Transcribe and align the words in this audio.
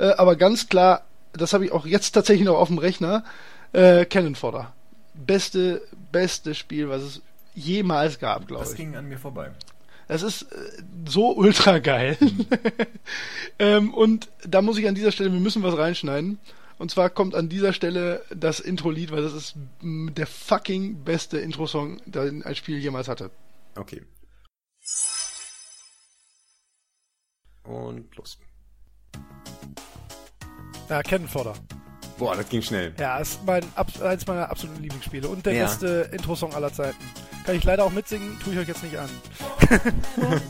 Äh, 0.00 0.14
aber 0.16 0.34
ganz 0.36 0.68
klar, 0.68 1.04
das 1.32 1.52
habe 1.52 1.66
ich 1.66 1.72
auch 1.72 1.84
jetzt 1.84 2.12
tatsächlich 2.12 2.46
noch 2.46 2.56
auf 2.56 2.68
dem 2.68 2.78
Rechner, 2.78 3.22
äh, 3.72 4.06
Cannon 4.06 4.34
Fodder. 4.34 4.72
Beste, 5.14 5.82
beste 6.10 6.54
Spiel, 6.54 6.88
was 6.88 7.02
es 7.02 7.22
jemals 7.54 8.18
gab, 8.18 8.48
glaube 8.48 8.64
ich. 8.64 8.70
Das 8.70 8.76
ging 8.76 8.96
an 8.96 9.08
mir 9.08 9.18
vorbei. 9.18 9.50
Das 10.08 10.22
ist 10.22 10.42
äh, 10.42 10.82
so 11.06 11.36
ultra 11.36 11.78
geil. 11.78 12.16
Mhm. 12.18 12.46
ähm, 13.58 13.94
und 13.94 14.28
da 14.46 14.62
muss 14.62 14.78
ich 14.78 14.88
an 14.88 14.94
dieser 14.94 15.12
Stelle, 15.12 15.32
wir 15.32 15.40
müssen 15.40 15.62
was 15.62 15.76
reinschneiden. 15.76 16.38
Und 16.78 16.90
zwar 16.90 17.10
kommt 17.10 17.34
an 17.34 17.50
dieser 17.50 17.74
Stelle 17.74 18.24
das 18.34 18.58
Intro-Lied, 18.58 19.12
weil 19.12 19.20
das 19.20 19.34
ist 19.34 19.54
der 19.82 20.26
fucking 20.26 21.04
beste 21.04 21.38
Intro-Song, 21.38 22.00
den 22.06 22.42
ein 22.42 22.54
Spiel 22.54 22.78
jemals 22.78 23.06
hatte. 23.06 23.30
Okay. 23.76 24.02
Und 27.64 28.16
los. 28.16 28.38
Ja, 30.90 31.02
Kennenfodder. 31.02 31.54
Boah, 32.18 32.36
das 32.36 32.48
ging 32.48 32.60
schnell. 32.60 32.92
Ja, 32.98 33.18
ist 33.18 33.40
mein, 33.46 33.62
eins 34.02 34.26
meiner 34.26 34.50
absoluten 34.50 34.82
Lieblingsspiele 34.82 35.26
und 35.28 35.46
der 35.46 35.54
ja. 35.54 35.64
beste 35.64 36.10
Intro-Song 36.12 36.52
aller 36.52 36.72
Zeiten. 36.72 36.98
Kann 37.46 37.54
ich 37.54 37.64
leider 37.64 37.84
auch 37.84 37.92
mitsingen, 37.92 38.38
tue 38.44 38.52
ich 38.52 38.58
euch 38.58 38.68
jetzt 38.68 38.82
nicht 38.82 38.98
an. 38.98 39.08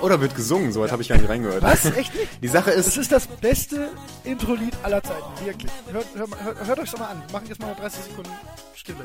Oder 0.00 0.20
wird 0.20 0.36
gesungen, 0.36 0.72
soweit 0.72 0.92
habe 0.92 1.02
ich 1.02 1.08
gar 1.08 1.16
nicht 1.16 1.28
reingehört. 1.28 1.62
Was? 1.62 1.86
Echt 1.86 2.14
nicht? 2.14 2.28
Die 2.42 2.48
Sache 2.48 2.70
ist. 2.70 2.86
Es 2.86 2.96
ist 2.96 3.10
das 3.10 3.26
beste 3.26 3.90
Intro-Lied 4.22 4.76
aller 4.82 5.02
Zeiten, 5.02 5.44
wirklich. 5.44 5.72
Hört, 5.90 6.06
hört, 6.14 6.44
hört, 6.44 6.66
hört 6.66 6.78
euch 6.78 6.90
das 6.90 7.00
mal 7.00 7.08
an. 7.08 7.22
Machen 7.32 7.46
jetzt 7.48 7.60
mal 7.60 7.74
30 7.74 8.04
Sekunden 8.04 8.30
Stille. 8.74 9.04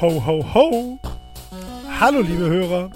Ho, 0.00 0.24
ho, 0.24 0.54
ho! 0.54 0.98
Hallo, 1.98 2.20
liebe 2.20 2.48
Hörer! 2.48 2.92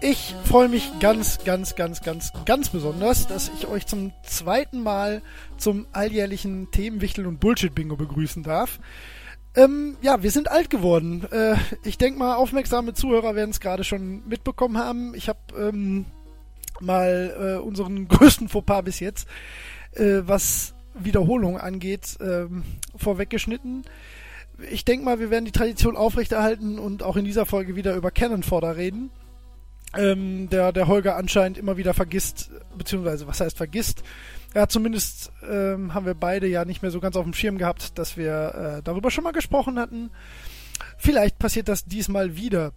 Ich 0.00 0.36
freue 0.44 0.68
mich 0.68 0.88
ganz, 1.00 1.42
ganz, 1.42 1.74
ganz, 1.74 2.00
ganz, 2.00 2.32
ganz 2.44 2.68
besonders, 2.68 3.26
dass 3.26 3.50
ich 3.58 3.66
euch 3.66 3.88
zum 3.88 4.12
zweiten 4.22 4.84
Mal 4.84 5.20
zum 5.56 5.86
alljährlichen 5.90 6.70
Themenwichtel 6.70 7.26
und 7.26 7.40
Bullshit-Bingo 7.40 7.96
begrüßen 7.96 8.44
darf. 8.44 8.78
Ähm, 9.56 9.96
ja, 10.00 10.22
wir 10.22 10.30
sind 10.30 10.48
alt 10.48 10.70
geworden. 10.70 11.26
Äh, 11.32 11.56
ich 11.82 11.98
denke 11.98 12.20
mal, 12.20 12.36
aufmerksame 12.36 12.94
Zuhörer 12.94 13.34
werden 13.34 13.50
es 13.50 13.58
gerade 13.58 13.82
schon 13.82 14.24
mitbekommen 14.28 14.78
haben. 14.78 15.16
Ich 15.16 15.28
habe 15.28 15.40
ähm, 15.58 16.04
mal 16.78 17.34
äh, 17.36 17.60
unseren 17.60 18.06
größten 18.08 18.48
Fauxpas 18.48 18.82
bis 18.82 19.00
jetzt, 19.00 19.26
äh, 19.96 20.20
was 20.22 20.74
Wiederholung 20.94 21.58
angeht, 21.58 22.16
ähm, 22.20 22.62
vorweggeschnitten 22.94 23.82
ich 24.70 24.84
denke 24.84 25.04
mal, 25.04 25.18
wir 25.18 25.30
werden 25.30 25.44
die 25.44 25.52
Tradition 25.52 25.96
aufrechterhalten 25.96 26.78
und 26.78 27.02
auch 27.02 27.16
in 27.16 27.24
dieser 27.24 27.46
Folge 27.46 27.76
wieder 27.76 27.94
über 27.94 28.10
Cannon 28.10 28.42
Fodder 28.42 28.76
reden. 28.76 29.10
Ähm, 29.96 30.48
der, 30.48 30.72
der 30.72 30.88
Holger 30.88 31.16
anscheinend 31.16 31.58
immer 31.58 31.76
wieder 31.76 31.92
vergisst, 31.92 32.50
beziehungsweise 32.76 33.26
was 33.26 33.40
heißt 33.40 33.58
vergisst? 33.58 34.02
Ja, 34.54 34.66
zumindest 34.66 35.32
ähm, 35.48 35.92
haben 35.92 36.06
wir 36.06 36.14
beide 36.14 36.46
ja 36.46 36.64
nicht 36.64 36.82
mehr 36.82 36.90
so 36.90 37.00
ganz 37.00 37.16
auf 37.16 37.24
dem 37.24 37.34
Schirm 37.34 37.58
gehabt, 37.58 37.98
dass 37.98 38.16
wir 38.16 38.78
äh, 38.78 38.82
darüber 38.82 39.10
schon 39.10 39.24
mal 39.24 39.32
gesprochen 39.32 39.78
hatten. 39.78 40.10
Vielleicht 40.96 41.38
passiert 41.38 41.68
das 41.68 41.84
diesmal 41.84 42.36
wieder. 42.36 42.72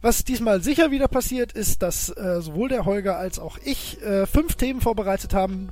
Was 0.00 0.24
diesmal 0.24 0.62
sicher 0.62 0.90
wieder 0.90 1.08
passiert, 1.08 1.52
ist, 1.52 1.82
dass 1.82 2.08
äh, 2.16 2.40
sowohl 2.40 2.68
der 2.68 2.84
Holger 2.84 3.18
als 3.18 3.38
auch 3.38 3.58
ich 3.64 4.00
äh, 4.02 4.26
fünf 4.26 4.54
Themen 4.54 4.80
vorbereitet 4.80 5.34
haben, 5.34 5.70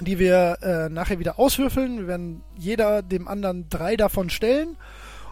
die 0.00 0.18
wir 0.18 0.58
äh, 0.62 0.88
nachher 0.88 1.18
wieder 1.18 1.38
auswürfeln. 1.38 1.98
Wir 1.98 2.06
werden 2.06 2.42
jeder 2.56 3.02
dem 3.02 3.28
anderen 3.28 3.68
drei 3.68 3.96
davon 3.96 4.30
stellen 4.30 4.76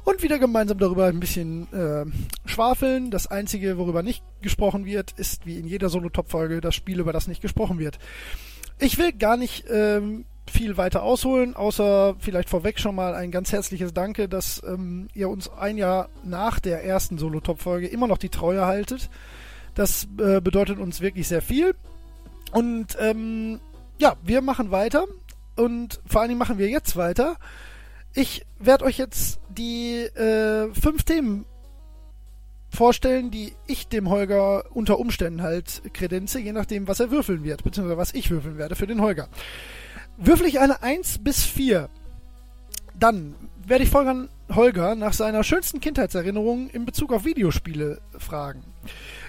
und 0.04 0.22
wieder 0.22 0.38
gemeinsam 0.38 0.78
darüber 0.78 1.06
ein 1.06 1.20
bisschen 1.20 1.72
äh, 1.72 2.06
schwafeln. 2.48 3.10
Das 3.10 3.26
Einzige, 3.26 3.78
worüber 3.78 4.02
nicht 4.02 4.22
gesprochen 4.40 4.84
wird, 4.84 5.12
ist 5.12 5.46
wie 5.46 5.58
in 5.58 5.66
jeder 5.66 5.88
Solo-Top-Folge 5.88 6.60
das 6.60 6.74
Spiel, 6.74 7.00
über 7.00 7.12
das 7.12 7.28
nicht 7.28 7.42
gesprochen 7.42 7.78
wird. 7.78 7.98
Ich 8.78 8.96
will 8.96 9.12
gar 9.12 9.36
nicht 9.36 9.64
ähm, 9.70 10.24
viel 10.50 10.76
weiter 10.76 11.02
ausholen, 11.02 11.54
außer 11.54 12.16
vielleicht 12.18 12.48
vorweg 12.48 12.78
schon 12.78 12.94
mal 12.94 13.14
ein 13.14 13.30
ganz 13.30 13.52
herzliches 13.52 13.92
Danke, 13.92 14.28
dass 14.28 14.62
ähm, 14.66 15.08
ihr 15.14 15.28
uns 15.28 15.50
ein 15.50 15.76
Jahr 15.76 16.08
nach 16.24 16.58
der 16.58 16.84
ersten 16.84 17.18
Solo-Top-Folge 17.18 17.88
immer 17.88 18.06
noch 18.06 18.18
die 18.18 18.30
Treue 18.30 18.64
haltet. 18.64 19.10
Das 19.74 20.08
äh, 20.18 20.40
bedeutet 20.40 20.78
uns 20.78 21.00
wirklich 21.00 21.28
sehr 21.28 21.42
viel. 21.42 21.74
Und 22.52 22.96
ähm, 22.98 23.60
ja, 23.98 24.16
wir 24.22 24.42
machen 24.42 24.70
weiter 24.70 25.06
und 25.56 26.00
vor 26.06 26.20
allen 26.20 26.28
Dingen 26.28 26.38
machen 26.38 26.58
wir 26.58 26.68
jetzt 26.68 26.96
weiter. 26.96 27.36
Ich 28.14 28.46
werde 28.58 28.84
euch 28.84 28.98
jetzt 28.98 29.40
die 29.48 29.96
äh, 29.96 30.72
fünf 30.72 31.02
Themen 31.02 31.44
vorstellen, 32.70 33.30
die 33.30 33.54
ich 33.66 33.88
dem 33.88 34.08
Holger 34.08 34.64
unter 34.74 34.98
Umständen 34.98 35.42
halt 35.42 35.82
kredenze, 35.94 36.38
je 36.38 36.52
nachdem, 36.52 36.86
was 36.86 37.00
er 37.00 37.10
würfeln 37.10 37.44
wird, 37.44 37.64
beziehungsweise 37.64 37.98
was 37.98 38.14
ich 38.14 38.30
würfeln 38.30 38.58
werde 38.58 38.76
für 38.76 38.86
den 38.86 39.00
Holger. 39.00 39.28
Würfel 40.16 40.46
ich 40.46 40.60
eine 40.60 40.82
1 40.82 41.18
bis 41.18 41.44
4, 41.44 41.88
dann 42.98 43.34
werde 43.64 43.84
ich 43.84 43.92
Holger, 43.92 44.28
Holger 44.50 44.94
nach 44.94 45.12
seiner 45.12 45.44
schönsten 45.44 45.80
Kindheitserinnerung 45.80 46.68
in 46.70 46.84
Bezug 46.84 47.12
auf 47.12 47.24
Videospiele 47.24 48.00
fragen. 48.18 48.62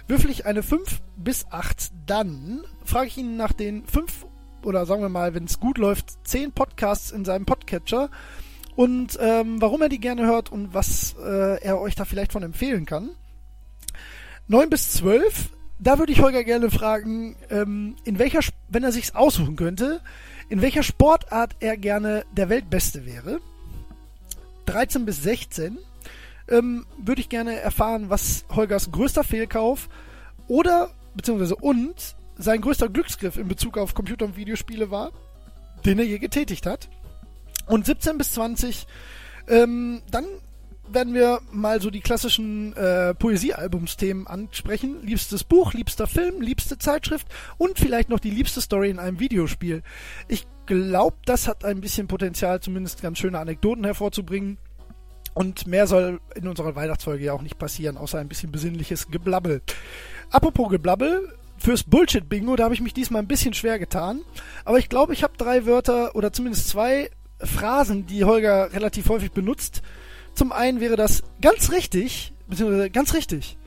Würfel 0.08 0.32
ich 0.32 0.46
eine 0.46 0.64
5 0.64 1.02
bis 1.18 1.46
8, 1.52 1.92
dann 2.06 2.64
frage 2.84 3.08
ich 3.08 3.18
ihn 3.18 3.38
nach 3.38 3.54
den 3.54 3.86
5 3.86 4.26
oder 4.66 4.86
sagen 4.86 5.02
wir 5.02 5.10
mal, 5.10 5.34
wenn 5.34 5.46
es 5.46 5.60
gut 5.60 5.78
läuft, 5.78 6.26
zehn 6.28 6.52
Podcasts 6.52 7.12
in 7.12 7.26
seinem 7.26 7.46
Podcatcher 7.46 8.10
und 8.76 9.18
ähm, 9.22 9.62
warum 9.62 9.82
er 9.82 9.90
die 9.90 10.00
gerne 10.00 10.26
hört 10.26 10.52
und 10.52 10.74
was 10.74 11.16
äh, 11.22 11.62
er 11.62 11.80
euch 11.82 11.96
da 11.96 12.06
vielleicht 12.06 12.32
von 12.32 12.44
empfehlen 12.44 12.86
kann. 12.86 13.10
9 14.48 14.70
bis 14.70 14.92
12, 14.94 15.50
da 15.80 16.00
würde 16.00 16.12
ich 16.12 16.22
Holger 16.22 16.44
gerne 16.44 16.72
fragen, 16.72 17.36
ähm, 17.50 17.96
in 18.04 18.20
welcher, 18.20 18.40
wenn 18.68 18.84
er 18.84 18.92
sich's 18.92 19.16
aussuchen 19.16 19.56
könnte, 19.56 20.02
in 20.50 20.62
welcher 20.62 20.84
Sportart 20.84 21.56
er 21.60 21.78
gerne 21.78 22.26
der 22.32 22.50
Weltbeste 22.50 23.06
wäre. 23.06 23.40
13 24.66 25.06
bis 25.06 25.24
16 25.24 25.78
ähm, 26.48 26.86
würde 26.98 27.22
ich 27.22 27.30
gerne 27.30 27.60
erfahren, 27.60 28.10
was 28.10 28.46
Holgers 28.50 28.92
größter 28.92 29.24
Fehlkauf 29.24 29.90
oder 30.48 30.92
beziehungsweise 31.16 31.56
und 31.56 32.16
sein 32.40 32.62
größter 32.62 32.90
Glücksgriff 32.90 33.38
in 33.38 33.48
Bezug 33.48 33.78
auf 33.78 33.94
Computer- 33.94 34.26
und 34.26 34.38
Videospiele 34.38 34.90
war, 34.90 35.12
den 35.86 36.00
er 36.00 36.06
je 36.06 36.18
getätigt 36.18 36.66
hat. 36.66 36.90
Und 37.68 37.86
17 37.86 38.18
bis 38.18 38.34
20, 38.34 38.88
ähm, 39.48 40.02
dann 40.10 40.26
werden 40.92 41.14
wir 41.14 41.42
mal 41.52 41.82
so 41.82 41.92
die 41.92 42.00
klassischen 42.00 42.76
äh, 42.76 43.14
Poesiealbumsthemen 43.14 44.26
ansprechen. 44.26 45.04
Liebstes 45.04 45.44
Buch, 45.44 45.74
liebster 45.74 46.08
Film, 46.08 46.42
liebste 46.42 46.80
Zeitschrift 46.80 47.28
und 47.58 47.78
vielleicht 47.78 48.10
noch 48.10 48.20
die 48.20 48.32
liebste 48.32 48.62
Story 48.62 48.90
in 48.90 49.00
einem 49.00 49.20
Videospiel. 49.20 49.84
Ich 50.28 50.48
glaube, 50.66 51.18
das 51.26 51.48
hat 51.48 51.66
ein 51.66 51.82
bisschen 51.82 52.08
Potenzial, 52.08 52.62
zumindest 52.62 53.02
ganz 53.02 53.20
schöne 53.20 53.38
Anekdoten 53.38 53.84
hervorzubringen. 53.84 54.58
Und 55.36 55.68
mehr 55.68 55.86
soll 55.86 56.20
in 56.36 56.48
unserer 56.48 56.76
Weihnachtsfolge 56.76 57.24
ja 57.24 57.34
auch 57.34 57.44
nicht 57.44 57.60
passieren, 57.60 57.98
außer 57.98 58.18
ein 58.18 58.28
bisschen 58.28 58.52
besinnliches 58.52 59.10
Geblabbel. 59.10 59.62
Apropos 60.32 60.70
Geblabbel, 60.70 61.39
fürs 61.60 61.84
Bullshit-Bingo, 61.84 62.56
da 62.56 62.66
habe 62.66 62.74
ich 62.74 62.82
mich 62.82 62.94
diesmal 62.94 63.22
ein 63.22 63.28
bisschen 63.28 63.54
schwer 63.54 63.80
getan. 63.80 64.22
Aber 64.66 64.80
ich 64.80 64.90
glaube, 64.90 65.14
ich 65.14 65.24
habe 65.24 65.38
drei 65.38 65.66
Wörter 65.66 66.16
oder 66.16 66.32
zumindest 66.32 66.70
zwei 66.70 67.10
Phrasen, 67.40 68.06
die 68.08 68.24
Holger 68.24 68.74
relativ 68.74 69.10
häufig 69.10 69.32
benutzt. 69.32 69.82
Zum 70.34 70.52
einen 70.52 70.80
wäre 70.80 70.96
das 70.96 71.24
ganz 71.42 71.72
richtig, 71.72 72.34
beziehungsweise 72.48 72.90
ganz 72.90 73.14
richtig. 73.14 73.58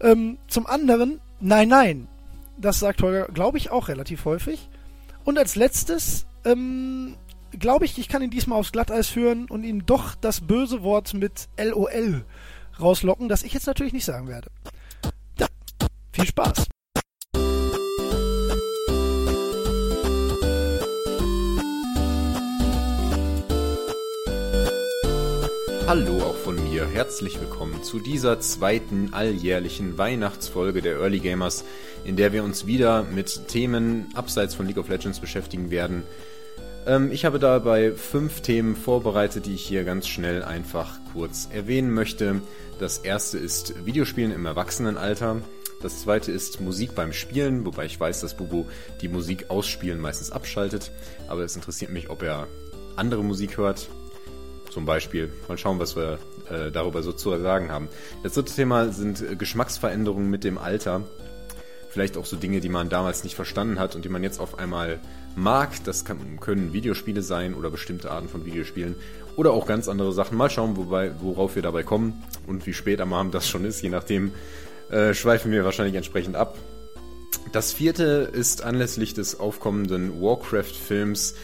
Ähm, 0.00 0.38
zum 0.48 0.66
anderen, 0.66 1.20
nein, 1.40 1.68
nein. 1.68 2.08
Das 2.58 2.80
sagt 2.80 3.02
Holger, 3.02 3.26
glaube 3.26 3.58
ich, 3.58 3.70
auch 3.70 3.88
relativ 3.88 4.24
häufig. 4.24 4.68
Und 5.24 5.38
als 5.38 5.56
letztes, 5.56 6.26
ähm, 6.44 7.16
glaube 7.58 7.84
ich, 7.84 7.98
ich 7.98 8.08
kann 8.08 8.22
ihn 8.22 8.30
diesmal 8.30 8.58
aufs 8.58 8.72
Glatteis 8.72 9.08
führen 9.08 9.46
und 9.46 9.64
ihm 9.64 9.86
doch 9.86 10.14
das 10.14 10.40
böse 10.40 10.82
Wort 10.82 11.14
mit 11.14 11.48
LOL 11.56 12.24
rauslocken, 12.80 13.28
das 13.28 13.42
ich 13.42 13.52
jetzt 13.52 13.66
natürlich 13.66 13.92
nicht 13.92 14.04
sagen 14.04 14.28
werde. 14.28 14.50
Ja, 15.38 15.46
viel 16.12 16.26
Spaß. 16.26 16.66
Hallo 25.86 26.22
auch 26.22 26.36
von 26.36 26.62
mir, 26.70 26.86
herzlich 26.86 27.40
willkommen 27.40 27.82
zu 27.82 27.98
dieser 27.98 28.38
zweiten 28.38 29.12
alljährlichen 29.12 29.98
Weihnachtsfolge 29.98 30.80
der 30.80 30.98
Early 30.98 31.18
Gamers, 31.18 31.64
in 32.04 32.16
der 32.16 32.32
wir 32.32 32.44
uns 32.44 32.66
wieder 32.66 33.02
mit 33.02 33.48
Themen 33.48 34.06
abseits 34.14 34.54
von 34.54 34.66
League 34.66 34.78
of 34.78 34.88
Legends 34.88 35.18
beschäftigen 35.18 35.70
werden. 35.70 36.04
Ähm, 36.86 37.10
ich 37.10 37.24
habe 37.24 37.40
dabei 37.40 37.92
fünf 37.92 38.42
Themen 38.42 38.76
vorbereitet, 38.76 39.46
die 39.46 39.54
ich 39.54 39.66
hier 39.66 39.82
ganz 39.82 40.06
schnell 40.06 40.44
einfach 40.44 40.98
kurz 41.12 41.48
erwähnen 41.52 41.92
möchte. 41.92 42.40
Das 42.78 42.98
erste 42.98 43.38
ist 43.38 43.84
Videospielen 43.84 44.32
im 44.32 44.46
Erwachsenenalter. 44.46 45.42
Das 45.82 46.02
zweite 46.02 46.30
ist 46.30 46.60
Musik 46.60 46.94
beim 46.94 47.12
Spielen, 47.12 47.66
wobei 47.66 47.86
ich 47.86 47.98
weiß, 47.98 48.20
dass 48.20 48.36
Bubu 48.36 48.66
die 49.00 49.08
Musik 49.08 49.50
ausspielen 49.50 50.00
meistens 50.00 50.30
abschaltet. 50.30 50.92
Aber 51.26 51.42
es 51.42 51.56
interessiert 51.56 51.90
mich, 51.90 52.08
ob 52.08 52.22
er 52.22 52.46
andere 52.94 53.24
Musik 53.24 53.56
hört. 53.56 53.88
Zum 54.72 54.86
Beispiel. 54.86 55.30
Mal 55.48 55.58
schauen, 55.58 55.78
was 55.78 55.96
wir 55.96 56.18
äh, 56.48 56.70
darüber 56.70 57.02
so 57.02 57.12
zu 57.12 57.36
sagen 57.38 57.70
haben. 57.70 57.88
Das 58.22 58.32
dritte 58.32 58.54
Thema 58.54 58.90
sind 58.90 59.20
äh, 59.20 59.36
Geschmacksveränderungen 59.36 60.30
mit 60.30 60.44
dem 60.44 60.56
Alter. 60.56 61.02
Vielleicht 61.90 62.16
auch 62.16 62.24
so 62.24 62.36
Dinge, 62.36 62.60
die 62.60 62.70
man 62.70 62.88
damals 62.88 63.22
nicht 63.22 63.34
verstanden 63.34 63.78
hat 63.78 63.94
und 63.94 64.06
die 64.06 64.08
man 64.08 64.22
jetzt 64.22 64.40
auf 64.40 64.58
einmal 64.58 64.98
mag. 65.36 65.72
Das 65.84 66.06
kann, 66.06 66.40
können 66.40 66.72
Videospiele 66.72 67.20
sein 67.20 67.52
oder 67.52 67.68
bestimmte 67.68 68.10
Arten 68.10 68.30
von 68.30 68.46
Videospielen 68.46 68.94
oder 69.36 69.52
auch 69.52 69.66
ganz 69.66 69.88
andere 69.88 70.10
Sachen. 70.14 70.38
Mal 70.38 70.48
schauen, 70.48 70.78
wobei, 70.78 71.12
worauf 71.20 71.54
wir 71.54 71.60
dabei 71.60 71.82
kommen 71.82 72.24
und 72.46 72.64
wie 72.64 72.72
spät 72.72 73.02
am 73.02 73.12
Abend 73.12 73.34
das 73.34 73.46
schon 73.46 73.66
ist. 73.66 73.82
Je 73.82 73.90
nachdem 73.90 74.32
äh, 74.90 75.12
schweifen 75.12 75.52
wir 75.52 75.66
wahrscheinlich 75.66 75.96
entsprechend 75.96 76.34
ab. 76.34 76.56
Das 77.52 77.74
vierte 77.74 78.30
ist 78.32 78.62
anlässlich 78.62 79.12
des 79.12 79.38
aufkommenden 79.38 80.22
Warcraft-Films 80.22 81.34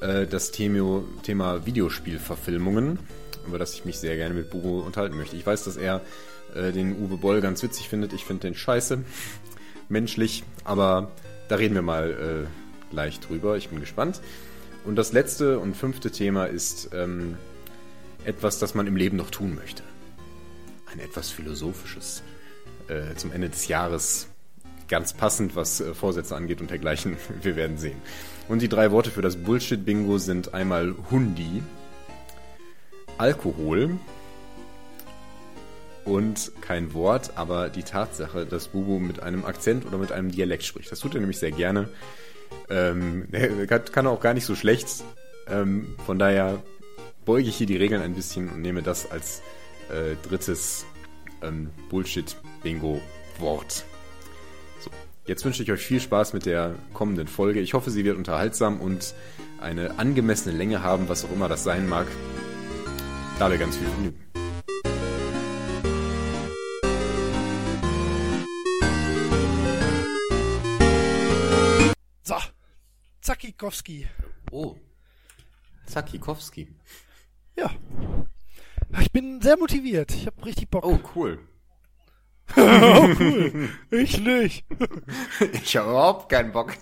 äh, 0.00 0.26
das 0.26 0.50
Thema, 0.50 1.02
Thema 1.22 1.66
Videospielverfilmungen, 1.66 2.98
über 3.46 3.58
das 3.58 3.74
ich 3.74 3.84
mich 3.84 3.98
sehr 3.98 4.16
gerne 4.16 4.34
mit 4.34 4.50
Bubo 4.50 4.80
unterhalten 4.80 5.16
möchte. 5.16 5.36
Ich 5.36 5.46
weiß, 5.46 5.64
dass 5.64 5.76
er 5.76 6.02
äh, 6.54 6.72
den 6.72 6.96
Uwe 6.96 7.16
Boll 7.16 7.40
ganz 7.40 7.62
witzig 7.62 7.88
findet. 7.88 8.12
Ich 8.12 8.24
finde 8.24 8.48
den 8.48 8.54
scheiße, 8.54 9.02
menschlich, 9.88 10.44
aber 10.64 11.10
da 11.48 11.56
reden 11.56 11.74
wir 11.74 11.82
mal 11.82 12.46
äh, 12.46 12.90
gleich 12.90 13.20
drüber. 13.20 13.56
Ich 13.56 13.68
bin 13.68 13.80
gespannt. 13.80 14.20
Und 14.84 14.96
das 14.96 15.12
letzte 15.12 15.58
und 15.58 15.76
fünfte 15.76 16.10
Thema 16.10 16.46
ist 16.46 16.90
ähm, 16.92 17.36
etwas, 18.24 18.58
das 18.58 18.74
man 18.74 18.86
im 18.86 18.96
Leben 18.96 19.16
noch 19.16 19.30
tun 19.30 19.54
möchte. 19.54 19.82
Ein 20.92 21.00
etwas 21.00 21.30
philosophisches. 21.30 22.22
Äh, 22.88 23.14
zum 23.16 23.32
Ende 23.32 23.50
des 23.50 23.68
Jahres 23.68 24.28
ganz 24.88 25.12
passend, 25.12 25.56
was 25.56 25.80
äh, 25.80 25.94
Vorsätze 25.94 26.34
angeht 26.36 26.60
und 26.60 26.70
dergleichen. 26.70 27.16
Wir 27.42 27.56
werden 27.56 27.76
sehen. 27.76 28.00
Und 28.48 28.62
die 28.62 28.68
drei 28.68 28.90
Worte 28.90 29.10
für 29.10 29.22
das 29.22 29.36
Bullshit-Bingo 29.36 30.18
sind 30.18 30.54
einmal 30.54 30.94
Hundi, 31.10 31.62
Alkohol 33.18 33.98
und 36.04 36.52
kein 36.62 36.94
Wort, 36.94 37.32
aber 37.34 37.68
die 37.68 37.82
Tatsache, 37.82 38.46
dass 38.46 38.68
Bubu 38.68 38.98
mit 38.98 39.22
einem 39.22 39.44
Akzent 39.44 39.84
oder 39.84 39.98
mit 39.98 40.12
einem 40.12 40.30
Dialekt 40.30 40.64
spricht. 40.64 40.90
Das 40.90 41.00
tut 41.00 41.14
er 41.14 41.20
nämlich 41.20 41.38
sehr 41.38 41.50
gerne. 41.50 41.90
Ähm, 42.70 43.28
kann 43.92 44.06
auch 44.06 44.20
gar 44.20 44.32
nicht 44.32 44.46
so 44.46 44.54
schlecht. 44.54 44.88
Ähm, 45.46 45.94
von 46.06 46.18
daher 46.18 46.62
beuge 47.26 47.48
ich 47.48 47.56
hier 47.56 47.66
die 47.66 47.76
Regeln 47.76 48.00
ein 48.00 48.14
bisschen 48.14 48.48
und 48.48 48.62
nehme 48.62 48.82
das 48.82 49.10
als 49.10 49.42
äh, 49.90 50.16
drittes 50.26 50.86
ähm, 51.42 51.70
Bullshit-Bingo-Wort. 51.90 53.84
Jetzt 55.28 55.44
wünsche 55.44 55.62
ich 55.62 55.70
euch 55.70 55.82
viel 55.82 56.00
Spaß 56.00 56.32
mit 56.32 56.46
der 56.46 56.74
kommenden 56.94 57.28
Folge. 57.28 57.60
Ich 57.60 57.74
hoffe, 57.74 57.90
sie 57.90 58.02
wird 58.02 58.16
unterhaltsam 58.16 58.80
und 58.80 59.14
eine 59.60 59.98
angemessene 59.98 60.56
Länge 60.56 60.82
haben, 60.82 61.10
was 61.10 61.26
auch 61.26 61.30
immer 61.30 61.50
das 61.50 61.64
sein 61.64 61.86
mag. 61.86 62.06
Da 63.38 63.50
wir 63.50 63.58
ganz 63.58 63.76
viel 63.76 63.88
Vergnügen. 63.88 64.18
So, 72.22 72.36
Zakikowski. 73.20 74.06
Oh, 74.50 74.76
Zakikowski. 75.84 76.68
Ja. 77.54 77.70
Ich 78.98 79.12
bin 79.12 79.42
sehr 79.42 79.58
motiviert. 79.58 80.10
Ich 80.10 80.26
habe 80.26 80.46
richtig 80.46 80.70
Bock. 80.70 80.86
Oh, 80.86 80.98
cool. 81.14 81.38
Oh, 82.56 83.08
cool. 83.20 83.68
Ich 83.90 84.18
nicht. 84.20 84.64
Ich 85.62 85.76
habe 85.76 85.90
überhaupt 85.90 86.28
keinen 86.28 86.52
Bock. 86.52 86.74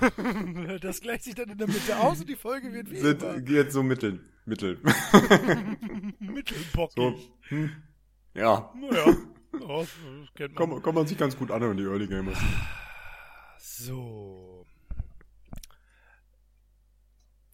Das 0.80 1.00
gleicht 1.00 1.24
sich 1.24 1.34
dann 1.34 1.50
in 1.50 1.58
der 1.58 1.66
Mitte 1.66 1.98
aus 1.98 2.20
und 2.20 2.28
die 2.28 2.36
Folge 2.36 2.72
wird 2.72 2.90
wie 2.90 2.98
Sind 2.98 3.22
immer. 3.22 3.36
jetzt 3.50 3.72
so 3.74 3.82
mittel. 3.82 4.20
Mittel. 4.46 4.78
mittelbockig. 6.20 6.94
So. 6.96 7.18
Hm. 7.48 7.70
Ja. 8.34 8.72
Naja. 8.74 9.16
Oh, 9.60 9.84
kennt 10.34 10.58
man. 10.58 10.70
Kann, 10.70 10.82
kann 10.82 10.94
man 10.94 11.06
sich 11.06 11.18
ganz 11.18 11.36
gut 11.36 11.50
anhören, 11.50 11.76
die 11.76 11.82
Early 11.82 12.06
Gamers. 12.06 12.38
So. 13.58 14.64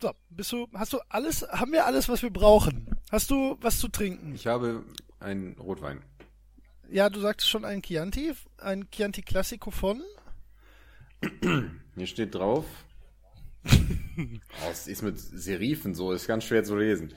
So, 0.01 0.13
bist 0.29 0.53
du, 0.53 0.69
hast 0.75 0.93
du 0.93 0.99
alles, 1.09 1.43
haben 1.49 1.73
wir 1.73 1.87
alles, 1.87 2.09
was 2.09 2.23
wir 2.23 2.31
brauchen? 2.31 2.87
Hast 3.11 3.31
du 3.31 3.57
was 3.61 3.81
zu 3.81 3.89
trinken? 3.89 4.35
Ich 4.35 4.47
habe 4.47 4.85
einen 5.21 5.57
Rotwein. 5.59 6.03
Ja, 6.91 7.09
du 7.11 7.21
sagtest 7.21 7.49
schon 7.51 7.65
ein 7.65 7.83
Chianti, 7.83 8.33
ein 8.59 8.89
Chianti 8.91 9.23
Classico 9.23 9.71
von? 9.71 10.03
Hier 11.97 12.07
steht 12.07 12.35
drauf. 12.35 12.65
oh, 13.67 14.69
es 14.71 14.87
ist 14.87 15.03
mit 15.03 15.19
Serifen 15.19 15.95
so, 15.95 16.13
ist 16.13 16.27
ganz 16.29 16.45
schwer 16.45 16.63
zu 16.65 16.77
lesen. 16.77 17.13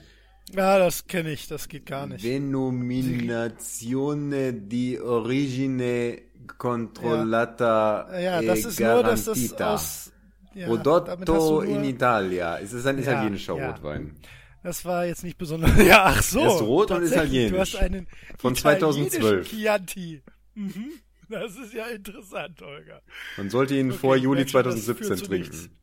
Ja, 0.52 0.78
das 0.78 1.06
kenne 1.06 1.30
ich, 1.30 1.46
das 1.46 1.68
geht 1.68 1.86
gar 1.86 2.06
nicht. 2.08 2.24
Denominazione 2.24 4.52
di 4.54 4.98
origine 4.98 6.22
controllata 6.58 8.08
Ja, 8.18 8.40
e 8.40 8.46
das 8.46 8.64
ist 8.64 8.80
nur, 8.80 9.02
dass 9.04 9.26
das 9.26 9.38
garantita. 9.38 9.74
aus, 9.74 10.10
ja, 10.54 10.66
nur- 10.68 11.64
in 11.64 11.84
Italia. 11.84 12.58
Es 12.58 12.72
ist 12.72 12.84
ein 12.86 12.96
Ja, 12.96 13.02
italienischer 13.12 13.54
ja. 13.56 13.70
Rotwein. 13.70 14.16
Das 14.62 14.84
war 14.84 15.06
jetzt 15.06 15.24
nicht 15.24 15.38
besonders. 15.38 15.70
Ja, 15.84 16.04
ach 16.04 16.22
so. 16.22 16.40
Er 16.40 16.54
ist 16.54 16.62
rot 16.62 16.90
und 16.90 17.04
italienisch. 17.04 17.52
Du 17.52 17.58
hast 17.58 17.76
einen 17.76 18.06
Von 18.38 18.54
italienischen 18.54 19.10
2012. 19.10 19.48
Chianti. 19.48 20.22
Mhm. 20.54 20.92
Das 21.28 21.56
ist 21.56 21.72
ja 21.72 21.86
interessant, 21.86 22.60
Holger. 22.60 23.02
Man 23.36 23.50
sollte 23.50 23.76
ihn 23.76 23.90
Okay, 23.90 23.98
vor 23.98 24.16
Juli 24.16 24.44
merke 24.44 24.50
schon, 24.50 24.64
das 24.64 24.84
2017 24.84 25.06
führt 25.06 25.18
zu 25.18 25.26
trinken. 25.26 25.76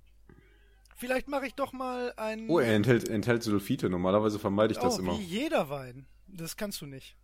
Vielleicht 0.97 1.27
mache 1.27 1.47
ich 1.47 1.53
doch 1.53 1.73
mal 1.73 2.11
ein. 2.17 2.49
Oh, 2.49 2.59
er 2.59 2.75
enthält, 2.75 3.07
enthält 3.07 3.43
Sulfite. 3.43 3.89
Normalerweise 3.89 4.39
vermeide 4.39 4.73
ich 4.73 4.79
das 4.79 4.97
oh, 4.97 4.99
immer. 4.99 5.17
wie 5.17 5.23
jeder 5.23 5.69
Wein. 5.69 6.05
Das 6.27 6.57
kannst 6.57 6.81
du 6.81 6.85
nicht. 6.85 7.15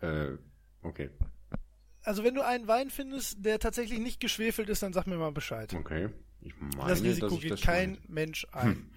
Äh, 0.00 0.36
okay. 0.82 1.10
Also 2.02 2.22
wenn 2.22 2.34
du 2.34 2.42
einen 2.42 2.68
Wein 2.68 2.88
findest, 2.88 3.44
der 3.44 3.58
tatsächlich 3.58 3.98
nicht 3.98 4.20
geschwefelt 4.20 4.68
ist, 4.68 4.82
dann 4.82 4.92
sag 4.92 5.06
mir 5.06 5.16
mal 5.16 5.32
Bescheid. 5.32 5.74
Okay. 5.74 6.08
Ich 6.40 6.54
meine, 6.58 6.90
das 6.90 7.02
Risiko 7.02 7.26
dass 7.26 7.34
ich 7.34 7.40
geht 7.40 7.50
das 7.52 7.60
kein 7.60 7.98
Mensch 8.06 8.46
ein. 8.52 8.90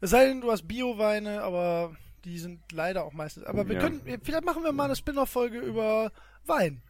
Es 0.00 0.10
sei 0.10 0.26
denn, 0.26 0.40
du 0.40 0.50
hast 0.50 0.66
Bio-Weine, 0.66 1.42
aber 1.42 1.94
die 2.24 2.38
sind 2.38 2.60
leider 2.72 3.04
auch 3.04 3.12
meistens. 3.12 3.44
Aber 3.44 3.68
wir 3.68 3.76
Ja. 3.76 3.80
können, 3.82 4.00
vielleicht 4.22 4.44
machen 4.44 4.62
wir 4.64 4.72
mal 4.72 4.84
eine 4.84 4.96
Spin-off-Folge 4.96 5.58
über 5.58 6.12
Wein. 6.46 6.82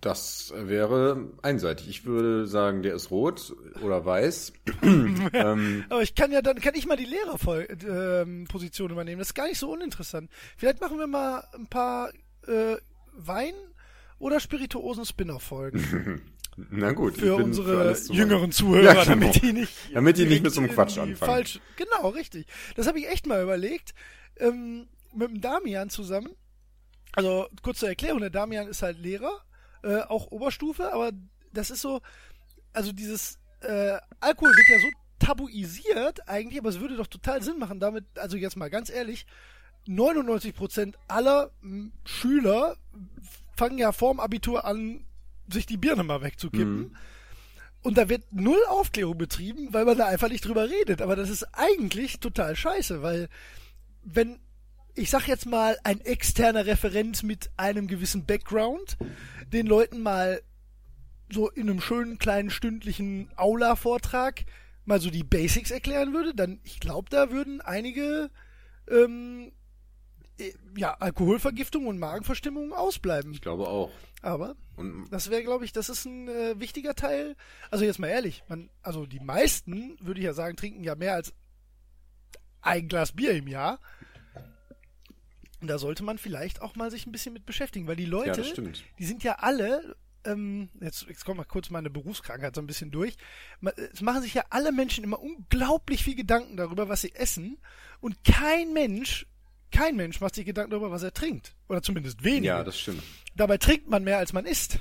Das 0.00 0.52
wäre 0.54 1.32
einseitig. 1.42 1.88
Ich 1.88 2.04
würde 2.04 2.46
sagen, 2.46 2.82
der 2.82 2.94
ist 2.94 3.10
rot 3.10 3.56
oder 3.82 4.04
weiß. 4.04 4.52
ähm, 4.82 5.84
Aber 5.88 6.02
ich 6.02 6.14
kann 6.14 6.30
ja 6.32 6.42
dann, 6.42 6.60
kann 6.60 6.74
ich 6.74 6.86
mal 6.86 6.96
die 6.96 7.06
Lehrerposition 7.06 8.90
übernehmen. 8.90 9.18
Das 9.18 9.28
ist 9.28 9.34
gar 9.34 9.48
nicht 9.48 9.58
so 9.58 9.72
uninteressant. 9.72 10.30
Vielleicht 10.56 10.80
machen 10.80 10.98
wir 10.98 11.06
mal 11.06 11.42
ein 11.54 11.66
paar 11.66 12.10
äh, 12.46 12.76
Wein- 13.14 13.54
oder 14.18 14.38
Spirituosen-Spin-off-Folgen 14.38 16.22
na 16.56 16.92
gut. 16.92 17.18
für 17.18 17.36
unsere 17.36 17.94
zu 17.94 18.12
jüngeren. 18.12 18.52
Zuhörer, 18.52 18.82
Ja, 18.82 18.92
genau. 18.92 19.04
damit 19.04 19.42
die 19.42 19.52
nicht, 19.52 19.72
Damit 19.94 20.18
die 20.18 20.26
nicht 20.26 20.42
mit 20.42 20.52
so 20.52 20.60
einem 20.60 20.70
in 20.70 20.74
Quatsch 20.74 20.98
anfangen. 20.98 21.16
Falsch, 21.16 21.60
genau, 21.76 22.08
richtig. 22.10 22.46
Das 22.74 22.86
habe 22.86 22.98
ich 22.98 23.08
echt 23.08 23.26
mal 23.26 23.42
überlegt. 23.42 23.94
Ähm, 24.38 24.88
mit 25.14 25.30
dem 25.30 25.40
Damian 25.40 25.88
zusammen. 25.90 26.30
Also 27.12 27.48
kurz 27.62 27.78
zur 27.78 27.88
Erklärung, 27.88 28.20
der 28.20 28.30
Damian 28.30 28.68
ist 28.68 28.82
halt 28.82 28.98
Lehrer, 28.98 29.32
äh, 29.82 30.00
auch 30.02 30.30
Oberstufe, 30.30 30.92
aber 30.92 31.12
das 31.52 31.70
ist 31.70 31.80
so, 31.80 32.02
also 32.74 32.92
dieses 32.92 33.38
äh, 33.60 33.96
Alkohol 34.20 34.50
wird 34.50 34.68
ja 34.68 34.78
so 34.80 34.88
tabuisiert 35.18 36.28
eigentlich, 36.28 36.58
aber 36.60 36.68
es 36.68 36.80
würde 36.80 36.96
doch 36.96 37.06
total 37.06 37.42
Sinn 37.42 37.58
machen, 37.58 37.80
damit, 37.80 38.04
also 38.18 38.36
jetzt 38.36 38.56
mal 38.56 38.68
ganz 38.68 38.90
ehrlich, 38.90 39.24
99% 39.88 40.94
aller 41.08 41.50
Schüler 42.04 42.76
fangen 43.56 43.78
ja 43.78 43.92
vorm 43.92 44.20
Abitur 44.20 44.66
an, 44.66 45.06
sich 45.52 45.66
die 45.66 45.76
Birne 45.76 46.02
mal 46.02 46.22
wegzukippen. 46.22 46.78
Mhm. 46.78 46.96
Und 47.82 47.98
da 47.98 48.08
wird 48.08 48.24
null 48.32 48.58
Aufklärung 48.68 49.16
betrieben, 49.16 49.68
weil 49.72 49.84
man 49.84 49.96
da 49.96 50.06
einfach 50.06 50.28
nicht 50.28 50.44
drüber 50.44 50.68
redet. 50.68 51.00
Aber 51.00 51.14
das 51.14 51.30
ist 51.30 51.44
eigentlich 51.52 52.18
total 52.18 52.56
scheiße, 52.56 53.02
weil 53.02 53.28
wenn, 54.02 54.40
ich 54.94 55.10
sag 55.10 55.28
jetzt 55.28 55.46
mal, 55.46 55.78
ein 55.84 56.00
externer 56.00 56.66
Referent 56.66 57.22
mit 57.22 57.50
einem 57.56 57.86
gewissen 57.86 58.24
Background 58.26 58.96
den 59.52 59.66
Leuten 59.66 60.00
mal 60.00 60.42
so 61.30 61.48
in 61.48 61.68
einem 61.68 61.80
schönen 61.80 62.18
kleinen 62.18 62.50
stündlichen 62.50 63.30
Aula-Vortrag 63.36 64.44
mal 64.84 65.00
so 65.00 65.10
die 65.10 65.24
Basics 65.24 65.70
erklären 65.70 66.12
würde, 66.12 66.34
dann, 66.34 66.60
ich 66.62 66.80
glaube, 66.80 67.10
da 67.10 67.30
würden 67.30 67.60
einige 67.60 68.30
ähm, 68.88 69.52
äh, 70.38 70.52
ja, 70.76 70.94
Alkoholvergiftung 70.94 71.86
und 71.86 71.98
Magenverstimmung 71.98 72.72
ausbleiben. 72.72 73.32
Ich 73.32 73.40
glaube 73.40 73.68
auch. 73.68 73.90
Aber 74.26 74.56
Und 74.74 75.06
das 75.10 75.30
wäre, 75.30 75.44
glaube 75.44 75.64
ich, 75.64 75.72
das 75.72 75.88
ist 75.88 76.04
ein 76.04 76.26
äh, 76.26 76.58
wichtiger 76.58 76.96
Teil. 76.96 77.36
Also 77.70 77.84
jetzt 77.84 78.00
mal 78.00 78.08
ehrlich, 78.08 78.42
man, 78.48 78.70
also 78.82 79.06
die 79.06 79.20
meisten, 79.20 79.96
würde 80.00 80.18
ich 80.18 80.26
ja 80.26 80.32
sagen, 80.32 80.56
trinken 80.56 80.82
ja 80.82 80.96
mehr 80.96 81.14
als 81.14 81.32
ein 82.60 82.88
Glas 82.88 83.12
Bier 83.12 83.34
im 83.34 83.46
Jahr. 83.46 83.78
Und 85.60 85.68
da 85.68 85.78
sollte 85.78 86.02
man 86.02 86.18
vielleicht 86.18 86.60
auch 86.60 86.74
mal 86.74 86.90
sich 86.90 87.06
ein 87.06 87.12
bisschen 87.12 87.34
mit 87.34 87.46
beschäftigen, 87.46 87.86
weil 87.86 87.94
die 87.94 88.04
Leute, 88.04 88.40
Ja, 88.40 88.44
die 88.98 89.06
sind 89.06 89.22
ja 89.22 89.34
alle, 89.34 89.94
ähm, 90.24 90.70
jetzt, 90.80 91.06
jetzt 91.08 91.24
kommt 91.24 91.38
mal 91.38 91.44
kurz 91.44 91.70
meine 91.70 91.88
Berufskrankheit 91.88 92.56
so 92.56 92.60
ein 92.60 92.66
bisschen 92.66 92.90
durch. 92.90 93.16
Es 93.92 94.00
machen 94.00 94.22
sich 94.22 94.34
ja 94.34 94.42
alle 94.50 94.72
Menschen 94.72 95.04
immer 95.04 95.20
unglaublich 95.20 96.02
viel 96.02 96.16
Gedanken 96.16 96.56
darüber, 96.56 96.88
was 96.88 97.02
sie 97.02 97.14
essen. 97.14 97.58
Und 98.00 98.24
kein 98.24 98.72
Mensch, 98.72 99.24
kein 99.70 99.94
Mensch 99.94 100.20
macht 100.20 100.34
sich 100.34 100.44
Gedanken 100.46 100.72
darüber, 100.72 100.90
was 100.90 101.04
er 101.04 101.14
trinkt. 101.14 101.54
Oder 101.68 101.80
zumindest 101.80 102.24
wenige. 102.24 102.48
Ja, 102.48 102.64
das 102.64 102.76
stimmt. 102.80 103.04
Dabei 103.36 103.58
trinkt 103.58 103.88
man 103.88 104.04
mehr, 104.04 104.18
als 104.18 104.32
man 104.32 104.46
isst. 104.46 104.80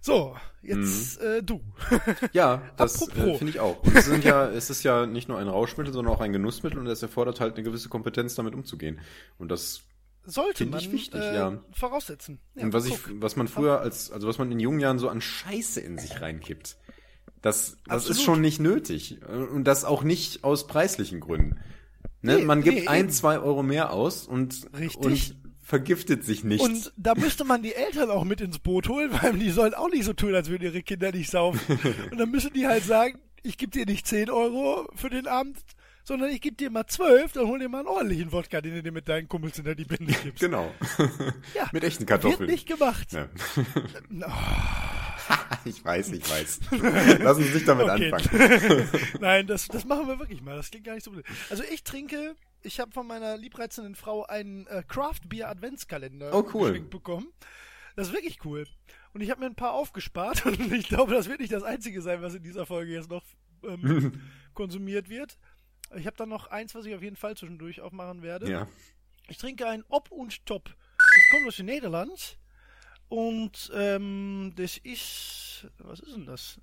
So, 0.00 0.36
jetzt 0.62 1.20
äh, 1.20 1.42
du. 1.42 1.60
Ja, 2.32 2.62
das 2.76 3.08
äh, 3.08 3.34
finde 3.36 3.50
ich 3.50 3.60
auch. 3.60 3.82
Und 3.82 3.96
es, 3.96 4.04
sind 4.04 4.24
ja, 4.24 4.48
es 4.48 4.70
ist 4.70 4.84
ja 4.84 5.06
nicht 5.06 5.28
nur 5.28 5.38
ein 5.38 5.48
Rauschmittel, 5.48 5.92
sondern 5.92 6.14
auch 6.14 6.20
ein 6.20 6.32
Genussmittel 6.32 6.78
und 6.78 6.86
es 6.86 7.02
erfordert 7.02 7.40
halt 7.40 7.54
eine 7.54 7.64
gewisse 7.64 7.88
Kompetenz, 7.88 8.34
damit 8.36 8.54
umzugehen. 8.54 9.00
Und 9.38 9.50
das 9.50 9.82
Sollte 10.24 10.58
Finde 10.58 10.72
man 10.72 10.80
ich 10.80 10.92
wichtig, 10.92 11.20
äh, 11.20 11.34
ja. 11.36 11.58
voraussetzen. 11.72 12.38
Ja, 12.54 12.64
und 12.64 12.74
was 12.74 12.84
ich, 12.84 13.02
guck. 13.02 13.22
was 13.22 13.36
man 13.36 13.48
früher 13.48 13.80
als, 13.80 14.10
also 14.10 14.28
was 14.28 14.36
man 14.36 14.52
in 14.52 14.60
jungen 14.60 14.78
Jahren 14.78 14.98
so 14.98 15.08
an 15.08 15.22
Scheiße 15.22 15.80
in 15.80 15.96
sich 15.96 16.20
reinkippt, 16.20 16.76
das, 17.40 17.78
das 17.86 18.10
ist 18.10 18.22
schon 18.22 18.42
nicht 18.42 18.60
nötig. 18.60 19.22
Und 19.26 19.64
das 19.64 19.86
auch 19.86 20.02
nicht 20.02 20.44
aus 20.44 20.66
preislichen 20.66 21.20
Gründen. 21.20 21.60
Ne? 22.20 22.36
Nee, 22.36 22.44
man 22.44 22.62
gibt 22.62 22.80
nee, 22.80 22.88
ein, 22.88 23.04
eben. 23.04 23.10
zwei 23.10 23.38
Euro 23.38 23.62
mehr 23.62 23.92
aus 23.92 24.26
und, 24.26 24.68
Richtig. 24.78 24.96
und 24.98 25.36
vergiftet 25.68 26.24
sich 26.24 26.44
nicht. 26.44 26.62
Und 26.62 26.92
da 26.96 27.14
müsste 27.14 27.44
man 27.44 27.62
die 27.62 27.74
Eltern 27.74 28.10
auch 28.10 28.24
mit 28.24 28.40
ins 28.40 28.58
Boot 28.58 28.88
holen, 28.88 29.10
weil 29.20 29.34
die 29.34 29.50
sollen 29.50 29.74
auch 29.74 29.90
nicht 29.90 30.04
so 30.04 30.14
tun, 30.14 30.34
als 30.34 30.48
würden 30.48 30.62
ihre 30.64 30.82
Kinder 30.82 31.12
nicht 31.12 31.30
saufen. 31.30 31.60
Und 32.10 32.16
dann 32.18 32.30
müssen 32.30 32.54
die 32.54 32.66
halt 32.66 32.84
sagen, 32.84 33.18
ich 33.42 33.58
gebe 33.58 33.70
dir 33.72 33.84
nicht 33.84 34.06
10 34.06 34.30
Euro 34.30 34.88
für 34.94 35.10
den 35.10 35.26
Abend, 35.26 35.58
sondern 36.04 36.30
ich 36.30 36.40
gebe 36.40 36.56
dir 36.56 36.70
mal 36.70 36.86
12, 36.86 37.32
dann 37.32 37.46
hol 37.48 37.58
dir 37.58 37.68
mal 37.68 37.80
einen 37.80 37.88
ordentlichen 37.88 38.32
Wodka, 38.32 38.62
den 38.62 38.76
du 38.76 38.82
dir 38.82 38.92
mit 38.92 39.08
deinen 39.10 39.28
Kumpels 39.28 39.56
hinter 39.56 39.74
die 39.74 39.84
Binde 39.84 40.14
gibst. 40.24 40.40
genau. 40.40 40.72
Ja, 41.54 41.68
Mit 41.72 41.84
echten 41.84 42.00
Wird 42.00 42.08
Kartoffeln. 42.08 42.48
nicht 42.50 42.66
gemacht. 42.66 43.08
Ja. 43.12 43.28
Oh, 45.30 45.34
ich 45.66 45.84
weiß, 45.84 46.10
ich 46.12 46.30
weiß. 46.30 46.60
Lassen 47.20 47.42
Sie 47.42 47.50
sich 47.50 47.64
damit 47.66 47.86
Okay. 47.86 48.10
anfangen. 48.10 48.88
Nein, 49.20 49.46
das, 49.46 49.68
das 49.68 49.84
machen 49.84 50.06
wir 50.06 50.18
wirklich 50.18 50.40
mal. 50.40 50.56
Das 50.56 50.70
klingt 50.70 50.86
gar 50.86 50.94
nicht 50.94 51.04
so 51.04 51.10
blöd. 51.10 51.26
Also 51.50 51.62
ich 51.70 51.84
trinke, 51.84 52.34
ich 52.62 52.80
habe 52.80 52.92
von 52.92 53.06
meiner 53.06 53.36
liebreizenden 53.36 53.94
Frau 53.94 54.24
einen 54.24 54.66
äh, 54.66 54.82
Craft 54.86 55.20
Beer 55.28 55.48
Adventskalender 55.48 56.34
Oh, 56.34 56.48
cool. 56.54 56.70
geschenkt 56.70 56.90
bekommen. 56.90 57.32
Das 57.96 58.08
ist 58.08 58.12
wirklich 58.14 58.44
cool. 58.44 58.66
Und 59.12 59.20
ich 59.22 59.30
habe 59.30 59.40
mir 59.40 59.46
ein 59.46 59.54
paar 59.54 59.72
aufgespart 59.72 60.44
und 60.46 60.72
ich 60.72 60.88
glaube, 60.88 61.14
das 61.14 61.28
wird 61.28 61.40
nicht 61.40 61.52
das 61.52 61.62
einzige 61.62 62.02
sein, 62.02 62.22
was 62.22 62.34
in 62.34 62.42
dieser 62.42 62.66
Folge 62.66 62.92
jetzt 62.92 63.10
noch 63.10 63.24
ähm, 63.64 64.20
konsumiert 64.54 65.08
wird. 65.08 65.38
Ich 65.96 66.06
habe 66.06 66.16
dann 66.16 66.28
noch 66.28 66.48
eins, 66.48 66.74
was 66.74 66.84
ich 66.84 66.94
auf 66.94 67.02
jeden 67.02 67.16
Fall 67.16 67.36
zwischendurch 67.36 67.80
aufmachen 67.80 68.22
werde. 68.22 68.50
Ja. 68.50 68.68
Ich 69.28 69.38
trinke 69.38 69.66
ein 69.66 69.84
Op 69.88 70.10
und 70.10 70.44
Top. 70.46 70.74
Das 70.98 71.30
kommt 71.30 71.46
aus 71.48 71.56
den 71.56 71.66
Niederlanden. 71.66 72.14
Und 73.08 73.70
ähm, 73.74 74.52
das 74.56 74.76
ist. 74.76 75.66
Was 75.78 76.00
ist 76.00 76.14
denn 76.14 76.26
das? 76.26 76.60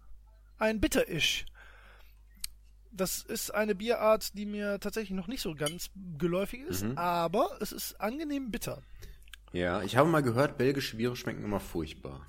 Ein 0.60 0.80
Bitterisch. 0.80 1.46
Das 2.96 3.22
ist 3.24 3.52
eine 3.54 3.76
Bierart, 3.76 4.38
die 4.38 4.46
mir 4.46 4.80
tatsächlich 4.80 5.16
noch 5.18 5.28
nicht 5.28 5.42
so 5.42 5.54
ganz 5.54 5.90
geläufig 6.18 6.62
ist, 6.62 6.84
Mhm. 6.84 6.98
aber 6.98 7.58
es 7.60 7.72
ist 7.72 8.00
angenehm 8.00 8.52
bitter. 8.52 8.82
Ja, 9.52 9.82
ich 9.84 9.96
habe 9.98 10.10
mal 10.10 10.24
gehört, 10.24 10.58
belgische 10.58 10.98
Biere 10.98 11.16
schmecken 11.16 11.44
immer 11.44 11.60
furchtbar. 11.60 12.26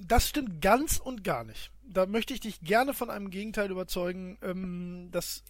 Das 0.00 0.28
stimmt 0.28 0.60
ganz 0.60 0.98
und 0.98 1.24
gar 1.24 1.44
nicht. 1.44 1.70
Da 1.82 2.06
möchte 2.06 2.32
ich 2.34 2.40
dich 2.40 2.60
gerne 2.60 2.92
von 2.94 3.10
einem 3.10 3.30
Gegenteil 3.30 3.70
überzeugen. 3.70 4.38
Ähm, 4.42 5.08
das, 5.10 5.42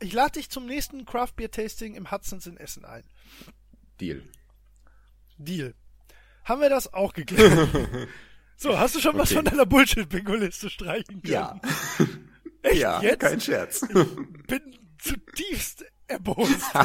ich 0.00 0.12
lade 0.12 0.32
dich 0.32 0.50
zum 0.50 0.66
nächsten 0.66 1.04
Craft 1.06 1.32
Beer 1.36 1.50
Tasting 1.50 1.94
im 1.94 2.10
Hudsons 2.10 2.46
in 2.46 2.56
Essen 2.56 2.84
ein. 2.84 3.04
Deal. 4.00 4.22
Deal. 5.38 5.74
Haben 6.44 6.60
wir 6.60 6.70
das 6.70 6.92
auch 6.92 7.12
geklärt? 7.12 7.68
so, 8.56 8.78
hast 8.78 8.94
du 8.94 9.00
schon 9.00 9.16
was 9.18 9.30
Okay. 9.30 9.36
von 9.36 9.44
deiner 9.46 9.66
Bullshit-Bingo-Liste 9.66 10.68
streichen 10.70 11.22
können? 11.22 11.32
Ja. 11.32 11.60
Echt 12.62 12.80
ja, 12.80 13.02
jetzt? 13.02 13.20
kein 13.20 13.40
Scherz. 13.40 13.80
bin 14.46 14.60
zutiefst 14.98 15.84
erbost. 16.06 16.60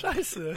Scheiße. 0.00 0.54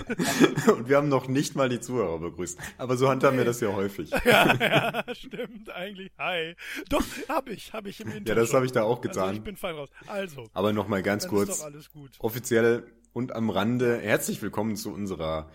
Und 0.71 0.87
wir 0.87 0.95
haben 0.97 1.09
noch 1.09 1.27
nicht 1.27 1.55
mal 1.55 1.67
die 1.67 1.81
Zuhörer 1.81 2.19
begrüßt. 2.19 2.57
Aber 2.77 2.95
so 2.95 3.09
handhaben 3.09 3.37
wir 3.37 3.43
das 3.43 3.59
ja 3.59 3.73
häufig. 3.73 4.11
Ja, 4.23 4.55
ja, 4.55 5.03
stimmt, 5.13 5.69
eigentlich. 5.71 6.09
Hi. 6.17 6.55
Doch, 6.89 7.03
hab 7.27 7.49
ich, 7.49 7.73
hab 7.73 7.85
ich 7.85 7.99
im 7.99 8.11
Intro. 8.11 8.29
Ja, 8.29 8.35
das 8.35 8.53
habe 8.53 8.65
ich 8.65 8.71
da 8.71 8.83
auch 8.83 8.99
Also, 8.99 9.09
getan. 9.09 9.35
ich 9.35 9.41
bin 9.41 9.57
fein 9.57 9.75
raus. 9.75 9.89
Also, 10.07 10.47
Aber 10.53 10.71
noch 10.71 10.87
mal 10.87 11.03
ganz 11.03 11.27
kurz, 11.27 11.49
ist 11.49 11.59
doch 11.59 11.65
alles 11.65 11.91
gut. 11.91 12.11
offiziell 12.19 12.89
und 13.11 13.33
am 13.33 13.49
Rande, 13.49 13.99
herzlich 13.99 14.41
willkommen 14.41 14.77
zu 14.77 14.93
unserer 14.93 15.49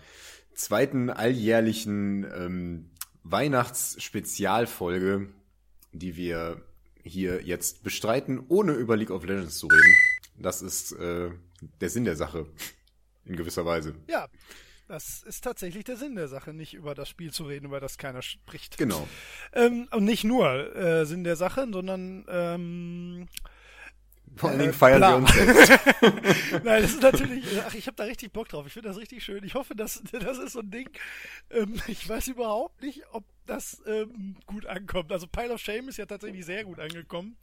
zweiten 0.53 1.09
alljährlichen 1.09 2.23
ähm, 2.23 2.91
Weihnachtsspezialfolge, 3.23 5.27
die 5.91 6.15
wir 6.15 6.61
hier 7.03 7.41
jetzt 7.43 7.83
bestreiten, 7.83 8.43
ohne 8.47 8.73
über 8.73 8.97
League 8.97 9.11
of 9.11 9.25
Legends 9.25 9.57
zu 9.57 9.67
reden. 9.67 9.95
Das 10.37 10.61
ist 10.61 10.91
äh, 10.93 11.31
der 11.79 11.89
Sinn 11.89 12.05
der 12.05 12.15
Sache, 12.15 12.47
in 13.25 13.35
gewisser 13.35 13.65
Weise. 13.65 13.95
Ja, 14.07 14.27
das 14.87 15.23
ist 15.23 15.43
tatsächlich 15.43 15.85
der 15.85 15.95
Sinn 15.95 16.15
der 16.15 16.27
Sache, 16.27 16.53
nicht 16.53 16.73
über 16.73 16.95
das 16.95 17.07
Spiel 17.07 17.31
zu 17.31 17.45
reden, 17.45 17.67
über 17.67 17.79
das 17.79 17.97
keiner 17.97 18.21
spricht. 18.21 18.77
Genau. 18.77 19.07
Ähm, 19.53 19.87
und 19.91 20.03
nicht 20.03 20.23
nur 20.25 20.75
äh, 20.75 21.05
Sinn 21.05 21.23
der 21.23 21.37
Sache, 21.37 21.67
sondern 21.71 22.25
ähm, 22.27 23.27
Vor 24.37 24.49
allen 24.49 24.59
Äh, 24.59 24.63
Dingen 24.63 24.73
feiern 24.73 24.99
bla. 24.99 25.09
wir 25.11 25.15
uns 25.17 25.33
selbst. 25.33 25.69
Nein, 26.63 26.81
das 26.81 26.91
ist 26.91 27.01
natürlich, 27.01 27.45
ach, 27.67 27.73
ich 27.73 27.85
habe 27.87 27.95
da 27.97 28.03
richtig 28.05 28.31
Bock 28.31 28.47
drauf. 28.49 28.65
Ich 28.67 28.73
finde 28.73 28.89
das 28.89 28.97
richtig 28.97 29.23
schön. 29.23 29.43
Ich 29.43 29.55
hoffe, 29.55 29.75
dass 29.75 30.01
das 30.11 30.37
ist 30.37 30.53
so 30.53 30.59
ein 30.59 30.71
Ding. 30.71 30.89
Ähm, 31.49 31.81
ich 31.87 32.07
weiß 32.07 32.27
überhaupt 32.29 32.81
nicht, 32.81 33.03
ob 33.11 33.23
das 33.45 33.81
ähm, 33.85 34.35
gut 34.45 34.65
ankommt. 34.65 35.11
Also 35.11 35.27
Pile 35.27 35.53
of 35.53 35.59
Shame 35.61 35.89
ist 35.89 35.97
ja 35.97 36.05
tatsächlich 36.05 36.45
sehr 36.45 36.63
gut 36.63 36.79
angekommen. 36.79 37.35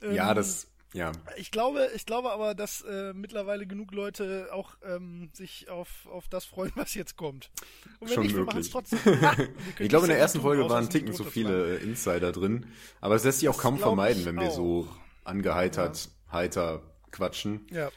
Ähm, 0.00 0.14
Ja, 0.14 0.32
das, 0.32 0.68
ja. 0.94 1.10
Ich 1.36 1.50
glaube, 1.50 1.90
ich 1.96 2.06
glaube 2.06 2.30
aber, 2.30 2.54
dass 2.54 2.82
äh, 2.82 3.12
mittlerweile 3.14 3.66
genug 3.66 3.92
Leute 3.92 4.48
auch 4.52 4.76
ähm, 4.84 5.30
sich 5.32 5.68
auf, 5.70 5.88
auf 6.06 6.28
das 6.28 6.44
freuen, 6.44 6.70
was 6.76 6.94
jetzt 6.94 7.16
kommt. 7.16 7.50
Und 7.98 8.08
wenn 8.08 8.14
Schon 8.14 8.22
nicht, 8.24 8.36
wir 8.36 8.44
möglich. 8.44 8.70
trotzdem. 8.70 8.98
Ah, 9.06 9.34
wir 9.36 9.46
können 9.46 9.54
Ich 9.80 9.88
glaube, 9.88 10.04
in 10.06 10.10
der 10.10 10.18
ersten 10.18 10.40
Folge 10.40 10.68
waren 10.70 10.88
Ticken 10.88 11.12
zu 11.14 11.24
runterzumachen. 11.24 11.32
viele 11.32 11.76
Insider 11.78 12.30
drin. 12.30 12.66
Aber 13.00 13.16
es 13.16 13.24
lässt 13.24 13.40
sich 13.40 13.48
auch 13.48 13.58
kaum 13.58 13.76
glaub 13.78 13.88
vermeiden, 13.88 14.24
wenn 14.24 14.36
wir 14.36 14.48
auch. 14.48 14.54
so 14.54 14.88
angeheitert, 15.24 16.10
heiter 16.30 16.82
quatschen. 17.10 17.66
Ja. 17.70 17.90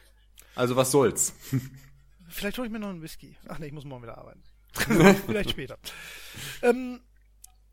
Also 0.56 0.76
was 0.76 0.92
soll's? 0.92 1.34
Vielleicht 2.28 2.58
hole 2.58 2.68
ich 2.68 2.72
mir 2.72 2.80
noch 2.80 2.90
einen 2.90 3.02
Whisky. 3.02 3.38
Ach 3.48 3.60
nee, 3.60 3.68
ich 3.68 3.74
muss 3.74 3.86
morgen 3.86 4.04
wieder 4.04 4.18
arbeiten. 4.18 4.44
Vielleicht 5.26 5.52
später. 5.52 5.78
Ähm, 6.62 7.02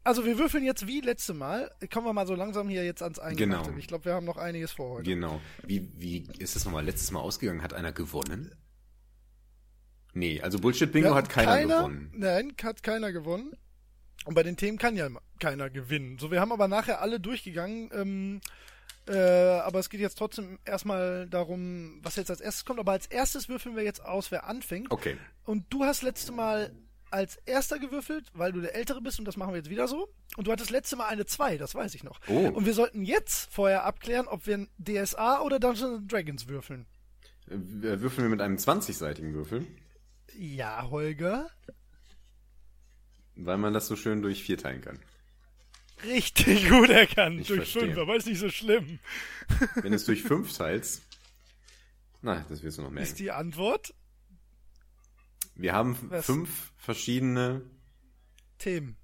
also 0.05 0.25
wir 0.25 0.39
würfeln 0.39 0.65
jetzt 0.65 0.87
wie 0.87 1.01
letzte 1.01 1.35
Mal. 1.35 1.71
Kommen 1.93 2.07
wir 2.07 2.13
mal 2.13 2.27
so 2.27 2.35
langsam 2.35 2.69
hier 2.69 2.85
jetzt 2.85 3.03
ans 3.03 3.19
Eingemachte. 3.19 3.71
Genau. 3.71 3.79
Ich 3.79 3.87
glaube, 3.87 4.05
wir 4.05 4.15
haben 4.15 4.27
noch 4.27 4.37
einiges 4.37 4.73
vor 4.73 4.99
heute. 4.99 5.11
Genau. 5.11 5.41
Wie, 5.65 5.91
wie 5.95 6.29
ist 6.39 6.57
das 6.57 6.65
nochmal 6.65 6.85
letztes 6.85 7.11
Mal 7.11 7.21
ausgegangen? 7.21 7.63
Hat 7.63 7.73
einer 7.73 7.93
gewonnen? 7.93 8.55
Nee, 10.15 10.41
also 10.43 10.59
Bullshit-Bingo 10.59 11.09
Ja, 11.09 11.15
hat 11.15 11.29
keiner, 11.29 11.63
gewonnen. 11.63 12.13
Nein, 12.15 12.53
hat 12.63 12.83
keiner 12.83 13.13
gewonnen. 13.13 13.53
Und 14.25 14.35
bei 14.35 14.43
den 14.43 14.57
Themen 14.57 14.79
kann 14.79 14.97
ja 14.97 15.09
keiner 15.41 15.71
gewinnen. 15.71 16.19
So, 16.19 16.31
wir 16.31 16.41
haben 16.41 16.53
aber 16.53 16.69
nachher 16.69 17.01
alle 17.01 17.19
durchgegangen. 17.19 17.91
Ähm, 17.93 18.41
äh, 19.09 19.61
aber 19.61 19.79
es 19.81 19.91
geht 19.91 20.01
jetzt 20.01 20.19
trotzdem 20.19 20.59
erstmal 20.65 21.29
darum, 21.29 21.99
was 22.03 22.17
jetzt 22.17 22.31
als 22.31 22.41
erstes 22.41 22.65
kommt. 22.65 22.79
Aber 22.81 22.93
als 22.93 23.07
erstes 23.07 23.49
würfeln 23.49 23.77
wir 23.77 23.83
jetzt 23.83 24.05
aus, 24.05 24.31
wer 24.31 24.47
anfängt. 24.47 24.91
Okay. 24.91 25.17
Und 25.45 25.65
du 25.71 25.85
hast 25.85 26.03
letzte 26.03 26.33
Mal 26.33 26.73
als 27.11 27.37
erster 27.45 27.79
gewürfelt, 27.79 28.31
weil 28.33 28.53
du 28.53 28.61
der 28.63 28.75
Ältere 28.75 29.03
bist 29.03 29.19
und 29.19 29.27
das 29.27 29.37
machen 29.37 29.53
wir 29.53 29.59
jetzt 29.59 29.69
wieder 29.69 29.87
so. 29.87 30.09
Und 30.37 30.47
du 30.47 30.53
hattest 30.53 30.71
letzte 30.71 30.97
Mal 30.97 31.07
eine 31.09 31.27
2, 31.27 31.59
das 31.59 31.75
weiß 31.75 31.95
ich 31.95 32.05
noch. 32.05 32.19
Oh. 32.29 32.49
Und 32.49 32.65
wir 32.65 32.73
sollten 32.75 33.03
jetzt 33.03 33.53
vorher 33.53 33.85
abklären, 33.85 34.27
ob 34.27 34.47
wir 34.47 34.57
ein 34.57 34.69
DSA 34.79 35.43
oder 35.43 35.61
Dungeons 35.61 36.07
Dragons 36.09 36.49
würfeln. 36.49 36.87
Äh, 37.49 37.57
Würfeln 38.01 38.25
wir 38.25 38.31
mit 38.31 38.41
einem 38.41 38.57
20-seitigen 38.57 39.35
Würfel, 39.35 39.67
Ja, 40.39 40.89
Holger. 40.89 41.51
weil 43.35 43.59
man 43.59 43.75
das 43.75 43.89
so 43.89 43.97
schön 43.97 44.23
durch 44.23 44.43
vier 44.43 44.57
teilen 44.57 44.81
kann. 44.81 44.99
Richtig 46.05 46.69
gut 46.69 46.91
erkannt. 46.91 47.41
Ich 47.43 47.49
Durch 47.49 47.59
verstehe. 47.73 47.83
fünf, 47.83 47.99
aber 47.99 48.17
ist 48.17 48.27
nicht 48.27 48.39
so 48.41 48.51
schlimm. 48.51 48.99
Wenn 49.77 49.93
es 49.93 50.05
durch 50.05 50.23
fünf 50.23 50.53
teilst, 50.57 51.03
na, 52.23 52.45
das 52.49 52.63
wirst 52.63 52.79
du 52.79 52.83
noch 52.83 52.89
Ist 52.91 52.95
merken. 52.95 53.17
die 53.17 53.31
Antwort 53.31 53.95
Wir 55.55 55.73
haben 55.75 55.97
Was? 56.11 56.27
fünf 56.27 56.73
verschiedene, 56.79 57.63
Themen. 58.59 58.97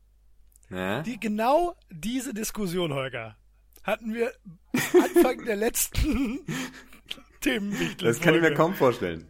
na, 0.68 1.02
Die, 1.02 1.18
genau 1.20 1.76
diese 1.90 2.32
Diskussion, 2.34 2.92
Holger, 2.92 3.36
hatten 3.82 4.14
wir 4.14 4.32
Anfang 5.02 5.44
der 5.44 5.56
letzten 5.56 6.40
Themenwichtel. 7.40 8.06
das 8.08 8.20
kann 8.20 8.34
ich 8.34 8.40
mir 8.40 8.54
kaum 8.54 8.74
vorstellen. 8.74 9.26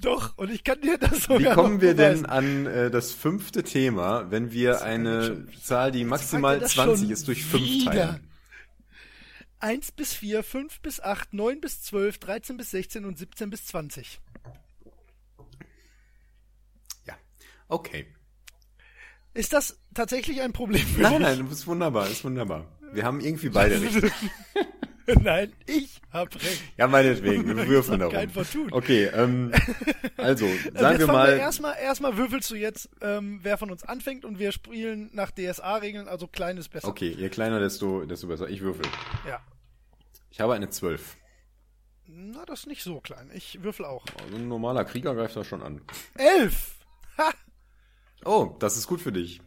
Doch, 0.00 0.36
und 0.38 0.50
ich 0.50 0.64
kann 0.64 0.80
dir 0.80 0.98
das 0.98 1.28
Wie 1.28 1.34
sogar 1.34 1.54
kommen 1.54 1.74
noch 1.76 1.82
wir 1.82 1.94
denn 1.94 2.24
an 2.26 2.66
äh, 2.66 2.90
das 2.90 3.12
fünfte 3.12 3.62
Thema, 3.62 4.30
wenn 4.30 4.50
wir 4.50 4.82
eine 4.82 5.46
Zahl, 5.62 5.92
die 5.92 6.04
maximal 6.04 6.54
er 6.54 6.60
das 6.60 6.72
20 6.72 7.02
schon 7.02 7.10
ist, 7.10 7.28
durch 7.28 7.44
fünf 7.44 7.62
wieder? 7.64 7.92
teilen? 7.92 8.26
1 9.58 9.92
bis 9.92 10.14
4, 10.14 10.42
5 10.42 10.80
bis 10.80 11.00
8, 11.00 11.34
9 11.34 11.60
bis 11.60 11.82
12, 11.82 12.18
13 12.18 12.56
bis 12.56 12.70
16 12.70 13.04
und 13.04 13.18
17 13.18 13.50
bis 13.50 13.66
20. 13.66 14.20
Okay. 17.70 18.04
Ist 19.32 19.52
das 19.52 19.78
tatsächlich 19.94 20.40
ein 20.42 20.52
Problem 20.52 20.84
für 20.84 21.02
Nein, 21.02 21.12
dich? 21.12 21.20
nein, 21.22 21.38
du 21.38 21.44
bist 21.44 21.66
wunderbar, 21.68 22.08
ist 22.08 22.24
wunderbar. 22.24 22.66
Wir 22.92 23.04
haben 23.04 23.20
irgendwie 23.20 23.48
beide 23.48 23.80
recht. 23.82 24.12
Nein, 25.22 25.52
ich 25.66 26.00
hab 26.12 26.34
recht. 26.34 26.62
Ja, 26.76 26.86
meinetwegen, 26.86 27.46
wir 27.56 27.66
würfeln 27.68 28.00
Kein 28.00 28.10
darum. 28.10 28.30
Vertun. 28.30 28.72
Okay, 28.72 29.04
ähm, 29.06 29.52
also, 30.16 30.46
Also 30.46 30.70
sagen 30.78 30.98
wir 30.98 31.06
mal, 31.06 31.36
erstmal, 31.38 31.76
erstmal 31.80 32.16
würfelst 32.16 32.50
du 32.50 32.54
jetzt, 32.56 32.88
ähm, 33.00 33.40
wer 33.42 33.58
von 33.58 33.70
uns 33.70 33.84
anfängt 33.84 34.24
und 34.24 34.38
wir 34.38 34.52
spielen 34.52 35.10
nach 35.12 35.30
DSA-Regeln, 35.30 36.08
also 36.08 36.26
kleines 36.26 36.68
besser. 36.68 36.88
okay, 36.88 37.14
je 37.16 37.28
kleiner, 37.28 37.60
desto, 37.60 38.04
desto 38.04 38.26
besser. 38.26 38.48
Ich 38.48 38.60
würfel. 38.60 38.84
Ja. 39.26 39.40
Ich 40.30 40.40
habe 40.40 40.54
eine 40.54 40.70
12. 40.70 41.16
Na, 42.06 42.44
das 42.44 42.60
ist 42.60 42.66
nicht 42.66 42.82
so 42.82 43.00
klein. 43.00 43.30
Ich 43.34 43.62
würfel 43.62 43.84
auch. 43.84 44.04
Also 44.24 44.36
ein 44.36 44.48
normaler 44.48 44.84
Krieger 44.84 45.14
greift 45.14 45.36
da 45.36 45.44
schon 45.44 45.62
an. 45.62 45.80
Elf! 46.16 46.74
Ha! 47.18 47.30
Oh, 48.24 48.56
das 48.58 48.76
ist 48.76 48.86
gut 48.86 49.00
für 49.00 49.12
dich. 49.12 49.40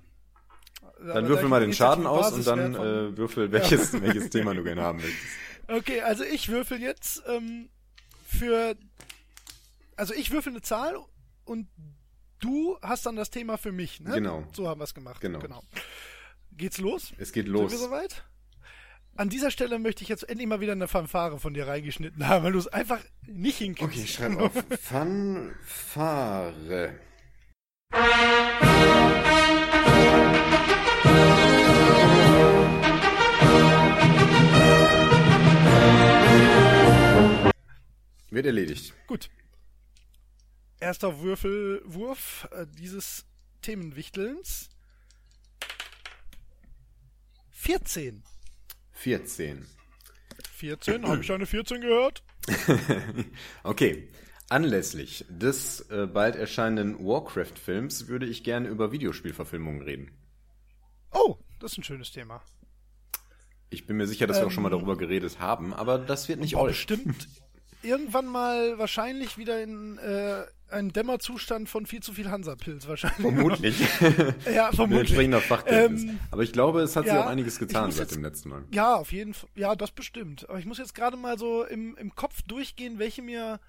Dann 1.06 1.28
würfel 1.28 1.50
mal 1.50 1.60
den 1.60 1.74
Schaden 1.74 2.08
aus 2.08 2.32
und 2.32 2.48
dann 2.48 2.76
äh, 2.76 3.18
würfel, 3.18 3.52
welches, 3.52 4.02
welches 4.02 4.30
Thema 4.30 4.54
du 4.54 4.64
gerne 4.64 4.82
haben 4.84 5.00
möchtest. 5.00 5.22
Okay, 5.68 6.02
also 6.02 6.24
ich 6.24 6.50
würfel 6.50 6.82
jetzt 6.82 7.24
ähm, 7.28 7.70
für. 8.26 8.76
Also 9.96 10.14
ich 10.14 10.32
würfel 10.32 10.54
eine 10.54 10.62
Zahl 10.62 10.98
und 11.46 11.68
du 12.40 12.78
hast 12.82 13.06
dann 13.06 13.16
das 13.16 13.30
Thema 13.30 13.58
für 13.58 13.72
mich, 13.72 14.00
ne? 14.00 14.16
Genau. 14.16 14.44
So 14.54 14.68
haben 14.68 14.80
wir 14.80 14.86
es 14.86 14.94
gemacht. 14.94 15.22
Genau. 15.22 15.64
Geht's 16.52 16.80
los? 16.80 17.14
Es 17.18 17.32
geht 17.32 17.46
Sind 17.46 17.54
wir 17.56 17.62
los. 17.62 17.80
soweit? 17.80 18.24
An 19.16 19.30
dieser 19.30 19.52
Stelle 19.52 19.78
möchte 19.78 20.02
ich 20.02 20.10
jetzt 20.10 20.28
endlich 20.28 20.48
mal 20.48 20.60
wieder 20.60 20.72
eine 20.72 20.88
Fanfare 20.88 21.40
von 21.40 21.54
dir 21.54 21.68
reingeschnitten 21.68 22.28
haben, 22.28 22.44
weil 22.44 22.54
du 22.54 22.60
es 22.60 22.68
einfach 22.68 23.00
nicht 23.28 23.60
hinkriegst. 23.60 23.94
Okay, 23.94 24.04
ich 24.04 24.14
schreibe 24.14 24.40
auf. 24.40 24.52
Fanfare. 24.82 26.54
Wird 38.34 38.48
erledigt. 38.48 38.96
Gut. 39.06 39.30
Erster 40.80 41.22
Würfelwurf 41.22 42.48
äh, 42.52 42.66
dieses 42.68 43.26
Themenwichtelns. 43.62 44.70
14. 47.52 48.24
14. 48.92 49.68
14? 50.52 51.08
Habe 51.08 51.22
ich 51.22 51.32
eine 51.32 51.46
14 51.46 51.82
gehört? 51.82 52.24
Okay. 53.64 54.10
Anlässlich 54.50 55.26
des 55.30 55.82
äh, 55.90 56.08
bald 56.08 56.36
erscheinenden 56.36 57.06
Warcraft-Films 57.06 58.08
würde 58.08 58.26
ich 58.26 58.44
gerne 58.44 58.68
über 58.68 58.92
Videospielverfilmungen 58.92 59.82
reden. 59.84 60.12
Oh, 61.12 61.38
das 61.60 61.74
ist 61.74 61.78
ein 61.78 61.84
schönes 61.84 62.12
Thema. 62.12 62.44
Ich 63.70 63.86
bin 63.88 63.98
mir 63.98 64.08
sicher, 64.08 64.28
dass 64.28 64.40
wir 64.40 64.48
auch 64.48 64.52
schon 64.52 64.64
mal 64.64 64.72
Ähm. 64.74 64.80
darüber 64.80 64.98
geredet 64.98 65.40
haben, 65.40 65.74
aber 65.74 65.98
das 66.00 66.28
wird 66.30 66.40
nicht 66.40 66.54
Boah, 66.54 66.62
all. 66.64 66.68
bestimmt 66.70 67.28
irgendwann 67.84 68.26
mal 68.26 68.78
wahrscheinlich 68.80 69.38
wieder 69.38 69.62
in 69.62 69.98
äh, 70.00 70.44
einen 70.70 70.92
Dämmerzustand 70.92 71.70
von 71.70 71.86
viel 71.86 72.02
zu 72.02 72.14
viel 72.14 72.32
Hansapilz 72.32 72.88
wahrscheinlich. 72.88 73.22
Vermutlich. 73.22 73.76
Ja, 74.54 74.72
vermutlich. 74.72 75.10
entsprechender 75.10 75.42
Fachkenntnis. 75.42 76.04
Ähm, 76.04 76.20
aber 76.32 76.42
ich 76.44 76.52
glaube, 76.52 76.82
es 76.82 76.96
hat 76.96 77.06
sich 77.06 77.14
ja, 77.14 77.24
auch 77.24 77.28
einiges 77.28 77.60
getan 77.60 77.92
seit 77.92 78.08
jetzt- 78.08 78.16
dem 78.16 78.24
letzten 78.24 78.50
Mal. 78.50 78.64
Ja, 78.72 78.96
auf 78.96 79.12
jeden 79.12 79.34
Fall. 79.34 79.50
Ja, 79.56 79.76
das 79.76 79.92
bestimmt. 79.92 80.50
Aber 80.50 80.58
ich 80.60 80.66
muss 80.66 80.80
jetzt 80.80 80.96
gerade 80.96 81.16
mal 81.18 81.38
so 81.38 81.64
im, 81.64 81.96
im 81.98 82.16
Kopf 82.16 82.42
durchgehen, 82.44 82.98
welche 83.00 83.22
mir 83.22 83.60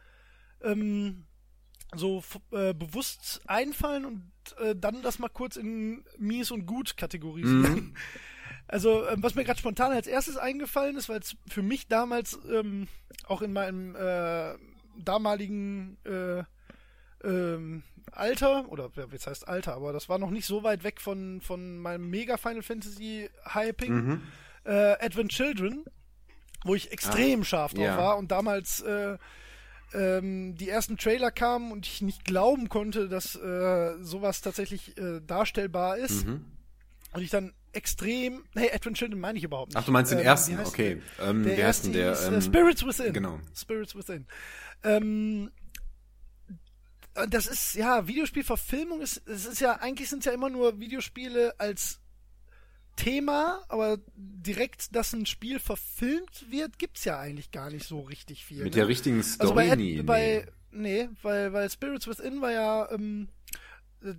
ähm, 0.62 1.24
so 1.94 2.22
äh, 2.52 2.72
bewusst 2.72 3.42
einfallen 3.46 4.04
und 4.06 4.22
äh, 4.58 4.74
dann 4.74 5.02
das 5.02 5.18
mal 5.18 5.28
kurz 5.28 5.56
in 5.56 6.04
mies 6.18 6.50
und 6.50 6.64
gut 6.66 6.96
kategorisieren. 6.96 7.96
Also, 8.66 9.06
ähm, 9.08 9.22
was 9.22 9.34
mir 9.34 9.44
gerade 9.44 9.58
spontan 9.58 9.92
als 9.92 10.06
erstes 10.06 10.36
eingefallen 10.36 10.96
ist, 10.96 11.08
weil 11.08 11.20
es 11.20 11.36
für 11.46 11.62
mich 11.62 11.86
damals 11.86 12.38
ähm, 12.50 12.88
auch 13.26 13.42
in 13.42 13.52
meinem 13.52 13.94
äh, 13.94 14.54
damaligen 14.98 15.98
äh, 16.04 16.42
ähm, 17.22 17.82
Alter, 18.12 18.68
oder 18.68 18.90
jetzt 19.12 19.26
heißt 19.26 19.48
Alter, 19.48 19.74
aber 19.74 19.92
das 19.92 20.08
war 20.08 20.18
noch 20.18 20.30
nicht 20.30 20.46
so 20.46 20.62
weit 20.62 20.84
weg 20.84 21.00
von, 21.00 21.40
von 21.40 21.78
meinem 21.78 22.08
mega 22.10 22.36
Final 22.36 22.62
Fantasy 22.62 23.28
Hyping, 23.52 23.94
Mhm. 23.94 24.22
äh, 24.64 24.92
Advent 25.04 25.30
Children, 25.32 25.84
wo 26.64 26.74
ich 26.74 26.92
extrem 26.92 27.44
scharf 27.44 27.74
drauf 27.74 27.84
ja. 27.84 27.98
war 27.98 28.18
und 28.18 28.30
damals 28.30 28.80
äh, 28.82 29.18
ähm, 29.92 30.54
die 30.56 30.68
ersten 30.68 30.96
Trailer 30.96 31.30
kamen 31.30 31.72
und 31.72 31.86
ich 31.86 32.02
nicht 32.02 32.24
glauben 32.24 32.68
konnte, 32.68 33.08
dass 33.08 33.36
äh, 33.36 33.94
sowas 34.02 34.40
tatsächlich 34.40 34.96
äh, 34.98 35.20
darstellbar 35.20 35.96
ist. 35.98 36.26
Mhm. 36.26 36.44
Und 37.12 37.22
ich 37.22 37.30
dann 37.30 37.52
extrem, 37.74 38.44
nee, 38.54 38.70
Advent 38.72 38.96
Children 38.96 39.20
meine 39.20 39.38
ich 39.38 39.44
überhaupt 39.44 39.70
nicht. 39.70 39.78
Ach, 39.78 39.84
du 39.84 39.92
meinst 39.92 40.10
den 40.12 40.18
Ähm, 40.18 40.24
ersten, 40.26 40.58
okay. 40.60 41.00
der? 41.18 41.28
Ähm, 41.28 41.42
Der 41.42 41.52
heißt 41.52 41.58
erste 41.86 41.90
der? 41.92 42.12
äh, 42.12 42.34
Ähm, 42.34 42.40
Spirits 42.40 42.86
Within. 42.86 43.12
genau. 43.12 43.40
Spirits 43.54 43.94
Within. 43.94 44.26
Ähm, 44.82 45.50
äh, 47.14 47.28
das 47.28 47.46
ist, 47.46 47.74
ja, 47.74 48.06
Videospielverfilmung 48.06 49.00
ist, 49.00 49.22
es 49.28 49.46
ist 49.46 49.60
ja, 49.60 49.72
eigentlich 49.80 50.08
sind 50.08 50.20
es 50.20 50.24
ja 50.26 50.32
immer 50.32 50.50
nur 50.50 50.78
Videospiele 50.80 51.54
als 51.58 52.00
Thema, 52.96 53.64
aber 53.68 53.98
direkt, 54.14 54.94
dass 54.94 55.12
ein 55.12 55.26
Spiel 55.26 55.58
verfilmt 55.58 56.46
wird, 56.50 56.78
gibt's 56.78 57.04
ja 57.04 57.18
eigentlich 57.18 57.50
gar 57.50 57.70
nicht 57.70 57.86
so 57.86 58.00
richtig 58.00 58.44
viel. 58.44 58.58
Mit 58.58 58.66
ne? 58.74 58.80
der 58.80 58.88
richtigen 58.88 59.16
also 59.18 59.30
Story 59.34 59.54
bei, 59.54 59.72
Ad- 59.72 59.82
nie. 59.82 60.02
bei 60.02 60.46
nee, 60.70 61.08
weil, 61.22 61.52
weil 61.52 61.68
Spirits 61.70 62.06
Within 62.06 62.40
war 62.40 62.52
ja, 62.52 62.90
ähm, 62.92 63.28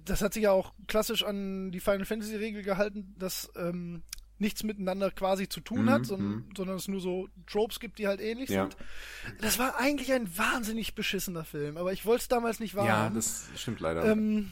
das 0.06 0.22
hat 0.22 0.34
sich 0.34 0.44
ja 0.44 0.52
auch 0.52 0.74
klassisch 0.88 1.24
an 1.24 1.72
die 1.72 1.80
Final 1.80 2.06
Fantasy 2.06 2.36
Regel 2.36 2.64
gehalten, 2.64 3.14
dass 3.20 3.52
ähm, 3.56 4.02
nichts 4.40 4.64
miteinander 4.64 5.12
quasi 5.12 5.48
zu 5.48 5.62
tun 5.62 5.86
Mhm, 5.86 5.90
hat, 5.90 6.06
sondern, 6.06 6.28
mhm. 6.30 6.50
sondern 6.58 6.76
es 6.78 6.88
nur 6.88 7.00
so 7.00 7.30
Tropes 7.48 7.80
gibt, 7.80 8.00
die 8.00 8.08
halt 8.08 8.20
ähnlich 8.20 8.50
Ja. 8.50 8.64
sind. 8.64 8.76
Das 9.42 9.60
war 9.60 9.78
eigentlich 9.78 10.12
ein 10.12 10.38
wahnsinnig 10.38 10.96
beschissener 10.96 11.46
Film, 11.46 11.78
aber 11.78 11.94
ich 11.94 12.06
wollte 12.06 12.22
es 12.24 12.28
damals 12.28 12.60
nicht 12.60 12.74
ja, 12.74 12.82
wahrhaben. 12.82 13.16
das 13.16 13.48
stimmt 13.56 13.80
leider. 13.80 14.04
ähm, 14.06 14.52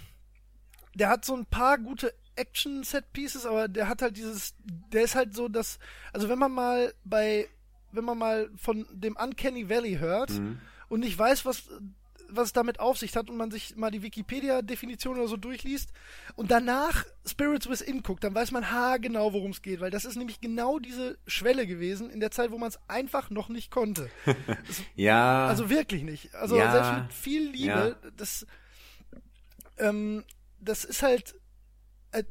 der 0.95 1.09
hat 1.09 1.25
so 1.25 1.35
ein 1.35 1.45
paar 1.45 1.77
gute 1.79 2.13
Action-Set-Pieces, 2.35 3.45
aber 3.45 3.67
der 3.67 3.87
hat 3.89 4.01
halt 4.01 4.17
dieses, 4.17 4.55
der 4.63 5.03
ist 5.03 5.15
halt 5.15 5.33
so, 5.35 5.47
dass, 5.47 5.79
also 6.13 6.29
wenn 6.29 6.39
man 6.39 6.51
mal 6.51 6.93
bei, 7.03 7.47
wenn 7.91 8.05
man 8.05 8.17
mal 8.17 8.49
von 8.55 8.85
dem 8.91 9.15
Uncanny 9.15 9.69
Valley 9.69 9.97
hört 9.97 10.29
Mhm. 10.31 10.59
und 10.89 11.01
nicht 11.01 11.17
weiß, 11.17 11.45
was, 11.45 11.69
was 12.35 12.47
es 12.47 12.53
damit 12.53 12.79
auf 12.79 12.97
sich 12.97 13.15
hat 13.15 13.29
und 13.29 13.37
man 13.37 13.51
sich 13.51 13.75
mal 13.75 13.91
die 13.91 14.01
Wikipedia-Definition 14.03 15.17
oder 15.17 15.27
so 15.27 15.37
durchliest 15.37 15.91
und 16.35 16.51
danach 16.51 17.05
Spirits 17.25 17.69
Within 17.69 18.03
guckt, 18.03 18.23
dann 18.23 18.33
weiß 18.35 18.51
man 18.51 18.71
haargenau, 18.71 19.33
worum 19.33 19.51
es 19.51 19.61
geht, 19.61 19.79
weil 19.79 19.91
das 19.91 20.05
ist 20.05 20.15
nämlich 20.15 20.41
genau 20.41 20.79
diese 20.79 21.17
Schwelle 21.27 21.65
gewesen 21.67 22.09
in 22.09 22.19
der 22.19 22.31
Zeit, 22.31 22.51
wo 22.51 22.57
man 22.57 22.69
es 22.69 22.79
einfach 22.87 23.29
noch 23.29 23.49
nicht 23.49 23.71
konnte. 23.71 24.09
ja, 24.95 25.47
Also 25.47 25.69
wirklich 25.69 26.03
nicht. 26.03 26.33
Also 26.35 26.57
Ja. 26.57 26.71
selbst 26.71 27.03
mit 27.03 27.13
viel 27.13 27.49
Liebe, 27.49 27.97
Ja. 28.03 28.09
das, 28.17 28.45
ähm, 29.77 30.23
das 30.59 30.83
ist 30.85 31.03
halt, 31.03 31.35
äh, 32.11 32.23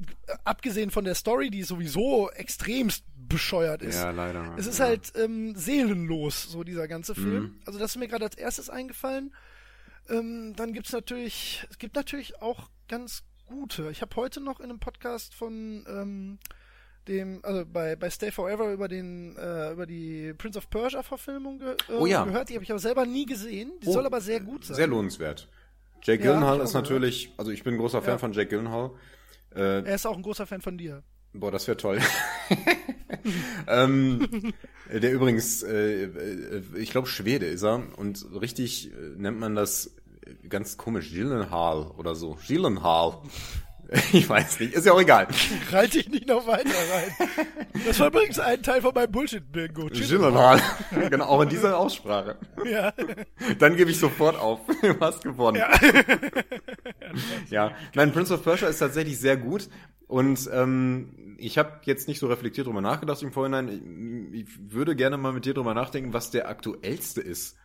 abgesehen 0.45 0.91
von 0.91 1.05
der 1.05 1.15
Story, 1.15 1.51
die 1.51 1.63
sowieso 1.63 2.31
extremst 2.31 3.05
bescheuert 3.17 3.83
ist. 3.83 3.97
ja, 3.97 4.11
leider. 4.11 4.55
Es 4.59 4.67
ist 4.67 4.79
ja. 4.79 4.87
halt 4.87 5.13
ähm, 5.17 5.55
seelenlos, 5.57 6.43
so 6.51 6.65
dieser 6.65 6.87
ganze 6.87 7.15
Film. 7.15 7.43
Mhm. 7.43 7.61
Also 7.67 7.79
das 7.79 7.93
ist 7.93 7.97
mir 7.97 8.09
gerade 8.09 8.25
als 8.27 8.37
erstes 8.37 8.69
eingefallen. 8.71 9.35
Ähm, 10.09 10.55
dann 10.57 10.73
gibt's 10.73 10.93
natürlich, 10.93 11.67
es 11.71 11.79
gibt 11.79 11.95
natürlich 11.97 12.41
auch 12.43 12.69
ganz 12.89 13.23
gute. 13.47 13.91
Ich 13.91 14.03
habe 14.03 14.15
heute 14.17 14.41
noch 14.41 14.61
in 14.61 14.71
einem 14.71 14.81
Podcast 14.81 15.35
von 15.35 15.85
ähm, 15.89 16.39
dem, 17.09 17.41
also 17.45 17.65
bei, 17.67 17.97
bei 17.97 18.11
Stay 18.11 18.31
Forever 18.31 18.73
über 18.73 18.89
den, 18.89 19.37
äh, 19.37 19.73
über 19.73 19.87
die 19.87 20.33
Prince 20.35 20.59
of 20.59 20.71
Persia 20.71 21.03
Verfilmung 21.03 21.59
ge 21.59 21.73
äh, 21.89 21.93
Oh 21.99 22.07
ja. 22.07 22.25
gehört. 22.25 22.49
Die 22.49 22.55
habe 22.55 22.65
ich 22.65 22.71
aber 22.71 22.81
selber 22.81 23.07
nie 23.07 23.27
gesehen. 23.27 23.73
Die 23.83 23.89
Oh, 23.89 23.93
soll 23.93 24.07
aber 24.07 24.21
sehr 24.21 24.41
gut 24.41 24.65
sein. 24.65 24.77
Sehr 24.77 24.87
lohnenswert. 24.87 25.49
Jake 26.03 26.23
Ja, 26.25 26.33
Gyllenhaal 26.33 26.61
ist 26.61 26.73
natürlich, 26.75 27.33
also 27.37 27.51
ich 27.53 27.63
bin 27.63 27.75
ein 27.75 27.79
großer 27.79 28.03
Fan 28.03 28.15
Ja. 28.15 28.19
von 28.19 28.33
Jake 28.33 28.49
Gyllenhaal. 28.51 28.91
Äh, 29.55 29.83
Er 29.85 29.95
ist 29.95 30.07
auch 30.07 30.17
ein 30.17 30.23
großer 30.23 30.47
Fan 30.47 30.61
von 30.61 30.77
dir. 30.79 31.03
Boah, 31.35 31.51
das 31.51 31.67
wäre 31.67 31.77
toll. 31.77 31.99
ähm, 33.67 34.53
der 34.93 35.13
übrigens, 35.13 35.63
äh, 35.63 36.05
äh, 36.05 36.63
ich 36.77 36.91
glaube 36.91 37.09
Schwede 37.09 37.47
ist 37.47 37.63
er 37.63 37.83
und 37.97 38.27
richtig 38.39 38.93
äh, 38.93 38.97
nennt 39.17 39.39
man 39.39 39.55
das 39.55 39.95
ganz 40.49 40.77
komisch 40.77 41.11
Gyllenhaal 41.11 41.91
oder 41.97 42.15
so. 42.15 42.37
Gyllenhaal. 42.47 43.23
Ich 44.13 44.29
weiß 44.29 44.61
nicht, 44.61 44.75
ist 44.75 44.87
ja 44.87 44.93
auch 44.93 45.01
egal. 45.01 45.29
Reite 45.71 45.99
ich 45.99 46.09
nicht 46.09 46.27
noch 46.27 46.47
weiter 46.47 46.71
rein. 46.71 47.29
Das 47.87 47.99
war 48.01 48.09
übrigens 48.09 48.39
ein 48.39 48.63
Teil 48.63 48.81
von 48.81 48.95
meinem 48.95 49.11
Bullshit-Bingo. 49.11 49.87
Gyllenhaal. 49.87 50.61
genau, 51.11 51.27
auch 51.27 51.43
in 51.43 51.49
dieser 51.49 51.79
Aussprache. 51.79 52.37
Ja. 52.65 52.93
Dann 53.59 53.77
gebe 53.77 53.91
ich 53.91 53.99
sofort 53.99 54.39
auf. 54.39 54.61
Du 54.83 54.99
hast 55.01 55.23
gewonnen. 55.23 55.59
Ja. 55.59 55.71
Ja, 57.51 57.77
nein, 57.95 58.13
Prince 58.13 58.35
of 58.35 58.43
Persia 58.43 58.69
ist 58.69 58.79
tatsächlich 58.79 59.19
sehr 59.19 59.37
gut 59.37 59.69
und 60.07 60.49
ähm, 60.53 61.37
ich 61.39 61.59
habe 61.59 61.81
jetzt 61.85 62.09
nicht 62.09 62.19
so 62.19 62.27
reflektiert 62.27 62.67
drüber 62.67 62.81
nachgedacht 62.81 63.23
im 63.23 63.33
Vorhinein. 63.33 64.31
Ich, 64.33 64.43
ich 64.43 64.73
würde 64.73 64.97
gerne 64.97 65.17
mal 65.17 65.33
mit 65.33 65.45
dir 65.45 65.55
drüber 65.55 65.75
nachdenken, 65.75 66.13
was 66.13 66.31
der 66.31 66.49
aktuellste 66.49 67.21
ist. 67.21 67.57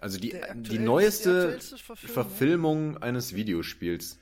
Also 0.00 0.18
die, 0.18 0.34
die 0.54 0.70
die 0.70 0.78
neueste 0.78 1.58
Verfilmung. 1.58 2.14
Verfilmung? 2.14 2.98
eines 2.98 3.34
Videospiels. 3.34 4.18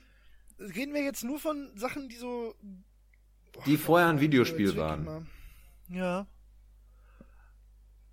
Reden 0.59 0.93
wir 0.93 1.03
jetzt 1.03 1.23
nur 1.23 1.39
von 1.39 1.71
Sachen, 1.75 2.09
die 2.09 2.15
so. 2.17 2.55
Die 3.65 3.77
vorher 3.77 4.07
ein 4.09 4.19
Videospiel 4.19 4.75
waren. 4.75 5.03
mal. 5.05 5.25
Ja. 5.89 6.27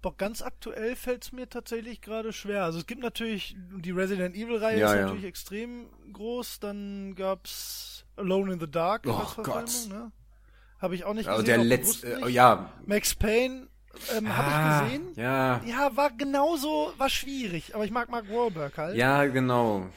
Doch 0.03 0.17
ganz 0.17 0.43
aktuell 0.43 0.97
fällt 0.97 1.25
es 1.25 1.33
mir 1.33 1.49
tatsächlich 1.49 2.01
gerade 2.01 2.33
schwer. 2.33 2.65
Also 2.65 2.79
es 2.81 2.87
gibt 2.87 3.03
natürlich, 3.03 3.57
die 3.77 3.93
Resident 3.93 4.35
Evil-Reihe 4.35 4.81
Ja, 4.81 4.87
ist 4.89 4.95
ja. 4.97 5.03
natürlich 5.03 5.25
extrem 5.25 5.87
groß. 6.13 6.59
Dann 6.59 7.15
gab's 7.15 8.05
Alone 8.17 8.55
in 8.55 8.61
the 8.61 8.69
Dark 8.71 9.05
Oh 9.07 9.13
als 9.13 9.33
Verfilmung, 9.35 9.63
Gott. 9.65 9.89
ne? 9.91 10.13
Habe 10.81 10.97
ich 10.97 11.05
auch 11.05 11.15
nicht 11.15 11.29
Also 11.29 11.43
gesehen. 11.43 11.55
der 11.55 11.61
auch 11.61 11.69
letzte, 11.69 12.21
äh, 12.23 12.29
ja. 12.31 12.73
Max 12.85 13.15
Payne 13.15 13.69
ähm, 14.17 14.27
Ah, 14.27 14.37
habe 14.37 14.87
ich 14.87 14.93
gesehen. 14.99 15.13
Ja. 15.17 15.61
Ja, 15.65 15.97
war 15.97 16.11
genauso, 16.11 16.93
war 16.99 17.09
schwierig. 17.09 17.75
Aber 17.77 17.85
ich 17.85 17.93
mag 17.93 18.11
Mark 18.11 18.29
Wahlberg 18.29 18.77
halt. 18.77 18.97
Ja, 18.97 19.25
genau. 19.27 19.89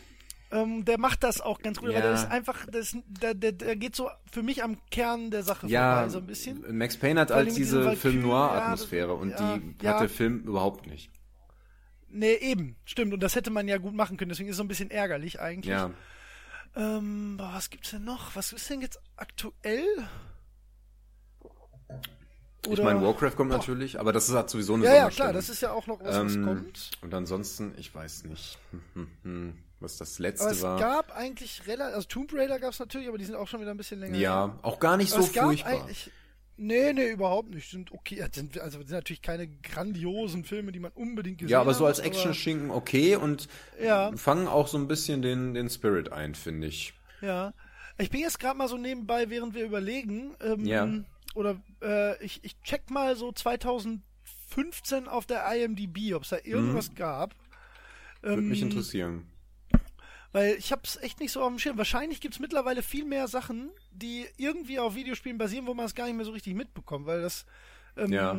Ähm, 0.56 0.86
der 0.86 0.98
macht 0.98 1.24
das 1.24 1.41
auch 1.41 1.60
ganz 1.60 1.80
gut, 1.80 1.89
Ja. 1.89 1.96
weil 1.96 2.02
der 2.04 2.13
ist 2.13 2.32
einfach, 2.32 2.65
das, 2.72 2.96
der, 3.08 3.34
der, 3.34 3.52
der 3.52 3.76
geht 3.76 3.96
so 3.96 4.10
für 4.32 4.41
mich 4.41 4.63
am 4.63 4.78
Kern 4.89 5.30
der 5.32 5.44
Sache 5.44 5.68
Ja, 5.68 5.96
vorbei, 5.98 6.10
so 6.10 6.18
ein 6.20 6.28
bisschen. 6.28 6.78
Max 6.78 6.96
Payne 6.98 7.20
hat 7.20 7.32
halt 7.32 7.56
diese 7.56 7.80
Valkyrie, 7.84 7.96
Film-Noir-Atmosphäre 7.98 9.10
ja, 9.10 9.13
und 9.13 9.34
die 9.82 9.88
hat 9.88 10.00
der 10.02 10.10
Film 10.10 10.39
überhaupt 10.44 10.88
nicht. 10.88 11.12
Nee, 12.08 12.36
eben, 12.36 12.78
stimmt. 12.86 13.13
Und 13.13 13.20
das 13.22 13.36
hätte 13.36 13.52
man 13.52 13.68
ja 13.68 13.78
gut 13.78 13.94
machen 13.94 14.15
können, 14.15 14.30
deswegen 14.30 14.48
ist 14.48 14.54
es 14.54 14.58
so 14.58 14.63
ein 14.63 14.70
bisschen 14.70 14.89
ärgerlich 14.91 15.41
eigentlich. 15.41 15.72
Ja. 15.72 15.91
Ähm, 16.78 17.36
boah, 17.38 17.52
was 17.54 17.70
gibt's 17.70 17.91
denn 17.91 18.04
noch? 18.06 18.36
Was 18.36 18.54
ist 18.54 18.70
denn 18.70 18.82
jetzt 18.82 19.00
aktuell? 19.18 19.86
Ich 22.68 22.82
meine, 22.82 23.02
Warcraft 23.02 23.36
kommt 23.36 23.52
natürlich, 23.52 24.00
aber 24.00 24.12
das 24.12 24.28
ist 24.28 24.36
halt 24.36 24.50
sowieso 24.50 24.74
eine 24.74 24.86
Ja, 24.86 24.94
ja, 24.96 25.10
klar, 25.10 25.34
das 25.34 25.50
ist 25.50 25.62
ja 25.62 25.72
auch 25.72 25.86
noch 25.88 26.00
was, 26.00 26.15
was 26.26 26.36
Ähm, 26.36 26.46
kommt. 26.46 26.91
Und 27.02 27.13
ansonsten, 27.13 27.74
ich 27.78 27.94
weiß 27.94 28.24
nicht, 28.26 28.58
hm, 28.72 28.82
hm, 28.94 29.08
hm, 29.24 29.54
was 29.80 29.98
das 29.98 30.20
letzte 30.20 30.46
Aber 30.46 30.52
es 30.54 30.62
war. 30.62 30.80
gab 30.80 31.16
eigentlich 31.16 31.68
relativ, 31.68 31.96
also 31.96 32.08
Tomb 32.08 32.34
Raider 32.34 32.60
gab's 32.60 32.80
natürlich, 32.80 33.08
aber 33.08 33.18
die 33.18 33.26
sind 33.26 33.36
auch 33.36 33.48
schon 33.48 33.62
wieder 33.62 33.72
ein 33.72 33.78
bisschen 33.78 34.00
länger. 34.00 34.14
her. 34.16 34.22
ja, 34.24 34.60
auch 34.62 34.80
gar 34.80 34.98
nicht 34.98 35.14
Aber 35.14 35.22
so 35.24 35.28
es 35.28 35.34
gab 35.34 35.46
furchtbar. 35.46 35.88
Nee, 36.58 36.94
nee, 36.94 37.10
überhaupt 37.10 37.50
nicht. 37.54 37.70
Sind 37.70 37.92
okay, 37.92 38.26
sind, 38.34 38.58
also 38.62 38.78
sind 38.80 38.92
natürlich 38.92 39.22
keine 39.22 39.46
grandiosen 39.48 40.46
Filme, 40.46 40.72
die 40.72 40.80
man 40.80 40.92
unbedingt 40.94 41.40
gesehen 41.40 41.52
Ja, 41.52 41.60
aber 41.60 41.74
so 41.74 41.86
als 41.86 42.00
Action-Schinken 42.00 42.72
okay 42.72 43.18
und 43.18 43.50
Ja. 43.82 44.16
fangen 44.16 44.48
auch 44.48 44.68
so 44.70 44.78
ein 44.78 44.88
bisschen 44.88 45.22
den, 45.22 45.54
den 45.54 45.70
Spirit 45.70 46.14
ein, 46.14 46.34
finde 46.34 46.68
ich. 46.68 46.94
Ja. 47.20 47.54
Ich 47.98 48.10
bin 48.10 48.22
jetzt 48.22 48.40
gerade 48.40 48.58
mal 48.58 48.70
so 48.70 48.78
nebenbei, 48.78 49.30
während 49.30 49.54
wir 49.54 49.66
überlegen, 49.66 50.36
ähm, 50.42 50.66
Ja. 50.66 50.88
oder 51.34 51.62
äh, 51.82 52.24
ich, 52.24 52.42
ich 52.46 52.58
check 52.62 52.90
mal 52.90 53.18
so 53.18 53.34
2015 53.34 55.08
auf 55.10 55.26
der 55.26 55.44
IMDb, 55.56 56.14
ob 56.14 56.24
es 56.24 56.30
da 56.30 56.38
irgendwas 56.44 56.96
gab. 56.96 57.36
Würde 58.22 58.42
Ähm, 58.42 58.50
mich 58.50 58.62
interessieren. 58.62 59.28
Weil 60.36 60.56
ich 60.56 60.74
hab's 60.74 60.98
echt 60.98 61.21
nicht 61.21 61.32
so 61.32 61.41
auf 61.41 61.48
dem 61.48 61.60
Schirm. 61.60 61.78
Wahrscheinlich 61.78 62.19
gibt's 62.19 62.39
mittlerweile 62.39 62.82
viel 62.84 63.06
mehr 63.06 63.30
Sachen, 63.30 63.71
die 63.91 64.26
irgendwie 64.36 64.80
auf 64.80 64.93
Videospielen 64.93 65.38
basieren, 65.38 65.65
wo 65.65 65.74
man 65.74 65.86
es 65.86 65.95
gar 65.95 66.08
nicht 66.08 66.15
mehr 66.17 66.26
so 66.26 66.34
richtig 66.34 66.56
mitbekommt, 66.56 67.06
weil 67.06 67.21
das 67.21 67.45
ähm, 67.95 68.12
Ja, 68.12 68.38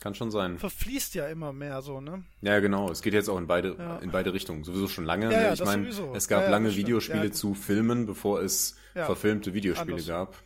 kann 0.00 0.14
schon 0.14 0.30
sein. 0.30 0.56
verfließt 0.56 1.16
ja 1.16 1.26
immer 1.26 1.52
mehr 1.52 1.82
so, 1.82 2.00
ne? 2.00 2.22
Ja, 2.42 2.60
genau. 2.60 2.88
Es 2.92 3.02
geht 3.02 3.12
jetzt 3.12 3.28
auch 3.28 3.38
in 3.38 3.48
beide, 3.48 3.74
Ja. 3.76 3.98
in 3.98 4.12
beide 4.12 4.32
Richtungen. 4.32 4.62
Sowieso 4.62 4.86
schon 4.86 5.04
lange. 5.04 5.32
Ja, 5.32 5.36
ne? 5.36 5.44
ja, 5.46 5.52
ich 5.54 5.64
meine, 5.64 5.88
es 5.88 6.28
gab 6.28 6.42
Ja, 6.42 6.44
ja, 6.44 6.50
lange. 6.52 6.76
Videospiele 6.76 7.24
Ja. 7.26 7.32
zu 7.32 7.54
Filmen, 7.54 8.06
bevor 8.06 8.40
es 8.40 8.76
Ja. 8.94 9.06
verfilmte 9.06 9.52
Videospiele 9.52 9.94
Anders. 9.94 10.06
gab. 10.06 10.36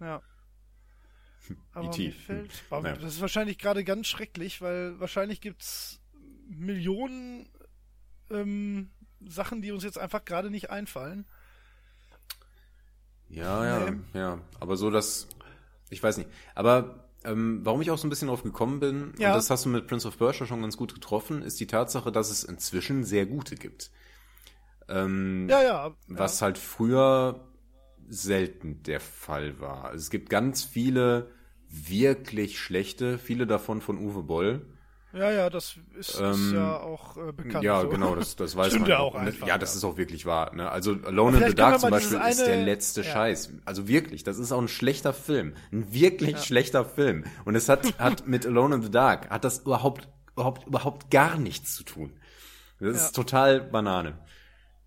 Ja. 0.00 0.22
Aber 1.74 1.94
mir 1.98 2.12
fällt, 2.12 2.50
aber 2.70 2.82
Naja. 2.84 2.96
das 2.96 3.16
ist 3.16 3.20
wahrscheinlich 3.20 3.58
gerade 3.58 3.84
ganz 3.84 4.06
schrecklich, 4.06 4.62
weil 4.62 4.98
wahrscheinlich 4.98 5.42
gibt's 5.42 6.00
Millionen 6.48 7.46
ähm, 8.30 8.90
Sachen, 9.28 9.62
die 9.62 9.72
uns 9.72 9.84
jetzt 9.84 9.98
einfach 9.98 10.24
gerade 10.24 10.50
nicht 10.50 10.70
einfallen. 10.70 11.24
Ja, 13.28 13.64
ja, 13.66 13.90
Nee. 13.90 13.98
ja. 14.18 14.38
Aber 14.60 14.76
so, 14.76 14.90
dass, 14.90 15.28
ich 15.90 16.02
weiß 16.02 16.18
nicht. 16.18 16.28
Aber 16.54 17.08
ähm, 17.24 17.60
warum 17.64 17.80
ich 17.80 17.90
auch 17.90 17.98
so 17.98 18.06
ein 18.06 18.10
bisschen 18.10 18.28
drauf 18.28 18.42
gekommen 18.42 18.80
bin, 18.80 19.14
Ja. 19.18 19.30
und 19.30 19.36
das 19.36 19.50
hast 19.50 19.64
du 19.64 19.68
mit 19.70 19.86
Prince 19.86 20.06
of 20.06 20.18
Persia 20.18 20.46
schon 20.46 20.60
ganz 20.62 20.76
gut 20.76 20.94
getroffen, 20.94 21.42
ist 21.42 21.58
die 21.58 21.66
Tatsache, 21.66 22.12
dass 22.12 22.30
es 22.30 22.44
inzwischen 22.44 23.04
sehr 23.04 23.26
gute 23.26 23.54
gibt. 23.56 23.90
Ähm, 24.88 25.48
Ja, 25.48 25.62
ja. 25.62 25.94
was 26.08 26.42
halt 26.42 26.58
früher 26.58 27.40
selten 28.08 28.82
der 28.82 29.00
Fall 29.00 29.58
war. 29.60 29.86
Also 29.86 29.96
es 30.02 30.10
gibt 30.10 30.28
ganz 30.28 30.62
viele 30.62 31.30
wirklich 31.70 32.60
schlechte, 32.60 33.18
viele 33.18 33.46
davon 33.46 33.80
von 33.80 33.98
Uwe 33.98 34.22
Boll. 34.22 34.66
Ja, 35.14 35.30
ja, 35.30 35.48
das 35.48 35.76
ist, 35.96 36.10
ist 36.10 36.20
Ähm, 36.20 36.52
ja 36.54 36.80
auch 36.80 37.16
äh, 37.16 37.32
bekannt. 37.32 37.62
ja, 37.64 37.80
so. 37.82 37.88
genau, 37.88 38.14
das, 38.16 38.34
das 38.36 38.56
weiß 38.56 38.66
Stimmt 38.68 38.82
man. 38.82 38.90
ja 38.90 38.98
auch 38.98 39.14
einfach, 39.14 39.46
ja, 39.46 39.58
das 39.58 39.72
ja. 39.74 39.78
ist 39.78 39.84
auch 39.84 39.96
wirklich 39.96 40.26
wahr. 40.26 40.54
Ne? 40.54 40.68
Also 40.68 40.96
Alone 41.04 41.38
in 41.38 41.48
the 41.50 41.54
Dark 41.54 41.78
zum 41.80 41.90
Beispiel 41.90 42.18
dieses 42.18 42.38
ist 42.40 42.46
der 42.46 42.54
eine- 42.54 42.64
letzte 42.64 43.02
ja. 43.02 43.12
Scheiß. 43.12 43.52
Also 43.64 43.86
wirklich, 43.86 44.24
das 44.24 44.38
ist 44.38 44.50
auch 44.52 44.60
ein 44.60 44.68
schlechter 44.68 45.12
Film. 45.12 45.54
Ein 45.72 45.92
wirklich 45.92 46.38
schlechter 46.42 46.84
Film. 46.84 47.24
Und 47.44 47.54
es 47.54 47.68
hat, 47.68 47.98
hat 47.98 48.26
mit 48.26 48.44
Alone 48.44 48.74
in 48.76 48.82
the 48.82 48.90
Dark, 48.90 49.30
hat 49.30 49.44
das 49.44 49.60
überhaupt, 49.60 50.08
überhaupt, 50.34 50.66
überhaupt 50.66 51.10
gar 51.10 51.38
nichts 51.38 51.74
zu 51.76 51.84
tun. 51.84 52.12
Das 52.80 52.96
ist 52.96 53.12
total 53.14 53.60
Banane. 53.60 54.18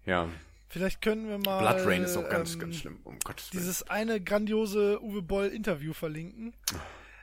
Ja. 0.05 0.27
Vielleicht 0.69 1.01
können 1.01 1.29
wir 1.29 1.37
mal 1.37 1.59
Blood 1.59 1.87
Rain 1.87 2.03
ist 2.03 2.17
auch 2.17 2.27
ganz, 2.29 2.53
ähm, 2.55 2.59
ganz 2.59 2.75
schlimm. 2.75 2.99
Um 3.05 3.17
Gottes 3.23 3.51
Willen. 3.53 3.61
dieses 3.63 3.89
eine 3.89 4.19
grandiose 4.21 5.01
Uwe 5.01 5.21
Boll 5.21 5.47
Interview 5.47 5.93
verlinken. 5.93 6.53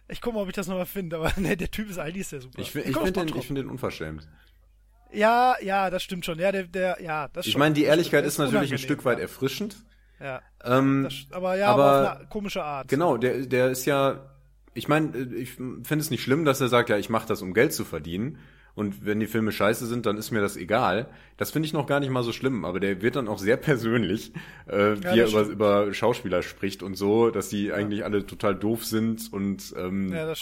Ich 0.09 0.21
gucke 0.21 0.37
mal, 0.37 0.43
ob 0.43 0.49
ich 0.49 0.55
das 0.55 0.67
nochmal 0.67 0.87
finde, 0.87 1.17
aber 1.17 1.33
ne, 1.41 1.57
der 1.57 1.71
Typ 1.71 1.89
ist 1.91 1.99
eigentlich 1.99 2.27
sehr 2.29 2.41
super. 2.41 2.61
Ich, 2.61 2.75
ich 2.75 2.97
aus 2.97 3.05
finde 3.05 3.25
den, 3.27 3.37
ich 3.37 3.47
find 3.47 3.59
den 3.59 3.69
unverschämt. 3.71 4.29
Ja, 5.13 5.55
ja, 5.63 5.91
das 5.91 6.03
stimmt 6.03 6.25
schon. 6.27 6.39
Ja, 6.39 6.51
der, 6.53 6.65
der, 6.65 6.99
ja, 7.01 7.29
das 7.29 7.47
Ich 7.47 7.57
meine, 7.57 7.75
die 7.75 7.85
Ehrlichkeit 7.85 8.25
ist 8.25 8.39
natürlich 8.39 8.73
ein 8.73 8.79
Stück 8.79 9.05
weit 9.05 9.21
erfrischend. 9.21 9.77
Ja, 10.21 10.43
Ähm, 10.65 11.05
das, 11.05 11.27
aber 11.37 11.57
ja, 11.57 11.69
aber, 11.69 11.85
aber- 11.85 12.13
auf 12.13 12.19
eine 12.19 12.29
komische 12.29 12.65
Art. 12.65 12.89
Genau, 12.89 13.17
der, 13.17 13.47
der 13.47 13.71
ist 13.71 13.85
ja, 13.85 14.31
ich 14.73 14.89
meine, 14.89 15.17
ich 15.19 15.53
finde 15.53 15.97
es 15.99 16.11
nicht 16.11 16.23
schlimm, 16.23 16.45
dass 16.45 16.61
er 16.61 16.69
sagt, 16.69 16.89
ja, 16.89 16.97
ich 16.99 17.11
mache 17.11 17.27
das, 17.29 17.43
um 17.43 17.53
Geld 17.55 17.73
zu 17.73 17.85
verdienen. 17.85 18.39
Und 18.75 19.07
wenn 19.07 19.21
die 19.21 19.27
Filme 19.27 19.53
scheiße 19.53 19.87
sind, 19.87 20.05
dann 20.07 20.19
ist 20.19 20.33
mir 20.33 20.41
das 20.41 20.57
egal. 20.57 21.09
Das 21.37 21.53
finde 21.53 21.67
ich 21.67 21.73
noch 21.73 21.87
gar 21.87 22.01
nicht 22.01 22.11
mal 22.11 22.25
so 22.25 22.33
schlimm, 22.33 22.65
aber 22.65 22.81
der 22.81 23.03
wird 23.03 23.17
dann 23.17 23.29
auch 23.29 23.39
sehr 23.39 23.57
persönlich, 23.59 24.33
äh, 24.67 24.97
wie 24.97 25.21
er 25.21 25.29
über, 25.29 25.43
über 25.43 25.95
Schauspieler 25.95 26.43
spricht 26.43 26.83
und 26.83 26.97
so, 26.97 27.31
dass 27.31 27.49
die 27.49 27.73
eigentlich 27.73 28.05
alle 28.05 28.27
total 28.27 28.57
doof 28.57 28.85
sind 28.85 29.33
und 29.33 29.75
ähm, 29.77 30.13
Ja, 30.13 30.33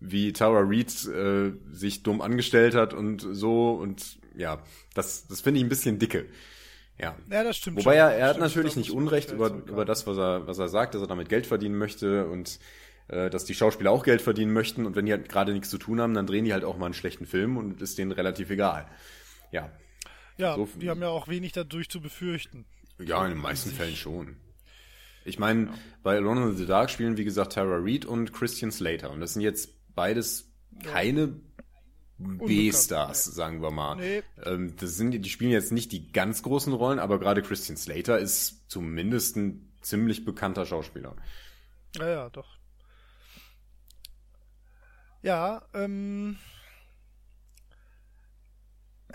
wie 0.00 0.32
Tara 0.32 0.62
Reid 0.64 1.06
äh, 1.06 1.52
sich 1.72 2.02
dumm 2.02 2.20
angestellt 2.20 2.74
hat 2.74 2.94
und 2.94 3.26
so 3.30 3.72
und 3.72 4.18
ja, 4.36 4.62
das, 4.94 5.26
das 5.26 5.40
finde 5.40 5.58
ich 5.58 5.66
ein 5.66 5.68
bisschen 5.68 5.98
dicke. 5.98 6.26
Ja. 6.98 7.16
Ja, 7.30 7.42
das 7.42 7.56
stimmt. 7.56 7.78
Wobei 7.78 7.92
schon. 7.92 8.00
er, 8.00 8.12
er 8.12 8.26
hat 8.26 8.36
Stimmt, 8.36 8.46
natürlich 8.46 8.76
nicht 8.76 8.92
Unrecht 8.92 9.32
über, 9.32 9.50
über 9.50 9.84
das, 9.84 10.06
was 10.06 10.16
er, 10.16 10.46
was 10.46 10.58
er 10.58 10.68
sagt, 10.68 10.94
dass 10.94 11.02
er 11.02 11.08
damit 11.08 11.28
Geld 11.28 11.46
verdienen 11.46 11.76
möchte 11.76 12.26
und 12.26 12.58
dass 13.08 13.44
die 13.44 13.54
Schauspieler 13.54 13.90
auch 13.90 14.02
Geld 14.04 14.22
verdienen 14.22 14.52
möchten 14.52 14.86
und 14.86 14.96
wenn 14.96 15.06
die 15.06 15.12
halt 15.12 15.28
gerade 15.28 15.52
nichts 15.52 15.70
zu 15.70 15.78
tun 15.78 16.00
haben, 16.00 16.14
dann 16.14 16.26
drehen 16.26 16.44
die 16.44 16.52
halt 16.52 16.64
auch 16.64 16.76
mal 16.78 16.86
einen 16.86 16.94
schlechten 16.94 17.26
Film 17.26 17.56
und 17.56 17.80
ist 17.82 17.98
denen 17.98 18.12
relativ 18.12 18.50
egal. 18.50 18.86
Ja. 19.50 19.70
Ja, 20.36 20.56
so- 20.56 20.68
die 20.80 20.90
haben 20.90 21.00
ja 21.02 21.08
auch 21.08 21.28
wenig 21.28 21.52
dadurch 21.52 21.88
zu 21.88 22.00
befürchten. 22.00 22.64
Ja, 22.98 23.24
in 23.24 23.32
den 23.32 23.40
meisten 23.40 23.70
Fällen 23.70 23.94
schon. 23.96 24.36
Ich 25.24 25.38
meine, 25.38 25.68
bei 26.02 26.16
Alone 26.16 26.50
in 26.50 26.56
the 26.56 26.66
Dark 26.66 26.90
spielen, 26.90 27.16
wie 27.16 27.24
gesagt, 27.24 27.54
Tara 27.54 27.78
Reid 27.80 28.04
und 28.04 28.32
Christian 28.32 28.70
Slater. 28.70 29.10
Und 29.10 29.20
das 29.20 29.32
sind 29.34 29.42
jetzt 29.42 29.70
beides 29.94 30.50
keine 30.82 31.40
B-Stars, 32.18 33.24
sagen 33.24 33.62
wir 33.62 33.70
mal. 33.70 33.96
Nee. 33.96 34.22
Ähm, 34.44 34.74
das 34.78 34.96
sind, 34.96 35.10
die 35.12 35.28
spielen 35.30 35.50
jetzt 35.50 35.72
nicht 35.72 35.92
die 35.92 36.12
ganz 36.12 36.42
großen 36.42 36.72
Rollen, 36.72 36.98
aber 36.98 37.18
gerade 37.18 37.42
Christian 37.42 37.76
Slater 37.76 38.18
ist 38.18 38.70
zumindest 38.70 39.36
ein 39.36 39.72
ziemlich 39.80 40.24
bekannter 40.24 40.64
Schauspieler. 40.66 41.16
Ja, 41.96 42.08
ja, 42.08 42.30
doch. 42.30 42.56
Ja, 45.24 45.62
ähm. 45.72 46.36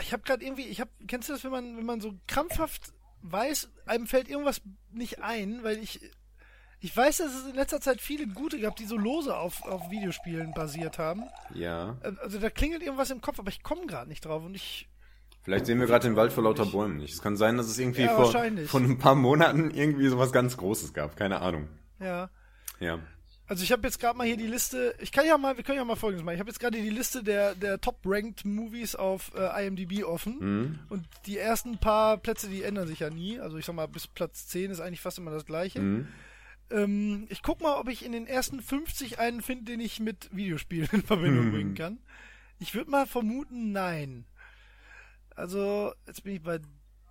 Ich 0.02 0.12
habe 0.13 0.24
gerade 0.24 0.43
irgendwie, 0.43 0.63
ich 0.63 0.80
habe, 0.80 0.89
kennst 1.08 1.30
du 1.30 1.34
das, 1.34 1.43
wenn 1.43 1.52
man, 1.52 1.78
wenn 1.78 1.86
man 1.86 2.02
so 2.02 2.13
krampfhaft 2.28 2.93
weiß, 3.22 3.69
einem 3.86 4.08
fällt 4.08 4.30
irgendwas 4.30 4.62
nicht 4.91 5.22
ein, 5.22 5.62
weil 5.63 5.78
ich, 5.78 6.00
ich 6.80 6.95
weiß, 6.95 7.17
dass 7.17 7.34
es 7.36 7.48
in 7.48 7.56
letzter 7.56 7.82
Zeit 7.82 8.00
viele 8.00 8.26
gute 8.26 8.60
gab, 8.62 8.78
die 8.78 8.86
so 8.86 8.98
lose 8.98 9.36
auf, 9.38 9.62
auf 9.65 9.91
Videospielen 9.91 10.54
basiert 10.54 10.98
haben. 11.00 11.24
Ja. 11.54 11.98
Äh, 12.02 12.13
Also 12.24 12.39
da 12.39 12.50
klingelt 12.50 12.82
irgendwas 12.82 13.12
im 13.12 13.19
Kopf, 13.22 13.39
aber 13.39 13.50
ich 13.50 13.62
komme 13.62 13.86
gerade 13.88 14.10
nicht 14.10 14.24
drauf 14.26 14.43
und 14.43 14.56
ich, 14.56 14.89
Vielleicht 15.43 15.65
sehen 15.65 15.80
wir 15.80 15.88
gerade 15.88 16.08
den 16.08 16.15
Wald 16.15 16.32
vor 16.34 16.43
lauter 16.43 16.65
Bäumen 16.65 16.98
nicht. 16.98 17.13
Es 17.13 17.22
kann 17.22 17.36
sein, 17.38 17.58
dass 17.58 17.67
es 17.67 17.78
irgendwie 17.78 18.04
Ja, 18.04 18.15
vor, 18.15 18.32
vor 18.67 18.80
ein 18.80 18.98
paar 18.98 19.15
Monaten 19.15 19.69
irgendwie 19.72 20.08
sowas 20.08 20.32
ganz 20.32 20.58
Großes 20.58 20.93
gab. 20.93 21.15
Keine 21.17 21.41
Ahnung. 21.41 21.67
ja. 22.00 22.30
Ja. 22.80 23.00
Also 23.50 23.64
ich 23.64 23.72
habe 23.72 23.86
jetzt 23.88 24.00
gerade 24.00 24.16
mal 24.18 24.28
hier 24.28 24.38
die 24.38 24.46
Liste. 24.48 24.94
Ich 25.02 25.12
kann 25.12 25.26
ja 25.26 25.36
mal, 25.38 25.58
wir 25.58 25.64
können 25.64 25.80
ja 25.80 25.84
mal 25.84 25.96
Folgendes 25.96 26.24
machen. 26.24 26.36
Ich 26.36 26.40
habe 26.40 26.50
jetzt 26.52 26.60
gerade 26.60 26.80
die 26.80 26.90
Liste 26.92 27.24
der 27.24 27.56
der 27.56 27.82
Top-ranked 27.82 28.46
Movies 28.46 28.96
auf 28.96 29.32
äh, 29.36 29.66
IMDb 29.66 30.04
offen 30.04 30.38
Mhm. 30.40 30.80
und 30.90 31.06
die 31.26 31.38
ersten 31.40 31.80
paar 31.80 32.18
Plätze, 32.18 32.48
die 32.48 32.62
ändern 32.64 32.88
sich 32.88 33.00
ja 33.00 33.10
nie. 33.10 33.40
Also 33.40 33.58
ich 33.58 33.66
sag 33.66 33.74
mal 33.76 33.88
bis 33.88 34.06
Platz 34.08 34.48
10 34.48 34.70
ist 34.70 34.80
eigentlich 34.80 35.02
fast 35.02 35.18
immer 35.18 35.32
das 35.32 35.46
gleiche. 35.46 35.80
Mhm. 35.80 36.08
Ähm, 36.70 37.26
ich 37.30 37.42
guck 37.42 37.60
mal, 37.62 37.78
ob 37.80 37.90
ich 37.90 38.06
in 38.06 38.12
den 38.12 38.28
ersten 38.28 38.62
50 38.62 39.18
einen 39.18 39.42
finde, 39.42 39.66
den 39.72 39.80
ich 39.80 40.00
mit 40.00 40.30
Videospielen 40.32 40.88
in 40.92 41.02
Verbindung 41.02 41.48
Mhm. 41.48 41.52
bringen 41.52 41.74
kann. 41.76 41.98
Ich 42.60 42.76
würde 42.76 42.92
mal 42.92 43.08
vermuten, 43.08 43.72
nein. 43.72 44.26
Also 45.36 45.94
jetzt 46.06 46.24
bin 46.24 46.36
ich 46.36 46.42
bei 46.44 46.60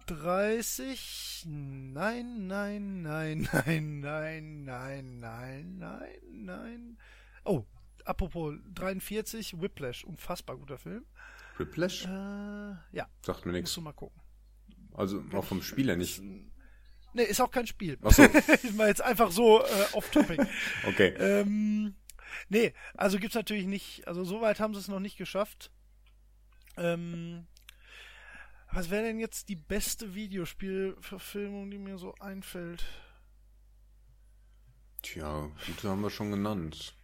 30. 0.08 1.44
Nein, 1.46 2.46
nein, 2.46 3.02
nein, 3.02 3.48
nein, 3.52 4.00
nein, 4.00 4.64
nein, 4.64 5.20
nein, 5.20 5.78
nein, 5.78 6.18
nein. 6.30 6.98
Oh, 7.44 7.64
apropos 8.04 8.54
43, 8.74 9.60
Whiplash, 9.60 10.04
unfassbar 10.04 10.56
guter 10.56 10.78
Film. 10.78 11.04
Whiplash? 11.58 12.04
Äh, 12.06 12.08
ja, 12.92 13.06
Sagt 13.22 13.44
mir 13.44 13.52
musst 13.52 13.60
nichts. 13.62 13.74
du 13.74 13.80
mal 13.82 13.92
gucken. 13.92 14.20
Also 14.94 15.22
auch 15.32 15.44
vom 15.44 15.62
Spieler 15.62 15.96
nicht. 15.96 16.20
Nee, 17.12 17.22
ist 17.24 17.40
auch 17.40 17.50
kein 17.50 17.66
Spiel. 17.66 17.98
Ach 18.02 18.10
so. 18.10 18.22
ist 18.62 18.74
mal 18.76 18.88
jetzt 18.88 19.02
einfach 19.02 19.30
so 19.30 19.62
äh, 19.62 19.86
off-topic. 19.92 20.46
Okay. 20.86 21.08
ähm, 21.18 21.94
nee, 22.48 22.72
also 22.96 23.18
gibt's 23.18 23.34
natürlich 23.36 23.66
nicht, 23.66 24.06
also 24.08 24.24
so 24.24 24.40
weit 24.40 24.60
haben 24.60 24.74
sie 24.74 24.80
es 24.80 24.88
noch 24.88 25.00
nicht 25.00 25.16
geschafft. 25.18 25.70
Ähm, 26.76 27.46
was 28.72 28.90
wäre 28.90 29.04
denn 29.04 29.18
jetzt 29.18 29.48
die 29.48 29.56
beste 29.56 30.14
Videospielverfilmung, 30.14 31.70
die 31.70 31.78
mir 31.78 31.98
so 31.98 32.14
einfällt? 32.20 32.84
Tja, 35.02 35.50
gute 35.66 35.88
haben 35.88 36.02
wir 36.02 36.10
schon 36.10 36.30
genannt. 36.30 36.94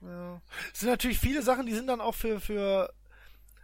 Ja. 0.00 0.40
Es 0.72 0.80
sind 0.80 0.88
natürlich 0.90 1.18
viele 1.18 1.42
Sachen, 1.42 1.66
die 1.66 1.74
sind 1.74 1.86
dann 1.86 2.00
auch 2.00 2.14
für, 2.14 2.40
für 2.40 2.92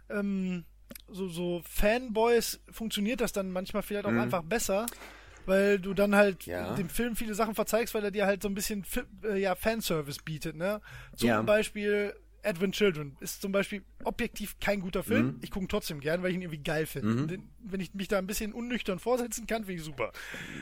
ähm, 0.09 0.65
so, 1.07 1.27
so 1.29 1.61
Fanboys 1.67 2.59
funktioniert 2.71 3.21
das 3.21 3.33
dann 3.33 3.51
manchmal 3.51 3.83
vielleicht 3.83 4.05
auch 4.05 4.11
Mhm. 4.11 4.19
einfach 4.19 4.43
besser, 4.43 4.85
weil 5.45 5.79
du 5.79 5.93
dann 5.93 6.15
halt 6.15 6.45
Ja. 6.45 6.73
dem 6.75 6.89
Film 6.89 7.15
viele 7.15 7.35
Sachen 7.35 7.55
verzeigst, 7.55 7.93
weil 7.93 8.03
er 8.03 8.11
dir 8.11 8.25
halt 8.25 8.41
so 8.41 8.49
ein 8.49 8.55
bisschen 8.55 8.85
äh, 9.23 9.37
ja, 9.39 9.55
Fanservice 9.55 10.19
bietet, 10.23 10.55
ne? 10.55 10.81
Zum 11.15 11.27
Ja. 11.29 11.41
Beispiel 11.41 12.15
Advent 12.43 12.75
Children 12.75 13.17
ist 13.19 13.41
zum 13.41 13.51
Beispiel 13.51 13.81
objektiv 14.03 14.55
kein 14.59 14.79
guter 14.81 15.03
Film. 15.03 15.25
Mhm. 15.27 15.35
Ich 15.41 15.51
gucke 15.51 15.65
ihn 15.65 15.69
trotzdem 15.69 15.99
gern, 15.99 16.21
weil 16.23 16.29
ich 16.29 16.35
ihn 16.35 16.41
irgendwie 16.41 16.63
geil 16.63 16.85
finde. 16.85 17.35
Mhm. 17.35 17.43
Wenn 17.63 17.79
ich 17.81 17.93
mich 17.93 18.07
da 18.07 18.17
ein 18.17 18.27
bisschen 18.27 18.53
unnüchtern 18.53 18.99
vorsetzen 18.99 19.45
kann, 19.47 19.63
finde 19.65 19.79
ich 19.81 19.83
super. 19.83 20.11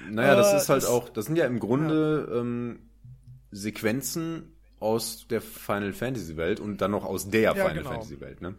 Naja, 0.09 0.35
das 0.35 0.47
Aber 0.47 0.57
ist 0.57 0.69
halt 0.69 0.83
das- 0.83 0.89
auch, 0.89 1.09
das 1.09 1.25
sind 1.25 1.35
ja 1.37 1.45
im 1.45 1.59
Grunde 1.59 2.29
ähm, 2.33 2.79
Sequenzen 3.51 4.53
aus 4.79 5.25
der 5.27 5.41
Final 5.41 5.91
Fantasy 5.93 6.37
Welt 6.37 6.59
und 6.59 6.81
dann 6.81 6.91
noch 6.91 7.03
aus 7.03 7.29
der 7.31 7.41
Ja, 7.41 7.53
Final 7.55 7.73
genau. 7.79 7.89
Fantasy 7.91 8.19
Welt. 8.21 8.41
Ne? 8.41 8.53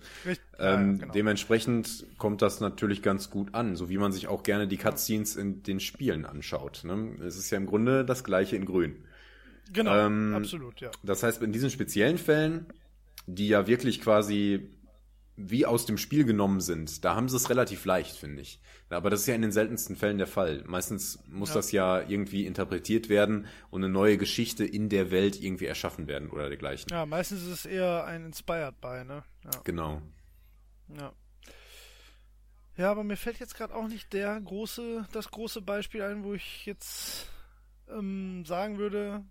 Ähm, 0.58 0.94
ja, 0.94 0.98
genau. 0.98 1.12
Dementsprechend 1.12 2.06
kommt 2.18 2.42
das 2.42 2.58
natürlich 2.58 3.02
ganz 3.02 3.30
gut 3.30 3.54
an, 3.54 3.76
so 3.76 3.88
wie 3.88 3.98
man 3.98 4.10
sich 4.10 4.26
auch 4.26 4.42
gerne 4.42 4.66
die 4.66 4.78
Cutscenes 4.78 5.36
in 5.36 5.62
den 5.62 5.78
Spielen 5.78 6.24
anschaut. 6.24 6.82
Ne? 6.84 7.14
Es 7.24 7.36
ist 7.36 7.50
ja 7.50 7.56
im 7.58 7.66
Grunde 7.66 8.04
das 8.04 8.24
gleiche 8.24 8.56
in 8.56 8.64
Grün. 8.64 8.96
genau, 9.72 9.94
ähm, 9.96 10.34
absolut, 10.34 10.80
ja. 10.80 10.90
Das 11.04 11.22
heißt, 11.22 11.40
in 11.40 11.52
diesen 11.52 11.70
speziellen 11.70 12.18
Fällen, 12.18 12.66
die 13.30 13.48
ja 13.48 13.66
wirklich 13.66 14.00
quasi 14.00 14.70
wie 15.36 15.66
aus 15.66 15.86
dem 15.86 15.98
Spiel 15.98 16.24
genommen 16.24 16.60
sind, 16.60 17.04
da 17.04 17.14
haben 17.14 17.28
sie 17.28 17.36
es 17.36 17.48
relativ 17.48 17.84
leicht, 17.84 18.16
finde 18.16 18.42
ich. 18.42 18.60
Aber 18.90 19.08
das 19.08 19.20
ist 19.20 19.26
ja 19.28 19.34
in 19.36 19.42
den 19.42 19.52
seltensten 19.52 19.94
Fällen 19.94 20.18
der 20.18 20.26
Fall. 20.26 20.64
Meistens 20.66 21.22
muss 21.28 21.50
Ja. 21.50 21.54
das 21.56 21.70
ja 21.70 22.00
irgendwie 22.08 22.44
interpretiert 22.44 23.08
werden 23.08 23.46
und 23.70 23.84
eine 23.84 23.92
neue 23.92 24.16
Geschichte 24.18 24.64
in 24.64 24.88
der 24.88 25.12
Welt 25.12 25.40
irgendwie 25.40 25.66
erschaffen 25.66 26.08
werden 26.08 26.30
oder 26.30 26.48
dergleichen. 26.48 26.88
Ja, 26.90 27.06
meistens 27.06 27.42
ist 27.42 27.48
es 27.50 27.66
eher 27.66 28.04
ein 28.06 28.24
Inspired 28.24 28.80
by, 28.80 29.04
ne? 29.04 29.22
Ja. 29.44 29.50
Genau. 29.62 30.02
Ja. 30.98 31.12
Ja, 32.76 32.90
aber 32.90 33.04
mir 33.04 33.16
fällt 33.16 33.38
jetzt 33.38 33.54
gerade 33.56 33.74
auch 33.74 33.86
nicht 33.88 34.12
der 34.12 34.40
große, 34.40 35.06
das 35.12 35.30
große 35.30 35.60
Beispiel 35.62 36.02
ein, 36.02 36.24
wo 36.24 36.34
ich 36.34 36.64
jetzt 36.66 37.28
ähm, 37.88 38.44
sagen 38.44 38.78
würde, 38.78 39.24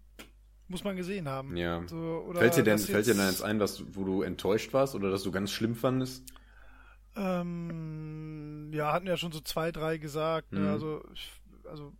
muss 0.69 0.83
man 0.83 0.95
gesehen 0.95 1.27
haben. 1.29 1.55
Ja. 1.57 1.83
So, 1.87 1.95
oder 2.27 2.39
Fällt 2.39 2.55
dir 2.57 2.63
denn, 2.63 2.77
fällt 2.79 3.05
dir 3.05 3.11
jetzt- 3.11 3.19
denn 3.19 3.27
jetzt 3.27 3.41
ein, 3.41 3.59
was, 3.59 3.83
wo 3.95 4.03
du 4.03 4.21
enttäuscht 4.21 4.73
warst 4.73 4.95
oder 4.95 5.09
dass 5.09 5.23
du 5.23 5.31
ganz 5.31 5.51
schlimm 5.51 5.75
fandest? 5.75 6.23
Ähm, 7.15 8.69
ja, 8.73 8.91
hatten 8.93 9.07
ja 9.07 9.17
schon 9.17 9.31
so 9.31 9.39
zwei, 9.39 9.71
drei 9.71 9.97
gesagt. 9.97 10.51
Ne? 10.51 10.59
Mhm. 10.61 10.67
Also, 10.67 11.03
ich, 11.13 11.31
also 11.69 11.93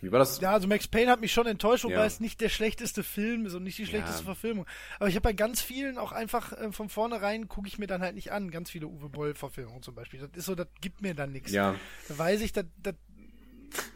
Wie 0.00 0.10
war 0.10 0.18
das? 0.18 0.40
Ja, 0.40 0.52
also 0.52 0.66
Max 0.66 0.88
Payne 0.88 1.10
hat 1.10 1.20
mich 1.20 1.32
schon 1.32 1.46
enttäuscht, 1.46 1.84
wobei 1.84 1.94
Ja. 1.96 2.04
es 2.06 2.20
nicht 2.20 2.40
der 2.40 2.48
schlechteste 2.48 3.02
Film 3.02 3.44
ist 3.44 3.52
und 3.54 3.64
nicht 3.64 3.76
die 3.76 3.84
schlechteste 3.86 4.20
Ja. 4.20 4.24
Verfilmung. 4.24 4.64
Aber 4.98 5.08
ich 5.10 5.14
habe 5.16 5.24
bei 5.24 5.32
ganz 5.34 5.60
vielen 5.60 5.98
auch 5.98 6.12
einfach 6.12 6.52
äh, 6.52 6.72
von 6.72 6.88
vornherein 6.88 7.48
gucke 7.48 7.68
ich 7.68 7.78
mir 7.78 7.86
dann 7.86 8.00
halt 8.00 8.14
nicht 8.14 8.32
an. 8.32 8.50
Ganz 8.50 8.70
viele 8.70 8.86
Uwe 8.86 9.10
Boll-Verfilmungen 9.10 9.82
zum 9.82 9.94
Beispiel. 9.94 10.20
Das 10.20 10.30
ist 10.34 10.46
so, 10.46 10.54
das 10.54 10.68
gibt 10.80 11.02
mir 11.02 11.14
dann 11.14 11.32
nichts. 11.32 11.52
Ja, 11.52 11.74
Da 12.08 12.16
weiß 12.16 12.40
ich, 12.40 12.52
das, 12.52 12.64
das 12.82 12.94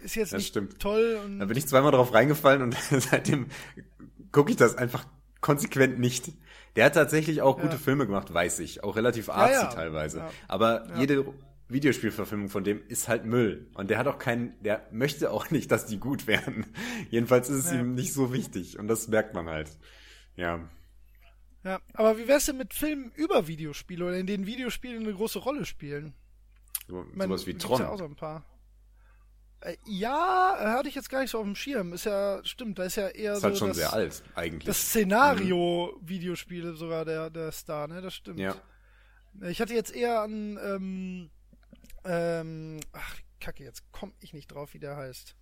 ist 0.02 0.14
jetzt 0.16 0.32
Das 0.32 0.38
nicht 0.38 0.48
stimmt. 0.48 0.78
toll. 0.80 1.20
Und 1.24 1.38
da 1.40 1.44
bin 1.46 1.56
ich 1.56 1.66
zweimal 1.66 1.92
drauf 1.92 2.12
reingefallen 2.14 2.62
und 2.62 2.74
seitdem 2.90 3.46
gucke 4.32 4.50
ich 4.50 4.56
das 4.56 4.76
einfach 4.76 5.06
konsequent 5.40 5.98
nicht. 5.98 6.32
Der 6.76 6.86
hat 6.86 6.94
tatsächlich 6.94 7.42
auch 7.42 7.56
gute 7.56 7.74
Ja. 7.74 7.78
Filme 7.78 8.06
gemacht, 8.06 8.32
weiß 8.32 8.58
ich. 8.60 8.82
Auch 8.82 8.96
relativ 8.96 9.28
artsy 9.28 9.54
ja. 9.62 9.66
teilweise. 9.66 10.18
Ja. 10.18 10.30
Aber 10.48 10.88
Ja. 10.88 11.00
jede 11.00 11.32
Videospielverfilmung 11.68 12.48
von 12.48 12.64
dem 12.64 12.82
ist 12.88 13.08
halt 13.08 13.24
Müll. 13.24 13.68
Und 13.74 13.90
der 13.90 13.98
hat 13.98 14.06
auch 14.06 14.18
keinen, 14.18 14.60
der 14.62 14.86
möchte 14.90 15.30
auch 15.30 15.50
nicht, 15.50 15.70
dass 15.70 15.86
die 15.86 15.98
gut 15.98 16.26
werden. 16.26 16.66
Jedenfalls 17.10 17.48
ist 17.48 17.66
es 17.66 17.72
ihm 17.72 17.94
nicht 17.94 18.12
so 18.12 18.32
wichtig. 18.32 18.78
Und 18.78 18.88
das 18.88 19.08
merkt 19.08 19.34
man 19.34 19.48
halt. 19.48 19.70
Ja. 20.36 20.68
ja, 21.62 21.80
aber 21.94 22.18
wie 22.18 22.26
wär's 22.28 22.46
denn 22.46 22.56
mit 22.58 22.74
Filmen 22.74 23.12
über 23.14 23.46
Videospiele 23.46 24.04
oder 24.04 24.16
in 24.18 24.26
denen 24.26 24.46
Videospiele 24.46 24.98
eine 24.98 25.14
große 25.14 25.38
Rolle 25.38 25.64
spielen? 25.64 26.12
So, 26.88 27.04
meine, 27.12 27.28
sowas 27.28 27.46
wie 27.46 27.54
Tron. 27.54 27.80
Ja, 27.80 27.88
auch 27.90 27.98
so 27.98 28.04
ein 28.04 28.16
paar. 28.16 28.44
Äh, 29.64 29.76
ja, 29.86 30.56
hatte 30.58 30.88
ich 30.90 30.94
jetzt 30.94 31.08
gar 31.08 31.22
nicht 31.22 31.30
so 31.30 31.38
auf 31.38 31.44
dem 31.44 31.54
Schirm. 31.54 31.94
Ist 31.94 32.04
ja, 32.04 32.40
stimmt, 32.44 32.78
da 32.78 32.84
ist 32.84 32.96
ja 32.96 33.08
eher 33.08 33.32
ist 33.32 33.40
so 33.40 33.44
halt 33.44 33.56
schon 33.56 33.68
das, 33.68 33.78
sehr 33.78 33.92
alt, 33.92 34.22
eigentlich. 34.34 34.64
das 34.64 34.78
Szenario-Videospiele 34.90 36.74
sogar 36.74 37.06
der, 37.06 37.30
der 37.30 37.50
Star, 37.50 37.88
ne? 37.88 38.02
Das 38.02 38.14
stimmt. 38.14 38.38
ja. 38.38 38.54
Ich 39.48 39.60
hatte 39.60 39.74
jetzt 39.74 39.94
eher 39.94 40.20
an, 40.20 40.58
ähm, 40.62 41.30
ähm, 42.04 42.80
ach, 42.92 43.16
kacke, 43.40 43.64
jetzt 43.64 43.82
komm 43.90 44.12
ich 44.20 44.34
nicht 44.34 44.48
drauf, 44.48 44.74
wie 44.74 44.78
der 44.78 44.96
heißt. 44.96 45.34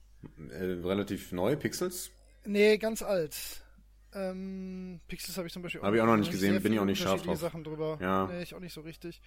Äh, 0.50 0.64
relativ 0.86 1.32
neu, 1.32 1.56
Pixels. 1.56 2.10
Nee, 2.44 2.78
ganz 2.78 3.02
alt. 3.02 3.64
Ähm, 4.14 5.00
Pixels 5.08 5.36
habe 5.36 5.48
ich 5.48 5.52
zum 5.52 5.62
Beispiel 5.62 5.82
Hab 5.82 5.92
ich 5.94 6.00
auch 6.00 6.06
noch 6.06 6.16
nicht 6.16 6.30
gesehen, 6.30 6.62
bin 6.62 6.72
ich 6.72 6.78
auch 6.78 6.84
nicht 6.84 7.02
scharf 7.02 7.22
drauf. 7.22 7.40
Sachen 7.40 7.64
drüber. 7.64 7.98
Ja. 8.00 8.28
Nee, 8.28 8.42
ich 8.42 8.54
auch 8.54 8.60
nicht 8.60 8.72
so 8.72 8.82
richtig. 8.82 9.20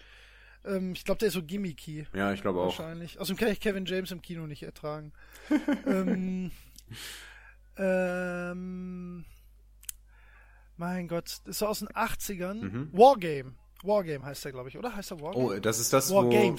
Ähm, 0.65 0.93
ich 0.93 1.05
glaube, 1.05 1.19
der 1.19 1.27
ist 1.27 1.33
so 1.33 1.43
gimmicky. 1.43 2.07
Ja, 2.13 2.33
ich 2.33 2.41
glaube 2.41 2.59
auch. 2.59 2.65
Wahrscheinlich. 2.65 3.19
Außerdem 3.19 3.37
kann 3.37 3.51
ich 3.51 3.59
Kevin 3.59 3.85
James 3.85 4.11
im 4.11 4.21
Kino 4.21 4.47
nicht 4.47 4.63
ertragen. 4.63 5.11
ähm, 5.87 6.51
ähm, 7.77 9.25
mein 10.77 11.07
Gott, 11.07 11.25
das 11.25 11.41
ist 11.45 11.59
so 11.59 11.67
aus 11.67 11.79
den 11.79 11.89
80ern. 11.89 12.61
Mhm. 12.61 12.89
Wargame. 12.91 13.53
Wargame 13.83 14.25
heißt 14.25 14.45
der, 14.45 14.51
glaube 14.51 14.69
ich, 14.69 14.77
oder? 14.77 14.95
Heißt 14.95 15.11
der 15.11 15.21
Wargame? 15.21 15.45
Oh, 15.45 15.59
das 15.59 15.79
ist 15.79 15.93
das, 15.93 16.11
War 16.11 16.25
wo... 16.25 16.57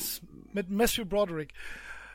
Mit 0.53 0.71
Matthew 0.71 1.05
Broderick. 1.05 1.53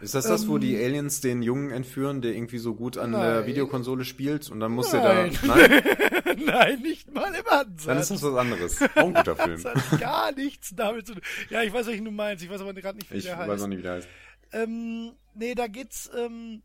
Ist 0.01 0.15
das 0.15 0.25
das, 0.25 0.47
wo 0.47 0.55
Ähm, 0.55 0.61
die 0.61 0.77
Aliens 0.77 1.21
den 1.21 1.41
Jungen 1.43 1.71
entführen, 1.71 2.21
der 2.21 2.33
irgendwie 2.33 2.57
so 2.57 2.73
gut 2.75 2.97
an 2.97 3.11
Nein. 3.11 3.21
der 3.21 3.45
Videokonsole 3.47 4.03
spielt 4.05 4.49
und 4.49 4.59
dann 4.59 4.71
muss 4.71 4.91
Nein. 4.93 5.31
da... 5.43 5.55
Nein, 5.55 5.83
Nein, 6.45 6.81
nicht 6.81 7.13
mal 7.13 7.33
im 7.33 7.47
Ansatz. 7.47 7.85
dann 7.85 7.97
ist 7.99 8.11
das 8.11 8.23
was 8.23 8.35
anderes. 8.35 8.81
Auch 8.95 9.07
ein 9.07 9.13
guter 9.13 9.35
Film. 9.35 9.61
Das 9.61 9.91
hat 9.91 9.99
gar 9.99 10.31
nichts 10.31 10.73
damit 10.75 11.05
zu 11.07 11.13
tun. 11.13 11.21
Ja, 11.49 11.61
ich 11.61 11.71
weiß, 11.71 11.87
welchen 11.87 12.05
du 12.05 12.11
meinst. 12.11 12.43
Ich 12.43 12.49
weiß 12.49 12.61
aber 12.61 12.73
gerade 12.73 12.97
nicht, 12.97 13.11
wie 13.11 13.17
Ich 13.17 13.25
der 13.25 13.37
weiß 13.37 13.47
heißt. 13.49 13.63
auch 13.63 13.67
nicht, 13.67 13.77
wie 13.79 13.83
der 13.83 13.93
heißt. 13.93 14.07
Ähm, 14.53 15.11
nee, 15.35 15.53
da 15.55 15.67
geht's, 15.67 16.09
ähm, 16.17 16.61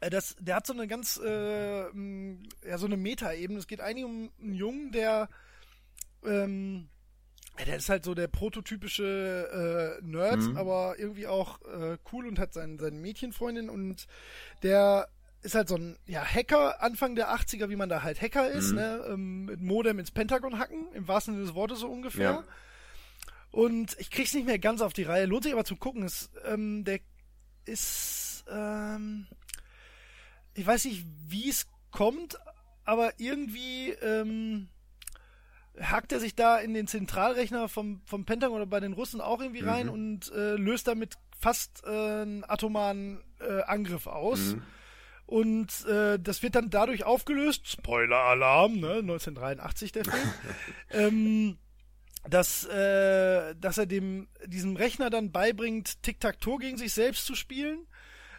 äh, 0.00 0.10
das, 0.10 0.34
der 0.40 0.56
hat 0.56 0.66
so 0.66 0.72
eine 0.72 0.86
ganz, 0.88 1.20
äh, 1.24 1.82
ja, 2.68 2.78
so 2.78 2.86
eine 2.86 2.96
Meta-Ebene. 2.96 3.58
Es 3.58 3.66
geht 3.66 3.80
eigentlich 3.80 4.04
um 4.04 4.30
einen 4.42 4.54
Jungen, 4.54 4.90
der, 4.92 5.28
ähm, 6.26 6.88
ja, 7.58 7.64
der 7.64 7.76
ist 7.76 7.88
halt 7.88 8.04
so 8.04 8.14
der 8.14 8.28
prototypische 8.28 9.98
äh, 10.00 10.04
Nerd, 10.04 10.40
Mhm. 10.40 10.56
aber 10.56 10.96
irgendwie 10.98 11.26
auch 11.26 11.60
äh, 11.62 11.96
cool 12.12 12.26
und 12.26 12.38
hat 12.38 12.52
sein, 12.52 12.78
seine 12.78 12.98
Mädchenfreundin 12.98 13.68
und 13.70 14.06
der 14.62 15.08
ist 15.42 15.54
halt 15.54 15.68
so 15.68 15.76
ein 15.76 15.98
ja, 16.06 16.24
Hacker 16.24 16.82
Anfang 16.82 17.14
der 17.14 17.30
80er, 17.34 17.68
wie 17.68 17.76
man 17.76 17.88
da 17.90 18.02
halt 18.02 18.20
Hacker 18.22 18.50
ist, 18.50 18.70
Mhm. 18.70 18.76
ne? 18.76 19.04
Ähm, 19.08 19.44
mit 19.44 19.60
Modem 19.60 19.98
ins 19.98 20.10
Pentagon 20.10 20.58
hacken, 20.58 20.86
im 20.94 21.06
wahrsten 21.06 21.34
Sinne 21.34 21.46
des 21.46 21.54
Wortes 21.54 21.80
so 21.80 21.88
ungefähr. 21.90 22.30
Ja. 22.30 22.44
Und 23.50 23.94
ich 24.00 24.10
krieg's 24.10 24.34
nicht 24.34 24.46
mehr 24.46 24.58
ganz 24.58 24.80
auf 24.80 24.92
die 24.94 25.02
Reihe. 25.04 25.26
Lohnt 25.26 25.44
sich 25.44 25.52
aber 25.52 25.64
zu 25.64 25.76
gucken. 25.76 26.02
Es, 26.02 26.30
ähm, 26.46 26.82
der 26.84 26.98
ist, 27.66 28.44
ähm, 28.50 29.26
ich 30.54 30.66
weiß 30.66 30.86
nicht, 30.86 31.04
wie 31.28 31.48
es 31.50 31.66
kommt, 31.92 32.36
aber 32.84 33.12
irgendwie 33.18 33.90
ähm, 33.90 34.68
hackt 35.80 36.12
er 36.12 36.20
sich 36.20 36.34
da 36.34 36.58
in 36.58 36.74
den 36.74 36.86
Zentralrechner 36.86 37.68
vom, 37.68 38.00
vom 38.04 38.24
Pentagon 38.24 38.56
oder 38.56 38.66
bei 38.66 38.80
den 38.80 38.92
Russen 38.92 39.20
auch 39.20 39.40
irgendwie 39.40 39.60
rein 39.64 39.86
Mhm. 39.86 39.92
und 39.92 40.32
äh, 40.32 40.54
löst 40.54 40.86
damit 40.86 41.14
fast 41.38 41.82
äh, 41.84 41.88
einen 41.90 42.44
atomaren 42.48 43.22
äh, 43.40 43.62
Angriff 43.62 44.06
aus. 44.06 44.54
Mhm. 44.54 44.62
Und 45.26 45.86
äh, 45.86 46.18
das 46.18 46.42
wird 46.42 46.54
dann 46.54 46.70
dadurch 46.70 47.04
aufgelöst, 47.04 47.66
Spoiler-Alarm, 47.68 48.78
ne, 48.78 48.98
1983 48.98 49.92
der 49.92 50.04
Film, 50.04 50.32
ähm, 50.90 51.58
dass, 52.28 52.64
äh, 52.66 53.54
dass 53.56 53.78
er 53.78 53.86
dem, 53.86 54.28
diesem 54.46 54.76
Rechner 54.76 55.10
dann 55.10 55.32
beibringt, 55.32 56.02
Tic-Tac-Toe 56.02 56.58
gegen 56.58 56.76
sich 56.76 56.92
selbst 56.92 57.26
zu 57.26 57.34
spielen 57.34 57.86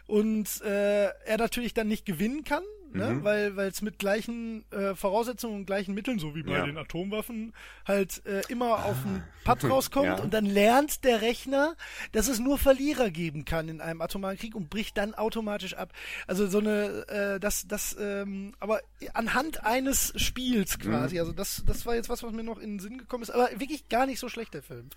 und 0.06 0.60
äh, 0.62 1.06
er 1.06 1.38
natürlich 1.38 1.74
dann 1.74 1.88
nicht 1.88 2.06
gewinnen 2.06 2.44
kann, 2.44 2.62
ne? 2.92 3.10
Mhm. 3.14 3.24
weil 3.24 3.56
weil 3.56 3.68
es 3.68 3.82
mit 3.82 3.98
gleichen 3.98 4.64
äh, 4.72 4.94
Voraussetzungen 4.94 5.56
und 5.56 5.66
gleichen 5.66 5.94
Mitteln, 5.94 6.18
so 6.18 6.34
wie 6.34 6.42
bei 6.42 6.52
Ja. 6.58 6.66
den 6.66 6.76
Atomwaffen, 6.78 7.52
halt 7.86 8.24
äh, 8.26 8.42
immer 8.48 8.84
auf 8.84 8.96
den 9.02 9.22
Pad 9.44 9.64
rauskommt 9.70 10.06
Ja. 10.06 10.20
und 10.20 10.32
dann 10.34 10.46
lernt 10.46 11.04
der 11.04 11.22
Rechner, 11.22 11.74
dass 12.12 12.28
es 12.28 12.38
nur 12.38 12.58
Verlierer 12.58 13.10
geben 13.10 13.44
kann 13.44 13.68
in 13.68 13.80
einem 13.80 14.00
atomaren 14.00 14.36
Krieg 14.36 14.54
und 14.54 14.70
bricht 14.70 14.96
dann 14.96 15.14
automatisch 15.14 15.74
ab. 15.74 15.92
Also 16.26 16.46
so 16.46 16.58
eine, 16.58 17.06
äh, 17.08 17.40
das, 17.40 17.66
das, 17.68 17.96
ähm, 18.00 18.54
aber 18.60 18.80
anhand 19.14 19.64
eines 19.64 20.12
Spiels 20.16 20.78
quasi. 20.78 21.18
Also 21.18 21.32
das, 21.32 21.62
das 21.66 21.86
war 21.86 21.94
jetzt 21.94 22.08
was, 22.08 22.22
was 22.22 22.32
mir 22.32 22.44
noch 22.44 22.58
in 22.58 22.74
den 22.74 22.78
Sinn 22.80 22.98
gekommen 22.98 23.22
ist, 23.22 23.30
aber 23.30 23.48
wirklich 23.58 23.88
gar 23.88 24.06
nicht 24.06 24.18
so 24.20 24.28
schlecht 24.28 24.54
der 24.54 24.62
Film. 24.62 24.88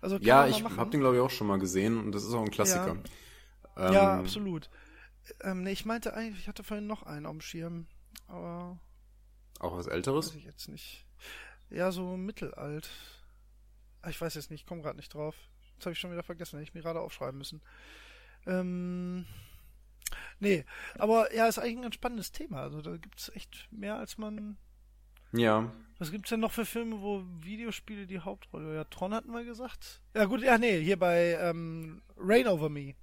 Also 0.00 0.18
Ja, 0.18 0.46
ich 0.46 0.62
habe 0.62 0.90
den 0.90 1.00
glaube 1.00 1.16
ich 1.16 1.22
auch 1.22 1.30
schon 1.30 1.46
mal 1.46 1.58
gesehen 1.58 1.98
und 1.98 2.12
das 2.12 2.22
ist 2.24 2.32
auch 2.34 2.42
ein 2.42 2.50
Klassiker. 2.50 2.96
Ähm, 3.78 3.92
Ja, 3.92 4.18
absolut. 4.18 4.68
Ähm, 5.42 5.62
nee, 5.62 5.72
ich 5.72 5.84
meinte 5.84 6.14
eigentlich, 6.14 6.40
ich 6.40 6.48
hatte 6.48 6.62
vorhin 6.64 6.86
noch 6.86 7.02
einen 7.02 7.26
auf 7.26 7.32
dem 7.32 7.40
Schirm, 7.40 7.86
aber 8.28 8.78
Auch 9.60 9.76
was 9.76 9.86
Älteres? 9.86 10.28
weiß 10.28 10.34
ich 10.36 10.44
jetzt 10.44 10.68
nicht. 10.68 11.04
Ja, 11.70 11.90
so 11.92 12.16
mittelalt. 12.16 12.88
Ah, 14.02 14.10
Ich 14.10 14.20
weiß 14.20 14.34
jetzt 14.34 14.50
nicht, 14.50 14.60
ich 14.62 14.66
komme 14.66 14.82
gerade 14.82 14.96
nicht 14.98 15.12
drauf. 15.14 15.34
Das 15.78 15.86
habe 15.86 15.92
ich 15.92 15.98
schon 15.98 16.12
wieder 16.12 16.22
vergessen, 16.22 16.56
hätte 16.58 16.68
ich 16.68 16.74
mir 16.74 16.82
gerade 16.82 17.00
aufschreiben 17.00 17.38
müssen. 17.38 17.60
Ähm, 18.46 19.26
nee, 20.38 20.64
aber 20.98 21.34
ja, 21.34 21.46
ist 21.48 21.58
eigentlich 21.58 21.76
ein 21.78 21.82
ganz 21.82 21.94
spannendes 21.96 22.32
Thema. 22.32 22.62
Also 22.62 22.80
da 22.82 22.96
gibt's 22.96 23.28
echt 23.34 23.68
mehr, 23.72 23.96
als 23.98 24.18
man. 24.18 24.56
Ja. 25.32 25.72
Was 25.98 26.12
gibt's 26.12 26.30
denn 26.30 26.40
noch 26.40 26.52
für 26.52 26.64
Filme, 26.64 27.00
wo 27.00 27.24
Videospiele 27.40 28.06
die 28.06 28.20
Hauptrolle? 28.20 28.74
Ja, 28.74 28.84
Tron 28.84 29.12
hatten 29.14 29.32
wir 29.32 29.44
gesagt. 29.44 30.00
Ja 30.14 30.24
gut, 30.26 30.42
ja 30.42 30.56
nee, 30.56 30.80
hier 30.82 30.98
bei 30.98 31.36
ähm, 31.40 32.00
Rain 32.16 32.46
Over 32.46 32.68
Me. 32.68 32.94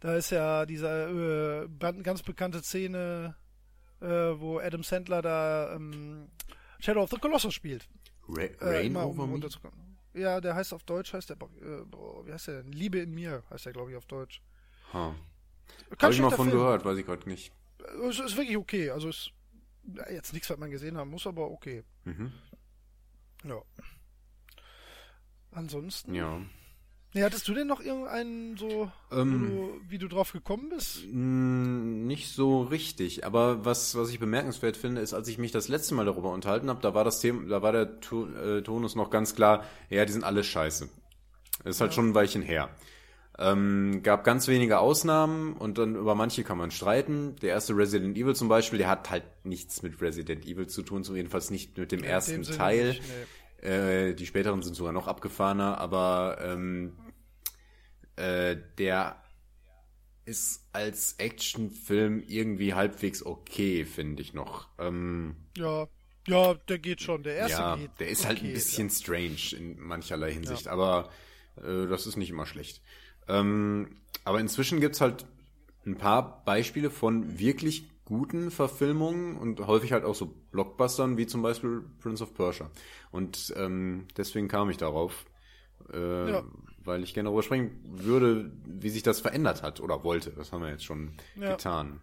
Da 0.00 0.14
ist 0.16 0.30
ja 0.30 0.64
diese 0.66 1.68
äh, 1.68 2.02
ganz 2.02 2.22
bekannte 2.22 2.62
Szene, 2.62 3.34
äh, 4.00 4.06
wo 4.06 4.58
Adam 4.58 4.82
Sandler 4.82 5.22
da 5.22 5.74
ähm, 5.74 6.28
Shadow 6.80 7.02
of 7.02 7.10
the 7.10 7.18
Colossus 7.18 7.54
spielt. 7.54 7.88
Ra 8.28 8.42
Äh, 8.42 8.56
Rain 8.60 8.96
Over 8.96 9.24
um 9.24 9.30
runterzukommen. 9.32 9.98
Ja, 10.14 10.40
der 10.40 10.54
heißt 10.54 10.72
auf 10.72 10.84
Deutsch, 10.84 11.12
heißt 11.12 11.30
der, 11.30 11.36
äh, 11.36 11.84
boah, 11.84 12.26
wie 12.26 12.32
heißt 12.32 12.48
der 12.48 12.62
denn? 12.62 12.72
Liebe 12.72 12.98
in 12.98 13.12
mir, 13.12 13.42
heißt 13.50 13.66
der, 13.66 13.72
glaube 13.72 13.90
ich, 13.90 13.96
auf 13.96 14.06
Deutsch. 14.06 14.40
Kein 14.92 15.14
Habe 16.00 16.14
ich 16.14 16.20
mal 16.20 16.30
von 16.30 16.48
Film. 16.48 16.58
gehört, 16.58 16.84
weiß 16.84 16.98
ich 16.98 17.06
gerade 17.06 17.28
nicht. 17.28 17.52
Es 18.08 18.18
ist 18.18 18.36
wirklich 18.36 18.56
okay, 18.56 18.90
also 18.90 19.08
ist 19.08 19.32
jetzt 20.10 20.32
nichts, 20.32 20.48
was 20.50 20.58
man 20.58 20.70
gesehen 20.70 20.96
haben 20.96 21.10
muss, 21.10 21.26
aber 21.26 21.50
okay. 21.50 21.82
Mhm. 22.04 22.32
Ja. 23.44 23.62
Ansonsten. 25.50 26.14
Ja. 26.14 26.40
Nee, 27.18 27.24
hattest 27.24 27.48
du 27.48 27.54
denn 27.54 27.66
noch 27.66 27.80
irgendeinen 27.80 28.56
so, 28.56 28.90
Ähm. 29.10 29.50
du, 29.50 29.80
wie 29.90 29.98
du 29.98 30.06
drauf 30.06 30.32
gekommen 30.32 30.68
bist? 30.68 31.04
Mm, 31.12 32.06
Nicht 32.06 32.28
so 32.32 32.62
richtig, 32.62 33.26
aber 33.26 33.64
was 33.64 33.96
was 33.96 34.10
ich 34.10 34.20
bemerkenswert 34.20 34.76
finde, 34.76 35.00
ist, 35.00 35.14
als 35.14 35.26
ich 35.26 35.36
mich 35.36 35.50
das 35.50 35.66
letzte 35.66 35.96
Mal 35.96 36.04
darüber 36.06 36.30
unterhalten 36.32 36.68
habe, 36.68 36.80
da 36.80 36.94
war 36.94 37.02
das 37.02 37.20
Thema, 37.20 37.48
da 37.48 37.60
war 37.60 37.72
der 37.72 37.98
Tu- 38.00 38.28
äh, 38.36 38.62
Tonus 38.62 38.94
noch 38.94 39.10
ganz 39.10 39.34
klar, 39.34 39.64
ja, 39.90 40.04
die 40.04 40.12
sind 40.12 40.22
alle 40.22 40.44
scheiße. 40.44 40.88
Das 41.64 41.74
ist 41.74 41.80
halt 41.80 41.92
schon 41.92 42.10
ein 42.10 42.14
Weilchen 42.14 42.42
her. 42.42 42.68
Ähm, 43.36 44.00
gab 44.04 44.22
ganz 44.22 44.46
wenige 44.46 44.78
Ausnahmen 44.78 45.54
und 45.54 45.78
dann 45.78 45.96
über 45.96 46.14
manche 46.14 46.44
kann 46.44 46.58
man 46.58 46.70
streiten. 46.70 47.34
Der 47.42 47.50
erste 47.50 47.76
Resident 47.76 48.16
Evil 48.16 48.36
zum 48.36 48.48
Beispiel, 48.48 48.78
der 48.78 48.88
hat 48.90 49.10
halt 49.10 49.24
nichts 49.44 49.82
mit 49.82 50.00
Resident 50.00 50.46
Evil 50.46 50.68
zu 50.68 50.82
tun, 50.82 51.02
so 51.02 51.16
jedenfalls 51.16 51.50
nicht 51.50 51.78
mit 51.78 51.90
dem 51.90 52.00
in 52.00 52.04
ersten 52.04 52.42
dem 52.42 52.56
Teil. 52.56 52.88
nicht, 52.90 53.02
Äh, 53.60 54.14
die 54.14 54.24
späteren 54.26 54.62
sind 54.62 54.74
sogar 54.76 54.92
noch 54.92 55.08
abgefahrener, 55.08 55.78
aber 55.78 56.38
ähm, 56.40 56.92
äh, 58.18 58.56
der 58.78 59.22
ist 60.24 60.68
als 60.72 61.14
Actionfilm 61.18 62.22
irgendwie 62.26 62.74
halbwegs 62.74 63.24
okay, 63.24 63.84
finde 63.84 64.22
ich 64.22 64.34
noch. 64.34 64.68
Ähm, 64.78 65.36
Ja, 65.56 65.88
ja, 66.26 66.54
der 66.54 66.78
geht 66.78 67.00
schon. 67.02 67.22
Der 67.22 67.36
erste 67.36 67.62
ja, 67.62 67.76
geht. 67.76 67.98
der 67.98 68.08
ist 68.08 68.26
halt 68.26 68.42
ein 68.42 68.46
okay, 68.46 68.52
bisschen 68.52 68.90
strange 68.90 69.54
in 69.56 69.78
mancherlei 69.80 70.32
Hinsicht, 70.32 70.68
aber 70.68 71.10
äh, 71.56 71.86
das 71.86 72.06
ist 72.06 72.16
nicht 72.16 72.30
immer 72.30 72.46
schlecht. 72.46 72.82
Ähm, 73.28 74.02
aber 74.24 74.40
inzwischen 74.40 74.80
gibt's 74.80 75.00
halt 75.00 75.26
ein 75.86 75.96
paar 75.96 76.44
Beispiele 76.44 76.90
von 76.90 77.38
wirklich 77.38 77.90
guten 78.04 78.50
Verfilmungen 78.50 79.36
und 79.36 79.60
häufig 79.66 79.92
halt 79.92 80.04
auch 80.04 80.14
so 80.14 80.26
Blockbustern 80.50 81.16
wie 81.16 81.26
zum 81.26 81.42
Beispiel 81.42 81.82
Prince 82.00 82.22
of 82.22 82.34
Persia. 82.34 82.70
Und 83.10 83.52
ähm, 83.56 84.08
deswegen 84.16 84.48
kam 84.48 84.70
ich 84.70 84.76
darauf, 84.78 85.26
äh, 85.92 86.30
Ja. 86.30 86.44
Weil 86.88 87.04
ich 87.04 87.14
gerne 87.14 87.28
darüber 87.28 87.42
sprechen 87.44 87.78
würde, 87.84 88.50
wie 88.64 88.90
sich 88.90 89.02
das 89.04 89.20
verändert 89.20 89.62
hat 89.62 89.80
oder 89.80 90.02
wollte. 90.02 90.30
Das 90.30 90.50
haben 90.50 90.62
wir 90.62 90.70
jetzt 90.70 90.84
schon 90.84 91.12
Ja. 91.36 91.52
getan. 91.52 92.00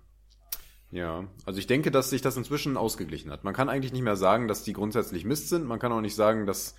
Ja, 0.91 1.25
also 1.45 1.59
ich 1.59 1.67
denke, 1.67 1.91
dass 1.91 2.09
sich 2.09 2.21
das 2.21 2.37
inzwischen 2.37 2.77
ausgeglichen 2.77 3.31
hat. 3.31 3.43
Man 3.43 3.53
kann 3.53 3.67
eigentlich 3.67 3.91
nicht 3.91 4.03
mehr 4.03 4.15
sagen, 4.15 4.47
dass 4.47 4.63
die 4.63 4.71
grundsätzlich 4.71 5.25
Mist 5.25 5.49
sind. 5.49 5.65
Man 5.65 5.79
kann 5.79 5.91
auch 5.91 5.99
nicht 5.99 6.15
sagen, 6.15 6.45
dass, 6.45 6.75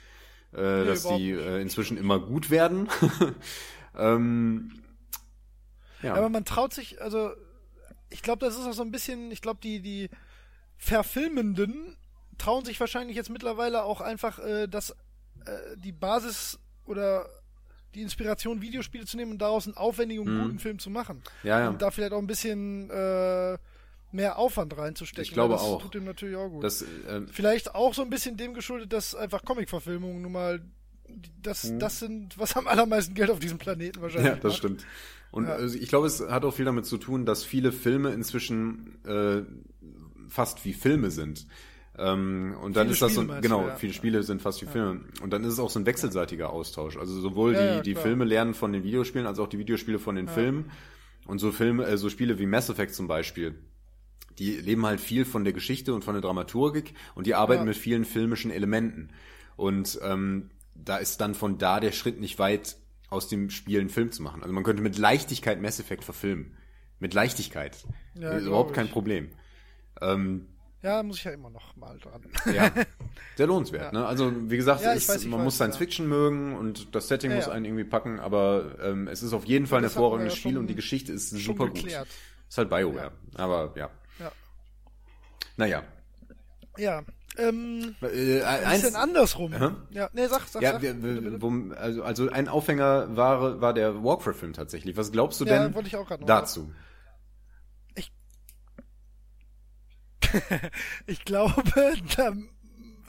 äh, 0.53 0.85
dass 0.87 1.01
überhaupt 1.03 1.21
die 1.21 1.33
äh, 1.33 1.61
inzwischen 1.61 1.99
immer 1.99 2.19
gut 2.19 2.49
werden. 2.49 2.88
ähm, 3.99 4.73
ja. 6.03 6.14
Aber 6.14 6.31
man 6.31 6.45
traut 6.47 6.73
sich, 6.73 7.03
also 7.03 7.33
ich 8.09 8.23
glaube, 8.23 8.45
das 8.45 8.55
ist 8.57 8.64
auch 8.64 8.73
so 8.73 8.83
ein 8.83 8.92
bisschen, 8.92 9.31
ich 9.33 9.42
glaube, 9.42 9.61
die, 9.62 9.81
die 9.83 10.09
Verfilmenden 10.79 11.97
trauen 12.38 12.64
sich 12.64 12.79
wahrscheinlich 12.81 13.16
jetzt 13.16 13.31
mittlerweile 13.31 13.83
auch 13.83 14.01
einfach 14.01 14.38
äh, 14.38 14.66
das, 14.66 14.90
äh, 14.90 15.77
die 15.77 15.92
Basis 15.92 16.59
oder 16.85 17.29
die 17.96 18.02
Inspiration, 18.02 18.61
Videospiele 18.62 19.04
zu 19.06 19.16
nehmen 19.16 19.32
und 19.32 19.38
daraus 19.38 19.66
einen 19.66 19.76
aufwendigen 19.76 20.22
und 20.22 20.42
guten 20.42 20.59
Film 20.59 20.78
zu 20.78 20.90
machen. 20.90 21.16
Mhm. 21.42 21.48
Ja, 21.48 21.61
ja. 21.61 21.68
Und 21.70 21.82
da 21.82 21.90
vielleicht 21.90 22.12
auch 22.12 22.18
ein 22.18 22.26
bisschen 22.26 22.90
äh, 22.90 23.59
mehr 24.12 24.38
Aufwand 24.38 24.76
reinzustecken. 24.78 25.24
Ich 25.24 25.32
glaube 25.32 25.54
das 25.54 25.62
auch. 25.62 25.82
tut 25.82 25.94
dem 25.94 26.04
natürlich 26.04 26.37
auch 26.37 26.48
gut. 26.48 26.62
das, 26.64 26.82
äh, 26.82 27.22
Vielleicht 27.30 27.74
auch 27.74 27.92
so 27.94 28.02
ein 28.02 28.11
bisschen 28.11 28.37
dem 28.37 28.54
geschuldet, 28.54 28.92
dass 28.92 29.14
einfach 29.14 29.44
Comic-Verfilmungen 29.44 30.22
nun 30.22 30.32
mal 30.32 30.61
das, 31.42 31.72
das 31.78 32.00
sind, 32.00 32.37
was 32.38 32.56
am 32.56 32.66
allermeisten 32.66 33.14
Geld 33.14 33.30
auf 33.30 33.38
diesem 33.38 33.59
Planeten 33.59 34.00
wahrscheinlich 34.02 34.30
Mhm. 34.32 34.37
ja, 34.37 34.42
das 34.42 34.52
macht. 34.52 34.59
stimmt. 34.59 34.87
Und 35.30 35.44
Ja. 35.46 35.54
also 35.54 35.76
ich 35.78 35.88
glaube, 35.88 36.06
es 36.06 36.20
hat 36.20 36.44
auch 36.44 36.52
viel 36.54 36.64
damit 36.64 36.87
zu 36.87 36.98
tun, 36.98 37.26
dass 37.26 37.44
viele 37.44 37.72
Filme 37.72 38.12
inzwischen 38.12 38.98
äh, 39.04 39.42
fast 40.28 40.64
wie 40.64 40.72
Filme 40.72 41.11
sind. 41.11 41.46
Ähm, 41.98 42.54
und 42.62 42.76
dann 42.76 42.87
Viele 42.88 42.92
ist 42.94 43.02
das 43.02 43.14
so, 43.14 43.20
Spiele 43.20 43.32
meinst 43.32 43.42
genau, 43.42 43.62
du, 43.62 43.68
ja. 43.68 43.76
viele 43.76 43.92
Spiele 43.92 44.22
sind 44.22 44.42
fast 44.42 44.61
wie 44.61 44.66
Filme. 44.66 45.00
Und 45.22 45.32
dann 45.32 45.44
ist 45.44 45.54
es 45.54 45.59
auch 45.59 45.70
so 45.70 45.78
ein 45.78 45.87
wechselseitiger 45.87 46.50
Austausch. 46.50 46.96
Also 46.96 47.18
sowohl 47.20 47.54
Ja, 47.54 47.80
die, 47.80 47.94
die. 47.94 48.00
Filme 48.00 48.24
lernen 48.24 48.54
von 48.54 48.72
den 48.72 48.85
Videospielen, 48.85 49.26
als 49.26 49.38
auch 49.38 49.48
die 49.48 49.59
Videospiele 49.59 49.98
von 49.98 50.14
den 50.16 50.28
Filmen. 50.28 50.70
Und 51.26 51.38
so 51.38 51.52
Filme, 51.52 51.87
äh, 51.87 51.96
so 51.96 52.11
Spiele 52.11 52.38
wie 52.38 52.46
Mass 52.46 52.68
Effect 52.68 52.94
zum 52.94 53.09
Beispiel, 53.09 53.54
die 54.38 54.52
leben 54.56 54.85
halt 54.85 55.00
viel 55.00 55.24
von 55.24 55.44
der 55.44 55.52
Geschichte 55.52 55.94
und 55.94 56.04
von 56.04 56.14
der 56.14 56.20
Dramaturgik 56.20 56.92
und 57.14 57.26
die 57.26 57.35
arbeiten 57.35 57.64
mit 57.64 57.76
vielen 57.76 58.04
filmischen 58.04 58.50
Elementen. 58.50 59.09
Und 59.56 59.98
ähm, 60.02 60.50
da 60.74 60.98
ist 60.98 61.20
dann 61.22 61.35
von 61.35 61.56
da 61.56 61.80
der 61.80 61.92
Schritt 61.92 62.20
nicht 62.20 62.38
weit, 62.38 62.76
aus 63.09 63.28
dem 63.28 63.50
Spiel 63.50 63.80
einen 63.80 63.88
Film 63.88 64.12
zu 64.12 64.22
machen. 64.22 64.42
Also 64.42 64.52
man 64.52 64.64
könnte 64.64 64.82
mit 64.82 64.98
Leichtigkeit 64.98 65.62
Mass 65.62 65.80
Effect 65.80 66.04
verfilmen. 66.04 66.56
Mit 66.98 67.14
Leichtigkeit. 67.14 67.87
Ja, 68.14 68.38
überhaupt 68.38 68.70
ich. 68.70 68.76
kein 68.76 68.88
Problem. 68.88 69.30
Ähm, 70.00 70.46
Ja, 70.87 71.03
muss 71.03 71.16
ich 71.18 71.25
ja 71.25 71.33
immer 71.33 71.51
noch 71.51 71.75
mal 71.77 71.99
dran. 71.99 72.22
ja, 72.55 72.70
sehr 73.37 73.46
lohnenswert. 73.49 73.92
Ne? 73.92 74.07
Also 74.07 74.33
wie 74.51 74.57
gesagt, 74.57 74.83
Ja, 74.83 74.92
ist, 74.92 75.09
weiß, 75.09 75.25
man 75.27 75.40
weiß, 75.40 75.44
muss 75.44 75.55
Science 75.57 75.75
ja. 75.75 75.79
Fiction 75.81 76.07
mögen 76.09 76.57
und 76.57 76.94
das 76.94 77.09
Setting 77.09 77.31
Ja, 77.33 77.37
muss 77.38 77.46
ja. 77.46 77.53
einen 77.53 77.64
irgendwie 77.64 77.85
packen, 77.85 78.20
aber 78.20 78.77
ähm, 78.81 79.09
es 79.09 79.22
ist 79.22 79.33
auf 79.33 79.44
jeden 79.46 79.66
Fall 79.66 79.81
ein 79.81 79.85
hervorragendes 79.85 80.35
ja 80.35 80.38
Spiel 80.40 80.59
und 80.59 80.68
die 80.68 80.77
Geschichte 80.77 81.12
ist 81.12 81.31
super 81.31 81.66
geklärt. 81.66 82.07
gut. 82.07 82.49
Ist 82.49 82.59
halt 82.59 82.70
BioWare, 82.70 83.11
aber 83.35 83.72
ja. 83.77 83.90
Ja. 84.20 84.33
Naja. 85.57 85.83
Ja. 86.79 87.03
Ähm, 87.38 87.96
Äh, 88.01 88.42
ein 88.42 88.64
eins, 88.64 88.83
bisschen 88.83 88.96
andersrum. 88.96 89.53
Hä? 89.53 89.70
Ja, 89.90 90.09
nee, 90.12 90.27
sag, 90.27 90.46
sag, 90.46 90.62
ja, 90.62 90.72
sag. 90.72 90.83
wir, 90.83 91.77
also, 91.79 92.03
also 92.03 92.31
ein 92.31 92.49
Aufhänger 92.49 93.14
war, 93.16 93.61
war 93.61 93.75
der 93.75 94.03
Warcraft-Film 94.05 94.53
tatsächlich. 94.53 94.96
Was 94.96 95.11
glaubst 95.12 95.40
du 95.40 95.44
Ja, 95.44 95.68
denn 95.68 95.77
auch 95.96 96.07
grad 96.07 96.20
noch 96.20 96.27
dazu? 96.27 96.70
Ich 101.07 101.25
glaube, 101.25 101.62
da, 102.16 102.33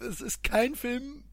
es 0.08 0.22
ist 0.22 0.44
kein 0.44 0.76
Film, 0.76 1.24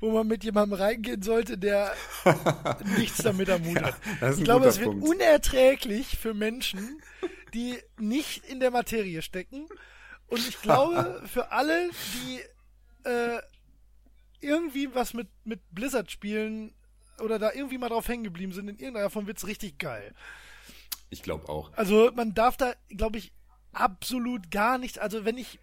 wo 0.00 0.10
man 0.10 0.26
mit 0.26 0.44
jemandem 0.44 0.78
reingehen 0.78 1.22
sollte, 1.22 1.56
der 1.56 1.92
nichts 2.96 3.18
damit 3.18 3.48
am 3.50 3.64
Hut 3.64 3.80
hat. 3.80 3.94
ein 4.20 4.34
ich 4.36 4.44
glaube, 4.44 4.66
es 4.66 4.78
wird 4.78 4.90
Punkt. 4.90 5.06
unerträglich 5.06 6.18
für 6.18 6.34
Menschen, 6.34 7.00
die 7.54 7.78
nicht 7.98 8.44
in 8.46 8.60
der 8.60 8.70
Materie 8.70 9.22
stecken. 9.22 9.68
Und 10.26 10.40
ich 10.48 10.60
glaube, 10.60 11.22
für 11.26 11.52
alle, 11.52 11.90
die 12.14 12.40
äh, 13.08 13.40
irgendwie 14.40 14.94
was 14.94 15.14
mit, 15.14 15.28
mit 15.44 15.60
Blizzard 15.70 16.10
spielen 16.10 16.74
oder 17.20 17.38
da 17.38 17.52
irgendwie 17.52 17.78
mal 17.78 17.88
drauf 17.88 18.08
hängen 18.08 18.24
geblieben 18.24 18.52
sind, 18.52 18.68
in 18.68 18.78
irgendeiner 18.78 19.10
Form 19.10 19.26
wird's 19.26 19.46
richtig 19.46 19.78
geil. 19.78 20.14
Ich 21.10 21.22
glaube 21.22 21.48
auch. 21.48 21.70
Also 21.76 22.10
man 22.14 22.34
darf 22.34 22.56
da, 22.56 22.74
glaube 22.88 23.18
ich, 23.18 23.32
absolut 23.72 24.50
gar 24.50 24.78
nicht. 24.78 24.98
Also 24.98 25.24
wenn 25.24 25.38
ich, 25.38 25.58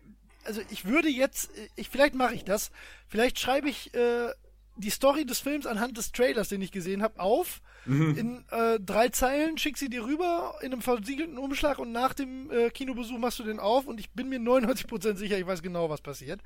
also 0.45 0.61
ich 0.69 0.85
würde 0.85 1.09
jetzt, 1.09 1.51
ich 1.75 1.89
vielleicht 1.89 2.15
mache 2.15 2.35
ich 2.35 2.43
das. 2.43 2.71
Vielleicht 3.07 3.39
schreibe 3.39 3.69
ich 3.69 3.93
äh, 3.93 4.29
die 4.77 4.89
Story 4.89 5.25
des 5.25 5.39
Films 5.39 5.65
anhand 5.65 5.97
des 5.97 6.11
Trailers, 6.11 6.49
den 6.49 6.61
ich 6.61 6.71
gesehen 6.71 7.01
habe, 7.03 7.19
auf 7.19 7.61
Mhm. 7.85 8.17
in 8.17 8.45
äh, 8.51 8.77
drei 8.81 9.07
Zeilen, 9.07 9.57
schick 9.57 9.77
sie 9.77 9.89
dir 9.89 10.03
rüber 10.03 10.55
in 10.61 10.73
einem 10.73 10.81
versiegelten 10.81 11.37
Umschlag 11.37 11.79
und 11.79 11.93
nach 11.93 12.13
dem 12.13 12.51
äh, 12.51 12.69
Kinobesuch 12.71 13.17
machst 13.17 13.39
du 13.39 13.43
den 13.43 13.57
auf 13.57 13.87
und 13.87 14.01
ich 14.01 14.09
bin 14.11 14.27
mir 14.27 14.37
99% 14.37 15.15
sicher, 15.15 15.37
ich 15.39 15.47
weiß 15.47 15.61
genau, 15.61 15.89
was 15.89 16.01
passiert. 16.01 16.41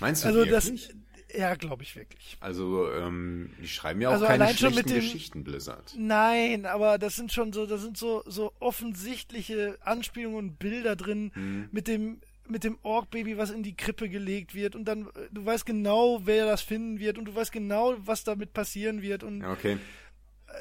Meinst 0.00 0.24
du 0.24 0.26
Also 0.28 0.40
wirklich? 0.44 0.88
das, 0.88 0.96
ja, 1.34 1.54
glaube 1.54 1.82
ich 1.82 1.96
wirklich. 1.96 2.36
also, 2.40 2.90
ähm, 2.92 3.50
die 3.60 3.68
schreiben 3.68 4.00
ja 4.00 4.08
auch 4.08 4.12
Also 4.14 4.26
keine 4.26 4.48
schlechten 4.48 4.74
mit 4.74 4.88
dem- 4.90 4.96
Geschichten, 4.96 5.44
Blizzard. 5.44 5.94
Nein, 5.96 6.66
aber 6.66 6.98
das 6.98 7.16
sind 7.16 7.32
schon 7.32 7.52
so, 7.52 7.66
das 7.66 7.82
sind 7.82 7.96
so, 7.96 8.22
so 8.26 8.52
offensichtliche 8.60 9.78
Anspielungen 9.82 10.36
und 10.38 10.58
Bilder 10.58 10.96
drin 10.96 11.32
Mhm. 11.34 11.68
mit 11.72 11.88
dem, 11.88 12.20
mit 12.48 12.64
dem 12.64 12.78
Ork-Baby, 12.82 13.38
was 13.38 13.50
in 13.50 13.62
die 13.62 13.74
Krippe 13.76 14.08
gelegt 14.08 14.54
wird 14.54 14.74
und 14.74 14.84
dann, 14.84 15.08
du 15.30 15.44
weißt 15.44 15.64
genau, 15.64 16.20
wer 16.24 16.44
das 16.46 16.60
finden 16.62 16.98
wird 16.98 17.16
und 17.18 17.24
du 17.26 17.34
weißt 17.34 17.52
genau, 17.52 17.94
was 17.98 18.24
damit 18.24 18.52
passieren 18.52 19.00
wird 19.00 19.22
und 19.22 19.44
okay. 19.44 19.78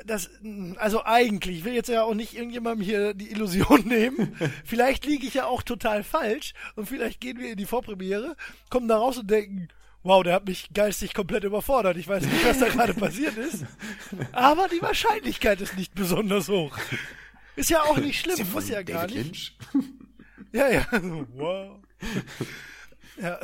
das, 0.05 0.29
also 0.77 1.03
eigentlich, 1.03 1.57
ich 1.59 1.63
will 1.65 1.73
jetzt 1.73 1.89
ja 1.89 2.03
auch 2.03 2.13
nicht 2.13 2.35
irgendjemandem 2.35 2.85
hier 2.85 3.13
die 3.13 3.31
Illusion 3.31 3.81
nehmen. 3.87 4.35
vielleicht 4.63 5.05
liege 5.05 5.25
ich 5.27 5.33
ja 5.33 5.45
auch 5.47 5.63
total 5.63 6.03
falsch 6.03 6.53
und 6.75 6.85
vielleicht 6.87 7.19
gehen 7.19 7.39
wir 7.39 7.49
in 7.51 7.57
die 7.57 7.65
Vorpremiere, 7.65 8.35
kommen 8.69 8.87
da 8.87 8.97
raus 8.97 9.17
und 9.17 9.29
denken, 9.29 9.67
wow, 10.03 10.23
der 10.23 10.33
hat 10.35 10.45
mich 10.47 10.69
geistig 10.73 11.13
komplett 11.13 11.43
überfordert. 11.43 11.97
Ich 11.97 12.07
weiß 12.07 12.25
nicht, 12.25 12.45
was 12.45 12.59
da 12.59 12.67
gerade 12.69 12.93
passiert 12.93 13.37
ist. 13.37 13.65
Aber 14.31 14.67
die 14.67 14.81
Wahrscheinlichkeit 14.81 15.61
ist 15.61 15.77
nicht 15.77 15.93
besonders 15.95 16.47
hoch. 16.49 16.77
Ist 17.55 17.69
ja 17.69 17.81
auch 17.83 17.97
nicht 17.97 18.19
schlimm, 18.21 18.51
muss 18.51 18.69
ja 18.69 18.81
gar 18.81 19.07
David 19.07 19.27
nicht. 19.27 19.57
Lynch? 19.73 19.89
Ja, 20.53 20.69
ja. 20.69 20.85
Wow. 21.33 21.79
Ja, 23.21 23.39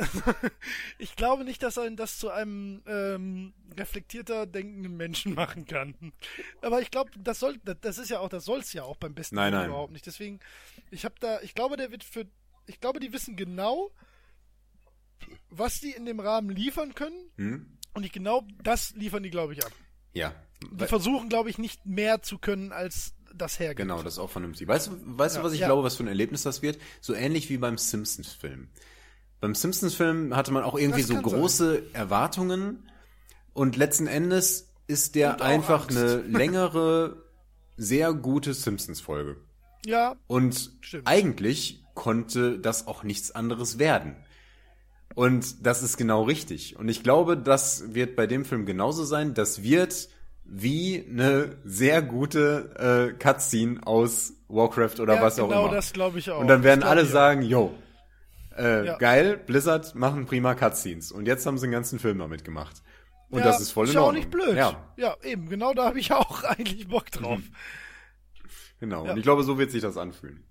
ich 0.98 1.14
glaube 1.14 1.44
nicht, 1.44 1.62
dass 1.62 1.76
er 1.76 1.88
das 1.90 2.18
zu 2.18 2.30
einem 2.30 2.82
ähm, 2.86 3.52
reflektierter 3.76 4.46
denkenden 4.46 4.96
Menschen 4.96 5.34
machen 5.34 5.66
kann. 5.66 5.94
Aber 6.62 6.80
ich 6.80 6.90
glaube, 6.90 7.10
das 7.18 7.38
soll, 7.38 7.58
das- 7.80 7.98
ist 7.98 8.10
ja 8.10 8.18
auch, 8.18 8.28
das 8.28 8.44
soll 8.44 8.60
es 8.60 8.72
ja 8.72 8.82
auch 8.82 8.96
beim 8.96 9.14
besten 9.14 9.36
Nein, 9.36 9.52
nein. 9.52 9.68
überhaupt 9.68 9.92
nicht. 9.92 10.06
Deswegen, 10.06 10.40
ich 10.90 11.04
habe 11.04 11.14
da, 11.20 11.40
ich 11.42 11.54
glaube, 11.54 11.76
der 11.76 11.92
wird 11.92 12.02
für, 12.02 12.26
ich 12.66 12.80
glaube, 12.80 12.98
die 12.98 13.12
wissen 13.12 13.36
genau, 13.36 13.92
was 15.50 15.80
die 15.80 15.90
in 15.92 16.04
dem 16.06 16.20
Rahmen 16.20 16.50
liefern 16.50 16.94
können. 16.94 17.16
Hm? 17.36 17.66
Und 17.94 18.04
ich 18.04 18.12
genau 18.12 18.46
das 18.62 18.94
liefern 18.96 19.22
die, 19.22 19.30
glaube 19.30 19.54
ich, 19.54 19.64
ab. 19.64 19.72
Ja. 20.12 20.34
Die 20.72 20.86
versuchen, 20.86 21.28
glaube 21.28 21.50
ich, 21.50 21.58
nicht 21.58 21.86
mehr 21.86 22.22
zu 22.22 22.38
können, 22.38 22.72
als 22.72 23.14
das 23.34 23.58
hergibt. 23.58 23.78
Genau, 23.80 24.02
das 24.02 24.14
ist 24.14 24.18
auch 24.18 24.30
vernünftig. 24.30 24.66
Weißt 24.68 24.88
du, 24.88 24.92
weißt 25.04 25.36
du, 25.36 25.40
Ja, 25.40 25.44
was 25.44 25.52
ich 25.52 25.60
ja. 25.60 25.66
glaube, 25.66 25.82
was 25.84 25.96
für 25.96 26.02
ein 26.04 26.08
Erlebnis 26.08 26.42
das 26.42 26.62
wird? 26.62 26.78
So 27.00 27.14
ähnlich 27.14 27.48
wie 27.50 27.58
beim 27.58 27.78
Simpsons-Film. 27.78 28.68
Beim 29.40 29.54
Simpsons-Film 29.54 30.34
hatte 30.34 30.50
man 30.52 30.64
auch 30.64 30.76
irgendwie 30.76 31.00
Das 31.02 31.08
so 31.08 31.14
kann 31.14 31.24
sein. 31.24 31.38
große 31.40 31.82
Erwartungen 31.94 32.88
und 33.52 33.76
letzten 33.76 34.06
Endes 34.08 34.72
ist 34.88 35.14
der 35.14 35.40
einfach 35.42 35.84
Angst. 35.84 35.96
eine 35.98 36.16
längere, 36.26 37.22
sehr 37.76 38.12
gute 38.14 38.54
Simpsons-Folge. 38.54 39.36
Ja, 39.86 40.16
Und 40.26 40.72
Stimmt. 40.80 41.06
eigentlich 41.06 41.84
konnte 41.94 42.58
das 42.58 42.86
auch 42.88 43.04
nichts 43.04 43.30
anderes 43.30 43.78
werden. 43.78 44.16
Und 45.14 45.66
das 45.66 45.82
ist 45.82 45.96
genau 45.96 46.22
richtig. 46.22 46.76
Und 46.76 46.88
ich 46.88 47.02
glaube, 47.02 47.36
das 47.36 47.94
wird 47.94 48.14
bei 48.16 48.26
dem 48.26 48.44
Film 48.44 48.66
genauso 48.66 49.04
sein. 49.04 49.34
Das 49.34 49.62
wird 49.62 50.08
wie 50.44 51.04
eine 51.08 51.56
sehr 51.64 52.02
gute 52.02 53.10
äh, 53.14 53.18
Cutscene 53.18 53.86
aus 53.86 54.32
Warcraft 54.48 55.00
oder 55.00 55.16
ja 55.16 55.22
was 55.22 55.38
auch 55.40 55.48
genau 55.48 55.66
immer. 55.66 55.74
das 55.74 55.92
glaube 55.92 56.18
ich 56.18 56.30
auch. 56.30 56.40
Und 56.40 56.48
dann 56.48 56.62
werden 56.62 56.82
alle 56.82 57.04
sagen, 57.04 57.42
yo, 57.42 57.74
äh, 58.56 58.86
Ja. 58.86 58.96
geil, 58.96 59.36
Blizzard 59.36 59.94
machen 59.94 60.24
prima 60.26 60.54
Cutscenes. 60.54 61.12
Und 61.12 61.26
jetzt 61.26 61.44
haben 61.46 61.58
sie 61.58 61.64
einen 61.66 61.72
ganzen 61.72 61.98
Film 61.98 62.18
damit 62.18 62.44
gemacht. 62.44 62.82
Und 63.28 63.40
Ja, 63.40 63.44
das 63.44 63.60
ist 63.60 63.72
voll 63.72 63.84
in 63.86 63.90
ist 63.90 63.94
ja 63.96 64.00
auch 64.00 64.06
Ordnung. 64.06 64.22
nicht 64.22 64.30
blöd. 64.30 64.56
Ja, 64.56 64.92
ja, 64.96 65.16
eben, 65.22 65.48
genau 65.50 65.74
da 65.74 65.84
habe 65.86 65.98
ich 65.98 66.12
auch 66.12 66.44
eigentlich 66.44 66.88
Bock 66.88 67.10
drauf. 67.10 67.40
genau. 68.80 69.04
Ja. 69.04 69.12
Und 69.12 69.18
ich 69.18 69.22
glaube, 69.24 69.42
so 69.42 69.58
wird 69.58 69.70
sich 69.70 69.82
das 69.82 69.96
anfühlen. 69.98 70.44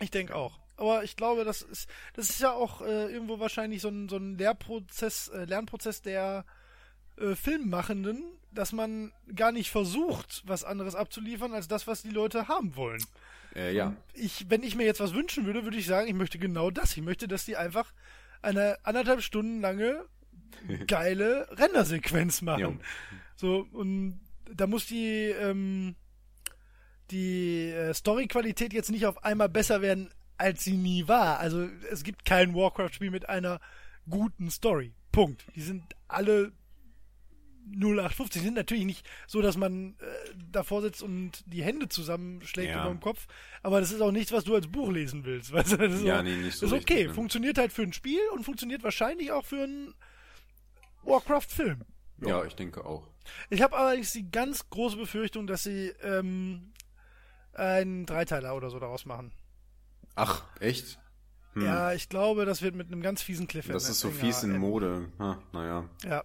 Ich 0.00 0.10
denke 0.10 0.34
auch. 0.34 0.58
Aber 0.78 1.02
ich 1.02 1.16
glaube, 1.16 1.44
das 1.44 1.62
ist, 1.62 1.88
das 2.14 2.30
ist 2.30 2.40
ja 2.40 2.52
auch 2.52 2.80
äh, 2.82 3.12
irgendwo 3.12 3.40
wahrscheinlich 3.40 3.82
so 3.82 3.88
ein, 3.88 4.08
so 4.08 4.16
ein 4.16 4.38
Lehrprozess, 4.38 5.28
äh, 5.28 5.44
Lernprozess 5.44 6.02
der 6.02 6.44
äh, 7.16 7.34
Filmmachenden, 7.34 8.22
dass 8.52 8.72
man 8.72 9.12
gar 9.34 9.52
nicht 9.52 9.70
versucht, 9.70 10.42
was 10.46 10.64
anderes 10.64 10.94
abzuliefern, 10.94 11.52
als 11.52 11.68
das, 11.68 11.86
was 11.86 12.02
die 12.02 12.10
Leute 12.10 12.48
haben 12.48 12.76
wollen. 12.76 13.04
Äh, 13.54 13.74
ja. 13.74 13.94
Ich, 14.14 14.46
wenn 14.48 14.62
ich 14.62 14.76
mir 14.76 14.84
jetzt 14.84 15.00
was 15.00 15.14
wünschen 15.14 15.46
würde, 15.46 15.64
würde 15.64 15.76
ich 15.76 15.86
sagen, 15.86 16.06
ich 16.06 16.14
möchte 16.14 16.38
genau 16.38 16.70
das. 16.70 16.96
Ich 16.96 17.02
möchte, 17.02 17.26
dass 17.26 17.44
die 17.44 17.56
einfach 17.56 17.92
eine 18.40 18.78
anderthalb 18.84 19.22
Stunden 19.22 19.60
lange 19.60 20.04
geile 20.86 21.48
Rendersequenz 21.50 22.40
machen. 22.42 22.60
Jo. 22.60 22.78
So, 23.36 23.66
und 23.72 24.20
da 24.52 24.66
muss 24.68 24.86
die, 24.86 25.26
ähm, 25.26 25.96
die 27.10 27.70
äh, 27.70 27.92
Story-Qualität 27.94 28.72
jetzt 28.72 28.90
nicht 28.90 29.06
auf 29.06 29.24
einmal 29.24 29.48
besser 29.48 29.82
werden, 29.82 30.10
als 30.38 30.64
sie 30.64 30.76
nie 30.76 31.06
war. 31.08 31.38
Also 31.40 31.68
es 31.90 32.02
gibt 32.04 32.24
kein 32.24 32.54
Warcraft-Spiel 32.54 33.10
mit 33.10 33.28
einer 33.28 33.60
guten 34.08 34.50
Story. 34.50 34.94
Punkt. 35.12 35.44
Die 35.54 35.60
sind 35.62 35.84
alle 36.06 36.52
0850. 37.70 38.40
Die 38.40 38.46
sind 38.46 38.54
natürlich 38.54 38.84
nicht 38.86 39.06
so, 39.26 39.42
dass 39.42 39.56
man 39.58 39.96
äh, 40.00 40.04
davor 40.50 40.80
sitzt 40.80 41.02
und 41.02 41.42
die 41.46 41.62
Hände 41.62 41.88
zusammenschlägt 41.88 42.70
Ja. 42.70 42.80
über 42.82 42.90
dem 42.90 43.00
Kopf. 43.00 43.26
Aber 43.62 43.80
das 43.80 43.92
ist 43.92 44.00
auch 44.00 44.12
nichts, 44.12 44.32
was 44.32 44.44
du 44.44 44.54
als 44.54 44.66
Buch 44.68 44.90
lesen 44.90 45.24
willst. 45.24 45.52
Weißt 45.52 45.72
du? 45.72 45.76
Das 45.76 45.92
ist, 45.92 46.02
Ja, 46.04 46.20
auch, 46.20 46.22
nee, 46.22 46.36
nicht 46.36 46.56
so 46.56 46.66
ist 46.66 46.72
okay. 46.72 46.84
richtig, 46.94 47.08
ne? 47.08 47.14
Funktioniert 47.14 47.58
halt 47.58 47.72
für 47.72 47.82
ein 47.82 47.92
Spiel 47.92 48.20
und 48.32 48.44
funktioniert 48.44 48.82
wahrscheinlich 48.82 49.32
auch 49.32 49.44
für 49.44 49.62
einen 49.64 49.94
Warcraft-Film. 51.02 51.82
Ja, 52.24 52.44
ich 52.44 52.54
denke 52.54 52.84
auch. 52.84 53.06
Ich 53.50 53.60
habe 53.62 53.76
allerdings 53.76 54.12
die 54.12 54.30
ganz 54.30 54.68
große 54.70 54.96
Befürchtung, 54.96 55.46
dass 55.46 55.62
sie 55.62 55.88
ähm, 56.02 56.72
einen 57.52 58.06
Dreiteiler 58.06 58.56
oder 58.56 58.70
so 58.70 58.78
daraus 58.78 59.04
machen. 59.04 59.32
Ach, 60.18 60.42
echt? 60.60 60.98
Hm. 61.54 61.62
Ja, 61.62 61.92
ich 61.92 62.08
glaube, 62.08 62.44
das 62.44 62.62
wird 62.62 62.74
mit 62.74 62.88
einem 62.88 63.02
ganz 63.02 63.22
fiesen 63.22 63.46
Cliffhanger. 63.46 63.74
Das 63.74 63.88
ist 63.88 64.00
so 64.00 64.10
fies 64.10 64.42
in. 64.42 64.58
Mode. 64.58 65.12
Ha, 65.18 65.38
naja. 65.52 65.88
Ja. 66.04 66.24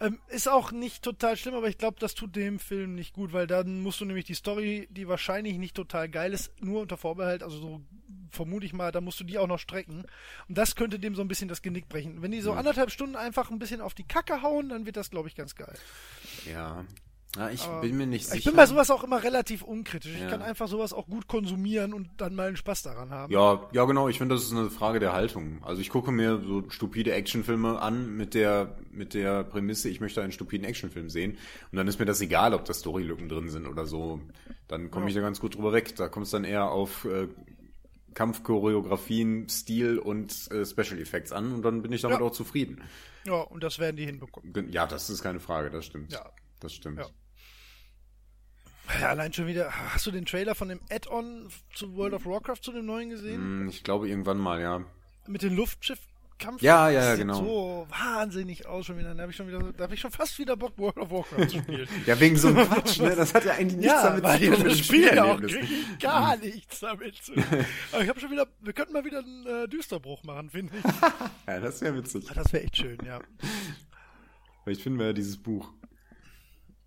Ähm, 0.00 0.18
ist 0.28 0.48
auch 0.48 0.72
nicht 0.72 1.02
total 1.02 1.36
schlimm, 1.36 1.54
aber 1.54 1.68
ich 1.68 1.76
glaube, 1.76 1.98
das 2.00 2.14
tut 2.14 2.34
dem 2.34 2.58
Film 2.58 2.94
nicht 2.94 3.12
gut, 3.12 3.34
weil 3.34 3.46
dann 3.46 3.82
musst 3.82 4.00
du 4.00 4.06
nämlich 4.06 4.24
die 4.24 4.34
Story, 4.34 4.88
die 4.90 5.06
wahrscheinlich 5.08 5.58
nicht 5.58 5.76
total 5.76 6.08
geil 6.08 6.32
ist, 6.32 6.50
nur 6.62 6.80
unter 6.80 6.96
Vorbehalt, 6.96 7.42
also 7.42 7.58
so 7.58 7.80
vermute 8.30 8.64
ich 8.64 8.72
mal, 8.72 8.92
da 8.92 9.02
musst 9.02 9.20
du 9.20 9.24
die 9.24 9.38
auch 9.38 9.46
noch 9.46 9.58
strecken. 9.58 10.06
Und 10.48 10.56
das 10.56 10.74
könnte 10.74 10.98
dem 10.98 11.14
so 11.14 11.20
ein 11.20 11.28
bisschen 11.28 11.48
das 11.48 11.60
Genick 11.60 11.88
brechen. 11.88 12.22
Wenn 12.22 12.30
die 12.30 12.40
so 12.40 12.52
anderthalb 12.52 12.90
Stunden 12.90 13.14
einfach 13.14 13.50
ein 13.50 13.58
bisschen 13.58 13.82
auf 13.82 13.92
die 13.92 14.06
Kacke 14.06 14.40
hauen, 14.42 14.70
dann 14.70 14.86
wird 14.86 14.96
das, 14.96 15.10
glaube 15.10 15.28
ich, 15.28 15.34
ganz 15.34 15.54
geil. 15.54 15.76
Ja. 16.50 16.86
Ja, 17.36 17.48
ich 17.48 17.62
Aber 17.62 17.80
bin 17.82 17.96
mir 17.96 18.06
nicht 18.08 18.24
sicher. 18.26 18.38
Ich 18.38 18.44
bin 18.44 18.56
bei 18.56 18.66
sowas 18.66 18.90
auch 18.90 19.04
immer 19.04 19.22
relativ 19.22 19.62
unkritisch. 19.62 20.12
Ich 20.14 20.20
Ja. 20.20 20.28
kann 20.30 20.42
einfach 20.42 20.66
sowas 20.66 20.92
auch 20.92 21.06
gut 21.06 21.28
konsumieren 21.28 21.94
und 21.94 22.08
dann 22.16 22.34
mal 22.34 22.48
einen 22.48 22.56
Spaß 22.56 22.82
daran 22.82 23.10
haben. 23.10 23.32
Ja, 23.32 23.68
ja, 23.72 23.84
genau. 23.84 24.08
Ich 24.08 24.18
finde, 24.18 24.34
das 24.34 24.42
ist 24.44 24.52
eine 24.52 24.68
Frage 24.68 24.98
der 24.98 25.12
Haltung. 25.12 25.62
Also 25.62 25.80
ich 25.80 25.90
gucke 25.90 26.10
mir 26.10 26.40
so 26.44 26.68
stupide 26.70 27.12
Actionfilme 27.12 27.80
an 27.80 28.16
mit 28.16 28.34
der 28.34 28.76
mit 28.90 29.14
der 29.14 29.44
Prämisse, 29.44 29.88
ich 29.88 30.00
möchte 30.00 30.22
einen 30.22 30.32
stupiden 30.32 30.66
Actionfilm 30.66 31.08
sehen. 31.08 31.38
Und 31.70 31.76
dann 31.76 31.86
ist 31.86 32.00
mir 32.00 32.04
das 32.04 32.20
egal, 32.20 32.52
ob 32.52 32.64
da 32.64 32.74
Storylücken 32.74 33.28
drin 33.28 33.48
sind 33.48 33.68
oder 33.68 33.86
so. 33.86 34.20
Dann 34.66 34.90
komme 34.90 35.08
ich 35.08 35.14
da 35.14 35.20
ganz 35.20 35.38
gut 35.38 35.54
drüber 35.54 35.72
weg. 35.72 35.94
Da 35.94 36.08
kommt 36.08 36.26
es 36.26 36.32
dann 36.32 36.42
eher 36.44 36.70
auf 36.72 37.04
äh, 37.04 37.28
Kampfchoreografien, 38.14 39.48
Stil 39.48 39.98
und 39.98 40.50
äh, 40.50 40.66
Special 40.66 40.98
Effects 41.00 41.32
an 41.32 41.52
und 41.52 41.62
dann 41.62 41.82
bin 41.82 41.92
ich 41.92 42.00
damit 42.02 42.18
Ja. 42.20 42.24
auch 42.26 42.32
zufrieden. 42.32 42.82
Ja, 43.24 43.40
und 43.42 43.62
das 43.62 43.78
werden 43.78 43.96
die 43.96 44.04
hinbekommen. 44.06 44.52
Ja, 44.72 44.86
das 44.86 45.10
ist 45.10 45.22
keine 45.22 45.40
Frage, 45.40 45.70
das 45.70 45.86
stimmt. 45.86 46.12
Ja. 46.12 46.28
Das 46.60 46.74
stimmt. 46.74 46.98
Ja. 46.98 47.06
Ja, 49.00 49.08
allein 49.10 49.32
schon 49.32 49.46
wieder. 49.46 49.70
Hast 49.94 50.06
du 50.06 50.10
den 50.10 50.24
Trailer 50.24 50.54
von 50.54 50.68
dem 50.68 50.80
Add-on 50.90 51.48
zu 51.74 51.94
World 51.96 52.14
of 52.14 52.24
Warcraft 52.26 52.62
zu 52.62 52.72
dem 52.72 52.86
neuen 52.86 53.10
gesehen? 53.10 53.36
Hm, 53.40 53.68
Ich 53.68 53.84
glaube 53.84 54.08
irgendwann 54.08 54.38
mal, 54.38 54.60
ja. 54.60 54.82
Mit 55.26 55.42
dem 55.42 55.54
Luftschiffkampf? 55.54 56.60
Ja, 56.62 56.88
ja, 56.90 57.04
ja, 57.10 57.14
genau. 57.14 57.34
so 57.34 57.86
wahnsinnig 57.90 58.66
aus 58.66 58.86
schon 58.86 58.98
wieder. 58.98 59.14
Da 59.14 59.22
habe 59.22 59.30
ich 59.30 59.36
schon 59.36 59.46
wieder, 59.46 59.72
da 59.72 59.84
habe 59.84 59.94
ich 59.94 60.00
schon 60.00 60.10
fast 60.10 60.38
wieder 60.38 60.56
Bock, 60.56 60.76
World 60.78 60.96
of 60.96 61.10
Warcraft 61.10 61.46
zu 61.48 61.58
spielen. 61.58 61.88
Ja, 62.06 62.18
wegen 62.18 62.36
so 62.36 62.48
einem 62.48 62.66
Quatsch, 62.68 62.98
ne? 63.00 63.14
Das 63.14 63.32
hat 63.34 63.44
ja 63.44 63.52
eigentlich 63.52 63.76
nichts 63.76 63.92
ja, 63.92 64.18
damit 64.18 64.40
zu 64.42 64.54
tun. 64.56 64.64
das 64.64 64.78
Spiel 64.78 65.04
ja 65.14 65.24
auch 65.24 65.40
wirklich 65.40 65.98
gar 66.00 66.36
nichts 66.38 66.80
damit 66.80 67.16
zu 67.16 67.34
tun. 67.34 67.44
Aber 67.92 68.02
ich 68.02 68.08
habe 68.08 68.18
schon 68.18 68.30
wieder, 68.30 68.46
wir 68.60 68.72
könnten 68.72 68.92
mal 68.94 69.04
wieder 69.04 69.18
einen 69.20 69.46
äh, 69.46 69.68
Düsterbruch 69.68 70.24
machen, 70.24 70.50
finde 70.50 70.72
ich. 70.78 70.84
Ja, 71.46 71.58
das 71.60 71.80
wäre 71.80 71.94
witzig. 71.96 72.26
Das 72.34 72.52
wäre 72.52 72.64
echt 72.64 72.76
schön, 72.76 72.98
ja. 73.04 73.20
Vielleicht 74.64 74.82
finden 74.82 74.98
wir 74.98 75.06
ja 75.06 75.12
dieses 75.12 75.36
Buch. 75.36 75.72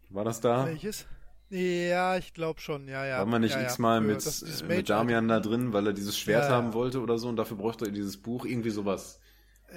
War 0.09 0.23
das 0.23 0.39
da? 0.41 0.65
Welches? 0.67 1.05
Ja, 1.53 2.17
ich 2.17 2.33
glaube 2.33 2.59
schon, 2.61 2.87
ja, 2.87 3.05
ja. 3.05 3.19
War 3.19 3.25
man 3.27 3.41
nicht 3.41 3.53
ja, 3.53 3.61
ja. 3.61 3.65
x-mal 3.67 4.01
Für 4.01 4.07
mit, 4.07 4.25
äh, 4.25 4.63
mit 4.75 4.89
Damian 4.89 5.27
da 5.27 5.39
drin, 5.39 5.71
weil 5.71 5.85
er 5.87 5.93
dieses 5.93 6.17
Schwert 6.17 6.45
Ja, 6.45 6.49
ja. 6.49 6.55
haben 6.55 6.73
wollte 6.73 6.99
oder 6.99 7.19
so 7.19 7.29
und 7.29 7.35
dafür 7.35 7.57
bräuchte 7.57 7.85
er 7.85 7.91
dieses 7.91 8.17
Buch, 8.17 8.45
irgendwie 8.45 8.71
sowas. 8.71 9.19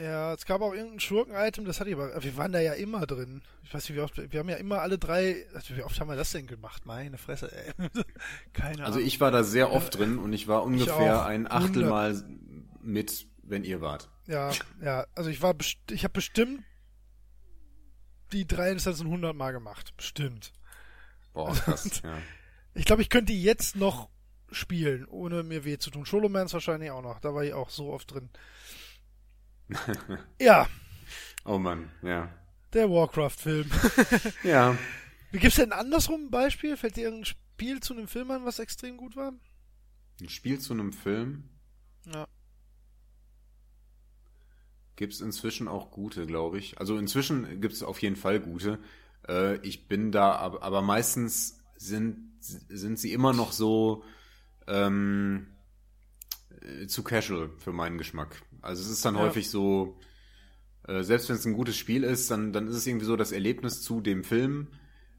Ja, 0.00 0.32
es 0.34 0.44
gab 0.46 0.60
auch 0.62 0.72
irgendein 0.74 1.00
Schurken-Item, 1.00 1.64
das 1.64 1.80
hatte 1.80 1.90
ich 1.90 1.96
aber, 1.96 2.22
wir 2.22 2.36
waren 2.36 2.52
da 2.52 2.60
ja 2.60 2.72
immer 2.74 3.06
drin. 3.06 3.42
Ich 3.62 3.74
weiß 3.74 3.88
nicht, 3.88 3.96
wie 3.96 4.00
oft, 4.02 4.16
wir 4.32 4.40
haben 4.40 4.48
ja 4.48 4.56
immer 4.56 4.80
alle 4.80 4.98
drei, 4.98 5.46
also 5.54 5.76
wie 5.76 5.82
oft 5.82 5.98
haben 6.00 6.08
wir 6.08 6.16
das 6.16 6.32
denn 6.32 6.46
gemacht? 6.46 6.86
Meine 6.86 7.18
Fresse, 7.18 7.50
ey. 7.52 7.72
Keine 8.54 8.84
Also 8.84 8.98
Ahnung. 8.98 9.06
ich 9.08 9.20
war 9.20 9.30
da 9.30 9.42
sehr 9.42 9.72
oft 9.72 9.98
drin 9.98 10.18
und 10.18 10.32
ich 10.32 10.48
war 10.48 10.64
ungefähr 10.64 11.22
auch. 11.22 11.26
ein 11.26 11.50
Achtel 11.50 11.84
Mal 11.86 12.22
mit, 12.82 13.26
wenn 13.42 13.64
ihr 13.64 13.80
wart. 13.82 14.08
Ja, 14.26 14.50
ja, 14.82 15.06
also 15.14 15.28
ich 15.30 15.40
war, 15.42 15.54
ich 15.90 16.04
habe 16.04 16.12
bestimmt 16.12 16.62
die 18.32 18.46
drei 18.46 18.72
Instanzen 18.72 19.06
100 19.06 19.34
Mal 19.36 19.52
gemacht. 19.52 19.94
Bestimmt. 19.96 20.52
Boah, 21.36 21.52
krass, 21.54 22.00
ja. 22.02 22.16
Ich 22.72 22.86
glaube, 22.86 23.02
ich 23.02 23.10
könnte 23.10 23.32
die 23.34 23.42
jetzt 23.42 23.76
noch 23.76 24.08
spielen, 24.50 25.04
ohne 25.06 25.42
mir 25.42 25.64
weh 25.66 25.76
zu 25.76 25.90
tun. 25.90 26.06
Sholomans 26.06 26.54
wahrscheinlich 26.54 26.90
auch 26.90 27.02
noch. 27.02 27.20
Da 27.20 27.34
war 27.34 27.44
ich 27.44 27.52
auch 27.52 27.68
so 27.68 27.92
oft 27.92 28.12
drin. 28.12 28.30
ja, 30.40 30.66
Oh 31.44 31.58
Mann, 31.58 31.90
ja. 32.02 32.32
der 32.72 32.90
Warcraft-Film. 32.90 33.70
Ja. 34.44 34.76
Wie 35.30 35.38
gibt's 35.38 35.56
denn 35.56 35.72
andersrum 35.72 36.24
ein 36.26 36.30
Beispiel? 36.30 36.76
Fällt 36.78 36.96
dir 36.96 37.04
irgendein 37.04 37.26
Spiel 37.26 37.80
zu 37.80 37.92
einem 37.94 38.08
Film 38.08 38.30
an, 38.30 38.44
was 38.46 38.58
extrem 38.58 38.96
gut 38.96 39.14
war? 39.16 39.32
Ein 40.20 40.28
Spiel 40.30 40.58
zu 40.58 40.72
einem 40.72 40.92
Film 40.94 41.50
Ja. 42.12 42.26
gibt's 44.96 45.20
inzwischen 45.20 45.68
auch 45.68 45.90
gute, 45.90 46.26
glaube 46.26 46.58
ich. 46.58 46.78
Also 46.78 46.96
inzwischen 46.96 47.60
gibt's 47.60 47.82
auf 47.82 48.00
jeden 48.00 48.16
Fall 48.16 48.40
gute. 48.40 48.78
Äh, 49.28 49.56
ich 49.66 49.88
bin 49.88 50.12
da, 50.12 50.32
aber, 50.36 50.62
aber 50.62 50.82
meistens 50.82 51.60
sind, 51.76 52.32
sind 52.40 52.98
sie 52.98 53.12
immer 53.12 53.32
noch 53.32 53.52
so 53.52 54.04
ähm, 54.66 55.48
äh, 56.62 56.86
zu 56.86 57.02
casual 57.02 57.50
für 57.58 57.72
meinen 57.72 57.98
Geschmack. 57.98 58.42
Also 58.62 58.82
es 58.82 58.90
ist 58.90 59.04
dann 59.04 59.14
Ja. 59.14 59.20
häufig 59.22 59.50
so, 59.50 59.98
äh, 60.86 61.02
selbst 61.02 61.28
wenn 61.28 61.36
es 61.36 61.44
ein 61.44 61.54
gutes 61.54 61.76
Spiel 61.76 62.04
ist, 62.04 62.30
dann, 62.30 62.52
dann 62.52 62.68
ist 62.68 62.76
es 62.76 62.86
irgendwie 62.86 63.06
so 63.06 63.16
das 63.16 63.32
Erlebnis 63.32 63.82
zu 63.82 64.00
dem 64.00 64.24
Film, 64.24 64.68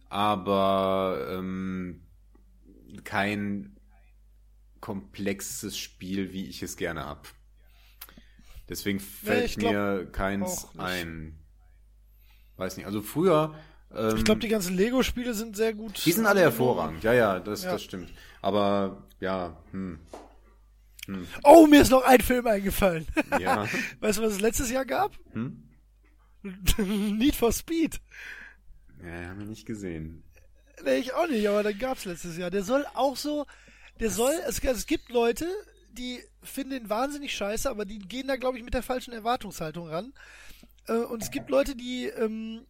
aber 0.09 1.27
ähm, 1.31 2.01
kein 3.03 3.77
komplexes 4.79 5.77
Spiel, 5.77 6.31
wie 6.33 6.45
ich 6.47 6.63
es 6.63 6.77
gerne 6.77 7.05
hab. 7.05 7.27
Deswegen 8.69 8.99
fällt 8.99 9.57
glaub 9.57 9.71
mir 9.71 10.05
keins 10.11 10.67
ein. 10.77 11.39
Weiß 12.57 12.77
nicht. 12.77 12.85
Also 12.85 13.01
früher. 13.01 13.55
Ähm, 13.95 14.17
Ich 14.17 14.23
glaube, 14.25 14.39
die 14.41 14.47
ganzen 14.47 14.75
Lego-Spiele 14.75 15.33
sind 15.33 15.55
sehr 15.55 15.73
gut. 15.73 16.05
die 16.05 16.11
sind 16.11 16.25
alle 16.25 16.41
hervorragend. 16.41 17.03
Ja, 17.03 17.13
ja, 17.13 17.39
das, 17.39 17.63
Ja. 17.63 17.71
das 17.71 17.83
stimmt. 17.83 18.11
Aber 18.41 19.03
ja, 19.19 19.57
hm, 19.71 19.99
Oh, 21.43 21.67
mir 21.67 21.81
ist 21.83 21.91
noch 21.91 22.03
ein 22.03 22.19
Film 22.19 22.45
eingefallen. 22.47 23.07
ja. 23.39 23.65
weißt 24.01 24.17
du, 24.19 24.23
was 24.23 24.33
es 24.33 24.41
letztes 24.41 24.69
Jahr 24.69 24.85
gab? 24.85 25.13
Hm? 25.31 25.63
Need 27.17 27.35
for 27.35 27.51
Speed. 27.53 28.01
Ja, 29.03 29.29
haben 29.29 29.39
wir 29.39 29.45
nicht 29.47 29.65
gesehen. 29.65 30.23
Nee, 30.83 30.97
ich 30.97 31.13
auch 31.13 31.27
nicht, 31.27 31.47
aber 31.47 31.63
dann 31.63 31.77
gab's 31.79 32.03
letztes 32.05 32.37
Jahr. 32.37 32.49
Der 32.51 32.63
soll 32.63 32.85
auch 32.93 33.15
so, 33.15 33.45
der 33.99 34.09
soll, 34.09 34.33
es, 34.47 34.59
es 34.59 34.85
gibt 34.85 35.09
Leute, 35.09 35.47
die 35.91 36.19
finden 36.43 36.73
ihn 36.73 36.89
wahnsinnig 36.89 37.35
scheiße, 37.35 37.69
aber 37.69 37.85
die 37.85 37.99
gehen 37.99 38.27
da, 38.27 38.35
glaube 38.35 38.57
ich, 38.57 38.63
mit 38.63 38.73
der 38.73 38.83
falschen 38.83 39.13
Erwartungshaltung 39.13 39.87
ran. 39.87 40.13
Äh, 40.87 40.93
und 40.97 41.23
es 41.23 41.31
gibt 41.31 41.49
Leute, 41.49 41.75
die 41.75 42.05
ähm, 42.07 42.65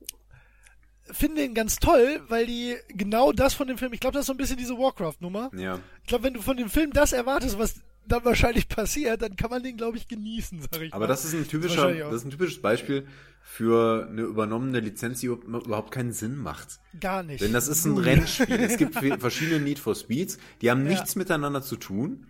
finden 1.12 1.38
ihn 1.38 1.54
ganz 1.54 1.78
toll, 1.78 2.22
weil 2.28 2.46
die 2.46 2.76
genau 2.90 3.32
das 3.32 3.54
von 3.54 3.68
dem 3.68 3.78
Film, 3.78 3.94
ich 3.94 4.00
glaube, 4.00 4.14
das 4.14 4.22
ist 4.22 4.28
so 4.28 4.34
ein 4.34 4.38
bisschen 4.38 4.58
diese 4.58 4.78
Warcraft-Nummer. 4.78 5.52
Ja. 5.56 5.80
Ich 6.04 6.08
glaube, 6.08 6.26
wenn 6.26 6.34
du 6.34 6.42
von 6.42 6.58
dem 6.58 6.70
Film 6.70 6.92
das 6.92 7.14
erwartest, 7.14 7.58
was 7.58 7.76
dann 8.08 8.24
wahrscheinlich 8.26 8.68
passiert, 8.70 9.22
dann 9.22 9.36
kann 9.36 9.50
man 9.50 9.64
den, 9.64 9.78
glaube 9.78 9.98
ich, 9.98 10.08
genießen, 10.08 10.62
sag 10.62 10.82
ich 10.82 10.94
Aber 10.94 11.06
mal. 11.06 11.08
das 11.08 11.26
ist 11.26 11.34
ein 11.34 11.48
typischer, 11.48 11.88
auch. 11.88 12.12
das 12.12 12.22
ist 12.22 12.26
ein 12.26 12.32
typisches 12.32 12.62
Beispiel 12.62 13.08
für 13.42 14.08
eine 14.10 14.24
übernommene 14.24 14.82
Lizenz, 14.82 15.22
die 15.22 15.28
überhaupt 15.28 15.92
keinen 15.92 16.12
Sinn 16.12 16.36
macht. 16.36 16.80
Gar 17.00 17.24
nicht. 17.24 17.42
Denn 17.42 17.54
das 17.54 17.68
ist 17.68 17.86
ein 17.86 17.98
Rennspiel. 17.98 18.60
Es 18.60 18.78
gibt 18.78 18.96
verschiedene 19.20 19.62
Need 19.62 19.80
for 19.80 19.96
Speeds, 19.96 20.38
die 20.62 20.70
haben 20.70 20.84
nichts 20.84 21.16
miteinander 21.16 21.62
zu 21.62 21.78
tun. 21.78 22.28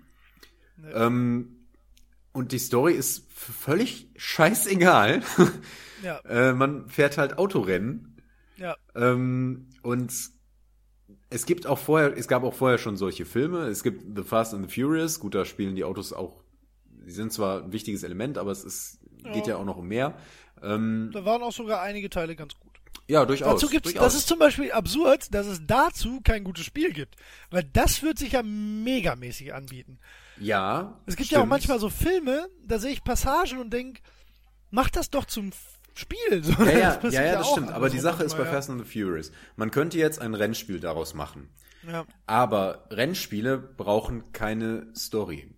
Ähm, 0.94 1.58
und 2.34 2.52
die 2.52 2.60
Story 2.60 2.94
ist 2.94 3.26
völlig 3.34 4.10
scheißegal. 4.16 5.24
Ja, 6.04 6.20
äh, 6.26 6.54
man 6.54 6.88
fährt 6.88 7.18
halt 7.18 7.40
Autorennen. 7.40 8.17
Ja. 8.58 8.76
Ähm, 8.96 9.68
und 9.84 10.12
es 11.30 11.46
gibt 11.46 11.68
auch 11.68 11.80
vorher, 11.80 12.16
es 12.18 12.28
gab 12.28 12.44
auch 12.44 12.54
vorher 12.54 12.78
schon 12.78 12.98
solche 12.98 13.26
Filme. 13.26 13.68
Es 13.68 13.84
gibt 13.84 14.18
The 14.18 14.24
Fast 14.24 14.54
and 14.54 14.70
the 14.70 14.82
Furious. 14.82 15.20
Gut, 15.20 15.36
da 15.36 15.46
spielen 15.46 15.76
die 15.76 15.84
Autos 15.84 16.14
auch, 16.14 16.42
sie 17.06 17.12
sind 17.12 17.32
zwar 17.34 17.64
ein 17.64 17.72
wichtiges 17.72 18.04
Element, 18.04 18.38
aber 18.38 18.52
es 18.52 18.64
ist, 18.64 19.00
geht 19.34 19.48
Ja. 19.48 19.58
auch 19.58 19.66
noch 19.66 19.78
um 19.78 19.88
mehr. 19.88 20.18
Ähm, 20.62 21.12
Da 21.14 21.24
waren 21.26 21.42
auch 21.44 21.52
sogar 21.52 21.82
einige 21.82 22.10
Teile 22.10 22.36
ganz 22.36 22.54
gut. 22.60 22.72
ja, 23.08 23.26
durchaus. 23.26 23.54
Dazu 23.54 23.68
gibt's, 23.68 23.92
durchaus. 23.92 24.14
das 24.14 24.16
ist 24.22 24.28
zum 24.28 24.40
Beispiel 24.40 24.72
absurd, 24.72 25.34
dass 25.34 25.48
es 25.48 25.62
dazu 25.66 26.20
kein 26.24 26.44
gutes 26.44 26.66
Spiel 26.66 26.92
gibt. 26.94 27.16
Weil 27.52 27.64
das 27.64 28.02
wird 28.04 28.18
sich 28.20 28.32
ja 28.34 28.42
megamäßig 28.44 29.54
anbieten. 29.54 30.00
ja. 30.40 31.00
Es 31.06 31.16
gibt 31.16 31.30
ja 31.30 31.38
auch 31.38 31.42
stimmt. 31.42 31.50
manchmal 31.52 31.80
so 31.80 31.90
Filme, 31.90 32.48
da 32.66 32.80
sehe 32.80 32.92
ich 32.92 33.04
Passagen 33.04 33.60
und 33.60 33.72
denk, 33.72 34.02
mach 34.72 34.90
das 34.90 35.10
doch 35.10 35.26
zum 35.26 35.52
Spiel. 35.98 36.44
So, 36.44 36.52
Ja, 36.64 36.72
ja, 36.78 36.92
passiert 36.92 37.14
ja, 37.14 37.24
ja, 37.24 37.38
das 37.40 37.52
stimmt. 37.52 37.72
Aber 37.72 37.90
die 37.90 38.00
Sache 38.00 38.24
ist 38.24 38.34
bei 38.34 38.40
manchmal, 38.40 38.56
Fast 38.56 38.70
and 38.70 38.86
the 38.86 39.00
Furious. 39.02 39.32
Man 39.56 39.72
könnte 39.72 39.98
jetzt 39.98 40.20
ein 40.20 40.34
Rennspiel 40.34 40.80
daraus 40.80 41.14
machen. 41.14 41.50
ja. 41.84 41.92
ja. 41.92 42.06
Aber 42.26 42.88
Rennspiele 42.92 43.58
brauchen 43.58 44.32
keine 44.32 44.88
Story. 44.96 45.54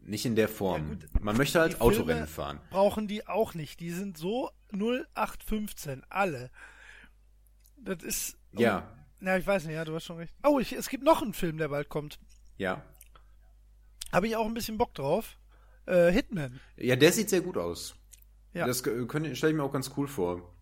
Nicht 0.00 0.26
in 0.26 0.36
der 0.36 0.48
Form. 0.48 0.98
Ja. 1.00 1.20
Man 1.20 1.36
möchte 1.36 1.60
halt 1.60 1.74
Die 1.74 1.80
Autorennen 1.80 2.26
Filme 2.26 2.26
fahren. 2.26 2.60
Brauchen 2.70 3.08
die 3.08 3.26
auch 3.26 3.54
nicht. 3.54 3.80
Die 3.80 3.90
sind 3.90 4.18
so 4.18 4.50
0815, 4.72 6.02
alle. 6.10 6.50
Das 7.76 8.02
ist. 8.02 8.36
oh, 8.56 8.60
Ja, 8.60 8.92
Ja, 9.20 9.36
ich 9.38 9.46
weiß 9.46 9.64
nicht, 9.64 9.74
ja, 9.74 9.84
du 9.84 9.94
hast 9.94 10.04
schon 10.04 10.18
recht. 10.18 10.34
Oh, 10.42 10.58
ich, 10.58 10.72
es 10.72 10.88
gibt 10.88 11.04
noch 11.04 11.22
einen 11.22 11.32
Film, 11.34 11.56
der 11.58 11.68
bald 11.68 11.88
kommt. 11.88 12.18
ja. 12.58 12.82
Habe 14.12 14.28
ich 14.28 14.36
auch 14.36 14.46
ein 14.46 14.54
bisschen 14.54 14.78
Bock 14.78 14.94
drauf. 14.94 15.36
Äh, 15.86 16.12
Hitman. 16.12 16.60
Ja, 16.76 16.94
der 16.94 17.10
sieht 17.10 17.30
sehr 17.30 17.40
gut 17.40 17.56
aus. 17.56 17.96
Ja. 18.54 18.66
Das 18.66 18.78
stelle 18.78 19.32
ich 19.32 19.42
mir 19.42 19.62
auch 19.62 19.72
ganz 19.72 19.90
cool 19.96 20.08
vor. 20.08 20.54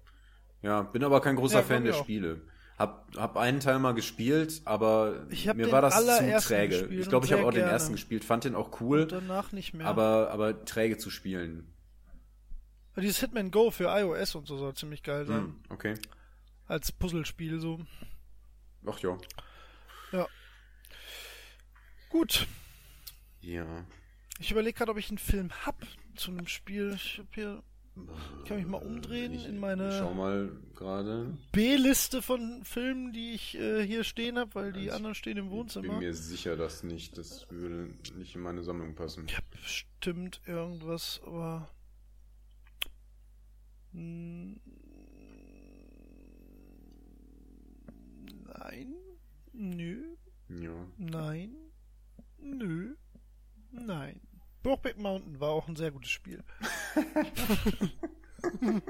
Ja, 0.62 0.82
bin 0.82 1.04
aber 1.04 1.20
kein 1.20 1.36
großer 1.36 1.58
Ja, 1.60 1.62
Fan 1.62 1.84
der 1.84 1.94
auch. 1.94 2.02
Spiele. 2.02 2.42
Hab, 2.78 3.14
hab 3.16 3.36
einen 3.36 3.60
Teil 3.60 3.78
mal 3.78 3.92
gespielt, 3.92 4.62
aber 4.64 5.26
mir 5.28 5.54
den 5.66 5.70
war 5.72 5.82
das 5.82 5.94
zu 6.04 6.48
träge. 6.48 6.86
Ich 6.86 7.08
glaube, 7.08 7.26
ich 7.26 7.32
habe 7.32 7.44
auch 7.44 7.50
den 7.50 7.60
gerne. 7.60 7.72
ersten 7.72 7.92
gespielt, 7.92 8.24
fand 8.24 8.44
den 8.44 8.54
auch 8.54 8.80
cool, 8.80 9.02
Und 9.02 9.12
danach 9.12 9.52
nicht 9.52 9.74
mehr. 9.74 9.86
aber, 9.86 10.30
aber 10.30 10.64
träge 10.64 10.98
zu 10.98 11.10
spielen. 11.10 11.72
Dieses 12.96 13.20
Hitman 13.20 13.50
Go 13.50 13.70
für 13.70 13.84
iOS 13.84 14.34
und 14.34 14.46
so 14.48 14.56
soll 14.56 14.74
ziemlich 14.74 15.02
geil 15.02 15.26
sein. 15.26 15.40
Hm, 15.42 15.60
okay. 15.68 15.94
Als 16.66 16.90
Puzzlespiel 16.92 17.60
so. 17.60 17.80
Ach 18.86 18.98
ja. 19.00 19.16
Gut. 22.08 22.46
Ja. 23.40 23.64
Ich 24.38 24.50
überlege 24.50 24.76
gerade, 24.76 24.90
ob 24.90 24.98
ich 24.98 25.08
einen 25.08 25.16
Film 25.16 25.50
hab 25.64 25.76
zu 26.14 26.30
einem 26.30 26.46
Spiel. 26.46 26.92
Ich 26.94 27.18
hab 27.18 27.34
hier. 27.34 27.62
Ich 27.94 28.48
kann 28.48 28.56
mich 28.56 28.66
mal 28.66 28.78
umdrehen 28.78 29.32
Ich, 29.34 29.46
in 29.46 29.58
meine 29.60 29.92
Schau 29.98 30.14
mal 30.14 30.50
gerade. 30.74 31.36
B-Liste 31.52 32.22
von 32.22 32.64
Filmen, 32.64 33.12
die 33.12 33.32
ich 33.34 33.54
äh, 33.58 33.86
hier 33.86 34.02
stehen 34.02 34.38
habe, 34.38 34.54
weil 34.54 34.72
die 34.72 34.86
Ich 34.86 34.92
anderen 34.92 35.14
stehen 35.14 35.36
im 35.36 35.44
Ich 35.44 35.50
bin 35.50 35.58
Wohnzimmer. 35.58 35.98
mir 35.98 36.14
sicher, 36.14 36.56
dass 36.56 36.82
nicht. 36.82 37.18
Das 37.18 37.46
würde 37.50 37.90
nicht 38.16 38.34
in 38.34 38.40
meine 38.40 38.62
Sammlung 38.62 38.94
passen. 38.94 39.26
Ich 39.28 39.36
hab 39.36 39.50
bestimmt 39.50 40.40
irgendwas, 40.46 41.20
aber. 41.26 41.68
Nein. 48.46 48.94
Nö. 49.52 50.16
Ja. 50.48 50.86
Nein. 50.96 51.54
Nö. 52.38 52.94
Nein. 53.70 54.20
Brokeback 54.62 54.98
Mountain 54.98 55.40
war 55.40 55.50
auch 55.50 55.68
ein 55.68 55.76
sehr 55.76 55.90
gutes 55.90 56.10
Spiel. 56.10 56.42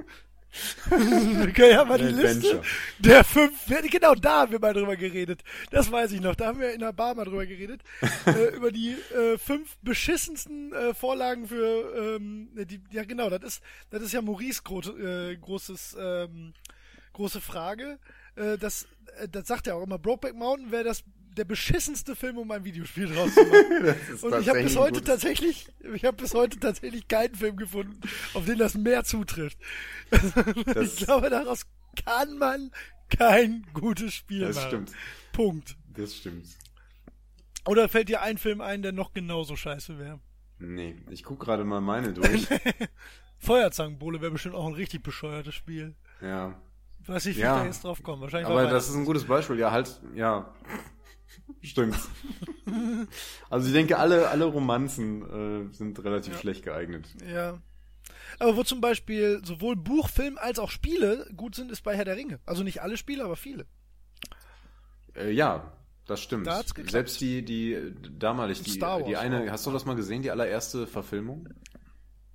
okay, 1.42 1.76
haben 1.76 1.90
wir 1.90 1.98
die 1.98 2.04
Liste 2.04 2.62
der 2.98 3.24
fünf, 3.24 3.66
genau 3.90 4.14
da 4.14 4.42
haben 4.42 4.52
wir 4.52 4.58
mal 4.58 4.74
drüber 4.74 4.96
geredet. 4.96 5.42
Das 5.70 5.90
weiß 5.90 6.12
ich 6.12 6.20
noch. 6.20 6.34
Da 6.34 6.46
haben 6.46 6.60
wir 6.60 6.72
in 6.72 6.80
der 6.80 6.92
Bar 6.92 7.14
mal 7.14 7.24
drüber 7.24 7.46
geredet. 7.46 7.82
äh, 8.26 8.54
über 8.54 8.70
die 8.70 8.96
äh, 9.14 9.38
fünf 9.38 9.76
beschissensten 9.82 10.72
äh, 10.72 10.94
Vorlagen 10.94 11.48
für, 11.48 12.16
ähm, 12.16 12.50
die, 12.54 12.82
ja 12.90 13.04
genau, 13.04 13.30
das 13.30 13.42
ist, 13.42 13.62
das 13.90 14.02
ist 14.02 14.12
ja 14.12 14.20
Maurice 14.20 14.62
gro 14.62 14.80
äh, 14.80 15.36
großes, 15.36 15.96
ähm, 15.98 16.52
große 17.14 17.40
Frage. 17.40 17.98
Äh, 18.36 18.58
das, 18.58 18.86
äh, 19.18 19.28
das 19.28 19.46
sagt 19.46 19.66
er 19.66 19.76
auch 19.76 19.82
immer. 19.82 19.98
Brokeback 19.98 20.34
Mountain 20.34 20.70
wäre 20.70 20.84
das 20.84 21.02
der 21.36 21.44
beschissenste 21.44 22.14
Film, 22.16 22.38
um 22.38 22.50
ein 22.50 22.64
Videospiel 22.64 23.06
draus 23.08 23.32
zu 23.34 23.40
machen. 23.44 23.94
Und 24.22 24.40
ich 24.40 24.48
habe 24.48 24.62
bis 24.62 24.76
heute 24.76 25.00
gut. 25.00 25.06
tatsächlich, 25.06 25.66
ich 25.94 26.04
habe 26.04 26.16
bis 26.16 26.34
heute 26.34 26.58
tatsächlich 26.60 27.08
keinen 27.08 27.34
Film 27.34 27.56
gefunden, 27.56 27.98
auf 28.34 28.44
den 28.44 28.58
das 28.58 28.74
mehr 28.74 29.04
zutrifft. 29.04 29.58
Das- 30.10 30.94
ich 30.98 31.06
glaube, 31.06 31.30
daraus 31.30 31.66
kann 32.04 32.38
man 32.38 32.70
kein 33.10 33.66
gutes 33.74 34.14
Spiel 34.14 34.40
Das 34.40 34.56
machen. 34.56 34.68
stimmt. 34.68 34.92
Punkt. 35.32 35.76
Das 35.94 36.14
stimmt. 36.16 36.46
Oder 37.66 37.88
fällt 37.88 38.08
dir 38.08 38.22
ein 38.22 38.38
Film 38.38 38.60
ein, 38.60 38.82
der 38.82 38.92
noch 38.92 39.12
genauso 39.12 39.56
scheiße 39.56 39.98
wäre? 39.98 40.20
Nee, 40.58 40.96
ich 41.10 41.22
guck 41.24 41.40
gerade 41.40 41.64
mal 41.64 41.80
meine 41.80 42.12
durch. 42.14 42.46
Feuerzangenbowle 43.38 44.20
wäre 44.20 44.30
bestimmt 44.32 44.54
auch 44.54 44.66
ein 44.66 44.74
richtig 44.74 45.02
bescheuertes 45.02 45.54
Spiel. 45.54 45.94
ja. 46.20 46.54
Weiß 47.04 47.24
nicht, 47.24 47.36
wie 47.36 47.40
Ja. 47.40 47.56
ich 47.56 47.60
da 47.62 47.66
jetzt 47.66 47.82
drauf 47.82 48.00
komme. 48.04 48.22
Wahrscheinlich 48.22 48.48
Aber 48.48 48.64
das 48.68 48.88
ist 48.88 48.94
ein 48.94 49.04
gutes 49.04 49.24
Beispiel. 49.24 49.58
Ja, 49.58 49.72
halt, 49.72 50.00
ja. 50.14 50.54
Stimmt. 51.62 51.96
Also 53.50 53.66
ich 53.68 53.72
denke, 53.72 53.98
alle, 53.98 54.28
alle 54.28 54.44
Romanzen 54.44 55.70
äh, 55.70 55.74
sind 55.74 56.02
relativ 56.04 56.38
schlecht 56.38 56.64
geeignet. 56.64 57.06
Ja. 57.32 57.60
Aber 58.38 58.56
wo 58.56 58.62
zum 58.62 58.80
Beispiel 58.80 59.40
sowohl 59.44 59.76
Buch, 59.76 60.08
Film 60.08 60.38
als 60.38 60.58
auch 60.58 60.70
Spiele 60.70 61.28
gut 61.36 61.54
sind, 61.54 61.70
ist 61.70 61.82
bei 61.82 61.96
Herr 61.96 62.04
der 62.04 62.16
Ringe. 62.16 62.40
Also 62.46 62.62
nicht 62.62 62.82
alle 62.82 62.96
Spiele, 62.96 63.24
aber 63.24 63.36
viele. 63.36 63.66
Äh, 65.14 65.30
ja, 65.30 65.72
das 66.06 66.20
stimmt. 66.20 66.46
Da. 66.46 66.62
Selbst 66.88 67.20
die, 67.20 67.44
die 67.44 67.94
damalig, 68.18 68.62
die, 68.62 68.78
die 69.06 69.16
eine, 69.16 69.50
hast 69.52 69.66
du 69.66 69.70
das 69.70 69.84
mal 69.84 69.94
gesehen, 69.94 70.22
die 70.22 70.30
allererste 70.30 70.86
Verfilmung? 70.86 71.48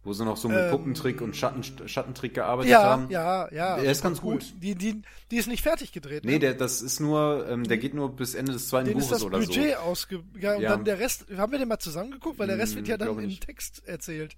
Wo 0.08 0.14
sie 0.14 0.24
noch 0.24 0.38
so 0.38 0.48
mit 0.48 0.58
Ähm, 0.58 0.70
Puppentrick 0.70 1.20
und 1.20 1.36
Schatten, 1.36 1.64
Schattentrick 1.86 2.34
gearbeitet 2.34 2.72
Ja, 2.72 2.82
haben? 2.84 3.10
ja, 3.10 3.52
ja. 3.52 3.76
Der 3.76 3.92
ist 3.92 4.02
ganz 4.02 4.24
cool. 4.24 4.36
gut. 4.36 4.54
Die, 4.64 4.74
die, 4.74 5.02
die 5.32 5.36
ist 5.36 5.48
nicht 5.48 5.62
fertig 5.62 5.92
gedreht. 5.92 6.24
Nee, 6.24 6.34
ne? 6.36 6.40
der, 6.40 6.54
das 6.54 6.82
ist 6.82 7.02
nur, 7.02 7.46
ähm, 7.50 7.66
der 7.68 7.78
geht 7.78 7.94
nur 7.94 8.16
bis 8.16 8.34
Ende 8.34 8.54
des 8.54 8.70
zweiten 8.70 8.88
Den 8.88 8.98
ist 9.00 9.08
Buches 9.10 9.18
das 9.20 9.24
oder 9.26 9.40
Budget 9.40 9.74
so. 9.74 9.80
ausge... 9.80 10.24
Ja, 10.40 10.56
und 10.56 10.62
Ja. 10.62 10.70
dann 10.70 10.86
der 10.86 11.00
Rest... 11.00 11.26
Haben 11.36 11.52
wir 11.52 11.60
den 11.60 11.68
mal 11.68 11.80
zusammengeguckt? 11.80 12.40
Weil 12.40 12.48
der 12.48 12.58
Rest 12.58 12.72
Hm, 12.72 12.78
wird 12.78 12.88
ja 12.88 12.96
dann 12.98 13.08
glaube 13.10 13.24
im. 13.24 13.38
Text 13.38 13.86
erzählt. 13.86 14.38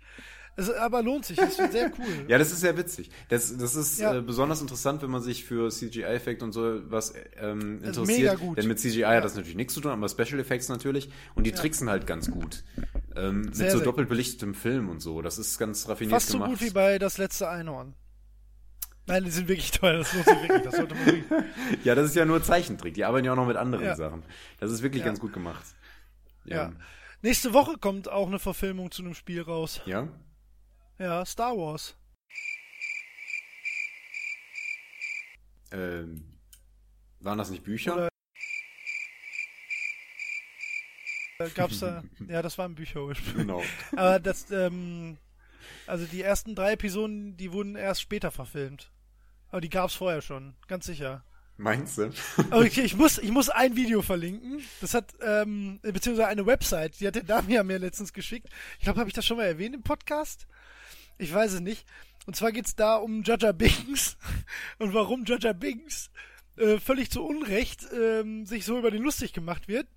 Es, 0.59 0.69
aber 0.69 1.01
lohnt 1.01 1.25
sich. 1.25 1.37
Das 1.37 1.57
wird 1.57 1.71
sehr 1.71 1.91
cool. 1.97 2.05
Ja, 2.27 2.37
das 2.37 2.51
ist 2.51 2.59
sehr 2.59 2.77
witzig. 2.77 3.09
Das, 3.29 3.55
das 3.57 3.75
ist 3.75 3.99
Ja. 3.99 4.15
äh, 4.17 4.21
besonders 4.21 4.61
interessant, 4.61 5.01
wenn 5.01 5.09
man 5.09 5.21
sich 5.21 5.45
für 5.45 5.69
CGI-Effekt 5.69 6.43
und 6.43 6.51
so 6.51 6.81
was 6.91 7.13
ähm, 7.39 7.83
interessiert. 7.83 8.07
mega 8.19 8.35
gut. 8.35 8.57
Denn 8.57 8.67
mit 8.67 8.79
CGI 8.79 9.03
hat 9.03 9.23
das 9.23 9.35
natürlich 9.35 9.55
nichts 9.55 9.73
zu 9.73 9.81
tun, 9.81 9.91
aber 9.91 10.09
Special 10.09 10.39
Effects 10.39 10.69
natürlich. 10.69 11.09
Und 11.35 11.45
die 11.45 11.51
tricksen 11.51 11.89
halt 11.89 12.05
ganz 12.05 12.29
gut. 12.29 12.63
Ähm, 13.15 13.41
mit 13.41 13.55
Sehr, 13.55 13.71
so 13.71 13.77
sehr 13.77 13.85
doppelt 13.85 14.09
belichtetem 14.09 14.53
Film 14.53 14.89
und 14.89 14.99
so. 15.01 15.21
Das 15.21 15.37
ist 15.39 15.57
ganz 15.57 15.87
raffiniert 15.87 16.13
Fast 16.13 16.27
so 16.29 16.33
gemacht. 16.37 16.51
gut 16.51 16.61
wie 16.61 16.69
bei 16.71 16.99
Das 16.99 17.17
letzte 17.17 17.49
Einhorn. 17.49 17.95
Nein, 19.07 19.23
die 19.25 19.31
sind 19.31 19.47
wirklich 19.47 19.71
teuer. 19.71 19.97
Das 19.97 20.13
lohnt 20.13 20.25
sich 20.25 20.41
wirklich. 20.43 20.61
Das 20.63 20.75
sollte 20.75 20.93
man 20.93 21.05
wirklich... 21.05 21.25
ja, 21.83 21.95
das 21.95 22.05
ist 22.09 22.15
ja 22.15 22.25
nur 22.25 22.43
Zeichentrick. 22.43 22.93
Die 22.93 23.05
arbeiten 23.05 23.25
ja 23.25 23.31
auch 23.31 23.37
noch 23.37 23.47
mit 23.47 23.57
anderen 23.57 23.85
Ja. 23.85 23.95
Sachen. 23.95 24.21
Das 24.59 24.71
ist 24.71 24.83
wirklich 24.83 24.99
Ja. 25.01 25.07
ganz 25.07 25.19
gut 25.19 25.33
gemacht. 25.33 25.63
Ja. 26.45 26.71
Nächste 27.21 27.53
Woche 27.53 27.77
kommt 27.79 28.07
auch 28.09 28.27
eine 28.27 28.39
Verfilmung 28.39 28.91
zu 28.91 29.01
einem 29.03 29.13
Spiel 29.15 29.41
raus. 29.41 29.81
Ja? 29.85 30.07
Ja, 30.99 31.25
Star 31.25 31.55
Wars. 31.57 31.95
Ähm, 35.71 36.23
waren 37.21 37.37
das 37.37 37.49
nicht 37.49 37.63
Bücher? 37.63 37.93
Oder- 37.95 38.09
Äh, 41.39 41.49
gab's 41.55 41.79
da... 41.79 42.03
ja, 42.27 42.41
das 42.41 42.57
war 42.57 42.67
ein 42.67 42.75
Bücher 42.75 43.01
ursprünglich. 43.01 43.37
Genau. 43.47 43.63
Aber 43.95 44.19
das, 44.19 44.51
ähm, 44.51 45.17
also 45.87 46.05
die 46.05 46.21
ersten 46.21 46.53
drei 46.53 46.73
Episoden, 46.73 47.37
die 47.37 47.53
wurden 47.53 47.75
erst 47.77 48.01
später 48.01 48.29
verfilmt. 48.31 48.91
Aber 49.49 49.61
die 49.61 49.69
gab's 49.69 49.95
vorher 49.95 50.21
schon, 50.21 50.55
ganz 50.67 50.85
sicher. 50.85 51.23
Meinst 51.55 51.97
du? 51.97 52.11
Aber 52.51 52.59
okay, 52.65 52.81
ich 52.81 52.95
muss, 52.95 53.17
ich 53.19 53.31
muss 53.31 53.49
ein 53.49 53.75
Video 53.77 54.01
verlinken. 54.01 54.61
Das 54.81 54.93
hat, 54.93 55.13
ähm, 55.21 55.79
beziehungsweise 55.81 56.27
eine 56.27 56.45
Website, 56.45 56.99
die 56.99 57.07
hat 57.07 57.15
der 57.15 57.23
Damian 57.23 57.67
mir 57.67 57.77
letztens 57.79 58.11
geschickt. 58.11 58.49
Ich 58.77 58.83
glaube, 58.83 58.99
habe 58.99 59.09
ich 59.09 59.15
das 59.15 59.25
schon 59.25 59.37
mal 59.37 59.45
erwähnt 59.45 59.75
im 59.75 59.83
Podcast? 59.83 60.45
Ich 61.19 61.31
weiß 61.31 61.53
es 61.53 61.59
nicht. 61.59 61.85
Und 62.25 62.35
zwar 62.35 62.51
geht's 62.51 62.75
da 62.75 62.95
um 62.95 63.23
Jaja 63.23 63.51
Binks 63.51 64.17
und 64.79 64.93
warum 64.93 65.25
Jaja 65.25 65.53
Binks 65.53 66.09
äh, 66.57 66.79
völlig 66.79 67.11
zu 67.11 67.23
Unrecht 67.23 67.87
ähm, 67.93 68.45
sich 68.45 68.65
so 68.65 68.79
über 68.79 68.89
den 68.89 69.03
lustig 69.03 69.33
gemacht 69.33 69.67
wird. 69.67 69.87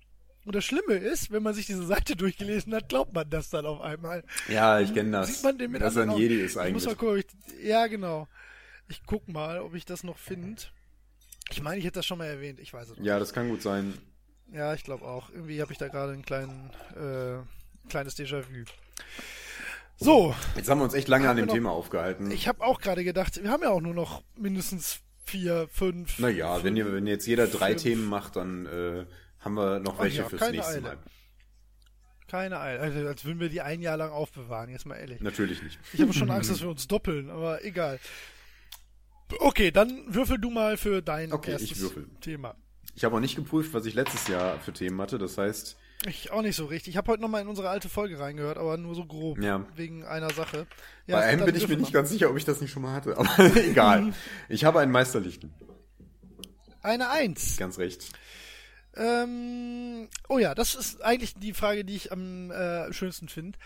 Und 0.45 0.55
das 0.55 0.65
Schlimme 0.65 0.95
ist, 0.95 1.31
wenn 1.31 1.41
man 1.41 1.53
sich 1.53 1.65
diese 1.67 1.85
Seite 1.85 2.15
durchgelesen 2.17 2.73
hat, 2.75 2.89
glaubt 2.89 3.13
man 3.13 3.29
das 3.29 3.49
dann 3.49 3.65
auf 3.65 3.79
einmal. 3.81 4.23
Ja, 4.49 4.79
ich 4.79 4.93
kenne 4.93 5.11
das. 5.11 5.27
Sieht 5.27 5.43
man 5.43 5.57
den 5.57 5.71
mit 5.71 5.81
dass 5.81 5.95
er 5.95 6.03
ein 6.03 6.17
Jedi 6.17 6.35
ist 6.35 6.51
Ich 6.51 6.55
muss 6.55 6.57
eigentlich. 6.57 6.85
mal 6.85 6.95
gucken, 6.95 7.23
ich, 7.59 7.65
ja, 7.65 7.87
genau. 7.87 8.27
Ich 8.89 9.03
guck 9.05 9.27
mal, 9.29 9.61
ob 9.61 9.73
ich 9.73 9.85
das 9.85 10.03
noch 10.03 10.17
finde. 10.17 10.61
Ich 11.49 11.61
meine, 11.61 11.77
ich 11.77 11.85
hätte 11.85 11.99
das 11.99 12.05
schon 12.05 12.17
mal 12.17 12.25
erwähnt. 12.27 12.59
Ich 12.59 12.73
weiß 12.73 12.89
es 12.89 12.97
nicht. 12.97 13.05
Ja, 13.05 13.19
das 13.19 13.31
kann 13.31 13.47
gut 13.47 13.61
sein. 13.61 13.97
Ja, 14.51 14.73
ich 14.73 14.83
glaube 14.83 15.05
auch. 15.05 15.29
Irgendwie 15.29 15.61
habe 15.61 15.71
ich 15.71 15.77
da 15.77 15.87
gerade 15.87 16.11
ein 16.11 16.23
kleinen, 16.25 16.71
äh, 16.95 17.89
kleines 17.89 18.17
Déjà-vu. 18.17 18.65
So, 19.97 20.35
Jetzt 20.55 20.69
haben 20.69 20.79
wir 20.79 20.83
uns 20.85 20.93
echt 20.93 21.07
lange 21.07 21.29
an 21.29 21.37
dem 21.37 21.45
noch- 21.45 21.53
Thema 21.53 21.71
aufgehalten. 21.71 22.31
ich 22.31 22.47
habe 22.47 22.63
auch 22.63 22.79
gerade 22.81 23.03
gedacht, 23.03 23.41
wir 23.41 23.49
haben 23.51 23.63
ja 23.63 23.69
auch 23.69 23.81
nur 23.81 23.93
noch 23.93 24.23
mindestens 24.37 24.99
vier, 25.23 25.67
fünf. 25.71 26.19
Naja, 26.19 26.63
wenn, 26.63 26.75
ihr, 26.75 26.91
wenn 26.91 27.07
jetzt 27.07 27.25
jeder 27.25 27.47
drei 27.47 27.69
fünf. 27.71 27.83
Themen 27.83 28.05
macht, 28.05 28.35
dann 28.35 28.65
äh, 28.65 29.05
haben 29.39 29.53
wir 29.55 29.79
noch 29.79 29.99
welche 29.99 30.23
ja, 30.23 30.29
fürs 30.29 30.51
nächste 30.51 30.71
Eile. 30.73 30.81
Mal. 30.81 30.97
Keine 32.27 32.59
Eile. 32.59 32.79
Also, 32.79 33.07
als 33.07 33.23
würden 33.25 33.39
wir 33.39 33.49
die 33.49 33.61
ein 33.61 33.81
Jahr 33.81 33.95
lang 33.95 34.11
aufbewahren, 34.11 34.69
jetzt 34.69 34.85
mal 34.85 34.95
ehrlich. 34.95 35.21
Natürlich 35.21 35.61
nicht. 35.61 35.79
Ich 35.93 36.01
habe 36.01 36.11
schon 36.13 36.31
Angst, 36.31 36.49
dass 36.49 36.61
wir 36.61 36.69
uns 36.69 36.87
doppeln, 36.87 37.29
aber 37.29 37.63
egal. 37.63 37.99
Okay, 39.39 39.71
dann 39.71 40.03
würfel 40.13 40.37
du 40.39 40.49
mal 40.49 40.77
für 40.77 41.01
dein 41.01 41.31
Okay, 41.31 41.51
erstes 41.51 41.81
ich. 41.81 41.91
Thema. 42.21 42.55
Ich 42.95 43.03
habe 43.03 43.15
auch 43.15 43.19
nicht 43.19 43.35
geprüft, 43.35 43.73
was 43.73 43.85
ich 43.85 43.93
letztes 43.93 44.27
Jahr 44.27 44.59
für 44.59 44.73
Themen 44.73 44.99
hatte. 45.01 45.17
Das 45.17 45.37
heißt, 45.37 45.77
Ich 46.05 46.31
auch 46.31 46.41
nicht 46.41 46.55
so 46.55 46.65
richtig. 46.65 46.93
Ich 46.93 46.97
habe 46.97 47.11
heute 47.11 47.21
nochmal 47.21 47.41
in 47.41 47.47
unsere 47.47 47.69
alte 47.69 47.89
Folge 47.89 48.19
reingehört, 48.19 48.57
aber 48.57 48.77
nur 48.77 48.95
so 48.95 49.05
grob. 49.05 49.39
Ja. 49.39 49.65
Wegen 49.75 50.03
einer 50.05 50.31
Sache. 50.31 50.67
bei 51.07 51.23
einem 51.23 51.45
bin 51.45 51.55
ich 51.55 51.67
mir 51.67 51.77
nicht 51.77 51.93
ganz 51.93 52.09
sicher, 52.09 52.29
ob 52.29 52.37
ich 52.37 52.45
das 52.45 52.61
nicht 52.61 52.71
schon 52.71 52.81
mal 52.83 52.93
hatte. 52.93 53.17
Aber 53.17 53.55
egal. 53.55 54.13
Ich 54.49 54.65
habe 54.65 54.79
einen 54.79 54.91
Meisterlichten. 54.91 55.53
Eine 56.81 57.09
Eins. 57.09 57.57
Ganz 57.57 57.77
recht. 57.77 58.11
Ähm, 58.95 60.09
oh 60.29 60.37
ja, 60.37 60.53
das 60.53 60.75
ist 60.75 61.01
eigentlich 61.01 61.33
die 61.35 61.53
Frage, 61.53 61.85
die 61.85 61.95
ich 61.95 62.11
am 62.11 62.51
äh, 62.51 62.91
schönsten 62.93 63.27
finde. 63.27 63.57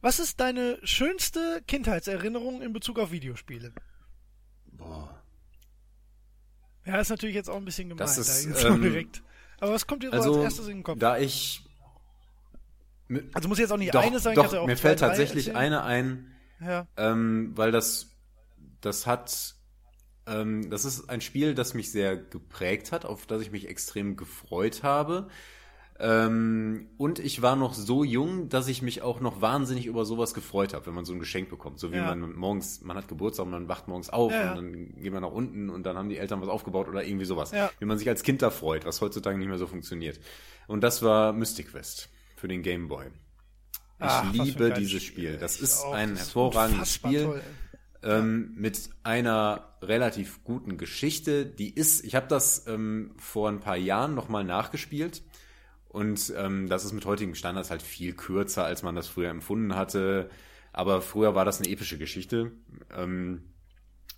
Was 0.00 0.18
ist 0.20 0.38
deine 0.40 0.78
schönste 0.84 1.62
Kindheitserinnerung 1.66 2.62
in 2.62 2.72
Bezug 2.72 2.98
auf 2.98 3.10
Videospiele? 3.10 3.72
Boah. 4.72 5.22
Ja, 6.84 7.00
ist 7.00 7.08
natürlich 7.08 7.34
jetzt 7.34 7.50
auch 7.50 7.56
ein 7.56 7.64
bisschen 7.64 7.88
gemein. 7.88 8.06
Das 8.06 8.18
ist, 8.18 8.62
da 8.62 8.68
ähm, 8.74 8.82
direkt. 8.82 9.22
Aber 9.58 9.72
was 9.72 9.86
kommt 9.86 10.02
dir 10.02 10.10
so 10.10 10.16
als 10.16 10.26
Also, 10.26 10.42
erstes 10.42 10.68
in 10.68 10.78
den 10.78 10.82
Kopf? 10.84 10.98
da 10.98 11.18
ich... 11.18 11.65
Also 13.34 13.48
muss 13.48 13.58
jetzt 13.58 13.72
auch 13.72 13.76
nicht 13.76 13.94
doch, 13.94 14.02
eine 14.02 14.18
sein, 14.18 14.34
doch 14.34 14.52
ja 14.52 14.64
mir 14.66 14.76
fällt 14.76 14.98
tatsächlich 15.00 15.48
erzählen. 15.48 15.74
eine 15.74 15.82
ein, 15.84 16.34
Ja. 16.60 16.86
ähm, 16.96 17.52
weil 17.54 17.70
das, 17.70 18.16
das 18.80 19.06
hat, 19.06 19.54
ähm, 20.26 20.70
das 20.70 20.84
ist 20.84 21.08
ein 21.08 21.20
Spiel, 21.20 21.54
das 21.54 21.74
mich 21.74 21.92
sehr 21.92 22.16
geprägt 22.16 22.92
hat, 22.92 23.04
auf 23.04 23.26
das 23.26 23.42
ich 23.42 23.50
mich 23.52 23.68
extrem 23.68 24.16
gefreut 24.16 24.82
habe. 24.82 25.28
Ähm, 25.98 26.88
und 26.98 27.18
ich 27.18 27.40
war 27.40 27.56
noch 27.56 27.72
so 27.72 28.04
jung, 28.04 28.50
dass 28.50 28.68
ich 28.68 28.82
mich 28.82 29.00
auch 29.00 29.20
noch 29.20 29.40
wahnsinnig 29.40 29.86
über 29.86 30.04
sowas 30.04 30.34
gefreut 30.34 30.74
habe, 30.74 30.86
wenn 30.86 30.94
man 30.94 31.06
so 31.06 31.14
ein 31.14 31.18
Geschenk 31.18 31.48
bekommt. 31.48 31.78
So 31.80 31.90
wie 31.90 31.96
Ja. 31.96 32.14
man 32.14 32.34
morgens, 32.34 32.82
man 32.82 32.96
hat 32.98 33.08
Geburtstag 33.08 33.46
und 33.46 33.52
man 33.52 33.68
wacht 33.68 33.88
morgens 33.88 34.10
auf 34.10 34.30
ja. 34.32 34.50
und 34.50 34.56
dann 34.56 35.00
geht 35.00 35.12
man 35.12 35.22
nach 35.22 35.30
unten 35.30 35.70
und 35.70 35.84
dann 35.84 35.96
haben 35.96 36.10
die 36.10 36.18
Eltern 36.18 36.40
was 36.42 36.48
aufgebaut 36.48 36.88
oder 36.88 37.02
irgendwie 37.04 37.24
sowas. 37.24 37.52
Ja. 37.52 37.70
Wie 37.78 37.86
man 37.86 37.96
sich 37.96 38.08
als 38.08 38.22
Kind 38.22 38.42
da 38.42 38.50
freut, 38.50 38.84
was 38.84 39.00
heutzutage 39.00 39.38
nicht 39.38 39.48
mehr 39.48 39.56
so 39.58 39.66
funktioniert. 39.66 40.20
Und 40.66 40.82
das 40.82 41.02
war 41.02 41.32
Mystic 41.32 41.70
Quest 41.70 42.10
für 42.36 42.48
den 42.48 42.62
Game 42.62 42.88
Boy. 42.88 43.06
Ich 43.98 43.98
Ach, 43.98 44.32
liebe 44.32 44.72
dieses 44.72 45.02
Spiel. 45.02 45.32
Spiel. 45.32 45.38
Das 45.38 45.56
Ich 45.56 45.62
ist 45.62 45.82
auch. 45.82 45.92
ein 45.92 46.16
Das 46.16 46.20
hervorragendes 46.20 46.92
Spiel 46.92 47.24
toll. 47.24 47.42
ähm, 48.02 48.52
mit 48.56 48.90
einer 49.02 49.76
relativ 49.82 50.44
guten 50.44 50.76
Geschichte. 50.78 51.46
Die 51.46 51.74
ist, 51.74 52.04
ich 52.04 52.14
habe 52.14 52.28
das 52.28 52.66
ähm, 52.66 53.14
vor 53.18 53.48
ein 53.48 53.60
paar 53.60 53.76
Jahren 53.76 54.14
nochmal 54.14 54.44
nachgespielt 54.44 55.22
und 55.88 56.32
ähm, 56.36 56.68
das 56.68 56.84
ist 56.84 56.92
mit 56.92 57.06
heutigen 57.06 57.34
Standards 57.34 57.70
halt 57.70 57.82
viel 57.82 58.14
kürzer, 58.14 58.64
als 58.64 58.82
man 58.82 58.94
das 58.94 59.08
früher 59.08 59.30
empfunden 59.30 59.74
hatte. 59.76 60.30
Aber 60.72 61.00
früher 61.02 61.34
war 61.34 61.44
das 61.46 61.60
eine 61.60 61.70
epische 61.70 61.98
Geschichte. 61.98 62.52
Ähm, 62.94 63.42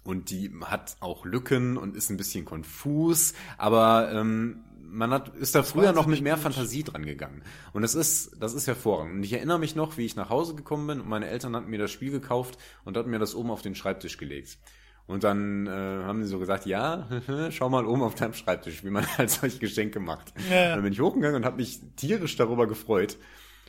und 0.04 0.30
die 0.30 0.50
hat 0.64 0.96
auch 1.00 1.24
Lücken 1.26 1.76
und 1.76 1.94
ist 1.96 2.10
ein 2.10 2.16
bisschen 2.16 2.44
konfus, 2.44 3.34
aber 3.58 4.10
ähm, 4.12 4.64
man 4.90 5.10
hat, 5.10 5.36
ist 5.36 5.54
da 5.54 5.62
früher 5.62 5.92
noch 5.92 6.06
mit 6.06 6.20
mehr 6.20 6.34
gut. 6.34 6.42
Fantasie 6.44 6.82
dran 6.82 7.04
gegangen. 7.04 7.42
Und 7.72 7.82
das 7.82 7.94
ist, 7.94 8.36
das 8.40 8.54
ist 8.54 8.66
hervorragend. 8.66 9.16
Und 9.16 9.22
ich 9.22 9.32
erinnere 9.32 9.58
mich 9.58 9.76
noch, 9.76 9.96
wie 9.96 10.06
ich 10.06 10.16
nach 10.16 10.30
Hause 10.30 10.54
gekommen 10.54 10.86
bin 10.86 11.00
und 11.00 11.08
meine 11.08 11.28
Eltern 11.28 11.54
hatten 11.54 11.70
mir 11.70 11.78
das 11.78 11.90
Spiel 11.90 12.10
gekauft 12.10 12.58
und 12.84 12.96
hatten 12.96 13.10
mir 13.10 13.18
das 13.18 13.34
oben 13.34 13.50
auf 13.50 13.62
den 13.62 13.74
Schreibtisch 13.74 14.16
gelegt. 14.16 14.58
Und 15.06 15.24
dann 15.24 15.66
äh, 15.66 15.70
haben 15.70 16.22
sie 16.22 16.28
so 16.28 16.38
gesagt, 16.38 16.66
ja, 16.66 17.08
schau 17.50 17.70
mal 17.70 17.86
oben 17.86 18.02
auf 18.02 18.14
deinem 18.14 18.34
Schreibtisch, 18.34 18.84
wie 18.84 18.90
man 18.90 19.06
halt 19.18 19.30
solche 19.30 19.58
Geschenke 19.58 20.00
macht. 20.00 20.32
Ja. 20.50 20.74
Dann 20.74 20.82
bin 20.82 20.92
ich 20.92 21.00
hochgegangen 21.00 21.36
und 21.36 21.44
habe 21.44 21.56
mich 21.56 21.80
tierisch 21.96 22.36
darüber 22.36 22.66
gefreut. 22.66 23.16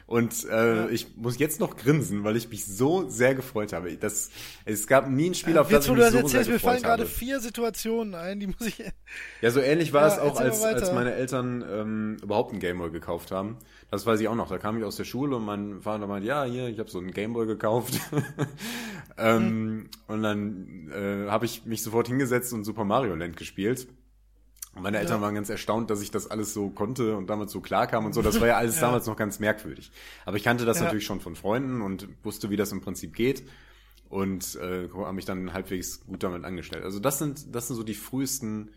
Und 0.10 0.44
äh, 0.50 0.90
ich 0.90 1.16
muss 1.18 1.38
jetzt 1.38 1.60
noch 1.60 1.78
grinsen, 1.78 2.24
weil 2.24 2.36
ich 2.36 2.50
mich 2.50 2.66
so 2.66 3.08
sehr 3.08 3.36
gefreut 3.36 3.74
habe. 3.74 3.96
Das, 3.96 4.32
es 4.66 4.88
gab 4.88 5.08
nie 5.08 5.30
ein 5.30 5.36
Spiel, 5.36 5.56
auf 5.60 5.68
das 5.68 5.86
Jetzt, 5.86 5.86
ich 5.86 5.90
wo 5.92 5.94
mich 5.94 6.02
das 6.02 6.12
so 6.14 6.28
sehr 6.28 6.40
erzählst, 6.40 6.50
mir 6.50 6.60
fallen 6.60 6.76
gefreut 6.78 6.84
gerade 6.90 7.04
habe. 7.04 7.14
vier 7.14 7.40
Situationen 7.40 8.16
ein, 8.16 8.40
die 8.40 8.48
muss 8.48 8.62
ich. 8.62 8.84
Ja, 9.42 9.52
so 9.52 9.60
ähnlich 9.60 9.94
war 9.94 10.08
Ja, 10.08 10.16
es 10.16 10.20
auch, 10.20 10.40
als, 10.40 10.64
als 10.64 10.92
meine 10.94 11.14
Eltern 11.14 11.64
ähm, 11.72 12.18
überhaupt 12.24 12.50
einen 12.50 12.60
Gameboy 12.60 12.90
gekauft 12.90 13.30
haben. 13.30 13.58
Das 13.92 14.08
weiß 14.08 14.20
ich 14.20 14.28
auch 14.28 14.36
noch. 14.36 14.50
Da 14.50 14.58
kam 14.58 14.80
ich 14.80 14.84
aus 14.84 14.96
der 14.96 15.04
Schule 15.04 15.36
und 15.36 15.46
mein 15.46 15.80
Vater 15.82 16.08
meinte, 16.08 16.28
ja, 16.28 16.44
hier, 16.44 16.70
ich 16.70 16.80
habe 16.80 16.90
so 16.90 16.98
einen 16.98 17.12
Gameboy 17.12 17.46
gekauft. 17.46 17.94
ähm, 19.20 19.90
Und 20.08 20.24
dann 20.24 20.90
äh, 20.92 21.30
habe 21.30 21.46
ich 21.46 21.66
mich 21.66 21.84
sofort 21.84 22.08
hingesetzt 22.08 22.52
und 22.54 22.64
Super 22.64 22.84
Mario 22.84 23.14
Land 23.14 23.38
gespielt. 23.38 23.88
Und 24.76 24.84
meine 24.84 25.00
Eltern 25.00 25.18
Ja. 25.18 25.22
waren 25.22 25.36
ganz 25.36 25.50
erstaunt, 25.50 25.90
dass 25.90 26.02
ich 26.02 26.12
das 26.12 26.30
alles 26.30 26.54
so 26.54 26.70
konnte 26.70 27.18
und 27.18 27.28
damit 27.28 27.50
so 27.50 27.60
klar 27.60 27.88
kam 27.88 28.06
und 28.06 28.14
so. 28.14 28.22
Das 28.22 28.40
war 28.40 28.48
ja 28.48 28.58
alles 28.58 28.76
Ja. 28.80 28.82
damals 28.82 29.08
noch 29.08 29.16
ganz 29.18 29.40
merkwürdig. 29.40 29.92
Aber 30.26 30.38
ich 30.38 30.44
kannte 30.44 30.66
das 30.66 30.78
Ja. 30.78 30.84
natürlich 30.86 31.06
schon 31.06 31.20
von 31.22 31.36
Freunden 31.36 31.82
und 31.82 32.08
wusste, 32.24 32.50
wie 32.50 32.56
das 32.56 32.72
im 32.72 32.82
Prinzip 32.82 33.16
geht. 33.16 33.44
Und 34.10 34.56
äh, 34.56 34.88
habe 34.94 35.14
mich 35.14 35.26
dann 35.26 35.54
halbwegs 35.54 36.06
gut 36.06 36.24
damit 36.24 36.44
angestellt. 36.44 36.84
Also 36.84 37.00
das 37.00 37.20
sind, 37.20 37.54
das 37.56 37.68
sind 37.68 37.76
so 37.76 37.84
die 37.84 37.94
frühesten 37.94 38.72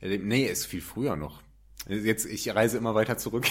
Nee, 0.00 0.46
ist 0.46 0.66
viel 0.66 0.80
früher 0.80 1.16
noch. 1.16 1.42
Jetzt, 1.88 2.26
ich 2.26 2.54
reise 2.54 2.76
immer 2.78 2.94
weiter 2.94 3.16
zurück. 3.18 3.46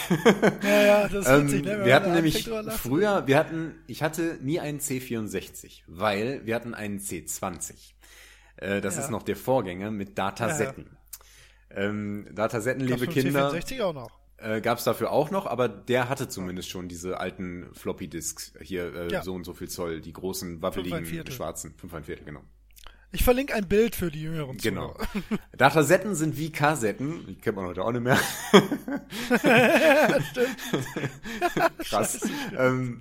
Ja, 0.64 0.82
ja, 0.82 1.08
das 1.10 1.14
ist 1.26 1.28
Ähm, 1.32 1.48
witzig, 1.48 1.66
ne? 1.66 1.86
wir 1.86 1.96
hatten 1.96 2.14
nämlich 2.14 2.50
früher, 2.78 3.26
wir 3.28 3.38
hatten, 3.38 3.76
ich 3.88 4.04
hatte 4.04 4.38
nie 4.42 4.60
einen 4.60 4.80
C64, 4.80 5.82
weil 5.88 6.46
wir 6.46 6.56
hatten 6.56 6.74
einen 6.74 7.00
C20. 7.00 7.94
Äh, 8.58 8.80
das 8.82 8.96
Ja. 8.96 9.02
ist 9.04 9.10
noch 9.12 9.24
der 9.24 9.36
Vorgänger 9.36 9.92
mit 9.92 10.18
Datasetten. 10.18 10.97
Ähm, 11.70 12.28
Datasetten, 12.34 12.86
liebe 12.86 13.08
Kinder, 13.08 13.52
C64 13.52 13.82
auch 13.84 13.94
noch. 13.94 14.12
äh, 14.38 14.62
gab 14.62 14.78
es 14.78 14.84
dafür 14.86 15.12
auch 15.12 15.32
noch, 15.32 15.46
aber 15.46 15.68
der 15.68 16.08
hatte 16.10 16.28
zumindest 16.30 16.70
schon 16.70 16.88
diese 16.88 17.20
alten 17.20 17.68
Floppy 17.74 18.08
Disks, 18.08 18.54
hier 18.62 18.94
äh, 18.96 19.12
Ja. 19.12 19.22
so 19.24 19.34
und 19.34 19.44
so 19.44 19.54
viel 19.54 19.68
Zoll, 19.70 20.00
die 20.02 20.14
großen, 20.14 20.62
wabbeligen, 20.62 21.06
Viertel. 21.06 21.34
schwarzen, 21.34 21.74
5 21.78 21.94
ein 21.94 22.04
Viertel, 22.06 22.24
genau. 22.26 22.42
Ich 23.14 23.24
verlinke 23.24 23.54
ein 23.56 23.68
Bild 23.70 23.96
für 23.96 24.12
die 24.12 24.22
jüngeren 24.24 24.58
Genau. 24.58 24.90
Zuhörer. 24.94 25.40
Datasetten 25.58 26.14
sind 26.14 26.38
wie 26.38 26.52
Kassetten, 26.52 27.26
die 27.26 27.36
kennt 27.36 27.56
man 27.56 27.66
heute 27.66 27.82
auch 27.84 27.92
nicht 27.94 28.04
mehr. 28.04 28.20
Krass. 31.90 32.22
ähm, 32.58 33.00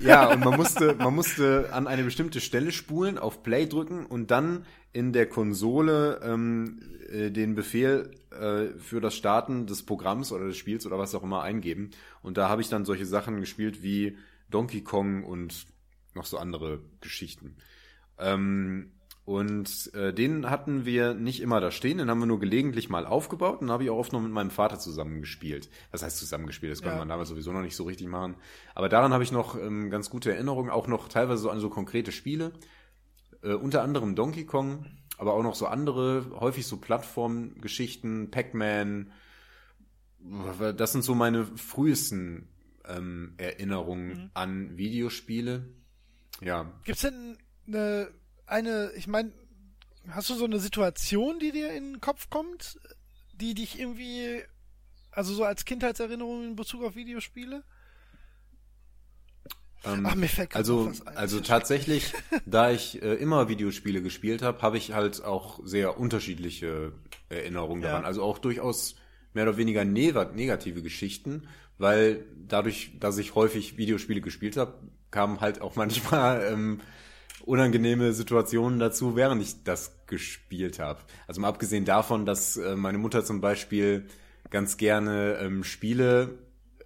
ja, 0.00 0.30
und 0.32 0.40
man 0.44 0.56
musste, 0.56 0.94
man 0.94 1.14
musste 1.14 1.68
an 1.72 1.86
eine 1.86 2.04
bestimmte 2.04 2.40
Stelle 2.40 2.72
spulen, 2.72 3.18
auf 3.18 3.42
Play 3.42 3.66
drücken 3.66 4.06
und 4.06 4.30
dann 4.30 4.66
in 4.92 5.12
der 5.12 5.26
Konsole 5.26 6.20
ähm, 6.22 6.80
äh, 7.10 7.30
den 7.30 7.54
Befehl 7.54 8.10
äh, 8.30 8.78
für 8.78 9.00
das 9.00 9.14
Starten 9.14 9.66
des 9.66 9.84
Programms 9.84 10.32
oder 10.32 10.46
des 10.46 10.56
Spiels 10.56 10.86
oder 10.86 10.98
was 10.98 11.14
auch 11.14 11.22
immer 11.22 11.42
eingeben. 11.42 11.90
Und 12.22 12.36
da 12.36 12.48
habe 12.48 12.62
ich 12.62 12.68
dann 12.68 12.84
solche 12.84 13.06
Sachen 13.06 13.40
gespielt 13.40 13.82
wie 13.82 14.16
Donkey 14.50 14.82
Kong 14.82 15.24
und 15.24 15.66
noch 16.14 16.26
so 16.26 16.38
andere 16.38 16.80
Geschichten. 17.00 17.56
Ähm, 18.18 18.92
und 19.24 19.92
äh, 19.92 20.14
den 20.14 20.48
hatten 20.48 20.86
wir 20.86 21.12
nicht 21.12 21.42
immer 21.42 21.60
da 21.60 21.70
stehen, 21.70 21.98
den 21.98 22.08
haben 22.08 22.18
wir 22.18 22.24
nur 22.24 22.40
gelegentlich 22.40 22.88
mal 22.88 23.04
aufgebaut 23.04 23.60
und 23.60 23.70
habe 23.70 23.84
ich 23.84 23.90
auch 23.90 23.98
oft 23.98 24.14
noch 24.14 24.22
mit 24.22 24.32
meinem 24.32 24.50
Vater 24.50 24.78
zusammen 24.78 25.20
gespielt. 25.20 25.68
Was 25.90 26.02
heißt 26.02 26.16
zusammengespielt? 26.16 26.72
Das 26.72 26.80
konnte 26.80 26.94
Ja. 26.94 26.98
man 27.00 27.10
damals 27.10 27.28
sowieso 27.28 27.52
noch 27.52 27.60
nicht 27.60 27.76
so 27.76 27.84
richtig 27.84 28.06
machen. 28.06 28.36
Aber 28.74 28.88
daran 28.88 29.12
habe 29.12 29.22
ich 29.22 29.30
noch 29.30 29.54
ähm, 29.60 29.90
ganz 29.90 30.08
gute 30.08 30.32
Erinnerungen, 30.32 30.70
auch 30.70 30.86
noch 30.86 31.08
teilweise 31.08 31.42
so 31.42 31.50
an 31.50 31.60
so 31.60 31.68
konkrete 31.68 32.10
Spiele. 32.10 32.52
Äh, 33.42 33.54
unter 33.54 33.82
anderem 33.82 34.14
Donkey 34.14 34.44
Kong, 34.44 34.86
aber 35.16 35.34
auch 35.34 35.42
noch 35.42 35.54
so 35.54 35.66
andere, 35.66 36.30
häufig 36.40 36.66
so 36.66 36.76
Plattformgeschichten, 36.78 38.30
Pac-Man. 38.30 39.12
Das 40.76 40.92
sind 40.92 41.02
so 41.02 41.14
meine 41.14 41.46
frühesten 41.46 42.48
ähm, 42.84 43.34
Erinnerungen 43.36 44.30
an 44.34 44.76
Videospiele. 44.76 45.68
Ja, 46.40 46.72
Gibt's 46.84 47.02
denn 47.02 47.36
eine, 47.66 48.08
eine, 48.46 48.92
ich 48.96 49.06
meine, 49.06 49.32
hast 50.08 50.30
du 50.30 50.34
so 50.34 50.44
eine 50.44 50.58
Situation, 50.58 51.38
die 51.38 51.52
dir 51.52 51.72
in 51.72 51.92
den 51.92 52.00
Kopf 52.00 52.30
kommt, 52.30 52.78
die 53.32 53.54
dich 53.54 53.78
irgendwie, 53.78 54.42
also 55.10 55.34
so 55.34 55.44
als 55.44 55.64
Kindheitserinnerung 55.64 56.44
in 56.44 56.56
Bezug 56.56 56.82
auf 56.82 56.96
Videospiele? 56.96 57.64
Ähm, 59.84 60.04
Ach, 60.06 60.14
mir 60.14 60.28
fällt 60.28 60.54
also, 60.56 60.90
also 61.14 61.40
tatsächlich, 61.40 62.12
da 62.46 62.70
ich 62.70 63.00
äh, 63.02 63.14
immer 63.14 63.48
Videospiele 63.48 64.02
gespielt 64.02 64.42
habe, 64.42 64.60
habe 64.62 64.76
ich 64.76 64.92
halt 64.92 65.24
auch 65.24 65.60
sehr 65.64 65.98
unterschiedliche 65.98 66.92
Erinnerungen 67.28 67.82
Ja. 67.82 67.90
daran. 67.90 68.04
Also 68.04 68.22
auch 68.22 68.38
durchaus 68.38 68.96
mehr 69.34 69.44
oder 69.44 69.56
weniger 69.56 69.82
neg- 69.84 70.34
negative 70.34 70.82
Geschichten, 70.82 71.48
weil 71.78 72.24
dadurch, 72.48 72.92
dass 72.98 73.18
ich 73.18 73.34
häufig 73.34 73.76
Videospiele 73.78 74.20
gespielt 74.20 74.56
habe, 74.56 74.74
kamen 75.10 75.40
halt 75.40 75.60
auch 75.60 75.76
manchmal 75.76 76.48
ähm, 76.52 76.80
unangenehme 77.44 78.12
Situationen 78.12 78.78
dazu, 78.78 79.16
während 79.16 79.40
ich 79.42 79.62
das 79.62 79.92
gespielt 80.06 80.78
habe. 80.80 81.00
Also 81.26 81.40
mal 81.40 81.48
abgesehen 81.48 81.84
davon, 81.84 82.26
dass 82.26 82.56
äh, 82.56 82.74
meine 82.76 82.98
Mutter 82.98 83.24
zum 83.24 83.40
Beispiel 83.40 84.06
ganz 84.50 84.76
gerne 84.76 85.38
ähm, 85.40 85.62
Spiele, 85.64 86.38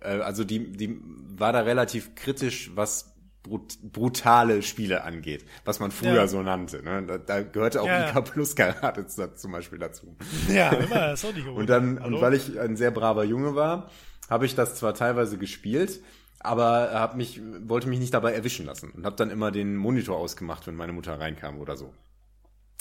also 0.02 0.44
die, 0.44 0.72
die 0.72 1.00
war 1.36 1.52
da 1.52 1.60
relativ 1.60 2.14
kritisch, 2.14 2.70
was 2.74 3.14
brut 3.42 3.76
brutale 3.82 4.62
Spiele 4.62 5.02
angeht, 5.02 5.44
was 5.64 5.80
man 5.80 5.90
früher 5.90 6.14
Ja. 6.14 6.26
so 6.28 6.42
nannte. 6.42 6.82
Ne? 6.82 7.02
Da, 7.06 7.18
da 7.18 7.42
gehörte 7.42 7.82
auch 7.82 7.86
Ja, 7.86 8.08
ja. 8.08 8.18
IK 8.18 8.24
Plus 8.32 8.54
Karate 8.54 9.06
zum 9.06 9.52
Beispiel 9.52 9.78
dazu. 9.78 10.16
Ja, 10.48 10.70
immer, 10.72 11.08
das 11.08 11.24
ist 11.24 11.28
auch 11.30 11.34
nicht 11.34 11.46
Und 11.48 11.68
dann, 11.68 11.98
und 11.98 12.20
weil 12.20 12.34
ich 12.34 12.58
ein 12.60 12.76
sehr 12.76 12.90
braver 12.92 13.24
Junge 13.24 13.54
war, 13.56 13.90
habe 14.30 14.46
ich 14.46 14.54
das 14.54 14.76
zwar 14.76 14.94
teilweise 14.94 15.38
gespielt, 15.38 16.00
aber 16.38 16.92
hab 16.92 17.16
mich, 17.16 17.40
wollte 17.64 17.88
mich 17.88 17.98
nicht 17.98 18.14
dabei 18.14 18.32
erwischen 18.32 18.64
lassen 18.66 18.90
und 18.90 19.04
habe 19.04 19.16
dann 19.16 19.30
immer 19.30 19.50
den 19.50 19.76
Monitor 19.76 20.16
ausgemacht, 20.18 20.66
wenn 20.68 20.76
meine 20.76 20.92
Mutter 20.92 21.18
reinkam 21.18 21.58
oder 21.58 21.76
so. 21.76 21.92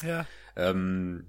Ja, 0.04 0.26
Ähm, 0.56 1.26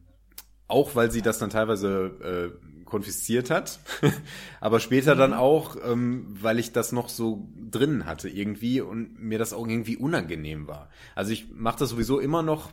auch 0.68 0.94
weil 0.94 1.10
sie 1.10 1.20
das 1.22 1.38
dann 1.38 1.50
teilweise 1.50 2.52
äh, 2.54 2.66
konfisziert 2.92 3.50
hat, 3.50 3.80
aber 4.60 4.78
später 4.78 5.16
dann 5.16 5.32
auch, 5.34 5.76
ähm, 5.84 6.26
weil 6.40 6.58
ich 6.60 6.70
das 6.72 6.92
noch 6.92 7.08
so 7.08 7.48
drin 7.70 8.06
hatte 8.06 8.28
irgendwie 8.28 8.80
und 8.80 9.18
mir 9.20 9.38
das 9.38 9.52
auch 9.52 9.66
irgendwie 9.66 9.96
unangenehm 9.96 10.68
war. 10.68 10.88
Also 11.16 11.32
ich 11.32 11.48
mache 11.52 11.78
das 11.80 11.88
sowieso 11.90 12.20
immer 12.20 12.42
noch 12.42 12.70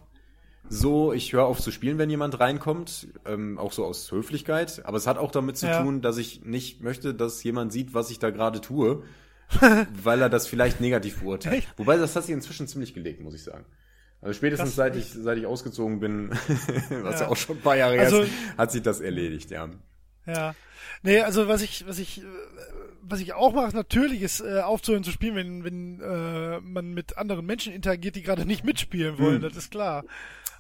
so, 0.68 1.14
ich 1.14 1.34
höre 1.34 1.46
auf 1.46 1.60
zu 1.62 1.72
spielen, 1.72 1.98
wenn 1.98 2.10
jemand 2.10 2.40
reinkommt, 2.40 3.08
ähm, 3.26 3.58
auch 3.58 3.72
so 3.72 3.86
aus 3.86 4.12
Höflichkeit, 4.12 4.82
aber 4.86 4.98
es 4.98 5.08
hat 5.08 5.18
auch 5.18 5.32
damit 5.32 5.58
zu 5.58 5.66
Ja. 5.66 5.82
tun, 5.82 6.02
dass 6.02 6.18
ich 6.18 6.44
nicht 6.44 6.82
möchte, 6.84 7.16
dass 7.16 7.42
jemand 7.44 7.72
sieht, 7.72 7.94
was 7.96 8.12
ich 8.12 8.20
da 8.20 8.30
gerade 8.30 8.62
tue, 8.62 9.02
weil 10.04 10.22
er 10.22 10.30
das 10.30 10.46
vielleicht 10.48 10.80
negativ 10.82 11.22
beurteilt. 11.22 11.66
Wobei 11.78 11.98
das 11.98 12.16
hat 12.16 12.26
sich 12.26 12.34
inzwischen 12.34 12.68
ziemlich 12.68 12.94
gelegt, 12.94 13.22
muss 13.22 13.34
ich 13.34 13.44
sagen. 13.44 13.66
Also 14.22 14.34
spätestens 14.34 14.72
Das- 14.72 14.76
seit 14.76 14.96
ich, 14.98 15.14
seit 15.14 15.38
ich 15.38 15.46
ausgezogen 15.46 16.02
bin, 16.02 16.30
was 17.04 17.22
ja. 17.22 17.26
Ja. 17.26 17.28
auch 17.30 17.38
schon 17.38 17.56
ein 17.56 17.62
paar 17.62 17.78
Jahre 17.78 17.94
her 17.94 18.04
Also- 18.04 18.22
ist, 18.24 18.32
hat 18.58 18.72
sich 18.74 18.82
das 18.82 19.00
erledigt, 19.00 19.50
ja. 19.50 19.70
Ja. 20.30 20.56
Nee, 21.02 21.22
also 21.22 21.48
was 21.48 21.62
ich, 21.62 21.86
was 21.88 21.98
ich, 22.00 22.20
äh, 22.22 22.26
was 23.02 23.20
ich 23.22 23.34
auch 23.34 23.54
mache, 23.54 23.76
natürlich 23.76 24.22
ist 24.22 24.42
äh, 24.42 24.60
aufzuhören 24.62 25.04
zu 25.04 25.12
spielen, 25.12 25.36
wenn, 25.36 25.64
wenn 25.64 26.02
äh, 26.02 26.60
man 26.62 26.94
mit 26.94 27.18
anderen 27.18 27.46
Menschen 27.46 27.74
interagiert, 27.74 28.16
die 28.16 28.22
gerade 28.24 28.46
nicht 28.46 28.64
mitspielen 28.66 29.18
wollen, 29.20 29.36
Hm. 29.36 29.42
das 29.42 29.56
ist 29.58 29.72
klar. 29.72 30.04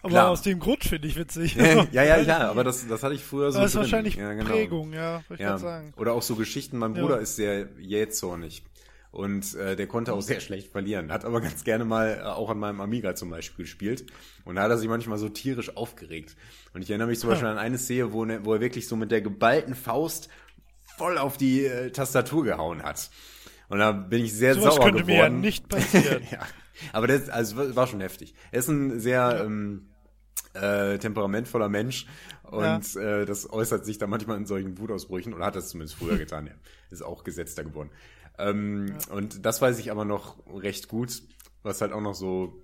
Aber 0.01 0.11
Klar. 0.11 0.29
aus 0.29 0.41
dem 0.43 0.59
Grund 0.59 0.85
finde 0.85 1.09
ich 1.09 1.17
witzig. 1.17 1.55
ja, 1.55 1.83
ja, 1.91 2.17
ja, 2.17 2.49
aber 2.49 2.63
das, 2.63 2.87
das 2.87 3.03
hatte 3.03 3.15
ich 3.15 3.23
früher 3.23 3.51
so 3.51 3.59
das 3.59 3.71
ist 3.71 3.75
wahrscheinlich 3.77 4.15
ja, 4.15 4.31
genau. 4.31 4.49
Prägung, 4.49 4.93
ja, 4.93 5.23
würde 5.27 5.43
ich 5.43 5.49
Ja. 5.49 5.57
sagen. 5.57 5.93
Oder 5.97 6.13
auch 6.13 6.21
so 6.21 6.35
Geschichten, 6.35 6.77
mein 6.77 6.95
Ja. 6.95 7.01
Bruder 7.01 7.19
ist 7.19 7.35
sehr 7.35 7.67
jähzornig. 7.79 8.63
Und 9.11 9.55
äh, 9.55 9.75
der 9.75 9.87
konnte 9.87 10.13
auch 10.13 10.21
sehr 10.21 10.39
schlecht 10.39 10.71
verlieren. 10.71 11.11
Hat 11.11 11.25
aber 11.25 11.41
ganz 11.41 11.63
gerne 11.63 11.83
mal 11.83 12.19
äh, 12.19 12.23
auch 12.27 12.49
an 12.49 12.59
meinem 12.59 12.79
Amiga 12.79 13.15
zum 13.15 13.31
Beispiel 13.31 13.65
gespielt. 13.65 14.05
Und 14.45 14.55
da 14.55 14.63
hat 14.63 14.71
er 14.71 14.77
sich 14.77 14.87
manchmal 14.87 15.17
so 15.17 15.29
tierisch 15.29 15.75
aufgeregt. 15.75 16.35
Und 16.73 16.83
ich 16.83 16.89
erinnere 16.91 17.07
mich 17.07 17.19
zum 17.19 17.29
Beispiel 17.29 17.47
an 17.47 17.57
eine 17.57 17.79
Szene, 17.79 18.13
wo, 18.13 18.25
ne, 18.25 18.45
wo 18.45 18.53
er 18.53 18.61
wirklich 18.61 18.87
so 18.87 18.95
mit 18.95 19.09
der 19.09 19.21
geballten 19.21 19.73
Faust 19.73 20.29
voll 20.97 21.17
auf 21.17 21.37
die 21.37 21.65
äh, 21.65 21.91
Tastatur 21.91 22.43
gehauen 22.43 22.83
hat. 22.83 23.09
Und 23.69 23.79
da 23.79 23.91
bin 23.91 24.23
ich 24.23 24.33
sehr 24.33 24.55
Sowas 24.55 24.75
sauer 24.75 24.85
könnte 24.85 25.03
geworden. 25.03 25.07
mir 25.07 25.23
ja 25.23 25.29
nicht 25.29 25.67
passieren. 25.67 26.23
ja. 26.31 26.39
Aber 26.93 27.07
das 27.07 27.29
also, 27.29 27.75
war 27.75 27.87
schon 27.87 28.01
heftig. 28.01 28.35
Er 28.51 28.59
ist 28.59 28.67
ein 28.67 28.99
sehr 28.99 29.41
ähm, 29.43 29.89
äh, 30.53 30.97
temperamentvoller 30.97 31.69
Mensch 31.69 32.05
und 32.43 32.95
äh, 32.95 33.25
das 33.25 33.51
äußert 33.51 33.85
sich 33.85 33.97
da 33.97 34.07
manchmal 34.07 34.37
in 34.37 34.45
solchen 34.45 34.77
Wutausbrüchen 34.77 35.33
oder 35.33 35.45
hat 35.45 35.55
das 35.55 35.69
zumindest 35.69 35.97
früher 35.97 36.17
getan. 36.17 36.47
Ja. 36.47 36.53
Ist 36.89 37.03
auch 37.03 37.23
gesetzter 37.23 37.63
geworden. 37.63 37.91
Ähm, 38.39 38.95
Und 39.09 39.45
das 39.45 39.61
weiß 39.61 39.77
ich 39.79 39.91
aber 39.91 40.05
noch 40.05 40.37
recht 40.53 40.87
gut, 40.87 41.21
was 41.63 41.81
halt 41.81 41.91
auch 41.91 42.01
noch 42.01 42.15
so 42.15 42.63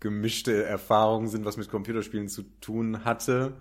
gemischte 0.00 0.64
Erfahrungen 0.64 1.28
sind, 1.28 1.44
was 1.44 1.56
mit 1.56 1.70
Computerspielen 1.70 2.28
zu 2.28 2.42
tun 2.60 3.04
hatte. 3.04 3.56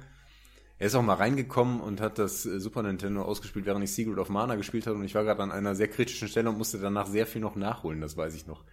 Er 0.80 0.88
ist 0.88 0.96
auch 0.96 1.02
mal 1.02 1.16
reingekommen 1.16 1.82
und 1.82 2.02
hat 2.02 2.20
das 2.20 2.46
äh, 2.46 2.60
Super 2.60 2.84
Nintendo 2.84 3.24
ausgespielt, 3.24 3.66
während 3.66 3.84
ich 3.84 3.92
Secret 3.94 4.20
of 4.20 4.30
Mana 4.30 4.56
gespielt 4.56 4.86
habe. 4.86 4.98
Und 4.98 5.06
ich 5.06 5.16
war 5.16 5.24
gerade 5.24 5.42
an 5.42 5.52
einer 5.52 5.74
sehr 5.74 5.88
kritischen 5.88 6.28
Stelle 6.28 6.50
und 6.50 6.58
musste 6.58 6.78
danach 6.78 7.08
sehr 7.08 7.26
viel 7.26 7.42
noch 7.42 7.56
nachholen, 7.56 8.02
das 8.02 8.16
weiß 8.16 8.36
ich 8.36 8.46
noch. 8.46 8.64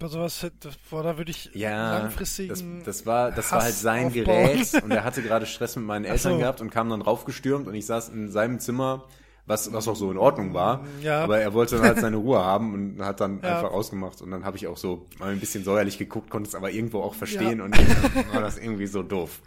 Bei 0.00 0.06
sowas, 0.06 0.46
boah, 0.90 1.02
da 1.02 1.18
würde 1.18 1.32
ich 1.32 1.50
Ja, 1.54 1.98
langfristigen 1.98 2.78
das, 2.78 2.98
das 2.98 3.06
war, 3.06 3.32
das 3.32 3.50
war 3.50 3.62
halt 3.62 3.74
sein 3.74 4.06
aufbauen. 4.06 4.24
Gerät 4.24 4.82
und 4.82 4.92
er 4.92 5.02
hatte 5.04 5.22
gerade 5.22 5.44
Stress 5.46 5.74
mit 5.74 5.86
meinen 5.86 6.04
Eltern 6.04 6.34
so. 6.34 6.38
gehabt 6.38 6.60
und 6.60 6.70
kam 6.70 6.88
dann 6.88 7.02
raufgestürmt 7.02 7.66
und 7.66 7.74
ich 7.74 7.86
saß 7.86 8.08
in 8.10 8.30
seinem 8.30 8.60
Zimmer, 8.60 9.08
was, 9.48 9.72
was 9.72 9.88
auch 9.88 9.96
so 9.96 10.10
in 10.12 10.18
Ordnung 10.18 10.54
war. 10.54 10.84
Ja. 11.02 11.24
Aber 11.24 11.40
er 11.40 11.52
wollte 11.54 11.76
dann 11.76 11.84
halt 11.86 11.98
seine 11.98 12.16
Ruhe 12.18 12.38
haben 12.38 12.74
und 12.74 13.04
hat 13.04 13.20
dann 13.20 13.40
Ja. 13.42 13.56
einfach 13.56 13.72
ausgemacht 13.72 14.22
und 14.22 14.30
dann 14.30 14.44
habe 14.44 14.56
ich 14.56 14.66
auch 14.68 14.76
so 14.76 15.06
mal 15.18 15.32
ein 15.32 15.40
bisschen 15.40 15.64
säuerlich 15.64 15.98
geguckt, 15.98 16.30
konnte 16.30 16.48
es 16.48 16.54
aber 16.54 16.70
irgendwo 16.70 17.00
auch 17.02 17.14
verstehen 17.14 17.58
Ja. 17.58 17.64
und 17.64 17.76
dann 17.76 17.86
war 18.32 18.40
das 18.40 18.58
irgendwie 18.58 18.86
so 18.86 19.02
doof. 19.02 19.40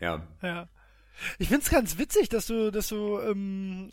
Ja. 0.00 0.22
Ja. 0.42 0.68
Ich 1.38 1.48
find's 1.48 1.68
ganz 1.68 1.98
witzig, 1.98 2.30
dass 2.30 2.46
du, 2.46 2.70
dass 2.70 2.88
du 2.88 3.18
ähm, 3.18 3.90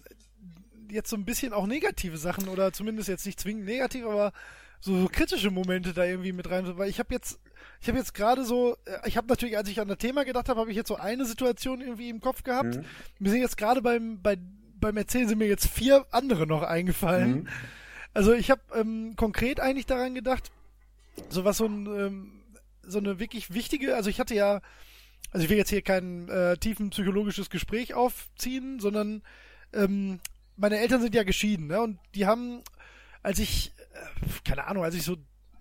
jetzt 0.89 1.09
so 1.09 1.17
ein 1.17 1.25
bisschen 1.25 1.51
auch 1.51 1.67
negative 1.67 2.17
Sachen 2.17 2.47
oder 2.47 2.71
zumindest 2.71 3.09
jetzt 3.09 3.25
nicht 3.25 3.39
zwingend 3.39 3.65
negativ, 3.65 4.05
aber 4.05 4.31
so, 4.79 4.97
so 4.97 5.09
kritische 5.11 5.51
Momente 5.51 5.91
da 5.93 6.05
irgendwie 6.05 6.31
mit 6.31 6.49
rein, 6.49 6.77
weil 6.77 6.89
ich 6.89 6.99
habe 6.99 7.13
jetzt 7.13 7.39
ich 7.81 7.87
habe 7.89 7.97
jetzt 7.97 8.13
gerade 8.13 8.45
so 8.45 8.77
äh, 8.85 9.07
ich 9.07 9.17
habe 9.17 9.27
natürlich 9.27 9.57
als 9.57 9.67
ich 9.69 9.81
an 9.81 9.87
das 9.87 9.97
Thema 9.97 10.23
gedacht 10.23 10.47
habe, 10.49 10.59
habe 10.61 10.69
ich 10.69 10.77
jetzt 10.77 10.87
so 10.87 10.95
eine 10.95 11.25
Situation 11.25 11.81
irgendwie 11.81 12.09
im 12.09 12.21
Kopf 12.21 12.43
gehabt. 12.43 12.75
Mhm. 12.77 12.85
Mir 13.19 13.31
sind 13.31 13.41
jetzt 13.41 13.57
gerade 13.57 13.81
beim 13.81 14.21
bei 14.21 14.37
beim 14.79 14.97
Erzählen 14.97 15.27
sind 15.27 15.37
mir 15.37 15.47
jetzt 15.47 15.67
vier 15.67 16.05
andere 16.11 16.47
noch 16.47 16.63
eingefallen. 16.63 17.31
Mhm. 17.31 17.47
Also 18.13 18.33
ich 18.33 18.49
habe 18.49 18.61
ähm, 18.75 19.15
konkret 19.15 19.59
eigentlich 19.59 19.85
daran 19.85 20.15
gedacht, 20.15 20.51
so 21.29 21.45
was 21.45 21.57
so 21.57 21.65
ein 21.65 21.85
ähm, 21.87 22.31
so 22.87 22.99
eine 22.99 23.19
wirklich 23.19 23.53
wichtige, 23.53 23.95
also 23.95 24.09
ich 24.09 24.19
hatte 24.19 24.33
ja, 24.33 24.61
also 25.31 25.43
ich 25.43 25.49
will 25.49 25.57
jetzt 25.57 25.69
hier 25.69 25.81
kein 25.81 26.29
äh, 26.29 26.57
tiefen 26.57 26.89
psychologisches 26.89 27.49
Gespräch 27.49 27.93
aufziehen, 27.93 28.79
sondern 28.79 29.21
ähm, 29.73 30.19
meine 30.55 30.79
Eltern 30.79 31.01
sind 31.01 31.13
ja 31.13 31.23
geschieden, 31.23 31.67
ne? 31.67 31.81
Und 31.81 31.99
die 32.15 32.25
haben, 32.25 32.61
als 33.21 33.39
ich, 33.39 33.73
äh, 33.93 34.27
keine 34.43 34.67
Ahnung, 34.67 34.83
als 34.83 34.95
ich 34.95 35.03
so 35.03 35.17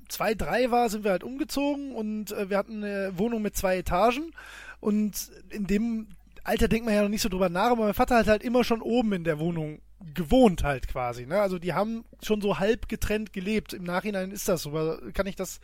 zwei, 0.09 0.35
drei 0.35 0.71
war, 0.71 0.89
sind 0.89 1.05
wir 1.05 1.11
halt 1.11 1.25
umgezogen 1.25 1.95
und 1.95 2.33
äh, 2.33 2.49
wir 2.49 2.57
hatten 2.57 2.85
eine 2.85 3.19
Wohnung 3.19 3.43
mit 3.43 3.57
zwei 3.57 3.77
Etagen 3.77 4.33
und 4.81 5.31
in 5.51 5.67
dem 5.67 6.09
Alter 6.47 6.69
denkt 6.69 6.87
man 6.87 6.95
ja 6.95 7.03
noch 7.03 7.09
nicht 7.09 7.23
so 7.23 7.29
drüber 7.29 7.49
nach, 7.49 7.71
aber 7.71 7.85
mein 7.85 7.95
Vater 7.95 8.17
hat 8.17 8.29
halt 8.29 8.43
immer 8.43 8.65
schon 8.65 8.83
oben 8.83 9.13
in 9.13 9.25
der 9.25 9.39
Wohnung 9.39 9.81
gewohnt 10.15 10.63
halt 10.63 10.89
quasi, 10.89 11.27
ne? 11.27 11.41
Also 11.41 11.59
die 11.59 11.73
haben 11.73 12.05
schon 12.23 12.41
so 12.41 12.59
halb 12.59 12.89
getrennt 12.89 13.33
gelebt. 13.33 13.73
Im 13.73 13.85
Nachhinein 13.85 14.31
ist 14.31 14.49
das 14.49 14.63
so, 14.63 14.71
aber 14.71 15.01
kann 15.13 15.27
ich 15.27 15.37
das, 15.37 15.61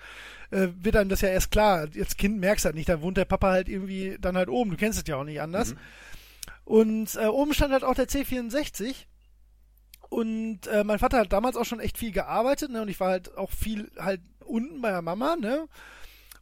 äh, 0.51 0.69
wird 0.75 0.97
einem 0.97 1.11
das 1.11 1.21
ja 1.21 1.29
erst 1.29 1.51
klar. 1.51 1.89
Als 1.97 2.17
Kind 2.17 2.41
merkst 2.41 2.65
du 2.65 2.67
halt 2.69 2.77
nicht, 2.77 2.89
da 2.89 3.03
wohnt 3.03 3.17
der 3.17 3.27
Papa 3.27 3.51
halt 3.51 3.69
irgendwie 3.69 4.17
dann 4.21 4.37
halt 4.37 4.49
oben. 4.49 4.71
Du 4.71 4.77
kennst 4.77 4.99
es 4.99 5.07
ja 5.07 5.17
auch 5.17 5.25
nicht 5.25 5.41
anders. 5.41 5.75
Mhm. 5.75 5.79
Und 6.65 7.15
äh, 7.17 7.27
oben 7.27 7.55
stand 7.55 7.73
halt 7.73 7.85
auch 7.85 7.95
der 7.95 8.09
C64. 8.09 9.07
Und 10.09 10.67
äh, 10.67 10.85
mein 10.85 10.99
Vater 10.99 11.19
hat 11.19 11.33
damals 11.33 11.57
auch 11.57 11.65
schon 11.65 11.81
echt 11.81 11.99
viel 11.99 12.13
gearbeitet, 12.13 12.71
ne? 12.71 12.83
Und 12.83 12.89
ich 12.89 13.01
war 13.01 13.11
halt 13.11 13.37
auch 13.37 13.51
viel 13.51 13.91
halt 13.99 14.21
unten 14.45 14.81
bei 14.83 14.91
der 14.91 15.03
Mama, 15.03 15.37
ne? 15.37 15.69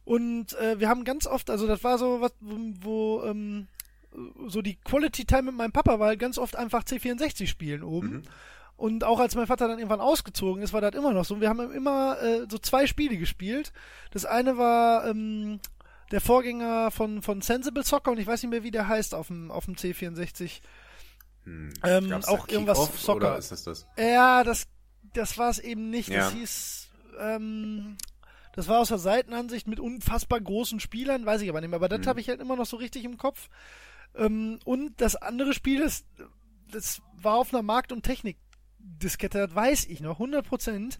Und 0.03 0.57
äh, 0.59 0.79
wir 0.79 0.89
haben 0.89 1.03
ganz 1.03 1.27
oft, 1.27 1.49
also 1.49 1.67
das 1.67 1.83
war 1.83 1.97
so 1.97 2.21
was, 2.21 2.33
wo, 2.39 2.57
wo 2.81 3.23
ähm, 3.23 3.67
so 4.47 4.61
die 4.61 4.75
Quality 4.75 5.25
Time 5.25 5.43
mit 5.43 5.55
meinem 5.55 5.71
Papa 5.71 5.99
war 5.99 6.07
halt 6.07 6.19
ganz 6.19 6.37
oft 6.37 6.55
einfach 6.55 6.83
C64 6.83 7.47
spielen 7.47 7.83
oben. 7.83 8.11
Mhm. 8.11 8.23
Und 8.77 9.03
auch 9.03 9.19
als 9.19 9.35
mein 9.35 9.45
Vater 9.45 9.67
dann 9.67 9.77
irgendwann 9.77 10.01
ausgezogen 10.01 10.63
ist, 10.63 10.73
war 10.73 10.81
das 10.81 10.95
immer 10.95 11.13
noch 11.13 11.23
so. 11.23 11.39
Wir 11.39 11.49
haben 11.49 11.71
immer 11.71 12.19
äh, 12.19 12.47
so 12.49 12.57
zwei 12.57 12.87
Spiele 12.87 13.15
gespielt. 13.17 13.71
Das 14.09 14.25
eine 14.25 14.57
war 14.57 15.05
ähm, 15.05 15.59
der 16.09 16.19
Vorgänger 16.19 16.89
von, 16.89 17.21
von 17.21 17.41
Sensible 17.41 17.83
Soccer 17.83 18.11
und 18.11 18.19
ich 18.19 18.25
weiß 18.25 18.41
nicht 18.41 18.49
mehr, 18.49 18.63
wie 18.63 18.71
der 18.71 18.87
heißt 18.87 19.13
auf 19.13 19.27
dem, 19.27 19.51
auf 19.51 19.65
dem 19.65 19.75
C64. 19.75 20.61
Hm. 21.43 21.73
Ähm, 21.83 22.13
auch 22.25 22.47
irgendwas 22.47 22.89
Soccer. 23.01 23.15
Oder 23.17 23.37
ist 23.37 23.51
das 23.51 23.63
das? 23.63 23.85
Ja, 23.97 24.43
das, 24.43 24.67
das 25.13 25.37
war 25.37 25.51
es 25.51 25.59
eben 25.59 25.89
nicht. 25.89 26.09
Ja. 26.09 26.25
Das 26.25 26.33
hieß, 26.33 26.89
ähm, 27.19 27.97
das 28.53 28.67
war 28.67 28.79
aus 28.79 28.89
der 28.89 28.97
Seitenansicht 28.97 29.67
mit 29.67 29.79
unfassbar 29.79 30.41
großen 30.41 30.79
Spielern, 30.79 31.25
weiß 31.25 31.41
ich 31.41 31.49
aber 31.49 31.61
nicht 31.61 31.69
mehr. 31.69 31.77
Aber 31.77 31.89
das 31.89 31.99
hm. 31.99 32.07
habe 32.07 32.19
ich 32.19 32.29
halt 32.29 32.41
immer 32.41 32.55
noch 32.55 32.65
so 32.65 32.77
richtig 32.77 33.05
im 33.05 33.17
Kopf. 33.17 33.47
Ähm, 34.15 34.59
und 34.65 34.99
das 34.99 35.15
andere 35.15 35.53
Spiel, 35.53 35.81
das, 35.81 36.05
das 36.71 37.01
war 37.15 37.35
auf 37.35 37.53
einer 37.53 37.63
Markt- 37.63 37.91
und 37.91 38.03
Technik-Diskette, 38.03 39.47
das 39.47 39.55
weiß 39.55 39.85
ich 39.85 40.01
noch, 40.01 40.13
100 40.13 40.45
Prozent. 40.45 40.99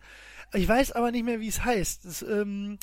Ich 0.53 0.67
weiß 0.67 0.91
aber 0.93 1.11
nicht 1.11 1.23
mehr, 1.23 1.39
wie 1.39 1.47
es 1.47 1.63
heißt. 1.63 2.05
Das, 2.05 2.21
ähm, 2.21 2.77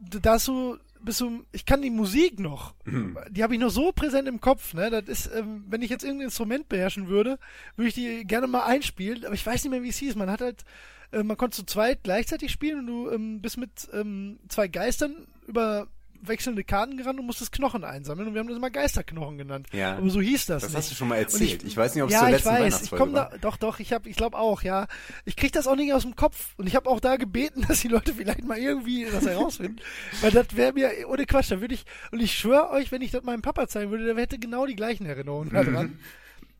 da 0.00 0.38
so, 0.38 0.78
bist 1.02 1.20
du, 1.20 1.44
ich 1.52 1.66
kann 1.66 1.82
die 1.82 1.90
Musik 1.90 2.38
noch, 2.38 2.74
mhm. 2.84 3.18
die 3.30 3.42
habe 3.42 3.54
ich 3.54 3.60
noch 3.60 3.70
so 3.70 3.92
präsent 3.92 4.28
im 4.28 4.40
Kopf, 4.40 4.74
ne? 4.74 4.90
Das 4.90 5.04
ist, 5.04 5.30
ähm, 5.34 5.64
wenn 5.68 5.82
ich 5.82 5.90
jetzt 5.90 6.04
irgendein 6.04 6.26
Instrument 6.26 6.68
beherrschen 6.68 7.08
würde, 7.08 7.38
würde 7.76 7.88
ich 7.88 7.94
die 7.94 8.24
gerne 8.24 8.46
mal 8.46 8.64
einspielen, 8.64 9.24
aber 9.24 9.34
ich 9.34 9.44
weiß 9.44 9.62
nicht 9.64 9.70
mehr, 9.70 9.82
wie 9.82 9.88
es 9.88 9.98
hieß. 9.98 10.16
Man 10.16 10.30
hat 10.30 10.40
halt, 10.40 10.64
äh, 11.12 11.22
man 11.22 11.36
konnte 11.36 11.56
zu 11.56 11.64
zweit 11.64 12.02
gleichzeitig 12.02 12.50
spielen 12.50 12.80
und 12.80 12.86
du 12.86 13.10
ähm, 13.10 13.40
bist 13.40 13.56
mit 13.56 13.88
ähm, 13.92 14.38
zwei 14.48 14.68
Geistern 14.68 15.26
über 15.46 15.88
wechselnde 16.22 16.64
Karten 16.64 16.96
gerannt 16.96 17.18
und 17.20 17.26
musstest 17.26 17.52
Knochen 17.52 17.84
einsammeln 17.84 18.28
und 18.28 18.34
wir 18.34 18.40
haben 18.40 18.48
das 18.48 18.56
immer 18.56 18.70
Geisterknochen 18.70 19.38
genannt. 19.38 19.68
Ja. 19.72 19.96
Aber 19.96 20.10
so 20.10 20.20
hieß 20.20 20.46
das. 20.46 20.62
Das 20.62 20.70
nicht. 20.70 20.78
hast 20.78 20.90
du 20.90 20.94
schon 20.94 21.08
mal 21.08 21.16
erzählt. 21.16 21.62
Ich, 21.62 21.72
ich, 21.72 21.76
weiß 21.76 21.94
nicht, 21.94 22.02
ob 22.02 22.10
es 22.10 22.14
ja, 22.14 22.20
zur 22.20 22.30
letzten 22.30 22.48
ich 22.48 22.60
weiß. 22.60 22.82
Ich 22.82 22.90
komm 22.90 23.14
da, 23.14 23.30
doch, 23.40 23.56
doch. 23.56 23.80
Ich 23.80 23.92
habe, 23.92 24.08
ich 24.08 24.16
glaube 24.16 24.38
auch. 24.38 24.62
Ja, 24.62 24.86
ich 25.24 25.36
krieg 25.36 25.52
das 25.52 25.66
auch 25.66 25.76
nicht 25.76 25.92
aus 25.92 26.02
dem 26.02 26.16
Kopf 26.16 26.54
und 26.56 26.66
ich 26.66 26.76
habe 26.76 26.88
auch 26.88 27.00
da 27.00 27.16
gebeten, 27.16 27.64
dass 27.68 27.80
die 27.80 27.88
Leute 27.88 28.14
vielleicht 28.14 28.44
mal 28.44 28.58
irgendwie 28.58 29.06
das 29.10 29.26
herausfinden, 29.26 29.80
weil 30.20 30.30
das 30.30 30.54
wäre 30.54 30.72
mir 30.72 30.90
ohne 31.08 31.26
Quatsch. 31.26 31.50
Da 31.50 31.60
würde 31.60 31.74
ich 31.74 31.84
und 32.10 32.20
ich 32.20 32.36
schwöre 32.36 32.70
euch, 32.70 32.92
wenn 32.92 33.02
ich 33.02 33.10
das 33.10 33.22
meinem 33.22 33.42
Papa 33.42 33.68
zeigen 33.68 33.90
würde, 33.90 34.04
der 34.04 34.16
hätte 34.16 34.38
genau 34.38 34.66
die 34.66 34.76
gleichen 34.76 35.06
Erinnerungen 35.06 35.50
daran. 35.50 35.98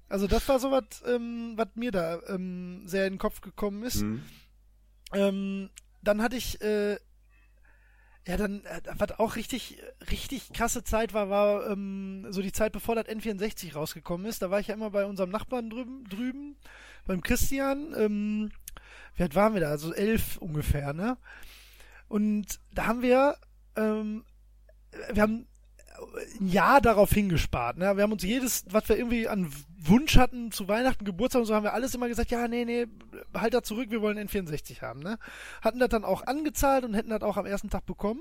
also 0.09 0.27
das 0.27 0.49
war 0.49 0.59
so 0.59 0.71
was, 0.71 0.85
ähm, 1.07 1.53
was 1.57 1.69
mir 1.75 1.91
da 1.91 2.21
ähm, 2.29 2.83
sehr 2.87 3.07
in 3.07 3.15
den 3.15 3.19
Kopf 3.19 3.41
gekommen 3.41 3.83
ist. 3.83 4.03
Mhm. 4.03 4.23
Ähm, 5.13 5.71
dann 6.03 6.23
hatte 6.23 6.37
ich 6.37 6.61
äh, 6.63 6.97
ja, 8.31 8.37
dann, 8.37 8.65
äh, 8.65 8.81
was 8.97 9.19
auch 9.19 9.35
richtig, 9.35 9.83
richtig 10.09 10.53
krasse 10.53 10.85
Zeit 10.85 11.13
war, 11.15 11.31
war 11.31 11.69
ähm, 11.69 12.29
so 12.31 12.43
die 12.43 12.53
Zeit, 12.53 12.71
bevor 12.71 12.95
das 12.95 13.07
N64 13.07 13.75
rausgekommen 13.75 14.25
ist. 14.25 14.41
Da 14.41 14.53
war 14.53 14.61
ich 14.61 14.69
ja 14.69 14.75
immer 14.75 14.91
bei 14.91 15.05
unserem 15.05 15.31
Nachbarn 15.31 15.69
drüben, 15.69 16.05
drüben 16.05 16.57
beim 17.07 17.23
Christian. 17.23 17.93
Ähm, 17.99 18.53
wie 19.17 19.25
alt 19.25 19.35
waren 19.35 19.55
wir 19.55 19.61
da? 19.61 19.71
Also 19.71 19.93
elf 19.93 20.37
ungefähr, 20.37 20.93
ne? 20.93 21.19
Und 22.07 22.61
da 22.73 22.87
haben 22.87 23.03
wir, 23.03 23.35
ähm, 23.75 24.25
wir 25.13 25.23
haben 25.23 25.49
ein 26.41 26.49
Jahr 26.49 26.81
darauf 26.81 27.11
hingespart. 27.11 27.79
Ne? 27.79 27.97
Wir 27.97 28.03
haben 28.03 28.13
uns 28.13 28.23
jedes, 28.23 28.65
was 28.71 28.89
wir 28.89 28.97
irgendwie 28.97 29.29
an 29.29 29.51
Wunsch 29.79 30.17
hatten 30.17 30.53
zu 30.53 30.69
Weihnachten, 30.69 31.05
Geburtstag 31.05 31.41
und 31.41 31.47
so, 31.47 31.55
haben 31.55 31.65
wir 31.65 31.73
alles 31.73 31.95
immer 31.95 32.09
gesagt, 32.09 32.31
ja, 32.31 32.49
nee, 32.49 32.65
nee, 32.65 32.87
halt 33.35 33.55
da 33.55 33.63
zurück, 33.63 33.91
wir 33.91 34.03
wollen 34.03 34.19
N64 34.19 34.83
haben. 34.83 35.01
Ne? 35.01 35.19
Hatten 35.63 35.79
das 35.79 35.89
dann 35.89 36.05
auch 36.05 36.27
angezahlt 36.27 36.85
und 36.85 36.95
hätten 36.95 37.11
das 37.11 37.23
auch 37.23 37.37
am 37.37 37.47
ersten 37.47 37.71
Tag 37.71 37.87
bekommen. 37.87 38.21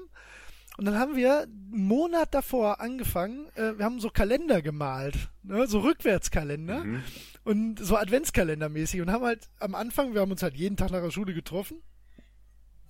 Und 0.77 0.85
dann 0.85 0.97
haben 0.97 1.17
wir 1.17 1.41
einen 1.41 1.87
Monat 1.87 2.33
davor 2.33 2.79
angefangen, 2.79 3.49
äh, 3.55 3.77
wir 3.77 3.83
haben 3.83 3.99
so 3.99 4.09
Kalender 4.09 4.61
gemalt, 4.61 5.29
ne? 5.43 5.67
so 5.67 5.79
Rückwärtskalender 5.79 6.85
mhm. 6.85 7.03
und 7.43 7.79
so 7.79 7.97
Adventskalendermäßig 7.97 9.01
und 9.01 9.11
haben 9.11 9.25
halt 9.25 9.49
am 9.59 9.75
Anfang, 9.75 10.13
wir 10.13 10.21
haben 10.21 10.31
uns 10.31 10.41
halt 10.41 10.55
jeden 10.55 10.77
Tag 10.77 10.91
nach 10.91 11.01
der 11.01 11.11
Schule 11.11 11.33
getroffen 11.33 11.81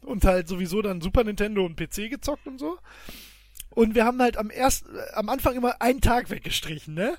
und 0.01 0.23
halt 0.23 0.47
sowieso 0.47 0.83
dann 0.83 1.01
Super 1.01 1.23
Nintendo 1.23 1.65
und 1.65 1.77
PC 1.77 2.11
gezockt 2.11 2.45
und 2.45 2.59
so. 2.59 2.77
Und 3.69 3.95
wir 3.95 4.05
haben 4.05 4.21
halt 4.21 4.37
am 4.37 4.49
ersten, 4.49 4.89
am 5.13 5.29
Anfang 5.29 5.55
immer 5.55 5.81
einen 5.81 6.01
Tag 6.01 6.29
weggestrichen, 6.29 6.93
ne? 6.93 7.17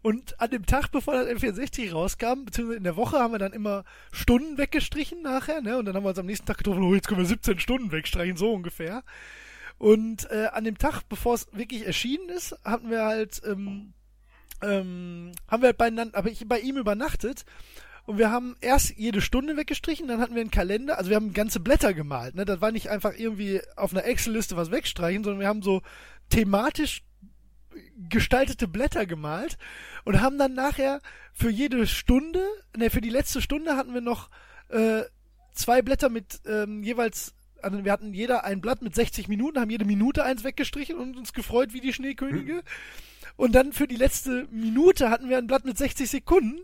Und 0.00 0.40
an 0.40 0.50
dem 0.50 0.64
Tag, 0.64 0.90
bevor 0.92 1.14
das 1.14 1.26
M64 1.26 1.92
rauskam, 1.92 2.44
beziehungsweise 2.44 2.78
in 2.78 2.84
der 2.84 2.96
Woche, 2.96 3.18
haben 3.18 3.32
wir 3.32 3.38
dann 3.38 3.52
immer 3.52 3.84
Stunden 4.12 4.56
weggestrichen 4.56 5.22
nachher, 5.22 5.60
ne? 5.60 5.78
Und 5.78 5.86
dann 5.86 5.96
haben 5.96 6.04
wir 6.04 6.10
uns 6.10 6.18
am 6.18 6.26
nächsten 6.26 6.46
Tag 6.46 6.58
getroffen, 6.58 6.82
oh, 6.82 6.94
jetzt 6.94 7.08
können 7.08 7.20
wir 7.20 7.26
17 7.26 7.58
Stunden 7.58 7.90
wegstreichen, 7.90 8.36
so 8.36 8.52
ungefähr. 8.52 9.02
Und 9.78 10.30
äh, 10.30 10.46
an 10.52 10.64
dem 10.64 10.78
Tag, 10.78 11.02
bevor 11.08 11.34
es 11.34 11.48
wirklich 11.52 11.86
erschienen 11.86 12.28
ist, 12.28 12.56
hatten 12.64 12.90
wir 12.90 13.04
halt, 13.04 13.40
ähm, 13.44 13.92
ähm, 14.62 15.32
haben 15.48 15.62
wir 15.62 15.68
halt 15.68 15.78
beieinander, 15.78 16.18
aber 16.18 16.30
ich 16.30 16.46
bei 16.46 16.60
ihm 16.60 16.76
übernachtet 16.76 17.44
und 18.08 18.16
wir 18.16 18.30
haben 18.30 18.56
erst 18.62 18.96
jede 18.96 19.20
Stunde 19.20 19.58
weggestrichen, 19.58 20.08
dann 20.08 20.22
hatten 20.22 20.34
wir 20.34 20.40
einen 20.40 20.50
Kalender, 20.50 20.96
also 20.96 21.10
wir 21.10 21.16
haben 21.16 21.34
ganze 21.34 21.60
Blätter 21.60 21.92
gemalt. 21.92 22.34
Ne? 22.36 22.46
Das 22.46 22.62
war 22.62 22.72
nicht 22.72 22.88
einfach 22.88 23.12
irgendwie 23.14 23.60
auf 23.76 23.92
einer 23.92 24.06
Excel-Liste 24.06 24.56
was 24.56 24.70
wegstreichen, 24.70 25.24
sondern 25.24 25.40
wir 25.40 25.46
haben 25.46 25.60
so 25.60 25.82
thematisch 26.30 27.02
gestaltete 28.08 28.66
Blätter 28.66 29.04
gemalt 29.04 29.58
und 30.06 30.22
haben 30.22 30.38
dann 30.38 30.54
nachher 30.54 31.02
für 31.34 31.50
jede 31.50 31.86
Stunde, 31.86 32.42
ne, 32.74 32.88
für 32.88 33.02
die 33.02 33.10
letzte 33.10 33.42
Stunde 33.42 33.76
hatten 33.76 33.92
wir 33.92 34.00
noch 34.00 34.30
äh, 34.70 35.02
zwei 35.52 35.82
Blätter 35.82 36.08
mit 36.08 36.40
ähm, 36.46 36.82
jeweils 36.82 37.34
also 37.60 37.84
wir 37.84 37.92
hatten 37.92 38.14
jeder 38.14 38.44
ein 38.44 38.62
Blatt 38.62 38.80
mit 38.80 38.94
60 38.94 39.28
Minuten, 39.28 39.60
haben 39.60 39.68
jede 39.68 39.84
Minute 39.84 40.24
eins 40.24 40.44
weggestrichen 40.44 40.96
und 40.96 41.18
uns 41.18 41.34
gefreut 41.34 41.74
wie 41.74 41.80
die 41.82 41.92
Schneekönige. 41.92 42.54
Hm. 42.54 42.62
Und 43.36 43.54
dann 43.54 43.72
für 43.72 43.86
die 43.86 43.96
letzte 43.96 44.48
Minute 44.50 45.10
hatten 45.10 45.28
wir 45.28 45.38
ein 45.38 45.46
Blatt 45.46 45.64
mit 45.64 45.76
60 45.76 46.08
Sekunden 46.08 46.60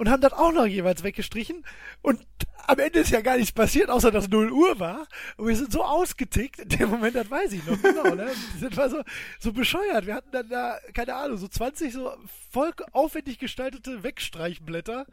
und 0.00 0.08
haben 0.08 0.22
das 0.22 0.32
auch 0.32 0.50
noch 0.50 0.64
jeweils 0.64 1.02
weggestrichen. 1.02 1.62
Und 2.00 2.26
am 2.66 2.78
Ende 2.78 3.00
ist 3.00 3.10
ja 3.10 3.20
gar 3.20 3.36
nichts 3.36 3.52
passiert, 3.52 3.90
außer 3.90 4.10
dass 4.10 4.30
0 4.30 4.50
Uhr 4.50 4.80
war. 4.80 5.06
Und 5.36 5.46
wir 5.46 5.54
sind 5.54 5.70
so 5.70 5.84
ausgetickt, 5.84 6.58
in 6.58 6.68
dem 6.70 6.88
Moment, 6.88 7.16
das 7.16 7.30
weiß 7.30 7.52
ich 7.52 7.66
noch 7.66 7.80
genau, 7.82 8.14
ne? 8.14 8.30
Das 8.62 8.76
war 8.78 8.88
so, 8.88 9.02
so 9.38 9.52
bescheuert. 9.52 10.06
Wir 10.06 10.14
hatten 10.14 10.30
dann 10.32 10.48
da, 10.48 10.78
keine 10.94 11.16
Ahnung, 11.16 11.36
so 11.36 11.48
20 11.48 11.92
so 11.92 12.16
voll 12.50 12.72
aufwendig 12.92 13.38
gestaltete 13.38 14.02
Wegstreichblätter. 14.02 15.04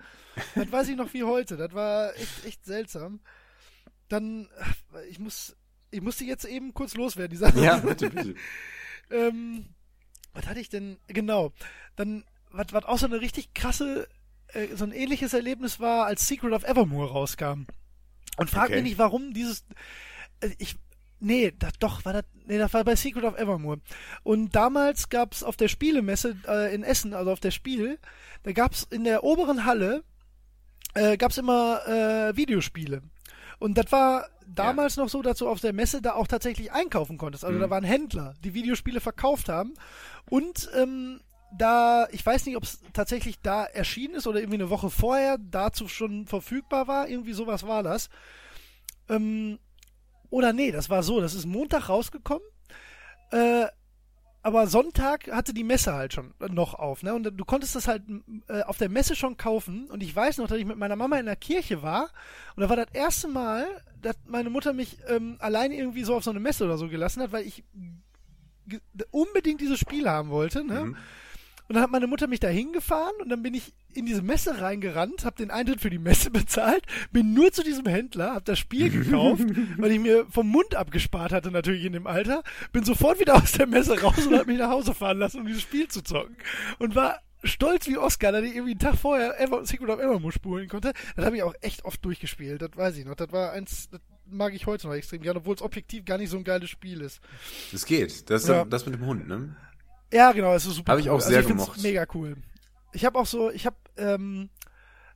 Das 0.55 0.71
weiß 0.71 0.87
ich 0.87 0.95
noch 0.95 1.13
wie 1.13 1.25
heute. 1.25 1.57
Das 1.57 1.73
war 1.73 2.15
echt, 2.15 2.45
echt 2.45 2.65
seltsam. 2.65 3.19
Dann, 4.07 4.47
ich 5.09 5.19
muss, 5.19 5.57
ich 5.91 5.99
musste 5.99 6.23
jetzt 6.23 6.45
eben 6.45 6.73
kurz 6.73 6.95
loswerden, 6.95 7.31
die 7.31 7.35
Sache. 7.35 7.59
Ja, 7.59 7.75
bitte, 7.79 8.09
bitte. 8.09 8.35
ähm, 9.11 9.65
was 10.31 10.47
hatte 10.47 10.61
ich 10.61 10.69
denn? 10.69 10.97
Genau. 11.07 11.51
Dann, 11.97 12.23
was, 12.51 12.67
was 12.71 12.85
auch 12.85 12.99
so 12.99 13.07
eine 13.07 13.19
richtig 13.19 13.53
krasse 13.53 14.07
äh, 14.53 14.75
so 14.75 14.85
ein 14.85 14.91
ähnliches 14.91 15.33
Erlebnis 15.33 15.79
war, 15.79 16.05
als 16.05 16.27
Secret 16.27 16.53
of 16.53 16.63
Evermore 16.63 17.11
rauskam. 17.11 17.65
Und 18.37 18.49
frag 18.49 18.65
okay. 18.65 18.75
mich 18.75 18.83
nicht, 18.83 18.97
warum 18.97 19.33
dieses, 19.33 19.65
äh, 20.41 20.49
ich, 20.57 20.75
nee, 21.19 21.53
das, 21.57 21.73
doch, 21.79 22.05
war 22.05 22.13
das, 22.13 22.23
nee, 22.45 22.57
das 22.57 22.73
war 22.73 22.83
bei 22.83 22.95
Secret 22.95 23.23
of 23.23 23.37
Evermore. 23.37 23.79
Und 24.23 24.55
damals 24.55 25.09
gab's 25.09 25.43
auf 25.43 25.57
der 25.57 25.67
Spielemesse 25.67 26.37
äh, 26.47 26.73
in 26.73 26.83
Essen, 26.83 27.13
also 27.13 27.31
auf 27.31 27.39
der 27.39 27.51
Spiel, 27.51 27.99
da 28.43 28.51
gab's 28.51 28.87
in 28.89 29.03
der 29.03 29.23
oberen 29.23 29.65
Halle, 29.65 30.03
äh, 30.93 31.17
gab's 31.17 31.37
immer 31.37 31.85
äh, 31.87 32.35
Videospiele. 32.37 33.01
Und 33.59 33.77
das 33.77 33.91
war 33.91 34.27
damals 34.45 34.95
ja. 34.95 35.03
noch 35.03 35.09
so, 35.09 35.21
dass 35.21 35.39
du 35.39 35.49
auf 35.49 35.59
der 35.59 35.73
Messe 35.73 36.01
da 36.01 36.13
auch 36.13 36.27
tatsächlich 36.27 36.71
einkaufen 36.71 37.17
konntest. 37.17 37.43
Also 37.43 37.57
mhm. 37.57 37.61
da 37.61 37.69
waren 37.69 37.83
Händler, 37.83 38.35
die 38.43 38.53
Videospiele 38.53 38.99
verkauft 38.99 39.49
haben. 39.49 39.73
Und 40.29 40.69
ähm, 40.75 41.21
da, 41.51 42.07
ich 42.11 42.25
weiß 42.25 42.45
nicht, 42.45 42.57
ob 42.57 42.63
es 42.63 42.81
tatsächlich 42.93 43.39
da 43.41 43.65
erschienen 43.65 44.15
ist 44.15 44.27
oder 44.27 44.39
irgendwie 44.39 44.57
eine 44.57 44.69
Woche 44.69 44.89
vorher 44.89 45.37
dazu 45.37 45.87
schon 45.87 46.25
verfügbar 46.25 46.87
war. 46.87 47.07
Irgendwie 47.07 47.33
sowas 47.33 47.65
war 47.65 47.83
das. 47.83 48.09
Ähm, 49.09 49.59
oder 50.29 50.53
nee, 50.53 50.71
das 50.71 50.89
war 50.89 51.03
so, 51.03 51.21
das 51.21 51.33
ist 51.33 51.45
Montag 51.45 51.89
rausgekommen. 51.89 52.47
Äh, 53.31 53.67
aber 54.43 54.67
Sonntag 54.67 55.29
hatte 55.29 55.53
die 55.53 55.63
Messe 55.63 55.93
halt 55.93 56.13
schon 56.13 56.33
noch 56.39 56.73
auf, 56.73 57.03
ne? 57.03 57.13
Und 57.13 57.23
du 57.23 57.43
konntest 57.43 57.75
das 57.75 57.87
halt 57.87 58.03
äh, 58.47 58.61
auf 58.61 58.77
der 58.77 58.87
Messe 58.87 59.15
schon 59.15 59.35
kaufen. 59.35 59.89
Und 59.89 60.01
ich 60.01 60.15
weiß 60.15 60.37
noch, 60.37 60.47
dass 60.47 60.57
ich 60.57 60.65
mit 60.65 60.77
meiner 60.77 60.95
Mama 60.95 61.17
in 61.19 61.25
der 61.25 61.35
Kirche 61.35 61.81
war. 61.81 62.11
Und 62.55 62.61
da 62.61 62.69
war 62.69 62.77
das 62.77 62.87
erste 62.93 63.27
Mal, 63.27 63.67
dass 64.01 64.15
meine 64.25 64.49
Mutter 64.49 64.71
mich 64.71 64.99
ähm, 65.07 65.35
allein 65.39 65.71
irgendwie 65.71 66.03
so 66.03 66.15
auf 66.15 66.23
so 66.23 66.31
eine 66.31 66.39
Messe 66.39 66.63
oder 66.63 66.77
so 66.77 66.87
gelassen 66.87 67.23
hat, 67.23 67.33
weil 67.33 67.45
ich 67.45 67.65
unbedingt 69.11 69.59
dieses 69.59 69.79
Spiel 69.79 70.07
haben 70.09 70.29
wollte, 70.29 70.63
ne? 70.63 70.85
Mhm. 70.85 70.97
Und 71.67 71.75
dann 71.75 71.83
hat 71.83 71.91
meine 71.91 72.07
Mutter 72.07 72.27
mich 72.27 72.39
da 72.39 72.47
hingefahren 72.47 73.15
und 73.21 73.29
dann 73.29 73.43
bin 73.43 73.53
ich 73.53 73.73
in 73.93 74.05
diese 74.05 74.21
Messe 74.21 74.61
reingerannt, 74.61 75.25
habe 75.25 75.37
den 75.37 75.51
Eintritt 75.51 75.81
für 75.81 75.89
die 75.89 75.99
Messe 75.99 76.31
bezahlt, 76.31 76.85
bin 77.11 77.33
nur 77.33 77.51
zu 77.51 77.63
diesem 77.63 77.85
Händler, 77.85 78.35
habe 78.35 78.45
das 78.45 78.59
Spiel 78.59 78.89
gekauft, 78.89 79.43
weil 79.77 79.91
ich 79.91 79.99
mir 79.99 80.25
vom 80.29 80.47
Mund 80.49 80.75
abgespart 80.75 81.31
hatte 81.31 81.51
natürlich 81.51 81.83
in 81.83 81.93
dem 81.93 82.07
Alter, 82.07 82.43
bin 82.71 82.83
sofort 82.83 83.19
wieder 83.19 83.35
aus 83.35 83.53
der 83.53 83.67
Messe 83.67 83.99
raus 84.01 84.25
und 84.25 84.37
habe 84.37 84.51
mich 84.51 84.59
nach 84.59 84.69
Hause 84.69 84.93
fahren 84.93 85.17
lassen, 85.17 85.41
um 85.41 85.47
dieses 85.47 85.63
Spiel 85.63 85.87
zu 85.87 86.01
zocken. 86.03 86.37
Und 86.79 86.95
war 86.95 87.19
stolz 87.43 87.87
wie 87.87 87.97
Oscar, 87.97 88.31
dass 88.31 88.43
ich 88.43 88.55
irgendwie 88.55 88.71
einen 88.71 88.79
Tag 88.79 88.95
vorher 88.95 89.39
Ever, 89.39 89.65
Secret 89.65 89.89
of 89.89 89.99
Evermore 89.99 90.31
spulen 90.31 90.67
konnte. 90.69 90.93
Das 91.15 91.25
habe 91.25 91.35
ich 91.35 91.43
auch 91.43 91.53
echt 91.61 91.85
oft 91.85 92.03
durchgespielt, 92.03 92.61
das 92.61 92.71
weiß 92.75 92.97
ich 92.97 93.05
noch. 93.05 93.15
Das 93.15 93.31
war 93.31 93.51
eins, 93.51 93.89
das 93.89 94.01
mag 94.29 94.53
ich 94.53 94.65
heute 94.65 94.87
noch 94.87 94.93
extrem 94.93 95.21
gerne, 95.21 95.39
obwohl 95.39 95.55
es 95.55 95.61
objektiv 95.61 96.05
gar 96.05 96.17
nicht 96.17 96.29
so 96.29 96.37
ein 96.37 96.43
geiles 96.43 96.69
Spiel 96.69 97.01
ist. 97.01 97.19
Das 97.71 97.85
geht. 97.85 98.29
Das 98.29 98.43
ist 98.43 98.49
ja. 98.49 98.65
das 98.65 98.85
mit 98.85 98.95
dem 98.95 99.05
Hund, 99.05 99.27
ne? 99.27 99.55
Ja, 100.11 100.31
genau, 100.31 100.53
es 100.53 100.65
ist 100.65 100.75
super. 100.75 100.91
Habe 100.91 101.01
ich 101.01 101.09
auch 101.09 101.15
cool. 101.15 101.21
sehr 101.21 101.37
also 101.37 101.49
ich 101.49 101.55
gemocht. 101.55 101.81
Mega 101.81 102.05
cool. 102.13 102.35
Ich 102.93 103.05
habe 103.05 103.19
auch 103.19 103.25
so, 103.25 103.51
ich 103.51 103.65
habe, 103.65 103.75
ähm, 103.97 104.49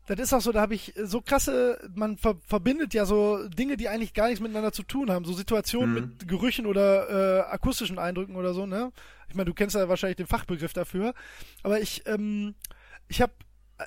das 0.07 0.19
ist 0.19 0.33
auch 0.33 0.41
so, 0.41 0.51
da 0.51 0.61
habe 0.61 0.75
ich 0.75 0.93
so 1.01 1.21
krasse, 1.21 1.79
man 1.95 2.17
ver 2.17 2.35
verbindet 2.45 2.93
ja 2.93 3.05
so 3.05 3.47
Dinge, 3.47 3.77
die 3.77 3.87
eigentlich 3.87 4.13
gar 4.13 4.27
nichts 4.27 4.41
miteinander 4.41 4.73
zu 4.73 4.83
tun 4.83 5.09
haben, 5.09 5.25
so 5.25 5.33
Situationen 5.33 5.89
mhm. 5.89 6.01
mit 6.01 6.27
Gerüchen 6.27 6.65
oder 6.65 7.09
äh, 7.09 7.51
akustischen 7.51 7.99
Eindrücken 7.99 8.35
oder 8.35 8.53
so, 8.53 8.65
ne? 8.65 8.91
Ich 9.29 9.35
meine, 9.35 9.45
du 9.45 9.53
kennst 9.53 9.75
ja 9.75 9.87
wahrscheinlich 9.87 10.17
den 10.17 10.27
Fachbegriff 10.27 10.73
dafür, 10.73 11.13
aber 11.63 11.79
ich, 11.79 12.05
ähm, 12.05 12.55
ich 13.07 13.21
habe 13.21 13.33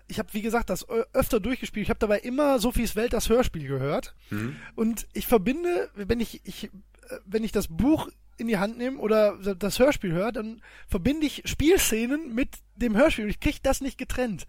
ich 0.09 0.19
habe, 0.19 0.33
wie 0.33 0.43
gesagt, 0.43 0.71
das 0.71 0.89
öfter 0.89 1.41
durchgespielt. 1.41 1.85
Ich 1.85 1.91
habe 1.91 2.01
dabei 2.01 2.19
immer 2.19 2.59
Sophies 2.59 2.97
Welt 2.97 3.13
das 3.13 3.29
Hörspiel 3.29 3.69
gehört. 3.69 4.15
Mhm. 4.31 4.57
Und 4.75 5.07
ich 5.13 5.27
verbinde, 5.27 5.89
wenn 5.95 6.21
ich, 6.21 6.41
ich, 6.45 6.65
äh, 6.65 6.71
wenn 7.25 7.45
ich 7.45 7.53
das 7.53 7.69
Buch 7.69 8.09
in 8.37 8.49
die 8.49 8.59
Hand 8.59 8.79
nehme 8.79 8.99
oder 8.99 9.37
das 9.37 9.79
Hörspiel 9.79 10.13
höre, 10.13 10.33
dann 10.33 10.63
verbinde 10.89 11.27
ich 11.27 11.43
Spielszenen 11.45 12.35
mit 12.35 12.49
dem 12.77 12.97
Hörspiel. 12.97 13.29
Ich 13.29 13.41
kriege 13.41 13.59
das 13.63 13.81
nicht 13.81 13.99
getrennt. 13.99 14.47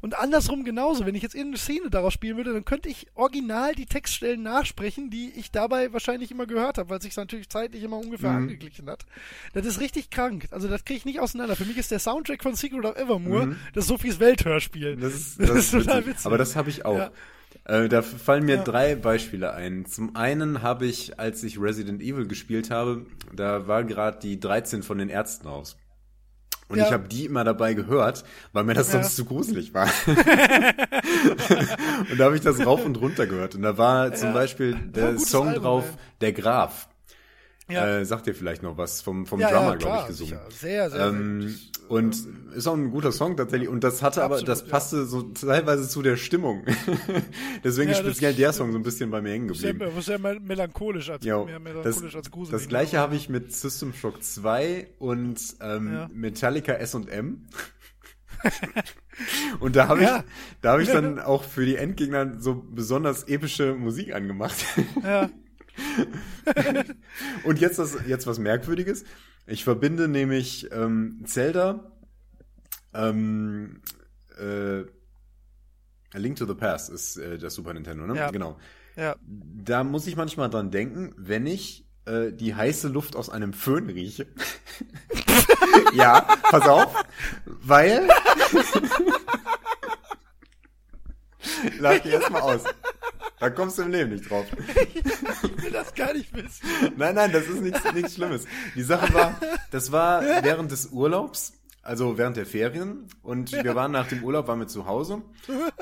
Und 0.00 0.18
andersrum 0.18 0.64
genauso. 0.64 1.04
Wenn 1.04 1.14
ich 1.14 1.22
jetzt 1.22 1.34
irgendeine 1.34 1.58
Szene 1.58 1.90
daraus 1.90 2.14
spielen 2.14 2.36
würde, 2.36 2.52
dann 2.52 2.64
könnte 2.64 2.88
ich 2.88 3.06
original 3.14 3.74
die 3.74 3.86
Textstellen 3.86 4.42
nachsprechen, 4.42 5.10
die 5.10 5.30
ich 5.36 5.50
dabei 5.50 5.92
wahrscheinlich 5.92 6.30
immer 6.30 6.46
gehört 6.46 6.78
habe, 6.78 6.88
weil 6.88 7.02
sich 7.02 7.14
natürlich 7.16 7.48
zeitlich 7.48 7.82
immer 7.82 7.98
ungefähr 7.98 8.30
mhm. 8.30 8.44
angeglichen 8.44 8.88
hat. 8.88 9.04
Das 9.52 9.66
ist 9.66 9.80
richtig 9.80 10.10
krank. 10.10 10.48
Also 10.50 10.68
das 10.68 10.84
kriege 10.84 10.98
ich 10.98 11.04
nicht 11.04 11.20
auseinander. 11.20 11.56
Für 11.56 11.66
mich 11.66 11.76
ist 11.76 11.90
der 11.90 11.98
Soundtrack 11.98 12.42
von 12.42 12.54
Secret 12.54 12.84
of 12.84 12.96
Evermore 12.96 13.46
mhm. 13.46 13.56
das 13.74 13.86
Sophies 13.86 14.18
Welthörspiel. 14.18 14.96
Das 14.96 15.14
ist, 15.14 15.40
das, 15.40 15.48
das 15.48 15.58
ist 15.58 15.70
total 15.72 16.06
witzig. 16.06 16.26
Aber 16.26 16.38
das 16.38 16.56
habe 16.56 16.70
ich 16.70 16.84
auch. 16.84 16.96
Ja. 16.96 17.10
Äh, 17.66 17.88
da 17.88 18.02
fallen 18.02 18.44
mir 18.44 18.56
ja. 18.56 18.62
drei 18.62 18.94
Beispiele 18.94 19.52
ein. 19.52 19.86
Zum 19.86 20.14
einen 20.14 20.62
habe 20.62 20.86
ich, 20.86 21.18
als 21.18 21.42
ich 21.42 21.60
Resident 21.60 22.00
Evil 22.00 22.28
gespielt 22.28 22.70
habe, 22.70 23.06
da 23.34 23.66
war 23.66 23.82
gerade 23.82 24.18
die 24.20 24.38
13 24.38 24.84
von 24.84 24.98
den 24.98 25.08
Ärzten 25.08 25.48
aus. 25.48 25.76
Und 26.68 26.78
ja. 26.78 26.86
ich 26.86 26.92
habe 26.92 27.08
die 27.08 27.24
immer 27.24 27.44
dabei 27.44 27.74
gehört, 27.74 28.24
weil 28.52 28.64
mir 28.64 28.74
das 28.74 28.90
sonst 28.90 29.18
ja. 29.18 29.24
zu 29.24 29.24
gruselig 29.24 29.72
war. 29.74 29.88
und 32.10 32.18
da 32.18 32.24
habe 32.24 32.34
ich 32.36 32.40
das 32.42 32.64
rauf 32.64 32.84
und 32.84 33.00
runter 33.00 33.26
gehört. 33.26 33.54
Und 33.54 33.62
da 33.62 33.78
war 33.78 34.12
zum 34.14 34.32
Beispiel 34.32 34.74
der 34.74 35.18
Song 35.18 35.48
Album, 35.48 35.62
drauf, 35.62 35.84
ey. 35.88 35.96
Der 36.22 36.32
Graf. 36.32 36.88
Ja. 37.68 37.98
Äh, 37.98 38.04
sagt 38.04 38.26
dir 38.26 38.34
vielleicht 38.34 38.62
noch 38.62 38.78
was 38.78 39.02
vom, 39.02 39.26
vom 39.26 39.40
Drummer, 39.40 39.76
glaube 39.76 40.02
ich, 40.02 40.06
gesungen. 40.06 40.38
Sehr, 40.50 40.88
sehr, 40.90 41.06
ähm, 41.06 41.48
sehr 41.48 41.76
und 41.88 42.16
ist 42.54 42.66
auch 42.66 42.74
ein 42.74 42.90
guter 42.90 43.12
Song 43.12 43.36
tatsächlich. 43.36 43.68
Und 43.68 43.84
das 43.84 44.02
hatte 44.02 44.22
Absolut, 44.22 44.42
aber, 44.42 44.46
das 44.46 44.66
passte 44.66 44.98
ja. 44.98 45.04
so 45.04 45.22
teilweise 45.22 45.88
zu 45.88 46.02
der 46.02 46.16
Stimmung. 46.16 46.64
Deswegen 47.64 47.90
ja, 47.90 47.96
speziell 47.96 48.34
der 48.34 48.52
Song 48.52 48.72
so 48.72 48.78
ein 48.78 48.82
bisschen 48.82 49.10
bei 49.10 49.20
mir 49.20 49.30
hängen 49.30 49.48
geblieben. 49.48 49.78
Sehr, 50.00 50.18
sehr 50.18 50.40
melancholisch 50.40 51.10
als, 51.10 51.24
ja, 51.24 51.44
mehr 51.44 51.60
melancholisch 51.60 52.12
das, 52.12 52.16
als 52.16 52.30
gruselig. 52.30 52.60
Das 52.60 52.68
gleiche 52.68 52.98
habe 52.98 53.14
ich 53.14 53.28
mit 53.28 53.52
System 53.52 53.92
Shock 53.92 54.22
2 54.22 54.88
und 54.98 55.40
ähm, 55.60 55.92
ja. 55.92 56.10
Metallica 56.12 56.72
S&M. 56.72 57.46
und 59.60 59.76
da 59.76 59.88
habe 59.88 60.02
ich, 60.02 60.10
da 60.60 60.72
habe 60.72 60.82
ich 60.82 60.90
dann 60.90 61.18
auch 61.20 61.44
für 61.44 61.64
die 61.64 61.76
Endgegner 61.76 62.40
so 62.40 62.64
besonders 62.68 63.24
epische 63.24 63.74
Musik 63.74 64.14
angemacht. 64.14 64.56
Ja. 65.02 65.30
und 67.44 67.60
jetzt 67.60 67.78
das, 67.78 67.98
jetzt 68.06 68.26
was 68.26 68.38
Merkwürdiges. 68.38 69.04
Ich 69.46 69.64
verbinde 69.64 70.08
nämlich 70.08 70.70
ähm, 70.72 71.22
Zelda, 71.24 71.92
ähm, 72.94 73.80
äh, 74.38 74.80
A 76.14 76.18
Link 76.18 76.36
to 76.36 76.46
the 76.46 76.54
Past 76.54 76.90
ist 76.90 77.16
äh, 77.16 77.38
das 77.38 77.54
Super 77.54 77.74
Nintendo, 77.74 78.06
ne? 78.06 78.16
Ja. 78.16 78.30
Genau. 78.30 78.58
Ja. 78.96 79.16
Da 79.22 79.84
muss 79.84 80.06
ich 80.06 80.16
manchmal 80.16 80.48
dran 80.48 80.70
denken, 80.70 81.12
wenn 81.16 81.46
ich 81.46 81.86
äh, 82.06 82.32
die 82.32 82.54
heiße 82.54 82.88
Luft 82.88 83.16
aus 83.16 83.28
einem 83.28 83.52
Föhn 83.52 83.90
rieche. 83.90 84.26
ja, 85.92 86.20
pass 86.42 86.66
auf, 86.66 87.04
weil 87.44 88.08
Lach 91.78 91.98
dich 92.00 92.12
erstmal 92.12 92.42
aus. 92.42 92.64
Da 93.38 93.50
kommst 93.50 93.78
du 93.78 93.82
im 93.82 93.90
Leben 93.90 94.10
nicht 94.12 94.28
drauf. 94.30 94.46
Ich 95.42 95.62
will 95.62 95.70
das 95.70 95.94
gar 95.94 96.12
nicht 96.12 96.32
wissen. 96.34 96.66
Nein, 96.96 97.14
nein, 97.14 97.32
das 97.32 97.46
ist 97.46 97.60
nichts, 97.60 97.80
nichts 97.92 98.14
Schlimmes. 98.14 98.44
Die 98.74 98.82
Sache 98.82 99.12
war, 99.12 99.38
das 99.70 99.92
war 99.92 100.22
während 100.42 100.70
des 100.70 100.86
Urlaubs, 100.86 101.54
also 101.82 102.18
während 102.18 102.36
der 102.36 102.46
Ferien. 102.46 103.08
Und 103.22 103.52
wir 103.52 103.74
waren 103.74 103.92
nach 103.92 104.08
dem 104.08 104.24
Urlaub, 104.24 104.48
waren 104.48 104.60
wir 104.60 104.66
zu 104.66 104.86
Hause. 104.86 105.22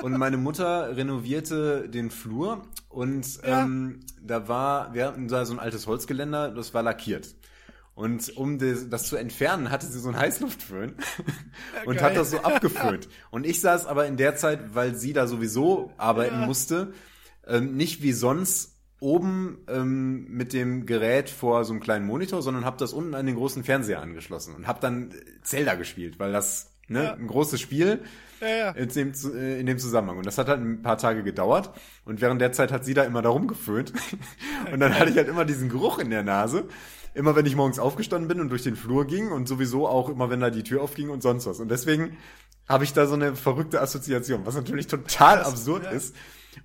Und 0.01 0.17
meine 0.17 0.37
Mutter 0.37 0.95
renovierte 0.95 1.89
den 1.89 2.09
Flur. 2.09 2.63
Und 2.89 3.39
ähm, 3.43 4.01
da 4.21 4.47
war, 4.47 4.93
wir 4.93 5.07
hatten 5.07 5.27
da 5.27 5.45
so 5.45 5.53
ein 5.53 5.59
altes 5.59 5.87
Holzgeländer, 5.87 6.51
das 6.51 6.73
war 6.73 6.83
lackiert. 6.83 7.35
Und 7.95 8.35
um 8.35 8.59
das, 8.59 9.03
zu 9.05 9.15
entfernen, 9.15 9.71
hatte 9.71 9.85
sie 9.87 9.99
so 9.99 10.09
einen 10.09 10.17
Heißluftföhn 10.17 10.95
und 11.85 12.01
hat 12.01 12.17
das 12.17 12.31
so 12.31 12.39
abgeföhnt. 12.39 13.07
Und 13.31 13.45
ich 13.45 13.61
saß 13.61 13.85
aber 13.85 14.05
in 14.05 14.17
der 14.17 14.35
Zeit, 14.35 14.75
weil 14.75 14.95
sie 14.95 15.13
da 15.13 15.27
sowieso 15.27 15.93
arbeiten 15.97 16.41
ja. 16.41 16.45
musste, 16.45 16.93
ähm, 17.47 17.75
nicht 17.75 18.01
wie 18.01 18.11
sonst 18.11 18.75
oben 18.99 19.59
ähm, 19.67 20.25
mit 20.29 20.53
dem 20.53 20.85
Gerät 20.85 21.29
vor 21.29 21.65
so 21.65 21.73
einem 21.73 21.81
kleinen 21.81 22.05
Monitor, 22.05 22.41
sondern 22.41 22.65
habe 22.65 22.77
das 22.77 22.93
unten 22.93 23.13
an 23.13 23.25
den 23.25 23.35
großen 23.35 23.63
Fernseher 23.63 24.01
angeschlossen 24.01 24.55
und 24.55 24.67
habe 24.67 24.79
dann 24.79 25.13
Zelda 25.43 25.75
gespielt, 25.75 26.17
weil 26.17 26.31
das 26.31 26.71
ne, 26.87 27.03
ja. 27.03 27.13
ein 27.13 27.27
großes 27.27 27.59
Spiel 27.59 28.01
ja, 28.41 28.47
ja. 28.47 28.71
In, 28.71 28.89
dem, 28.89 29.13
äh, 29.35 29.59
in 29.59 29.65
dem 29.65 29.79
Zusammenhang. 29.79 30.17
Und 30.17 30.25
das 30.25 30.37
hat 30.37 30.47
halt 30.47 30.59
ein 30.59 30.81
paar 30.81 30.97
Tage 30.97 31.23
gedauert 31.23 31.71
und 32.05 32.21
während 32.21 32.41
der 32.41 32.51
Zeit 32.51 32.71
hat 32.71 32.85
sie 32.85 32.93
da 32.93 33.03
immer 33.03 33.21
darum 33.21 33.47
geföhnt 33.47 33.93
und 34.71 34.79
dann 34.79 34.97
hatte 34.97 35.11
ich 35.11 35.17
halt 35.17 35.27
immer 35.27 35.45
diesen 35.45 35.69
Geruch 35.69 35.99
in 35.99 36.09
der 36.09 36.23
Nase 36.23 36.65
immer 37.15 37.35
wenn 37.35 37.45
ich 37.45 37.55
morgens 37.55 37.79
aufgestanden 37.79 38.27
bin 38.27 38.39
und 38.39 38.49
durch 38.49 38.63
den 38.63 38.75
Flur 38.75 39.07
ging 39.07 39.31
und 39.31 39.47
sowieso 39.47 39.87
auch 39.87 40.09
immer 40.09 40.29
wenn 40.29 40.41
da 40.41 40.49
die 40.49 40.63
Tür 40.63 40.83
aufging 40.83 41.09
und 41.09 41.23
sonst 41.23 41.47
was. 41.47 41.59
Und 41.59 41.71
deswegen 41.71 42.17
habe 42.67 42.83
ich 42.83 42.93
da 42.93 43.07
so 43.07 43.13
eine 43.13 43.35
verrückte 43.35 43.81
Assoziation, 43.81 44.45
was 44.45 44.55
natürlich 44.55 44.87
total 44.87 45.37
das, 45.37 45.47
absurd 45.47 45.83
ja. 45.85 45.91
ist. 45.91 46.15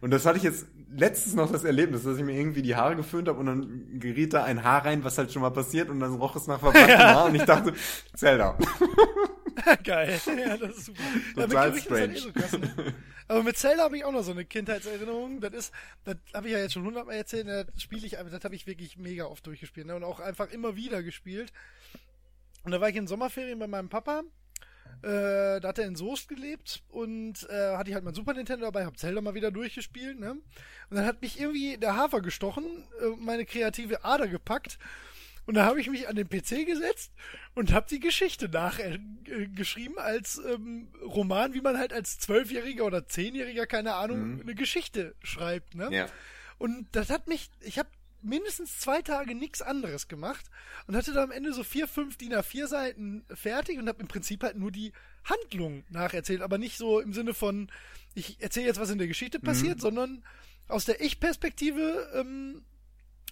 Und 0.00 0.10
das 0.10 0.26
hatte 0.26 0.38
ich 0.38 0.44
jetzt 0.44 0.66
letztens 0.90 1.34
noch 1.34 1.50
das 1.50 1.64
Erlebnis, 1.64 2.04
dass 2.04 2.18
ich 2.18 2.24
mir 2.24 2.38
irgendwie 2.38 2.62
die 2.62 2.76
Haare 2.76 2.96
geföhnt 2.96 3.28
habe 3.28 3.38
und 3.38 3.46
dann 3.46 4.00
geriet 4.00 4.34
da 4.34 4.44
ein 4.44 4.64
Haar 4.64 4.84
rein, 4.84 5.04
was 5.04 5.18
halt 5.18 5.32
schon 5.32 5.42
mal 5.42 5.50
passiert 5.50 5.88
und 5.88 6.00
dann 6.00 6.14
roch 6.14 6.36
es 6.36 6.46
nach 6.46 6.60
verbranntem 6.60 6.90
ja. 6.90 7.14
Haar 7.14 7.24
und 7.26 7.34
ich 7.34 7.44
dachte, 7.44 7.74
Zelda. 8.14 8.58
Geil, 9.84 10.20
ja, 10.26 10.56
das 10.56 10.78
ist 10.78 10.86
super. 10.86 11.02
Total 11.34 11.74
ja, 11.74 11.80
strange. 11.80 12.14
Eh 12.14 12.18
so 12.18 12.32
krass, 12.32 12.52
ne? 12.52 12.94
Aber 13.28 13.42
mit 13.44 13.56
Zelda 13.56 13.84
habe 13.84 13.96
ich 13.96 14.04
auch 14.04 14.10
noch 14.10 14.22
so 14.22 14.32
eine 14.32 14.44
Kindheitserinnerung. 14.44 15.40
Das 15.40 15.52
ist, 15.52 15.72
das 16.04 16.16
habe 16.34 16.48
ich 16.48 16.52
ja 16.52 16.58
jetzt 16.58 16.72
schon 16.72 16.84
hundertmal 16.84 17.14
erzählt, 17.14 17.46
das 17.46 17.80
spiele 17.80 18.04
ich, 18.04 18.12
das 18.12 18.44
habe 18.44 18.54
ich 18.54 18.66
wirklich 18.66 18.96
mega 18.96 19.26
oft 19.26 19.46
durchgespielt 19.46 19.86
ne? 19.86 19.94
und 19.94 20.02
auch 20.02 20.18
einfach 20.18 20.50
immer 20.50 20.74
wieder 20.74 21.02
gespielt. 21.02 21.52
Und 22.64 22.72
da 22.72 22.80
war 22.80 22.88
ich 22.88 22.96
in 22.96 23.06
Sommerferien 23.06 23.58
bei 23.58 23.68
meinem 23.68 23.88
Papa 23.88 24.22
äh, 25.02 25.60
da 25.60 25.68
hat 25.68 25.78
er 25.78 25.86
in 25.86 25.96
Soest 25.96 26.28
gelebt 26.28 26.82
und 26.88 27.48
äh, 27.48 27.76
hatte 27.76 27.90
ich 27.90 27.94
halt 27.94 28.04
mein 28.04 28.14
Super 28.14 28.34
Nintendo 28.34 28.66
dabei, 28.66 28.84
hab 28.84 28.98
Zelda 28.98 29.20
mal 29.20 29.34
wieder 29.34 29.50
durchgespielt, 29.50 30.18
ne? 30.18 30.32
Und 30.32 30.96
dann 30.96 31.06
hat 31.06 31.22
mich 31.22 31.40
irgendwie 31.40 31.76
der 31.76 31.96
Hafer 31.96 32.20
gestochen, 32.20 32.64
äh, 33.00 33.08
meine 33.18 33.44
kreative 33.44 34.04
Ader 34.04 34.28
gepackt 34.28 34.78
und 35.46 35.54
da 35.54 35.64
habe 35.64 35.80
ich 35.80 35.90
mich 35.90 36.08
an 36.08 36.14
den 36.14 36.28
PC 36.28 36.64
gesetzt 36.64 37.12
und 37.54 37.72
habe 37.72 37.86
die 37.90 37.98
Geschichte 37.98 38.48
nachgeschrieben 38.48 39.96
äh, 39.96 40.00
als 40.00 40.40
ähm, 40.46 40.92
Roman, 41.02 41.54
wie 41.54 41.60
man 41.60 41.76
halt 41.76 41.92
als 41.92 42.18
Zwölfjähriger 42.18 42.84
oder 42.84 43.08
Zehnjähriger, 43.08 43.66
keine 43.66 43.94
Ahnung, 43.94 44.34
mhm. 44.34 44.40
eine 44.42 44.54
Geschichte 44.54 45.16
schreibt, 45.22 45.74
ne? 45.74 45.88
Ja. 45.90 46.06
Und 46.58 46.86
das 46.92 47.10
hat 47.10 47.26
mich, 47.26 47.50
ich 47.62 47.78
habe 47.78 47.88
mindestens 48.22 48.78
zwei 48.78 49.02
Tage 49.02 49.34
nichts 49.34 49.62
anderes 49.62 50.08
gemacht 50.08 50.46
und 50.86 50.96
hatte 50.96 51.12
dann 51.12 51.24
am 51.24 51.30
Ende 51.30 51.52
so 51.52 51.62
vier, 51.62 51.88
fünf 51.88 52.16
DIN 52.16 52.34
A4 52.34 52.66
Seiten 52.66 53.24
fertig 53.32 53.78
und 53.78 53.88
habe 53.88 54.00
im 54.00 54.08
Prinzip 54.08 54.42
halt 54.42 54.56
nur 54.56 54.70
die 54.70 54.92
Handlung 55.24 55.84
nacherzählt, 55.90 56.42
aber 56.42 56.58
nicht 56.58 56.78
so 56.78 57.00
im 57.00 57.12
Sinne 57.12 57.34
von, 57.34 57.70
ich 58.14 58.40
erzähle 58.40 58.66
jetzt, 58.66 58.80
was 58.80 58.90
in 58.90 58.98
der 58.98 59.08
Geschichte 59.08 59.38
mhm. 59.38 59.42
passiert, 59.42 59.76
mhm. 59.78 59.82
sondern 59.82 60.24
aus 60.68 60.84
der 60.84 61.00
Ich-Perspektive 61.00 62.10
ähm, 62.14 62.62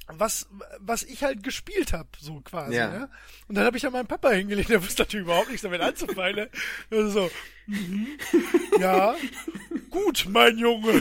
was, 0.09 0.49
was 0.79 1.03
ich 1.03 1.23
halt 1.23 1.43
gespielt 1.43 1.93
habe, 1.93 2.09
so 2.19 2.41
quasi. 2.41 2.77
Ja. 2.77 2.89
Ne? 2.89 3.11
Und 3.47 3.57
dann 3.57 3.65
habe 3.65 3.77
ich 3.77 3.83
ja 3.83 3.91
meinen 3.91 4.07
Papa 4.07 4.31
hingelegt, 4.31 4.71
der 4.71 4.83
wusste 4.83 5.03
natürlich 5.03 5.25
überhaupt 5.25 5.49
nichts 5.49 5.63
damit 5.63 5.81
anzufangen. 5.81 6.37
Ne? 6.37 6.51
Also 6.91 7.11
so, 7.11 7.31
mhm, 7.69 8.09
ja, 8.81 9.15
gut, 9.91 10.27
mein 10.31 10.59
Junge, 10.59 10.93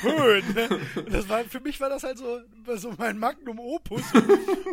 schön. 0.00 0.44
Ne? 0.54 0.80
Das 1.10 1.28
war, 1.28 1.44
für 1.44 1.60
mich 1.60 1.80
war 1.80 1.88
das 1.88 2.02
halt 2.02 2.18
so, 2.18 2.40
so 2.76 2.92
mein 2.98 3.18
Magnum 3.18 3.58
Opus. 3.58 4.02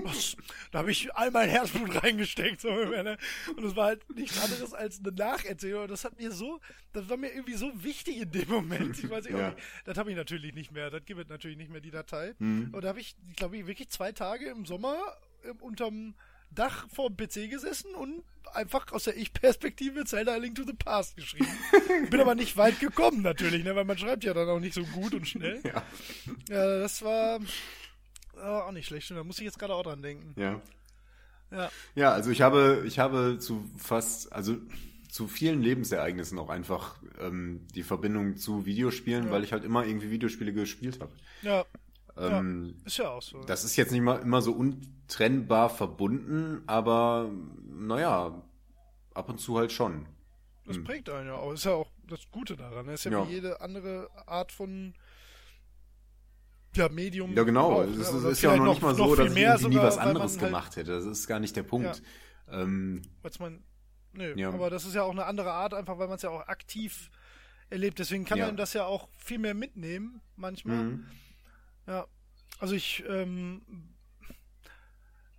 Was, 0.04 0.36
da 0.72 0.80
habe 0.80 0.92
ich 0.92 1.14
all 1.16 1.32
mein 1.32 1.50
Herzblut 1.50 2.04
reingesteckt. 2.04 2.62
So, 2.62 2.70
ne? 2.70 3.18
Und 3.56 3.64
es 3.64 3.76
war 3.76 3.86
halt 3.86 4.10
nichts 4.16 4.42
anderes 4.44 4.74
als 4.74 5.00
eine 5.00 5.12
Nacherzählung. 5.12 5.84
Und 5.84 5.92
das 5.92 6.04
hat 6.06 6.18
mir 6.20 6.32
so, 6.32 6.60
das 6.94 7.10
war 7.10 7.18
mir 7.18 7.32
irgendwie 7.32 7.56
so 7.56 7.72
wichtig 7.84 8.18
in 8.18 8.32
dem 8.32 8.50
Moment. 8.50 8.98
Ich 9.04 9.10
weiß 9.10 9.26
nicht, 9.26 9.38
Ja. 9.38 9.56
das 9.86 9.98
habe 9.98 10.10
ich 10.12 10.16
natürlich 10.18 10.54
nicht 10.54 10.72
mehr. 10.72 10.90
Das 10.90 11.06
gibt 11.06 11.20
es 11.20 11.30
natürlich 11.30 11.58
nicht 11.58 11.72
mehr, 11.72 11.82
die 11.82 11.92
Datei. 11.92 12.34
Mhm. 12.40 12.70
Und 12.74 12.84
da 12.84 12.90
habe 12.90 13.00
ich, 13.00 13.16
glaube 13.36 13.58
ich, 13.58 13.68
wirklich 13.68 13.90
zwei 13.90 14.12
Tage 14.12 14.50
im 14.50 14.66
Sommer 14.66 14.98
unterm 15.62 16.16
Dach 16.56 16.88
vor 16.94 17.10
dem 17.10 17.18
PC 17.18 17.50
gesessen 17.50 17.94
und 17.96 18.24
einfach 18.54 18.92
aus 18.92 19.06
der 19.06 19.18
Ich-Perspektive 19.18 20.06
Zelda 20.06 20.36
Link 20.36 20.56
to 20.56 20.64
the 20.64 20.74
Past 20.74 21.16
geschrieben. 21.16 21.48
Bin 22.10 22.20
aber 22.22 22.36
nicht 22.36 22.56
weit 22.58 22.80
gekommen 22.80 23.22
natürlich, 23.22 23.64
ne, 23.64 23.76
weil 23.76 23.86
man 23.86 23.98
schreibt 23.98 24.24
ja 24.24 24.34
dann 24.34 24.48
auch 24.50 24.60
nicht 24.60 24.74
so 24.74 24.84
gut 24.84 25.14
und 25.14 25.28
schnell. 25.28 25.62
Ja. 25.64 25.84
Ja, 26.50 26.80
das 26.80 27.02
war 27.02 27.40
auch 28.42 28.72
nicht 28.72 28.88
schlecht. 28.88 29.10
Da 29.12 29.24
muss 29.24 29.40
ich 29.40 29.46
jetzt 29.46 29.60
gerade 29.60 29.74
auch 29.76 29.84
dran 29.84 30.02
denken. 30.02 30.34
Ja. 30.40 30.62
Ja. 31.52 31.72
Ja, 31.96 32.12
also 32.14 32.32
ich 32.32 32.42
habe, 32.42 32.84
ich 32.86 33.00
habe 33.00 33.38
zu 33.40 33.70
fast, 33.78 34.34
also 34.34 34.58
zu 35.10 35.28
vielen 35.28 35.62
Lebensereignissen 35.62 36.40
auch 36.40 36.50
einfach 36.50 36.98
ähm, 37.20 37.68
die 37.76 37.84
Verbindung 37.84 38.38
zu 38.38 38.66
Videospielen, 38.66 39.26
Ja. 39.26 39.32
weil 39.32 39.44
ich 39.44 39.54
halt 39.54 39.64
immer 39.64 39.86
irgendwie 39.86 40.10
Videospiele 40.10 40.52
gespielt 40.52 41.00
habe. 41.00 41.12
Ja, 41.44 41.66
Ähm, 42.16 42.76
ist 42.86 42.98
ja 42.98 43.10
auch 43.10 43.22
so. 43.22 43.42
Das 43.44 43.64
ist 43.64 43.76
jetzt 43.76 43.92
nicht 43.92 44.02
mal 44.02 44.20
immer 44.22 44.42
so 44.42 44.52
untrennbar 44.54 45.70
verbunden, 45.70 46.62
aber 46.68 47.32
naja, 47.68 48.44
ab 49.14 49.30
und 49.30 49.40
zu 49.40 49.58
halt 49.58 49.72
schon. 49.72 50.06
Das 50.66 50.82
prägt 50.84 51.10
einen 51.10 51.28
ja 51.28 51.36
auch. 51.36 51.52
Ist 51.52 51.66
ja 51.66 51.74
auch 51.74 51.90
das 52.08 52.30
Gute 52.32 52.56
daran. 52.56 52.86
Das 52.86 53.02
ist 53.02 53.06
ja, 53.06 53.12
Ja. 53.12 53.28
wie 53.28 53.34
jede 53.34 53.60
andere 53.62 54.10
Art 54.28 54.52
von 54.52 54.94
ja, 56.76 56.90
Medium. 56.90 57.34
Ja, 57.36 57.44
genau. 57.44 57.74
auch, 57.74 57.84
es 57.84 57.98
ist, 57.98 57.98
ne? 57.98 58.04
es 58.04 58.14
Oder 58.24 58.30
ist 58.32 58.42
ja 58.42 58.52
auch 58.54 58.58
noch 58.58 58.66
nicht 58.74 58.82
mal 58.82 58.96
so, 58.96 59.16
dass 59.16 59.32
ich 59.32 59.38
irgendwie 59.38 59.68
nie 59.68 59.74
sogar, 59.74 59.84
was 59.88 59.96
man 59.98 60.08
anderes 60.08 60.32
halt- 60.34 60.42
gemacht 60.46 60.76
hätte. 60.76 60.92
Das 60.92 61.06
ist 61.06 61.28
gar 61.28 61.40
nicht 61.40 61.56
der 61.56 61.64
Punkt. 61.64 62.02
Ähm, 62.50 63.02
Weil's 63.22 63.40
man, 63.40 63.64
nö, 64.14 64.34
Ja. 64.38 64.50
aber 64.50 64.70
das 64.70 64.86
ist 64.86 64.96
ja 64.96 65.04
auch 65.04 65.12
eine 65.12 65.26
andere 65.26 65.52
Art, 65.52 65.74
einfach 65.74 65.98
weil 66.00 66.08
man 66.08 66.16
es 66.16 66.22
ja 66.24 66.30
auch 66.30 66.48
aktiv 66.48 67.10
erlebt. 67.70 68.00
Deswegen 68.00 68.26
kann 68.26 68.38
Ja. 68.40 68.48
einem 68.48 68.58
das 68.58 68.74
ja 68.74 68.86
auch 68.86 69.08
viel 69.18 69.40
mehr 69.40 69.54
mitnehmen, 69.54 70.22
manchmal. 70.36 70.84
mhm. 70.84 71.06
Ja. 71.88 72.08
Also 72.60 72.76
ich, 72.76 73.04
ähm, 73.10 73.62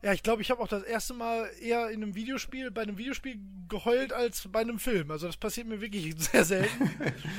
ja, 0.03 0.13
ich 0.13 0.23
glaube, 0.23 0.43
ich 0.43 0.51
habe 0.51 0.61
auch 0.63 0.69
das 0.69 0.83
erste 0.83 1.15
Mal 1.15 1.51
eher 1.61 1.89
in 1.89 2.03
einem 2.03 2.15
Videospiel, 2.15 2.71
bei 2.71 2.83
einem 2.83 2.99
Videospiel 2.99 3.41
geheult 3.69 4.13
als 4.13 4.47
bei 4.49 4.61
einem 4.61 4.79
Film. 4.79 5.11
Also 5.11 5.27
das 5.27 5.37
passiert 5.37 5.67
mir 5.67 5.81
wirklich 5.81 6.15
sehr 6.19 6.45
selten. 6.45 6.91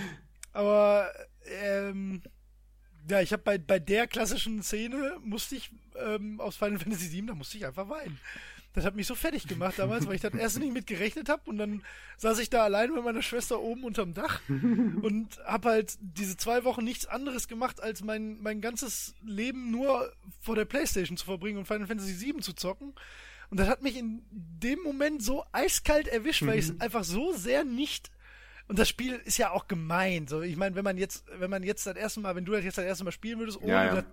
Aber 0.53 1.11
ähm, 1.61 2.23
ja, 3.09 3.21
ich 3.21 3.31
habe 3.31 3.43
bei, 3.43 3.57
bei 3.57 3.79
der 3.79 4.07
klassischen 4.07 4.63
Szene 4.63 5.17
musste 5.23 5.55
ich 5.55 5.71
ähm, 5.97 6.39
aus 6.39 6.55
Final 6.55 6.79
Fantasy 6.79 7.11
VII, 7.11 7.27
da 7.27 7.35
musste 7.35 7.57
ich 7.57 7.65
einfach 7.65 7.89
weinen. 7.89 8.19
Das 8.73 8.83
hat 8.83 8.95
mich 8.95 9.07
so 9.07 9.15
fertig 9.15 9.47
gemacht 9.47 9.75
damals, 9.77 10.05
weil 10.05 10.15
ich 10.15 10.21
das 10.21 10.33
erst 10.33 10.59
nicht 10.59 10.73
mit 10.73 10.85
gerechnet 10.85 11.29
habe 11.29 11.49
und 11.49 11.57
dann 11.57 11.81
saß 12.17 12.39
ich 12.39 12.49
da 12.49 12.65
allein 12.65 12.91
mit 12.91 13.05
meiner 13.05 13.21
Schwester 13.21 13.61
oben 13.61 13.85
unterm 13.85 14.13
Dach 14.13 14.41
und 14.49 15.27
habe 15.45 15.69
halt 15.69 15.97
diese 16.01 16.35
zwei 16.35 16.65
Wochen 16.65 16.83
nichts 16.83 17.05
anderes 17.05 17.47
gemacht, 17.47 17.81
als 17.81 18.03
mein, 18.03 18.41
mein 18.41 18.59
ganzes 18.59 19.15
Leben 19.23 19.71
nur 19.71 20.11
vor 20.41 20.55
der 20.55 20.65
Playstation 20.65 21.15
zu 21.15 21.23
verbringen 21.23 21.57
und 21.57 21.67
Final 21.67 21.87
Fantasy 21.87 22.19
VII 22.19 22.41
zu 22.41 22.51
zocken. 22.51 22.93
Und 23.49 23.59
das 23.61 23.69
hat 23.69 23.81
mich 23.81 23.95
in 23.95 24.23
dem 24.31 24.81
Moment 24.81 25.23
so 25.23 25.45
eiskalt 25.53 26.09
erwischt, 26.09 26.45
weil 26.45 26.59
ich 26.59 26.65
es 26.65 26.81
einfach 26.81 27.05
so 27.05 27.31
sehr 27.31 27.63
nicht 27.63 28.11
und 28.67 28.79
das 28.79 28.89
Spiel 28.89 29.13
ist 29.25 29.37
ja 29.37 29.51
auch 29.51 29.67
gemein. 29.67 30.27
So, 30.27 30.41
ich 30.41 30.55
meine, 30.57 30.75
wenn 30.75 30.83
man 30.83 30.97
jetzt, 30.97 31.25
wenn 31.39 31.49
man 31.49 31.63
jetzt 31.63 31.85
das 31.85 31.95
erste 31.95 32.19
Mal, 32.19 32.35
wenn 32.35 32.45
du 32.45 32.51
das 32.53 32.63
jetzt 32.63 32.77
das 32.77 32.85
erste 32.85 33.03
Mal 33.03 33.11
spielen 33.11 33.39
würdest, 33.39 33.59
ohne 33.61 33.71
Ja, 33.71 33.95
ja. 33.95 34.03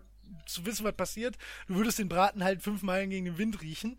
zu 0.47 0.65
wissen, 0.67 0.85
was 0.85 0.95
passiert, 0.95 1.37
du 1.69 1.75
würdest 1.77 1.99
den 1.99 2.09
Braten 2.09 2.45
halt 2.45 2.63
fünf 2.63 2.83
Meilen 2.83 3.11
gegen 3.11 3.25
den 3.27 3.39
Wind 3.39 3.61
riechen. 3.63 3.99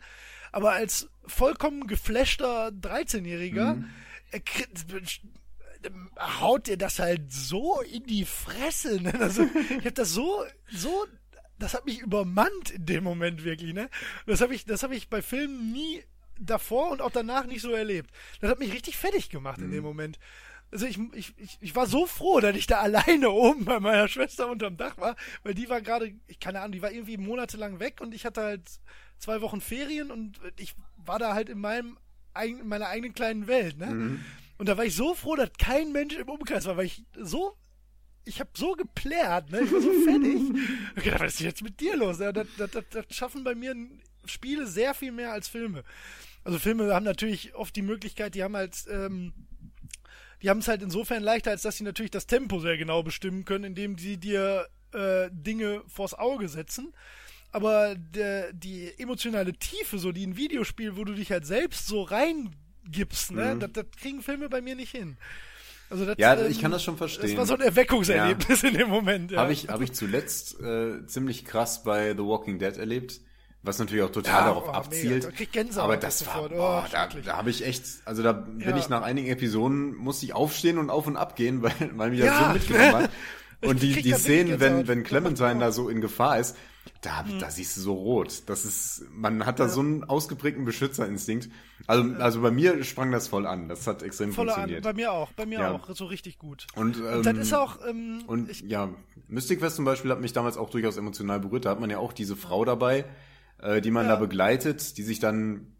Aber 0.51 0.73
als 0.73 1.09
vollkommen 1.25 1.87
geflashter 1.87 2.67
13-Jähriger 2.67 3.75
Mhm. 3.75 3.89
kriegt- 4.45 4.85
haut 6.19 6.67
dir 6.67 6.77
das 6.77 6.99
halt 6.99 7.31
so 7.33 7.81
in 7.81 8.03
die 8.03 8.25
Fresse. 8.25 9.01
Ne? 9.01 9.13
Also, 9.19 9.47
ich 9.79 9.85
hab 9.85 9.95
das 9.95 10.09
so, 10.11 10.43
so, 10.71 11.05
das 11.59 11.73
hat 11.73 11.85
mich 11.85 11.99
übermannt 11.99 12.71
in 12.71 12.85
dem 12.85 13.03
Moment 13.03 13.43
wirklich. 13.43 13.73
Ne? 13.73 13.89
Das 14.25 14.41
habe 14.41 14.55
ich, 14.55 14.65
das 14.65 14.83
habe 14.83 14.95
ich 14.95 15.09
bei 15.09 15.21
Filmen 15.21 15.71
nie 15.71 16.03
davor 16.39 16.91
und 16.91 17.01
auch 17.01 17.11
danach 17.11 17.45
nicht 17.45 17.61
so 17.61 17.71
erlebt. 17.71 18.11
Das 18.41 18.49
hat 18.49 18.59
mich 18.59 18.73
richtig 18.73 18.97
fertig 18.97 19.29
gemacht 19.29 19.59
in 19.59 19.71
dem 19.71 19.83
Moment. 19.83 20.19
Also 20.71 20.87
ich, 20.87 20.97
ich, 21.13 21.33
ich, 21.37 21.57
ich 21.61 21.75
war 21.75 21.85
so 21.85 22.07
froh, 22.07 22.39
dass 22.39 22.55
ich 22.55 22.65
da 22.65 22.79
alleine 22.81 23.29
oben 23.29 23.65
bei 23.65 23.79
meiner 23.79 24.07
Schwester 24.07 24.49
unterm 24.49 24.77
Dach 24.77 24.97
war, 24.97 25.15
weil 25.43 25.53
die 25.53 25.69
war 25.69 25.81
gerade, 25.81 26.13
ich 26.27 26.39
keine 26.39 26.59
Ahnung, 26.59 26.71
die 26.71 26.81
war 26.81 26.91
irgendwie 26.91 27.17
monatelang 27.17 27.79
weg 27.79 28.01
und 28.01 28.13
ich 28.13 28.25
hatte 28.25 28.41
halt 28.41 28.79
zwei 29.19 29.41
Wochen 29.41 29.61
Ferien 29.61 30.11
und 30.11 30.39
ich 30.57 30.75
war 30.97 31.19
da 31.19 31.33
halt 31.33 31.49
in 31.49 31.59
meinem 31.59 31.97
in 32.43 32.67
meiner 32.67 32.87
eigenen 32.87 33.13
kleinen 33.13 33.45
Welt, 33.45 33.77
ne? 33.77 34.19
Und 34.57 34.67
da 34.67 34.75
war 34.75 34.85
ich 34.85 34.95
so 34.95 35.13
froh, 35.13 35.35
dass 35.35 35.51
kein 35.59 35.91
Mensch 35.91 36.15
im 36.15 36.27
Umkreis 36.29 36.65
war, 36.65 36.77
weil 36.77 36.87
ich 36.87 37.05
so 37.15 37.55
ich 38.25 38.39
habe 38.39 38.49
so 38.55 38.73
geplärt, 38.73 39.51
ne? 39.51 39.61
Ich 39.61 39.71
war 39.71 39.81
so 39.81 39.91
fertig. 40.05 40.41
Ich 40.95 41.03
dachte, 41.03 41.19
was 41.25 41.33
ist 41.35 41.39
jetzt 41.41 41.61
mit 41.61 41.79
dir 41.79 41.95
los? 41.97 42.17
Das, 42.17 42.33
das, 42.33 42.71
das, 42.71 42.83
das 42.89 43.05
schaffen 43.09 43.43
bei 43.43 43.53
mir 43.53 43.75
Spiele 44.25 44.67
sehr 44.67 44.93
viel 44.93 45.11
mehr 45.11 45.31
als 45.31 45.47
Filme. 45.47 45.83
Also 46.43 46.59
Filme 46.59 46.93
haben 46.93 47.05
natürlich 47.05 47.55
oft 47.55 47.75
die 47.75 47.81
Möglichkeit, 47.81 48.35
die 48.35 48.43
haben 48.43 48.55
halt, 48.55 48.85
ähm, 48.89 49.33
die 50.41 50.49
haben 50.49 50.59
es 50.59 50.67
halt 50.67 50.81
insofern 50.81 51.23
leichter, 51.23 51.51
als 51.51 51.61
dass 51.61 51.77
sie 51.77 51.83
natürlich 51.83 52.11
das 52.11 52.27
Tempo 52.27 52.59
sehr 52.59 52.77
genau 52.77 53.01
bestimmen 53.03 53.45
können, 53.45 53.63
indem 53.63 53.97
sie 53.97 54.17
dir 54.17 54.67
äh, 54.91 55.29
Dinge 55.31 55.81
vors 55.87 56.13
Auge 56.13 56.49
setzen. 56.49 56.93
Aber 57.51 57.95
der, 57.95 58.51
die 58.51 58.91
emotionale 58.97 59.53
Tiefe, 59.53 59.99
so 59.99 60.11
die 60.11 60.25
ein 60.25 60.35
Videospiel, 60.35 60.97
wo 60.97 61.03
du 61.03 61.13
dich 61.13 61.31
halt 61.31 61.45
selbst 61.45 61.87
so 61.87 62.01
reingibst, 62.01 63.31
ne, 63.31 63.57
das, 63.59 63.71
das 63.73 63.85
kriegen 63.91 64.23
Filme 64.23 64.49
bei 64.49 64.59
mir 64.59 64.75
nicht 64.75 64.91
hin. 64.91 65.17
Also 65.89 66.05
das, 66.05 66.15
Ja, 66.17 66.35
ähm, 66.35 66.49
ich 66.49 66.59
kann 66.59 66.71
das 66.71 66.83
schon 66.83 66.97
verstehen. 66.97 67.29
Das 67.29 67.37
war 67.37 67.45
so 67.45 67.53
ein 67.53 67.61
Erweckungserlebnis 67.61 68.63
in 68.63 68.73
dem 68.73 68.89
Moment. 68.89 69.31
Ja. 69.31 69.41
Habe 69.41 69.53
ich, 69.53 69.67
hab 69.67 69.81
ich 69.81 69.93
zuletzt 69.93 70.59
äh, 70.59 71.05
ziemlich 71.05 71.45
krass 71.45 71.83
bei 71.83 72.13
The 72.13 72.23
Walking 72.23 72.57
Dead 72.57 72.75
erlebt, 72.75 73.21
was 73.63 73.79
natürlich 73.79 74.03
auch 74.03 74.11
total 74.11 74.41
Ja, 74.41 74.47
darauf 74.47 74.65
oh, 74.67 74.71
abzielt. 74.71 75.27
Da 75.73 75.81
aber 75.81 75.97
das 75.97 76.19
sofort. 76.19 76.51
war, 76.51 76.57
Oh, 76.57 76.83
boah, 76.83 76.87
da, 76.91 77.07
da 77.07 77.37
habe 77.37 77.49
ich 77.49 77.65
echt, 77.65 77.83
also 78.05 78.21
da 78.21 78.33
bin 78.33 78.59
Ja. 78.59 78.75
ich 78.77 78.89
nach 78.89 79.01
einigen 79.01 79.29
Episoden, 79.29 79.95
musste 79.95 80.25
ich 80.25 80.33
aufstehen 80.35 80.77
und 80.77 80.89
auf 80.89 81.07
und 81.07 81.15
ab 81.17 81.35
gehen, 81.35 81.61
weil, 81.63 81.73
weil 81.95 82.11
mich 82.11 82.19
das 82.19 82.27
Ja. 82.29 82.47
so 82.47 82.53
mitgenommen 82.53 82.95
hat. 83.03 83.09
Und 83.61 83.81
die, 83.81 84.01
die 84.01 84.11
Szenen, 84.13 84.59
wenn, 84.59 84.87
wenn 84.89 85.03
Clementine 85.03 85.53
Ja. 85.53 85.59
da 85.59 85.71
so 85.71 85.87
in 85.87 86.01
Gefahr 86.01 86.37
ist, 86.39 86.57
da, 86.99 87.25
Hm. 87.25 87.39
da 87.39 87.49
siehst 87.49 87.77
du 87.77 87.81
so 87.81 87.93
rot. 87.93 88.43
Das 88.47 88.65
ist, 88.65 89.05
man 89.13 89.45
hat 89.45 89.59
da 89.59 89.69
so 89.69 89.79
einen 89.79 90.03
ausgeprägten 90.03 90.65
Beschützerinstinkt. 90.65 91.49
Also, 91.87 92.13
also 92.19 92.41
bei 92.41 92.51
mir 92.51 92.83
sprang 92.83 93.11
das 93.11 93.29
voll 93.29 93.45
an. 93.47 93.69
Das 93.69 93.87
hat 93.87 94.03
extrem 94.03 94.33
Voller 94.33 94.51
an. 94.51 94.55
funktioniert. 94.55 94.83
Bei 94.83 94.93
mir 94.93 95.11
auch. 95.13 95.31
Bei 95.31 95.45
mir 95.45 95.59
Ja. 95.59 95.71
auch. 95.71 95.89
So 95.95 96.05
richtig 96.05 96.37
gut. 96.37 96.67
Und, 96.75 96.97
ähm, 96.97 97.03
Und 97.17 97.25
das 97.25 97.37
ist 97.37 97.53
auch, 97.53 97.77
ähm, 97.87 98.23
und 98.27 98.49
ich, 98.49 98.61
ja, 98.61 98.89
Mystic 99.29 99.59
Quest 99.59 99.77
zum 99.77 99.85
Beispiel 99.85 100.11
hat 100.11 100.19
mich 100.19 100.33
damals 100.33 100.57
auch 100.57 100.69
durchaus 100.69 100.97
emotional 100.97 101.39
berührt. 101.39 101.63
Da 101.65 101.69
hat 101.71 101.79
man 101.79 101.89
ja 101.89 101.99
auch 101.99 102.11
diese 102.11 102.35
Frau 102.35 102.65
dabei, 102.65 103.05
äh, 103.63 103.81
die 103.81 103.89
man 103.91 104.05
Ja. 104.05 104.11
da 104.13 104.15
begleitet, 104.17 104.97
die 104.97 105.03
sich 105.03 105.19
dann, 105.19 105.75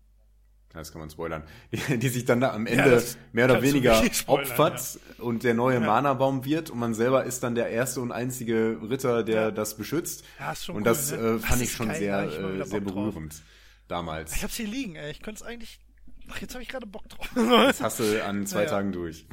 ja, 0.74 0.80
das 0.80 0.92
kann 0.92 1.00
man 1.02 1.10
spoilern, 1.12 1.44
die, 1.72 1.78
die 2.00 2.10
sich 2.10 2.26
dann 2.26 2.42
da 2.42 2.52
am 2.54 2.66
Ende 2.66 2.90
das 2.90 3.18
mehr 3.32 3.46
oder 3.46 3.62
weniger 3.62 4.04
spoilern, 4.14 4.50
opfert 4.52 5.00
und 5.20 5.44
der 5.44 5.54
neue 5.54 5.80
Mana-Baum 5.80 6.46
wird 6.46 6.70
und 6.72 6.80
man 6.80 6.94
selber 6.94 7.24
ist 7.26 7.44
dann 7.44 7.54
der 7.56 7.70
erste 7.70 8.02
und 8.02 8.12
einzige 8.12 8.80
Ritter, 8.90 9.24
der 9.24 9.42
Ja. 9.42 9.52
das 9.52 9.78
beschützt. 9.78 10.24
Ja, 10.40 10.52
ist 10.54 10.66
schon 10.66 10.76
und 10.78 10.82
cool, 10.82 10.86
das 10.86 11.12
ne? 11.12 11.18
äh, 11.18 11.22
Das 11.34 11.46
fand 11.46 11.62
ich 11.62 11.68
ist 11.70 11.76
schon 11.76 11.88
geil, 11.90 12.00
sehr, 12.00 12.28
ich 12.28 12.34
äh, 12.34 12.40
sehr 12.66 12.82
Bock 12.82 12.94
drauf. 12.94 13.04
berührend 13.14 13.42
damals. 13.88 14.36
ich 14.36 14.44
hab's 14.44 14.56
hier 14.56 14.68
liegen, 14.68 14.96
ey. 14.96 15.12
Ich 15.12 15.22
könnte 15.22 15.44
es 15.44 15.48
eigentlich, 15.48 15.80
ach, 16.30 16.40
jetzt 16.42 16.54
habe 16.56 16.64
ich 16.64 16.70
gerade 16.70 16.88
Bock 16.88 17.08
drauf. 17.10 17.30
Das 17.36 17.82
hast 17.82 18.00
du 18.00 18.24
an 18.26 18.48
zwei. 18.48 18.66
Tagen 18.66 18.92
durch. 18.94 19.26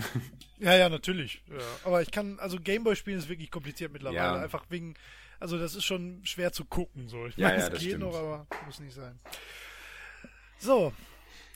ja, 0.58 0.74
ja, 0.76 0.88
natürlich. 0.88 1.42
Ja. 1.48 1.56
Aber 1.84 2.02
ich 2.02 2.10
kann, 2.10 2.38
also 2.40 2.58
Gameboy 2.58 2.96
spielen 2.96 3.18
ist 3.18 3.28
wirklich 3.28 3.50
kompliziert 3.50 3.92
mittlerweile. 3.92 4.16
Ja. 4.18 4.34
Einfach 4.42 4.64
wegen, 4.68 4.94
also 5.40 5.58
das 5.58 5.74
ist 5.74 5.84
schon 5.84 6.20
schwer 6.24 6.52
zu 6.52 6.64
gucken, 6.64 7.08
so. 7.08 7.26
Ich 7.26 7.36
Ja, 7.36 7.48
meine, 7.48 7.58
ja, 7.60 7.64
es 7.66 7.70
das 7.72 7.80
geht 7.80 7.88
stimmt. 7.90 8.04
noch, 8.04 8.14
aber 8.14 8.46
muss 8.66 8.78
nicht 8.80 8.94
sein. 8.94 9.18
So. 10.58 10.92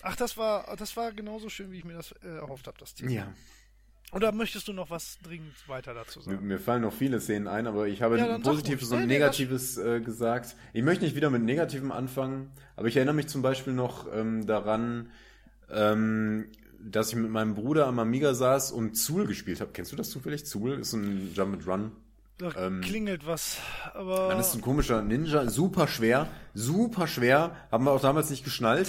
Ach, 0.03 0.17
das 0.17 0.37
war, 0.37 0.75
das 0.77 0.97
war 0.97 1.13
genauso 1.13 1.49
schön, 1.49 1.71
wie 1.73 1.79
ich 1.79 1.85
mir 1.85 1.95
das 1.95 2.13
äh, 2.23 2.29
erhofft 2.29 2.67
habe, 2.67 2.77
das 2.79 2.95
Team. 2.95 3.09
Ja. 3.09 3.33
Oder 4.13 4.33
möchtest 4.33 4.69
du 4.69 4.73
noch 4.73 4.91
was 4.91 5.19
dringend 5.23 5.55
weiter 5.69 5.93
dazu 5.95 6.21
Mir, 6.21 6.25
sagen? 6.25 6.47
mir 6.47 6.59
fallen 6.61 6.83
noch 6.83 6.93
viele 6.93 7.21
Szenen 7.21 7.49
ein, 7.49 7.67
aber 7.67 7.89
ich 7.89 8.03
habe 8.03 8.19
Ja, 8.19 8.35
ein 8.35 8.43
positives 8.43 8.91
und 8.93 9.07
negatives 9.07 9.77
äh, 9.79 10.01
gesagt. 10.01 10.57
Ich 10.73 10.83
möchte 10.83 11.05
nicht 11.05 11.17
wieder 11.17 11.31
mit 11.31 11.43
Negativem 11.43 11.91
anfangen, 11.91 12.53
aber 12.77 12.87
ich 12.89 12.97
erinnere 12.97 13.15
mich 13.15 13.27
zum 13.29 13.43
Beispiel 13.43 13.73
noch 13.73 14.07
ähm, 14.13 14.47
daran, 14.47 15.11
ähm, 15.71 16.47
dass 16.79 17.09
ich 17.09 17.17
mit 17.17 17.31
meinem 17.31 17.55
Bruder 17.55 17.87
am 17.87 17.99
Amiga 17.99 18.35
saß 18.35 18.73
und 18.73 18.95
Zool 18.95 19.27
gespielt 19.27 19.61
habe. 19.61 19.73
Kennst 19.73 19.91
du 19.91 19.97
das 19.97 20.11
zufällig? 20.11 20.45
Zool 20.47 20.75
ist 20.75 20.93
ein 20.93 21.33
Jump 21.35 21.55
and 21.55 21.67
Run 21.67 21.93
Da 22.39 22.51
Ähm, 22.57 22.81
klingelt 22.81 23.27
was, 23.29 23.59
aber 23.93 24.29
Dann 24.29 24.41
ist 24.41 24.55
ein 24.57 24.61
komischer 24.61 25.03
Ninja, 25.03 25.49
super 25.49 25.87
schwer, 25.87 26.27
super 26.53 27.07
schwer. 27.07 27.55
Haben 27.71 27.85
wir 27.85 27.93
auch 27.93 28.01
damals 28.01 28.29
nicht 28.29 28.43
geschnallt. 28.43 28.89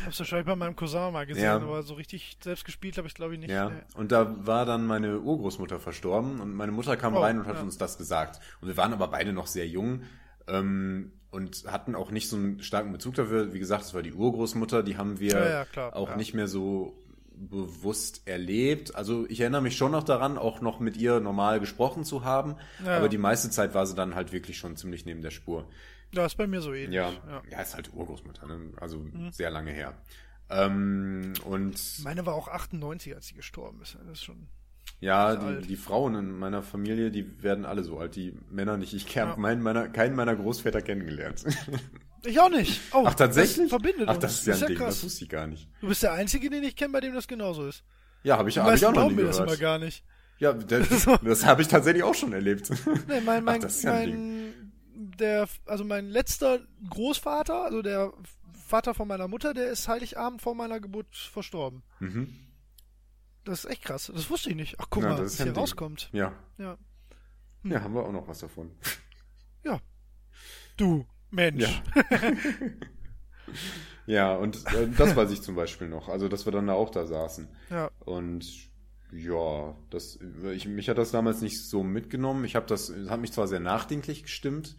ich 0.00 0.06
hab's 0.06 0.18
wahrscheinlich 0.20 0.46
bei 0.46 0.54
meinem 0.54 0.76
Cousin 0.76 1.12
mal 1.12 1.26
gesehen, 1.26 1.42
Ja. 1.42 1.56
aber 1.56 1.82
so 1.82 1.94
richtig 1.94 2.36
selbst 2.40 2.64
gespielt 2.64 2.96
habe 2.96 3.08
ich 3.08 3.14
glaube 3.14 3.34
ich 3.34 3.40
nicht. 3.40 3.50
Ja, 3.50 3.70
Nee. 3.70 3.74
und 3.96 4.12
da 4.12 4.46
war 4.46 4.64
dann 4.64 4.86
meine 4.86 5.18
Urgroßmutter 5.18 5.80
verstorben 5.80 6.38
und 6.40 6.54
meine 6.54 6.70
Mutter 6.70 6.96
kam 6.96 7.14
Oh, 7.16 7.20
rein 7.20 7.40
und 7.40 7.46
hat 7.48 7.56
ja. 7.56 7.62
uns 7.62 7.78
das 7.78 7.98
gesagt. 7.98 8.38
Und 8.60 8.68
wir 8.68 8.76
waren 8.76 8.92
aber 8.92 9.08
beide 9.08 9.32
noch 9.32 9.48
sehr 9.48 9.66
jung 9.66 10.02
ähm, 10.46 11.10
und 11.32 11.64
hatten 11.66 11.96
auch 11.96 12.12
nicht 12.12 12.28
so 12.28 12.36
einen 12.36 12.62
starken 12.62 12.92
Bezug 12.92 13.14
dafür. 13.16 13.52
Wie 13.52 13.58
gesagt, 13.58 13.82
es 13.84 13.92
war 13.94 14.02
die 14.02 14.12
Urgroßmutter, 14.12 14.84
die 14.84 14.96
haben 14.96 15.18
wir 15.18 15.32
Ja, 15.32 15.48
ja, 15.48 15.64
klar, 15.64 15.96
auch 15.96 16.14
nicht 16.14 16.32
mehr 16.32 16.46
so 16.46 16.96
bewusst 17.38 18.26
erlebt. 18.26 18.94
Also 18.94 19.26
ich 19.28 19.40
erinnere 19.40 19.62
mich 19.62 19.76
schon 19.76 19.92
noch 19.92 20.02
daran, 20.04 20.38
auch 20.38 20.60
noch 20.60 20.80
mit 20.80 20.96
ihr 20.96 21.20
normal 21.20 21.60
gesprochen 21.60 22.04
zu 22.04 22.24
haben, 22.24 22.56
Ja. 22.84 22.96
aber 22.96 23.08
die 23.08 23.18
meiste 23.18 23.50
Zeit 23.50 23.74
war 23.74 23.86
sie 23.86 23.94
dann 23.94 24.14
halt 24.14 24.32
wirklich 24.32 24.58
schon 24.58 24.76
ziemlich 24.76 25.04
neben 25.06 25.22
der 25.22 25.30
Spur. 25.30 25.68
Ja, 26.14 26.24
ist 26.26 26.36
bei 26.36 26.46
mir 26.46 26.60
so 26.62 26.72
ähnlich. 26.72 26.94
Ja, 26.96 27.10
ja. 27.28 27.42
ja, 27.50 27.60
ist 27.60 27.74
halt 27.74 27.92
Urgroßmutter, 27.92 28.46
ne? 28.46 28.72
also 28.80 28.98
Mhm. 28.98 29.30
sehr 29.32 29.50
lange 29.50 29.70
her. 29.72 29.94
Ähm, 30.50 31.34
und 31.44 31.78
Meine 32.02 32.24
war 32.24 32.34
auch 32.34 32.48
98, 32.48 33.14
als 33.14 33.26
sie 33.26 33.34
gestorben 33.34 33.82
ist. 33.82 33.96
Das 34.06 34.12
ist 34.18 34.24
schon. 34.24 34.46
Ja, 35.00 35.36
die, 35.36 35.66
die 35.66 35.76
Frauen 35.76 36.14
in 36.16 36.32
meiner 36.38 36.62
Familie, 36.62 37.10
die 37.10 37.42
werden 37.42 37.64
alle 37.66 37.84
so 37.84 37.98
alt, 37.98 38.16
die 38.16 38.34
Männer 38.50 38.76
nicht. 38.78 38.94
Ich 38.94 39.16
habe 39.18 39.32
Ja. 39.32 39.36
meinen 39.36 39.62
meiner, 39.62 39.88
keinen 39.88 40.16
meiner 40.16 40.34
Großväter 40.34 40.80
kennengelernt. 40.82 41.44
Ich 42.24 42.38
auch 42.40 42.50
nicht. 42.50 42.80
Oh, 42.92 43.04
Ach, 43.06 43.14
tatsächlich? 43.14 43.68
Verbindet 43.68 44.08
Ach, 44.08 44.14
uns. 44.14 44.22
das 44.22 44.40
ist 44.40 44.46
ja 44.46 44.54
ein 44.54 44.66
Ding, 44.66 44.76
krass. 44.78 44.94
das 44.96 45.04
wusste 45.04 45.24
ich 45.24 45.30
gar 45.30 45.46
nicht. 45.46 45.68
Du 45.80 45.88
bist 45.88 46.02
der 46.02 46.12
Einzige, 46.12 46.50
den 46.50 46.62
ich 46.64 46.74
kenne, 46.76 46.92
bei 46.92 47.00
dem 47.00 47.14
das 47.14 47.28
genauso 47.28 47.66
ist. 47.66 47.84
Ja, 48.24 48.36
habe 48.38 48.48
ich, 48.48 48.58
hab 48.58 48.74
ich 48.74 48.84
auch 48.84 48.92
noch 48.92 49.08
nie 49.08 49.14
mir 49.14 49.24
das 49.26 49.36
immer 49.36 49.46
gehört. 49.46 49.60
gar 49.60 49.78
nicht. 49.78 50.04
Ja, 50.38 50.52
das, 50.54 51.06
das 51.22 51.44
habe 51.46 51.62
ich 51.62 51.68
tatsächlich 51.68 52.02
auch 52.02 52.14
schon 52.14 52.32
erlebt. 52.32 52.70
Nee, 53.08 53.20
mein, 53.20 53.44
mein, 53.44 53.58
Ach, 53.58 53.62
das 53.62 53.76
ist 53.76 53.82
ja 53.84 53.92
ein 53.94 54.10
mein, 54.10 54.72
der, 55.18 55.48
also 55.66 55.84
mein 55.84 56.08
letzter 56.10 56.60
Großvater, 56.90 57.64
also 57.64 57.82
der 57.82 58.12
Vater 58.66 58.94
von 58.94 59.08
meiner 59.08 59.28
Mutter, 59.28 59.54
der 59.54 59.68
ist 59.70 59.88
Heiligabend 59.88 60.42
vor 60.42 60.54
meiner 60.54 60.80
Geburt 60.80 61.14
verstorben. 61.16 61.82
Mhm. 62.00 62.34
Das 63.44 63.64
ist 63.64 63.70
echt 63.70 63.82
krass. 63.84 64.12
Das 64.14 64.28
wusste 64.28 64.50
ich 64.50 64.56
nicht. 64.56 64.76
Ach, 64.78 64.86
guck 64.90 65.02
Ja, 65.04 65.10
mal, 65.10 65.16
das 65.16 65.24
was 65.26 65.32
ist 65.32 65.36
hier 65.38 65.46
Ding. 65.46 65.54
rauskommt. 65.54 66.10
Ja. 66.12 66.32
Ja. 66.58 66.76
ja, 67.64 67.80
haben 67.80 67.94
wir 67.94 68.02
auch 68.04 68.12
noch 68.12 68.28
was 68.28 68.40
davon. 68.40 68.70
Ja. 69.64 69.80
Du, 70.76 71.06
Mensch. 71.30 71.64
Ja. 71.64 72.32
Ja, 74.08 74.34
und 74.36 74.56
äh, 74.72 74.88
das 74.96 75.14
weiß 75.16 75.30
ich 75.32 75.42
zum 75.42 75.54
Beispiel 75.54 75.86
noch. 75.86 76.08
Also, 76.08 76.28
dass 76.28 76.46
wir 76.46 76.52
dann 76.52 76.66
da 76.66 76.72
auch 76.72 76.88
da 76.88 77.06
saßen. 77.06 77.46
Ja. 77.68 77.90
Und 78.00 78.46
ja, 79.12 79.76
das, 79.90 80.18
ich, 80.54 80.66
mich 80.66 80.88
hat 80.88 80.96
das 80.96 81.10
damals 81.10 81.42
nicht 81.42 81.62
so 81.62 81.82
mitgenommen. 81.82 82.46
Ich 82.46 82.56
habe 82.56 82.64
das, 82.64 82.90
hat 83.08 83.20
mich 83.20 83.32
zwar 83.32 83.46
sehr 83.48 83.60
nachdenklich 83.60 84.22
gestimmt, 84.22 84.76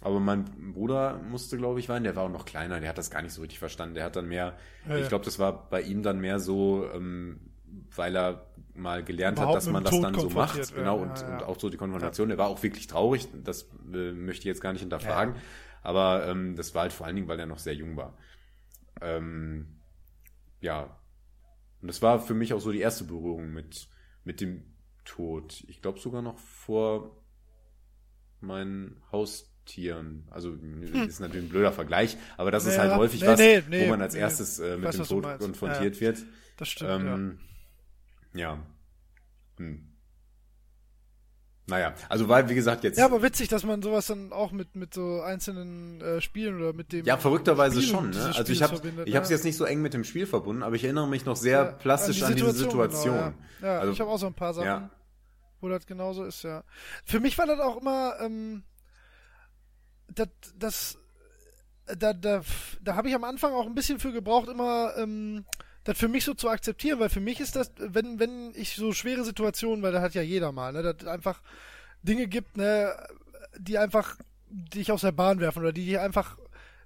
aber 0.00 0.20
mein 0.20 0.44
Bruder 0.74 1.18
musste, 1.28 1.56
glaube 1.56 1.80
ich, 1.80 1.88
weinen. 1.88 2.04
Der 2.04 2.14
war 2.14 2.22
auch 2.22 2.30
noch 2.30 2.44
kleiner, 2.44 2.78
der 2.78 2.88
hat 2.88 2.98
das 2.98 3.10
gar 3.10 3.20
nicht 3.22 3.32
so 3.32 3.40
richtig 3.40 3.58
verstanden. 3.58 3.96
Der 3.96 4.04
hat 4.04 4.14
dann 4.14 4.28
mehr, 4.28 4.56
Ja, 4.88 4.96
ich 4.96 5.08
glaube, 5.08 5.24
das 5.24 5.40
war 5.40 5.68
bei 5.68 5.82
ihm 5.82 6.04
dann 6.04 6.20
mehr 6.20 6.38
so, 6.38 6.88
ähm, 6.94 7.50
weil 7.96 8.14
er 8.16 8.46
mal 8.76 9.04
gelernt 9.04 9.40
hat, 9.40 9.54
dass 9.54 9.68
man 9.68 9.84
das 9.84 9.92
Tod 9.92 10.04
dann 10.04 10.14
so 10.14 10.30
macht. 10.30 10.56
werden, 10.56 10.74
Genau, 10.74 10.96
ja, 10.96 11.02
und, 11.02 11.20
ja. 11.20 11.34
und 11.34 11.42
auch 11.44 11.58
so 11.58 11.68
die 11.70 11.76
Konfrontation. 11.76 12.28
Der 12.28 12.38
war 12.38 12.48
auch 12.48 12.62
wirklich 12.62 12.86
traurig, 12.86 13.28
das 13.44 13.68
äh, 13.92 14.12
möchte 14.12 14.40
ich 14.40 14.46
jetzt 14.46 14.60
gar 14.60 14.72
nicht 14.72 14.82
hinterfragen. 14.82 15.34
Aber 15.82 16.26
ähm, 16.26 16.56
das 16.56 16.74
war 16.74 16.82
halt 16.82 16.92
vor 16.92 17.06
allen 17.06 17.16
Dingen, 17.16 17.28
weil 17.28 17.38
er 17.38 17.46
noch 17.46 17.58
sehr 17.58 17.74
jung 17.74 17.96
war. 17.96 18.16
Ähm, 19.00 19.80
ja, 20.60 20.98
und 21.80 21.88
das 21.88 22.02
war 22.02 22.18
für 22.18 22.34
mich 22.34 22.52
auch 22.52 22.60
so 22.60 22.72
die 22.72 22.80
erste 22.80 23.04
Berührung 23.04 23.52
mit, 23.52 23.88
mit 24.24 24.40
dem 24.40 24.64
Tod. 25.04 25.64
Ich 25.68 25.82
glaube 25.82 26.00
sogar 26.00 26.22
noch 26.22 26.38
vor 26.38 27.22
meinen 28.40 29.00
Haustieren. 29.12 30.26
Also 30.30 30.52
ist 30.54 31.20
natürlich 31.20 31.46
ein 31.46 31.48
blöder 31.48 31.72
Vergleich, 31.72 32.16
aber 32.36 32.50
das 32.50 32.66
ist 32.66 32.76
Hm. 32.76 32.84
Ja, 32.84 32.90
halt 32.90 33.00
häufig 33.00 33.20
nee, 33.20 33.26
was, 33.28 33.38
nee, 33.38 33.62
nee, 33.68 33.86
wo 33.86 33.90
man 33.90 34.02
als 34.02 34.14
nee. 34.14 34.20
erstes 34.20 34.58
äh, 34.58 34.76
mit 34.76 34.86
weiß, 34.86 34.96
dem 34.96 35.06
Tod 35.06 35.38
konfrontiert 35.38 36.00
wird. 36.00 36.18
Das 36.56 36.68
stimmt, 36.68 36.90
Ähm, 36.90 37.38
ja. 37.38 37.55
Hm. 39.58 39.96
Naja, 41.68 41.94
also 42.08 42.28
weil, 42.28 42.48
wie 42.48 42.54
gesagt, 42.54 42.84
jetzt. 42.84 42.96
ja. 42.96 43.06
Ja, 43.06 43.12
aber 43.12 43.22
witzig, 43.22 43.48
dass 43.48 43.64
man 43.64 43.82
sowas 43.82 44.06
dann 44.06 44.32
auch 44.32 44.52
mit, 44.52 44.76
mit 44.76 44.94
so 44.94 45.20
einzelnen 45.22 46.00
äh, 46.00 46.20
Spielen 46.20 46.60
oder 46.60 46.72
mit 46.72 46.92
dem. 46.92 47.04
Ja, 47.04 47.16
verrückterweise 47.16 47.82
Spiel 47.82 47.92
schon. 47.94 48.10
Ne? 48.10 48.32
Also 48.36 48.52
ich 48.52 48.62
habe 48.62 48.76
ich 49.04 49.16
habe 49.16 49.24
es 49.24 49.30
ja. 49.30 49.36
jetzt 49.36 49.44
nicht 49.44 49.56
so 49.56 49.64
eng 49.64 49.82
mit 49.82 49.92
dem 49.92 50.04
Spiel 50.04 50.26
verbunden, 50.26 50.62
aber 50.62 50.76
ich 50.76 50.84
erinnere 50.84 51.08
mich 51.08 51.24
noch 51.24 51.34
sehr 51.34 51.64
Ja, 51.64 51.72
plastisch 51.72 52.22
an, 52.22 52.36
die 52.36 52.42
diese 52.42 52.52
Situation. 52.52 53.14
Genau, 53.16 53.32
ja, 53.62 53.66
ja 53.66 53.78
Also- 53.80 53.92
ich 53.92 54.00
habe 54.00 54.10
auch 54.10 54.18
so 54.18 54.28
ein 54.28 54.34
paar 54.34 54.54
Sachen, 54.54 54.66
Ja. 54.66 54.90
wo 55.60 55.68
das 55.68 55.86
genauso 55.86 56.24
ist, 56.24 56.44
ja. 56.44 56.62
Für 57.04 57.18
mich 57.18 57.36
war 57.36 57.46
das 57.46 57.58
auch 57.58 57.80
immer, 57.80 58.14
ähm, 58.20 58.62
das, 60.14 60.28
das, 60.56 60.98
da, 61.98 62.12
da, 62.12 62.42
da 62.80 62.94
habe 62.94 63.08
ich 63.08 63.14
am 63.16 63.24
Anfang 63.24 63.52
auch 63.52 63.66
ein 63.66 63.74
bisschen 63.74 63.98
für 63.98 64.12
gebraucht, 64.12 64.48
immer 64.48 64.92
ähm, 64.96 65.44
das 65.86 65.96
für 65.96 66.08
mich 66.08 66.24
so 66.24 66.34
zu 66.34 66.50
akzeptieren, 66.50 66.98
weil 66.98 67.08
für 67.08 67.20
mich 67.20 67.38
ist 67.38 67.54
das, 67.54 67.70
wenn, 67.78 68.18
wenn 68.18 68.52
ich 68.54 68.74
so 68.74 68.92
schwere 68.92 69.24
Situationen, 69.24 69.82
weil 69.82 69.92
das 69.92 70.02
hat 70.02 70.14
ja 70.14 70.22
jeder 70.22 70.50
mal, 70.50 70.72
ne, 70.72 70.82
dass 70.82 71.06
einfach 71.06 71.40
Dinge 72.02 72.26
gibt, 72.26 72.56
ne, 72.56 72.92
die 73.56 73.78
einfach 73.78 74.16
dich 74.48 74.90
aus 74.90 75.02
der 75.02 75.12
Bahn 75.12 75.38
werfen 75.38 75.60
oder 75.60 75.72
die 75.72 75.86
dich 75.86 76.00
einfach 76.00 76.36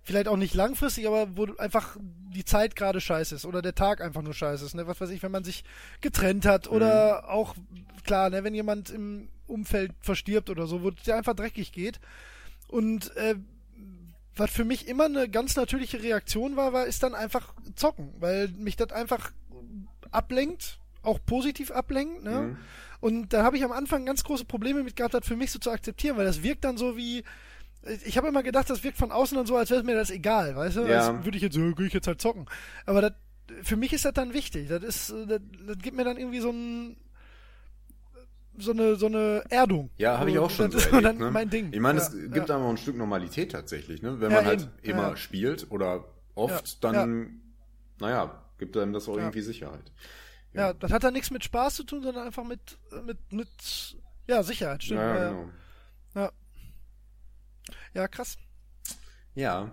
vielleicht 0.02 0.28
auch 0.28 0.36
nicht 0.36 0.54
langfristig, 0.54 1.06
aber 1.06 1.34
wo 1.34 1.46
einfach 1.56 1.96
die 1.98 2.44
Zeit 2.44 2.76
gerade 2.76 3.00
scheiße 3.00 3.34
ist 3.34 3.46
oder 3.46 3.62
der 3.62 3.74
Tag 3.74 4.02
einfach 4.02 4.22
nur 4.22 4.34
scheiße 4.34 4.66
ist, 4.66 4.74
ne, 4.74 4.86
was 4.86 5.00
weiß 5.00 5.10
ich, 5.10 5.22
wenn 5.22 5.32
man 5.32 5.44
sich 5.44 5.64
getrennt 6.02 6.44
hat 6.44 6.68
oder 6.68 7.30
auch 7.30 7.54
klar, 8.04 8.28
ne, 8.28 8.44
wenn 8.44 8.54
jemand 8.54 8.90
im 8.90 9.30
Umfeld 9.46 9.92
verstirbt 10.00 10.50
oder 10.50 10.66
so, 10.66 10.82
wo 10.82 10.90
es 10.90 11.02
dir 11.04 11.16
einfach 11.16 11.34
dreckig 11.34 11.72
geht. 11.72 12.00
Und 12.68 13.16
äh, 13.16 13.36
was 14.40 14.50
für 14.50 14.64
mich 14.64 14.88
immer 14.88 15.04
eine 15.04 15.28
ganz 15.28 15.54
natürliche 15.54 16.02
Reaktion 16.02 16.56
war, 16.56 16.72
war, 16.72 16.86
ist 16.86 17.02
dann 17.02 17.14
einfach 17.14 17.54
zocken, 17.76 18.14
weil 18.18 18.48
mich 18.48 18.76
das 18.76 18.90
einfach 18.90 19.30
ablenkt, 20.10 20.78
auch 21.02 21.18
positiv 21.24 21.70
ablenkt, 21.70 22.24
ne? 22.24 22.40
Mhm. 22.40 22.56
Und 23.00 23.32
da 23.32 23.44
habe 23.44 23.56
ich 23.56 23.64
am 23.64 23.72
Anfang 23.72 24.04
ganz 24.04 24.24
große 24.24 24.44
Probleme 24.44 24.82
mit 24.82 24.96
gehabt, 24.96 25.14
das 25.14 25.26
für 25.26 25.36
mich 25.36 25.50
so 25.50 25.58
zu 25.58 25.70
akzeptieren, 25.70 26.16
weil 26.16 26.26
das 26.26 26.42
wirkt 26.42 26.64
dann 26.64 26.76
so 26.76 26.96
wie, 26.96 27.24
ich 28.04 28.18
habe 28.18 28.28
immer 28.28 28.42
gedacht, 28.42 28.68
das 28.68 28.84
wirkt 28.84 28.98
von 28.98 29.10
außen 29.10 29.36
dann 29.36 29.46
so, 29.46 29.56
als 29.56 29.70
wäre 29.70 29.82
mir 29.82 29.94
das 29.94 30.10
egal, 30.10 30.54
weißt 30.54 30.76
du? 30.76 30.80
Ja. 30.82 31.08
Als 31.08 31.24
würde 31.24 31.36
ich 31.36 31.42
jetzt, 31.42 31.54
so, 31.54 31.74
gehe 31.74 31.86
ich 31.86 31.94
jetzt 31.94 32.06
halt 32.06 32.20
zocken. 32.20 32.46
Aber 32.84 33.00
das, 33.00 33.12
für 33.62 33.76
mich 33.76 33.92
ist 33.92 34.04
das 34.04 34.12
dann 34.12 34.34
wichtig. 34.34 34.68
Das 34.68 34.82
ist, 34.82 35.10
äh, 35.10 35.26
das, 35.26 35.40
das 35.66 35.78
gibt 35.78 35.96
mir 35.96 36.04
dann 36.04 36.18
irgendwie 36.18 36.40
so 36.40 36.50
ein, 36.50 36.96
so 38.58 38.72
eine, 38.72 38.96
so 38.96 39.06
eine 39.06 39.42
Erdung. 39.48 39.90
Ja, 39.96 40.18
habe 40.18 40.30
ich 40.30 40.38
auch 40.38 40.50
schon 40.50 40.70
das 40.70 40.82
so 40.82 40.88
ist 40.88 40.92
erlebt, 40.92 41.06
dann 41.06 41.18
ne? 41.18 41.30
mein 41.30 41.50
Ding. 41.50 41.72
Ich 41.72 41.80
meine, 41.80 41.98
ja, 42.00 42.04
es 42.06 42.12
gibt 42.32 42.48
ja. 42.48 42.56
auch 42.56 42.68
ein 42.70 42.76
Stück 42.76 42.96
Normalität 42.96 43.52
tatsächlich, 43.52 44.02
ne? 44.02 44.20
Wenn 44.20 44.30
Ja, 44.30 44.38
man 44.38 44.46
halt 44.46 44.60
eben, 44.82 44.90
immer 44.98 45.08
ja. 45.10 45.16
spielt 45.16 45.70
oder 45.70 46.04
oft, 46.34 46.82
Ja, 46.82 46.92
dann, 46.92 47.40
naja, 48.00 48.42
gibt 48.58 48.76
einem 48.76 48.92
das 48.92 49.08
auch 49.08 49.14
Ja. 49.16 49.20
irgendwie 49.22 49.40
Sicherheit. 49.42 49.92
Ja, 50.52 50.72
das 50.74 50.90
hat 50.92 51.04
dann 51.04 51.12
nichts 51.14 51.30
mit 51.30 51.44
Spaß 51.44 51.76
zu 51.76 51.84
tun, 51.84 52.02
sondern 52.02 52.26
einfach 52.26 52.44
mit, 52.44 52.78
mit, 53.04 53.32
mit, 53.32 53.48
ja, 54.26 54.42
Sicherheit, 54.42 54.82
stimmt. 54.82 55.00
Ja, 55.00 55.16
Ja, 55.16 55.28
genau. 55.30 55.48
ja. 56.14 56.32
ja 57.94 58.08
krass. 58.08 58.36
Ja. 59.34 59.70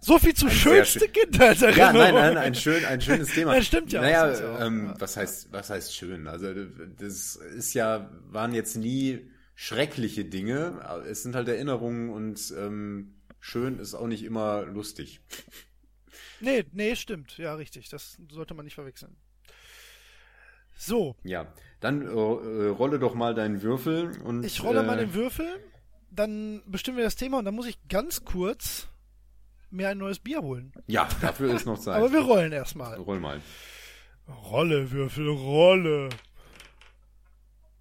So 0.00 0.18
viel 0.18 0.34
zu 0.34 0.46
Ein 0.46 0.52
schönste 0.52 1.00
schön- 1.00 1.12
Kindheitserinnerung. 1.12 1.78
Ja, 1.78 1.92
nein, 1.92 2.14
nein, 2.14 2.36
ein 2.38 2.54
schön, 2.54 2.84
ein 2.84 3.00
schönes 3.00 3.28
Thema. 3.34 3.54
Das 3.56 3.66
stimmt 3.66 3.92
ja, 3.92 4.00
Naja, 4.00 4.32
ja 4.32 4.54
auch, 4.56 4.60
ähm, 4.60 4.94
was 4.98 5.16
heißt, 5.16 5.52
was 5.52 5.70
heißt 5.70 5.94
schön? 5.94 6.28
Also 6.28 6.52
das 6.54 7.36
ist 7.36 7.74
ja, 7.74 8.08
waren 8.26 8.54
jetzt 8.54 8.76
nie 8.76 9.30
schreckliche 9.54 10.24
Dinge. 10.24 10.80
Es 11.08 11.24
sind 11.24 11.34
halt 11.34 11.48
Erinnerungen 11.48 12.10
und 12.10 12.54
ähm, 12.56 13.14
schön 13.40 13.78
ist 13.80 13.94
auch 13.94 14.06
nicht 14.06 14.22
immer 14.22 14.62
lustig. 14.66 15.20
Nee, 16.40 16.64
nee, 16.72 16.94
stimmt. 16.94 17.36
Ja, 17.36 17.54
richtig. 17.54 17.88
Das 17.88 18.18
sollte 18.30 18.54
man 18.54 18.64
nicht 18.64 18.74
verwechseln. 18.76 19.16
So, 20.76 21.16
Ja, 21.24 21.52
dann 21.80 22.02
äh, 22.02 22.08
äh, 22.08 22.68
rolle 22.68 23.00
doch 23.00 23.14
mal 23.14 23.34
deinen 23.34 23.62
Würfel 23.62 24.12
und 24.22 24.44
ich 24.44 24.62
rolle 24.62 24.80
äh, 24.80 24.82
mal 24.84 24.96
den 24.96 25.12
Würfel, 25.12 25.46
dann 26.12 26.62
bestimmen 26.66 26.98
wir 26.98 27.04
das 27.04 27.16
Thema 27.16 27.38
und 27.40 27.44
dann 27.46 27.54
muss 27.56 27.66
ich 27.66 27.78
ganz 27.88 28.24
kurz 28.24 28.86
mir 29.70 29.88
ein 29.88 29.98
neues 29.98 30.18
Bier 30.18 30.40
holen. 30.40 30.72
Ja, 30.86 31.08
dafür 31.20 31.54
ist 31.54 31.66
noch 31.66 31.78
Zeit. 31.78 31.96
Aber 31.96 32.12
wir 32.12 32.20
rollen 32.20 32.52
erstmal. 32.52 32.96
Roll 32.96 33.20
mal. 33.20 33.40
Rolle, 34.28 34.90
Würfel, 34.90 35.28
Rolle. 35.28 36.08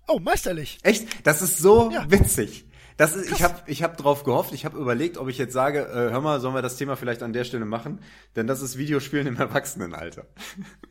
Oh, 0.07 0.19
meisterlich. 0.19 0.77
Echt? 0.83 1.25
Das 1.27 1.41
ist 1.41 1.57
so 1.57 1.91
Ja. 1.91 2.09
witzig. 2.09 2.65
Das 2.95 3.15
ist, 3.15 3.31
ich 3.31 3.43
habe 3.43 3.61
ich 3.67 3.83
hab 3.83 3.95
drauf 3.97 4.23
gehofft, 4.23 4.53
ich 4.53 4.65
habe 4.65 4.79
überlegt, 4.79 5.19
ob 5.19 5.27
ich 5.27 5.37
jetzt 5.37 5.53
sage, 5.53 5.81
äh, 5.81 6.11
hör 6.11 6.19
mal, 6.19 6.39
sollen 6.39 6.55
wir 6.55 6.63
das 6.63 6.77
Thema 6.77 6.95
vielleicht 6.95 7.21
an 7.21 7.31
der 7.31 7.43
Stelle 7.43 7.65
machen? 7.65 7.99
Denn 8.35 8.47
das 8.47 8.63
ist 8.63 8.75
Videospielen 8.75 9.27
im 9.27 9.37
Erwachsenenalter. 9.37 10.25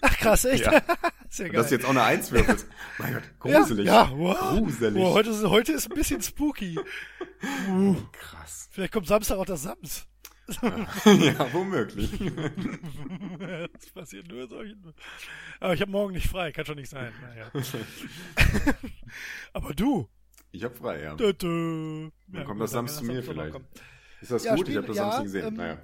Ach, 0.02 0.16
krass, 0.16 0.44
echt? 0.44 0.66
Ja. 0.66 0.82
Sehr 1.28 1.48
geil. 1.48 1.56
dass 1.56 1.68
du 1.70 1.74
jetzt 1.74 1.84
auch 1.84 1.90
eine 1.90 2.04
Eins 2.04 2.30
würfelst. 2.30 2.68
mein 2.98 3.14
Gott, 3.14 3.22
gruselig. 3.40 3.86
Ja, 3.86 4.04
ja 4.04 4.12
wow. 4.16 4.38
Gruselig. 4.58 5.02
Wow, 5.02 5.14
heute, 5.14 5.30
ist, 5.30 5.42
heute 5.44 5.72
ist 5.72 5.90
ein 5.90 5.96
bisschen 5.96 6.22
spooky. 6.22 6.78
Uh, 7.68 7.96
Krass. 8.12 8.68
vielleicht 8.70 8.92
kommt 8.92 9.08
Samstag 9.08 9.38
auch 9.38 9.44
das 9.44 9.64
Sams. 9.64 10.06
Ja, 11.04 11.52
womöglich. 11.52 12.10
das 13.38 13.90
passiert 13.92 14.28
nur 14.28 14.46
solchen. 14.48 14.94
Aber 15.60 15.74
ich 15.74 15.80
habe 15.80 15.90
morgen 15.90 16.14
nicht 16.14 16.28
frei, 16.28 16.52
kann 16.52 16.64
schon 16.66 16.76
nicht 16.76 16.88
sein. 16.90 17.12
Naja. 17.20 17.50
Aber 19.52 19.74
du, 19.74 20.08
Ich 20.52 20.62
hab 20.64 20.76
frei, 20.76 21.02
ja. 21.02 21.14
Dö, 21.14 21.32
dö. 21.32 22.10
Dann 22.28 22.40
Ja, 22.40 22.44
kommt 22.46 22.60
das 22.60 22.70
Samstag 22.70 23.00
zu 23.00 23.04
mir 23.06 23.22
vielleicht. 23.22 23.56
Ist 24.20 24.30
das 24.30 24.44
Ja, 24.44 24.54
gut? 24.54 24.68
ich 24.68 24.74
Spiel- 24.74 24.76
habe 24.78 24.86
das 24.88 24.96
ja, 24.96 25.02
Samstag 25.04 25.22
gesehen. 25.24 25.46
ähm, 25.48 25.54
naja. 25.54 25.78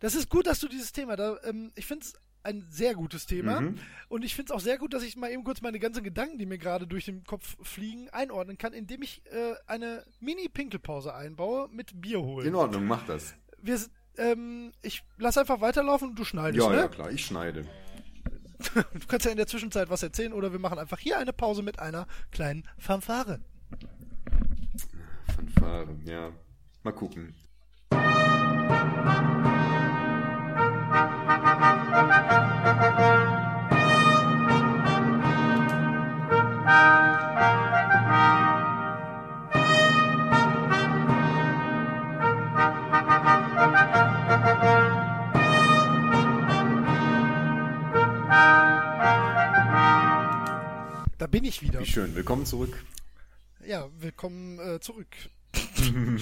Das 0.00 0.14
ist 0.14 0.28
gut, 0.30 0.46
dass 0.46 0.60
du 0.60 0.68
dieses 0.68 0.92
Thema 0.92 1.16
da, 1.16 1.38
ähm, 1.44 1.72
ich 1.74 1.86
finde 1.86 2.04
es 2.04 2.14
ein 2.42 2.64
sehr 2.70 2.94
gutes 2.94 3.26
Thema. 3.26 3.60
Mhm. 3.60 3.74
Und 4.08 4.24
ich 4.24 4.34
finde 4.36 4.52
es 4.52 4.56
auch 4.56 4.60
sehr 4.60 4.78
gut, 4.78 4.94
dass 4.94 5.02
ich 5.02 5.16
mal 5.16 5.30
eben 5.32 5.42
kurz 5.42 5.62
meine 5.62 5.80
ganzen 5.80 6.04
Gedanken, 6.04 6.38
die 6.38 6.46
mir 6.46 6.58
gerade 6.58 6.86
durch 6.86 7.06
den 7.06 7.24
Kopf 7.24 7.56
fliegen, 7.62 8.08
einordnen 8.10 8.56
kann, 8.56 8.72
indem 8.72 9.02
ich 9.02 9.22
äh, 9.26 9.54
eine 9.66 10.04
Mini-Pinkelpause 10.20 11.12
einbaue 11.12 11.68
mit 11.72 12.00
Bier 12.00 12.20
holen. 12.20 12.46
In 12.46 12.54
Ordnung, 12.54 12.86
mach 12.86 13.04
das. 13.06 13.34
Wir, 13.66 13.80
ähm, 14.18 14.72
ich 14.82 15.02
lass 15.18 15.36
einfach 15.36 15.60
weiterlaufen 15.60 16.10
und 16.10 16.18
du 16.18 16.24
schneidest, 16.24 16.64
Ja, 16.64 16.70
ne? 16.70 16.76
ja, 16.78 16.88
klar, 16.88 17.10
ich 17.10 17.24
schneide. 17.24 17.66
Du 18.74 19.06
kannst 19.06 19.26
ja 19.26 19.32
in 19.32 19.36
der 19.36 19.46
Zwischenzeit 19.46 19.90
was 19.90 20.02
erzählen 20.02 20.32
oder 20.32 20.50
wir 20.50 20.58
machen 20.58 20.78
einfach 20.78 20.98
hier 20.98 21.18
eine 21.18 21.34
Pause 21.34 21.62
mit 21.62 21.78
einer 21.78 22.06
kleinen 22.30 22.66
Fanfare. 22.78 23.40
Fanfare, 25.36 25.88
ja. 26.06 26.30
Mal 26.82 26.92
gucken. 26.92 27.34
Da 51.18 51.26
bin 51.26 51.44
ich 51.44 51.62
wieder. 51.62 51.80
Wie 51.80 51.86
schön. 51.86 52.14
Willkommen 52.14 52.44
zurück. 52.46 52.84
Ja, 53.66 53.88
willkommen 53.98 54.58
äh, 54.58 54.80
zurück. 54.80 55.08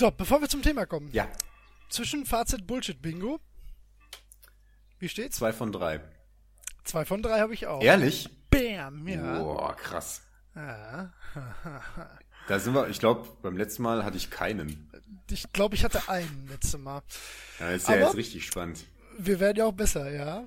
So, 0.00 0.12
bevor 0.12 0.40
wir 0.40 0.48
zum 0.48 0.62
Thema 0.62 0.86
kommen. 0.86 1.10
Ja, 1.10 1.28
Zwischenfazit 1.88 2.68
Bullshit 2.68 3.02
Bingo. 3.02 3.40
Wie 5.00 5.08
steht's? 5.08 5.38
zwei 5.38 5.52
von 5.52 5.72
drei. 5.72 6.00
Zwei 6.84 7.04
von 7.04 7.20
drei 7.20 7.40
habe 7.40 7.52
ich 7.52 7.66
auch. 7.66 7.82
Ehrlich? 7.82 8.30
Bam, 8.48 9.08
ja. 9.08 9.40
Boah, 9.42 9.74
krass. 9.76 10.22
ja. 10.54 11.12
Da 12.46 12.60
sind 12.60 12.74
wir, 12.74 12.88
ich 12.88 13.00
glaube, 13.00 13.28
beim 13.42 13.56
letzten 13.56 13.82
Mal 13.82 14.04
hatte 14.04 14.16
ich 14.16 14.30
keinen. 14.30 14.88
Ich 15.30 15.52
glaube, 15.52 15.74
ich 15.74 15.82
hatte 15.84 16.08
einen 16.08 16.46
letztes 16.48 16.78
Mal. 16.78 17.02
Ja, 17.58 17.70
ist 17.72 17.88
ja 17.88 17.94
Aber- 17.96 18.04
jetzt 18.04 18.16
richtig 18.16 18.46
spannend. 18.46 18.84
Wir 19.18 19.40
werden 19.40 19.56
ja 19.58 19.64
auch 19.64 19.72
besser, 19.72 20.12
ja. 20.12 20.46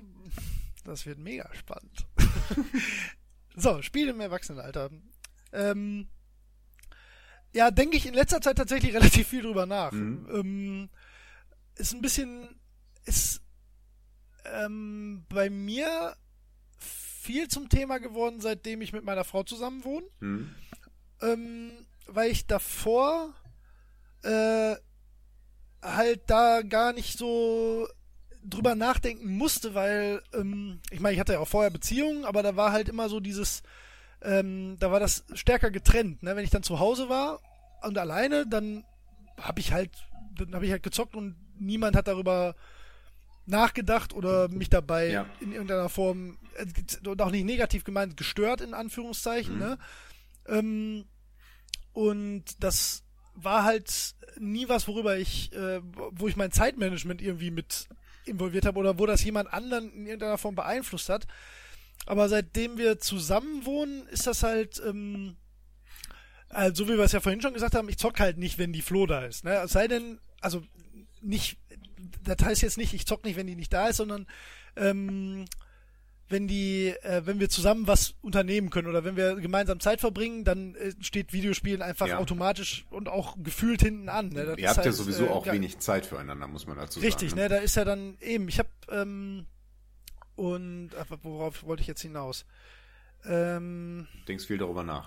Das 0.84 1.04
wird 1.04 1.18
mega 1.18 1.48
spannend. 1.54 2.06
so, 3.56 3.82
Spiel 3.82 4.08
im 4.08 4.20
Erwachsenenalter. 4.20 4.90
Ähm, 5.52 6.08
ja, 7.52 7.70
denke 7.70 7.96
ich 7.96 8.06
in 8.06 8.14
letzter 8.14 8.40
Zeit 8.40 8.56
tatsächlich 8.56 8.94
relativ 8.94 9.28
viel 9.28 9.42
drüber 9.42 9.66
nach. 9.66 9.92
Mhm. 9.92 10.28
Ähm, 10.32 10.90
ist 11.76 11.94
ein 11.94 12.02
bisschen, 12.02 12.48
ist 13.04 13.42
ähm, 14.44 15.24
bei 15.28 15.50
mir 15.50 16.16
viel 16.78 17.48
zum 17.48 17.68
Thema 17.68 17.98
geworden, 17.98 18.40
seitdem 18.40 18.80
ich 18.80 18.92
mit 18.92 19.04
meiner 19.04 19.24
Frau 19.24 19.42
zusammen 19.44 19.84
wohne. 19.84 20.06
Hm? 20.20 20.54
ähm, 21.22 21.86
weil 22.06 22.30
ich 22.30 22.46
davor 22.46 23.34
äh, 24.22 24.74
halt 25.80 26.22
da 26.26 26.62
gar 26.62 26.92
nicht 26.92 27.18
so 27.18 27.88
drüber 28.44 28.74
nachdenken 28.74 29.36
musste, 29.36 29.74
weil 29.74 30.22
ähm, 30.34 30.80
ich 30.90 31.00
meine, 31.00 31.14
ich 31.14 31.20
hatte 31.20 31.34
ja 31.34 31.38
auch 31.38 31.48
vorher 31.48 31.70
Beziehungen, 31.70 32.24
aber 32.24 32.42
da 32.42 32.56
war 32.56 32.72
halt 32.72 32.88
immer 32.88 33.08
so 33.08 33.20
dieses, 33.20 33.62
ähm, 34.22 34.76
da 34.78 34.90
war 34.90 35.00
das 35.00 35.24
stärker 35.34 35.70
getrennt. 35.70 36.22
Ne? 36.22 36.34
Wenn 36.36 36.44
ich 36.44 36.50
dann 36.50 36.62
zu 36.62 36.78
Hause 36.80 37.08
war 37.08 37.40
und 37.82 37.98
alleine, 37.98 38.46
dann 38.46 38.84
habe 39.40 39.60
ich 39.60 39.72
halt, 39.72 39.90
dann 40.36 40.54
habe 40.54 40.66
ich 40.66 40.72
halt 40.72 40.82
gezockt 40.82 41.14
und 41.14 41.36
niemand 41.58 41.96
hat 41.96 42.08
darüber 42.08 42.54
nachgedacht 43.46 44.12
oder 44.12 44.48
mich 44.48 44.70
dabei 44.70 45.10
Ja. 45.10 45.26
in 45.40 45.52
irgendeiner 45.52 45.88
Form 45.88 46.38
äh, 46.56 47.08
und 47.08 47.20
auch 47.20 47.30
nicht 47.30 47.44
negativ 47.44 47.84
gemeint 47.84 48.16
gestört 48.16 48.60
in 48.60 48.74
Anführungszeichen. 48.74 49.54
Mhm. 49.54 49.60
Ne? 49.60 49.78
Ähm, 50.46 51.04
und 51.92 52.44
das 52.62 53.02
war 53.34 53.64
halt 53.64 54.14
nie 54.38 54.68
was, 54.68 54.88
worüber 54.88 55.16
ich, 55.18 55.52
äh, 55.52 55.80
wo 56.10 56.28
ich 56.28 56.36
mein 56.36 56.52
Zeitmanagement 56.52 57.20
irgendwie 57.22 57.50
mit 57.50 57.88
involviert 58.24 58.66
habe 58.66 58.78
oder 58.78 58.98
wo 58.98 59.06
das 59.06 59.24
jemand 59.24 59.52
anderen 59.52 59.92
in 59.92 60.06
irgendeiner 60.06 60.38
Form 60.38 60.54
beeinflusst 60.54 61.08
hat. 61.08 61.26
Aber 62.06 62.28
seitdem 62.28 62.78
wir 62.78 62.98
zusammen 62.98 63.64
wohnen, 63.64 64.06
ist 64.08 64.26
das 64.26 64.42
halt, 64.42 64.82
ähm, 64.84 65.36
also 66.48 66.84
so 66.84 66.90
wie 66.90 66.96
wir 66.96 67.04
es 67.04 67.12
ja 67.12 67.20
vorhin 67.20 67.40
schon 67.40 67.54
gesagt 67.54 67.74
haben, 67.74 67.88
ich 67.88 67.98
zock 67.98 68.18
halt 68.20 68.38
nicht, 68.38 68.58
wenn 68.58 68.72
die 68.72 68.82
Flo 68.82 69.06
da 69.06 69.24
ist. 69.24 69.44
Ne? 69.44 69.54
Es 69.64 69.72
sei 69.72 69.88
denn, 69.88 70.18
also 70.40 70.62
nicht, 71.20 71.58
das 72.24 72.44
heißt 72.44 72.62
jetzt 72.62 72.78
nicht, 72.78 72.92
ich 72.94 73.06
zock 73.06 73.24
nicht, 73.24 73.36
wenn 73.36 73.46
die 73.46 73.54
nicht 73.56 73.72
da 73.72 73.88
ist, 73.88 73.98
sondern 73.98 74.26
ähm, 74.76 75.44
wenn 76.32 76.48
die, 76.48 76.88
äh, 77.02 77.22
wenn 77.24 77.38
wir 77.38 77.48
zusammen 77.48 77.86
was 77.86 78.14
unternehmen 78.22 78.70
können 78.70 78.88
oder 78.88 79.04
wenn 79.04 79.14
wir 79.16 79.36
gemeinsam 79.36 79.78
Zeit 79.78 80.00
verbringen, 80.00 80.42
dann 80.44 80.74
äh, 80.74 80.92
steht 81.00 81.32
Videospielen 81.32 81.80
einfach 81.82 82.08
Ja. 82.08 82.18
automatisch 82.18 82.84
und 82.90 83.08
auch 83.08 83.36
gefühlt 83.42 83.82
hinten 83.82 84.08
an. 84.08 84.30
Ne? 84.30 84.46
Das 84.46 84.58
Ihr 84.58 84.68
habt 84.68 84.78
ja 84.78 84.84
halt, 84.86 84.94
sowieso 84.94 85.26
äh, 85.26 85.28
auch 85.30 85.46
ja, 85.46 85.52
wenig 85.52 85.78
Zeit 85.78 86.06
füreinander, 86.06 86.48
muss 86.48 86.66
man 86.66 86.76
dazu 86.76 86.98
Richtig, 86.98 87.30
sagen. 87.30 87.42
ne? 87.42 87.48
Da 87.48 87.56
ist 87.58 87.76
ja 87.76 87.84
dann 87.84 88.16
eben, 88.20 88.48
ich 88.48 88.58
habe 88.58 88.68
ähm, 88.88 89.46
und 90.34 90.90
ach, 90.98 91.06
worauf 91.22 91.62
wollte 91.64 91.82
ich 91.82 91.86
jetzt 91.86 92.02
hinaus? 92.02 92.44
Ähm, 93.24 94.08
Du 94.20 94.24
denkst 94.24 94.46
viel 94.46 94.58
darüber 94.58 94.82
nach. 94.82 95.06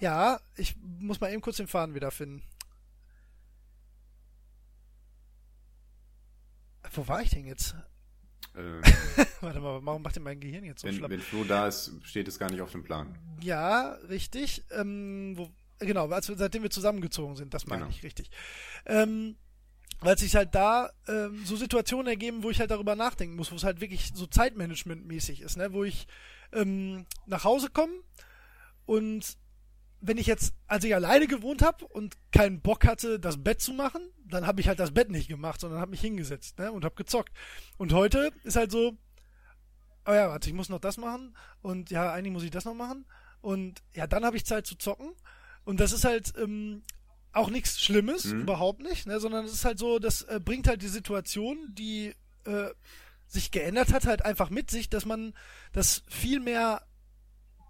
ja, 0.00 0.40
ich 0.56 0.76
muss 1.00 1.20
mal 1.20 1.30
eben 1.32 1.42
kurz 1.42 1.56
den 1.58 1.66
Faden 1.66 1.94
wiederfinden. 1.94 2.42
Wo 6.92 7.06
war 7.06 7.20
ich 7.22 7.30
denn 7.30 7.44
jetzt? 7.46 7.74
Ähm, 8.56 8.80
Warte 9.40 9.60
mal, 9.60 9.84
warum 9.84 10.02
macht 10.02 10.16
denn 10.16 10.22
mein 10.22 10.40
Gehirn 10.40 10.64
jetzt 10.64 10.80
so 10.82 10.88
wenn, 10.88 10.96
schlapp? 10.96 11.10
wenn 11.10 11.20
Flo 11.20 11.44
da 11.44 11.66
ist, 11.68 11.92
steht 12.02 12.28
es 12.28 12.38
gar 12.38 12.50
nicht 12.50 12.60
auf 12.60 12.72
dem 12.72 12.82
Plan. 12.84 13.16
Ja, 13.40 13.92
richtig. 14.08 14.64
Ähm, 14.70 15.34
wo, 15.36 15.50
genau, 15.78 16.08
als 16.08 16.28
wir, 16.28 16.36
seitdem 16.36 16.62
wir 16.62 16.70
zusammengezogen 16.70 17.36
sind, 17.36 17.54
das 17.54 17.66
meine 17.66 17.82
Genau. 17.82 17.94
ich 17.94 18.02
richtig. 18.02 18.30
Ähm, 18.86 19.36
weil 20.00 20.16
sich 20.16 20.36
halt 20.36 20.54
da 20.54 20.90
ähm, 21.08 21.44
so 21.44 21.56
Situationen 21.56 22.06
ergeben, 22.06 22.42
wo 22.42 22.50
ich 22.50 22.60
halt 22.60 22.70
darüber 22.70 22.94
nachdenken 22.94 23.36
muss, 23.36 23.50
wo 23.50 23.56
es 23.56 23.64
halt 23.64 23.80
wirklich 23.80 24.12
so 24.14 24.26
Zeitmanagement-mäßig 24.26 25.42
ist, 25.42 25.56
ne? 25.56 25.72
wo 25.72 25.82
ich 25.84 26.06
ähm, 26.52 27.06
nach 27.26 27.44
Hause 27.44 27.68
komme 27.68 27.92
und 28.86 29.36
wenn 30.00 30.16
ich 30.18 30.26
jetzt, 30.26 30.54
als 30.66 30.84
ich 30.84 30.94
alleine 30.94 31.26
gewohnt 31.26 31.62
habe 31.62 31.84
und 31.86 32.16
keinen 32.32 32.60
Bock 32.60 32.86
hatte, 32.86 33.18
das 33.18 33.42
Bett 33.42 33.60
zu 33.60 33.72
machen, 33.72 34.02
dann 34.24 34.46
habe 34.46 34.60
ich 34.60 34.68
halt 34.68 34.78
das 34.78 34.92
Bett 34.92 35.10
nicht 35.10 35.28
gemacht, 35.28 35.60
sondern 35.60 35.80
habe 35.80 35.90
mich 35.90 36.00
hingesetzt 36.00 36.58
ne? 36.58 36.70
und 36.70 36.84
habe 36.84 36.94
gezockt. 36.94 37.32
Und 37.78 37.92
heute 37.92 38.30
ist 38.44 38.56
halt 38.56 38.70
so, 38.70 38.96
oh 40.06 40.12
ja, 40.12 40.28
warte, 40.28 40.48
ich 40.48 40.54
muss 40.54 40.68
noch 40.68 40.78
das 40.80 40.96
machen 40.96 41.36
und 41.62 41.90
ja, 41.90 42.12
eigentlich 42.12 42.32
muss 42.32 42.42
ich 42.44 42.50
das 42.50 42.64
noch 42.64 42.74
machen 42.74 43.06
und 43.40 43.82
ja, 43.94 44.06
dann 44.06 44.24
habe 44.24 44.36
ich 44.36 44.46
Zeit 44.46 44.66
zu 44.66 44.76
zocken 44.76 45.12
und 45.64 45.80
das 45.80 45.92
ist 45.92 46.04
halt 46.04 46.32
ähm, 46.38 46.82
auch 47.32 47.50
nichts 47.50 47.80
Schlimmes, 47.82 48.24
Mhm. 48.26 48.42
überhaupt 48.42 48.80
nicht, 48.82 49.06
ne? 49.06 49.20
sondern 49.20 49.44
es 49.44 49.52
ist 49.52 49.64
halt 49.64 49.78
so, 49.78 49.98
das 49.98 50.22
äh, 50.22 50.40
bringt 50.42 50.66
halt 50.68 50.82
die 50.82 50.88
Situation, 50.88 51.58
die 51.74 52.14
äh, 52.44 52.70
sich 53.26 53.50
geändert 53.50 53.92
hat, 53.92 54.06
halt 54.06 54.24
einfach 54.24 54.48
mit 54.48 54.70
sich, 54.70 54.88
dass 54.88 55.04
man 55.04 55.34
das 55.72 56.02
viel 56.08 56.40
mehr 56.40 56.82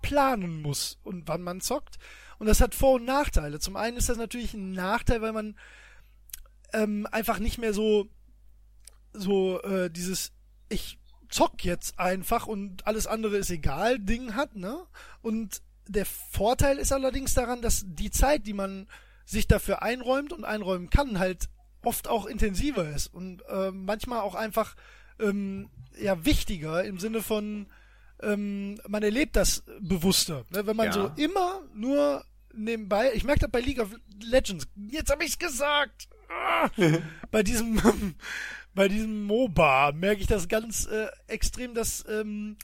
planen 0.03 0.63
muss 0.63 0.99
und 1.03 1.29
wann 1.29 1.43
man 1.43 1.61
zockt. 1.61 1.99
Und 2.39 2.47
das 2.47 2.61
hat 2.61 2.75
Vor- 2.75 2.95
und 2.95 3.05
Nachteile. 3.05 3.59
Zum 3.59 3.77
einen 3.77 3.97
ist 3.97 4.09
das 4.09 4.17
natürlich 4.17 4.55
ein 4.55 4.73
Nachteil, 4.73 5.23
weil 5.23 5.33
man 5.33 5.57
ähm, 6.73 7.07
einfach 7.11 7.39
nicht 7.39 7.59
mehr 7.59 7.73
so 7.73 8.09
so 9.13 9.61
äh, 9.63 9.91
dieses 9.91 10.33
ich 10.69 10.99
zock 11.29 11.65
jetzt 11.65 11.99
einfach 11.99 12.47
und 12.47 12.87
alles 12.87 13.07
andere 13.07 13.37
ist 13.37 13.51
egal 13.51 13.99
Ding 13.99 14.35
hat, 14.35 14.57
ne? 14.57 14.87
Und 15.23 15.63
der 15.87 16.07
Vorteil 16.07 16.79
ist 16.79 16.93
allerdings 16.93 17.35
daran, 17.35 17.63
dass 17.63 17.85
die 17.87 18.11
Zeit, 18.11 18.47
die 18.47 18.53
man 18.53 18.87
sich 19.25 19.47
dafür 19.47 19.83
einräumt 19.83 20.33
und 20.33 20.45
einräumen 20.45 20.91
kann, 20.91 21.19
halt 21.19 21.49
oft 21.83 22.09
auch 22.09 22.27
intensiver 22.27 22.89
ist 22.89 23.07
und 23.09 23.43
äh, 23.49 23.71
manchmal 23.71 24.21
auch 24.21 24.35
einfach 24.35 24.75
ähm, 25.19 25.71
ja 25.99 26.25
wichtiger 26.25 26.85
im 26.85 26.99
Sinne 26.99 27.23
von 27.23 27.67
ähm, 28.23 28.81
man 28.89 29.03
erlebt 29.03 29.37
das 29.37 29.63
bewusster. 29.81 30.45
Ne? 30.51 30.67
Wenn 30.67 30.77
man 30.77 30.87
Ja. 30.87 30.93
so 30.93 31.11
immer 31.17 31.63
nur 31.75 32.25
nebenbei, 32.55 33.13
ich 33.15 33.25
merke 33.25 33.41
das 33.41 33.51
bei 33.51 33.61
League 33.61 33.81
of 33.81 33.95
Legends, 34.23 34.67
jetzt 34.91 35.11
habe 35.11 35.25
ich's 35.25 35.39
gesagt. 35.39 36.09
Ah! 36.31 36.69
bei 37.31 37.43
diesem 37.43 37.81
bei 38.75 38.89
diesem 38.89 39.25
MOBA 39.25 39.93
merke 39.93 40.21
ich 40.21 40.27
das 40.27 40.49
ganz 40.49 40.87
äh, 40.87 41.09
extrem, 41.27 41.75
dass 41.75 42.05
ähm, 42.09 42.57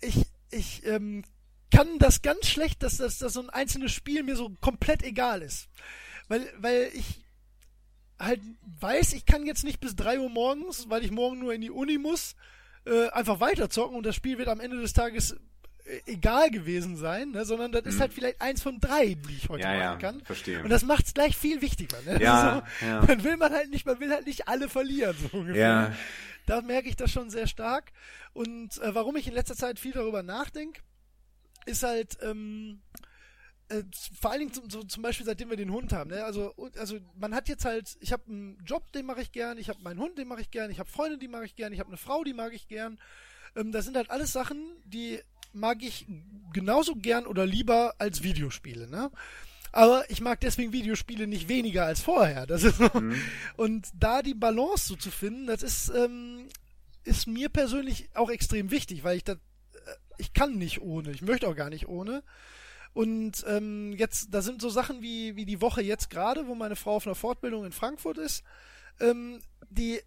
ich 0.00 0.24
ich 0.50 0.86
ähm, 0.86 1.24
kann 1.70 1.98
das 1.98 2.22
ganz 2.22 2.46
schlecht, 2.46 2.82
dass 2.82 2.98
das 2.98 3.18
dass 3.18 3.32
so 3.34 3.40
ein 3.40 3.50
einzelnes 3.50 3.92
Spiel 3.92 4.22
mir 4.22 4.36
so 4.36 4.50
komplett 4.60 5.02
egal 5.02 5.42
ist, 5.42 5.68
weil 6.28 6.48
weil 6.58 6.90
ich 6.94 7.22
halt 8.18 8.40
weiß, 8.80 9.12
ich 9.12 9.26
kann 9.26 9.44
jetzt 9.44 9.64
nicht 9.64 9.78
bis 9.80 9.94
3 9.94 10.20
Uhr 10.20 10.30
morgens, 10.30 10.88
weil 10.88 11.04
ich 11.04 11.10
morgen 11.10 11.38
nur 11.38 11.52
in 11.52 11.60
die 11.60 11.70
Uni 11.70 11.98
muss, 11.98 12.34
äh, 12.86 13.08
einfach 13.10 13.40
weiterzocken 13.40 13.96
und 13.96 14.06
das 14.06 14.14
Spiel 14.16 14.38
wird 14.38 14.48
am 14.48 14.60
Ende 14.60 14.80
des 14.80 14.92
Tages 14.92 15.36
egal 16.06 16.50
gewesen 16.50 16.96
sein, 16.96 17.30
ne, 17.30 17.44
sondern 17.44 17.70
das 17.70 17.84
ist 17.86 18.00
halt 18.00 18.12
vielleicht 18.12 18.40
eins 18.40 18.60
von 18.60 18.80
drei, 18.80 19.14
die 19.14 19.36
ich 19.36 19.48
heute 19.48 19.64
Mhm. 19.68 19.72
Ja, 19.72 19.78
machen 19.78 20.00
ja, 20.00 20.10
kann. 20.12 20.20
verstehe. 20.24 20.62
Und 20.64 20.70
das 20.70 20.82
macht's 20.84 21.14
gleich 21.14 21.36
viel 21.36 21.62
wichtiger. 21.62 21.96
Ne? 22.04 22.20
Ja, 22.20 22.64
so, 22.80 22.86
ja. 22.86 23.02
Man 23.02 23.22
will 23.22 23.36
man 23.36 23.52
halt 23.52 23.70
nicht, 23.70 23.86
man 23.86 24.00
will 24.00 24.10
halt 24.10 24.26
nicht 24.26 24.48
alle 24.48 24.68
verlieren, 24.68 25.14
so 25.30 25.38
ungefähr. 25.38 25.60
Ja. 25.62 25.92
Da 26.46 26.60
merke 26.60 26.88
ich 26.88 26.96
das 26.96 27.12
schon 27.12 27.30
sehr 27.30 27.46
stark. 27.46 27.92
Und 28.32 28.78
äh, 28.82 28.94
warum 28.96 29.14
ich 29.14 29.28
in 29.28 29.34
letzter 29.34 29.54
Zeit 29.54 29.78
viel 29.78 29.92
darüber 29.92 30.24
nachdenke, 30.24 30.80
ist 31.66 31.84
halt, 31.84 32.18
ähm, 32.22 32.80
äh, 33.68 33.82
vor 34.18 34.30
allen 34.30 34.40
Dingen 34.40 34.52
zum, 34.52 34.70
so, 34.70 34.82
zum 34.82 35.02
Beispiel 35.02 35.26
seitdem 35.26 35.50
wir 35.50 35.56
den 35.56 35.72
Hund 35.72 35.92
haben. 35.92 36.10
Ne? 36.10 36.24
Also, 36.24 36.54
also 36.78 36.98
man 37.18 37.34
hat 37.34 37.48
jetzt 37.48 37.64
halt, 37.64 37.96
ich 38.00 38.12
habe 38.12 38.22
einen 38.28 38.58
Job, 38.64 38.92
den 38.92 39.06
mache 39.06 39.22
ich 39.22 39.32
gern, 39.32 39.58
ich 39.58 39.68
habe 39.68 39.82
meinen 39.82 40.00
Hund, 40.00 40.18
den 40.18 40.28
mache 40.28 40.40
ich 40.40 40.50
gern, 40.50 40.70
ich 40.70 40.78
habe 40.78 40.90
Freunde, 40.90 41.18
die 41.18 41.28
mache 41.28 41.44
ich 41.44 41.56
gern, 41.56 41.72
ich 41.72 41.80
habe 41.80 41.88
eine 41.88 41.96
Frau, 41.96 42.24
die 42.24 42.34
mag 42.34 42.52
ich 42.52 42.68
gern. 42.68 42.98
Ähm, 43.56 43.72
das 43.72 43.84
sind 43.84 43.96
halt 43.96 44.10
alles 44.10 44.32
Sachen, 44.32 44.64
die 44.84 45.20
mag 45.52 45.82
ich 45.82 46.06
genauso 46.52 46.94
gern 46.94 47.26
oder 47.26 47.46
lieber 47.46 47.94
als 47.98 48.22
Videospiele. 48.22 48.88
Ne? 48.88 49.10
Aber 49.72 50.08
ich 50.10 50.20
mag 50.20 50.40
deswegen 50.40 50.72
Videospiele 50.72 51.26
nicht 51.26 51.48
weniger 51.48 51.86
als 51.86 52.00
vorher. 52.00 52.46
Das 52.46 52.62
ist 52.62 52.78
so. 52.78 52.90
Und 53.56 53.88
da 53.98 54.22
die 54.22 54.34
Balance 54.34 54.88
so 54.88 54.96
zu 54.96 55.10
finden, 55.10 55.46
das 55.46 55.62
ist, 55.62 55.88
ähm, 55.90 56.48
ist 57.04 57.26
mir 57.26 57.48
persönlich 57.48 58.08
auch 58.14 58.30
extrem 58.30 58.70
wichtig, 58.70 59.04
weil 59.04 59.16
ich 59.16 59.24
das, 59.24 59.36
äh, 59.36 59.94
ich 60.18 60.32
kann 60.32 60.56
nicht 60.56 60.80
ohne, 60.80 61.10
ich 61.10 61.22
möchte 61.22 61.48
auch 61.48 61.56
gar 61.56 61.70
nicht 61.70 61.88
ohne. 61.88 62.22
Und 62.96 63.44
ähm, 63.46 63.92
jetzt, 63.92 64.32
da 64.32 64.40
sind 64.40 64.62
so 64.62 64.70
Sachen 64.70 65.02
wie, 65.02 65.36
wie 65.36 65.44
die 65.44 65.60
Woche 65.60 65.82
jetzt 65.82 66.08
gerade, 66.08 66.46
wo 66.46 66.54
meine 66.54 66.76
Frau 66.76 66.96
auf 66.96 67.06
einer 67.06 67.14
Fortbildung 67.14 67.66
in 67.66 67.72
Frankfurt 67.72 68.16
ist, 68.16 68.42
ähm, 69.00 69.42
die, 69.68 70.00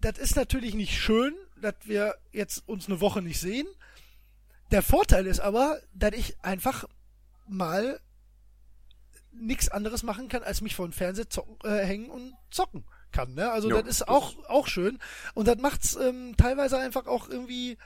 das 0.00 0.18
ist 0.18 0.36
natürlich 0.36 0.74
nicht 0.74 0.96
schön, 0.96 1.34
dass 1.60 1.74
wir 1.82 2.14
jetzt 2.30 2.62
uns 2.68 2.86
eine 2.86 3.00
Woche 3.00 3.22
nicht 3.22 3.40
sehen. 3.40 3.66
Der 4.70 4.82
Vorteil 4.82 5.26
ist 5.26 5.40
aber, 5.40 5.80
dass 5.92 6.12
ich 6.12 6.40
einfach 6.44 6.84
mal 7.48 7.98
nichts 9.32 9.68
anderes 9.68 10.04
machen 10.04 10.28
kann, 10.28 10.44
als 10.44 10.60
mich 10.60 10.76
vor 10.76 10.86
den 10.86 10.92
Fernseher 10.92 11.28
zocken, 11.28 11.56
äh, 11.64 11.84
hängen 11.84 12.08
und 12.08 12.34
zocken 12.52 12.84
kann. 13.10 13.34
Ne? 13.34 13.50
Also 13.50 13.68
Ja, 13.68 13.82
das 13.82 13.96
ist 13.96 14.06
auch 14.06 14.36
auch 14.48 14.68
schön 14.68 15.00
und 15.34 15.48
das 15.48 15.58
macht's 15.58 15.96
ähm, 15.96 16.36
teilweise 16.36 16.78
einfach 16.78 17.08
auch 17.08 17.28
irgendwie 17.28 17.78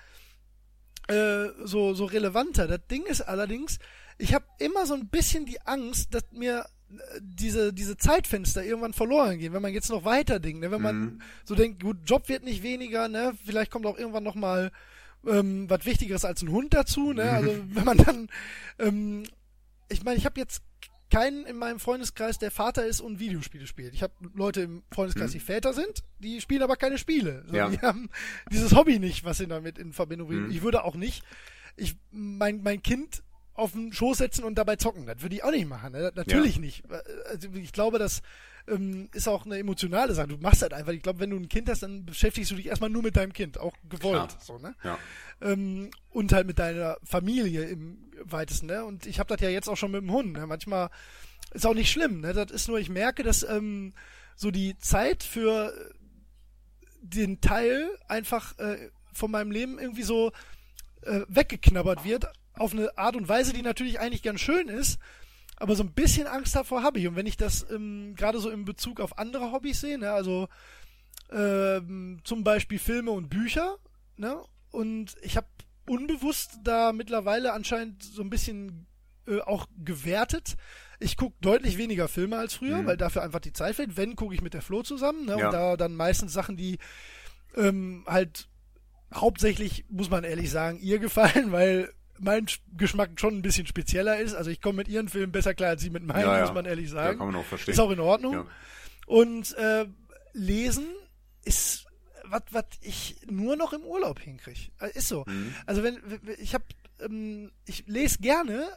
äh, 1.08 1.48
so 1.64 1.94
so 1.94 2.04
relevanter. 2.04 2.66
Das 2.66 2.80
Ding 2.90 3.04
ist 3.06 3.22
allerdings, 3.22 3.78
ich 4.18 4.34
habe 4.34 4.44
immer 4.58 4.86
so 4.86 4.94
ein 4.94 5.08
bisschen 5.08 5.46
die 5.46 5.60
Angst, 5.62 6.14
dass 6.14 6.24
mir 6.32 6.66
äh, 6.90 7.20
diese 7.20 7.72
diese 7.72 7.96
Zeitfenster 7.96 8.64
irgendwann 8.64 8.92
verloren 8.92 9.38
gehen, 9.38 9.52
wenn 9.52 9.62
man 9.62 9.72
jetzt 9.72 9.90
noch 9.90 10.04
weiter 10.04 10.38
denkt, 10.40 10.60
ne? 10.60 10.70
wenn 10.70 10.82
man 10.82 10.96
Mhm. 11.00 11.22
so 11.44 11.54
denkt, 11.54 11.82
gut, 11.82 11.98
Job 12.04 12.28
wird 12.28 12.44
nicht 12.44 12.62
weniger, 12.62 13.08
ne? 13.08 13.32
Vielleicht 13.44 13.70
kommt 13.70 13.86
auch 13.86 13.98
irgendwann 13.98 14.24
noch 14.24 14.34
mal 14.34 14.70
ähm, 15.26 15.68
was 15.68 15.84
Wichtigeres 15.84 16.24
als 16.24 16.42
ein 16.42 16.50
Hund 16.52 16.74
dazu, 16.74 17.12
ne? 17.12 17.30
Also 17.30 17.52
wenn 17.70 17.84
man 17.84 17.98
dann, 17.98 18.28
ähm, 18.78 19.24
ich 19.88 20.04
meine, 20.04 20.16
ich 20.18 20.24
habe 20.26 20.38
jetzt 20.38 20.62
keinen 21.10 21.46
in 21.46 21.56
meinem 21.56 21.80
Freundeskreis, 21.80 22.38
der 22.38 22.50
Vater 22.50 22.86
ist 22.86 23.00
und 23.00 23.18
Videospiele 23.18 23.66
spielt. 23.66 23.94
Ich 23.94 24.02
habe 24.02 24.12
Leute 24.34 24.62
im 24.62 24.82
Freundeskreis, 24.92 25.32
die 25.32 25.40
Väter 25.40 25.72
sind, 25.72 26.02
die 26.18 26.40
spielen 26.40 26.62
aber 26.62 26.76
keine 26.76 26.98
Spiele. 26.98 27.44
So, 27.46 27.56
Ja. 27.56 27.68
Die 27.68 27.78
haben 27.78 28.10
dieses 28.52 28.74
Hobby 28.74 28.98
nicht, 28.98 29.24
was 29.24 29.38
sie 29.38 29.46
damit 29.46 29.78
in 29.78 29.92
Verbindung 29.92 30.28
bringen. 30.28 30.44
Mhm. 30.46 30.50
Ich 30.50 30.62
würde 30.62 30.84
auch 30.84 30.94
nicht, 30.94 31.22
ich 31.76 31.96
mein 32.10 32.62
mein 32.62 32.82
Kind 32.82 33.22
auf 33.54 33.72
den 33.72 33.92
Schoß 33.92 34.18
setzen 34.18 34.44
und 34.44 34.56
dabei 34.56 34.76
zocken. 34.76 35.06
Das 35.06 35.20
würde 35.20 35.34
ich 35.34 35.42
auch 35.42 35.50
nicht 35.50 35.66
machen. 35.66 35.92
Ne? 35.92 36.12
Natürlich 36.14 36.60
nicht. 36.60 36.84
Also 37.26 37.48
ich 37.54 37.72
glaube, 37.72 37.98
das 37.98 38.22
ähm, 38.70 39.08
ist 39.12 39.28
auch 39.28 39.46
eine 39.46 39.58
emotionale 39.58 40.14
Sache. 40.14 40.28
Du 40.28 40.36
machst 40.38 40.62
halt 40.62 40.72
einfach. 40.72 40.92
Ich 40.92 41.02
glaube, 41.02 41.20
wenn 41.20 41.30
du 41.30 41.36
ein 41.36 41.48
Kind 41.48 41.68
hast, 41.68 41.82
dann 41.82 42.04
beschäftigst 42.04 42.50
du 42.50 42.56
dich 42.56 42.66
erstmal 42.66 42.90
nur 42.90 43.02
mit 43.02 43.16
deinem 43.16 43.32
Kind, 43.32 43.58
auch 43.58 43.74
gewollt. 43.88 44.28
Klar. 44.28 44.40
So, 44.40 44.58
ne? 44.58 44.74
Ja. 44.84 44.98
ähm, 45.40 45.90
und 46.10 46.32
halt 46.32 46.46
mit 46.46 46.58
deiner 46.58 46.96
Familie 47.02 47.64
im 47.64 47.98
weitesten. 48.24 48.66
Ne? 48.66 48.84
Und 48.84 49.06
ich 49.06 49.18
habe 49.18 49.34
das 49.34 49.40
ja 49.40 49.48
jetzt 49.48 49.68
auch 49.68 49.76
schon 49.76 49.90
mit 49.90 50.02
dem 50.02 50.12
Hund. 50.12 50.32
Ne? 50.34 50.46
Manchmal 50.46 50.90
ist 51.52 51.66
auch 51.66 51.74
nicht 51.74 51.90
schlimm. 51.90 52.20
Ne? 52.20 52.32
Das 52.32 52.50
ist 52.50 52.68
nur, 52.68 52.78
ich 52.78 52.88
merke, 52.88 53.22
dass 53.22 53.42
ähm, 53.42 53.94
so 54.36 54.50
die 54.50 54.76
Zeit 54.78 55.22
für 55.22 55.72
den 57.00 57.40
Teil 57.40 57.88
einfach 58.08 58.58
äh, 58.58 58.90
von 59.12 59.30
meinem 59.30 59.50
Leben 59.50 59.78
irgendwie 59.78 60.02
so 60.02 60.32
äh, 61.02 61.20
weggeknabbert 61.28 62.04
wird 62.04 62.26
auf 62.54 62.72
eine 62.72 62.96
Art 62.98 63.16
und 63.16 63.28
Weise, 63.28 63.52
die 63.52 63.62
natürlich 63.62 64.00
eigentlich 64.00 64.22
ganz 64.22 64.40
schön 64.40 64.68
ist. 64.68 64.98
Aber 65.60 65.74
so 65.74 65.82
ein 65.82 65.92
bisschen 65.92 66.26
Angst 66.26 66.54
davor 66.54 66.82
habe 66.82 66.98
ich. 67.00 67.08
Und 67.08 67.16
wenn 67.16 67.26
ich 67.26 67.36
das 67.36 67.66
ähm, 67.70 68.14
gerade 68.16 68.38
so 68.38 68.48
in 68.50 68.64
Bezug 68.64 69.00
auf 69.00 69.18
andere 69.18 69.50
Hobbys 69.52 69.80
sehe, 69.80 69.98
ne, 69.98 70.10
also 70.12 70.48
ähm, 71.30 72.20
zum 72.24 72.44
Beispiel 72.44 72.78
Filme 72.78 73.10
und 73.10 73.28
Bücher, 73.28 73.76
ne, 74.16 74.40
und 74.70 75.16
ich 75.22 75.36
habe 75.36 75.46
unbewusst 75.88 76.58
da 76.64 76.92
mittlerweile 76.92 77.52
anscheinend 77.52 78.02
so 78.02 78.22
ein 78.22 78.30
bisschen 78.30 78.86
äh, 79.26 79.40
auch 79.40 79.66
gewertet. 79.84 80.56
Ich 81.00 81.16
gucke 81.16 81.36
deutlich 81.40 81.78
weniger 81.78 82.08
Filme 82.08 82.36
als 82.38 82.54
früher, 82.54 82.78
Mhm. 82.82 82.86
weil 82.86 82.96
dafür 82.96 83.22
einfach 83.22 83.40
die 83.40 83.52
Zeit 83.52 83.76
fehlt. 83.76 83.96
Wenn, 83.96 84.16
gucke 84.16 84.34
ich 84.34 84.42
mit 84.42 84.54
der 84.54 84.62
Flo 84.62 84.82
zusammen, 84.82 85.24
ne, 85.26 85.38
Ja. 85.38 85.46
und 85.46 85.52
da 85.52 85.76
dann 85.76 85.94
meistens 85.94 86.32
Sachen, 86.32 86.56
die 86.56 86.78
ähm, 87.56 88.04
halt 88.06 88.48
hauptsächlich, 89.14 89.86
muss 89.88 90.10
man 90.10 90.24
ehrlich 90.24 90.50
sagen, 90.50 90.78
ihr 90.78 90.98
gefallen, 90.98 91.50
weil 91.52 91.92
mein 92.20 92.46
Sch- 92.46 92.60
Geschmack 92.76 93.10
schon 93.20 93.36
ein 93.38 93.42
bisschen 93.42 93.66
spezieller 93.66 94.18
ist. 94.18 94.34
Also 94.34 94.50
ich 94.50 94.60
komme 94.60 94.76
mit 94.78 94.88
ihren 94.88 95.08
Filmen 95.08 95.32
besser 95.32 95.54
klar 95.54 95.70
als 95.70 95.82
sie 95.82 95.90
mit 95.90 96.02
meinen, 96.04 96.20
Ja, 96.22 96.36
ja. 96.38 96.44
muss 96.44 96.54
man 96.54 96.64
ehrlich 96.66 96.86
Ja, 96.90 96.94
sagen. 96.96 97.18
kann 97.18 97.26
man 97.28 97.36
auch 97.36 97.44
verstehen. 97.44 97.72
ist 97.72 97.78
auch 97.80 97.90
in 97.90 98.00
Ordnung. 98.00 98.32
Ja. 98.34 98.46
Und 99.06 99.54
äh, 99.56 99.86
lesen 100.32 100.86
ist 101.44 101.86
was, 102.24 102.42
was 102.50 102.64
ich 102.82 103.16
nur 103.30 103.56
noch 103.56 103.72
im 103.72 103.82
Urlaub 103.82 104.20
hinkriege. 104.20 104.70
Äh, 104.80 104.90
Ist 104.96 105.08
so. 105.08 105.24
Mhm. 105.26 105.54
Also 105.66 105.82
wenn 105.82 105.98
ich 106.38 106.54
habe, 106.54 106.64
ähm, 107.00 107.50
ich 107.64 107.84
lese 107.86 108.18
gerne, 108.18 108.68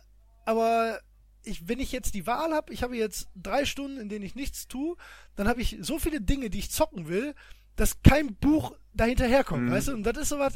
aber 0.45 0.99
ich, 1.43 1.67
wenn 1.67 1.79
ich 1.79 1.91
jetzt 1.91 2.13
die 2.13 2.25
Wahl 2.27 2.53
habe, 2.53 2.71
ich 2.71 2.81
habe 2.83 2.95
jetzt 2.95 3.27
drei 3.35 3.65
Stunden, 3.65 3.99
in 3.99 4.07
denen 4.09 4.23
ich 4.23 4.35
nichts 4.35 4.67
tue, 4.67 4.95
dann 5.35 5.47
habe 5.49 5.61
ich 5.61 5.77
so 5.81 5.99
viele 5.99 6.21
Dinge, 6.21 6.49
die 6.49 6.59
ich 6.59 6.71
zocken 6.71 7.07
will, 7.09 7.35
dass 7.75 8.01
kein 8.03 8.35
Buch 8.35 8.73
dahinterherkommt, 8.93 9.63
Mhm. 9.63 9.71
weißt 9.71 9.87
du? 9.89 9.93
Und 9.93 10.03
das 10.03 10.17
ist 10.17 10.29
sowas, 10.29 10.53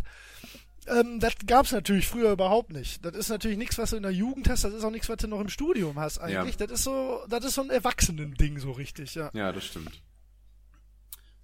ähm, 0.88 1.20
das 1.20 1.34
gab's 1.46 1.72
natürlich 1.72 2.08
früher 2.08 2.32
überhaupt 2.32 2.72
nicht. 2.72 3.04
Das 3.06 3.16
ist 3.16 3.30
natürlich 3.30 3.58
nichts, 3.58 3.78
was 3.78 3.92
du 3.92 3.98
in 3.98 4.04
der 4.04 4.12
Jugend 4.12 4.50
hast, 4.50 4.64
das 4.64 4.74
ist 4.74 4.84
auch 4.84 4.92
nichts, 4.92 5.10
was 5.10 5.18
du 5.18 5.28
noch 5.28 5.40
im 5.40 5.50
Studium 5.50 6.00
hast 6.00 6.20
eigentlich. 6.20 6.58
Das 6.58 6.72
ist 6.72 6.84
so, 6.84 7.22
das 7.30 7.46
ist 7.46 7.56
so 7.56 7.62
ein 7.62 7.70
Erwachsenen-Ding 7.70 8.60
so 8.60 8.72
richtig, 8.72 9.16
ja. 9.16 9.30
Ja, 9.34 9.52
das 9.52 9.66
stimmt. 9.66 10.02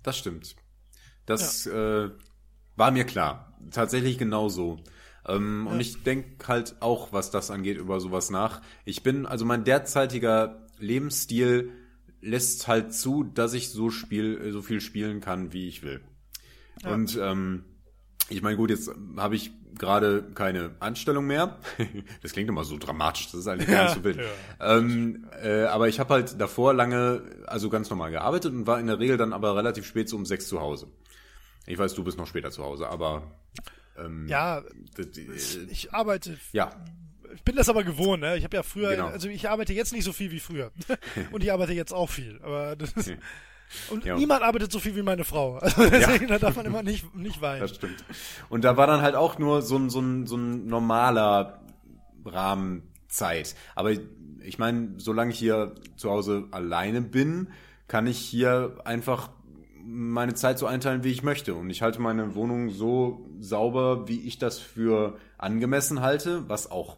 Das 0.03 0.17
stimmt. 0.17 0.55
Das 1.25 1.65
äh, 1.67 2.09
war 2.75 2.91
mir 2.91 3.05
klar. 3.05 3.57
Tatsächlich 3.71 4.17
genauso. 4.17 4.79
Ähm, 5.27 5.67
Und 5.67 5.79
ich 5.79 6.03
denke 6.03 6.47
halt 6.47 6.81
auch, 6.81 7.13
was 7.13 7.29
das 7.31 7.51
angeht, 7.51 7.77
über 7.77 7.99
sowas 7.99 8.29
nach. 8.31 8.61
Ich 8.85 9.03
bin, 9.03 9.25
also 9.25 9.45
mein 9.45 9.63
derzeitiger 9.63 10.67
Lebensstil 10.79 11.71
lässt 12.21 12.67
halt 12.67 12.93
zu, 12.93 13.23
dass 13.23 13.53
ich 13.53 13.69
so 13.69 13.89
spiel, 13.89 14.51
so 14.51 14.61
viel 14.61 14.81
spielen 14.81 15.21
kann, 15.21 15.53
wie 15.53 15.67
ich 15.67 15.83
will. 15.83 16.01
Und 16.83 17.17
ähm, 17.21 17.65
ich 18.31 18.41
meine, 18.41 18.57
gut, 18.57 18.69
jetzt 18.69 18.89
habe 19.17 19.35
ich 19.35 19.51
gerade 19.77 20.23
keine 20.35 20.71
Anstellung 20.79 21.25
mehr. 21.27 21.59
Das 22.21 22.33
klingt 22.33 22.49
immer 22.49 22.63
so 22.63 22.77
dramatisch, 22.77 23.25
das 23.31 23.41
ist 23.41 23.47
eigentlich 23.47 23.69
gar 23.69 23.83
nicht 23.85 23.95
so 23.95 24.03
wild. 24.03 24.19
Ähm, 24.59 25.27
äh, 25.41 25.63
aber 25.63 25.87
ich 25.87 25.99
habe 25.99 26.13
halt 26.13 26.39
davor 26.39 26.73
lange, 26.73 27.21
also 27.47 27.69
ganz 27.69 27.89
normal 27.89 28.11
gearbeitet 28.11 28.53
und 28.53 28.67
war 28.67 28.79
in 28.79 28.87
der 28.87 28.99
Regel 28.99 29.17
dann 29.17 29.33
aber 29.33 29.55
relativ 29.55 29.85
spät 29.85 30.09
so 30.09 30.15
um 30.17 30.25
sechs 30.25 30.47
zu 30.47 30.59
Hause. 30.59 30.87
Ich 31.67 31.77
weiß, 31.77 31.93
du 31.93 32.03
bist 32.03 32.17
noch 32.17 32.27
später 32.27 32.51
zu 32.51 32.63
Hause, 32.63 32.87
aber 32.89 33.31
ähm, 33.97 34.27
Ja, 34.27 34.59
äh, 34.59 35.05
ich 35.69 35.93
arbeite 35.93 36.37
ja, 36.51 36.71
Ich 37.35 37.43
bin 37.43 37.55
das 37.55 37.69
aber 37.69 37.83
gewohnt, 37.83 38.21
ne? 38.21 38.37
Ich 38.37 38.43
habe 38.43 38.55
ja 38.57 38.63
früher, 38.63 38.91
Genau. 38.91 39.07
also 39.07 39.29
ich 39.29 39.49
arbeite 39.49 39.73
jetzt 39.73 39.93
nicht 39.93 40.03
so 40.03 40.11
viel 40.13 40.31
wie 40.31 40.39
früher. 40.39 40.71
Und 41.31 41.43
ich 41.43 41.51
arbeite 41.51 41.73
jetzt 41.73 41.93
auch 41.93 42.09
viel. 42.09 42.39
Aber 42.43 42.75
das 42.75 42.91
ist, 42.93 43.13
und 43.89 44.05
Ja. 44.05 44.15
niemand 44.17 44.43
arbeitet 44.43 44.71
so 44.71 44.79
viel 44.79 44.95
wie 44.95 45.01
meine 45.01 45.23
Frau. 45.23 45.57
Also 45.61 45.89
deswegen, 45.89 46.27
da 46.27 46.39
darf 46.39 46.55
man 46.55 46.65
immer 46.65 46.83
nicht, 46.83 47.13
nicht 47.15 47.41
weinen. 47.41 47.61
Das 47.61 47.75
stimmt. 47.75 48.03
Und 48.49 48.63
da 48.63 48.77
war 48.77 48.87
dann 48.87 49.01
halt 49.01 49.15
auch 49.15 49.37
nur 49.39 49.61
so 49.61 49.77
ein, 49.77 49.89
so 49.89 49.99
ein, 49.99 50.27
so 50.27 50.35
ein 50.37 50.65
normaler 50.67 51.61
Rahmen 52.25 52.83
Zeit. 53.07 53.55
Aber 53.75 53.91
ich 53.91 54.57
meine, 54.59 54.93
solange 54.97 55.31
ich 55.31 55.39
hier 55.39 55.75
zu 55.97 56.09
Hause 56.09 56.45
alleine 56.51 57.01
bin, 57.01 57.49
kann 57.87 58.07
ich 58.07 58.17
hier 58.17 58.77
einfach 58.85 59.29
meine 59.83 60.33
Zeit 60.35 60.59
so 60.59 60.67
einteilen, 60.67 61.03
wie 61.03 61.11
ich 61.11 61.23
möchte. 61.23 61.53
Und 61.55 61.69
ich 61.69 61.81
halte 61.81 61.99
meine 62.01 62.35
Wohnung 62.35 62.69
so 62.69 63.27
sauber, 63.39 64.07
wie 64.07 64.21
ich 64.27 64.37
das 64.37 64.59
für 64.59 65.17
angemessen 65.37 66.01
halte, 66.01 66.47
was 66.47 66.69
auch 66.69 66.97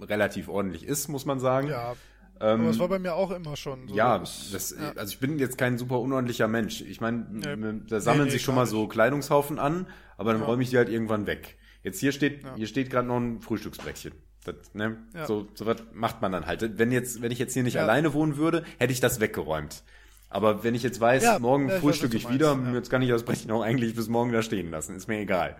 relativ 0.00 0.48
ordentlich 0.48 0.84
ist, 0.84 1.08
muss 1.08 1.24
man 1.24 1.40
sagen. 1.40 1.68
Ja, 1.68 1.94
Ähm, 2.40 2.62
aber 2.62 2.70
es 2.70 2.78
war 2.78 2.88
bei 2.88 2.98
mir 2.98 3.14
auch 3.14 3.30
immer 3.30 3.56
schon 3.56 3.88
so. 3.88 3.94
ja, 3.94 4.18
Das- 4.18 4.50
das, 4.52 4.70
ja. 4.78 4.92
also 4.96 5.12
ich 5.12 5.20
bin 5.20 5.38
jetzt 5.38 5.56
kein 5.56 5.78
super 5.78 6.00
unordentlicher 6.00 6.48
Mensch. 6.48 6.80
Ich 6.82 7.00
meine, 7.00 7.26
Nee. 7.30 7.80
da 7.88 8.00
sammeln 8.00 8.24
Nee, 8.26 8.30
sich 8.30 8.42
nee, 8.42 8.44
schon 8.46 8.54
mal 8.56 8.66
so 8.66 8.88
Kleidungshaufen 8.88 9.58
an, 9.58 9.86
aber 10.16 10.32
dann 10.32 10.40
Ja. 10.42 10.46
räume 10.48 10.62
ich 10.62 10.70
die 10.70 10.76
halt 10.76 10.88
irgendwann 10.88 11.26
weg. 11.26 11.56
Jetzt 11.82 12.00
hier 12.00 12.12
steht, 12.12 12.42
Ja. 12.42 12.54
hier 12.56 12.66
steht 12.66 12.90
gerade 12.90 13.06
noch 13.06 13.16
ein 13.18 13.40
Frühstücksbrettchen. 13.40 14.12
Das, 14.44 14.56
ne? 14.74 14.98
Ja. 15.14 15.26
So, 15.26 15.48
so 15.54 15.64
was 15.66 15.76
macht 15.92 16.20
man 16.22 16.32
dann 16.32 16.46
halt. 16.46 16.78
Wenn 16.78 16.92
jetzt, 16.92 17.22
wenn 17.22 17.30
ich 17.30 17.38
jetzt 17.38 17.54
hier 17.54 17.62
nicht 17.62 17.78
alleine 17.78 18.12
wohnen 18.14 18.36
würde, 18.36 18.64
hätte 18.78 18.92
ich 18.92 19.00
das 19.00 19.20
weggeräumt. 19.20 19.82
Aber 20.28 20.64
wenn 20.64 20.74
ich 20.74 20.82
jetzt 20.82 21.00
weiß, 21.00 21.38
morgen 21.38 21.64
ja, 21.68 21.68
ich 21.68 21.74
weiß, 21.76 21.80
frühstücke 21.82 22.16
ich 22.16 22.28
wieder, 22.28 22.58
jetzt 22.74 22.90
kann 22.90 23.00
ich 23.02 23.08
das 23.08 23.22
Brettchen 23.22 23.50
auch 23.52 23.62
eigentlich 23.62 23.94
bis 23.94 24.08
morgen 24.08 24.32
da 24.32 24.42
stehen 24.42 24.70
lassen. 24.70 24.96
Ist 24.96 25.06
mir 25.08 25.18
egal. 25.20 25.56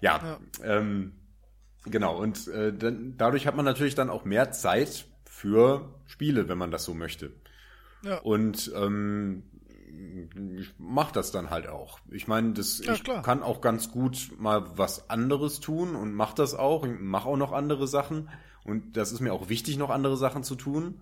Ja, 0.00 0.38
Ähm, 0.62 1.12
Genau, 1.84 2.16
und 2.16 2.46
äh, 2.46 2.72
dann, 2.72 3.14
dadurch 3.16 3.44
hat 3.48 3.56
man 3.56 3.64
natürlich 3.64 3.96
dann 3.96 4.08
auch 4.08 4.24
mehr 4.24 4.52
Zeit 4.52 5.06
für 5.42 5.88
Spiele, 6.06 6.48
wenn 6.48 6.56
man 6.56 6.70
das 6.70 6.84
so 6.84 6.94
möchte. 6.94 7.32
Ja. 8.04 8.18
Und 8.18 8.70
ähm, 8.76 9.42
ich 10.56 10.72
mache 10.78 11.12
das 11.12 11.32
dann 11.32 11.50
halt 11.50 11.66
auch. 11.66 11.98
Ich 12.12 12.28
meine, 12.28 12.52
das 12.52 12.78
Ja, 12.84 12.94
ich 12.94 13.02
klar. 13.02 13.22
kann 13.22 13.42
auch 13.42 13.60
ganz 13.60 13.90
gut 13.90 14.30
mal 14.38 14.64
was 14.76 15.10
anderes 15.10 15.58
tun 15.58 15.96
und 15.96 16.14
mache 16.14 16.36
das 16.36 16.54
auch. 16.54 16.86
Ich 16.86 16.92
mache 17.00 17.28
auch 17.28 17.36
noch 17.36 17.50
andere 17.50 17.88
Sachen 17.88 18.28
und 18.64 18.96
das 18.96 19.10
ist 19.10 19.18
mir 19.18 19.32
auch 19.32 19.48
wichtig, 19.48 19.78
noch 19.78 19.90
andere 19.90 20.16
Sachen 20.16 20.44
zu 20.44 20.54
tun. 20.54 21.00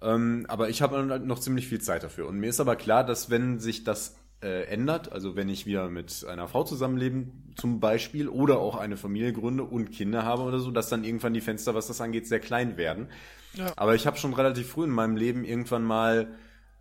Ähm, 0.00 0.46
aber 0.48 0.70
ich 0.70 0.80
habe 0.80 0.96
halt 0.96 1.26
noch 1.26 1.38
ziemlich 1.38 1.68
viel 1.68 1.82
Zeit 1.82 2.02
dafür. 2.02 2.26
Und 2.26 2.38
mir 2.38 2.48
ist 2.48 2.60
aber 2.60 2.74
klar, 2.74 3.04
dass 3.04 3.28
wenn 3.28 3.58
sich 3.58 3.84
das 3.84 4.16
äh, 4.42 4.64
ändert, 4.64 5.12
also 5.12 5.36
wenn 5.36 5.50
ich 5.50 5.66
wieder 5.66 5.90
mit 5.90 6.24
einer 6.26 6.48
Frau 6.48 6.64
zusammenlebe 6.64 7.26
zum 7.54 7.80
Beispiel 7.80 8.28
oder 8.28 8.60
auch 8.60 8.76
eine 8.76 8.96
Familie 8.96 9.34
gründe 9.34 9.64
und 9.64 9.90
Kinder 9.90 10.24
habe 10.24 10.44
oder 10.44 10.58
so, 10.58 10.70
dass 10.70 10.88
dann 10.88 11.04
irgendwann 11.04 11.34
die 11.34 11.42
Fenster, 11.42 11.74
was 11.74 11.88
das 11.88 12.00
angeht, 12.00 12.26
sehr 12.26 12.40
klein 12.40 12.78
werden. 12.78 13.08
Ja. 13.54 13.72
Aber 13.76 13.94
ich 13.94 14.06
habe 14.06 14.16
schon 14.18 14.34
relativ 14.34 14.68
früh 14.70 14.84
in 14.84 14.90
meinem 14.90 15.16
Leben 15.16 15.44
irgendwann 15.44 15.82
mal 15.84 16.34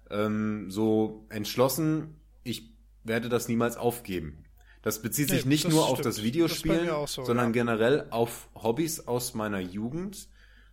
ähm, 0.10 0.70
so 0.70 1.26
entschlossen, 1.30 2.16
ich 2.44 2.72
werde 3.04 3.30
das 3.30 3.48
niemals 3.48 3.78
aufgeben. 3.78 4.44
Das 4.82 5.02
bezieht 5.02 5.30
sich 5.30 5.44
Nee, 5.46 5.50
nicht 5.50 5.66
das 5.66 5.74
nur 5.74 5.84
auf 5.86 5.92
stimmt. 6.00 6.06
das 6.06 6.16
Das 6.18 6.24
Videospielen, 6.24 6.90
auch 6.90 7.08
so, 7.08 7.26
sondern 7.26 7.48
ja. 7.48 7.52
generell 7.52 8.08
auf 8.12 8.50
Hobbys 8.56 9.08
aus 9.08 9.34
meiner 9.34 9.60
Jugend, 9.60 10.30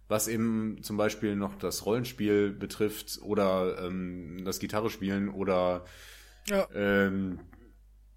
was 0.08 0.28
eben 0.28 0.82
zum 0.82 0.96
Beispiel 0.96 1.34
noch 1.36 1.56
das 1.56 1.86
Rollenspiel 1.86 2.52
betrifft 2.52 3.18
oder 3.22 3.78
ähm, 3.82 4.42
das 4.44 4.58
Gitarre 4.58 4.90
spielen 4.90 5.28
oder 5.30 5.84
Ja. 6.46 6.68
ähm, 6.74 7.40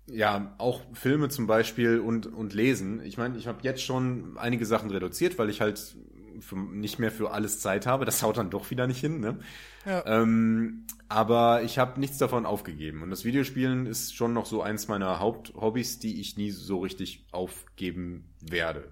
ja, 0.09 0.55
auch 0.57 0.81
Filme 0.93 1.29
zum 1.29 1.47
Beispiel 1.47 1.99
und, 1.99 2.27
und 2.27 2.53
Lesen. 2.53 3.01
Ich 3.03 3.17
meine, 3.17 3.37
ich 3.37 3.47
habe 3.47 3.59
jetzt 3.63 3.81
schon 3.83 4.37
einige 4.37 4.65
Sachen 4.65 4.89
reduziert, 4.89 5.37
weil 5.37 5.49
ich 5.49 5.59
halt 5.61 5.95
für, 6.41 6.55
nicht 6.57 6.99
mehr 6.99 7.11
für 7.11 7.31
alles 7.31 7.59
Zeit 7.59 7.85
habe. 7.85 8.05
Das 8.05 8.23
haut 8.23 8.37
dann 8.37 8.49
doch 8.49 8.69
wieder 8.71 8.87
nicht 8.87 8.99
hin, 8.99 9.19
ne? 9.19 9.39
Ja. 9.85 10.05
Ähm, 10.05 10.85
aber 11.09 11.63
ich 11.63 11.77
habe 11.79 11.99
nichts 11.99 12.17
davon 12.17 12.45
aufgegeben. 12.45 13.03
Und 13.03 13.09
das 13.09 13.25
Videospielen 13.25 13.85
ist 13.85 14.15
schon 14.15 14.33
noch 14.33 14.45
so 14.45 14.61
eins 14.61 14.87
meiner 14.87 15.19
Haupthobbys, 15.19 15.99
die 15.99 16.19
ich 16.19 16.37
nie 16.37 16.51
so 16.51 16.79
richtig 16.79 17.25
aufgeben 17.31 18.29
werde. 18.41 18.91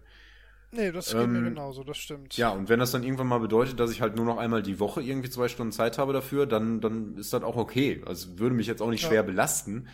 Nee, 0.72 0.92
das 0.92 1.08
geht 1.08 1.28
mir 1.28 1.38
ähm, 1.40 1.46
genauso, 1.46 1.84
das 1.84 1.98
stimmt. 1.98 2.36
Ja, 2.36 2.50
und 2.50 2.68
wenn 2.68 2.80
das 2.80 2.92
dann 2.92 3.04
irgendwann 3.04 3.28
mal 3.28 3.40
bedeutet, 3.40 3.80
dass 3.80 3.92
ich 3.92 4.02
halt 4.02 4.16
nur 4.16 4.26
noch 4.26 4.38
einmal 4.38 4.62
die 4.62 4.80
Woche 4.80 5.02
irgendwie 5.02 5.30
zwei 5.30 5.48
Stunden 5.48 5.72
Zeit 5.72 5.98
habe 5.98 6.12
dafür, 6.12 6.46
dann, 6.46 6.82
dann 6.82 7.16
ist 7.18 7.32
das 7.32 7.44
auch 7.44 7.56
okay. 7.56 8.02
Also 8.06 8.40
würde 8.40 8.56
mich 8.56 8.68
jetzt 8.68 8.82
auch 8.82 8.90
nicht 8.90 9.04
Ja. 9.04 9.08
schwer 9.10 9.24
belasten. 9.24 9.88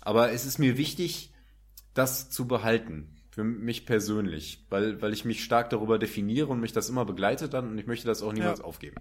Aber 0.00 0.32
es 0.32 0.46
ist 0.46 0.58
mir 0.58 0.78
wichtig, 0.78 1.32
das 1.94 2.30
zu 2.30 2.46
behalten. 2.48 3.14
Für 3.34 3.44
mich 3.44 3.86
persönlich. 3.86 4.64
Weil, 4.68 5.00
weil 5.00 5.12
ich 5.12 5.24
mich 5.24 5.42
stark 5.42 5.70
darüber 5.70 5.98
definiere 5.98 6.48
und 6.48 6.60
mich 6.60 6.72
das 6.72 6.88
immer 6.90 7.04
begleitet 7.06 7.54
dann 7.54 7.70
und 7.70 7.78
ich 7.78 7.86
möchte 7.86 8.06
das 8.06 8.22
auch 8.22 8.32
niemals 8.32 8.58
Ja. 8.60 8.64
aufgeben. 8.66 8.96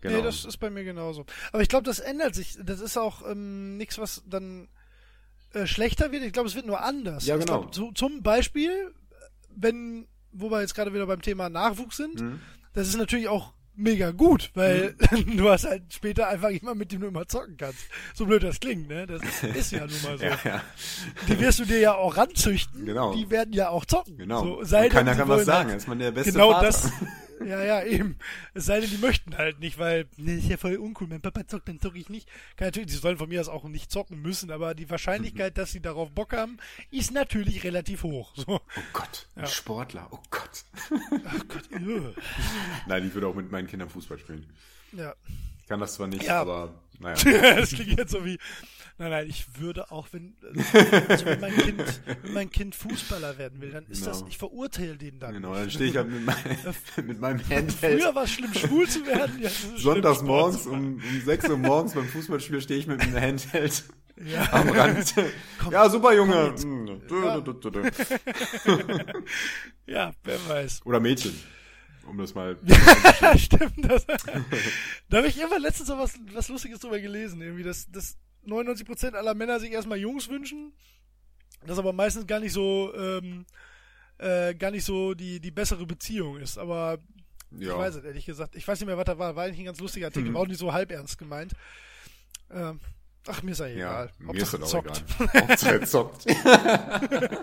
Genau. 0.00 0.16
Nee, 0.16 0.22
das 0.22 0.44
ist 0.44 0.56
bei 0.56 0.70
mir 0.70 0.82
genauso. 0.84 1.26
Aber 1.52 1.62
ich 1.62 1.68
glaube, 1.68 1.84
das 1.84 1.98
ändert 2.00 2.34
sich. 2.34 2.56
Das 2.64 2.80
ist 2.80 2.96
auch 2.96 3.22
ähm, 3.30 3.76
nichts, 3.76 3.98
was 3.98 4.22
dann 4.26 4.68
äh, 5.52 5.66
schlechter 5.66 6.10
wird. 6.12 6.24
Ich 6.24 6.32
glaube, 6.32 6.48
es 6.48 6.54
wird 6.56 6.66
nur 6.66 6.82
anders. 6.82 7.26
Ja, 7.26 7.36
genau. 7.36 7.60
glaub, 7.60 7.74
zu, 7.74 7.92
zum 7.92 8.22
Beispiel, 8.22 8.92
wenn, 9.54 10.08
wo 10.32 10.50
wir 10.50 10.60
jetzt 10.62 10.74
gerade 10.74 10.92
wieder 10.94 11.06
beim 11.06 11.20
Thema 11.22 11.48
Nachwuchs 11.50 11.98
sind, 11.98 12.20
Mhm. 12.20 12.40
das 12.72 12.88
ist 12.88 12.96
natürlich 12.96 13.28
auch 13.28 13.52
mega 13.74 14.10
gut, 14.10 14.50
weil 14.54 14.94
du 15.36 15.48
hast 15.50 15.64
halt 15.64 15.92
später 15.92 16.28
einfach 16.28 16.50
jemanden, 16.50 16.78
mit 16.78 16.92
dem 16.92 17.00
du 17.00 17.06
immer 17.08 17.26
zocken 17.26 17.56
kannst. 17.56 17.78
So 18.14 18.26
blöd 18.26 18.42
das 18.42 18.60
klingt, 18.60 18.88
ne? 18.88 19.06
Das 19.06 19.22
ist 19.54 19.72
ja 19.72 19.80
nun 19.86 20.02
mal 20.04 20.18
so. 20.18 20.24
ja, 20.24 20.38
ja, 20.44 20.62
Die 21.28 21.38
wirst 21.40 21.58
du 21.60 21.64
dir 21.64 21.78
ja 21.78 21.94
auch 21.94 22.16
ranzüchten. 22.16 22.84
Genau. 22.84 23.14
Die 23.14 23.30
werden 23.30 23.52
ja 23.52 23.68
auch 23.70 23.84
zocken. 23.84 24.16
genau. 24.18 24.42
So, 24.44 24.64
sei 24.64 24.88
keiner 24.88 25.10
denn, 25.10 25.14
sie 25.14 25.20
kann 25.20 25.28
was 25.28 25.44
sagen. 25.46 25.70
Ist 25.70 25.88
man 25.88 25.98
der 25.98 26.10
beste 26.12 26.32
Genau 26.32 26.52
Vater. 26.52 26.66
das. 26.66 26.90
Ja, 27.46 27.62
ja, 27.64 27.82
eben. 27.84 28.16
Es 28.54 28.66
sei 28.66 28.80
denn, 28.80 28.90
die 28.90 28.98
möchten 28.98 29.36
halt 29.36 29.60
nicht, 29.60 29.78
weil, 29.78 30.06
nee, 30.16 30.36
ist 30.36 30.48
ja 30.48 30.56
voll 30.56 30.76
uncool. 30.76 31.08
Mein 31.08 31.20
Papa 31.20 31.46
zockt, 31.46 31.68
dann 31.68 31.80
zocke 31.80 31.98
ich 31.98 32.08
nicht. 32.08 32.28
Kann 32.56 32.68
natürlich, 32.68 32.90
sie 32.92 32.98
sollen 32.98 33.18
von 33.18 33.28
mir 33.28 33.40
aus 33.40 33.48
auch 33.48 33.64
nicht 33.64 33.90
zocken 33.90 34.20
müssen, 34.22 34.50
aber 34.50 34.74
die 34.74 34.88
Wahrscheinlichkeit, 34.90 35.58
dass 35.58 35.72
sie 35.72 35.80
darauf 35.80 36.10
Bock 36.12 36.32
haben, 36.32 36.58
ist 36.90 37.12
natürlich 37.12 37.64
relativ 37.64 38.02
hoch. 38.02 38.32
So. 38.36 38.44
Oh 38.48 38.60
Gott, 38.92 39.26
ein 39.36 39.42
Ja. 39.42 39.46
Sportler. 39.48 40.08
Oh 40.10 40.18
Gott. 40.30 40.64
Ach 41.26 41.44
Gott, 41.48 41.70
äh. 41.72 41.78
Nein, 42.86 43.06
ich 43.06 43.14
würde 43.14 43.26
auch 43.26 43.34
mit 43.34 43.50
meinen 43.50 43.66
Kindern 43.68 43.88
Fußball 43.88 44.18
spielen. 44.18 44.46
Ja. 44.92 45.14
Ich 45.60 45.66
kann 45.68 45.80
das 45.80 45.94
zwar 45.94 46.06
nicht, 46.08 46.24
Ja. 46.24 46.40
aber 46.40 46.74
naja. 46.98 47.14
das 47.56 47.70
klingt 47.70 47.98
jetzt 47.98 48.12
so 48.12 48.24
wie, 48.24 48.38
nein, 48.98 49.10
nein, 49.10 49.26
ich 49.28 49.46
würde 49.58 49.90
auch, 49.90 50.08
wenn, 50.12 50.34
also 51.08 51.26
wenn, 51.26 51.40
mein 51.40 51.56
kind, 51.56 51.82
wenn 52.22 52.32
mein 52.32 52.50
Kind 52.50 52.74
Fußballer 52.74 53.38
werden 53.38 53.60
will, 53.60 53.70
dann 53.70 53.86
ist 53.86 54.06
das, 54.06 54.18
Genau. 54.18 54.28
ich 54.30 54.38
verurteile 54.38 54.96
den 54.96 55.18
dann. 55.18 55.34
Genau, 55.34 55.54
dann 55.54 55.70
stehe 55.70 55.90
ich 55.90 55.96
halt 55.96 56.08
mit, 56.10 56.24
mein, 56.24 56.36
mit 57.06 57.20
meinem 57.20 57.40
Handheld. 57.48 58.00
Früher 58.00 58.14
war 58.14 58.24
es 58.24 58.30
schlimm, 58.32 58.52
schwul 58.54 58.88
zu 58.88 59.04
werden. 59.06 59.38
Jetzt 59.40 59.52
ist 59.52 59.64
es 59.64 59.68
schlimm, 59.70 59.78
Sonntags 59.94 60.16
Sport 60.18 60.28
morgens 60.28 60.66
um, 60.66 60.94
um 60.94 61.20
6 61.24 61.48
Uhr 61.50 61.58
morgens 61.58 61.94
beim 61.94 62.06
Fußballspiel 62.08 62.60
stehe 62.60 62.78
ich 62.80 62.86
mit 62.86 63.00
einem 63.00 63.16
Handheld. 63.20 63.84
Ja. 64.24 64.52
am 64.52 64.68
Rand. 64.68 65.14
ja, 65.70 65.88
super 65.88 66.12
Junge. 66.14 66.54
Mm, 66.64 66.86
Ja. 67.10 67.42
ja, 69.86 70.12
wer 70.22 70.48
weiß. 70.48 70.80
Oder 70.84 71.00
Mädchen. 71.00 71.32
Um 72.06 72.18
das 72.18 72.34
mal. 72.34 72.56
Stimmt. 73.36 73.72
Das, 73.78 74.04
da 75.08 75.16
habe 75.18 75.28
ich 75.28 75.38
irgendwann 75.38 75.62
letztens 75.62 75.88
so 75.88 75.96
was, 75.98 76.14
was 76.34 76.48
Lustiges 76.48 76.80
drüber 76.80 76.98
gelesen. 77.00 77.40
Irgendwie, 77.40 77.62
dass, 77.62 77.90
dass 77.90 78.16
99% 78.46 79.14
aller 79.14 79.34
Männer 79.34 79.60
sich 79.60 79.70
erstmal 79.72 79.98
Jungs 79.98 80.28
wünschen. 80.28 80.72
Das 81.66 81.78
aber 81.78 81.92
meistens 81.92 82.26
gar 82.26 82.40
nicht 82.40 82.52
so, 82.52 82.92
ähm, 82.94 83.46
äh, 84.18 84.54
gar 84.54 84.70
nicht 84.70 84.84
so 84.84 85.14
die, 85.14 85.38
die 85.40 85.50
bessere 85.50 85.86
Beziehung 85.86 86.38
ist. 86.38 86.58
Aber 86.58 86.98
ich 87.52 87.66
Ja. 87.66 87.78
weiß 87.78 87.96
es 87.96 88.04
ehrlich 88.04 88.26
gesagt. 88.26 88.56
Ich 88.56 88.66
weiß 88.66 88.80
nicht 88.80 88.86
mehr, 88.86 88.96
was 88.98 89.04
da 89.04 89.18
war. 89.18 89.36
War 89.36 89.44
eigentlich 89.44 89.60
ein 89.60 89.66
ganz 89.66 89.78
lustiger 89.80 90.06
Artikel. 90.06 90.30
Mhm. 90.30 90.34
War 90.34 90.42
auch 90.42 90.46
nicht 90.48 90.58
so 90.58 90.72
halb 90.72 90.90
ernst 90.90 91.18
gemeint. 91.18 91.52
Ähm, 92.50 92.80
ach, 93.28 93.42
mir 93.42 93.52
ist 93.52 93.60
ja 93.60 93.66
Ja, 93.66 93.74
egal. 93.74 94.10
mir 94.18 94.34
ist 94.42 94.54
das 94.54 94.62
auch 94.62 94.68
zockt. 94.68 95.04
egal. 95.20 95.42
Hauptsache 95.48 95.72
er 95.80 95.86
zockt. 95.86 96.26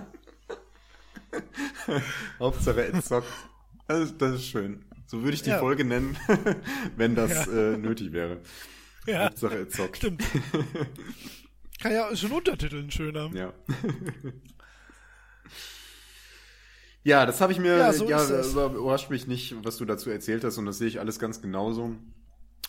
Hauptsache 2.40 2.86
er 2.92 3.02
zockt. 3.02 3.28
Das 3.88 4.00
ist, 4.02 4.22
das 4.22 4.36
ist 4.36 4.46
schön. 4.48 4.86
So 5.08 5.22
würde 5.24 5.34
ich 5.34 5.42
die 5.42 5.50
Ja. 5.50 5.60
Folge 5.60 5.84
nennen, 5.86 6.18
wenn 6.96 7.16
das 7.16 7.32
Ja. 7.48 7.74
äh, 7.74 7.78
nötig 7.78 8.12
wäre. 8.12 8.42
Ja, 9.10 9.26
Hauptsache 9.26 9.57
er 9.57 9.69
zockt. 9.69 9.98
stimmt. 9.98 10.23
Kann 11.81 11.94
ja, 11.94 12.15
schon 12.15 12.31
Untertitel 12.31 12.77
ein 12.77 12.91
schöner. 12.91 13.30
Ja. 13.34 13.53
ja, 17.03 17.26
das 17.26 17.40
habe 17.41 17.53
ich 17.53 17.60
mir, 17.60 17.77
Ja, 17.77 17.77
ja, 17.77 17.94
so 17.94 18.06
ist 18.06 18.30
es. 18.30 18.53
überrascht 18.53 19.10
mich 19.10 19.27
nicht, 19.27 19.56
was 19.64 19.77
du 19.77 19.86
dazu 19.86 20.10
erzählt 20.10 20.44
hast 20.44 20.57
und 20.57 20.65
das 20.65 20.77
sehe 20.77 20.88
ich 20.88 20.99
alles 20.99 21.19
ganz 21.19 21.41
genauso. 21.41 21.95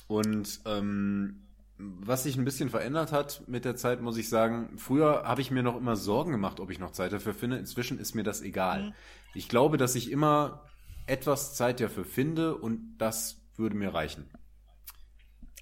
Und 0.07 0.61
ähm, 0.65 1.47
was 1.79 2.25
sich 2.25 2.37
ein 2.37 2.45
bisschen 2.45 2.69
verändert 2.69 3.11
hat 3.11 3.43
mit 3.47 3.65
der 3.65 3.75
Zeit, 3.77 4.01
muss 4.01 4.17
ich 4.17 4.29
sagen, 4.29 4.77
früher 4.77 5.23
habe 5.25 5.41
ich 5.41 5.51
mir 5.51 5.63
noch 5.63 5.77
immer 5.77 5.97
Sorgen 5.97 6.31
gemacht, 6.33 6.61
ob 6.61 6.71
ich 6.71 6.79
noch 6.79 6.93
Zeit 6.93 7.13
dafür 7.13 7.35
finde. 7.35 7.57
Inzwischen 7.57 7.99
ist 7.99 8.15
mir 8.15 8.23
das 8.23 8.43
egal. 8.43 8.83
Mhm. 8.89 8.93
Ich 9.35 9.49
glaube, 9.49 9.77
dass 9.77 9.95
ich 9.95 10.11
immer 10.11 10.67
etwas 11.07 11.55
Zeit 11.55 11.81
dafür 11.81 12.05
finde 12.05 12.57
und 12.57 12.97
das 12.99 13.41
würde 13.57 13.77
mir 13.77 13.93
reichen. 13.95 14.29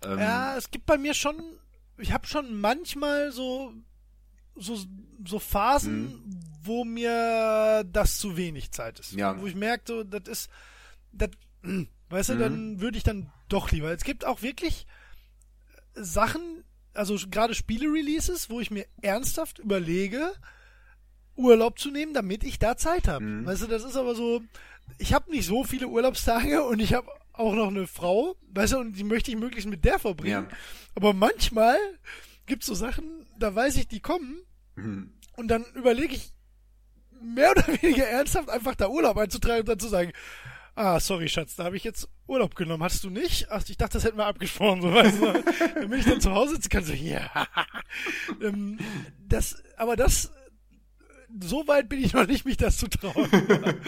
Ähm, 0.04 0.18
Ja, 0.18 0.56
es 0.56 0.70
gibt 0.70 0.86
bei 0.86 0.98
mir 0.98 1.14
schon, 1.14 1.36
ich 1.96 2.12
habe 2.12 2.26
schon 2.26 2.60
manchmal 2.60 3.32
so, 3.32 3.72
so, 4.54 4.78
so 5.26 5.38
Phasen, 5.38 6.22
wo 6.62 6.84
mir 6.84 7.84
das 7.90 8.18
zu 8.18 8.36
wenig 8.36 8.70
Zeit 8.72 8.98
ist. 9.00 9.12
Ja. 9.12 9.40
Wo 9.40 9.46
ich 9.46 9.54
merke, 9.54 9.84
so, 9.86 10.04
das 10.04 10.28
ist, 10.28 10.50
das, 11.12 11.30
weißt 12.10 12.30
du, 12.30 12.34
Mhm. 12.34 12.38
dann 12.40 12.80
würde 12.80 12.98
ich 12.98 13.04
dann 13.04 13.30
doch 13.48 13.70
lieber. 13.70 13.90
Es 13.92 14.04
gibt 14.04 14.24
auch 14.24 14.42
wirklich 14.42 14.86
Sachen, 15.94 16.64
also 16.94 17.16
gerade 17.30 17.54
Spiele-Releases, 17.54 18.50
wo 18.50 18.60
ich 18.60 18.70
mir 18.70 18.86
ernsthaft 19.02 19.58
überlege, 19.58 20.32
Urlaub 21.36 21.78
zu 21.78 21.90
nehmen, 21.90 22.14
damit 22.14 22.42
ich 22.44 22.58
da 22.58 22.76
Zeit 22.76 23.08
habe. 23.08 23.24
Mhm. 23.24 23.46
Weißt 23.46 23.62
du, 23.62 23.66
das 23.66 23.84
ist 23.84 23.96
aber 23.96 24.14
so, 24.14 24.42
ich 24.98 25.12
habe 25.14 25.30
nicht 25.30 25.46
so 25.46 25.64
viele 25.64 25.88
Urlaubstage 25.88 26.64
und 26.68 26.80
ich 26.80 26.94
habe 26.94 27.08
auch 27.38 27.54
noch 27.54 27.68
eine 27.68 27.86
Frau, 27.86 28.36
weißt 28.52 28.74
du, 28.74 28.78
und 28.78 28.92
die 28.92 29.04
möchte 29.04 29.30
ich 29.30 29.36
möglichst 29.36 29.68
mit 29.68 29.84
der 29.84 29.98
verbringen. 29.98 30.48
Ja. 30.50 30.56
Aber 30.94 31.12
manchmal 31.12 31.78
gibt's 32.46 32.66
so 32.66 32.74
Sachen, 32.74 33.26
da 33.38 33.54
weiß 33.54 33.76
ich, 33.76 33.88
die 33.88 34.00
kommen 34.00 34.42
mhm. 34.76 35.12
und 35.36 35.48
dann 35.48 35.64
überlege 35.74 36.14
ich 36.14 36.32
mehr 37.20 37.50
oder 37.50 37.66
weniger 37.80 38.06
ernsthaft 38.06 38.48
einfach 38.48 38.74
da 38.74 38.88
Urlaub 38.88 39.16
einzutragen 39.16 39.60
und 39.60 39.68
dann 39.68 39.78
zu 39.78 39.88
sagen, 39.88 40.12
ah, 40.74 41.00
sorry, 41.00 41.28
Schatz, 41.28 41.56
da 41.56 41.64
habe 41.64 41.76
ich 41.76 41.84
jetzt 41.84 42.08
Urlaub 42.26 42.54
genommen. 42.54 42.82
Hast 42.82 43.02
du 43.02 43.10
nicht? 43.10 43.50
Ach, 43.50 43.62
ich 43.68 43.76
dachte, 43.76 43.94
das 43.94 44.04
hätten 44.04 44.18
wir 44.18 44.26
abgesprochen, 44.26 44.82
so 44.82 44.92
weißt 44.92 45.20
du. 45.20 45.32
Dann 45.74 45.90
bin 45.90 45.98
ich 45.98 46.04
dann 46.04 46.20
zu 46.20 46.32
Hause 46.32 46.54
sitzen 46.54 46.68
kann, 46.68 46.84
so, 46.84 46.92
ja. 46.92 47.30
ähm, 48.42 48.78
das, 49.26 49.62
aber 49.76 49.96
das, 49.96 50.32
so 51.42 51.66
weit 51.66 51.88
bin 51.88 52.02
ich 52.02 52.12
noch 52.12 52.26
nicht, 52.26 52.44
mich 52.44 52.56
das 52.56 52.78
zu 52.78 52.88
trauen. 52.88 53.28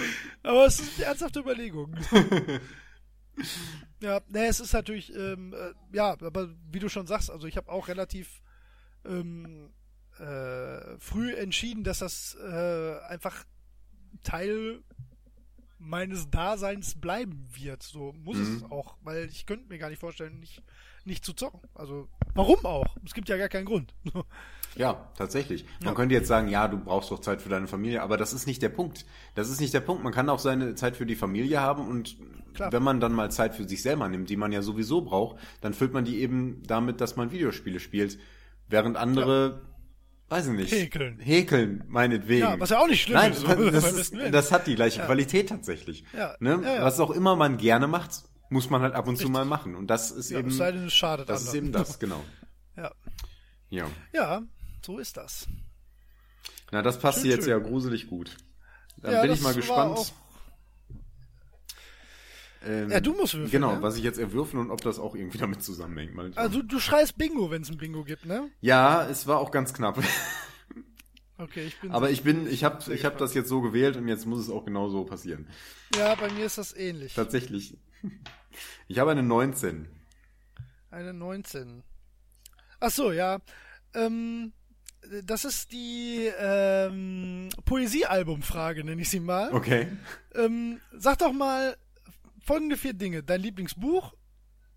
aber 0.42 0.66
es 0.66 0.80
ist 0.80 0.96
eine 0.96 1.06
ernsthafte 1.06 1.40
Überlegung. 1.40 1.96
ja, 4.00 4.20
ne, 4.28 4.46
es 4.46 4.60
ist 4.60 4.72
natürlich, 4.72 5.14
ähm, 5.14 5.54
äh, 5.54 5.72
ja, 5.96 6.12
aber 6.20 6.50
wie 6.70 6.78
du 6.78 6.88
schon 6.88 7.06
sagst, 7.06 7.30
also 7.30 7.46
ich 7.46 7.56
habe 7.56 7.70
auch 7.70 7.88
relativ 7.88 8.42
ähm, 9.04 9.70
äh, 10.18 10.98
früh 10.98 11.34
entschieden, 11.34 11.84
dass 11.84 11.98
das 12.00 12.34
äh, 12.36 12.98
einfach 13.08 13.44
Teil 14.22 14.82
meines 15.78 16.28
Daseins 16.30 17.00
bleiben 17.00 17.48
wird. 17.54 17.82
So 17.82 18.12
muss 18.12 18.36
Mhm. 18.36 18.56
es 18.56 18.62
auch, 18.70 18.96
weil 19.02 19.24
ich 19.30 19.46
könnte 19.46 19.68
mir 19.68 19.78
gar 19.78 19.88
nicht 19.88 19.98
vorstellen, 20.00 20.38
nicht, 20.38 20.62
nicht 21.04 21.24
zu 21.24 21.32
zocken. 21.32 21.60
Also, 21.74 22.08
warum 22.34 22.64
auch? 22.66 22.96
Es 23.04 23.14
gibt 23.14 23.28
ja 23.30 23.38
gar 23.38 23.48
keinen 23.48 23.64
Grund. 23.64 23.94
Ja, 24.76 25.08
tatsächlich. 25.16 25.64
Man 25.80 25.88
Ja. 25.90 25.94
könnte 25.94 26.14
jetzt 26.14 26.28
sagen, 26.28 26.48
ja, 26.48 26.68
du 26.68 26.78
brauchst 26.78 27.10
doch 27.10 27.18
Zeit 27.20 27.42
für 27.42 27.48
deine 27.48 27.66
Familie, 27.66 28.02
aber 28.02 28.16
das 28.16 28.32
ist 28.32 28.46
nicht 28.46 28.62
der 28.62 28.68
Punkt. 28.68 29.04
Das 29.34 29.50
ist 29.50 29.60
nicht 29.60 29.74
der 29.74 29.80
Punkt. 29.80 30.04
Man 30.04 30.12
kann 30.12 30.28
auch 30.28 30.38
seine 30.38 30.74
Zeit 30.76 30.96
für 30.96 31.06
die 31.06 31.16
Familie 31.16 31.60
haben 31.60 31.88
und 31.88 32.16
Klar. 32.54 32.72
wenn 32.72 32.82
man 32.82 33.00
dann 33.00 33.12
mal 33.12 33.30
Zeit 33.30 33.54
für 33.54 33.68
sich 33.68 33.82
selber 33.82 34.08
nimmt, 34.08 34.30
die 34.30 34.36
man 34.36 34.52
ja 34.52 34.62
sowieso 34.62 35.02
braucht, 35.02 35.36
dann 35.60 35.74
füllt 35.74 35.92
man 35.92 36.04
die 36.04 36.20
eben 36.20 36.62
damit, 36.66 37.00
dass 37.00 37.16
man 37.16 37.32
Videospiele 37.32 37.80
spielt, 37.80 38.18
während 38.68 38.96
andere, 38.96 39.62
weiß 40.28 40.46
ich 40.46 40.52
nicht, 40.52 40.72
Häkeln. 40.72 41.18
häkeln, 41.18 41.84
meinetwegen. 41.88 42.42
Ja, 42.42 42.60
was 42.60 42.70
ja 42.70 42.78
auch 42.78 42.86
nicht 42.86 43.02
schlimm 43.02 43.16
Nein, 43.18 43.32
ist, 43.32 43.44
das, 43.46 43.92
ist, 44.12 44.14
das 44.32 44.52
hat 44.52 44.66
die 44.68 44.76
gleiche 44.76 45.02
Qualität 45.02 45.48
tatsächlich. 45.48 46.04
Ja. 46.16 46.36
Ne? 46.38 46.60
Ja, 46.62 46.74
ja. 46.76 46.84
Was 46.84 47.00
auch 47.00 47.10
immer 47.10 47.34
man 47.34 47.56
gerne 47.56 47.88
macht, 47.88 48.22
muss 48.50 48.70
man 48.70 48.82
halt 48.82 48.94
ab 48.94 49.08
und 49.08 49.16
zu 49.16 49.28
mal 49.28 49.44
machen. 49.44 49.74
Und 49.74 49.88
das 49.88 50.10
ist 50.12 50.30
Ja, 50.30 50.38
eben, 50.40 50.48
es 50.48 50.56
sei 50.56 50.72
denn, 50.72 50.86
es 50.86 50.92
schadet 50.94 51.28
das 51.28 51.42
ist 51.42 51.48
anderen. 51.48 51.64
eben 51.66 51.72
das, 51.72 51.98
genau. 51.98 52.20
Ja. 52.76 52.92
Ja. 53.68 53.86
ja, 54.12 54.42
so 54.86 54.98
ist 54.98 55.16
das. 55.16 55.46
Na, 56.72 56.82
das 56.82 56.98
passt 56.98 57.20
Schön, 57.22 57.30
jetzt 57.30 57.44
schön. 57.44 57.50
ja 57.50 57.58
gruselig 57.58 58.08
gut. 58.08 58.36
Dann 58.98 59.12
Ja, 59.12 59.22
bin 59.22 59.32
ich 59.32 59.40
mal 59.40 59.54
gespannt. 59.54 60.12
Ähm, 62.62 62.90
Ja, 62.90 63.00
du 63.00 63.12
musst 63.14 63.34
würfeln, 63.34 63.50
Genau, 63.50 63.76
ne? 63.76 63.82
was 63.82 63.96
ich 63.96 64.02
jetzt 64.04 64.18
erwürfeln 64.18 64.60
und 64.62 64.70
ob 64.70 64.80
das 64.82 64.98
auch 64.98 65.14
irgendwie 65.14 65.38
damit 65.38 65.62
zusammenhängt. 65.62 66.14
Mal. 66.14 66.32
Also, 66.36 66.62
du 66.62 66.78
schreist 66.78 67.16
Bingo, 67.16 67.50
wenn 67.50 67.62
es 67.62 67.70
ein 67.70 67.78
Bingo 67.78 68.04
gibt, 68.04 68.26
ne? 68.26 68.50
ja, 68.60 69.06
es 69.08 69.26
war 69.26 69.38
auch 69.38 69.50
ganz 69.50 69.72
knapp. 69.74 70.02
Okay, 71.38 71.64
ich 71.64 71.80
bin. 71.80 71.90
Aber 71.90 72.10
ich 72.10 72.22
bin, 72.22 72.46
ich 72.46 72.64
habe 72.64 72.92
ich 72.92 73.06
hab 73.06 73.16
das 73.16 73.32
jetzt 73.32 73.48
so 73.48 73.62
gewählt 73.62 73.96
und 73.96 74.06
jetzt 74.08 74.26
muss 74.26 74.40
es 74.40 74.50
auch 74.50 74.62
genau 74.66 74.90
so 74.90 75.04
passieren. 75.06 75.48
Ja, 75.96 76.14
bei 76.14 76.30
mir 76.30 76.44
ist 76.44 76.58
das 76.58 76.76
ähnlich. 76.76 77.14
Tatsächlich. 77.14 77.78
Ich 78.88 78.98
habe 78.98 79.12
eine 79.12 79.22
19. 79.22 79.88
Eine 80.90 81.14
19. 81.14 81.82
Ach 82.78 82.90
so, 82.90 83.10
ja. 83.10 83.38
Ähm, 83.94 84.52
das 85.24 85.44
ist 85.44 85.72
die 85.72 86.30
ähm, 86.38 87.48
Poesiealbumfrage, 87.64 88.84
nenne 88.84 89.02
ich 89.02 89.10
sie 89.10 89.20
mal. 89.20 89.52
Okay. 89.52 89.88
Ähm, 90.34 90.80
sag 90.96 91.18
doch 91.18 91.32
mal 91.32 91.76
folgende 92.44 92.76
vier 92.76 92.92
Dinge. 92.92 93.22
Dein 93.22 93.40
Lieblingsbuch, 93.40 94.14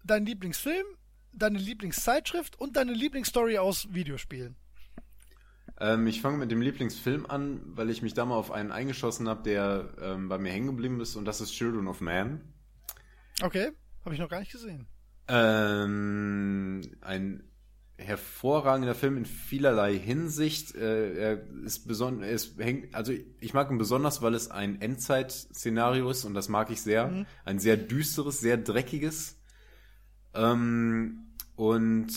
dein 0.03 0.25
Lieblingsfilm, 0.25 0.85
deine 1.33 1.59
Lieblingszeitschrift 1.59 2.59
und 2.59 2.75
deine 2.77 2.93
Lieblingsstory 2.93 3.57
aus 3.57 3.87
Videospielen. 3.93 4.55
Ähm, 5.79 6.07
ich 6.07 6.21
fange 6.21 6.37
mit 6.37 6.51
dem 6.51 6.61
Lieblingsfilm 6.61 7.25
an, 7.25 7.61
weil 7.65 7.89
ich 7.89 8.01
mich 8.01 8.13
da 8.13 8.25
mal 8.25 8.35
auf 8.35 8.51
einen 8.51 8.71
eingeschossen 8.71 9.27
habe, 9.27 9.43
der 9.43 9.93
ähm, 10.01 10.29
bei 10.29 10.37
mir 10.37 10.51
hängen 10.51 10.67
geblieben 10.67 11.01
ist 11.01 11.15
und 11.15 11.25
das 11.25 11.41
ist 11.41 11.51
Children 11.51 11.87
of 11.87 12.01
Man. 12.01 12.41
Okay, 13.41 13.71
habe 14.05 14.13
ich 14.13 14.21
noch 14.21 14.29
gar 14.29 14.39
nicht 14.39 14.51
gesehen. 14.51 14.87
Ähm, 15.27 16.81
ein 17.01 17.43
hervorragender 18.03 18.93
Film 18.95 19.17
in 19.17 19.25
vielerlei 19.25 19.97
Hinsicht. 19.97 20.75
Äh, 20.75 21.13
er 21.15 21.41
ist 21.63 21.87
besonders, 21.87 22.29
es 22.29 22.55
hängt, 22.57 22.93
also 22.93 23.13
ich 23.39 23.53
mag 23.53 23.71
ihn 23.71 23.77
besonders, 23.77 24.21
weil 24.21 24.33
es 24.35 24.51
ein 24.51 24.79
Endzeit-Szenario 24.81 26.09
ist 26.09 26.25
und 26.25 26.33
das 26.33 26.49
mag 26.49 26.69
ich 26.69 26.81
sehr. 26.81 27.25
Ein 27.45 27.59
sehr 27.59 27.77
düsteres, 27.77 28.39
sehr 28.39 28.57
dreckiges. 28.57 29.37
Ähm, 30.33 31.27
und 31.55 32.11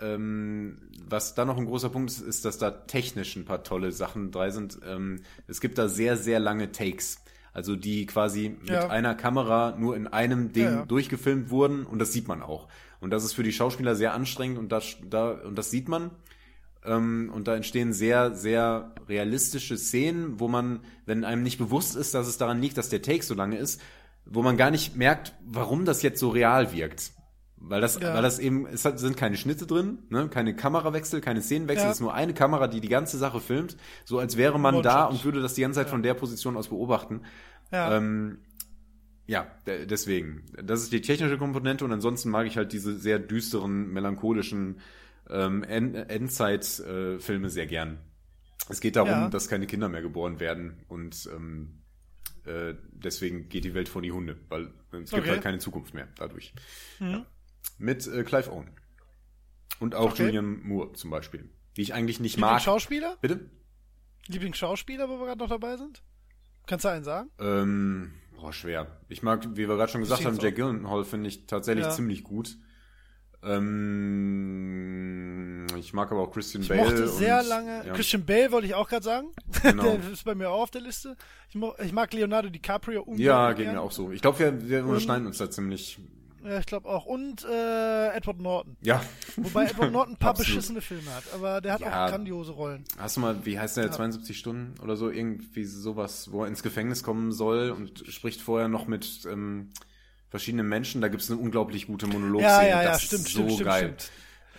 ähm, 0.00 0.78
was 1.08 1.34
da 1.34 1.44
noch 1.44 1.56
ein 1.56 1.64
großer 1.66 1.88
Punkt 1.88 2.10
ist, 2.10 2.20
ist, 2.20 2.44
dass 2.44 2.58
da 2.58 2.70
technisch 2.70 3.34
ein 3.36 3.44
paar 3.44 3.62
tolle 3.64 3.92
Sachen 3.92 4.30
drei 4.30 4.50
sind. 4.50 4.78
Ähm, 4.84 5.22
es 5.46 5.60
gibt 5.60 5.78
da 5.78 5.88
sehr, 5.88 6.16
sehr 6.16 6.38
lange 6.40 6.72
Takes. 6.72 7.18
Also 7.52 7.74
die 7.74 8.04
quasi 8.04 8.50
mit 8.60 8.68
Ja. 8.68 8.88
einer 8.88 9.14
Kamera 9.14 9.74
nur 9.78 9.96
in 9.96 10.06
einem 10.06 10.52
Ding 10.52 10.64
Ja, 10.64 10.70
ja. 10.80 10.84
durchgefilmt 10.84 11.48
wurden 11.48 11.86
und 11.86 11.98
das 11.98 12.12
sieht 12.12 12.28
man 12.28 12.42
auch. 12.42 12.68
Und 13.00 13.10
das 13.10 13.24
ist 13.24 13.34
für 13.34 13.42
die 13.42 13.52
Schauspieler 13.52 13.94
sehr 13.94 14.14
anstrengend 14.14 14.58
und 14.58 14.70
das, 14.72 14.96
da, 15.08 15.30
und 15.32 15.56
das 15.56 15.70
sieht 15.70 15.88
man. 15.88 16.10
Ähm, 16.84 17.30
und 17.34 17.48
da 17.48 17.56
entstehen 17.56 17.92
sehr, 17.92 18.34
sehr 18.34 18.92
realistische 19.08 19.76
Szenen, 19.76 20.38
wo 20.40 20.48
man, 20.48 20.80
wenn 21.04 21.24
einem 21.24 21.42
nicht 21.42 21.58
bewusst 21.58 21.96
ist, 21.96 22.14
dass 22.14 22.26
es 22.26 22.38
daran 22.38 22.60
liegt, 22.60 22.78
dass 22.78 22.88
der 22.88 23.02
Take 23.02 23.22
so 23.22 23.34
lange 23.34 23.58
ist, 23.58 23.80
wo 24.24 24.42
man 24.42 24.56
gar 24.56 24.70
nicht 24.70 24.96
merkt, 24.96 25.34
warum 25.44 25.84
das 25.84 26.02
jetzt 26.02 26.20
so 26.20 26.28
real 26.30 26.72
wirkt. 26.72 27.12
Weil 27.58 27.80
das, 27.80 27.98
Ja. 28.00 28.14
weil 28.14 28.22
das 28.22 28.38
eben, 28.38 28.66
es 28.66 28.84
hat, 28.84 28.98
sind 28.98 29.16
keine 29.16 29.36
Schnitte 29.36 29.66
drin, 29.66 29.98
ne? 30.10 30.28
keine 30.28 30.54
Kamerawechsel, 30.54 31.20
keine 31.20 31.40
Szenenwechsel, 31.42 31.84
Ja. 31.86 31.90
es 31.90 31.96
ist 31.96 32.00
nur 32.02 32.12
eine 32.14 32.34
Kamera, 32.34 32.68
die 32.68 32.80
die 32.80 32.88
ganze 32.88 33.18
Sache 33.18 33.40
filmt, 33.40 33.76
so 34.04 34.18
als 34.18 34.36
wäre 34.36 34.58
man 34.60 34.76
One-Shot. 34.76 34.84
da 34.92 35.04
und 35.06 35.24
würde 35.24 35.40
das 35.40 35.54
die 35.54 35.62
ganze 35.62 35.80
Zeit 35.80 35.88
von 35.88 36.02
der 36.02 36.14
Position 36.14 36.56
aus 36.56 36.68
beobachten. 36.68 37.22
Ja, 37.72 37.96
Ähm, 37.96 38.38
ja, 39.26 39.46
de- 39.66 39.86
deswegen. 39.86 40.44
Das 40.62 40.82
ist 40.82 40.92
die 40.92 41.00
technische 41.00 41.38
Komponente 41.38 41.84
und 41.84 41.92
ansonsten 41.92 42.30
mag 42.30 42.46
ich 42.46 42.56
halt 42.56 42.72
diese 42.72 42.96
sehr 42.98 43.18
düsteren, 43.18 43.88
melancholischen 43.92 44.80
ähm, 45.28 45.62
End 45.64 45.96
Endzeit-Filme 45.96 47.50
sehr 47.50 47.66
gern. 47.66 47.98
Es 48.68 48.80
geht 48.80 48.96
darum, 48.96 49.10
Ja. 49.10 49.28
dass 49.28 49.48
keine 49.48 49.66
Kinder 49.66 49.88
mehr 49.88 50.02
geboren 50.02 50.40
werden 50.40 50.84
und 50.88 51.28
ähm, 51.34 51.82
äh, 52.44 52.74
deswegen 52.92 53.48
geht 53.48 53.64
die 53.64 53.74
Welt 53.74 53.88
vor 53.88 54.02
die 54.02 54.12
Hunde, 54.12 54.36
weil 54.48 54.72
es 54.92 55.10
gibt 55.10 55.12
Okay. 55.14 55.20
Mhm. 55.22 55.30
halt 55.30 55.42
keine 55.42 55.58
Zukunft 55.58 55.94
mehr 55.94 56.08
dadurch. 56.16 56.52
Ja. 57.00 57.26
Mit 57.78 58.06
äh, 58.06 58.22
Clive 58.24 58.50
Owen. 58.52 58.70
Und 59.80 59.94
auch 59.94 60.12
Okay. 60.12 60.24
Julian 60.26 60.62
Moore 60.62 60.92
zum 60.94 61.10
Beispiel. 61.10 61.50
Die 61.76 61.82
ich 61.82 61.92
eigentlich 61.92 62.20
nicht 62.20 62.38
mag. 62.38 62.50
Lieblingsschauspieler? 62.50 63.16
Bitte? 63.20 63.50
Lieblingsschauspieler, 64.28 65.08
wo 65.08 65.18
wir 65.18 65.26
gerade 65.26 65.38
noch 65.40 65.48
dabei 65.48 65.76
sind? 65.76 66.02
Kannst 66.66 66.84
du 66.84 66.88
einen 66.88 67.04
sagen? 67.04 67.30
Ähm, 67.38 68.14
boah, 68.40 68.52
schwer. 68.52 68.86
Ich 69.08 69.22
mag, 69.22 69.44
wie 69.52 69.68
wir 69.68 69.76
gerade 69.76 69.90
schon 69.90 70.00
gesagt 70.02 70.20
ich 70.20 70.26
haben, 70.26 70.38
Jack 70.40 70.56
Gyllenhaal 70.56 71.04
finde 71.04 71.28
ich 71.28 71.46
tatsächlich 71.46 71.86
Ja. 71.86 71.90
ziemlich 71.90 72.22
gut. 72.24 72.56
Ähm, 74.26 75.66
ich 75.78 75.92
mag 75.92 76.10
aber 76.10 76.22
auch 76.22 76.32
Christian 76.32 76.62
Ich 76.62 76.68
Bale. 76.68 76.80
mochte 76.82 77.08
sehr 77.08 77.40
und, 77.40 77.48
lange. 77.48 77.86
Ja, 77.86 77.92
Christian 77.94 78.24
Bale 78.24 78.50
wollte 78.52 78.66
ich 78.66 78.74
auch 78.74 78.88
gerade 78.88 79.04
sagen. 79.04 79.28
Genau. 79.62 79.82
Der 79.84 80.10
ist 80.12 80.24
bei 80.24 80.34
mir 80.34 80.50
auch 80.50 80.62
auf 80.62 80.70
der 80.70 80.80
Liste. 80.82 81.16
Ich, 81.50 81.56
ich 81.84 81.92
mag 81.92 82.12
Leonardo 82.12 82.48
DiCaprio 82.48 83.00
unglaublich 83.00 83.24
ja 83.26 83.52
geht 83.52 83.64
gern. 83.66 83.74
mir 83.76 83.80
auch 83.82 83.92
so. 83.92 84.10
Ich 84.10 84.22
glaube, 84.22 84.38
wir, 84.38 84.68
wir 84.68 84.80
überschneiden 84.80 85.26
uns 85.26 85.38
da 85.38 85.50
ziemlich. 85.50 85.98
Ja, 86.46 86.58
ich 86.60 86.66
glaube 86.66 86.88
auch. 86.88 87.06
Und 87.06 87.44
äh, 87.44 88.08
Edward 88.14 88.38
Norton. 88.40 88.76
Ja. 88.80 89.02
Wobei 89.36 89.64
Edward 89.64 89.90
Norton 89.90 90.14
ein 90.14 90.16
paar 90.20 90.34
beschissene 90.34 90.80
Filme 90.80 91.12
hat, 91.12 91.24
aber 91.34 91.60
der 91.60 91.72
hat 91.74 91.80
Ja. 91.80 92.04
auch 92.06 92.10
grandiose 92.10 92.52
Rollen. 92.52 92.84
Hast 92.98 93.16
du 93.16 93.20
mal, 93.20 93.44
wie 93.44 93.58
heißt 93.58 93.76
der, 93.76 93.90
72 93.90 94.38
Stunden 94.38 94.78
oder 94.80 94.96
so, 94.96 95.10
irgendwie 95.10 95.64
sowas, 95.64 96.30
wo 96.30 96.42
er 96.44 96.48
ins 96.48 96.62
Gefängnis 96.62 97.02
kommen 97.02 97.32
soll 97.32 97.70
und 97.70 98.04
spricht 98.08 98.40
vorher 98.40 98.68
noch 98.68 98.86
mit 98.86 99.26
ähm, 99.28 99.72
verschiedenen 100.28 100.68
Menschen. 100.68 101.00
Da 101.00 101.08
gibt 101.08 101.22
es 101.22 101.30
eine 101.30 101.40
unglaublich 101.40 101.86
gute 101.88 102.06
Monologszene. 102.06 102.52
Ja, 102.54 102.62
ja, 102.76 102.82
ja, 102.82 102.90
das 102.92 103.02
stimmt, 103.02 103.22
ist 103.22 103.30
stimmt, 103.30 103.48
so 103.50 103.54
stimmt, 103.56 103.68
geil. 103.70 103.94
stimmt. 103.98 104.10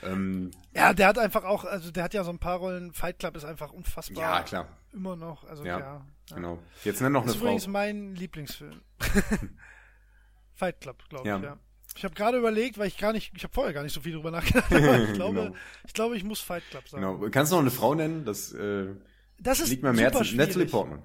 Ähm, 0.03 0.51
Ja, 0.73 0.93
der 0.93 1.07
hat 1.07 1.17
einfach 1.17 1.43
auch, 1.45 1.63
also 1.65 1.89
der 1.91 2.03
hat 2.03 2.13
ja 2.13 2.23
so 2.23 2.31
ein 2.31 2.39
paar 2.39 2.57
Rollen. 2.57 2.91
Fight 2.93 3.17
Club 3.19 3.35
ist 3.37 3.45
einfach 3.45 3.71
unfassbar. 3.71 4.21
ja, 4.21 4.43
klar. 4.43 4.67
Immer 4.93 5.15
noch, 5.15 5.43
also 5.47 5.63
Ja, 5.65 5.79
ja. 5.79 5.85
ja. 6.29 6.35
Genau. 6.35 6.59
Jetzt 6.83 7.01
nenn 7.01 7.13
noch 7.13 7.21
Das 7.23 7.31
eine 7.31 7.35
ist 7.35 7.39
Frau. 7.39 7.45
übrigens 7.45 7.67
mein 7.67 8.15
Lieblingsfilm. 8.15 8.81
Fight 10.53 10.81
Club, 10.81 11.03
glaube 11.09 11.27
Ja. 11.27 11.37
ich, 11.37 11.43
ja. 11.43 11.57
Ich 11.97 12.03
habe 12.03 12.13
gerade 12.13 12.37
überlegt, 12.37 12.77
weil 12.77 12.87
ich 12.87 12.97
gar 12.97 13.11
nicht, 13.11 13.31
ich 13.35 13.43
habe 13.43 13.53
vorher 13.53 13.73
gar 13.73 13.83
nicht 13.83 13.93
so 13.93 14.01
viel 14.01 14.13
drüber 14.13 14.29
nachgedacht, 14.31 14.71
ich 14.71 15.13
glaube, 15.13 15.41
Genau. 15.45 15.55
ich 15.85 15.93
glaube, 15.93 16.15
ich 16.15 16.23
muss 16.23 16.39
Fight 16.39 16.63
Club 16.69 16.87
sagen. 16.87 17.03
Genau. 17.03 17.29
Kannst 17.31 17.51
du 17.51 17.55
noch 17.55 17.61
eine 17.63 17.71
Frau 17.71 17.95
nennen? 17.95 18.23
Das 18.23 18.53
äh, 18.53 18.93
Das 19.39 19.59
ist 19.59 19.69
liegt 19.69 19.83
mir 19.83 19.89
am 19.89 19.95
super 19.95 20.11
Herzen. 20.19 20.37
Natalie. 20.37 20.67
Portman. 20.67 21.03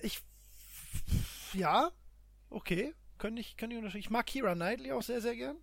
Ich, 0.00 0.22
ja, 1.54 1.90
okay, 2.50 2.94
könnte 3.18 3.40
ich, 3.40 3.56
könnte 3.56 3.74
ich 3.74 3.78
unterscheiden. 3.78 4.00
Ich 4.04 4.10
mag 4.10 4.26
Kira 4.26 4.54
Knightley 4.54 4.92
auch 4.92 5.02
sehr, 5.02 5.20
sehr 5.20 5.34
gern. 5.34 5.56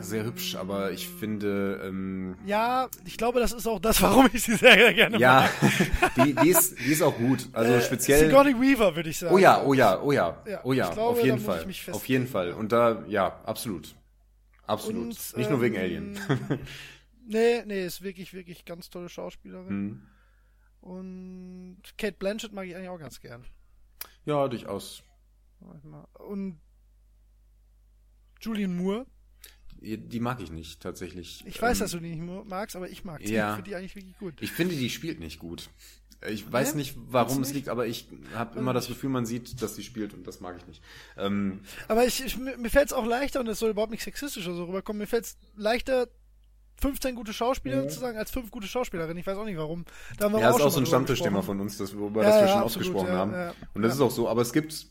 Sehr 0.00 0.24
hübsch, 0.24 0.54
aber 0.54 0.92
ich 0.92 1.08
finde, 1.08 1.80
ähm, 1.84 2.36
Ja, 2.46 2.88
ich 3.04 3.16
glaube, 3.16 3.40
das 3.40 3.52
ist 3.52 3.66
auch 3.66 3.80
das, 3.80 4.00
warum 4.02 4.28
ich 4.32 4.44
sie 4.44 4.54
sehr, 4.54 4.74
sehr 4.74 4.94
gerne 4.94 5.18
ja, 5.18 5.50
die, 6.16 6.34
die, 6.34 6.50
ist, 6.50 6.78
die 6.78 6.92
ist 6.92 7.02
auch 7.02 7.16
gut. 7.16 7.48
Also 7.52 7.72
mag. 7.72 7.82
speziell. 7.82 8.26
Sigourney 8.26 8.54
Weaver, 8.54 8.94
würde 8.94 9.10
ich 9.10 9.18
sagen. 9.18 9.34
Oh 9.34 9.38
ja, 9.38 9.62
oh 9.64 9.74
ja, 9.74 10.00
oh 10.00 10.12
ja, 10.12 10.42
Ja, 10.46 10.60
oh 10.62 10.72
ja, 10.72 10.90
glaube, 10.90 11.18
auf 11.18 11.24
jeden 11.24 11.40
Fall. 11.40 11.66
Auf 11.90 12.08
jeden. 12.08 12.28
Fall. 12.28 12.52
Und 12.52 12.70
da, 12.70 13.04
ja, 13.08 13.40
absolut. 13.44 13.96
Absolut. 14.66 15.02
Und, 15.02 15.36
Nicht 15.36 15.50
nur 15.50 15.60
wegen 15.60 15.74
ähm, 15.74 15.80
Alien. 15.80 16.18
Nee, 17.26 17.62
nee, 17.64 17.86
ist 17.86 18.02
wirklich, 18.02 18.34
wirklich 18.34 18.66
ganz 18.66 18.90
tolle 18.90 19.08
Schauspielerin. 19.08 19.68
Hm. 19.68 20.02
Und 20.82 21.78
Kate 21.96 22.16
Blanchett 22.18 22.52
mag 22.52 22.66
ich 22.66 22.76
eigentlich 22.76 22.90
auch 22.90 22.98
ganz 22.98 23.18
gern. 23.18 23.46
Ja, 24.26 24.46
durchaus. 24.46 25.02
Und 26.18 26.60
Julian 28.44 28.76
Moore. 28.76 29.06
Die 29.80 30.20
mag 30.20 30.40
ich 30.40 30.50
nicht, 30.50 30.80
tatsächlich. 30.80 31.44
Ich 31.46 31.60
weiß, 31.60 31.76
Ähm, 31.78 31.80
dass 31.84 31.90
du 31.90 31.98
die 31.98 32.14
nicht 32.16 32.48
magst, 32.48 32.74
aber 32.74 32.88
ich 32.88 33.04
mag 33.04 33.20
die. 33.20 33.32
ja. 33.32 33.50
Ich 33.50 33.54
finde 33.56 33.70
die 33.70 33.76
eigentlich 33.76 33.94
wirklich 33.96 34.18
gut. 34.18 34.34
Ich 34.40 34.50
finde, 34.52 34.74
die 34.76 34.88
spielt 34.88 35.20
nicht 35.20 35.38
gut. 35.38 35.68
Ich 36.30 36.50
weiß 36.50 36.74
nicht, 36.74 36.96
warum 37.08 37.42
es 37.42 37.52
liegt, 37.52 37.68
aber 37.68 37.86
ich 37.86 38.08
habe 38.34 38.58
immer 38.58 38.72
das 38.72 38.86
Gefühl, 38.88 39.10
man 39.10 39.26
sieht, 39.26 39.60
dass 39.60 39.76
sie 39.76 39.82
spielt 39.82 40.14
und 40.14 40.26
das 40.26 40.40
mag 40.40 40.56
ich 40.56 40.66
nicht. 40.66 40.82
Ähm, 41.18 41.60
Aber 41.86 42.06
ich, 42.06 42.24
ich, 42.24 42.38
mir 42.38 42.70
fällt 42.70 42.86
es 42.86 42.92
auch 42.94 43.04
leichter, 43.04 43.40
und 43.40 43.46
das 43.46 43.58
soll 43.58 43.70
überhaupt 43.70 43.90
nicht 43.92 44.02
sexistisch 44.04 44.46
oder 44.46 44.56
so 44.56 44.64
rüberkommen, 44.64 45.00
mir 45.00 45.06
fällt 45.06 45.24
es 45.24 45.36
leichter, 45.54 46.08
15 46.80 47.14
gute 47.14 47.34
Schauspieler 47.34 47.86
zu 47.88 48.00
sagen, 48.00 48.16
als 48.16 48.30
fünf 48.30 48.50
gute 48.50 48.66
Schauspielerinnen. 48.66 49.18
Ich 49.18 49.26
weiß 49.26 49.36
auch 49.36 49.44
nicht 49.44 49.58
warum. 49.58 49.84
Da 50.16 50.24
haben 50.24 50.32
wir 50.32 50.40
Ja, 50.40 50.48
aber 50.48 50.58
ist 50.60 50.64
auch 50.64 50.70
so 50.70 50.80
ein 50.80 50.86
Stammtischthema 50.86 51.42
von 51.42 51.60
uns, 51.60 51.76
das, 51.76 51.92
über 51.92 52.22
Ja, 52.22 52.28
das 52.30 52.36
wir 52.40 52.46
ja, 52.46 52.52
schon 52.54 52.62
absolut, 52.62 52.64
ausgesprochen 52.88 53.08
ja, 53.08 53.18
haben. 53.18 53.32
ja, 53.32 53.54
Und 53.74 53.82
das 53.82 53.90
ja. 53.90 53.94
ist 53.96 54.00
auch 54.00 54.10
so, 54.10 54.26
aber 54.28 54.40
es 54.40 54.52
gibt, 54.54 54.86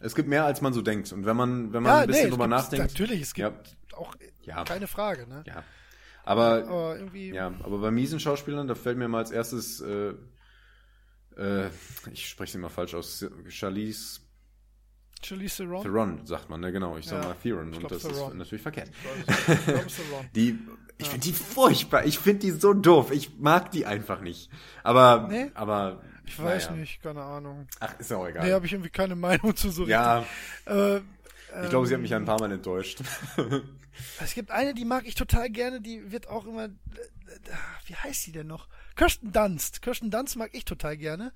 es 0.00 0.14
gibt 0.14 0.28
mehr, 0.28 0.44
als 0.44 0.60
man 0.60 0.72
so 0.72 0.82
denkt. 0.82 1.12
Und 1.12 1.24
wenn 1.24 1.36
man, 1.36 1.72
wenn 1.72 1.82
man 1.82 1.92
Ja, 1.92 1.98
ein 2.00 2.06
bisschen 2.06 2.24
nee, 2.24 2.30
drüber 2.30 2.46
nachdenkt. 2.46 2.90
Natürlich, 2.92 3.20
es 3.22 3.34
gibt 3.34 3.48
Ja. 3.92 3.96
auch 3.96 4.14
Ja. 4.42 4.64
keine 4.64 4.86
Frage, 4.86 5.26
ne? 5.26 5.42
Ja. 5.46 5.62
Aber, 6.24 6.64
Aber 6.66 6.96
irgendwie. 6.98 7.32
ja, 7.34 7.48
aber 7.62 7.78
bei 7.78 7.90
miesen 7.90 8.18
Schauspielern, 8.18 8.66
da 8.66 8.74
fällt 8.74 8.96
mir 8.96 9.08
mal 9.08 9.18
als 9.18 9.30
erstes, 9.30 9.80
äh, 9.82 10.14
äh, 11.36 11.68
ich 12.12 12.28
spreche 12.28 12.52
sie 12.52 12.58
mal 12.58 12.68
falsch 12.70 12.94
aus, 12.94 13.26
Charlize 13.48 14.20
Charlize 15.22 15.56
Theron. 15.64 15.82
Theron, 15.82 16.26
sagt 16.26 16.50
man, 16.50 16.60
ne, 16.60 16.70
genau. 16.72 16.96
Ich 16.98 17.06
sag 17.06 17.22
Ja, 17.22 17.28
mal 17.28 17.36
Theron 17.42 17.68
ich 17.70 17.74
und 17.76 17.80
glaub, 17.80 17.92
das 17.92 18.02
Theron. 18.02 18.32
ist 18.32 18.36
natürlich 18.38 18.62
verkehrt. 18.62 18.90
Ich 19.26 19.28
ist 19.86 19.96
Theron. 19.96 20.26
Die, 20.34 20.58
ich 20.98 21.08
finde 21.08 21.24
die 21.26 21.32
furchtbar. 21.32 22.04
Ich 22.04 22.18
finde 22.18 22.40
die 22.40 22.50
so 22.52 22.72
doof. 22.72 23.10
Ich 23.10 23.38
mag 23.38 23.70
die 23.72 23.84
einfach 23.86 24.20
nicht. 24.20 24.50
Aber, 24.82 25.26
Nee? 25.28 25.50
aber. 25.54 26.02
Ich 26.26 26.42
weiß 26.42 26.70
naja. 26.70 26.80
nicht, 26.80 27.02
keine 27.02 27.22
Ahnung. 27.22 27.66
Ach, 27.80 27.98
ist 27.98 28.12
auch 28.12 28.26
egal. 28.26 28.46
Nee, 28.46 28.52
habe 28.52 28.66
ich 28.66 28.72
irgendwie 28.72 28.90
keine 28.90 29.14
Meinung 29.16 29.54
zu 29.56 29.70
so 29.70 29.86
ja. 29.86 30.24
Äh, 30.66 30.98
ich 31.62 31.70
glaube, 31.70 31.86
sie 31.86 31.94
hat 31.94 32.00
mich 32.00 32.14
ein 32.14 32.24
paar 32.24 32.40
Mal 32.40 32.50
enttäuscht. 32.50 33.00
es 34.20 34.34
gibt 34.34 34.50
eine, 34.50 34.74
die 34.74 34.84
mag 34.84 35.06
ich 35.06 35.14
total 35.14 35.50
gerne, 35.50 35.80
die 35.80 36.10
wird 36.10 36.28
auch 36.28 36.46
immer. 36.46 36.68
Wie 37.86 37.94
heißt 37.94 38.26
die 38.26 38.32
denn 38.32 38.46
noch? 38.46 38.68
Kirsten 38.96 39.32
Dunst. 39.32 39.82
Kirsten 39.82 40.10
Dunst 40.10 40.36
mag 40.36 40.50
ich 40.52 40.64
total 40.64 40.96
gerne. 40.96 41.32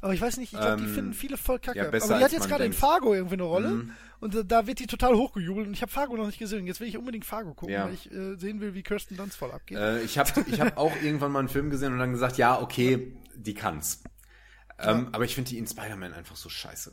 Aber 0.00 0.12
ich 0.12 0.20
weiß 0.20 0.36
nicht, 0.36 0.52
ich 0.52 0.58
glaube, 0.58 0.76
die 0.82 0.88
Ähm, 0.88 0.94
finden 0.94 1.14
viele 1.14 1.36
voll 1.38 1.58
kacke. 1.60 1.78
ja, 1.78 1.86
Aber 1.86 1.98
die 1.98 2.24
hat 2.24 2.32
jetzt 2.32 2.48
gerade 2.48 2.64
in. 2.64 2.72
Mhm. 2.72 2.76
Fargo 2.76 3.14
irgendwie 3.14 3.34
eine 3.34 3.44
Rolle. 3.44 3.86
Und 4.20 4.34
äh, 4.34 4.44
da 4.44 4.66
wird 4.66 4.80
die 4.80 4.86
total 4.86 5.14
hochgejubelt. 5.14 5.66
Und 5.66 5.72
ich 5.72 5.80
habe 5.80 5.90
Fargo 5.90 6.14
noch 6.16 6.26
nicht 6.26 6.38
gesehen. 6.38 6.66
Jetzt 6.66 6.80
will 6.80 6.88
ich 6.88 6.98
unbedingt 6.98 7.24
Fargo 7.24 7.54
gucken, 7.54 7.72
Ja. 7.74 7.86
weil 7.86 7.94
ich 7.94 8.10
äh, 8.12 8.34
sehen 8.36 8.60
will, 8.60 8.74
wie 8.74 8.82
Kirsten 8.82 9.16
Dunst 9.16 9.36
voll 9.36 9.50
abgeht. 9.52 9.78
äh, 9.78 10.02
ich 10.02 10.18
habe 10.18 10.30
ich 10.46 10.60
hab 10.60 10.76
auch 10.76 10.92
irgendwann 11.02 11.32
mal 11.32 11.38
einen 11.38 11.48
Film 11.48 11.70
gesehen 11.70 11.92
und 11.94 11.98
dann 12.00 12.12
gesagt, 12.12 12.36
ja, 12.36 12.60
okay, 12.60 13.16
die 13.34 13.54
kann's. 13.54 14.02
Ähm, 14.78 15.08
Aber 15.12 15.24
ich 15.24 15.34
finde 15.34 15.50
die 15.50 15.58
in 15.58 15.66
Spider-Man 15.66 16.12
einfach 16.12 16.36
so 16.36 16.48
scheiße. 16.48 16.92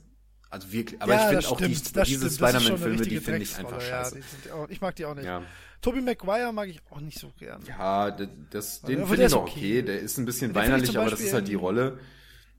Also 0.49 0.72
wirklich, 0.72 1.02
aber 1.02 1.14
ja, 1.14 1.22
ich 1.22 1.30
finde 1.38 1.49
auch 1.49 1.58
die, 1.62 1.76
stimmt, 1.76 1.95
das 1.95 2.08
diese 2.10 2.30
Spider-Man-Filme, 2.30 3.02
die 3.03 3.20
finde 3.22 3.41
ich 3.41 3.58
einfach 3.58 3.80
scheiße. 3.80 4.20
Ja, 4.20 4.26
die 4.45 4.52
auch, 4.52 4.70
ich 4.70 4.82
mag 4.82 4.95
die 4.98 5.06
auch 5.06 5.16
nicht. 5.16 5.24
Ja. 5.26 5.44
Tobey 5.82 6.02
Maguire 6.02 6.52
mag 6.52 6.68
ich 6.68 6.82
auch 6.90 6.99
nicht 6.99 7.18
so 7.18 7.32
gern. 7.40 7.64
Ja, 7.66 8.12
das, 8.12 8.28
das, 8.49 8.82
den 8.82 9.08
finde 9.08 9.26
ich 9.26 9.32
noch 9.32 9.44
okay. 9.44 9.52
okay. 9.52 9.82
Der 9.84 9.99
ist 10.02 10.18
ein 10.18 10.26
bisschen 10.26 10.52
Den 10.52 10.56
weinerlich, 10.56 10.98
aber 10.98 11.10
das 11.10 11.22
ist 11.22 11.34
halt 11.34 11.48
die 11.48 11.56
Rolle. 11.56 11.99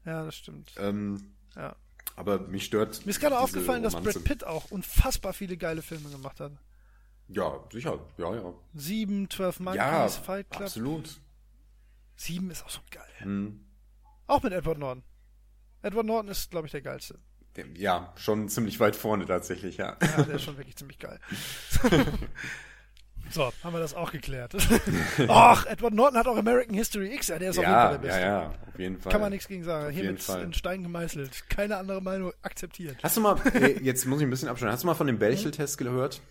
Ja, 0.04 0.24
das 0.24 0.34
stimmt. 0.34 0.72
Ähm, 0.78 1.32
Ja. 1.54 1.76
aber 2.16 2.38
mich 2.40 2.64
stört. 2.64 3.04
Mir 3.04 3.10
ist 3.10 3.20
gerade 3.20 3.38
aufgefallen, 3.38 3.82
dass 3.82 3.94
Romanze. 3.94 4.18
Brad 4.20 4.24
Pitt 4.24 4.44
auch 4.44 4.70
unfassbar 4.70 5.34
viele 5.34 5.56
geile 5.58 5.82
Filme 5.82 6.08
gemacht 6.08 6.40
hat. 6.40 6.52
Ja, 7.28 7.62
sicher. 7.70 8.00
Ja, 8.16 8.34
ja. 8.34 8.54
Sieben, 8.74 9.28
Twelve 9.28 9.62
Monkeys, 9.62 9.76
Ja, 9.78 10.08
Fight 10.08 10.50
Club. 10.50 10.62
absolut. 10.62 11.20
Sieben 12.16 12.50
ist 12.50 12.64
auch 12.64 12.70
so 12.70 12.80
geil. 12.90 13.04
Hm. 13.18 13.60
Auch 14.26 14.42
mit 14.42 14.52
Edward 14.52 14.78
Norton. 14.78 15.02
Edward 15.82 16.06
Norton 16.06 16.30
ist, 16.30 16.50
glaube 16.50 16.66
ich, 16.66 16.72
der 16.72 16.82
geilste. 16.82 17.18
Ja, 17.76 18.12
schon 18.16 18.48
ziemlich 18.48 18.80
weit 18.80 18.96
vorne 18.96 19.26
tatsächlich, 19.26 19.76
ja. 19.76 19.96
Ja, 20.00 20.22
der 20.22 20.36
ist 20.36 20.42
schon 20.44 20.56
wirklich 20.56 20.76
ziemlich 20.76 20.98
geil. 20.98 21.20
so, 23.30 23.52
haben 23.62 23.74
wir 23.74 23.80
das 23.80 23.92
auch 23.94 24.10
geklärt. 24.10 24.54
Ach, 25.28 25.66
Edward 25.66 25.92
Norton 25.92 26.18
hat 26.18 26.26
auch 26.26 26.36
American 26.36 26.74
History 26.74 27.14
X. 27.14 27.28
Ja, 27.28 27.38
der 27.38 27.50
ist 27.50 27.58
auf 27.58 27.64
jeden 27.64 27.74
Fall 27.74 27.92
Ja, 27.92 27.98
der 27.98 28.10
ja, 28.10 28.16
Beste. 28.16 28.20
ja, 28.22 28.68
auf 28.72 28.78
jeden 28.78 28.98
Fall. 29.00 29.12
Kann 29.12 29.20
man 29.20 29.30
nichts 29.32 29.48
gegen 29.48 29.64
sagen. 29.64 29.86
Auf 29.86 29.92
Hier 29.92 30.02
jeden 30.02 30.14
mit 30.14 30.22
Fall. 30.22 30.42
in 30.42 30.54
Stein 30.54 30.82
gemeißelt. 30.82 31.50
Keine 31.50 31.76
andere 31.76 32.00
Meinung 32.00 32.32
akzeptiert. 32.40 32.96
Hast 33.02 33.18
du 33.18 33.20
mal, 33.20 33.38
jetzt 33.82 34.06
muss 34.06 34.20
ich 34.20 34.26
ein 34.26 34.30
bisschen 34.30 34.48
abschneiden, 34.48 34.72
hast 34.72 34.82
du 34.82 34.86
mal 34.86 34.94
von 34.94 35.06
dem 35.06 35.18
Belchel-Test 35.18 35.76
gehört? 35.76 36.22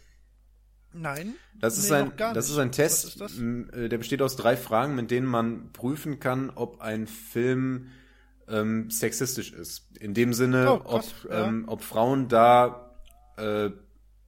Nein. 0.94 1.36
Das 1.60 1.78
ist, 1.78 1.90
Nee, 1.90 1.98
ein, 1.98 2.12
das 2.18 2.50
ist 2.50 2.58
ein 2.58 2.72
Test, 2.72 3.22
ist 3.22 3.40
äh, 3.40 3.88
der 3.90 3.98
besteht 3.98 4.22
aus 4.22 4.36
drei 4.36 4.58
Fragen, 4.58 4.96
mit 4.96 5.12
denen 5.12 5.28
man 5.28 5.72
prüfen 5.72 6.20
kann, 6.20 6.50
ob 6.50 6.82
ein 6.82 7.08
Film 7.08 7.88
ähm, 8.52 8.90
sexistisch 8.90 9.54
ist. 9.54 9.88
In 10.00 10.14
dem 10.14 10.34
Sinne, 10.34 10.72
Oh, 10.72 10.82
ob, 10.84 11.04
ja. 11.30 11.48
ähm, 11.48 11.64
ob 11.68 11.82
Frauen 11.84 12.28
da 12.28 12.92
äh, 13.38 13.70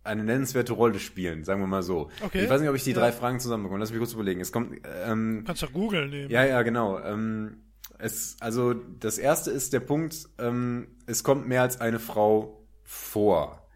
eine 0.03 0.23
nennenswerte 0.23 0.73
Rolle 0.73 0.99
spielen, 0.99 1.43
sagen 1.43 1.61
wir 1.61 1.67
mal 1.67 1.83
so. 1.83 2.09
Okay. 2.23 2.43
Ich 2.43 2.49
weiß 2.49 2.59
nicht, 2.61 2.69
ob 2.69 2.75
ich 2.75 2.83
die 2.83 2.91
Ja. 2.91 2.99
drei 2.99 3.11
Fragen 3.11 3.39
zusammenbekomme. 3.39 3.79
Lass 3.79 3.91
mich 3.91 3.99
kurz 3.99 4.13
überlegen. 4.13 4.41
Es 4.41 4.51
kommt, 4.51 4.81
ähm, 5.05 5.43
Kannst 5.45 5.63
doch 5.63 5.71
googeln 5.71 6.09
nehmen. 6.09 6.29
ja, 6.29 6.43
ja, 6.45 6.61
genau. 6.63 6.99
Ähm, 6.99 7.57
es, 7.99 8.35
also 8.39 8.73
das 8.73 9.17
erste 9.17 9.51
ist 9.51 9.71
der 9.73 9.79
Punkt, 9.79 10.27
ähm, 10.39 10.87
es 11.05 11.23
kommt 11.23 11.47
mehr 11.47 11.61
als 11.61 11.79
eine 11.79 11.99
Frau 11.99 12.65
vor. 12.83 13.67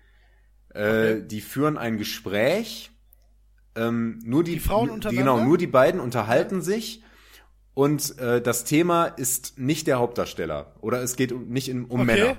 Äh, 0.74 1.22
Die 1.24 1.42
führen 1.42 1.78
ein 1.78 1.98
Gespräch. 1.98 2.92
Ähm, 3.76 4.20
nur 4.24 4.44
die, 4.44 4.54
Die 4.54 4.60
Frauen 4.60 4.90
untereinander? 4.90 5.34
Genau, 5.36 5.46
nur 5.48 5.58
die 5.58 5.68
beiden 5.68 6.00
unterhalten 6.02 6.62
sich. 6.62 7.04
Und 7.78 8.18
äh, 8.18 8.42
das 8.42 8.64
Thema 8.64 9.06
ist 9.06 9.60
nicht 9.60 9.86
der 9.86 10.00
Hauptdarsteller. 10.00 10.74
Oder 10.82 11.04
es 11.04 11.16
geht 11.16 11.32
um, 11.32 11.48
nicht 11.50 11.70
in, 11.70 11.86
um 11.86 12.00
Okay. 12.02 12.06
Männer. 12.06 12.38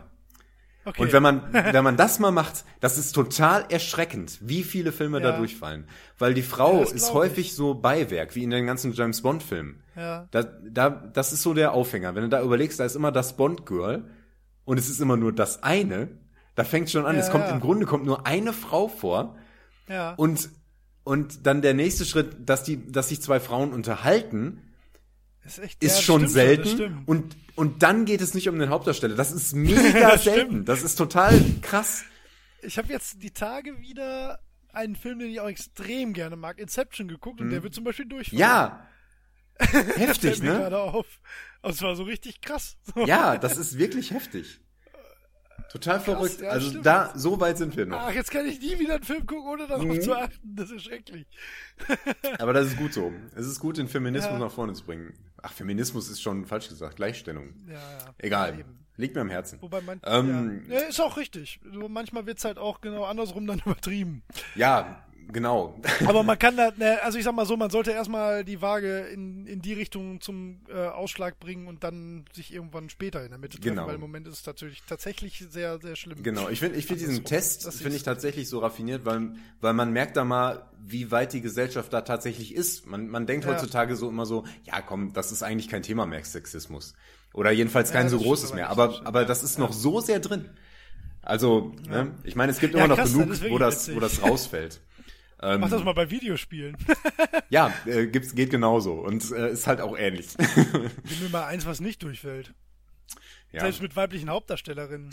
Okay. 0.84 1.00
Und 1.00 1.12
wenn 1.12 1.22
man, 1.22 1.42
wenn 1.52 1.84
man 1.84 1.96
das 1.96 2.18
mal 2.18 2.32
macht, 2.32 2.64
das 2.80 2.98
ist 2.98 3.12
total 3.12 3.64
erschreckend, 3.68 4.38
wie 4.40 4.64
viele 4.64 4.90
Filme 4.90 5.20
da 5.20 5.30
Ja. 5.30 5.36
durchfallen. 5.38 5.86
Weil 6.18 6.34
die 6.34 6.42
Frau 6.42 6.82
Ja, 6.82 6.90
ist 6.90 7.12
häufig 7.14 7.54
so 7.54 7.74
Beiwerk, 7.74 8.34
wie 8.34 8.42
in 8.42 8.50
den 8.50 8.66
ganzen 8.66 8.92
James 8.94 9.22
Bond 9.22 9.44
Filmen. 9.44 9.80
Ja. 9.94 10.26
Da, 10.32 10.42
da, 10.42 10.90
das 10.90 11.32
ist 11.32 11.42
so 11.42 11.54
der 11.54 11.72
Aufhänger. 11.72 12.16
Wenn 12.16 12.24
du 12.24 12.28
da 12.30 12.42
überlegst, 12.42 12.80
da 12.80 12.84
ist 12.84 12.96
immer 12.96 13.12
das 13.12 13.36
Bond-Girl 13.36 14.10
und 14.64 14.76
es 14.76 14.90
ist 14.90 15.00
immer 15.00 15.16
nur 15.16 15.32
das 15.32 15.62
eine, 15.62 16.08
da 16.56 16.64
fängt 16.64 16.90
schon 16.90 17.06
an, 17.06 17.14
Ja, 17.14 17.20
es 17.22 17.30
kommt 17.30 17.48
im 17.48 17.60
Grunde 17.60 17.86
kommt 17.86 18.04
nur 18.04 18.26
eine 18.26 18.52
Frau 18.52 18.88
vor 18.88 19.36
ja. 19.88 20.14
und, 20.14 20.50
und 21.04 21.46
dann 21.46 21.62
der 21.62 21.74
nächste 21.74 22.04
Schritt, 22.04 22.48
dass 22.48 22.64
die, 22.64 22.90
dass 22.90 23.10
sich 23.10 23.22
zwei 23.22 23.38
Frauen 23.38 23.72
unterhalten, 23.72 24.64
ist 25.44 25.58
echt, 25.58 25.82
ist 25.82 25.96
ja, 25.96 26.02
schon 26.02 26.20
stimmt 26.28 26.32
selten 26.32 27.02
und, 27.06 27.36
und 27.54 27.82
dann 27.82 28.04
geht 28.04 28.20
es 28.20 28.34
nicht 28.34 28.48
um 28.48 28.58
den 28.58 28.68
Hauptdarsteller. 28.70 29.14
Das 29.16 29.32
ist 29.32 29.52
mega 29.54 30.10
Das 30.10 30.24
selten. 30.24 30.46
stimmt. 30.50 30.68
Das 30.68 30.82
ist 30.82 30.96
total 30.96 31.40
krass. 31.62 32.04
Ich 32.62 32.76
habe 32.78 32.92
jetzt 32.92 33.22
die 33.22 33.30
Tage 33.30 33.80
wieder 33.80 34.40
einen 34.72 34.96
Film, 34.96 35.18
den 35.20 35.30
ich 35.30 35.40
auch 35.40 35.48
extrem 35.48 36.12
gerne 36.12 36.36
mag, 36.36 36.58
Inception 36.58 37.08
geguckt 37.08 37.40
und 37.40 37.50
der 37.50 37.62
wird 37.62 37.74
zum 37.74 37.84
Beispiel 37.84 38.06
durchfallen. 38.06 38.36
Mhm. 38.36 38.40
Ja. 38.40 38.86
Heftig, 39.96 40.40
ne? 40.42 40.50
gerade 40.50 40.78
auf. 40.78 41.06
Und 41.62 41.70
es 41.72 41.82
war 41.82 41.96
so 41.96 42.04
richtig 42.04 42.40
krass. 42.40 42.76
Ja, 43.06 43.38
das 43.38 43.56
ist 43.56 43.76
wirklich 43.78 44.10
heftig. 44.12 44.60
Total 45.72 46.00
verrückt. 46.00 46.40
ja, 46.40 46.50
also 46.50 46.70
stimmt. 46.70 46.86
da, 46.86 47.12
so 47.14 47.40
weit 47.40 47.58
sind 47.58 47.76
wir 47.76 47.84
noch. 47.84 47.98
Ach, 48.00 48.12
jetzt 48.12 48.30
kann 48.30 48.46
ich 48.46 48.58
nie 48.60 48.78
wieder 48.78 48.94
einen 48.94 49.04
Film 49.04 49.26
gucken, 49.26 49.46
ohne 49.48 49.66
darauf 49.66 49.84
Mhm. 49.84 50.00
zu 50.00 50.14
achten. 50.16 50.54
Das 50.56 50.70
ist 50.70 50.84
schrecklich. 50.84 51.26
Aber 52.38 52.52
das 52.54 52.68
ist 52.68 52.76
gut 52.78 52.94
so. 52.94 53.12
Es 53.36 53.46
ist 53.46 53.58
gut, 53.60 53.76
den 53.76 53.88
Feminismus 53.88 54.32
Ja. 54.32 54.38
nach 54.38 54.52
vorne 54.52 54.72
zu 54.74 54.84
bringen. 54.84 55.12
Ach, 55.42 55.52
Feminismus 55.52 56.08
ist 56.08 56.20
schon 56.22 56.44
falsch 56.46 56.68
gesagt. 56.68 56.96
Gleichstellung. 56.96 57.54
Ja, 57.66 57.74
ja. 57.74 57.80
Egal. 58.18 58.58
Eben. 58.60 58.78
Liegt 58.96 59.14
mir 59.14 59.20
am 59.20 59.30
Herzen. 59.30 59.62
Wobei 59.62 59.80
man, 59.80 60.00
Ähm, 60.04 60.64
ja. 60.68 60.80
ja, 60.80 60.86
ist 60.88 61.00
auch 61.00 61.16
richtig. 61.16 61.60
Manchmal 61.88 62.26
wird's 62.26 62.44
halt 62.44 62.58
auch 62.58 62.80
genau 62.80 63.04
andersrum 63.04 63.46
dann 63.46 63.60
übertrieben. 63.64 64.22
Ja, 64.56 65.04
genau. 65.32 65.78
Aber 66.06 66.22
man 66.22 66.38
kann 66.40 66.56
da, 66.56 66.72
ne, 66.76 66.98
also 67.02 67.18
ich 67.18 67.24
sag 67.24 67.34
mal 67.34 67.46
so, 67.46 67.56
man 67.56 67.70
sollte 67.70 67.90
erstmal 67.92 68.44
die 68.44 68.60
Waage 68.62 69.00
in, 69.12 69.46
in 69.46 69.60
die 69.62 69.72
Richtung 69.74 70.20
zum 70.20 70.60
äh, 70.68 70.74
Ausschlag 70.88 71.38
bringen 71.40 71.66
und 71.66 71.84
dann 71.84 72.24
sich 72.32 72.52
irgendwann 72.52 72.88
später 72.90 73.22
in 73.24 73.30
der 73.30 73.38
Mitte 73.38 73.58
treffen, 73.58 73.74
Genau. 73.76 73.86
weil 73.86 73.94
im 73.96 74.00
Moment 74.00 74.26
ist 74.26 74.40
es 74.40 74.46
natürlich 74.46 74.82
tatsächlich 74.88 75.44
sehr, 75.50 75.78
sehr 75.80 75.96
schlimm. 75.96 76.22
Genau, 76.22 76.48
ich 76.48 76.60
finde 76.60 76.78
ich 76.78 76.86
find 76.86 77.00
diesen 77.00 77.16
Andersrum. 77.18 77.36
Test, 77.38 77.72
finde 77.82 77.96
ich 77.96 78.02
tatsächlich 78.02 78.48
so 78.48 78.58
raffiniert, 78.60 79.04
weil, 79.04 79.32
weil 79.60 79.72
man 79.74 79.92
merkt 79.92 80.16
da 80.16 80.24
mal, 80.24 80.68
wie 80.84 81.10
weit 81.10 81.32
die 81.32 81.40
Gesellschaft 81.40 81.92
da 81.92 82.00
tatsächlich 82.02 82.54
ist. 82.54 82.86
Man, 82.86 83.08
man 83.08 83.26
denkt 83.26 83.44
Ja. 83.44 83.52
heutzutage 83.52 83.96
so 83.96 84.08
immer 84.08 84.26
so, 84.26 84.44
ja 84.64 84.80
komm, 84.80 85.12
das 85.12 85.32
ist 85.32 85.42
eigentlich 85.42 85.68
kein 85.68 85.82
Thema 85.82 86.06
mehr, 86.06 86.24
Sexismus. 86.24 86.94
Oder 87.34 87.50
jedenfalls 87.50 87.92
kein 87.92 88.06
Ja, 88.06 88.10
so 88.10 88.18
großes 88.18 88.54
mehr. 88.54 88.70
aber 88.70 89.00
Aber, 89.04 89.24
das 89.24 89.42
ist 89.42 89.58
noch 89.58 89.72
so 89.72 90.00
sehr 90.00 90.18
drin. 90.20 90.48
Also, 91.20 91.72
ne, 91.86 92.12
ich 92.24 92.36
meine, 92.36 92.52
es 92.52 92.58
gibt 92.58 92.72
Ja, 92.74 92.80
immer 92.80 92.88
noch 92.88 92.96
krass, 92.96 93.12
genug, 93.12 93.28
das 93.28 93.40
ist 93.42 93.50
wo 93.50 93.58
das, 93.58 93.94
wo 93.94 94.00
das 94.00 94.22
rausfällt. 94.22 94.80
Ähm, 95.40 95.60
Mach 95.60 95.70
das 95.70 95.84
mal 95.84 95.92
bei 95.92 96.10
Videospielen. 96.10 96.76
ja, 97.50 97.72
äh, 97.86 98.06
gibt's, 98.06 98.34
geht 98.34 98.50
genauso 98.50 98.94
und 98.94 99.30
äh, 99.32 99.52
ist 99.52 99.66
halt 99.66 99.80
auch 99.80 99.96
ähnlich. 99.96 100.28
Gib 100.36 101.20
mir 101.22 101.28
mal 101.30 101.44
eins, 101.46 101.64
was 101.66 101.80
nicht 101.80 102.02
durchfällt. 102.02 102.54
ja. 103.52 103.60
Selbst 103.60 103.80
mit 103.82 103.94
weiblichen 103.96 104.30
Hauptdarstellerinnen. 104.30 105.10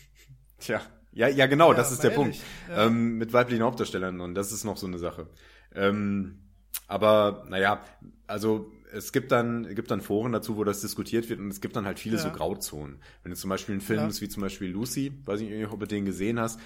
Tja, 0.58 0.80
ja, 1.12 1.28
ja, 1.28 1.46
genau, 1.46 1.70
Ja, 1.72 1.76
das 1.76 1.92
ist 1.92 2.02
der 2.02 2.10
Punkt. 2.10 2.36
ehrlich, 2.36 2.42
ja. 2.68 2.86
Ähm, 2.86 3.18
mit 3.18 3.32
weiblichen 3.32 3.62
Hauptdarstellern 3.62 4.20
und 4.20 4.34
das 4.34 4.52
ist 4.52 4.64
noch 4.64 4.76
so 4.76 4.86
eine 4.86 4.98
Sache. 4.98 5.28
Ähm, 5.74 6.38
aber 6.86 7.44
naja, 7.48 7.80
also 8.26 8.72
es 8.92 9.12
gibt 9.12 9.30
dann 9.32 9.74
gibt 9.74 9.90
dann 9.90 10.00
Foren 10.00 10.32
dazu, 10.32 10.56
wo 10.56 10.64
das 10.64 10.80
diskutiert 10.80 11.28
wird 11.28 11.40
und 11.40 11.48
es 11.50 11.60
gibt 11.60 11.76
dann 11.76 11.84
halt 11.84 11.98
viele 11.98 12.16
Ja. 12.16 12.22
so 12.22 12.30
Grauzonen. 12.30 13.00
Wenn 13.22 13.30
du 13.32 13.36
zum 13.36 13.50
Beispiel 13.50 13.74
einen 13.74 13.82
Film 13.82 14.00
Ja. 14.00 14.06
ist 14.06 14.20
wie 14.22 14.28
zum 14.30 14.40
Beispiel 14.42 14.70
Lucy, 14.70 15.12
weiß 15.26 15.40
ich 15.42 15.50
nicht, 15.50 15.68
ob 15.70 15.78
du 15.80 15.86
den 15.86 16.06
gesehen 16.06 16.40
hast, 16.40 16.58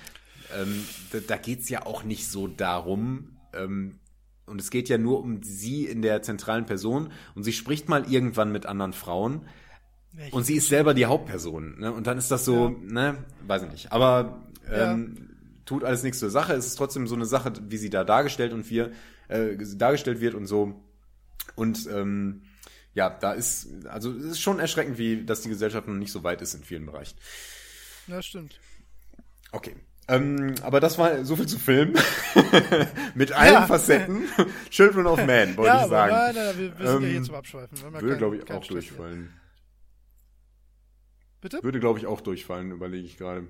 ähm, 0.57 0.85
da, 1.13 1.19
da 1.21 1.37
geht's 1.37 1.69
ja 1.69 1.85
auch 1.87 2.05
nicht 2.05 2.29
so 2.29 2.47
darum. 2.49 3.37
Ähm, 3.55 3.99
und 4.47 4.61
es 4.61 4.71
geht 4.71 4.89
ja 4.89 4.99
nur 4.99 5.21
um 5.21 5.43
sie 5.43 5.87
in 5.87 6.03
der 6.03 6.23
zentralen 6.23 6.67
Person 6.67 7.13
und 7.35 7.45
sie 7.45 7.53
spricht 7.53 7.89
mal 7.89 8.11
irgendwann 8.13 8.51
mit 8.53 8.67
anderen 8.67 8.93
Frauen. 8.93 9.47
Ja, 10.17 10.27
ich- 10.27 10.33
Und 10.33 10.45
sie 10.45 10.57
ist 10.57 10.69
selber 10.69 10.95
die 10.95 11.07
Hauptperson, 11.07 11.79
ne? 11.79 11.93
Und 11.93 12.07
dann 12.07 12.19
ist 12.19 12.31
das 12.31 12.45
so, 12.45 12.69
Ja. 12.69 12.93
ne, 13.13 13.25
weiß 13.47 13.63
ich 13.63 13.71
nicht. 13.71 13.93
Aber 13.93 14.43
ähm, 14.71 15.31
tut 15.65 15.85
alles 15.85 16.03
nichts 16.03 16.19
zur 16.19 16.31
Sache. 16.31 16.53
Es 16.55 16.67
ist 16.67 16.75
trotzdem 16.77 17.07
so 17.07 17.15
eine 17.15 17.25
Sache, 17.25 17.53
wie 17.69 17.77
sie 17.79 17.89
da 17.91 18.05
dargestellt 18.05 18.53
und 18.53 18.69
wir 18.69 18.93
äh, 19.29 19.57
dargestellt 19.77 20.21
wird 20.21 20.35
und 20.35 20.47
so. 20.47 20.83
Und 21.55 21.89
ähm, 21.91 22.43
ja, 22.95 23.09
da 23.09 23.33
ist, 23.33 23.69
also 23.89 24.13
es 24.13 24.25
ist 24.25 24.41
schon 24.41 24.59
erschreckend, 24.59 24.99
wie, 24.99 25.25
dass 25.25 25.41
die 25.41 25.49
Gesellschaft 25.49 25.89
noch 25.89 25.95
nicht 25.95 26.13
so 26.13 26.25
weit 26.25 26.43
ist 26.43 26.53
in 26.55 26.63
vielen 26.63 26.85
Bereichen. 26.85 27.17
Ja, 28.07 28.21
stimmt. 28.21 28.59
Okay. 29.53 29.77
Ähm, 30.09 30.55
aber 30.63 30.81
das 30.81 30.99
war 30.99 31.25
so 31.25 31.37
viel 31.37 31.47
zu 31.47 31.59
Film. 31.59 31.95
Mit 33.15 33.33
allen 33.33 33.53
Ja. 33.55 33.67
Facetten. 33.67 34.25
Children 34.71 35.07
of 35.07 35.25
Man, 35.25 35.57
wollte 35.57 35.75
ja, 35.75 35.83
ich 35.85 35.89
sagen. 35.91 36.13
aber 36.13 36.33
nein, 36.33 36.35
nein, 36.35 36.59
wir, 36.59 36.87
sind 36.87 37.03
ja 37.03 37.07
Ähm, 37.09 37.13
hier 37.13 37.23
zum 37.23 37.35
Abschweifen. 37.37 37.79
Würde, 38.01 38.17
glaube 38.17 38.37
ich, 38.37 38.43
auch 38.43 38.65
Stress 38.65 38.67
hier. 38.67 38.93
durchfallen. 38.93 39.33
Bitte? 41.41 41.63
Würde, 41.63 41.81
glaube 41.81 41.99
ich, 41.99 42.07
auch 42.07 42.21
durchfallen, 42.21 42.71
überlege 42.73 43.07
ich 43.07 43.17
gerade. 43.17 43.47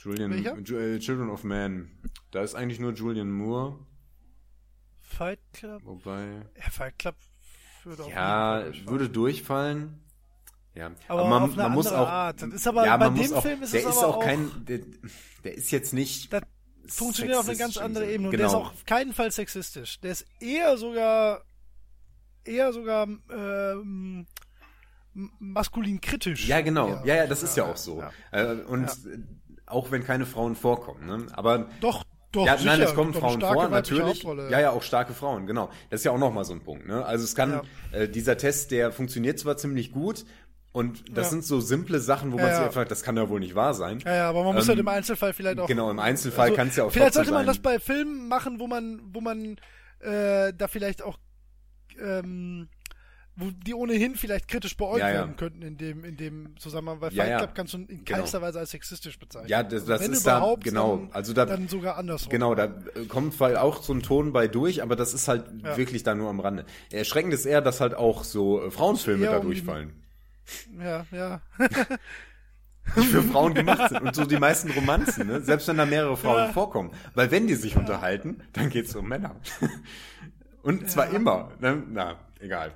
Julian, 0.00 0.32
äh, 0.32 0.98
Children 1.00 1.30
of 1.30 1.42
Man. 1.42 1.90
Da 2.30 2.42
ist 2.42 2.54
eigentlich 2.54 2.78
nur 2.78 2.92
Julian 2.92 3.30
Moore, 3.32 3.78
Fight 5.00 5.40
Club? 5.52 5.82
wobei. 5.84 6.42
Ja, 6.56 6.70
Fight 6.70 6.98
Club 6.98 7.16
würde 7.84 8.04
auf 8.04 8.10
Ja, 8.12 8.64
würde 8.86 9.08
durchfallen. 9.08 10.00
Ja, 10.78 10.92
Aber 11.08 11.22
auf 11.42 11.52
eine 11.58 11.64
andere 11.64 11.96
Art. 11.96 12.40
Das 12.42 12.48
ist 12.50 12.66
aber 12.68 12.86
ja, 12.86 12.96
bei 12.96 13.06
man 13.06 13.16
muss 13.18 13.28
dem 13.28 13.36
auch, 13.36 13.42
Film 13.42 13.62
ist 13.62 13.72
der 13.74 13.80
es 13.80 13.86
ist 13.88 13.98
aber 13.98 14.06
auch 14.08 14.16
auch- 14.18 14.24
kein, 14.24 14.48
der, 14.66 14.78
der 15.42 15.54
ist 15.54 15.72
jetzt 15.72 15.92
nicht. 15.92 16.32
Das 16.32 16.42
funktioniert 16.86 17.36
auf 17.36 17.48
eine 17.48 17.58
ganz 17.58 17.76
andere. 17.76 18.04
Ebene. 18.10 18.28
Und 18.28 18.36
Genau. 18.36 18.48
der 18.50 18.58
ist 18.60 18.66
auch 18.66 18.72
auf 18.72 18.84
keinen 18.86 19.12
Fall 19.12 19.32
sexistisch. 19.32 19.98
Der 20.00 20.12
ist 20.12 20.24
eher 20.40 20.76
sogar 20.78 21.42
eher 22.44 22.72
sogar 22.72 23.08
ähm, 23.30 24.26
maskulin 25.40 26.00
kritisch. 26.00 26.46
Ja, 26.46 26.60
genau. 26.60 27.02
Ja, 27.04 27.16
ja, 27.16 27.26
das 27.26 27.42
ist 27.42 27.56
ja 27.56 27.64
auch 27.64 27.76
so. 27.76 28.02
Äh, 28.30 28.52
und 28.68 28.88
auch 29.66 29.90
wenn 29.90 30.04
keine 30.04 30.26
Frauen 30.26 30.54
vorkommen, 30.56 31.06
ne? 31.06 31.26
Aber 31.32 31.68
Doch, 31.80 32.04
doch, 32.32 32.46
ja, 32.46 32.56
sicher. 32.56 32.70
nein, 32.70 32.82
es 32.82 32.94
kommen 32.94 33.12
Frauen 33.14 33.40
vor, 33.40 33.68
natürlich. 33.68 34.04
Hauptrolle. 34.24 34.50
Ja, 34.50 34.60
ja, 34.60 34.70
auch 34.70 34.82
starke 34.82 35.12
Frauen, 35.12 35.46
genau. 35.46 35.70
Das 35.90 36.00
ist 36.00 36.04
ja 36.04 36.12
auch 36.12 36.18
nochmal 36.18 36.44
so 36.44 36.52
ein 36.54 36.62
Punkt. 36.62 36.86
Ne? 36.86 37.04
Also 37.04 37.24
es 37.24 37.34
kann, 37.34 37.50
Ja. 37.92 37.98
äh, 37.98 38.08
dieser 38.08 38.36
Test, 38.36 38.70
der 38.70 38.92
funktioniert 38.92 39.38
zwar 39.38 39.56
ziemlich 39.56 39.92
gut 39.92 40.24
und 40.72 41.04
das 41.16 41.26
Ja. 41.26 41.30
sind 41.30 41.44
so 41.44 41.60
simple 41.60 41.98
Sachen, 42.00 42.32
wo 42.32 42.36
Ja, 42.36 42.42
man 42.44 42.52
sich 42.52 42.60
ja. 42.60 42.66
einfach, 42.66 42.84
das 42.84 43.02
kann 43.02 43.16
ja 43.16 43.28
wohl 43.28 43.40
nicht 43.40 43.54
wahr 43.54 43.74
sein. 43.74 44.00
Ja, 44.04 44.14
ja, 44.14 44.28
aber 44.28 44.44
man 44.44 44.54
muss 44.54 44.64
Ähm, 44.64 44.68
halt 44.70 44.78
im 44.80 44.88
Einzelfall 44.88 45.32
vielleicht 45.32 45.58
auch. 45.58 45.66
Genau, 45.66 45.90
im 45.90 45.98
Einzelfall 45.98 46.46
also, 46.46 46.56
kann 46.56 46.68
es 46.68 46.76
ja 46.76 46.84
auch 46.84 46.92
Vielleicht 46.92 47.14
sollte 47.14 47.30
man 47.30 47.40
sein. 47.40 47.46
das 47.46 47.58
bei 47.58 47.78
Filmen 47.78 48.28
machen, 48.28 48.60
wo 48.60 48.66
man, 48.66 49.00
wo 49.12 49.20
man 49.20 49.56
äh, 50.00 50.52
da 50.56 50.68
vielleicht 50.68 51.02
auch 51.02 51.18
ähm, 52.00 52.68
wo 53.40 53.50
die 53.52 53.72
ohnehin 53.72 54.16
vielleicht 54.16 54.48
kritisch 54.48 54.76
beäugt 54.76 54.98
Ja, 54.98 55.08
ja. 55.10 55.14
werden 55.14 55.36
könnten 55.36 55.62
in 55.62 55.76
dem, 55.76 56.04
in 56.04 56.16
dem 56.16 56.56
Zusammenhang, 56.58 57.00
weil 57.00 57.12
Ja, 57.12 57.22
Fight 57.22 57.30
ja. 57.30 57.38
Club 57.38 57.50
kannst 57.54 57.72
du 57.72 57.78
in 57.78 57.86
Genau. 58.04 58.18
keinster 58.18 58.42
Weise 58.42 58.58
als 58.58 58.72
sexistisch 58.72 59.16
bezeichnen. 59.16 59.48
Ja, 59.48 59.62
das- 59.62 59.84
das 59.84 60.00
Wenn 60.00 60.12
ist 60.12 60.26
da- 60.26 60.56
genau. 60.60 60.96
Dann, 60.96 61.12
Also 61.12 61.32
da- 61.34 61.46
dann 61.46 61.68
sogar 61.68 61.96
andersrum. 61.98 62.30
Genau, 62.30 62.56
da 62.56 62.64
äh, 62.64 63.04
kommt 63.06 63.34
zwar 63.34 63.62
auch 63.62 63.80
so 63.84 63.92
ein 63.92 64.02
Ton 64.02 64.32
bei 64.32 64.48
durch, 64.48 64.82
aber 64.82 64.96
das 64.96 65.14
ist 65.14 65.28
halt 65.28 65.44
Ja. 65.62 65.76
wirklich 65.76 66.02
da 66.02 66.16
nur 66.16 66.28
am 66.30 66.40
Rande. 66.40 66.64
Erschreckend 66.90 67.32
ist 67.32 67.46
eher, 67.46 67.60
dass 67.60 67.80
halt 67.80 67.94
auch 67.94 68.24
so 68.24 68.60
äh, 68.64 68.70
Frauenfilme 68.72 69.26
da 69.26 69.36
um 69.38 69.44
durchfallen. 69.46 69.92
Ja, 70.78 71.06
ja. 71.10 71.40
die 72.96 73.02
für 73.06 73.22
Frauen 73.22 73.54
gemacht 73.54 73.90
sind. 73.90 74.00
Und 74.02 74.14
so 74.14 74.24
die 74.24 74.38
meisten 74.38 74.70
Romanzen, 74.70 75.26
ne? 75.26 75.40
selbst 75.42 75.68
wenn 75.68 75.76
da 75.76 75.86
mehrere 75.86 76.16
Frauen 76.16 76.46
Ja. 76.46 76.52
vorkommen. 76.52 76.90
Weil 77.14 77.30
wenn 77.30 77.46
die 77.46 77.54
sich 77.54 77.76
unterhalten, 77.76 78.42
dann 78.52 78.70
geht's 78.70 78.94
um 78.94 79.08
Männer. 79.08 79.36
Und 80.62 80.90
zwar 80.90 81.10
immer. 81.10 81.52
Ne? 81.60 81.82
Na, 81.88 82.18
egal. 82.40 82.72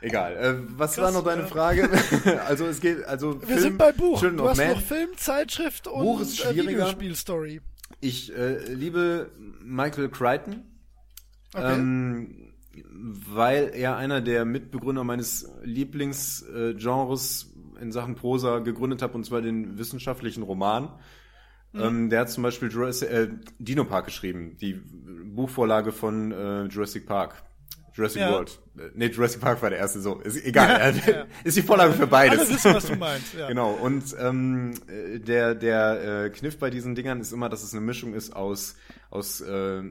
Egal. 0.00 0.36
Äh, 0.36 0.78
was 0.78 0.94
Krass, 0.94 1.04
war 1.04 1.12
noch 1.12 1.24
deine 1.24 1.42
ja. 1.42 1.48
Frage? 1.48 1.90
also 2.46 2.66
es 2.66 2.80
geht, 2.80 3.04
also 3.04 3.40
Wir 3.40 3.48
Film, 3.48 3.60
sind 3.60 3.78
bei 3.78 3.92
Buch. 3.92 4.20
Children 4.20 4.38
du 4.38 4.48
hast 4.48 4.58
Man. 4.58 4.70
noch 4.70 4.80
Film, 4.80 5.16
Zeitschrift 5.16 5.88
und 5.88 6.02
Buch 6.02 6.20
ist 6.20 6.38
äh, 6.38 6.52
schwieriger. 6.52 6.70
Videospielstory. 6.70 7.60
Ich 8.00 8.32
äh, 8.36 8.58
liebe 8.72 9.32
Michael 9.62 10.08
Crichton. 10.10 10.64
Okay. 11.54 11.74
Ähm, 11.74 12.45
weil 12.84 13.70
er 13.74 13.96
einer 13.96 14.20
der 14.20 14.44
Mitbegründer 14.44 15.04
meines 15.04 15.50
Lieblingsgenres 15.62 17.52
in 17.80 17.92
Sachen 17.92 18.14
Prosa 18.14 18.60
gegründet 18.60 19.02
hat, 19.02 19.14
und 19.14 19.24
zwar 19.24 19.42
den 19.42 19.78
wissenschaftlichen 19.78 20.42
Roman. 20.42 20.90
Mhm. 21.72 21.80
Ähm, 21.80 22.10
der 22.10 22.20
hat 22.20 22.30
zum 22.30 22.42
Beispiel 22.42 22.70
Jurassic, 22.70 23.10
äh, 23.10 23.28
Dino 23.58 23.84
Park 23.84 24.06
geschrieben, 24.06 24.56
die 24.60 24.74
Buchvorlage 24.74 25.92
von 25.92 26.32
äh, 26.32 26.64
Jurassic 26.64 27.06
Park. 27.06 27.42
Jurassic 27.92 28.22
Ja. 28.22 28.32
World. 28.32 28.60
Äh, 28.78 28.90
Nee, 28.94 29.06
Jurassic 29.06 29.40
Park 29.40 29.62
war 29.62 29.70
der 29.70 29.78
erste, 29.78 30.00
so. 30.00 30.20
Ist 30.20 30.44
egal. 30.44 30.94
Ist 31.44 31.56
die 31.56 31.62
Vorlage 31.62 31.92
für 31.92 32.06
beides. 32.06 32.40
Alle 32.40 32.48
wissen, 32.50 32.74
was 32.74 32.86
du 32.86 32.96
meinst. 32.96 33.34
Ja. 33.34 33.48
Genau, 33.56 33.72
und 33.72 34.14
ähm, 34.18 34.74
äh, 34.88 35.18
der, 35.18 35.54
der 35.54 36.24
äh, 36.24 36.30
Kniff 36.30 36.58
bei 36.58 36.70
diesen 36.70 36.94
Dingern 36.94 37.20
ist 37.20 37.32
immer, 37.32 37.48
dass 37.48 37.62
es 37.62 37.72
eine 37.72 37.80
Mischung 37.80 38.14
ist 38.14 38.34
aus, 38.34 38.76
aus 39.10 39.40
äh, 39.40 39.82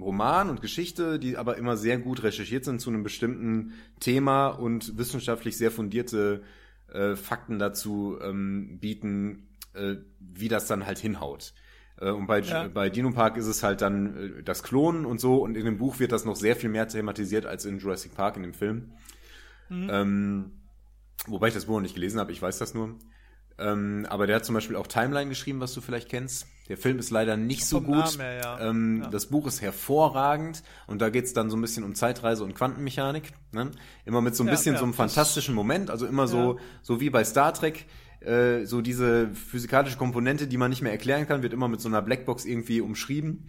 Roman 0.00 0.50
und 0.50 0.60
Geschichte, 0.62 1.18
die 1.18 1.36
aber 1.36 1.56
immer 1.56 1.76
sehr 1.76 1.98
gut 1.98 2.22
recherchiert 2.22 2.64
sind 2.64 2.80
zu 2.80 2.90
einem 2.90 3.02
bestimmten 3.02 3.74
Thema 4.00 4.48
und 4.48 4.96
wissenschaftlich 4.96 5.56
sehr 5.56 5.70
fundierte 5.70 6.42
äh, 6.92 7.16
Fakten 7.16 7.58
dazu 7.58 8.18
ähm, 8.22 8.78
bieten, 8.80 9.48
äh, 9.74 9.96
wie 10.18 10.48
das 10.48 10.66
dann 10.66 10.86
halt 10.86 10.98
hinhaut. 10.98 11.52
Äh, 12.00 12.10
Und 12.10 12.26
bei, 12.26 12.40
Ja. 12.40 12.68
bei 12.68 12.90
Dino 12.90 13.10
Park 13.10 13.36
ist 13.36 13.46
es 13.46 13.62
halt 13.62 13.80
dann 13.82 14.38
äh, 14.38 14.42
das 14.42 14.62
Klonen 14.62 15.04
und 15.06 15.20
so. 15.20 15.36
Und 15.42 15.56
in 15.56 15.64
dem 15.64 15.78
Buch 15.78 15.98
wird 15.98 16.12
das 16.12 16.24
noch 16.24 16.36
sehr 16.36 16.56
viel 16.56 16.70
mehr 16.70 16.86
thematisiert 16.88 17.46
als 17.46 17.64
in 17.64 17.78
Jurassic 17.78 18.14
Park 18.14 18.36
in 18.36 18.42
dem 18.42 18.54
Film. 18.54 18.92
Ähm, 19.70 20.52
wobei 21.26 21.48
ich 21.48 21.54
das 21.54 21.66
Buch 21.66 21.74
noch 21.74 21.82
nicht 21.82 21.94
gelesen 21.94 22.18
habe, 22.20 22.32
ich 22.32 22.40
weiß 22.40 22.58
das 22.58 22.74
nur. 22.74 22.96
Ähm, 23.58 24.06
aber 24.08 24.26
der 24.28 24.36
hat 24.36 24.44
zum 24.44 24.54
Beispiel 24.54 24.76
auch 24.76 24.86
Timeline 24.86 25.28
geschrieben, 25.28 25.60
was 25.60 25.74
du 25.74 25.80
vielleicht 25.80 26.08
kennst. 26.08 26.46
Der 26.68 26.76
Film 26.76 26.98
ist 26.98 27.10
leider 27.10 27.36
nicht 27.36 27.66
so 27.66 27.78
Vom 27.78 27.86
gut. 27.86 27.96
Namen 27.96 28.20
her, 28.20 28.40
ja. 28.42 28.60
ähm, 28.60 29.00
Ja. 29.02 29.10
Das 29.10 29.26
Buch 29.26 29.46
ist 29.48 29.60
hervorragend 29.60 30.62
und 30.86 31.02
da 31.02 31.10
geht's 31.10 31.32
dann 31.32 31.50
so 31.50 31.56
ein 31.56 31.60
bisschen 31.60 31.82
um 31.82 31.94
Zeitreise 31.94 32.44
und 32.44 32.54
Quantenmechanik. 32.54 33.32
Ne? 33.52 33.72
Immer 34.04 34.20
mit 34.20 34.36
so 34.36 34.44
ein 34.44 34.50
bisschen 34.50 34.76
so 34.76 34.84
einem 34.84 34.94
fantastischen 34.94 35.54
Moment, 35.54 35.90
also 35.90 36.06
immer 36.06 36.28
so, 36.28 36.58
so 36.82 37.00
wie 37.00 37.10
bei 37.10 37.24
Star 37.24 37.52
Trek. 37.52 37.86
Äh, 38.20 38.64
so 38.64 38.80
diese 38.80 39.30
physikalische 39.30 39.96
Komponente, 39.96 40.46
die 40.48 40.56
man 40.56 40.70
nicht 40.70 40.82
mehr 40.82 40.92
erklären 40.92 41.26
kann, 41.26 41.42
wird 41.42 41.52
immer 41.52 41.68
mit 41.68 41.80
so 41.80 41.88
einer 41.88 42.02
Blackbox 42.02 42.44
irgendwie 42.44 42.80
umschrieben. 42.80 43.48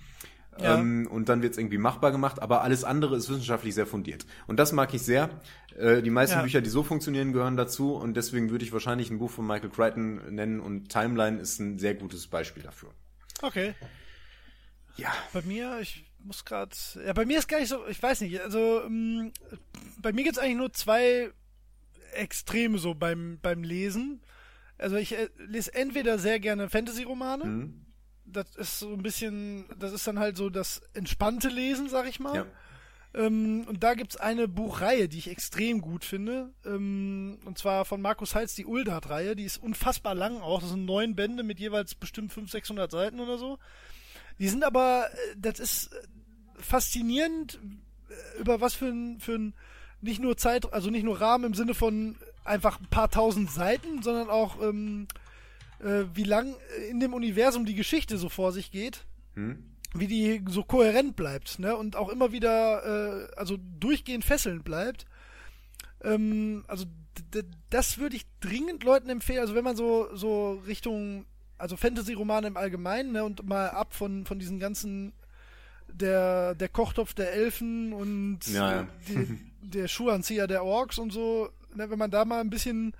Ja. 0.59 0.77
Ähm, 0.77 1.07
und 1.09 1.29
dann 1.29 1.41
wird 1.41 1.53
es 1.53 1.57
irgendwie 1.57 1.77
machbar 1.77 2.11
gemacht, 2.11 2.41
aber 2.41 2.61
alles 2.63 2.83
andere 2.83 3.15
ist 3.15 3.29
wissenschaftlich 3.29 3.73
sehr 3.73 3.85
fundiert. 3.85 4.25
Und 4.45 4.57
das 4.57 4.73
mag 4.73 4.93
ich 4.93 5.01
sehr. 5.01 5.29
Äh, 5.77 6.01
die 6.01 6.09
meisten 6.09 6.37
Ja. 6.37 6.43
Bücher, 6.43 6.61
die 6.61 6.69
so 6.69 6.83
funktionieren, 6.83 7.31
gehören 7.31 7.55
dazu 7.55 7.95
und 7.95 8.15
deswegen 8.15 8.49
würde 8.49 8.65
ich 8.65 8.73
wahrscheinlich 8.73 9.09
ein 9.09 9.19
Buch 9.19 9.31
von 9.31 9.47
Michael 9.47 9.69
Crichton 9.69 10.35
nennen 10.35 10.59
und 10.59 10.89
Timeline 10.89 11.39
ist 11.39 11.59
ein 11.59 11.79
sehr 11.79 11.95
gutes 11.95 12.27
Beispiel 12.27 12.61
dafür. 12.61 12.89
Okay. 13.41 13.73
Ja. 14.97 15.13
Bei 15.31 15.41
mir, 15.43 15.79
ich 15.79 16.05
muss 16.19 16.43
gerade. 16.43 16.75
Ja, 17.05 17.13
bei 17.13 17.25
mir 17.25 17.39
ist 17.39 17.47
gar 17.47 17.59
nicht 17.59 17.69
so, 17.69 17.87
ich 17.87 18.03
weiß 18.03 18.21
nicht, 18.21 18.41
also 18.41 18.83
ähm, 18.83 19.31
bei 20.01 20.11
mir 20.11 20.25
gibt's 20.25 20.39
eigentlich 20.39 20.57
nur 20.57 20.73
zwei 20.73 21.31
Extreme 22.13 22.77
so 22.79 22.93
beim, 22.95 23.39
beim 23.41 23.63
Lesen. 23.63 24.21
Also 24.79 24.95
ich 24.95 25.15
äh, 25.15 25.29
lese 25.37 25.73
entweder 25.73 26.17
sehr 26.17 26.39
gerne 26.39 26.69
Fantasy-Romane. 26.69 27.45
Mhm. 27.45 27.85
Das 28.25 28.55
ist 28.55 28.79
so 28.79 28.93
ein 28.93 29.01
bisschen, 29.01 29.65
das 29.77 29.91
ist 29.91 30.07
dann 30.07 30.19
halt 30.19 30.37
so 30.37 30.49
das 30.49 30.81
entspannte 30.93 31.49
Lesen, 31.49 31.89
sag 31.89 32.07
ich 32.07 32.19
mal. 32.19 32.35
Ja. 32.35 32.45
Ähm, 33.13 33.65
und 33.67 33.83
da 33.83 33.95
gibt's 33.95 34.17
eine 34.17 34.47
Buchreihe, 34.47 35.09
die 35.09 35.17
ich 35.17 35.29
extrem 35.29 35.81
gut 35.81 36.05
finde. 36.05 36.53
Ähm, 36.65 37.39
und 37.45 37.57
zwar 37.57 37.85
von 37.85 38.01
Markus 38.01 38.35
Heitz, 38.35 38.55
die 38.55 38.65
Uldat-Reihe. 38.65 39.35
Die 39.35 39.45
ist 39.45 39.57
unfassbar 39.57 40.15
lang 40.15 40.41
auch. 40.41 40.61
Das 40.61 40.69
sind 40.69 40.85
neun 40.85 41.15
Bände 41.15 41.43
mit 41.43 41.59
jeweils 41.59 41.95
bestimmt 41.95 42.31
500, 42.31 42.51
600 42.51 42.91
Seiten 42.91 43.19
oder 43.19 43.37
so. 43.37 43.57
Die 44.37 44.47
sind 44.47 44.63
aber, 44.63 45.09
äh, 45.11 45.35
das 45.37 45.59
ist 45.59 45.93
äh, 45.93 46.07
faszinierend, 46.61 47.59
äh, 48.09 48.41
über 48.41 48.61
was 48.61 48.75
für 48.75 48.87
ein, 48.87 49.19
für 49.19 49.33
ein, 49.33 49.53
nicht 50.01 50.21
nur 50.21 50.37
Zeit, 50.37 50.71
also 50.71 50.89
nicht 50.89 51.03
nur 51.03 51.19
Rahmen 51.19 51.45
im 51.45 51.53
Sinne 51.55 51.73
von 51.73 52.15
einfach 52.49 52.79
ein 52.79 52.87
paar 52.89 53.09
tausend 53.09 53.49
Seiten, 53.51 54.01
sondern 54.01 54.29
auch, 54.29 54.61
ähm, 54.61 55.07
äh, 55.79 56.03
wie 56.13 56.23
lang 56.23 56.55
in 56.89 56.99
dem 56.99 57.13
Universum 57.13 57.65
die 57.65 57.75
Geschichte 57.75 58.17
so 58.17 58.27
vor 58.29 58.51
sich 58.51 58.71
geht 58.71 59.05
Hm? 59.35 59.63
wie 59.95 60.07
die 60.07 60.43
so 60.49 60.63
kohärent 60.63 61.15
bleibt, 61.15 61.57
ne? 61.57 61.75
Und 61.75 61.95
auch 61.95 62.09
immer 62.09 62.31
wieder, 62.31 63.27
äh, 63.31 63.35
also 63.35 63.57
durchgehend 63.79 64.23
fesselnd 64.23 64.63
bleibt. 64.63 65.05
Ähm, 66.03 66.63
also 66.67 66.85
das 67.71 67.97
würde 67.97 68.15
ich 68.15 68.25
dringend 68.39 68.83
Leuten 68.83 69.09
empfehlen. 69.09 69.39
Also 69.39 69.55
wenn 69.55 69.63
man 69.63 69.75
so 69.75 70.07
so 70.15 70.61
Richtung, 70.67 71.25
also 71.57 71.75
Fantasy-Romane 71.75 72.47
im 72.47 72.57
Allgemeinen, 72.57 73.13
ne? 73.13 73.23
Und 73.23 73.47
mal 73.47 73.69
ab 73.69 73.93
von 73.95 74.25
von 74.27 74.37
diesen 74.37 74.59
ganzen 74.59 75.13
der 75.87 76.53
der 76.53 76.69
Kochtopf 76.69 77.15
der 77.15 77.33
Elfen 77.33 77.91
und 77.93 78.39
Ja, 78.47 78.71
ja. 78.81 78.87
die, 79.07 79.39
der 79.61 79.87
Schuhanzieher 79.87 80.45
der 80.45 80.63
Orks 80.63 80.99
und 80.99 81.11
so, 81.11 81.49
ne? 81.75 81.89
Wenn 81.89 81.99
man 81.99 82.11
da 82.11 82.25
mal 82.25 82.41
ein 82.41 82.49
bisschen 82.49 82.93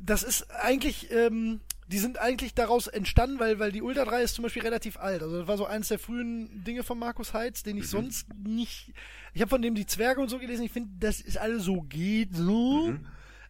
das 0.00 0.22
ist 0.22 0.50
eigentlich, 0.50 1.10
ähm, 1.10 1.60
die 1.88 1.98
sind 1.98 2.18
eigentlich 2.18 2.54
daraus 2.54 2.86
entstanden, 2.86 3.38
weil, 3.38 3.58
weil 3.58 3.72
die 3.72 3.82
Ultra 3.82 4.04
3 4.04 4.22
ist 4.22 4.34
zum 4.34 4.42
Beispiel 4.42 4.62
relativ 4.62 4.98
alt. 4.98 5.22
Also 5.22 5.38
das 5.38 5.48
war 5.48 5.56
so 5.56 5.66
eins 5.66 5.88
der 5.88 5.98
frühen 5.98 6.64
Dinge 6.64 6.82
von 6.82 6.98
Markus 6.98 7.32
Heitz, 7.32 7.62
den 7.62 7.76
ich 7.76 7.88
sonst 7.88 8.26
nicht. 8.34 8.92
Ich 9.32 9.40
habe 9.40 9.48
von 9.48 9.62
dem 9.62 9.74
die 9.74 9.86
Zwerge 9.86 10.20
und 10.20 10.28
so 10.28 10.38
gelesen, 10.38 10.64
ich 10.64 10.72
finde, 10.72 10.90
das 10.98 11.20
ist 11.20 11.38
alles 11.38 11.64
so 11.64 11.82
geht 11.82 12.34
so. 12.34 12.94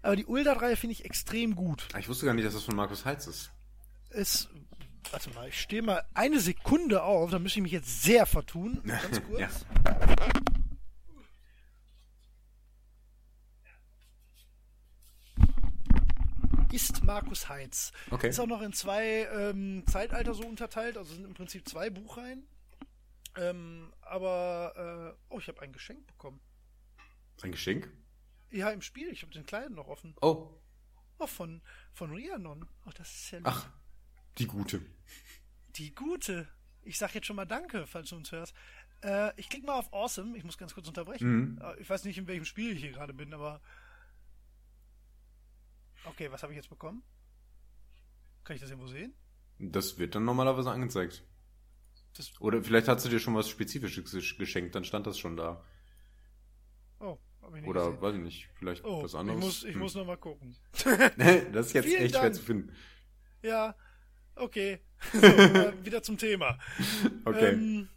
Aber 0.03 0.17
die 0.17 0.27
Ultra 0.27 0.55
3 0.55 0.77
finde 0.77 0.93
ich 0.93 1.05
extrem 1.05 1.57
gut. 1.57 1.89
Ah, 1.93 1.99
Ich 1.99 2.09
wusste 2.09 2.27
gar 2.27 2.35
nicht, 2.35 2.47
dass 2.47 2.55
das 2.55 2.65
von 2.65 2.77
Markus 2.77 3.05
Heitz 3.05 3.27
ist. 3.27 3.51
Ist 4.11 4.49
Warte 5.13 5.31
mal, 5.31 5.49
ich 5.49 5.61
stehe 5.61 5.83
mal 5.83 6.03
eine 6.15 6.41
Sekunde 6.41 7.05
auf, 7.05 7.31
da 7.31 7.39
müsste 7.39 7.61
ich 7.61 7.63
mich 7.63 7.73
jetzt 7.73 8.03
sehr 8.03 8.27
vertun. 8.27 8.83
Ganz 8.87 9.23
kurz. 9.23 9.41
Ja. 9.41 9.49
Ist 16.77 17.03
Markus 17.03 17.49
Heinz. 17.49 17.91
Okay. 18.11 18.29
Ist 18.29 18.39
auch 18.39 18.47
noch 18.47 18.61
in 18.61 18.75
zwei 18.75 19.27
ähm, 19.33 19.83
Zeitalter 19.87 20.35
so 20.35 20.47
unterteilt, 20.47 20.99
also 20.99 21.15
sind 21.15 21.25
im 21.25 21.33
Prinzip 21.33 21.67
zwei 21.67 21.89
Buchreihen. 21.89 22.47
Ähm, 23.35 23.95
aber, 24.03 25.17
äh, 25.17 25.33
oh, 25.35 25.39
ich 25.39 25.49
habe 25.49 25.63
ein 25.63 25.73
Geschenk 25.73 26.07
bekommen. 26.07 26.39
Ein 27.43 27.53
Geschenk? 27.53 27.91
Ja, 28.51 28.69
im 28.69 28.83
Spiel, 28.83 29.09
ich 29.09 29.23
habe 29.23 29.33
den 29.33 29.47
kleinen 29.47 29.75
noch 29.75 29.89
offen. 29.89 30.15
Oh. 30.21 30.51
Oh, 31.19 31.27
von, 31.27 31.63
von 31.95 32.11
Rhiannon. 32.13 32.69
Oh, 32.85 32.91
das 32.95 33.09
ist 33.11 33.31
ja 33.31 33.39
lieb. 33.39 33.47
Ach, 33.49 33.71
die 34.37 34.47
gute. 34.47 34.83
Die 35.77 35.95
gute. 35.95 36.47
Ich 36.83 36.99
sag 36.99 37.15
jetzt 37.15 37.27
schon 37.27 37.37
mal 37.37 37.47
Danke, 37.47 37.87
falls 37.87 38.11
du 38.11 38.17
uns 38.17 38.33
hörst. 38.33 38.55
Äh, 39.03 39.33
ich 39.41 39.49
klicke 39.49 39.65
mal 39.65 39.79
auf 39.79 39.91
Awesome. 39.95 40.37
Ich 40.37 40.45
muss 40.45 40.59
ganz 40.59 40.75
kurz 40.75 40.89
unterbrechen. 40.89 41.55
Mhm. 41.55 41.59
Äh, 41.63 41.81
Ich 41.81 41.89
weiß 41.89 42.05
nicht, 42.05 42.19
in 42.19 42.27
welchem 42.27 42.45
Spiel 42.45 42.73
ich 42.77 42.83
hier 42.83 42.93
gerade 42.93 43.15
bin, 43.15 43.33
aber. 43.33 43.63
Okay, 46.09 46.31
was 46.31 46.43
habe 46.43 46.53
ich 46.53 46.57
jetzt 46.57 46.69
bekommen? 46.71 47.03
Kann 48.45 48.55
ich 48.57 48.61
das 48.63 48.71
irgendwo 48.71 48.89
sehen? 48.89 49.15
Das 49.59 49.99
wird 49.99 50.15
dann 50.15 50.25
normalerweise 50.25 50.71
angezeigt. 50.71 51.25
Das, 52.17 52.33
Oder 52.41 52.63
vielleicht 52.63 52.89
hast 52.89 53.05
du 53.05 53.09
dir 53.09 53.19
schon 53.21 53.35
was 53.35 53.49
Spezifisches 53.49 54.13
gesch- 54.13 54.39
geschenkt, 54.39 54.75
dann 54.75 54.85
stand 54.85 55.07
das 55.07 55.19
schon 55.19 55.37
da. 55.37 55.63
oh, 57.01 57.19
habe 57.43 57.57
ich 57.59 57.63
nicht 57.63 57.69
Oder 57.71 57.87
gesehen. 57.87 58.01
weiß 58.03 58.15
ich 58.15 58.21
nicht, 58.23 58.49
vielleicht 58.59 58.85
Oh, 58.85 59.03
was 59.03 59.15
anderes. 59.15 59.39
ich 59.41 59.45
muss, 59.45 59.65
ich 59.65 59.73
Hm. 59.75 59.81
muss 59.81 59.95
noch 59.95 60.07
mal 60.07 60.17
gucken. 60.17 60.57
das 61.53 61.67
ist 61.67 61.73
jetzt 61.75 61.85
Vielen 61.87 62.03
echt 62.03 62.15
schwer 62.15 62.23
Dank. 62.23 62.35
zu 62.35 62.43
finden. 62.43 62.73
Ja, 63.43 63.75
okay. 64.35 64.81
So, 65.13 65.27
äh, 65.27 65.85
wieder 65.85 66.03
zum 66.03 66.17
Thema. 66.17 66.59
Okay. 67.27 67.53
Ähm, 67.53 67.89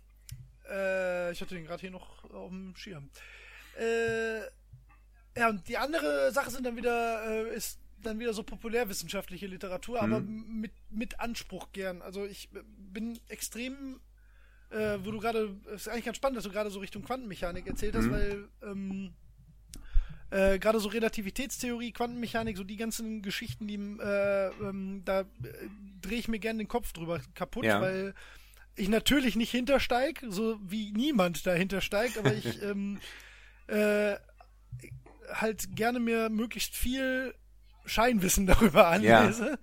äh, 0.70 1.32
ich 1.32 1.40
hatte 1.42 1.56
den 1.56 1.64
gerade 1.66 1.80
hier 1.80 1.92
noch 1.92 2.26
auf 2.26 2.50
dem 2.50 2.76
Schirm. 2.76 3.10
Äh, 3.78 4.40
ja, 5.38 5.48
und 5.50 5.66
die 5.70 5.78
andere 5.78 6.32
Sache 6.34 6.50
sind 6.52 6.66
dann 6.66 6.76
wieder, 6.76 7.24
äh, 7.48 7.56
ist 7.56 7.80
dann 8.04 8.20
wieder 8.20 8.34
so 8.34 8.44
populärwissenschaftliche 8.44 9.48
Literatur, 9.48 10.02
aber 10.02 10.20
Mhm. 10.20 10.60
mit, 10.62 10.72
mit 10.90 11.20
Anspruch 11.20 11.72
gern. 11.74 12.02
Also 12.02 12.26
ich 12.26 12.50
bin 12.78 13.20
extrem, 13.28 14.00
äh, 14.70 14.98
wo 15.04 15.12
du 15.12 15.20
gerade, 15.20 15.56
es 15.74 15.82
ist 15.82 15.88
eigentlich 15.90 16.06
ganz 16.06 16.18
spannend, 16.18 16.38
dass 16.38 16.44
du 16.46 16.52
gerade 16.52 16.70
so 16.72 16.80
Richtung 16.80 17.04
Quantenmechanik 17.04 17.66
erzählt 17.68 17.96
hast, 17.96 18.06
Mhm. 18.06 18.12
weil 18.12 18.48
ähm, 18.64 19.14
äh, 20.32 20.60
gerade 20.60 20.80
so 20.80 20.90
Relativitätstheorie, 20.90 21.92
Quantenmechanik, 21.92 22.56
so 22.58 22.64
die 22.64 22.78
ganzen 22.78 23.22
Geschichten, 23.24 23.68
die 23.68 23.76
äh, 23.76 24.48
ähm, 24.62 25.02
da 25.06 25.22
äh, 25.22 25.26
drehe 26.02 26.20
ich 26.20 26.28
mir 26.28 26.40
gerne 26.40 26.60
den 26.60 26.68
Kopf 26.68 26.94
drüber 26.94 27.20
kaputt, 27.34 27.66
Ja. 27.66 27.82
weil 27.82 28.14
ich 28.76 28.88
natürlich 28.90 29.36
nicht 29.36 29.52
hintersteig, 29.52 30.24
so 30.30 30.60
wie 30.64 30.92
niemand 30.94 31.46
dahinter 31.46 31.82
steigt, 31.82 32.18
aber 32.18 32.34
ich 32.34 32.62
ähm, 32.64 33.00
äh, 33.68 34.16
halt 35.34 35.76
gerne 35.76 36.00
mir 36.00 36.30
möglichst 36.30 36.76
viel 36.76 37.34
Scheinwissen 37.90 38.46
darüber 38.48 38.88
anlese. 38.88 39.60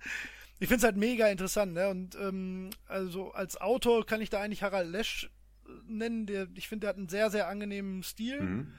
Ich 0.59 0.67
finde 0.67 0.77
es 0.77 0.83
halt 0.83 0.97
mega 0.97 1.27
interessant, 1.27 1.73
ne? 1.73 1.89
Und 1.89 2.15
ähm, 2.15 2.69
also 2.87 3.31
als 3.31 3.59
Autor 3.61 4.05
kann 4.05 4.21
ich 4.21 4.29
da 4.29 4.41
eigentlich 4.41 4.63
Harald 4.63 4.89
Lesch 4.89 5.29
äh, 5.65 5.69
nennen, 5.87 6.25
der 6.25 6.47
ich 6.55 6.67
finde, 6.67 6.81
der 6.81 6.89
hat 6.89 6.97
einen 6.97 7.09
sehr, 7.09 7.29
sehr 7.29 7.47
angenehmen 7.47 8.03
Stil 8.03 8.41
Mhm. 8.41 8.73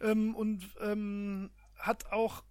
ähm, 0.00 0.34
und 0.34 0.64
ähm, 0.80 1.50
hat 1.76 2.12
auch 2.12 2.44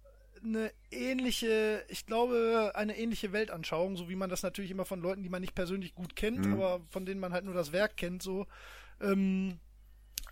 eine 0.44 0.72
ähnliche, 0.90 1.84
ich 1.88 2.04
glaube, 2.06 2.72
eine 2.74 2.98
ähnliche 2.98 3.32
Weltanschauung, 3.32 3.96
so 3.96 4.08
wie 4.08 4.16
man 4.16 4.28
das 4.28 4.42
natürlich 4.42 4.70
immer 4.72 4.84
von 4.84 5.00
Leuten, 5.00 5.22
die 5.22 5.28
man 5.28 5.40
nicht 5.40 5.54
persönlich 5.54 5.94
gut 5.94 6.16
kennt, 6.16 6.46
Mhm. 6.46 6.52
aber 6.54 6.80
von 6.90 7.06
denen 7.06 7.20
man 7.20 7.32
halt 7.32 7.44
nur 7.44 7.54
das 7.54 7.72
Werk 7.72 7.96
kennt, 7.96 8.22
so. 8.22 8.46
Ähm, 9.00 9.58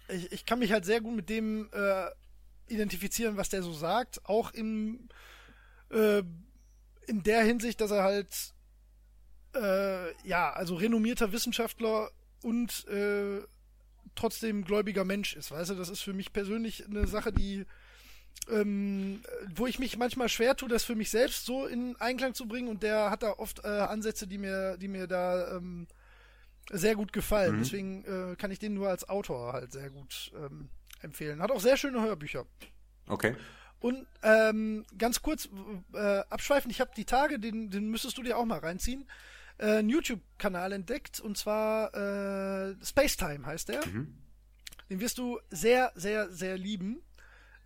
ich, 0.08 0.32
ich 0.32 0.46
kann 0.46 0.58
mich 0.58 0.72
halt 0.72 0.84
sehr 0.84 1.00
gut 1.00 1.14
mit 1.14 1.28
dem 1.28 1.68
äh, 1.72 2.06
identifizieren, 2.66 3.36
was 3.36 3.50
der 3.50 3.62
so 3.62 3.72
sagt, 3.72 4.20
auch 4.24 4.52
in, 4.52 5.08
äh, 5.90 6.22
in 7.06 7.22
der 7.22 7.42
Hinsicht, 7.42 7.80
dass 7.80 7.90
er 7.90 8.02
halt 8.02 8.54
äh, 9.54 10.28
ja, 10.28 10.52
also 10.52 10.76
renommierter 10.76 11.32
Wissenschaftler 11.32 12.10
und 12.42 12.86
äh, 12.88 13.40
trotzdem 14.14 14.64
gläubiger 14.64 15.04
Mensch 15.04 15.34
ist. 15.34 15.50
Weißt 15.50 15.70
du, 15.70 15.74
das 15.74 15.88
ist 15.88 16.00
für 16.00 16.12
mich 16.12 16.32
persönlich 16.32 16.86
eine 16.86 17.06
Sache, 17.06 17.32
die 17.32 17.66
ähm, 18.48 19.22
wo 19.54 19.66
ich 19.66 19.78
mich 19.78 19.96
manchmal 19.96 20.28
schwer 20.28 20.56
tue, 20.56 20.68
das 20.68 20.84
für 20.84 20.94
mich 20.94 21.10
selbst 21.10 21.44
so 21.44 21.66
in 21.66 21.96
Einklang 22.00 22.34
zu 22.34 22.46
bringen 22.46 22.68
und 22.68 22.82
der 22.82 23.10
hat 23.10 23.22
da 23.22 23.32
oft 23.32 23.64
äh, 23.64 23.68
Ansätze, 23.68 24.26
die 24.26 24.38
mir, 24.38 24.76
die 24.78 24.88
mir 24.88 25.06
da 25.06 25.56
ähm, 25.56 25.86
sehr 26.70 26.94
gut 26.94 27.12
gefallen. 27.12 27.56
Mhm. 27.56 27.58
Deswegen 27.58 28.04
äh, 28.04 28.36
kann 28.36 28.50
ich 28.50 28.58
den 28.58 28.74
nur 28.74 28.88
als 28.88 29.08
Autor 29.08 29.52
halt 29.52 29.72
sehr 29.72 29.90
gut 29.90 30.32
ähm, 30.36 30.68
empfehlen. 31.00 31.42
Hat 31.42 31.50
auch 31.50 31.60
sehr 31.60 31.76
schöne 31.76 32.00
Hörbücher. 32.00 32.46
Okay. 33.06 33.36
Und 33.80 34.06
ähm, 34.22 34.84
ganz 34.98 35.22
kurz 35.22 35.48
äh, 35.94 36.20
abschweifend, 36.28 36.72
ich 36.72 36.80
habe 36.80 36.90
die 36.96 37.06
Tage, 37.06 37.38
den, 37.38 37.70
den 37.70 37.88
müsstest 37.90 38.18
du 38.18 38.22
dir 38.22 38.36
auch 38.36 38.44
mal 38.44 38.58
reinziehen, 38.58 39.08
äh, 39.58 39.78
einen 39.78 39.88
YouTube-Kanal 39.88 40.72
entdeckt 40.72 41.18
und 41.20 41.38
zwar 41.38 41.94
äh, 41.94 42.74
Spacetime 42.84 43.46
heißt 43.46 43.70
der. 43.70 43.86
Mhm. 43.86 44.18
Den 44.90 45.00
wirst 45.00 45.18
du 45.18 45.38
sehr, 45.50 45.92
sehr, 45.94 46.30
sehr 46.30 46.58
lieben. 46.58 47.00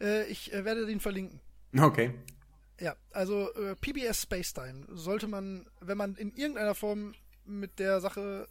Äh, 0.00 0.26
ich 0.26 0.52
äh, 0.52 0.64
werde 0.64 0.86
den 0.86 1.00
verlinken. 1.00 1.40
Okay. 1.76 2.14
Ja, 2.80 2.96
also 3.12 3.52
äh, 3.54 3.74
PBS 3.76 4.22
Spacetime 4.22 4.86
sollte 4.90 5.26
man, 5.26 5.66
wenn 5.80 5.96
man 5.96 6.16
in 6.16 6.32
irgendeiner 6.34 6.74
Form 6.74 7.14
mit 7.44 7.78
der 7.78 8.00
Sache 8.00 8.48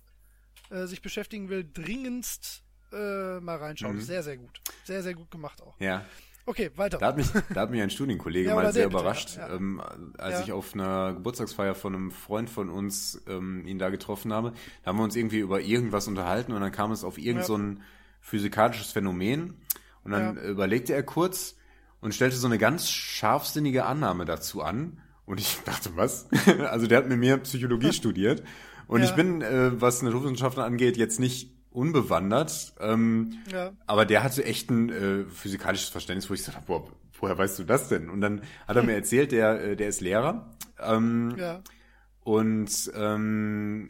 äh, 0.70 0.86
sich 0.86 1.02
beschäftigen 1.02 1.50
will, 1.50 1.70
dringendst 1.72 2.64
äh, 2.92 3.40
mal 3.40 3.58
reinschauen. 3.58 3.98
Mhm. 3.98 4.02
Sehr, 4.02 4.24
sehr 4.24 4.38
gut. 4.38 4.62
Sehr, 4.84 5.04
sehr 5.04 5.14
gut 5.14 5.32
gemacht 5.32 5.62
auch. 5.62 5.80
Ja. 5.80 6.06
Okay, 6.46 6.72
weiter. 6.76 6.98
Da 6.98 7.08
hat 7.08 7.18
mich, 7.18 7.28
da 7.54 7.62
hat 7.62 7.72
mich 7.72 7.82
ein 7.82 7.90
Studienkollege 7.90 8.50
Ja, 8.50 8.56
mal 8.56 8.74
sehr 8.74 8.88
bitte, 8.88 9.00
überrascht, 9.00 9.38
ja. 9.38 9.54
Ähm, 9.54 9.82
als 10.18 10.40
Ja. 10.40 10.42
ich 10.44 10.52
auf 10.52 10.74
einer 10.74 11.14
Geburtstagsfeier 11.14 11.74
von 11.76 11.96
einem 11.96 12.12
Freund 12.12 12.50
von 12.50 12.70
uns 12.70 13.22
ähm, 13.28 13.66
ihn 13.66 13.80
da 13.80 13.90
getroffen 13.90 14.34
habe. 14.34 14.54
Da 14.84 14.90
haben 14.90 14.98
wir 14.98 15.04
uns 15.04 15.16
irgendwie 15.16 15.40
über 15.40 15.62
irgendwas 15.62 16.08
unterhalten 16.08 16.52
und 16.52 16.60
dann 16.62 16.72
kam 16.72 16.92
es 16.92 17.04
auf 17.04 17.18
irgend 17.18 17.42
Ja. 17.42 17.48
so 17.48 17.56
ein 17.58 17.82
physikalisches 18.20 18.92
Phänomen 18.92 19.54
und 20.04 20.12
dann 20.12 20.38
überlegte 20.38 20.94
er 20.94 21.04
kurz 21.04 21.56
und 22.02 22.14
stellte 22.14 22.36
so 22.36 22.48
eine 22.48 22.58
ganz 22.58 22.90
scharfsinnige 22.90 23.86
Annahme 23.86 24.26
dazu 24.26 24.62
an. 24.62 25.00
Und 25.26 25.40
ich 25.40 25.60
dachte, 25.66 25.92
was? 25.96 26.28
Also 26.70 26.88
der 26.88 26.98
hat 26.98 27.08
mit 27.08 27.20
mir 27.20 27.38
Psychologie 27.38 27.94
studiert. 27.94 28.44
Und 28.88 29.02
ich 29.02 29.12
bin, 29.16 29.42
äh, 29.42 29.80
was 29.82 30.02
Naturwissenschaften 30.02 30.62
angeht, 30.62 30.98
jetzt 30.98 31.20
nicht 31.22 31.52
unbewandert. 31.74 32.74
Ähm, 32.80 33.34
Ja. 33.52 33.72
aber 33.88 34.06
der 34.06 34.24
hatte 34.24 34.46
echt 34.46 34.70
ein 34.70 34.90
äh, 34.90 35.24
physikalisches 35.26 35.90
Verständnis, 35.90 36.30
wo 36.30 36.34
ich 36.34 36.40
gesagt 36.42 36.58
habe, 36.58 36.68
boah, 36.68 36.88
woher 37.20 37.38
weißt 37.38 37.60
du 37.60 37.64
das 37.64 37.90
denn? 37.90 38.10
Und 38.10 38.22
dann 38.22 38.42
hat 38.68 38.76
er 38.76 38.84
mir 38.84 38.94
erzählt, 38.96 39.32
der, 39.32 39.62
äh, 39.64 39.76
der 39.76 39.88
ist 39.90 40.02
Lehrer. 40.02 40.52
Ähm, 40.80 41.36
Ja. 41.38 41.62
und 42.22 42.92
ähm, 42.96 43.90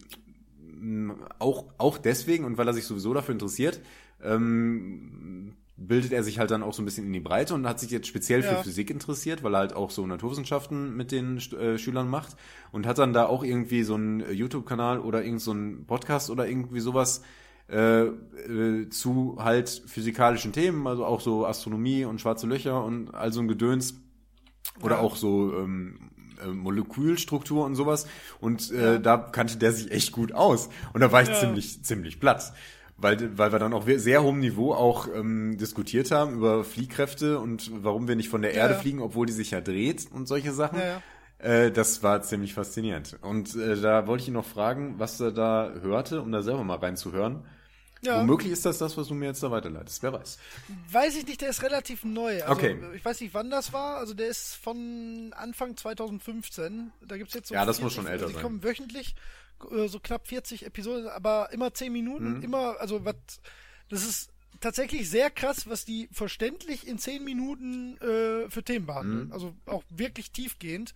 auch, 1.39 1.65
auch 1.77 1.97
deswegen 1.97 2.45
und 2.45 2.57
weil 2.57 2.67
er 2.67 2.73
sich 2.73 2.85
sowieso 2.85 3.13
dafür 3.13 3.33
interessiert, 3.33 3.79
ähm, 4.21 5.55
bildet 5.75 6.11
er 6.13 6.23
sich 6.23 6.39
halt 6.39 6.51
dann 6.51 6.61
auch 6.63 6.73
so 6.73 6.81
ein 6.81 6.85
bisschen 6.85 7.05
in 7.07 7.13
die 7.13 7.19
Breite 7.19 7.53
und 7.55 7.67
hat 7.67 7.79
sich 7.79 7.89
jetzt 7.89 8.07
speziell 8.07 8.41
Ja. 8.43 8.55
für 8.55 8.63
Physik 8.63 8.89
interessiert, 8.91 9.43
weil 9.43 9.55
er 9.55 9.59
halt 9.59 9.75
auch 9.75 9.89
so 9.91 10.05
Naturwissenschaften 10.05 10.95
mit 10.95 11.11
den 11.11 11.37
äh, 11.37 11.77
Schülern 11.77 12.09
macht 12.09 12.35
und 12.71 12.85
hat 12.85 12.99
dann 12.99 13.11
da 13.13 13.25
auch 13.25 13.43
irgendwie 13.43 13.83
so 13.83 13.95
einen 13.95 14.19
YouTube-Kanal 14.31 14.99
oder 14.99 15.23
irgend 15.23 15.41
so 15.41 15.51
einen 15.51 15.85
Podcast 15.85 16.29
oder 16.29 16.47
irgendwie 16.47 16.79
sowas 16.79 17.23
äh, 17.69 18.03
äh, 18.05 18.89
zu 18.89 19.37
halt 19.39 19.83
physikalischen 19.87 20.51
Themen, 20.51 20.85
also 20.87 21.05
auch 21.05 21.21
so 21.21 21.45
Astronomie 21.45 22.05
und 22.05 22.19
schwarze 22.21 22.47
Löcher 22.47 22.83
und 22.83 23.13
all 23.13 23.31
so 23.31 23.39
ein 23.41 23.47
Gedöns 23.47 23.95
oder 24.81 24.95
Ja. 24.95 25.01
auch 25.01 25.15
so 25.15 25.53
ähm, 25.57 26.09
äh, 26.43 26.47
Molekülstruktur 26.47 27.65
und 27.65 27.75
sowas. 27.75 28.07
Und 28.39 28.71
äh, 28.71 28.99
da 28.99 29.17
kannte 29.17 29.57
der 29.57 29.71
sich 29.71 29.91
echt 29.91 30.11
gut 30.11 30.33
aus. 30.33 30.69
Und 30.93 31.01
da 31.01 31.11
war 31.11 31.21
ich 31.21 31.29
Ja. 31.29 31.35
ziemlich, 31.35 31.83
ziemlich 31.83 32.19
platt. 32.19 32.53
Weil, 32.95 33.37
weil 33.37 33.51
wir 33.51 33.57
dann 33.59 33.73
auf 33.73 33.85
sehr 33.87 34.21
hohem 34.23 34.39
Niveau 34.39 34.71
auch 34.73 35.07
ähm, 35.13 35.57
diskutiert 35.57 36.11
haben 36.11 36.35
über 36.35 36.63
Fliehkräfte 36.63 37.39
und 37.39 37.71
warum 37.83 38.07
wir 38.07 38.15
nicht 38.15 38.29
von 38.29 38.43
der 38.43 38.51
Ja, 38.53 38.61
Erde 38.63 38.75
fliegen, 38.75 39.01
obwohl 39.01 39.25
die 39.25 39.33
sich 39.33 39.51
ja 39.51 39.61
dreht 39.61 40.07
und 40.11 40.27
solche 40.27 40.51
Sachen. 40.53 40.77
Ja. 40.79 41.01
Äh, 41.43 41.71
das 41.71 42.01
war 42.03 42.21
ziemlich 42.21 42.53
faszinierend. 42.53 43.17
Und 43.21 43.55
äh, 43.55 43.79
da 43.79 44.07
wollte 44.07 44.23
ich 44.23 44.27
ihn 44.29 44.33
noch 44.33 44.45
fragen, 44.45 44.95
was 44.97 45.19
er 45.19 45.31
da 45.31 45.71
hörte, 45.81 46.21
um 46.21 46.31
da 46.31 46.41
selber 46.41 46.63
mal 46.63 46.77
reinzuhören. 46.77 47.45
Ja. 48.01 48.19
Womöglich 48.19 48.51
ist 48.51 48.65
das 48.65 48.77
das, 48.79 48.97
was 48.97 49.07
du 49.07 49.13
mir 49.13 49.27
jetzt 49.27 49.43
da 49.43 49.49
weiterleitest. 49.51 50.03
Wer 50.03 50.11
weiß. 50.13 50.37
Weiß 50.91 51.15
ich 51.15 51.25
nicht, 51.25 51.39
der 51.41 51.49
ist 51.49 51.63
relativ 51.63 52.03
neu. 52.03 52.41
Also, 52.43 52.51
Okay. 52.53 52.77
Ich 52.95 53.03
weiß 53.05 53.21
nicht, 53.21 53.33
wann 53.33 53.49
das 53.49 53.71
war. 53.71 53.95
Also 53.97 54.13
der 54.13 54.27
ist 54.27 54.55
von 54.55 55.31
Anfang 55.37 55.77
2015. 55.77 56.91
Da 57.07 57.17
gibt's 57.17 57.33
jetzt 57.33 57.47
so 57.49 57.53
Ja, 57.55 57.65
das 57.65 57.77
40 57.77 57.83
muss 57.83 57.93
schon 57.93 58.07
älter 58.07 58.27
Die 58.27 58.33
sein. 58.33 58.41
kommen 58.41 58.63
wöchentlich 58.63 59.15
äh, 59.71 59.87
so 59.87 59.99
knapp 60.01 60.27
40 60.27 60.65
Episoden, 60.65 61.07
aber 61.07 61.49
immer 61.53 61.73
10 61.73 61.93
Minuten. 61.93 62.37
Mhm. 62.37 62.43
Immer, 62.43 62.75
also 62.79 63.05
was, 63.05 63.15
das 63.89 64.03
ist 64.03 64.29
tatsächlich 64.59 65.09
sehr 65.09 65.29
krass, 65.29 65.69
was 65.69 65.85
die 65.85 66.09
verständlich 66.11 66.85
in 66.87 66.97
10 66.97 67.23
Minuten 67.23 67.97
äh, 67.97 68.49
für 68.49 68.63
Themen 68.63 68.85
behandeln. 68.85 69.27
Mhm. 69.27 69.33
Also 69.33 69.55
auch 69.65 69.83
wirklich 69.89 70.31
tiefgehend. 70.31 70.93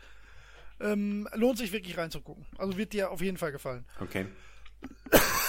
Ähm, 0.80 1.28
lohnt 1.34 1.58
sich 1.58 1.72
wirklich 1.72 1.98
reinzugucken. 1.98 2.46
Also 2.58 2.78
wird 2.78 2.94
dir 2.94 3.10
auf 3.12 3.22
jeden 3.22 3.38
Fall 3.38 3.52
gefallen. 3.52 3.86
Okay. 4.00 4.26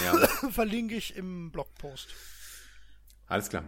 Ja, 0.05 0.17
Verlinke 0.51 0.95
ich 0.95 1.17
im 1.17 1.51
Blogpost. 1.51 2.09
alles 3.27 3.49
klar. 3.49 3.65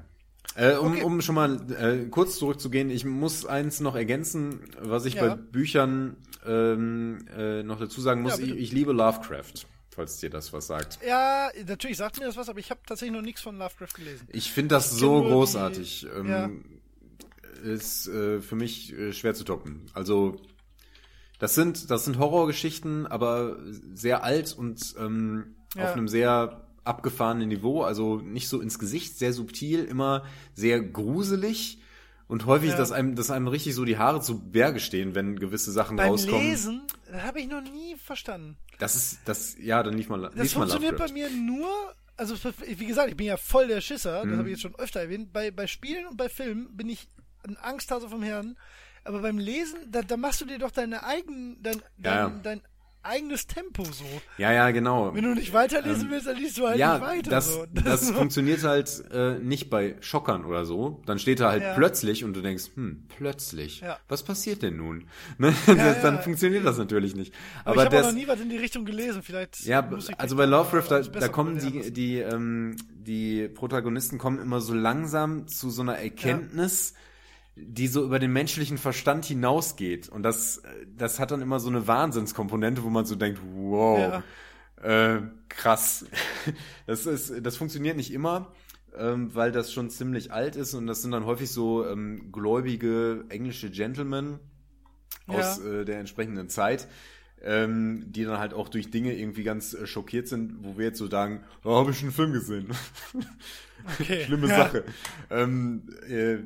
Äh, 0.55 0.77
um, 0.77 0.93
Okay. 0.93 1.03
um 1.03 1.20
schon 1.20 1.35
mal 1.35 1.70
äh, 1.73 2.07
kurz 2.09 2.39
zurückzugehen, 2.39 2.89
ich 2.91 3.05
muss 3.05 3.45
eins 3.47 3.81
noch 3.81 3.95
ergänzen, 3.95 4.61
was 4.81 5.05
ich 5.05 5.15
Ja. 5.15 5.28
bei 5.28 5.35
Büchern 5.37 6.16
ähm, 6.47 7.27
äh, 7.37 7.62
noch 7.62 7.78
dazu 7.78 8.01
sagen 8.01 8.23
muss. 8.23 8.39
Ja, 8.39 8.45
ich, 8.45 8.53
ich 8.57 8.73
liebe 8.73 8.93
Lovecraft, 8.93 9.66
falls 9.91 10.19
dir 10.19 10.31
das 10.31 10.53
was 10.53 10.66
sagt. 10.69 10.99
Ja, 11.07 11.51
natürlich 11.66 11.97
sagt 11.99 12.19
mir 12.19 12.27
das 12.27 12.37
was, 12.37 12.49
aber 12.49 12.59
ich 12.61 12.70
habe 12.70 12.81
tatsächlich 12.87 13.15
noch 13.15 13.23
nichts 13.23 13.43
von 13.43 13.59
Lovecraft 13.59 13.95
gelesen. 13.97 14.27
Ich 14.32 14.51
finde 14.53 14.77
das 14.77 14.91
kenn 14.91 14.99
so 14.99 15.12
nur 15.19 15.24
die- 15.24 15.31
großartig. 15.32 16.07
ähm, 16.16 16.28
Ja. 16.28 16.51
Ist 17.62 18.07
äh, 18.09 18.41
für 18.41 18.57
mich 18.57 18.93
äh, 18.95 19.12
schwer 19.12 19.35
zu 19.35 19.45
toppen. 19.45 19.87
Also 19.93 20.41
das 21.41 21.55
sind 21.57 21.91
das 21.91 22.05
sind 22.05 22.19
Horrorgeschichten, 22.19 23.07
aber 23.09 23.57
sehr 23.95 24.23
alt 24.23 24.53
und 24.57 24.95
ähm, 24.99 25.57
Ja. 25.75 25.85
auf 25.85 25.93
einem 25.93 26.07
sehr 26.09 26.67
abgefahrenen 26.85 27.49
Niveau. 27.49 27.83
Also 27.83 28.17
nicht 28.17 28.49
so 28.49 28.61
ins 28.61 28.79
Gesicht, 28.79 29.19
sehr 29.19 29.33
subtil, 29.33 29.85
immer 29.85 30.25
sehr 30.55 30.81
gruselig 30.81 31.79
und 32.29 32.47
häufig, 32.47 32.71
Ja. 32.71 32.77
dass 32.77 32.93
einem 32.93 33.17
dass 33.17 33.31
einem 33.31 33.49
richtig 33.49 33.75
so 33.75 33.85
die 33.85 33.99
Haare 33.99 34.21
zu 34.21 34.39
Berge 34.41 34.81
stehen, 34.81 35.15
wenn 35.15 35.37
gewisse 35.39 35.73
Sachen 35.73 35.97
Beim 35.97 36.11
rauskommen. 36.11 36.41
Lesen 36.43 36.83
habe 37.12 37.41
ich 37.41 37.49
noch 37.49 37.62
nie 37.62 37.97
verstanden. 37.97 38.57
Das 38.79 38.95
ist 38.97 39.21
das 39.25 39.57
ja 39.61 39.83
dann 39.83 39.95
lief 39.95 40.09
mal 40.09 40.23
Das 40.23 40.35
lief 40.35 40.57
mal 40.57 40.69
funktioniert 40.69 40.97
bei 40.97 41.12
mir 41.12 41.29
nur, 41.31 41.69
also 42.17 42.35
wie 42.67 42.87
gesagt, 42.87 43.11
ich 43.11 43.17
bin 43.17 43.27
ja 43.27 43.37
voll 43.37 43.69
der 43.69 43.81
Schisser, 43.81 44.25
Mhm. 44.25 44.31
das 44.31 44.39
habe 44.39 44.49
ich 44.49 44.53
jetzt 44.55 44.62
schon 44.62 44.75
öfter 44.77 45.01
erwähnt. 45.01 45.33
Bei, 45.33 45.51
bei 45.51 45.67
Spielen 45.67 46.07
und 46.07 46.17
bei 46.17 46.29
Filmen 46.29 46.77
bin 46.77 46.89
ich 46.89 47.09
ein 47.47 47.57
Angsthase 47.59 48.09
vom 48.09 48.23
Herrn. 48.23 48.57
Aber 49.05 49.20
beim 49.20 49.39
Lesen, 49.39 49.78
da, 49.90 50.02
da 50.02 50.16
machst 50.16 50.40
du 50.40 50.44
dir 50.44 50.59
doch 50.59 50.70
deine 50.70 51.05
eigen, 51.05 51.62
dein, 51.62 51.82
dein, 51.98 52.14
Ja, 52.14 52.28
ja. 52.28 52.40
dein 52.43 52.62
eigenes 53.02 53.47
Tempo 53.47 53.82
so. 53.85 54.05
Ja, 54.36 54.52
ja, 54.52 54.70
genau. 54.72 55.14
Wenn 55.14 55.24
du 55.24 55.35
nicht 55.35 55.55
weiterlesen 55.55 56.10
willst, 56.10 56.27
dann 56.27 56.36
liest 56.36 56.59
du 56.59 56.66
halt 56.68 56.78
ja, 56.78 56.98
nicht 56.98 57.06
weiter. 57.09 57.31
das, 57.31 57.55
so. 57.55 57.66
das 57.72 58.10
funktioniert 58.10 58.62
halt 58.62 59.05
äh, 59.10 59.39
nicht 59.39 59.70
bei 59.70 59.97
Schockern 60.01 60.44
oder 60.44 60.66
so. 60.66 61.02
Dann 61.06 61.18
steht 61.18 61.40
da 61.40 61.48
halt 61.51 61.62
Ja. 61.62 61.74
plötzlich 61.74 62.24
und 62.24 62.35
du 62.35 62.43
denkst, 62.43 62.64
hm, 62.74 63.06
plötzlich. 63.16 63.81
Ja. 63.81 63.98
Was 64.09 64.22
passiert 64.22 64.62
denn 64.62 64.77
nun? 64.77 65.06
Ne? 65.39 65.55
das. 65.66 66.02
Dann 66.02 66.20
funktioniert 66.20 66.66
das 66.66 66.77
natürlich 66.77 67.16
nicht. 67.16 67.32
aber, 67.64 67.70
Aber, 67.70 67.81
ich 67.81 67.86
habe 67.86 67.97
das, 67.97 68.06
noch 68.09 68.12
nie 68.12 68.28
was 68.28 68.40
in 68.40 68.51
die 68.51 68.59
Richtung 68.59 68.85
gelesen. 68.85 69.22
Vielleicht 69.22 69.64
ja, 69.64 69.89
also 70.18 70.36
bei 70.36 70.44
Lovecraft, 70.44 70.90
da, 70.90 71.01
da 71.01 71.28
kommen 71.28 71.59
die, 71.59 71.93
die, 71.93 72.18
ähm, 72.18 72.77
die 72.93 73.48
Protagonisten 73.48 74.18
kommen 74.18 74.39
immer 74.39 74.60
so 74.60 74.74
langsam 74.74 75.48
zu 75.48 75.70
so 75.70 75.81
einer 75.81 75.97
Erkenntnis, 75.97 76.93
die 77.56 77.89
so 77.89 78.05
über 78.05 78.18
den 78.18 78.32
menschlichen 78.32 78.78
Verstand 78.78 79.24
hinausgeht. 79.24 80.09
Und 80.09 80.22
das, 80.22 80.62
das 80.97 81.18
hat 81.18 81.31
dann 81.31 81.43
immer 81.43 81.60
so 81.60 81.68
eine 81.68 81.86
Wahnsinnskomponente, 81.86 82.82
wo 82.85 82.90
man 82.90 83.05
so 83.05 83.16
denkt, 83.16 83.40
wow, 83.52 84.22
äh, 84.82 85.20
krass. 85.48 86.06
Das 86.86 87.06
ist, 87.06 87.32
das 87.44 87.56
funktioniert 87.56 87.97
nicht 87.97 88.12
immer, 88.12 88.52
ähm, 88.97 89.35
weil 89.35 89.52
das 89.52 89.72
schon 89.72 89.90
ziemlich 89.90 90.32
alt 90.32 90.56
ist 90.56 90.74
und 90.74 90.86
das 90.86 91.02
sind 91.02 91.10
dann 91.12 91.24
häufig 91.27 91.51
so 91.51 91.86
ähm, 91.86 92.32
gläubige 92.32 93.24
englische 93.28 93.70
Gentlemen 93.70 94.39
aus 95.27 95.60
Ja. 95.62 95.70
äh, 95.81 95.85
der 95.85 96.01
entsprechenden 96.01 96.48
Zeit, 96.48 96.89
ähm, 97.43 98.05
die 98.12 98.25
dann 98.25 98.39
halt 98.39 98.55
auch 98.55 98.69
durch 98.69 98.91
Dinge 98.91 99.15
irgendwie 99.15 99.43
ganz 99.43 99.75
äh, 99.75 99.87
schockiert 99.87 100.29
sind, 100.29 100.62
wo 100.62 100.77
wir 100.77 100.87
jetzt 100.87 100.99
so 100.99 101.09
sagen, 101.09 101.45
oh, 101.65 101.77
habe 101.77 101.91
ich 101.91 101.99
schon 101.99 102.09
einen 102.09 102.15
Film 102.15 102.33
gesehen. 102.33 102.69
Okay. 103.99 104.25
Schlimme 104.25 104.47
ja. 104.47 104.57
Sache. 104.59 104.85
Ähm, 105.31 105.89
äh, 106.07 106.37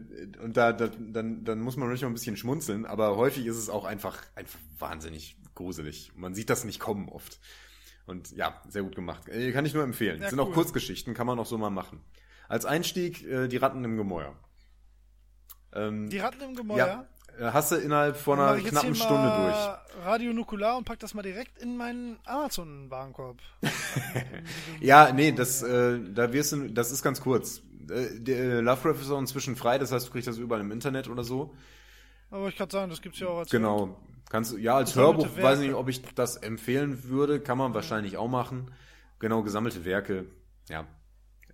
und 0.40 0.56
da, 0.56 0.72
da 0.72 0.86
dann, 0.86 1.44
dann 1.44 1.60
muss 1.60 1.76
man 1.76 1.88
manchmal 1.88 2.10
ein 2.10 2.14
bisschen 2.14 2.36
schmunzeln, 2.36 2.86
aber 2.86 3.16
häufig 3.16 3.44
ist 3.46 3.56
es 3.56 3.68
auch 3.68 3.84
einfach, 3.84 4.22
einfach 4.36 4.60
wahnsinnig 4.78 5.36
gruselig. 5.56 6.12
Man 6.14 6.34
sieht 6.34 6.48
das 6.48 6.62
nicht 6.62 6.78
kommen 6.78 7.08
oft. 7.08 7.40
Und 8.06 8.30
ja, 8.36 8.60
sehr 8.68 8.82
gut 8.82 8.94
gemacht. 8.94 9.28
Äh, 9.28 9.50
kann 9.52 9.66
ich 9.66 9.74
nur 9.74 9.82
empfehlen. 9.82 10.22
Ja, 10.22 10.28
sind 10.30 10.38
auch 10.38 10.48
cool. 10.48 10.54
Kurzgeschichten, 10.54 11.14
kann 11.14 11.26
man 11.26 11.38
auch 11.38 11.46
so 11.46 11.58
mal 11.58 11.70
machen. 11.70 12.00
Als 12.48 12.66
Einstieg 12.66 13.24
äh, 13.26 13.48
die 13.48 13.56
Ratten 13.56 13.82
im 13.82 13.96
Gemäuer. 13.96 14.36
Ähm, 15.72 16.08
Die 16.10 16.18
Ratten 16.18 16.42
im 16.42 16.54
Gemäuer. 16.54 16.86
ja, 16.86 17.08
hast 17.40 17.72
du 17.72 17.76
innerhalb 17.76 18.16
von 18.16 18.38
einer 18.38 18.60
knappen 18.60 18.94
Stunde 18.94 19.14
mal 19.28 19.80
Radio 20.04 20.32
Nukular 20.32 20.76
und 20.76 20.84
pack 20.84 20.98
das 21.00 21.14
mal 21.14 21.22
direkt 21.22 21.58
in 21.58 21.76
meinen 21.76 22.18
Amazon-Warenkorb. 22.24 23.38
durch. 23.60 23.72
Ja, 24.80 25.12
nee, 25.12 25.32
das, 25.32 25.62
äh, 25.62 25.98
da 26.12 26.32
wirst 26.32 26.52
du, 26.52 26.68
das 26.70 26.90
ist 26.90 27.02
ganz 27.02 27.20
kurz. 27.20 27.62
Äh, 27.90 28.20
der 28.20 28.62
Lovecraft 28.62 29.00
ist 29.00 29.10
auch 29.10 29.18
inzwischen 29.18 29.56
frei, 29.56 29.78
das 29.78 29.92
heißt, 29.92 30.06
du 30.08 30.12
kriegst 30.12 30.28
das 30.28 30.38
überall 30.38 30.60
im 30.60 30.72
Internet 30.72 31.08
oder 31.08 31.24
so. 31.24 31.54
Aber 32.30 32.48
ich 32.48 32.56
kann 32.56 32.68
sagen, 32.70 32.90
das 32.90 33.00
gibt's 33.00 33.20
ja 33.20 33.28
auch 33.28 33.38
als 33.38 33.50
Genau. 33.50 33.96
Kannst 34.30 34.52
du, 34.52 34.56
ja, 34.56 34.74
als 34.76 34.96
Hörbuch 34.96 35.28
weiß 35.36 35.60
ich 35.60 35.66
nicht, 35.68 35.76
ob 35.76 35.88
ich 35.88 36.02
das 36.14 36.36
empfehlen 36.36 37.04
würde, 37.04 37.40
kann 37.40 37.58
man 37.58 37.74
wahrscheinlich 37.74 38.16
auch 38.16 38.28
machen. 38.28 38.70
Genau, 39.20 39.42
gesammelte 39.42 39.84
Werke, 39.84 40.26
ja. 40.68 40.86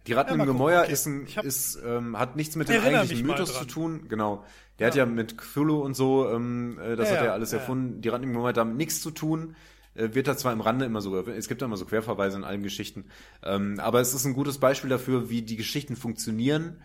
Die 0.06 0.14
Ratten 0.14 0.36
Ja, 0.36 0.40
im 0.40 0.46
Gemäuer 0.46 0.82
okay. 0.82 0.92
ist 0.92 1.06
ein, 1.06 1.26
hab- 1.36 1.44
ist, 1.44 1.78
ähm, 1.84 2.18
hat 2.18 2.36
nichts 2.36 2.56
mit 2.56 2.68
dem 2.70 2.82
eigentlichen 2.82 3.26
Mythos 3.26 3.58
zu 3.58 3.66
tun. 3.66 4.08
Genau. 4.08 4.44
Der 4.80 4.88
hat 4.88 4.96
ja 4.96 5.06
mit 5.06 5.38
Cthulhu 5.38 5.82
und 5.82 5.94
so, 5.94 6.28
ähm, 6.30 6.78
äh, 6.80 6.96
das 6.96 7.10
Ja, 7.10 7.16
hat 7.16 7.22
er 7.22 7.26
ja, 7.26 7.32
alles 7.34 7.52
ja, 7.52 7.58
ja. 7.58 7.62
erfunden. 7.62 8.00
Die 8.00 8.08
im 8.08 8.22
Gemäuer 8.22 8.48
hat 8.48 8.56
damit 8.56 8.76
nichts 8.76 9.00
zu 9.02 9.12
tun. 9.12 9.54
Äh, 9.94 10.14
wird 10.14 10.26
da 10.28 10.36
zwar 10.36 10.52
im 10.52 10.60
Rande 10.60 10.84
immer 10.86 11.00
so, 11.02 11.16
es 11.18 11.48
gibt 11.48 11.62
da 11.62 11.66
immer 11.66 11.76
so 11.76 11.84
Querverweise 11.86 12.38
in 12.38 12.44
allen 12.44 12.62
Geschichten. 12.62 13.06
Ähm, 13.42 13.78
aber 13.80 14.00
es 14.00 14.14
ist 14.14 14.24
ein 14.24 14.34
gutes 14.34 14.58
Beispiel 14.58 14.90
dafür, 14.90 15.30
wie 15.30 15.42
die 15.42 15.56
Geschichten 15.56 15.96
funktionieren, 15.96 16.82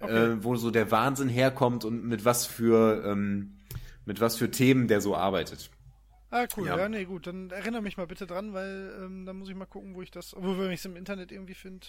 äh, 0.00 0.36
wo 0.40 0.56
so 0.56 0.70
der 0.70 0.90
Wahnsinn 0.90 1.28
herkommt 1.28 1.84
und 1.84 2.04
mit 2.04 2.24
was 2.24 2.46
für, 2.46 3.04
ähm, 3.06 3.58
mit 4.04 4.20
was 4.20 4.36
für 4.36 4.50
Themen 4.50 4.88
der 4.88 5.00
so 5.00 5.16
arbeitet. 5.16 5.70
Ah, 6.30 6.46
cool. 6.56 6.66
Ja. 6.66 6.76
Ja. 6.76 6.88
nee, 6.88 7.04
gut. 7.04 7.26
Dann 7.26 7.50
erinnere 7.50 7.82
mich 7.82 7.96
mal 7.96 8.06
bitte 8.06 8.26
dran, 8.26 8.52
weil 8.52 8.92
ähm, 9.02 9.24
dann 9.24 9.36
muss 9.38 9.48
ich 9.48 9.54
mal 9.54 9.66
gucken, 9.66 9.94
wo 9.94 10.02
ich 10.02 10.10
das, 10.10 10.34
obwohl 10.36 10.58
wenn 10.58 10.70
ich 10.70 10.80
es 10.80 10.84
im 10.84 10.96
Internet 10.96 11.32
irgendwie 11.32 11.54
finde, 11.54 11.86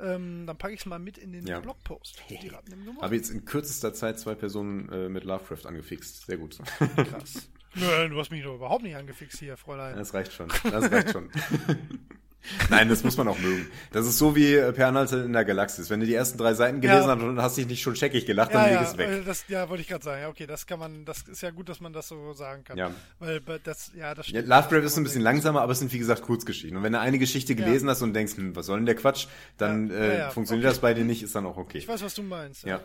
ähm, 0.00 0.46
dann 0.46 0.56
packe 0.58 0.74
ich 0.74 0.80
es 0.80 0.86
mal 0.86 0.98
mit 0.98 1.18
in 1.18 1.32
den 1.32 1.46
Ja. 1.46 1.60
Blogpost. 1.60 2.22
Die 2.28 2.48
Ratten 2.48 2.72
im 2.72 2.84
Gemäuer. 2.84 3.02
Habe 3.02 3.16
jetzt 3.16 3.30
in 3.30 3.44
kürzester 3.44 3.94
Zeit 3.94 4.18
zwei 4.18 4.34
Personen 4.34 4.88
äh, 4.90 5.08
mit 5.08 5.24
Lovecraft 5.24 5.66
angefixt. 5.66 6.26
Sehr 6.26 6.36
gut. 6.36 6.58
Krass. 6.96 7.48
Nö, 7.74 8.08
du 8.08 8.18
hast 8.18 8.30
mich 8.30 8.42
doch 8.42 8.54
überhaupt 8.54 8.82
nicht 8.82 8.96
angefixt 8.96 9.38
hier, 9.38 9.56
Fräulein. 9.56 9.96
Das 9.96 10.14
reicht 10.14 10.32
schon. 10.32 10.48
Das 10.64 10.90
reicht 10.90 11.10
schon. 11.10 11.30
Nein, 12.70 12.88
das 12.88 13.02
muss 13.04 13.16
man 13.16 13.28
auch 13.28 13.38
mögen. 13.38 13.68
Das 13.92 14.06
ist 14.06 14.18
so 14.18 14.34
wie 14.36 14.54
äh, 14.54 14.72
Per 14.72 14.88
Anhalter 14.88 15.24
in 15.24 15.32
der 15.32 15.44
Galaxis. 15.44 15.90
Wenn 15.90 16.00
du 16.00 16.06
die 16.06 16.14
ersten 16.14 16.38
drei 16.38 16.54
Seiten 16.54 16.80
gelesen 16.80 17.08
Ja. 17.08 17.14
hast 17.16 17.22
und 17.22 17.40
hast 17.42 17.56
dich 17.56 17.66
nicht 17.66 17.82
schon 17.82 17.96
scheckig 17.96 18.26
gelacht, 18.26 18.54
dann 18.54 18.70
leg 18.70 18.80
es 18.82 18.96
weg. 18.96 19.08
äh, 19.08 19.22
Das, 19.24 19.44
ja, 19.48 19.68
wollte 19.68 19.82
ich 19.82 19.88
gerade 19.88 20.04
sagen. 20.04 20.22
Ja, 20.22 20.28
okay, 20.28 20.46
das 20.46 20.66
kann 20.66 20.78
man, 20.78 21.04
das 21.04 21.22
ist 21.22 21.42
ja 21.42 21.50
gut, 21.50 21.68
dass 21.68 21.80
man 21.80 21.92
das 21.92 22.08
so 22.08 22.32
sagen 22.32 22.64
kann. 22.64 22.76
Ja. 22.78 22.90
Weil 23.18 23.40
das, 23.64 23.92
ja, 23.96 24.14
das 24.14 24.26
Ja, 24.28 24.40
stimmt. 24.40 24.48
Lovecraft 24.48 24.84
ist 24.84 24.96
ein 24.96 25.04
bisschen 25.04 25.22
langsamer, 25.22 25.62
aber 25.62 25.72
es 25.72 25.78
sind 25.78 25.92
wie 25.92 25.98
gesagt 25.98 26.22
Kurzgeschichten. 26.22 26.76
Und 26.76 26.82
wenn 26.82 26.92
du 26.92 27.00
eine 27.00 27.18
Geschichte 27.18 27.54
gelesen 27.54 27.88
hast 27.88 28.02
und 28.02 28.14
denkst, 28.14 28.36
hm, 28.36 28.54
was 28.56 28.66
soll 28.66 28.78
denn 28.78 28.86
der 28.86 28.94
Quatsch, 28.96 29.26
dann 29.58 29.88
Ja, 29.88 29.94
äh, 29.96 30.08
ja, 30.08 30.18
ja, 30.18 30.30
funktioniert 30.30 30.68
das 30.70 30.78
bei 30.78 30.94
dir 30.94 31.04
nicht, 31.04 31.22
ist 31.22 31.34
dann 31.34 31.46
auch 31.46 31.56
okay. 31.56 31.78
Ich 31.78 31.88
weiß, 31.88 32.02
was 32.02 32.14
du 32.14 32.22
meinst. 32.22 32.64
Ja. 32.64 32.80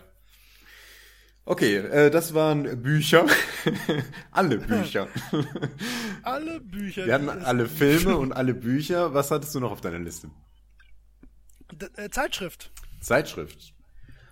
Okay, 1.51 1.75
äh, 1.79 2.09
das 2.09 2.33
waren 2.33 2.81
Bücher. 2.81 3.25
alle 4.31 4.57
Bücher. 4.57 5.09
Alle 6.23 6.61
Bücher. 6.61 7.05
Wir 7.05 7.13
hatten 7.13 7.27
alle 7.27 7.67
Filme 7.67 8.15
und 8.15 8.31
alle 8.37 8.53
Bücher. 8.53 9.13
Was 9.13 9.31
hattest 9.31 9.53
du 9.53 9.59
noch 9.59 9.71
auf 9.73 9.81
deiner 9.81 9.99
Liste? 9.99 10.29
D 11.73 11.87
äh, 11.97 12.09
Zeitschrift. 12.09 12.71
Zeitschrift. 13.01 13.73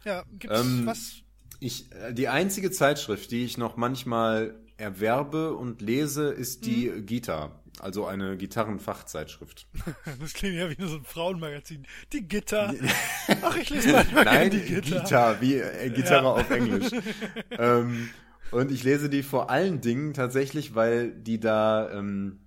Ja, 0.06 0.24
gibt's 0.32 0.62
Ähm, 0.62 0.86
was? 0.86 1.16
Ich, 1.60 1.92
äh, 1.92 2.14
die 2.14 2.30
einzige 2.30 2.72
Zeitschrift, 2.72 3.32
die 3.32 3.44
ich 3.44 3.58
noch 3.58 3.76
manchmal 3.76 4.56
erwerbe 4.80 5.54
und 5.56 5.82
lese, 5.82 6.30
ist 6.30 6.66
die 6.66 6.90
Mhm. 6.90 7.06
Gita, 7.06 7.62
also 7.80 8.06
eine 8.06 8.38
Gitarrenfachzeitschrift. 8.38 9.68
Das 10.20 10.34
klingt 10.34 10.56
ja 10.56 10.70
wie 10.70 10.88
so 10.88 10.96
ein 10.96 11.04
Frauenmagazin. 11.04 11.86
Die 12.14 12.28
Gitter. 12.28 12.74
Ach, 13.42 13.56
ich 13.58 13.70
lese 13.70 13.92
manchmal 13.92 14.26
Nein, 14.26 14.50
gerne 14.50 14.64
die 14.64 14.74
Gitter. 14.76 15.00
Gita, 15.02 15.42
wie 15.42 15.56
äh, 15.56 15.90
Gitarre 15.90 16.24
Ja. 16.26 16.32
auf 16.34 16.50
Englisch. 16.50 16.92
ähm, 17.52 18.10
und 18.52 18.72
ich 18.72 18.84
lese 18.84 19.10
die 19.10 19.22
vor 19.24 19.50
allen 19.50 19.82
Dingen 19.82 20.14
tatsächlich, 20.14 20.74
weil 20.76 21.12
die 21.12 21.40
da, 21.40 21.92
ähm, 21.92 22.40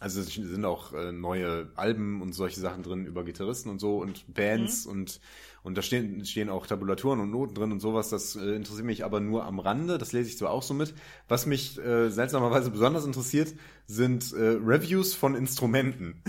also 0.00 0.20
es 0.20 0.34
sind 0.34 0.64
auch 0.64 0.92
äh, 0.92 1.12
neue 1.12 1.70
Alben 1.76 2.20
und 2.22 2.32
solche 2.34 2.60
Sachen 2.60 2.82
drin 2.82 3.06
über 3.06 3.24
Gitarristen 3.24 3.70
und 3.70 3.78
so 3.78 3.98
und 3.98 4.32
Bands 4.34 4.84
Mhm. 4.86 4.92
und 4.92 5.20
und 5.62 5.78
da 5.78 5.82
stehen, 5.82 6.24
stehen 6.24 6.48
auch 6.48 6.66
Tabulaturen 6.66 7.20
und 7.20 7.30
Noten 7.30 7.54
drin 7.54 7.70
und 7.72 7.80
sowas. 7.80 8.08
Das 8.10 8.34
äh, 8.36 8.56
interessiert 8.56 8.84
mich 8.86 9.04
aber 9.04 9.20
nur 9.20 9.44
am 9.44 9.58
Rande. 9.60 9.96
Das 9.98 10.12
lese 10.12 10.28
ich 10.28 10.38
zwar 10.38 10.50
auch 10.50 10.62
so 10.62 10.74
mit. 10.74 10.92
Was 11.28 11.46
mich 11.46 11.78
äh, 11.78 12.10
seltsamerweise 12.10 12.70
besonders 12.70 13.04
interessiert, 13.04 13.52
sind 13.86 14.32
äh, 14.32 14.56
Reviews 14.64 15.14
von 15.14 15.34
Instrumenten. 15.36 16.22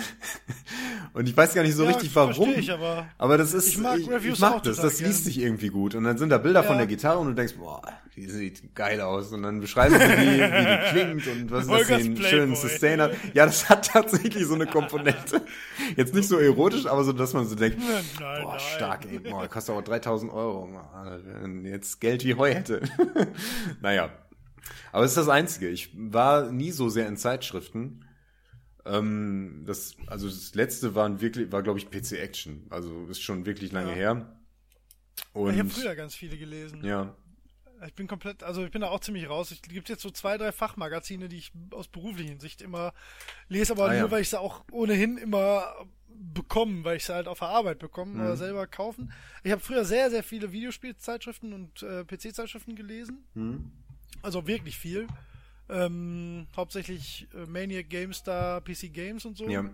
und 1.13 1.27
ich 1.27 1.35
weiß 1.35 1.53
gar 1.55 1.63
nicht 1.63 1.75
so 1.75 1.83
Ja, 1.83 1.89
richtig 1.91 2.15
warum. 2.15 2.49
ich, 2.55 2.71
aber 2.71 3.07
Aber 3.17 3.37
das 3.37 3.53
ist, 3.53 3.67
Ich 3.69 3.77
mag 3.77 3.99
Reviews 4.07 4.35
ich 4.35 4.39
mag 4.39 4.53
auch 4.55 4.61
das, 4.61 4.77
das 4.77 4.99
liest 5.01 5.23
sich 5.25 5.39
irgendwie 5.39 5.69
gut. 5.69 5.95
Und 5.95 6.03
dann 6.03 6.17
sind 6.17 6.29
da 6.29 6.37
Bilder 6.37 6.63
von 6.63 6.73
Ja. 6.73 6.79
der 6.79 6.87
Gitarre 6.87 7.19
und 7.19 7.27
du 7.27 7.33
denkst, 7.33 7.55
boah, 7.57 7.81
die 8.15 8.27
sieht 8.27 8.75
geil 8.75 9.01
aus. 9.01 9.31
Und 9.31 9.43
dann 9.43 9.59
beschreiben 9.59 9.95
sie, 9.95 10.01
wie, 10.01 10.39
wie 10.39 10.65
die 10.65 10.89
klingt 10.91 11.27
und 11.27 11.51
was 11.51 11.63
ist 11.63 11.69
das 11.71 11.77
Holgers 11.79 11.87
für 11.87 11.93
ein 11.95 12.13
Playboy. 12.15 12.29
schönen 12.29 12.55
Sustain 12.55 13.01
hat. 13.01 13.15
Ja, 13.33 13.45
das 13.45 13.69
hat 13.69 13.87
tatsächlich 13.87 14.45
so 14.45 14.55
eine 14.55 14.67
Komponente. 14.67 15.41
Jetzt 15.95 16.13
nicht 16.13 16.27
so 16.27 16.37
erotisch, 16.37 16.85
aber 16.85 17.03
so, 17.03 17.11
dass 17.13 17.33
man 17.33 17.47
so 17.47 17.55
denkt, 17.55 17.79
Nein, 17.79 18.03
nein, 18.19 18.43
boah, 18.43 18.59
stark, 18.59 19.05
ey, 19.05 19.19
boah, 19.19 19.47
kostet 19.47 19.73
aber 19.73 19.81
3000 19.83 20.31
Euro. 20.31 20.67
Mann, 20.67 21.65
Jetzt 21.65 21.99
Geld 22.01 22.23
wie 22.23 22.35
Heu 22.35 22.53
hätte. 22.53 22.81
naja. 23.81 24.09
Aber 24.91 25.03
es 25.03 25.11
ist 25.11 25.17
das 25.17 25.29
Einzige. 25.29 25.67
Ich 25.69 25.89
war 25.95 26.51
nie 26.51 26.71
so 26.71 26.89
sehr 26.89 27.07
in 27.07 27.17
Zeitschriften. 27.17 28.05
Ähm, 28.85 29.63
das, 29.65 29.95
also 30.07 30.27
das 30.27 30.53
letzte 30.55 30.93
waren 30.93 31.19
wirklich, 31.21 31.51
war 31.51 31.63
glaube 31.63 31.79
ich 31.79 31.89
PC 31.89 32.13
Action. 32.19 32.67
Also 32.69 33.07
ist 33.07 33.21
schon 33.21 33.45
wirklich 33.45 33.71
lange 33.71 33.89
Ja. 33.91 33.95
her. 33.95 34.37
Und 35.33 35.53
ich 35.53 35.59
habe 35.59 35.69
früher 35.69 35.95
ganz 35.95 36.15
viele 36.15 36.37
gelesen. 36.37 36.83
ja, 36.83 37.15
Ich 37.87 37.93
bin 37.93 38.07
komplett, 38.07 38.43
also 38.43 38.63
ich 38.65 38.71
bin 38.71 38.81
da 38.81 38.89
auch 38.89 38.99
ziemlich 38.99 39.27
raus. 39.29 39.51
Es 39.51 39.61
gibt 39.61 39.89
jetzt 39.89 40.01
so 40.01 40.09
zwei, 40.09 40.37
drei 40.37 40.51
Fachmagazine, 40.51 41.27
die 41.29 41.37
ich 41.37 41.51
aus 41.71 41.87
beruflichen 41.87 42.39
Sicht 42.39 42.61
immer 42.61 42.93
lese, 43.49 43.73
aber 43.73 43.85
Ah, 43.85 43.89
nur, 43.93 43.97
ja. 43.97 44.11
weil 44.11 44.21
ich 44.21 44.29
sie 44.29 44.39
auch 44.39 44.63
ohnehin 44.71 45.17
immer 45.17 45.73
bekommen, 46.07 46.83
weil 46.83 46.97
ich 46.97 47.05
sie 47.05 47.13
halt 47.13 47.27
auf 47.27 47.39
der 47.39 47.49
Arbeit 47.49 47.79
bekommen 47.79 48.15
Mhm. 48.15 48.21
oder 48.21 48.37
selber 48.37 48.67
kaufen. 48.67 49.11
Ich 49.43 49.51
habe 49.51 49.61
früher 49.61 49.83
sehr, 49.85 50.09
sehr 50.11 50.23
viele 50.23 50.51
Videospielzeitschriften 50.51 51.53
und 51.53 51.81
äh, 51.83 52.03
PC-Zeitschriften 52.05 52.75
gelesen. 52.75 53.23
Mhm. 53.33 53.71
Also 54.21 54.45
wirklich 54.47 54.77
viel. 54.77 55.07
Ähm, 55.69 56.47
hauptsächlich 56.55 57.27
äh, 57.33 57.45
Maniac 57.47 57.89
GameStar, 57.89 58.61
PC 58.61 58.93
Games 58.93 59.25
und 59.25 59.37
so. 59.37 59.47
ja. 59.49 59.69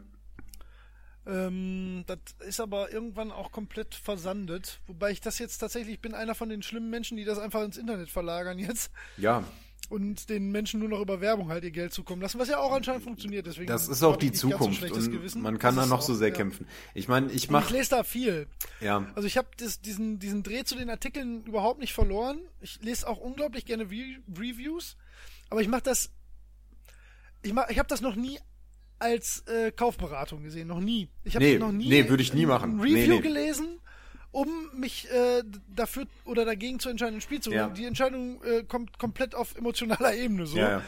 Ähm, 1.30 2.04
das 2.08 2.20
ist 2.48 2.60
aber 2.60 2.92
irgendwann 2.92 3.32
auch 3.32 3.52
komplett 3.52 3.94
versandet. 3.96 4.80
Wobei 4.88 5.12
ich 5.12 5.22
das 5.22 5.38
jetzt 5.40 5.60
tatsächlich, 5.60 5.96
ich 5.96 6.02
bin 6.02 6.14
einer 6.14 6.36
von 6.36 6.50
den 6.50 6.64
schlimmen 6.64 6.90
Menschen, 6.90 7.18
die 7.18 7.26
das 7.26 7.38
einfach 7.40 7.64
ins 7.64 7.78
Internet 7.78 8.10
verlagern 8.10 8.58
jetzt 8.60 8.92
Ja, 9.18 9.44
und 9.90 10.30
den 10.30 10.52
Menschen 10.52 10.80
nur 10.80 10.90
noch 10.90 11.02
über 11.02 11.20
Werbung 11.20 11.50
halt 11.50 11.64
ihr 11.64 11.72
Geld 11.72 11.94
zukommen 11.94 12.22
lassen, 12.22 12.38
was 12.40 12.48
ja 12.48 12.60
auch 12.60 12.72
anscheinend 12.72 13.04
funktioniert. 13.04 13.48
Deswegen 13.48 13.68
das 13.68 13.88
ist 13.88 14.04
auch 14.04 14.18
die 14.18 14.28
so 14.30 14.50
Zukunft 14.50 14.78
schlechtes 14.78 15.08
und 15.08 15.42
man 15.42 15.58
kann 15.58 15.76
Das 15.76 15.86
da 15.86 15.90
noch 15.90 16.00
auch, 16.00 16.06
so 16.06 16.14
sehr 16.14 16.30
ja. 16.30 16.34
kämpfen. 16.36 16.68
Ich 16.94 17.08
meine, 17.08 17.28
ich 17.28 17.34
Und 17.34 17.38
Ich 17.38 17.50
mache 17.50 17.74
lese 17.74 17.90
da 17.92 18.04
viel. 18.04 18.48
ja, 18.82 19.08
Also 19.16 19.28
ich 19.28 19.38
habe 19.38 19.48
diesen, 19.84 20.20
diesen 20.20 20.44
Dreh 20.44 20.64
zu 20.64 20.76
den 20.76 20.90
Artikeln 20.90 21.44
überhaupt 21.46 21.80
nicht 21.80 21.94
verloren. 21.94 22.40
Ich 22.62 22.80
lese 22.82 23.08
auch 23.08 23.18
unglaublich 23.18 23.66
gerne 23.66 23.90
Re 23.90 24.18
Reviews, 24.38 24.96
aber 25.50 25.62
ich 25.62 25.68
mache 25.68 25.84
das, 25.84 26.12
ich 27.42 27.54
mach, 27.54 27.68
ich 27.70 27.80
habe 27.80 27.90
das 27.90 28.02
noch 28.02 28.16
nie 28.16 28.40
als 29.00 29.44
äh, 29.48 29.72
Kaufberatung 29.72 30.44
gesehen, 30.44 30.68
noch 30.68 30.80
nie. 30.80 31.10
Ich 31.24 31.36
habe 31.36 31.46
Nee, 31.46 31.58
noch 31.58 31.72
nie 31.72 31.90
nee, 31.90 32.10
würde 32.10 32.22
ich 32.24 32.34
nie 32.34 32.46
machen. 32.46 32.76
ein 32.78 32.80
Review 32.82 33.16
Nee, 33.16 33.20
gelesen, 33.22 33.80
um 34.32 34.48
mich 34.74 35.08
äh, 35.12 35.44
dafür 35.76 36.06
oder 36.26 36.46
dagegen 36.46 36.80
zu 36.80 36.90
entscheiden, 36.90 37.16
ein 37.16 37.22
Spiel 37.22 37.40
zu 37.42 37.52
Ja. 37.52 37.66
holen. 37.66 37.74
Die 37.76 37.86
Entscheidung 37.86 38.44
äh, 38.44 38.64
kommt 38.64 39.00
komplett 39.00 39.34
auf 39.36 39.56
emotionaler 39.58 40.14
Ebene 40.16 40.46
so. 40.46 40.58
ja, 40.58 40.70
ja. 40.70 40.82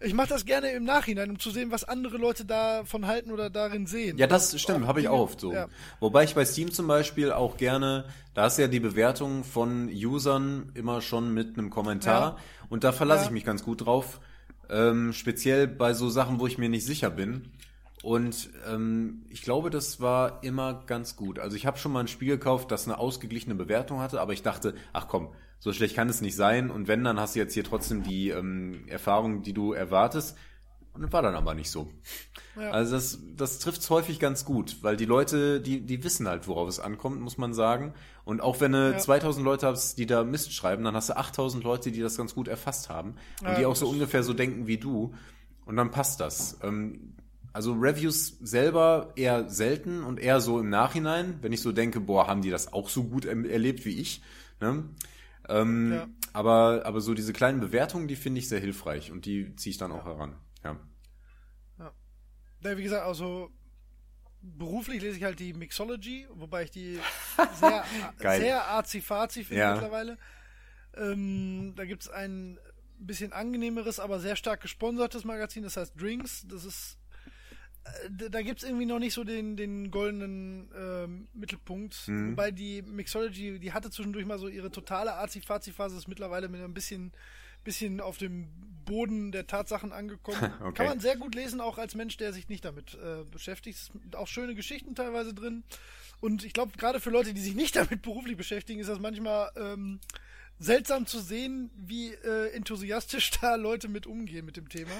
Ich 0.00 0.14
mache 0.14 0.28
das 0.28 0.44
gerne 0.44 0.70
im 0.70 0.84
Nachhinein, 0.84 1.28
um 1.28 1.40
zu 1.40 1.50
sehen, 1.50 1.72
was 1.72 1.82
andere 1.82 2.18
Leute 2.18 2.44
davon 2.44 3.08
halten 3.08 3.32
oder 3.32 3.50
darin 3.50 3.88
sehen. 3.88 4.16
Ja, 4.16 4.28
das 4.28 4.58
stimmt, 4.60 4.86
habe 4.86 5.00
ich 5.00 5.08
auch 5.08 5.18
oft 5.18 5.40
so. 5.40 5.52
Ja. 5.52 5.66
Wobei 5.98 6.22
ich 6.22 6.36
bei 6.36 6.44
Steam 6.44 6.70
zum 6.70 6.86
Beispiel 6.86 7.32
auch 7.32 7.56
gerne, 7.56 8.04
da 8.32 8.46
ist 8.46 8.58
ja 8.58 8.68
die 8.68 8.78
Bewertung 8.78 9.42
von 9.42 9.88
Usern 9.92 10.70
immer 10.74 11.00
schon 11.00 11.34
mit 11.34 11.58
einem 11.58 11.70
Kommentar 11.70 12.38
und 12.68 12.84
da 12.84 12.92
verlasse 12.92 13.24
ich 13.24 13.30
mich 13.32 13.44
ganz 13.44 13.64
gut 13.64 13.86
drauf. 13.86 14.20
Ähm, 14.70 15.12
speziell 15.12 15.66
bei 15.66 15.94
so 15.94 16.08
Sachen, 16.08 16.40
wo 16.40 16.46
ich 16.46 16.58
mir 16.58 16.68
nicht 16.68 16.84
sicher 16.84 17.10
bin. 17.10 17.50
Und 18.02 18.50
ähm, 18.68 19.24
ich 19.28 19.42
glaube, 19.42 19.70
das 19.70 20.00
war 20.00 20.42
immer 20.44 20.84
ganz 20.86 21.16
gut. 21.16 21.38
Also 21.38 21.56
ich 21.56 21.66
habe 21.66 21.78
schon 21.78 21.92
mal 21.92 22.00
ein 22.00 22.08
Spiel 22.08 22.28
gekauft, 22.28 22.70
das 22.70 22.86
eine 22.86 22.98
ausgeglichene 22.98 23.54
Bewertung 23.54 24.00
hatte, 24.00 24.20
aber 24.20 24.32
ich 24.32 24.42
dachte, 24.42 24.74
ach 24.92 25.08
komm, 25.08 25.30
so 25.58 25.72
schlecht 25.72 25.96
kann 25.96 26.08
es 26.08 26.20
nicht 26.20 26.36
sein. 26.36 26.70
Und 26.70 26.86
wenn, 26.86 27.02
dann 27.02 27.18
hast 27.18 27.34
du 27.34 27.40
jetzt 27.40 27.54
hier 27.54 27.64
trotzdem 27.64 28.02
die 28.02 28.28
ähm, 28.28 28.84
Erfahrung, 28.86 29.42
die 29.42 29.52
du 29.52 29.72
erwartest. 29.72 30.36
Und 30.98 31.12
war 31.12 31.22
dann 31.22 31.34
aber 31.36 31.54
nicht 31.54 31.70
so. 31.70 31.88
Ja. 32.56 32.70
Also 32.72 32.92
das, 32.96 33.18
das 33.36 33.58
trifft's 33.60 33.88
häufig 33.88 34.18
ganz 34.18 34.44
gut, 34.44 34.78
weil 34.82 34.96
die 34.96 35.04
Leute, 35.04 35.60
die, 35.60 35.80
die 35.80 36.02
wissen 36.02 36.26
halt, 36.26 36.48
worauf 36.48 36.68
es 36.68 36.80
ankommt, 36.80 37.20
muss 37.20 37.38
man 37.38 37.54
sagen. 37.54 37.94
Und 38.24 38.40
auch 38.40 38.60
wenn 38.60 38.72
du 38.72 38.90
Ja. 38.92 38.98
2000 38.98 39.44
Leute 39.44 39.66
hast, 39.68 39.96
die 39.98 40.06
da 40.06 40.24
Mist 40.24 40.52
schreiben, 40.52 40.82
dann 40.84 40.94
hast 40.94 41.08
du 41.10 41.16
8000 41.16 41.62
Leute, 41.62 41.92
die 41.92 42.00
das 42.00 42.16
ganz 42.16 42.34
gut 42.34 42.48
erfasst 42.48 42.88
haben 42.88 43.14
und 43.40 43.46
Ja, 43.48 43.54
die 43.54 43.64
auch 43.66 43.76
so 43.76 43.88
ungefähr 43.88 44.22
so 44.24 44.32
denken 44.34 44.66
wie 44.66 44.78
du. 44.78 45.14
Und 45.66 45.76
dann 45.76 45.90
passt 45.92 46.18
das. 46.20 46.58
Ähm, 46.62 47.14
also 47.52 47.72
Reviews 47.74 48.36
selber 48.40 49.12
eher 49.16 49.48
selten 49.48 50.02
und 50.02 50.18
eher 50.18 50.40
so 50.40 50.58
im 50.60 50.68
Nachhinein, 50.68 51.38
wenn 51.42 51.52
ich 51.52 51.60
so 51.62 51.72
denke, 51.72 52.00
boah, 52.00 52.26
haben 52.26 52.42
die 52.42 52.50
das 52.50 52.72
auch 52.72 52.88
so 52.88 53.04
gut 53.04 53.24
em- 53.24 53.44
erlebt 53.44 53.84
wie 53.84 54.00
ich. 54.00 54.20
Ne? 54.60 54.84
Ähm, 55.48 56.00
aber, 56.32 56.82
aber 56.84 57.00
so 57.00 57.14
diese 57.14 57.32
kleinen 57.32 57.60
Bewertungen, 57.60 58.06
die 58.08 58.16
finde 58.16 58.38
ich 58.40 58.48
sehr 58.48 58.60
hilfreich 58.60 59.10
und 59.12 59.24
die 59.24 59.54
ziehe 59.56 59.70
ich 59.70 59.78
dann 59.78 59.92
auch 59.92 60.04
heran. 60.04 60.34
Ja. 60.64 60.76
Ja, 62.62 62.76
wie 62.76 62.82
gesagt, 62.82 63.06
also 63.06 63.50
beruflich 64.40 65.02
lese 65.02 65.16
ich 65.16 65.24
halt 65.24 65.38
die 65.40 65.52
Mixology, 65.52 66.26
wobei 66.30 66.64
ich 66.64 66.70
die 66.70 66.98
sehr, 67.60 67.84
sehr 68.38 68.64
arzi-fazi 68.66 69.44
finde 69.44 69.60
Ja. 69.62 69.72
mittlerweile. 69.74 70.16
Ähm, 70.96 71.72
da 71.76 71.84
gibt's 71.84 72.08
ein 72.08 72.58
bisschen 72.98 73.32
angenehmeres, 73.32 74.00
aber 74.00 74.20
sehr 74.20 74.36
stark 74.36 74.60
gesponsertes 74.60 75.24
Magazin, 75.24 75.62
das 75.62 75.76
heißt 75.76 76.00
Drinks. 76.00 76.46
Das 76.48 76.64
ist 76.64 76.98
äh, 77.84 78.10
da- 78.10 78.28
da 78.28 78.42
gibt's 78.42 78.64
irgendwie 78.64 78.86
noch 78.86 78.98
nicht 78.98 79.14
so 79.14 79.22
den, 79.24 79.56
den 79.56 79.90
goldenen 79.90 80.70
ähm, 80.76 81.28
Mittelpunkt. 81.34 82.08
Mhm. 82.08 82.32
Wobei 82.32 82.50
die 82.50 82.82
Mixology, 82.82 83.58
die 83.58 83.72
hatte 83.72 83.90
zwischendurch 83.90 84.26
mal 84.26 84.38
so 84.38 84.48
ihre 84.48 84.70
totale 84.70 85.14
Arzi-Fazi-Phase, 85.14 85.96
ist 85.96 86.08
mittlerweile 86.08 86.48
mit 86.48 86.60
ein 86.62 86.74
bisschen, 86.74 87.12
bisschen 87.64 88.00
auf 88.00 88.18
dem 88.18 88.48
Boden 88.88 89.32
der 89.32 89.46
Tatsachen 89.46 89.92
angekommen. 89.92 90.38
Okay. 90.60 90.72
Kann 90.74 90.86
man 90.86 91.00
sehr 91.00 91.16
gut 91.16 91.34
lesen, 91.34 91.60
auch 91.60 91.78
als 91.78 91.94
Mensch, 91.94 92.16
der 92.16 92.32
sich 92.32 92.48
nicht 92.48 92.64
damit 92.64 92.94
äh, 92.94 93.24
beschäftigt. 93.30 93.78
Es 93.78 93.86
sind 93.86 94.16
auch 94.16 94.26
schöne 94.26 94.54
Geschichten 94.54 94.94
teilweise 94.94 95.32
drin. 95.34 95.62
Und 96.20 96.44
ich 96.44 96.52
glaube, 96.52 96.72
gerade 96.76 97.00
für 97.00 97.10
Leute, 97.10 97.32
die 97.32 97.40
sich 97.40 97.54
nicht 97.54 97.76
damit 97.76 98.02
beruflich 98.02 98.36
beschäftigen, 98.36 98.80
ist 98.80 98.88
das 98.88 98.98
manchmal 98.98 99.50
ähm, 99.56 100.00
seltsam 100.58 101.06
zu 101.06 101.20
sehen, 101.20 101.70
wie 101.76 102.12
äh, 102.12 102.50
enthusiastisch 102.54 103.30
da 103.40 103.54
Leute 103.54 103.88
mit 103.88 104.06
umgehen 104.06 104.44
mit 104.44 104.56
dem 104.56 104.68
Thema. 104.68 104.90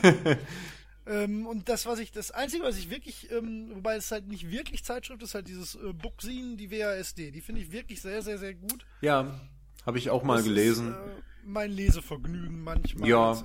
ähm, 1.06 1.46
und 1.46 1.68
das, 1.68 1.86
was 1.86 1.98
ich, 1.98 2.12
das 2.12 2.30
Einzige, 2.30 2.62
was 2.64 2.78
ich 2.78 2.90
wirklich, 2.90 3.30
ähm, 3.32 3.70
wobei 3.74 3.96
es 3.96 4.10
halt 4.10 4.28
nicht 4.28 4.50
wirklich 4.50 4.84
Zeitschrift 4.84 5.22
ist, 5.22 5.34
halt 5.34 5.48
dieses 5.48 5.74
äh, 5.74 5.92
Bookzine, 5.92 6.56
die 6.56 6.70
WASD. 6.70 7.30
Die 7.32 7.40
finde 7.40 7.62
ich 7.62 7.72
wirklich 7.72 8.00
sehr, 8.00 8.22
sehr, 8.22 8.38
sehr 8.38 8.54
gut. 8.54 8.86
Ja, 9.00 9.40
habe 9.84 9.98
ich 9.98 10.10
auch 10.10 10.22
mal 10.22 10.36
Das 10.36 10.44
gelesen. 10.44 10.90
Ist, 10.92 10.96
äh, 10.96 11.22
mein 11.48 11.70
Lesevergnügen 11.70 12.62
manchmal 12.62 13.08
Ja. 13.08 13.42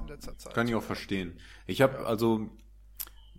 Kann 0.54 0.68
ich 0.68 0.76
auch 0.76 0.84
verstehen. 0.84 1.40
Ich 1.66 1.82
habe 1.82 2.06
also, 2.06 2.50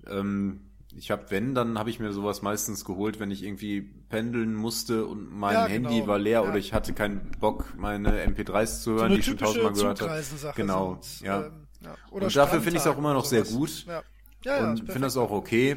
ähm, 0.07 0.71
ich 0.97 1.11
habe, 1.11 1.27
wenn, 1.31 1.55
dann 1.55 1.79
habe 1.79 1.91
ich 1.91 1.99
mir 1.99 2.13
sowas 2.13 2.43
meistens 2.43 2.85
geholt, 2.85 3.19
wenn 3.21 3.31
ich 3.31 3.43
irgendwie 3.43 3.83
pendeln 3.83 4.55
musste 4.55 5.07
und 5.07 5.31
mein 5.31 5.55
Ja, 5.55 5.67
Handy 5.67 5.97
genau. 5.97 6.07
war 6.07 6.19
leer 6.19 6.43
Ja. 6.43 6.49
oder 6.49 6.59
ich 6.59 6.73
hatte 6.73 6.93
keinen 6.95 7.33
Bock, 7.41 7.75
meine 7.77 8.25
MP3s 8.25 8.79
zu 8.79 8.83
so 8.83 8.91
hören, 8.93 9.07
eine 9.07 9.15
die 9.15 9.21
ich 9.21 9.27
schon 9.27 9.39
tausendmal 9.39 9.73
gehört 9.73 10.01
habe. 10.01 10.23
Genau, 10.57 10.99
sind, 11.01 11.27
ja. 11.27 11.47
ähm, 11.47 11.67
ja. 11.81 11.97
Und 12.11 12.37
dafür 12.37 12.61
finde 12.61 12.77
ich 12.77 12.83
es 12.83 12.87
auch 12.87 12.99
immer 12.99 13.13
noch 13.13 13.25
sehr 13.25 13.43
gut. 13.43 13.85
Ja, 13.87 14.03
ja, 14.45 14.61
ja 14.61 14.71
und 14.71 14.79
finde 14.79 15.01
das 15.01 15.17
auch 15.17 15.31
okay. 15.31 15.77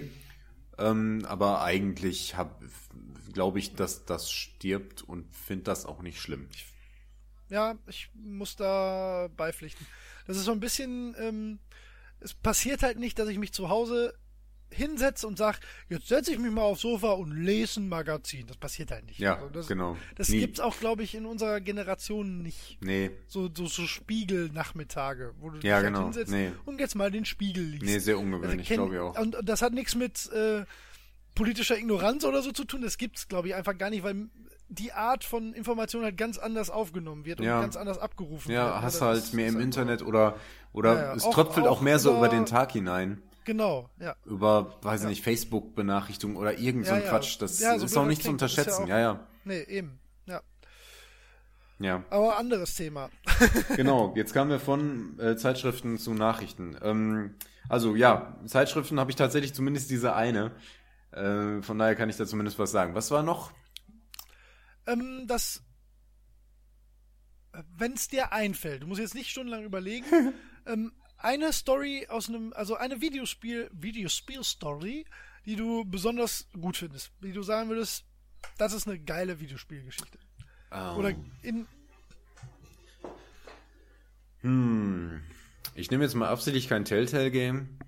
Ähm, 0.77 1.25
aber 1.27 1.63
eigentlich 1.63 2.35
glaube 3.33 3.59
ich, 3.59 3.73
dass 3.75 4.05
das 4.05 4.31
stirbt 4.31 5.01
und 5.01 5.35
finde 5.35 5.63
das 5.65 5.85
auch 5.85 6.01
nicht 6.01 6.21
schlimm. 6.21 6.47
Ja, 7.49 7.75
ich 7.87 8.09
muss 8.13 8.55
da 8.55 9.29
beipflichten. 9.37 9.85
Das 10.25 10.37
ist 10.37 10.43
so 10.45 10.51
ein 10.51 10.59
bisschen, 10.59 11.15
ähm, 11.19 11.59
es 12.19 12.33
passiert 12.33 12.83
halt 12.83 12.99
nicht, 12.99 13.17
dass 13.19 13.29
ich 13.29 13.37
mich 13.37 13.53
zu 13.53 13.69
Hause 13.69 14.13
hinsetze 14.69 15.25
und 15.27 15.37
sage, 15.37 15.59
jetzt 15.87 16.09
setze 16.09 16.33
ich 16.33 16.39
mich 16.39 16.51
mal 16.51 16.63
aufs 16.63 16.81
Sofa 16.81 17.11
und 17.11 17.31
lese 17.31 17.79
ein 17.79 17.87
Magazin. 17.87 18.47
Das 18.47 18.57
passiert 18.57 18.91
halt 18.91 19.05
nicht. 19.05 19.17
Ja, 19.17 19.35
Also 19.35 19.47
das, 19.49 19.67
genau. 19.67 19.95
Das 20.15 20.27
Nie. 20.27 20.39
gibt's 20.41 20.59
auch, 20.59 20.77
glaube 20.77 21.03
ich, 21.03 21.15
in 21.15 21.25
unserer 21.25 21.61
Generation 21.61 22.41
nicht. 22.41 22.77
Nee, 22.81 23.11
So, 23.27 23.49
so, 23.55 23.65
so 23.67 23.87
Spiegelnachmittage, 23.87 25.33
wo 25.39 25.49
du 25.51 25.59
Ja, 25.65 25.77
dich 25.79 25.87
genau. 25.87 25.99
halt 25.99 26.07
hinsetzt 26.15 26.31
Nee. 26.31 26.51
und 26.65 26.79
jetzt 26.79 26.95
mal 26.95 27.11
den 27.11 27.23
Spiegel 27.25 27.63
liest. 27.63 27.83
nee, 27.83 27.99
sehr 27.99 28.15
Also 28.15 28.25
ungewöhnlich, 28.25 28.67
kenn- 28.69 28.75
glaube 28.75 28.95
ich 28.95 28.99
auch. 28.99 29.17
Und 29.17 29.37
das 29.43 29.61
hat 29.61 29.73
nichts 29.73 29.95
mit 29.95 30.29
äh, 30.33 30.65
politischer 31.35 31.77
Ignoranz 31.77 32.23
oder 32.25 32.41
so 32.41 32.51
zu 32.51 32.65
tun. 32.65 32.81
Das 32.81 32.97
gibt's, 32.97 33.27
glaube 33.27 33.47
ich, 33.47 33.55
einfach 33.55 33.77
gar 33.77 33.89
nicht, 33.89 34.03
weil 34.03 34.27
die 34.69 34.91
Art 34.91 35.23
von 35.23 35.53
Information 35.53 36.03
halt 36.03 36.17
ganz 36.17 36.37
anders 36.37 36.69
aufgenommen 36.69 37.25
wird 37.25 37.39
und 37.39 37.45
Ja. 37.45 37.61
ganz 37.61 37.75
anders 37.75 37.97
abgerufen 37.99 38.49
wird. 38.49 38.57
Ja, 38.57 38.81
hast 38.81 39.01
halt 39.01 39.33
mehr 39.33 39.47
im 39.47 39.55
halt 39.55 39.63
Internet 39.63 40.01
oder 40.03 40.35
oder 40.73 40.93
Ja, 40.95 41.01
ja. 41.03 41.13
es 41.15 41.23
Auch- 41.23 41.33
tröpfelt 41.33 41.65
auch, 41.67 41.77
auch 41.77 41.81
mehr 41.81 41.99
so 41.99 42.09
über- 42.09 42.19
über 42.19 42.29
den 42.29 42.45
Tag 42.45 42.71
hinein. 42.73 43.21
Genau, 43.45 43.89
ja. 43.99 44.15
Über, 44.25 44.75
weiß 44.81 45.03
ich 45.03 45.07
nicht, 45.07 45.23
Facebook-Benachrichtigungen 45.23 46.37
oder 46.37 46.57
irgend 46.59 46.85
so 46.85 46.91
Ja, 46.91 46.97
ein 46.97 47.03
ja. 47.03 47.09
Quatsch. 47.09 47.41
Das 47.41 47.59
Ja, 47.61 47.79
so 47.79 47.85
ist 47.85 47.95
auch 47.97 48.05
nicht 48.05 48.21
zu 48.21 48.27
ja 48.27 48.31
unterschätzen. 48.33 48.83
auch- 48.83 48.87
Ja, 48.89 48.99
ja. 48.99 49.19
Nee, 49.45 49.61
eben. 49.63 49.99
Ja. 50.25 50.41
Ja, 51.79 52.03
Aber 52.09 52.37
anderes 52.37 52.75
Thema. 52.75 53.09
genau. 53.77 54.13
Jetzt 54.15 54.33
kamen 54.33 54.49
wir 54.49 54.59
von 54.59 55.17
äh, 55.19 55.37
Zeitschriften 55.37 55.97
zu 55.97 56.13
Nachrichten. 56.13 56.75
Ähm, 56.81 57.35
also 57.69 57.95
ja, 57.95 58.35
Zeitschriften 58.45 58.99
habe 58.99 59.11
ich 59.11 59.15
tatsächlich 59.15 59.53
zumindest 59.53 59.89
diese 59.91 60.13
eine. 60.13 60.51
Äh, 61.11 61.61
von 61.61 61.77
daher 61.79 61.95
kann 61.95 62.09
ich 62.09 62.17
da 62.17 62.25
zumindest 62.25 62.59
was 62.59 62.71
sagen. 62.71 62.95
Was 62.95 63.11
war 63.11 63.23
noch? 63.23 63.51
Ähm, 64.87 65.25
das. 65.27 65.63
Wenn 67.75 67.93
es 67.93 68.07
dir 68.07 68.31
einfällt, 68.31 68.83
du 68.83 68.87
musst 68.87 69.01
jetzt 69.01 69.15
nicht 69.15 69.31
stundenlang 69.31 69.63
überlegen, 69.63 70.05
ähm, 70.65 70.91
eine 71.17 71.51
Story 71.51 72.07
aus 72.09 72.29
einem, 72.29 72.53
also 72.53 72.75
eine 72.75 73.01
Videospiel, 73.01 73.69
Videospiel-Story, 73.73 75.05
die 75.45 75.55
du 75.55 75.83
besonders 75.85 76.47
gut 76.59 76.77
findest, 76.77 77.11
die 77.23 77.31
du 77.31 77.41
sagen 77.41 77.69
würdest, 77.69 78.05
das 78.57 78.73
ist 78.73 78.87
eine 78.87 78.99
geile 78.99 79.39
Videospielgeschichte. 79.39 80.19
Ähm, 80.71 80.97
Oder 80.97 81.15
in, 81.41 81.67
hm. 84.41 85.21
Ich 85.75 85.91
nehme 85.91 86.03
jetzt 86.03 86.15
mal 86.15 86.29
absichtlich 86.29 86.67
kein 86.67 86.85
Telltale-Game. 86.85 87.79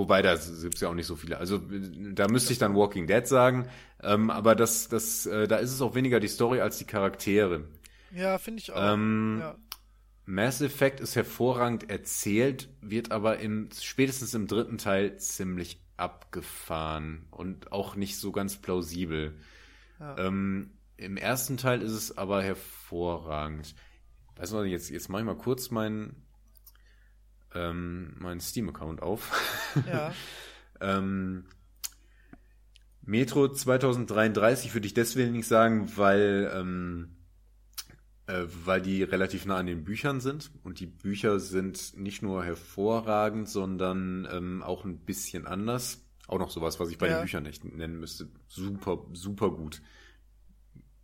Wobei, 0.00 0.22
da 0.22 0.34
gibt 0.34 0.76
es 0.76 0.80
ja 0.80 0.88
auch 0.88 0.94
nicht 0.94 1.06
so 1.06 1.14
viele. 1.14 1.36
Also 1.36 1.58
da 1.58 2.26
müsste 2.26 2.54
ich 2.54 2.58
dann 2.58 2.74
Walking 2.74 3.06
Dead 3.06 3.26
sagen. 3.26 3.68
Ähm, 4.02 4.30
aber 4.30 4.54
das, 4.54 4.88
das, 4.88 5.26
äh, 5.26 5.46
da 5.46 5.56
ist 5.56 5.74
es 5.74 5.82
auch 5.82 5.94
weniger 5.94 6.20
die 6.20 6.28
Story 6.28 6.62
als 6.62 6.78
die 6.78 6.86
Charaktere. 6.86 7.68
Ja, 8.10 8.38
finde 8.38 8.60
ich 8.62 8.72
auch. 8.72 8.94
Ähm, 8.94 9.40
ja. 9.40 9.58
Mass 10.24 10.62
Effect 10.62 11.00
ist 11.00 11.16
hervorragend 11.16 11.90
erzählt, 11.90 12.70
wird 12.80 13.12
aber 13.12 13.40
im, 13.40 13.68
spätestens 13.78 14.32
im 14.32 14.46
dritten 14.46 14.78
Teil 14.78 15.18
ziemlich 15.18 15.84
abgefahren 15.98 17.26
und 17.30 17.70
auch 17.70 17.94
nicht 17.94 18.16
so 18.16 18.32
ganz 18.32 18.56
plausibel. 18.56 19.34
Ja. 19.98 20.16
Ähm, 20.16 20.70
Im 20.96 21.18
ersten 21.18 21.58
Teil 21.58 21.82
ist 21.82 21.92
es 21.92 22.16
aber 22.16 22.42
hervorragend. 22.42 23.74
Weißt 24.36 24.54
du, 24.54 24.62
jetzt, 24.62 24.88
jetzt 24.88 25.10
mache 25.10 25.20
ich 25.20 25.26
mal 25.26 25.36
kurz 25.36 25.70
meinen 25.70 26.24
ähm, 27.54 28.14
meinen 28.18 28.40
Steam-Account 28.40 29.02
auf. 29.02 29.30
ja. 29.88 30.12
ähm, 30.80 31.44
Metro 33.02 33.48
2033 33.48 34.74
würde 34.74 34.86
ich 34.86 34.94
deswegen 34.94 35.32
nicht 35.32 35.48
sagen, 35.48 35.90
weil, 35.96 36.50
ähm, 36.54 37.16
äh, 38.26 38.44
weil 38.64 38.80
die 38.82 39.02
relativ 39.02 39.46
nah 39.46 39.56
an 39.56 39.66
den 39.66 39.84
Büchern 39.84 40.20
sind. 40.20 40.50
Und 40.62 40.80
die 40.80 40.86
Bücher 40.86 41.40
sind 41.40 41.96
nicht 41.96 42.22
nur 42.22 42.44
hervorragend, 42.44 43.48
sondern 43.48 44.28
ähm, 44.30 44.62
auch 44.62 44.84
ein 44.84 44.98
bisschen 44.98 45.46
anders. 45.46 46.04
Auch 46.28 46.38
noch 46.38 46.50
sowas, 46.50 46.78
was 46.78 46.90
ich 46.90 46.98
bei 46.98 47.08
Ja. 47.08 47.18
den 47.18 47.22
Büchern 47.22 47.42
nicht 47.42 47.64
nennen 47.64 47.98
müsste. 47.98 48.28
Super, 48.46 49.04
super 49.12 49.50
gut. 49.50 49.82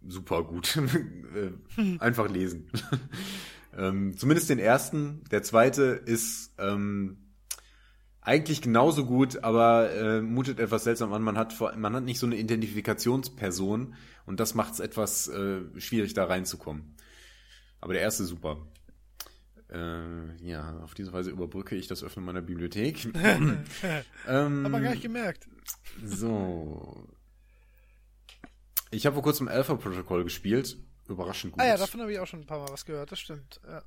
Super 0.06 0.44
gut. 0.44 0.78
Äh, 1.34 1.98
Einfach 1.98 2.30
lesen. 2.30 2.70
Ähm, 3.76 4.16
zumindest 4.16 4.48
den 4.48 4.58
ersten. 4.58 5.22
Der 5.30 5.42
zweite 5.42 5.82
ist 5.82 6.52
ähm, 6.58 7.18
eigentlich 8.22 8.62
genauso 8.62 9.04
gut, 9.04 9.44
aber 9.44 9.92
äh, 9.92 10.20
mutet 10.22 10.58
etwas 10.58 10.84
seltsam 10.84 11.12
an. 11.12 11.22
Man 11.22 11.36
hat, 11.36 11.52
vor, 11.52 11.76
man 11.76 11.94
hat 11.94 12.04
nicht 12.04 12.18
so 12.18 12.26
eine 12.26 12.36
Identifikationsperson 12.36 13.94
und 14.24 14.40
das 14.40 14.54
macht 14.54 14.74
es 14.74 14.80
etwas 14.80 15.28
äh, 15.28 15.60
schwierig, 15.78 16.14
da 16.14 16.24
reinzukommen. 16.24 16.96
Aber 17.80 17.92
der 17.92 18.02
erste 18.02 18.24
super. 18.24 18.66
Äh, 19.68 20.36
ja, 20.44 20.78
auf 20.80 20.94
diese 20.94 21.12
Weise 21.12 21.30
überbrücke 21.30 21.76
ich 21.76 21.86
das 21.86 22.02
Öffnen 22.02 22.24
meiner 22.24 22.42
Bibliothek. 22.42 23.04
ähm, 23.24 23.64
Hat 24.26 24.72
man 24.72 24.82
gar 24.82 24.90
nicht 24.90 25.02
gemerkt. 25.02 25.46
so. 26.02 27.06
Ich 28.90 29.04
habe 29.04 29.14
vor 29.14 29.22
kurzem 29.22 29.48
Alpha-Protokoll 29.48 30.24
gespielt. 30.24 30.78
Überraschend 31.08 31.52
gut. 31.52 31.62
Ah 31.62 31.66
ja, 31.66 31.76
davon 31.76 32.00
habe 32.00 32.12
ich 32.12 32.18
auch 32.18 32.26
schon 32.26 32.40
ein 32.40 32.46
paar 32.46 32.58
Mal 32.58 32.68
was 32.70 32.84
gehört, 32.84 33.12
das 33.12 33.20
stimmt. 33.20 33.60
Ja. 33.66 33.82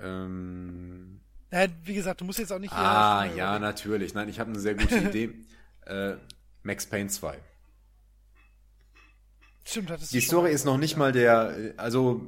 ähm, 0.00 1.20
Ja, 1.52 1.66
wie 1.84 1.94
gesagt, 1.94 2.20
du 2.20 2.24
musst 2.24 2.38
jetzt 2.38 2.52
auch 2.52 2.58
nicht. 2.58 2.72
ah, 2.72 3.24
ja, 3.24 3.30
überlegen. 3.32 3.62
natürlich. 3.62 4.14
Nein, 4.14 4.28
ich 4.28 4.38
habe 4.40 4.50
eine 4.50 4.58
sehr 4.60 4.74
gute 4.74 4.96
Idee. 4.98 5.34
äh, 5.86 6.16
Max 6.62 6.86
Payne 6.86 7.08
2. 7.08 7.38
Stimmt, 9.64 9.90
hattest 9.90 10.12
Die 10.12 10.20
Story 10.20 10.52
ist 10.52 10.64
noch 10.64 10.78
nicht 10.78 10.96
mal 10.96 11.12
der, 11.12 11.74
also 11.76 12.26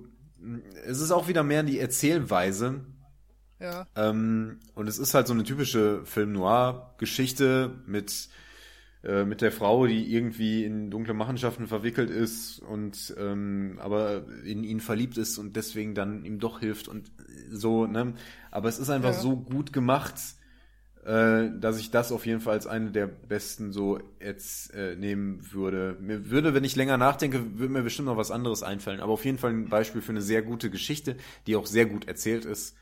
es 0.85 1.01
ist 1.01 1.11
auch 1.11 1.29
wieder 1.29 1.43
mehr 1.43 1.63
die 1.63 1.79
Erzählweise. 1.79 2.85
Ja, 3.59 3.87
Ähm, 3.95 4.59
und 4.75 4.89
es 4.89 4.99
ist 4.99 5.13
halt 5.13 5.27
so 5.27 5.35
eine 5.35 5.45
typische 5.45 6.05
Film-Noir-Geschichte 6.07 7.79
mit, 7.87 8.29
äh, 9.05 9.25
mit 9.25 9.41
der 9.41 9.53
Frau, 9.53 9.87
die 9.87 10.13
irgendwie 10.15 10.65
in 10.65 10.91
dunkle 10.91 11.15
Machenschaften 11.15 11.67
verwickelt 11.67 12.11
ist 12.11 12.61
und 12.61 13.15
ähm, 13.19 13.79
aber 13.81 14.27
in 14.45 14.65
ihn 14.65 14.81
verliebt 14.81 15.19
ist 15.19 15.39
und 15.39 15.57
deswegen 15.57 15.95
dann 15.95 16.25
ihm 16.25 16.39
doch 16.39 16.61
hilft 16.61 16.89
und 16.89 17.11
so, 17.51 17.87
ne? 17.87 18.15
Aber 18.51 18.69
es 18.69 18.79
ist 18.79 18.91
einfach 18.91 19.13
Ja. 19.13 19.15
so 19.15 19.37
gut 19.37 19.73
gemacht, 19.73 20.15
äh, 21.05 21.49
dass 21.59 21.79
ich 21.79 21.91
das 21.91 22.13
auf 22.13 22.27
jeden 22.27 22.41
Fall 22.41 22.55
als 22.55 22.67
eine 22.67 22.91
der 22.91 23.07
besten 23.07 23.73
so 23.73 24.01
jetzt 24.23 24.75
äh, 24.75 24.97
nehmen 24.97 25.53
würde. 25.53 25.97
Mir 26.01 26.31
würde, 26.31 26.55
wenn 26.55 26.65
ich 26.65 26.77
länger 26.77 26.99
nachdenke, 26.99 27.59
würde 27.59 27.73
mir 27.73 27.83
bestimmt 27.83 28.07
noch 28.07 28.17
was 28.19 28.31
anderes 28.31 28.63
einfallen. 28.63 29.01
Aber 29.01 29.13
auf 29.15 29.25
jeden 29.25 29.39
Fall 29.39 29.53
ein 29.53 29.69
Beispiel 29.71 30.03
für 30.03 30.13
eine 30.13 30.23
sehr 30.23 30.43
gute 30.43 30.71
Geschichte, 30.71 31.17
die 31.47 31.57
auch 31.57 31.67
sehr 31.67 31.87
gut 31.87 32.07
erzählt 32.09 32.45
ist. 32.45 32.77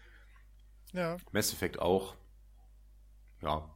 ja. 0.92 1.20
Mass 1.32 1.52
Effect 1.54 1.78
auch. 1.78 2.16
Ja. 3.42 3.68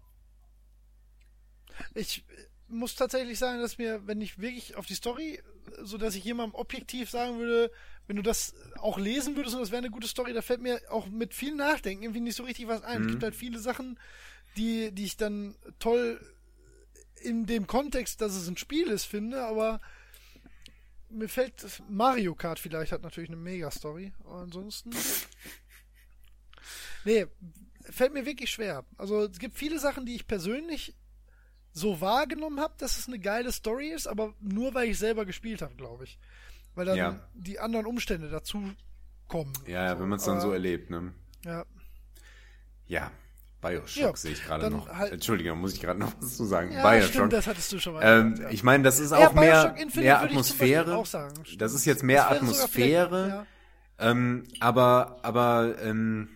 Ich 1.94 2.24
muss 2.72 2.94
tatsächlich 2.94 3.38
sagen, 3.38 3.60
dass 3.60 3.78
mir, 3.78 4.06
wenn 4.06 4.20
ich 4.20 4.38
wirklich 4.38 4.76
auf 4.76 4.86
die 4.86 4.94
Story, 4.94 5.40
so 5.82 5.98
dass 5.98 6.14
ich 6.14 6.24
jemandem 6.24 6.54
objektiv 6.54 7.10
sagen 7.10 7.38
würde, 7.38 7.70
wenn 8.06 8.16
du 8.16 8.22
das 8.22 8.54
auch 8.78 8.98
lesen 8.98 9.36
würdest 9.36 9.54
und 9.54 9.60
das 9.60 9.70
wäre 9.70 9.82
eine 9.82 9.90
gute 9.90 10.08
Story, 10.08 10.32
da 10.32 10.42
fällt 10.42 10.60
mir 10.60 10.80
auch 10.90 11.06
mit 11.06 11.34
viel 11.34 11.54
Nachdenken 11.54 12.02
irgendwie 12.02 12.20
nicht 12.20 12.36
so 12.36 12.42
richtig 12.44 12.66
was 12.68 12.82
ein. 12.82 13.02
Es 13.02 13.08
gibt 13.08 13.22
halt 13.22 13.36
viele 13.36 13.58
Sachen, 13.58 13.98
die, 14.56 14.92
die 14.92 15.04
ich 15.04 15.16
dann 15.16 15.54
toll 15.78 16.20
in 17.20 17.46
dem 17.46 17.66
Kontext, 17.66 18.20
dass 18.20 18.34
es 18.34 18.48
ein 18.48 18.56
Spiel 18.56 18.88
ist, 18.88 19.04
finde, 19.04 19.44
aber 19.44 19.80
mir 21.08 21.28
fällt 21.28 21.82
Mario 21.88 22.34
Kart 22.34 22.58
vielleicht 22.58 22.92
hat 22.92 23.02
natürlich 23.02 23.30
eine 23.30 23.36
Mega-Story. 23.36 24.12
Ansonsten. 24.24 24.90
Nee, 27.04 27.26
fällt 27.90 28.14
mir 28.14 28.26
wirklich 28.26 28.50
schwer. 28.50 28.84
Also 28.96 29.24
es 29.24 29.40
gibt 29.40 29.56
viele 29.56 29.80
Sachen, 29.80 30.06
die 30.06 30.14
ich 30.14 30.28
persönlich 30.28 30.94
so 31.72 32.00
wahrgenommen 32.00 32.60
habe, 32.60 32.74
dass 32.78 32.98
es 32.98 33.08
eine 33.08 33.18
geile 33.18 33.50
Story 33.52 33.88
ist, 33.88 34.06
aber 34.06 34.34
nur 34.40 34.74
weil 34.74 34.88
ich 34.88 34.98
selber 34.98 35.24
gespielt 35.24 35.62
habe, 35.62 35.74
glaube 35.74 36.04
ich. 36.04 36.18
Weil 36.74 36.86
dann 36.86 36.96
Ja. 36.96 37.20
die 37.34 37.58
anderen 37.60 37.86
Umstände 37.86 38.28
dazu 38.30 38.62
kommen. 39.28 39.52
Ja, 39.66 39.84
ja, 39.86 40.00
wenn 40.00 40.08
man 40.08 40.18
es 40.18 40.24
dann 40.24 40.34
aber- 40.34 40.42
so 40.42 40.52
erlebt, 40.52 40.90
ne? 40.90 41.12
Ja. 41.44 41.64
Ja. 42.86 43.10
Bioshock 43.60 43.96
Ja, 44.02 44.16
sehe 44.16 44.32
ich 44.32 44.42
gerade 44.44 44.70
noch. 44.70 44.88
halt- 44.88 45.12
Entschuldigung, 45.12 45.60
muss 45.60 45.72
ich 45.74 45.80
gerade 45.80 46.00
noch 46.00 46.12
was 46.20 46.36
zu 46.36 46.44
sagen. 46.44 46.72
Ja, 46.72 46.82
Bioshock. 46.82 47.10
stimmt, 47.10 47.32
das 47.32 47.46
hattest 47.46 47.72
du 47.72 47.78
schon 47.78 47.94
mal 47.94 48.02
ähm, 48.02 48.30
gesagt, 48.32 48.48
ja. 48.50 48.54
Ich 48.54 48.62
meine, 48.64 48.82
das 48.82 48.98
ist 48.98 49.12
auch 49.12 49.32
mehr, 49.34 49.76
mehr 49.94 50.20
Atmosphäre. 50.20 51.02
Das 51.58 51.72
ist 51.72 51.84
jetzt 51.84 52.02
mehr 52.02 52.28
Atmosphäre. 52.30 53.46
Ähm, 53.98 54.44
aber, 54.58 55.20
aber 55.22 55.76
ähm, 55.80 56.28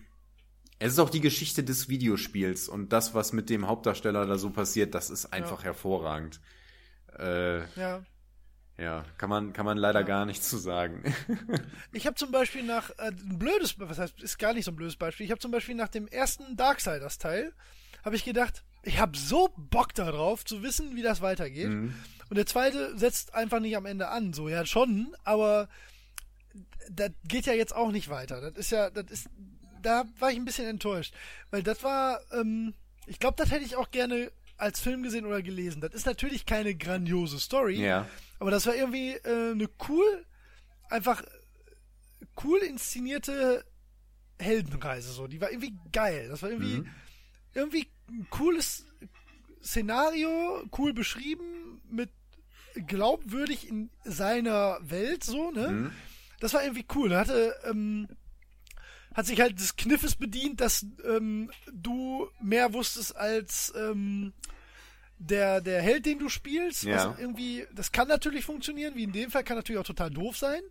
es 0.79 0.93
ist 0.93 0.99
auch 0.99 1.09
die 1.09 1.21
Geschichte 1.21 1.63
des 1.63 1.89
Videospiels 1.89 2.69
und 2.69 2.93
das, 2.93 3.13
was 3.13 3.33
mit 3.33 3.49
dem 3.49 3.67
Hauptdarsteller 3.67 4.25
da 4.25 4.37
so 4.37 4.51
passiert, 4.51 4.93
das 4.93 5.09
ist 5.09 5.33
einfach 5.33 5.63
hervorragend. 5.63 6.39
Äh, 7.17 7.59
Ja. 7.59 7.65
ja. 7.75 8.01
ja, 8.77 9.05
kann 9.17 9.29
man, 9.29 9.53
kann 9.53 9.65
man 9.65 9.77
leider 9.77 10.03
gar 10.03 10.25
nichts 10.25 10.49
zu 10.49 10.57
sagen. 10.57 11.03
Ich 11.93 12.05
habe 12.05 12.15
zum 12.15 12.31
Beispiel 12.31 12.63
nach, 12.63 12.91
äh, 12.91 13.07
ein 13.07 13.39
blödes, 13.39 13.79
was 13.79 13.97
heißt, 13.97 14.21
ist 14.21 14.37
gar 14.37 14.53
nicht 14.53 14.65
so 14.65 14.71
ein 14.71 14.75
blödes 14.75 14.97
Beispiel, 14.97 15.25
ich 15.25 15.31
habe 15.31 15.39
zum 15.39 15.51
Beispiel 15.51 15.73
nach 15.73 15.87
dem 15.87 16.07
ersten 16.07 16.55
Darksiders-Teil, 16.55 17.53
habe 18.05 18.15
ich 18.15 18.23
gedacht, 18.23 18.63
ich 18.83 18.99
habe 18.99 19.17
so 19.17 19.49
Bock 19.57 19.93
darauf, 19.95 20.45
zu 20.45 20.61
wissen, 20.61 20.95
wie 20.95 21.01
das 21.01 21.21
weitergeht. 21.21 21.69
Mhm. 21.69 21.95
Und 22.29 22.35
der 22.37 22.45
zweite 22.45 22.97
setzt 22.97 23.33
einfach 23.33 23.59
nicht 23.59 23.75
am 23.75 23.85
Ende 23.85 24.09
an, 24.09 24.33
so, 24.33 24.47
ja 24.47 24.65
schon, 24.65 25.15
aber 25.23 25.69
das 26.89 27.11
geht 27.27 27.47
ja 27.47 27.53
jetzt 27.53 27.75
auch 27.75 27.91
nicht 27.91 28.09
weiter. 28.09 28.41
Das 28.41 28.57
ist 28.57 28.71
ja, 28.71 28.89
das 28.89 29.11
ist, 29.11 29.29
da 29.81 30.05
war 30.19 30.31
ich 30.31 30.37
ein 30.37 30.45
bisschen 30.45 30.67
enttäuscht, 30.67 31.13
weil 31.51 31.63
das 31.63 31.83
war, 31.83 32.19
ähm, 32.31 32.73
ich 33.05 33.19
glaube, 33.19 33.35
das 33.37 33.51
hätte 33.51 33.65
ich 33.65 33.75
auch 33.75 33.91
gerne 33.91 34.31
als 34.57 34.79
Film 34.79 35.03
gesehen 35.03 35.25
oder 35.25 35.41
gelesen. 35.41 35.81
Das 35.81 35.93
ist 35.93 36.05
natürlich 36.05 36.45
keine 36.45 36.73
grandiose 36.75 37.39
Story, 37.39 37.79
ja. 37.83 38.07
aber 38.39 38.49
das 38.51 38.65
war 38.65 38.75
irgendwie 38.75 39.11
äh, 39.13 39.51
eine 39.51 39.69
cool, 39.87 40.25
einfach 40.89 41.23
cool 42.43 42.59
inszenierte 42.59 43.63
Heldenreise 44.39 45.11
so. 45.11 45.27
Die 45.27 45.41
war 45.41 45.51
irgendwie 45.51 45.75
geil. 45.91 46.27
Das 46.29 46.41
war 46.41 46.49
irgendwie 46.49 46.77
Mhm. 46.79 46.89
irgendwie 47.53 47.87
ein 48.09 48.27
cooles 48.29 48.85
Szenario, 49.63 50.63
cool 50.77 50.93
beschrieben, 50.93 51.81
mit 51.89 52.09
glaubwürdig 52.87 53.67
in 53.67 53.89
seiner 54.03 54.77
Welt 54.81 55.23
so, 55.23 55.51
ne? 55.51 55.67
Mhm. 55.69 55.91
Das 56.39 56.53
war 56.53 56.63
irgendwie 56.63 56.85
cool. 56.95 57.11
Er 57.11 57.19
hatte 57.19 57.55
ähm, 57.65 58.07
hat 59.17 59.25
sich 59.25 59.41
halt 59.41 59.59
des 59.59 59.75
Kniffes 59.75 60.15
bedient, 60.15 60.61
dass 60.61 60.85
ähm, 61.03 61.49
du 61.73 62.29
mehr 62.39 62.71
wusstest 62.73 63.15
als 63.15 63.73
ähm, 63.75 64.31
der, 65.17 65.59
der 65.59 65.81
Held, 65.81 66.05
den 66.05 66.19
du 66.19 66.29
spielst. 66.29 66.83
Ja. 66.83 67.09
Was 67.09 67.19
irgendwie, 67.19 67.65
das 67.73 67.91
kann 67.91 68.07
natürlich 68.07 68.45
funktionieren, 68.45 68.93
wie 68.95 69.03
in 69.03 69.11
dem 69.11 69.31
Fall, 69.31 69.43
kann 69.43 69.57
natürlich 69.57 69.81
auch 69.81 69.87
total 69.87 70.11
doof 70.11 70.37
sein. 70.37 70.61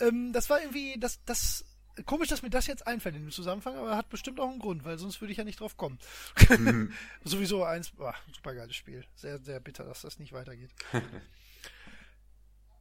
Ähm, 0.00 0.32
das 0.32 0.50
war 0.50 0.60
irgendwie, 0.60 0.98
das, 0.98 1.20
das, 1.24 1.64
komisch, 2.04 2.26
dass 2.26 2.42
mir 2.42 2.50
das 2.50 2.66
jetzt 2.66 2.84
einfällt 2.84 3.14
in 3.14 3.22
dem 3.22 3.30
Zusammenhang, 3.30 3.76
aber 3.76 3.96
hat 3.96 4.08
bestimmt 4.08 4.40
auch 4.40 4.50
einen 4.50 4.58
Grund, 4.58 4.84
weil 4.84 4.98
sonst 4.98 5.20
würde 5.20 5.30
ich 5.30 5.38
ja 5.38 5.44
nicht 5.44 5.60
drauf 5.60 5.76
kommen. 5.76 6.00
Mhm. 6.48 6.92
Sowieso 7.22 7.62
eins, 7.62 7.90
boah, 7.90 8.14
super 8.34 8.56
geiles 8.56 8.74
Spiel. 8.74 9.04
Sehr, 9.14 9.38
sehr 9.38 9.60
bitter, 9.60 9.84
dass 9.84 10.02
das 10.02 10.18
nicht 10.18 10.32
weitergeht. 10.32 10.70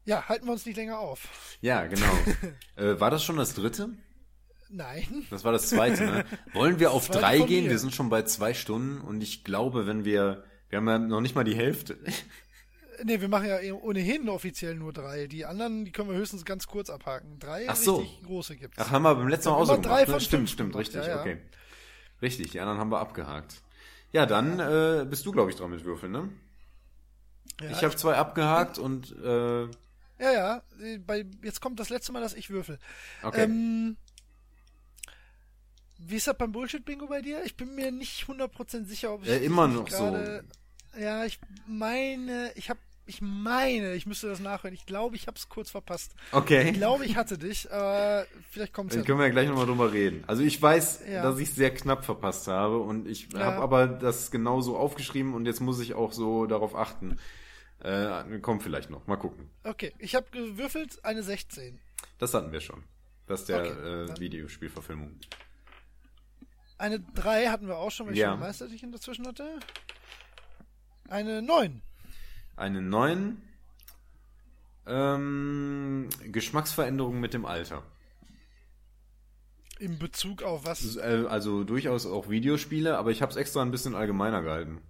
ja, 0.06 0.28
halten 0.28 0.48
wir 0.48 0.54
uns 0.54 0.66
nicht 0.66 0.78
länger 0.78 0.98
auf. 0.98 1.58
Ja, 1.62 1.86
genau. 1.86 2.18
äh, 2.78 3.00
war 3.00 3.12
das 3.12 3.24
schon 3.24 3.38
das 3.38 3.54
dritte? 3.54 3.92
Nein. 4.70 5.26
Das 5.30 5.44
war 5.44 5.52
das 5.52 5.70
zweite, 5.70 6.06
ne? 6.06 6.26
Wollen 6.54 6.80
wir 6.80 6.92
auf 6.92 7.08
drei 7.10 7.40
gehen? 7.40 7.66
mir. 7.66 7.72
Wir 7.72 7.80
sind 7.80 7.94
schon 7.96 8.10
bei 8.10 8.24
zwei 8.24 8.54
Stunden 8.54 9.00
und 9.02 9.22
ich 9.22 9.44
glaube, 9.44 9.88
wenn 9.88 10.04
wir, 10.06 10.44
wir 10.70 10.78
haben 10.78 10.88
ja 10.88 10.98
noch 11.00 11.22
nicht 11.22 11.36
mal 11.36 11.44
die 11.44 11.56
Hälfte. 11.56 11.98
Nee, 13.04 13.22
wir 13.22 13.28
machen 13.30 13.48
ja 13.48 13.60
eh 13.60 13.72
ohnehin 13.72 14.28
offiziell 14.28 14.76
nur 14.76 14.92
drei. 14.92 15.28
Die 15.28 15.46
anderen, 15.46 15.86
die 15.86 15.92
können 15.92 16.10
wir 16.10 16.18
höchstens 16.18 16.46
ganz 16.46 16.66
kurz 16.68 16.90
abhaken. 16.90 17.38
Drei 17.40 17.70
Ach 17.70 17.76
so. 17.76 17.98
richtig 17.98 18.24
große 18.24 18.56
gibt's. 18.58 18.78
Ach, 18.80 18.90
haben 18.92 19.04
wir 19.04 19.14
beim 19.16 19.28
letzten 19.28 19.50
Mal 19.50 19.56
auch 19.56 19.66
so 19.66 19.74
immer 19.74 19.82
drei 19.84 20.06
gemacht. 20.06 20.08
Ne? 20.08 20.14
von 20.14 20.20
Stimmt, 20.22 20.40
fünf 20.42 20.52
stimmt, 20.52 20.72
gemacht. 20.72 20.88
richtig, 20.88 21.04
Ja, 21.06 21.16
ja. 21.16 21.22
okay. 21.22 21.38
Richtig, 22.22 22.52
die 22.52 22.60
anderen 22.60 22.80
haben 22.80 22.90
wir 22.92 23.00
abgehakt. 23.00 23.62
Ja, 24.12 24.26
dann 24.26 24.60
äh, 24.60 25.06
bist 25.08 25.26
du, 25.26 25.32
glaube 25.32 25.52
ich, 25.52 25.58
dran 25.58 25.70
mit 25.70 25.86
Würfeln, 25.86 26.12
ne? 26.12 26.30
ja, 27.62 27.70
ich 27.72 27.84
habe 27.84 27.96
zwei 27.96 28.16
abgehakt 28.16 28.80
und 28.80 29.12
äh, 29.24 29.64
ja, 30.20 30.32
ja. 30.34 30.62
äh, 30.82 30.98
Bei, 30.98 31.26
jetzt 31.44 31.62
kommt 31.62 31.80
das 31.80 31.90
letzte 31.90 32.12
Mal, 32.12 32.22
dass 32.22 32.34
ich 32.34 32.50
würfel. 32.50 32.80
okay. 33.22 33.44
Ähm, 33.44 33.98
wie 36.00 36.16
ist 36.16 36.28
das 36.28 36.38
beim 36.38 36.52
Bullshit-Bingo 36.52 37.08
bei 37.08 37.22
dir? 37.22 37.44
Ich 37.46 37.56
bin 37.56 37.76
mir 37.76 37.92
nicht 37.92 38.26
100% 38.28 38.86
sicher, 38.86 39.14
ob 39.14 39.24
ich 39.24 39.30
Äh, 39.30 39.46
immer 39.46 39.68
noch 39.68 39.86
gerade- 39.86 40.44
Ja, 41.00 41.26
ich 41.26 41.40
meine, 41.68 42.52
ich 42.56 42.70
habe, 42.70 42.80
ich 43.06 43.22
meine, 43.22 43.94
ich 43.94 44.06
müsste 44.06 44.28
das 44.28 44.40
nachhören. 44.40 44.74
Ich 44.74 44.86
glaube, 44.86 45.16
ich 45.16 45.28
habe 45.28 45.38
es 45.38 45.48
kurz 45.48 45.70
verpasst. 45.72 46.14
okay. 46.32 46.70
Ich 46.72 46.74
glaube, 46.74 47.06
ich 47.06 47.16
hatte 47.16 47.38
dich, 47.38 47.72
aber 47.72 48.26
vielleicht 48.52 48.74
kommt 48.74 48.90
es 48.92 48.96
Dann 48.96 49.04
ja. 49.04 49.06
können 49.08 49.20
wir 49.20 49.26
ja 49.28 49.32
gleich 49.32 49.48
nochmal 49.48 49.66
drüber 49.68 49.94
reden. 49.94 50.24
Also 50.28 50.44
ich 50.44 50.62
weiß, 50.62 51.04
Ja. 51.10 51.22
dass 51.24 51.40
ich 51.40 51.52
sehr 51.54 51.74
knapp 51.74 52.04
verpasst 52.04 52.48
habe 52.48 52.80
und 52.80 53.08
ich 53.08 53.30
Ja. 53.34 53.40
habe 53.46 53.58
aber 53.58 53.88
das 53.88 54.32
genauso 54.32 54.76
aufgeschrieben 54.78 55.34
und 55.34 55.46
jetzt 55.46 55.60
muss 55.62 55.80
ich 55.80 55.94
auch 55.94 56.12
so 56.14 56.46
darauf 56.48 56.76
achten. 56.76 57.18
Äh, 57.80 58.40
kommt 58.40 58.64
vielleicht 58.64 58.90
noch. 58.90 59.06
Mal 59.06 59.18
gucken. 59.18 59.50
Okay, 59.64 59.94
ich 60.00 60.16
habe 60.16 60.26
gewürfelt 60.32 61.06
eine 61.06 61.22
16. 61.22 61.80
Das 62.18 62.34
hatten 62.34 62.52
wir 62.52 62.60
schon. 62.60 62.84
Das 63.28 63.42
ist 63.42 63.50
der 63.50 63.60
Okay, 63.60 63.70
äh, 64.12 64.20
Videospielverfilmung. 64.20 65.12
Eine 66.78 67.00
3 67.00 67.48
hatten 67.48 67.68
wir 67.68 67.78
auch 67.78 67.92
schon, 67.92 68.08
weil 68.08 68.14
ich 68.14 68.20
Ja. 68.20 68.32
schon 68.32 68.40
Meisterlichen 68.40 68.92
dazwischen 68.92 69.26
hatte. 69.28 69.48
Eine 71.10 71.42
9. 71.42 71.82
Eine 72.56 72.82
9. 72.82 73.42
Ähm, 74.86 76.08
Geschmacksveränderung 76.32 77.20
mit 77.20 77.34
dem 77.34 77.46
Alter. 77.46 77.84
In 79.80 80.00
Bezug 80.00 80.44
auf 80.44 80.66
was? 80.66 80.96
Äh, 80.96 81.26
Also 81.30 81.64
durchaus 81.64 82.06
auch 82.06 82.30
Videospiele, 82.30 82.98
aber 82.98 83.12
ich 83.12 83.22
habe 83.22 83.32
es 83.32 83.38
extra 83.38 83.62
ein 83.62 83.72
bisschen 83.72 83.96
allgemeiner 83.96 84.42
gehalten. 84.42 84.82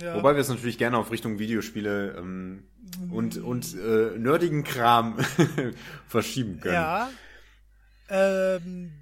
Ja. 0.00 0.14
Wobei 0.16 0.34
wir 0.34 0.40
es 0.40 0.48
natürlich 0.48 0.78
gerne 0.78 0.96
auf 0.96 1.10
Richtung 1.10 1.38
Videospiele 1.38 2.16
ähm, 2.18 2.64
und, 3.10 3.36
und 3.36 3.74
äh, 3.74 4.18
nerdigen 4.18 4.64
Kram 4.64 5.18
verschieben 6.08 6.60
können. 6.60 6.74
Ja. 6.74 7.10
Ähm, 8.08 8.92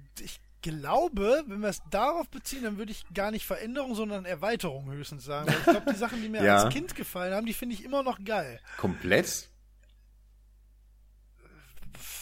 glaube, 0.61 1.43
wenn 1.47 1.61
wir 1.61 1.69
es 1.69 1.81
darauf 1.89 2.29
beziehen, 2.29 2.63
dann 2.63 2.77
würde 2.77 2.91
ich 2.91 3.03
gar 3.13 3.31
nicht 3.31 3.45
Veränderung, 3.45 3.95
sondern 3.95 4.25
Erweiterung 4.25 4.91
höchstens 4.91 5.25
sagen. 5.25 5.47
Weil 5.47 5.57
ich 5.57 5.63
glaube, 5.63 5.91
die 5.93 5.97
Sachen, 5.97 6.21
die 6.21 6.29
mir 6.29 6.43
Ja. 6.43 6.63
als 6.63 6.73
Kind 6.73 6.95
gefallen 6.95 7.33
haben, 7.33 7.45
die 7.45 7.53
finde 7.53 7.75
ich 7.75 7.83
immer 7.83 8.03
noch 8.03 8.23
geil. 8.23 8.59
Komplett? 8.77 9.49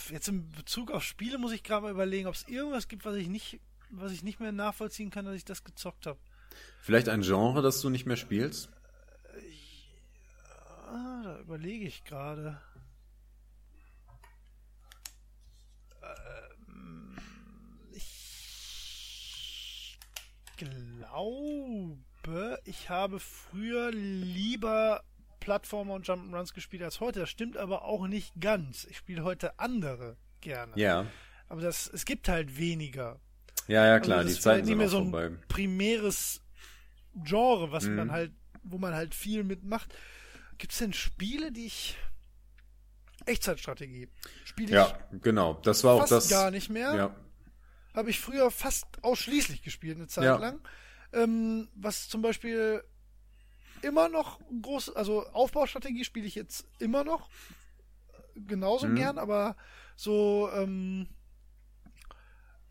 Jetzt 0.09 0.27
in 0.27 0.49
Bezug 0.51 0.91
auf 0.91 1.03
Spiele 1.03 1.37
muss 1.37 1.51
ich 1.51 1.63
gerade 1.63 1.83
mal 1.83 1.91
überlegen, 1.91 2.27
ob 2.27 2.33
es 2.35 2.47
irgendwas 2.47 2.87
gibt, 2.87 3.05
was 3.05 3.15
ich 3.15 3.27
nicht, 3.27 3.59
was 3.91 4.11
ich 4.11 4.23
nicht 4.23 4.39
mehr 4.39 4.51
nachvollziehen 4.51 5.11
kann, 5.11 5.25
dass 5.25 5.35
ich 5.35 5.45
das 5.45 5.63
gezockt 5.63 6.07
habe. 6.07 6.19
Vielleicht 6.81 7.09
ein 7.09 7.21
Genre, 7.21 7.61
das 7.61 7.81
du 7.81 7.89
nicht 7.89 8.07
mehr 8.07 8.17
spielst? 8.17 8.69
Ah, 10.87 11.21
da 11.23 11.39
überlege 11.41 11.85
ich 11.85 12.03
gerade. 12.03 12.59
Ähm, 16.01 17.15
ich 17.91 19.99
glaube, 20.59 22.59
ich 22.65 22.89
habe 22.89 23.19
früher 23.19 23.91
lieber 23.91 25.03
Plattformer 25.39 25.93
und 25.95 26.05
Jump'n'Runs 26.05 26.53
gespielt 26.53 26.83
als 26.83 26.99
heute. 26.99 27.21
Das 27.21 27.29
stimmt 27.29 27.57
aber 27.57 27.85
auch 27.85 28.07
nicht 28.07 28.33
ganz. 28.39 28.85
Ich 28.85 28.97
spiele 28.97 29.23
heute 29.23 29.57
andere 29.59 30.17
gerne. 30.41 30.73
Ja. 30.75 31.05
Aber 31.47 31.61
das, 31.61 31.89
es 31.91 32.05
gibt 32.05 32.27
halt 32.27 32.57
weniger. 32.57 33.19
Ja, 33.67 33.85
ja, 33.85 33.99
klar, 33.99 34.19
Also 34.19 34.27
das 34.29 34.33
die 34.33 34.37
ist 34.39 34.43
Zeiten 34.43 34.55
halt 34.55 34.65
nicht 34.65 34.69
sind 34.69 34.77
mehr 34.77 34.87
auch 34.87 34.91
so 34.91 34.97
ein 34.99 35.11
vorbei. 35.11 35.29
primäres 35.47 36.41
Genre, 37.23 37.71
was 37.71 37.85
Mhm. 37.85 37.95
man 37.95 38.11
halt, 38.11 38.31
wo 38.63 38.77
man 38.77 38.93
halt 38.93 39.15
viel 39.15 39.43
mitmacht. 39.43 39.93
Gibt 40.57 40.73
es 40.73 40.79
denn 40.79 40.93
Spiele, 40.93 41.51
die 41.51 41.65
ich 41.67 41.97
Echtzeitstrategie 43.25 44.07
spiele 44.45 44.73
Ja, 44.73 44.97
genau. 45.21 45.55
Das 45.63 45.83
war 45.83 45.95
auch 45.95 46.07
das. 46.07 46.29
gar 46.29 46.51
nicht 46.51 46.69
mehr. 46.69 46.95
Ja. 46.95 47.15
Habe 47.93 48.09
ich 48.09 48.19
früher 48.19 48.51
fast 48.51 48.85
ausschließlich 49.01 49.61
gespielt 49.61 49.97
eine 49.97 50.07
Zeit 50.07 50.25
Ja. 50.25 50.37
lang. 50.37 50.61
Ähm, 51.11 51.69
was 51.75 52.07
zum 52.07 52.21
Beispiel 52.21 52.83
immer 53.81 54.09
noch 54.09 54.39
groß, 54.61 54.95
also 54.95 55.25
Aufbaustrategie 55.27 56.03
spiele 56.03 56.27
ich 56.27 56.35
jetzt 56.35 56.67
immer 56.79 57.03
noch 57.03 57.29
genauso 58.35 58.87
Mhm. 58.87 58.95
gern, 58.95 59.17
aber 59.17 59.55
so 59.95 60.49
ähm, 60.53 61.07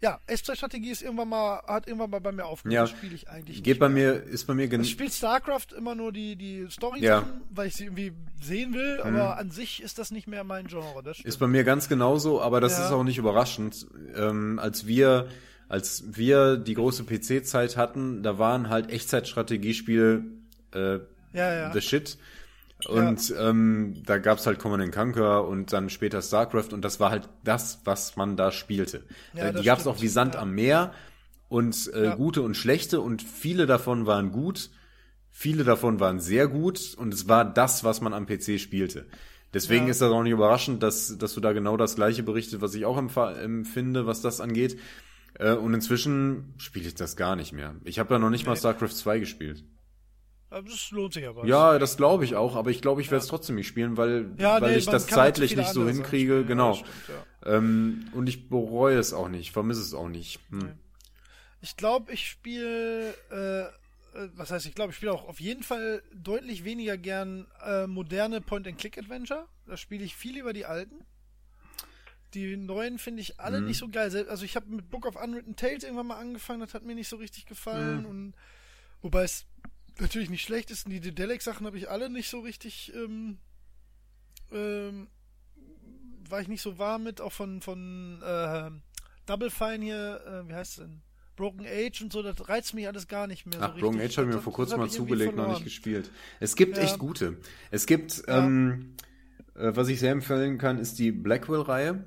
ja, 0.01 0.21
Echtzeitstrategie 0.29 0.91
ist 0.91 1.03
irgendwann 1.03 1.29
mal 1.29 1.61
hat 1.67 1.87
irgendwann 1.89 2.11
mal 2.11 2.21
bei 2.21 2.31
mir 2.33 2.45
aufgehört. 2.47 2.89
Ja. 2.91 2.97
Spiele 2.97 3.15
ich 3.15 3.29
eigentlich 3.29 3.63
Geht 3.65 3.79
bei 3.81 3.89
mehr. 3.89 4.15
mir, 4.15 4.23
ist 4.23 4.47
bei 4.47 4.55
mir 4.55 4.69
gen 4.69 4.83
Ich 4.83 4.91
spiele 4.91 5.11
StarCraft 5.11 5.73
immer 5.77 5.95
nur 5.95 6.13
die, 6.13 6.37
die 6.37 6.67
Story 6.71 7.01
Ja. 7.01 7.27
Weil 7.51 7.67
ich 7.69 7.75
sie 7.77 7.87
irgendwie 7.87 8.13
sehen 8.41 8.75
will, 8.75 9.01
aber 9.03 9.39
an 9.39 9.51
sich 9.51 9.83
ist 9.83 9.99
das 9.99 10.11
nicht 10.13 10.29
mehr 10.29 10.45
mein 10.45 10.67
Genre. 10.69 11.03
Ist 11.25 11.39
bei 11.39 11.47
mir 11.49 11.65
ganz 11.65 11.89
genauso, 11.89 12.41
aber 12.41 12.61
das 12.61 12.79
Ja. 12.79 12.87
ist 12.87 12.93
auch 12.93 13.03
nicht 13.03 13.19
überraschend. 13.19 13.87
Ähm, 14.15 14.59
als 14.61 14.87
wir, 14.87 15.27
als 15.69 16.05
wir 16.17 16.57
die 16.57 16.75
große 16.75 17.05
PC-Zeit 17.05 17.77
hatten, 17.77 18.23
da 18.23 18.39
waren 18.39 18.69
halt 18.69 18.91
Echtzeitstrategiespiele 18.91 20.23
äh, 20.75 20.99
ja, 21.33 21.55
ja. 21.55 21.73
the 21.73 21.81
shit. 21.81 22.17
Und 22.87 23.35
ähm, 23.39 24.03
da 24.07 24.19
gab's 24.19 24.47
halt 24.47 24.59
Command 24.61 24.93
Conquer 24.93 25.45
und 25.47 25.73
dann 25.73 25.91
später 25.91 26.23
StarCraft 26.23 26.69
und 26.73 26.83
das 26.83 27.01
war 27.01 27.11
halt 27.11 27.29
das, 27.43 27.81
was 27.85 28.15
man 28.17 28.37
da 28.37 28.53
spielte. 28.53 29.05
Ja, 29.35 29.47
äh, 29.47 29.53
die 29.53 29.65
gab's 29.65 29.83
stimmt. 29.83 29.97
auch 29.97 30.01
wie 30.03 30.09
Sand 30.09 30.35
Ja. 30.35 30.43
am 30.43 30.53
Meer 30.55 30.93
und 31.49 31.91
äh, 31.93 32.05
Ja. 32.07 32.15
gute 32.15 32.43
und 32.43 32.57
schlechte 32.57 33.01
und 33.01 33.21
viele 33.23 33.67
davon 33.67 34.07
waren 34.07 34.31
gut, 34.31 34.71
viele 35.31 35.65
davon 35.65 35.99
waren 35.99 36.21
sehr 36.21 36.47
gut 36.47 36.95
und 36.97 37.13
es 37.13 37.27
war 37.29 37.45
das, 37.45 37.83
was 37.83 38.01
man 38.01 38.15
am 38.15 38.27
PC 38.27 38.61
spielte. 38.61 39.07
Deswegen 39.55 39.87
Ja. 39.87 39.91
ist 39.91 40.01
das 40.01 40.13
auch 40.13 40.23
nicht 40.23 40.33
überraschend, 40.33 40.83
dass, 40.83 41.19
dass 41.19 41.35
du 41.35 41.41
da 41.41 41.53
genau 41.53 41.77
das 41.77 41.97
gleiche 41.97 42.23
berichtet, 42.23 42.61
was 42.61 42.75
ich 42.75 42.85
auch 42.85 42.97
empfinde, 42.99 44.07
was 44.07 44.21
das 44.21 44.41
angeht. 44.41 44.79
Äh, 45.35 45.55
und 45.55 45.75
inzwischen 45.75 46.55
spiele 46.59 46.87
ich 46.87 46.95
das 46.95 47.17
gar 47.17 47.35
nicht 47.35 47.53
mehr. 47.53 47.75
Ich 47.85 47.99
habe 47.99 48.15
ja 48.15 48.19
noch 48.21 48.31
nicht 48.31 48.47
mal 48.47 48.53
Nee. 48.53 48.59
StarCraft 48.59 48.91
2 48.95 49.19
gespielt. 49.19 49.65
Das 50.51 50.91
lohnt 50.93 51.13
sich 51.13 51.27
aber. 51.27 51.45
Ja, 51.47 51.79
das 51.79 51.97
glaube 51.97 52.25
ich 52.25 52.35
auch, 52.35 52.57
aber 52.57 52.71
ich 52.71 52.81
glaube, 52.81 53.01
ich 53.03 53.11
werde 53.11 53.23
es 53.23 53.29
trotzdem 53.29 53.57
nicht 53.57 53.67
spielen, 53.67 53.97
weil, 53.97 54.31
Ja, 54.39 54.61
weil 54.61 54.73
nee, 54.73 54.79
ich 54.79 54.87
das 54.87 55.05
halt 55.05 55.11
zeitlich 55.11 55.55
nicht 55.57 55.69
so 55.71 55.87
hinkriege, 55.87 56.33
spielen. 56.35 56.47
genau. 56.47 56.71
Ja, 56.71 56.75
stimmt, 56.77 56.95
ja. 57.45 57.55
ähm, 57.57 58.09
und 58.15 58.29
ich 58.29 58.49
bereue 58.49 58.99
es 58.99 59.13
auch 59.13 59.29
nicht, 59.29 59.53
vermisse 59.53 59.83
es 59.83 59.93
auch 59.95 60.09
nicht. 60.09 60.41
Hm. 60.51 60.73
Ich 61.61 61.77
glaube, 61.77 62.13
ich 62.13 62.27
spiele, 62.29 63.15
äh, 63.31 64.19
äh, 64.19 64.29
was 64.37 64.51
heißt, 64.51 64.65
ich 64.67 64.75
glaube, 64.75 64.91
ich 64.93 64.97
spiele 64.97 65.13
auch 65.13 65.29
auf 65.29 65.39
jeden 65.41 65.63
Fall 65.63 66.03
deutlich 66.15 66.65
weniger 66.65 66.97
gern 66.97 67.47
äh, 67.67 67.87
moderne 67.87 68.41
Point-and-Click-Adventure. 68.41 69.47
Da 69.67 69.77
spiele 69.77 70.05
ich 70.05 70.17
viel 70.17 70.39
über 70.39 70.53
die 70.55 70.65
alten. 70.65 71.05
Die 72.35 72.57
neuen 72.57 72.99
finde 72.99 73.23
ich 73.23 73.41
alle 73.41 73.61
Mhm. 73.61 73.67
nicht 73.67 73.79
so 73.79 73.89
geil. 73.89 74.27
Also 74.29 74.45
ich 74.45 74.55
habe 74.57 74.67
mit 74.71 74.91
Book 74.91 75.07
of 75.07 75.17
Unwritten 75.23 75.57
Tales 75.57 75.83
irgendwann 75.83 76.07
mal 76.09 76.19
angefangen, 76.19 76.61
das 76.61 76.75
hat 76.75 76.85
mir 76.85 76.95
nicht 76.95 77.09
so 77.09 77.17
richtig 77.17 77.47
gefallen. 77.47 78.01
Mhm. 78.01 78.07
Und 78.07 78.35
wobei 79.03 79.25
es 79.25 79.47
natürlich 80.01 80.31
nicht 80.31 80.43
schlecht 80.43 80.71
ist, 80.71 80.89
die 80.89 81.01
Dedelic-Sachen 81.01 81.67
habe 81.67 81.79
ich 81.79 81.91
alle 81.91 82.09
nicht 82.11 82.29
so 82.29 82.41
richtig, 82.41 82.93
ähm, 82.95 83.39
ähm, 84.53 85.09
war 86.29 86.41
ich 86.41 86.49
nicht 86.49 86.63
so 86.63 86.79
warm 86.79 87.05
mit, 87.05 87.21
auch 87.21 87.33
von, 87.33 87.61
von 87.61 88.23
äh, 88.23 88.71
Double 89.27 89.51
Fine 89.51 89.85
hier, 89.85 90.21
äh, 90.45 90.49
wie 90.49 90.55
heißt 90.55 90.79
es 90.79 90.85
denn? 90.85 91.01
Broken 91.37 91.67
Age 91.67 92.03
und 92.03 92.13
so, 92.13 92.23
das 92.23 92.49
reizt 92.49 92.75
mich 92.75 92.89
alles 92.89 93.07
gar 93.07 93.27
nicht 93.29 93.47
mehr 93.47 93.61
so 93.61 93.65
Ach, 93.65 93.75
Broken 93.79 94.01
richtig. 94.01 94.11
Age 94.11 94.17
habe 94.19 94.25
ich 94.25 94.29
mir 94.31 94.35
Das- 94.37 94.45
vor 94.45 94.53
kurzem 94.53 94.79
mal 94.81 94.91
zugelegt, 94.91 95.37
noch 95.37 95.49
nicht 95.49 95.65
gespielt. 95.65 96.11
Es 96.41 96.57
gibt 96.57 96.77
Ja. 96.77 96.83
echt 96.83 96.99
gute. 96.99 97.37
Es 97.71 97.87
gibt, 97.87 98.27
Ja. 98.27 98.45
ähm, 98.45 98.95
äh, 99.55 99.71
was 99.77 99.89
ich 99.89 100.01
sehr 100.01 100.11
empfehlen 100.13 100.59
kann, 100.59 100.79
ist 100.79 100.99
die 100.99 101.13
Blackwell-Reihe. 101.13 102.05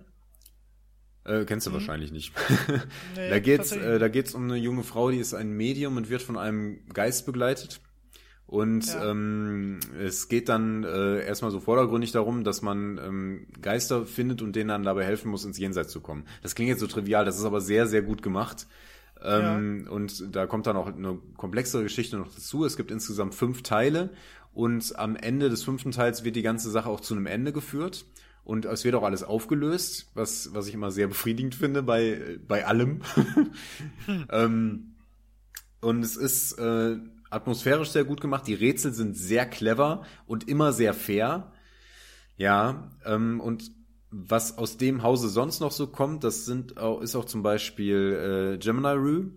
Äh, 1.24 1.46
kennst 1.46 1.68
du 1.68 1.74
wahrscheinlich 1.74 2.12
nicht. 2.12 2.34
Nee, 3.16 3.30
da 3.30 3.40
geht's, 3.40 3.72
äh, 3.72 4.00
da 4.00 4.08
geht's 4.08 4.34
um 4.34 4.46
eine 4.46 4.56
junge 4.58 4.84
Frau, 4.84 5.12
die 5.12 5.20
ist 5.20 5.34
ein 5.34 5.52
Medium 5.52 5.98
und 5.98 6.10
wird 6.10 6.22
von 6.22 6.38
einem 6.38 6.80
Geist 6.94 7.26
begleitet. 7.26 7.82
Und 8.48 8.86
Ja. 8.88 9.12
ähm, 9.12 9.80
es 10.00 10.28
geht 10.28 10.50
dann 10.50 10.84
äh, 10.84 11.26
erstmal 11.26 11.52
so 11.52 11.60
vordergründig 11.60 12.12
darum, 12.12 12.44
dass 12.44 12.62
man 12.62 12.98
ähm, 12.98 13.48
Geister 13.62 14.06
findet 14.06 14.42
und 14.42 14.56
denen 14.56 14.68
dann 14.70 14.84
dabei 14.84 15.06
helfen 15.06 15.30
muss, 15.32 15.46
ins 15.46 15.58
Jenseits 15.58 15.92
zu 15.92 16.02
kommen. 16.02 16.26
Das 16.42 16.56
klingt 16.56 16.70
jetzt 16.70 16.80
so 16.82 16.88
trivial, 16.88 17.24
das 17.24 17.38
ist 17.38 17.46
aber 17.46 17.62
sehr, 17.62 17.88
sehr 17.88 18.02
gut 18.02 18.22
gemacht. 18.22 18.68
Ähm, 19.24 19.88
Und 19.90 20.36
da 20.36 20.48
kommt 20.48 20.66
dann 20.66 20.76
auch 20.76 20.88
eine 20.88 21.20
komplexere 21.38 21.84
Geschichte 21.84 22.18
noch 22.18 22.34
dazu. 22.34 22.66
Es 22.66 22.76
gibt 22.76 22.90
insgesamt 22.92 23.36
fünf 23.36 23.62
Teile 23.62 24.10
und 24.52 24.98
am 24.98 25.16
Ende 25.16 25.50
des 25.50 25.64
fünften 25.64 25.92
Teils 25.92 26.24
wird 26.26 26.36
die 26.36 26.42
ganze 26.42 26.72
Sache 26.72 26.90
auch 26.90 27.00
zu 27.02 27.14
einem 27.14 27.28
Ende 27.28 27.54
geführt. 27.54 28.06
Und 28.44 28.66
es 28.66 28.84
wird 28.84 28.96
auch 28.96 29.04
alles 29.04 29.24
aufgelöst, 29.24 30.10
was, 30.16 30.54
was 30.54 30.68
ich 30.68 30.74
immer 30.74 30.92
sehr 30.92 31.08
befriedigend 31.08 31.56
finde 31.56 31.84
bei, 31.84 32.40
bei 32.48 32.66
allem. 32.66 33.02
ähm, 34.32 34.96
und 35.82 36.04
es 36.04 36.16
ist 36.16 36.54
äh, 36.60 36.98
atmosphärisch 37.30 37.90
sehr 37.92 38.04
gut 38.04 38.22
gemacht. 38.22 38.48
Die 38.48 38.54
Rätsel 38.54 38.94
sind 38.94 39.16
sehr 39.18 39.46
clever 39.46 40.04
und 40.26 40.48
immer 40.48 40.74
sehr 40.74 40.94
fair. 40.94 41.52
Ja, 42.38 42.92
ähm, 43.06 43.40
und 43.40 43.72
was 44.10 44.58
aus 44.58 44.78
dem 44.78 45.04
Hause 45.04 45.30
sonst 45.30 45.60
noch 45.62 45.72
so 45.72 45.88
kommt, 45.88 46.24
das 46.24 46.46
sind 46.46 46.78
auch, 46.78 47.02
ist 47.02 47.16
auch 47.16 47.26
zum 47.26 47.44
Beispiel 47.44 48.56
äh, 48.56 48.58
Gemini 48.58 48.90
Rue. 48.90 49.32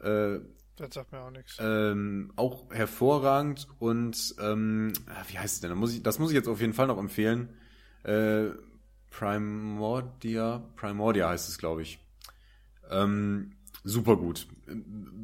Äh, 0.00 0.40
Das 0.76 0.94
sagt 0.94 1.12
mir 1.12 1.20
auch 1.20 1.30
nichts. 1.30 1.56
ähm, 1.58 2.32
auch 2.36 2.70
hervorragend 2.72 3.68
und 3.78 4.34
ähm, 4.40 4.92
ah, 5.06 5.24
wie 5.28 5.38
heißt 5.38 5.54
es 5.56 5.60
denn? 5.60 5.70
Da 5.70 5.76
muss 5.76 5.92
ich, 5.94 6.02
das 6.02 6.18
muss 6.18 6.30
ich 6.30 6.34
jetzt 6.34 6.48
auf 6.48 6.60
jeden 6.60 6.72
Fall 6.72 6.86
noch 6.88 6.98
empfehlen. 6.98 7.50
Äh, 8.04 8.50
Primordia, 9.10 10.62
Primordia 10.76 11.28
heißt 11.28 11.48
es, 11.48 11.58
glaube 11.58 11.82
ich. 11.82 11.98
Ähm, 12.90 13.52
super 13.82 14.16
gut, 14.16 14.46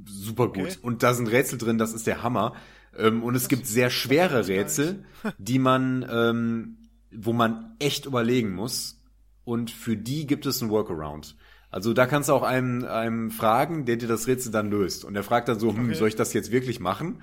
super 0.06 0.48
gut. 0.48 0.58
Okay. 0.58 0.76
Und 0.82 1.02
da 1.02 1.14
sind 1.14 1.28
Rätsel 1.28 1.58
drin, 1.58 1.78
das 1.78 1.92
ist 1.92 2.06
der 2.06 2.22
Hammer. 2.22 2.54
Ähm, 2.96 3.22
und 3.22 3.34
es 3.34 3.48
gibt 3.48 3.66
sehr 3.66 3.90
schwere 3.90 4.48
Rätsel, 4.48 5.04
die 5.38 5.58
man, 5.58 6.06
ähm, 6.10 6.78
wo 7.10 7.32
man 7.32 7.76
echt 7.78 8.06
überlegen 8.06 8.52
muss. 8.54 9.00
Und 9.44 9.70
für 9.70 9.96
die 9.96 10.26
gibt 10.26 10.46
es 10.46 10.62
einen 10.62 10.70
Workaround. 10.70 11.36
Also 11.72 11.92
da 11.92 12.06
kannst 12.06 12.28
du 12.28 12.32
auch 12.32 12.42
einem, 12.42 12.84
einem 12.84 13.30
fragen, 13.30 13.84
der 13.84 13.96
dir 13.96 14.08
das 14.08 14.26
Rätsel 14.26 14.50
dann 14.50 14.70
löst. 14.70 15.04
Und 15.04 15.14
der 15.14 15.22
fragt 15.22 15.48
dann 15.48 15.60
so, 15.60 15.72
hm, 15.72 15.84
Okay. 15.86 15.94
soll 15.94 16.08
ich 16.08 16.16
das 16.16 16.32
jetzt 16.32 16.50
wirklich 16.50 16.80
machen? 16.80 17.22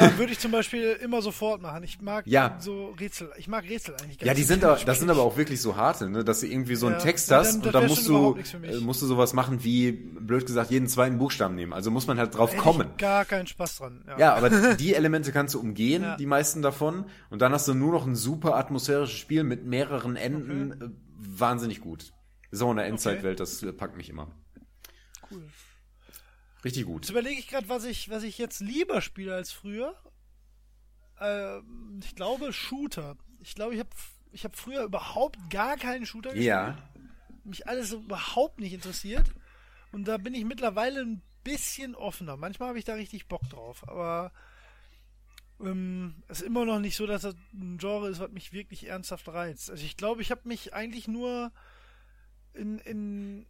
Ja, 0.00 0.18
würde 0.18 0.32
ich 0.32 0.40
zum 0.40 0.50
Beispiel 0.50 0.96
immer 1.02 1.22
sofort 1.22 1.62
machen. 1.62 1.84
Ich 1.84 2.00
mag 2.00 2.26
Ja. 2.26 2.56
so 2.58 2.86
Rätsel. 2.98 3.30
Ich 3.36 3.46
mag 3.46 3.62
Rätsel 3.68 3.94
eigentlich 4.02 4.18
gar 4.18 4.26
Ja, 4.26 4.34
die 4.34 4.42
sind 4.42 4.64
aber, 4.64 4.76
das 4.84 4.98
sind 4.98 5.10
aber 5.10 5.22
auch 5.22 5.36
wirklich 5.36 5.60
so 5.60 5.76
harte, 5.76 6.08
ne, 6.10 6.24
dass 6.24 6.40
du 6.40 6.46
irgendwie 6.48 6.74
so 6.74 6.86
einen 6.86 6.96
Ja. 6.96 7.02
Text 7.02 7.30
Ja, 7.30 7.38
hast 7.38 7.58
dann- 7.58 7.66
und 7.66 7.74
dann 7.74 7.86
musst 7.86 8.08
du, 8.08 8.36
äh, 8.62 8.80
musst 8.80 9.00
du 9.02 9.06
sowas 9.06 9.32
machen 9.32 9.62
wie, 9.62 9.92
blöd 9.92 10.44
gesagt, 10.46 10.70
jeden 10.72 10.88
zweiten 10.88 11.18
Buchstaben 11.18 11.54
nehmen. 11.54 11.72
Also 11.72 11.90
muss 11.92 12.06
man 12.08 12.18
halt 12.18 12.34
drauf 12.36 12.56
kommen. 12.56 12.88
Gar 12.98 13.24
keinen 13.26 13.46
Spaß 13.46 13.76
dran. 13.76 14.02
Ja. 14.08 14.18
Ja, 14.18 14.34
aber 14.34 14.48
die 14.76 14.94
Elemente 14.94 15.30
kannst 15.30 15.54
du 15.54 15.60
umgehen, 15.60 16.04
die 16.18 16.26
meisten 16.26 16.62
davon. 16.62 17.04
Und 17.30 17.42
dann 17.42 17.52
hast 17.52 17.68
du 17.68 17.74
nur 17.74 17.92
noch 17.92 18.06
ein 18.06 18.16
super 18.16 18.56
atmosphärisches 18.56 19.16
Spiel 19.16 19.44
mit 19.44 19.64
mehreren 19.66 20.16
Enden. 20.16 20.72
Äh, 20.72 20.88
Wahnsinnig 21.38 21.80
gut. 21.80 22.12
So 22.54 22.70
in 22.70 22.76
der 22.76 22.86
Endzeitwelt, 22.86 23.40
das 23.40 23.62
äh, 23.62 23.72
packt 23.72 23.96
mich 23.96 24.08
immer. 24.08 24.30
Cool. 25.30 25.48
Richtig 26.64 26.86
gut. 26.86 27.02
Jetzt 27.02 27.10
überlege 27.10 27.38
ich 27.38 27.48
gerade, 27.48 27.68
was 27.68 27.84
ich, 27.84 28.08
was 28.10 28.22
ich 28.22 28.38
jetzt 28.38 28.60
lieber 28.60 29.00
spiele 29.00 29.34
als 29.34 29.52
früher. 29.52 29.94
Ähm, 31.20 32.00
ich 32.02 32.14
glaube 32.14 32.52
Shooter. 32.52 33.16
Ich 33.40 33.54
glaube, 33.54 33.74
ich 33.74 33.80
habe 33.80 33.90
ich 34.32 34.44
hab 34.44 34.56
früher 34.56 34.84
überhaupt 34.84 35.38
gar 35.50 35.76
keinen 35.76 36.06
Shooter 36.06 36.30
gespielt. 36.30 36.46
Ja. 36.46 36.78
Mich 37.44 37.68
alles 37.68 37.92
überhaupt 37.92 38.60
nicht 38.60 38.72
interessiert. 38.72 39.30
Und 39.92 40.08
da 40.08 40.16
bin 40.16 40.34
ich 40.34 40.44
mittlerweile 40.44 41.02
ein 41.02 41.22
bisschen 41.44 41.94
offener. 41.94 42.36
Manchmal 42.36 42.70
habe 42.70 42.78
ich 42.78 42.84
da 42.84 42.94
richtig 42.94 43.28
Bock 43.28 43.42
drauf. 43.50 43.86
Aber 43.88 44.32
ähm, 45.60 46.22
es 46.28 46.40
ist 46.40 46.46
immer 46.46 46.64
noch 46.64 46.80
nicht 46.80 46.96
so, 46.96 47.06
dass 47.06 47.22
das 47.22 47.36
ein 47.52 47.78
Genre 47.78 48.08
ist, 48.08 48.20
was 48.20 48.30
mich 48.30 48.52
wirklich 48.52 48.88
ernsthaft 48.88 49.28
reizt. 49.28 49.70
Also 49.70 49.84
ich 49.84 49.96
glaube, 49.96 50.22
ich 50.22 50.30
habe 50.30 50.48
mich 50.48 50.72
eigentlich 50.72 51.08
nur 51.08 51.52
in, 52.54 52.78
in 52.78 53.46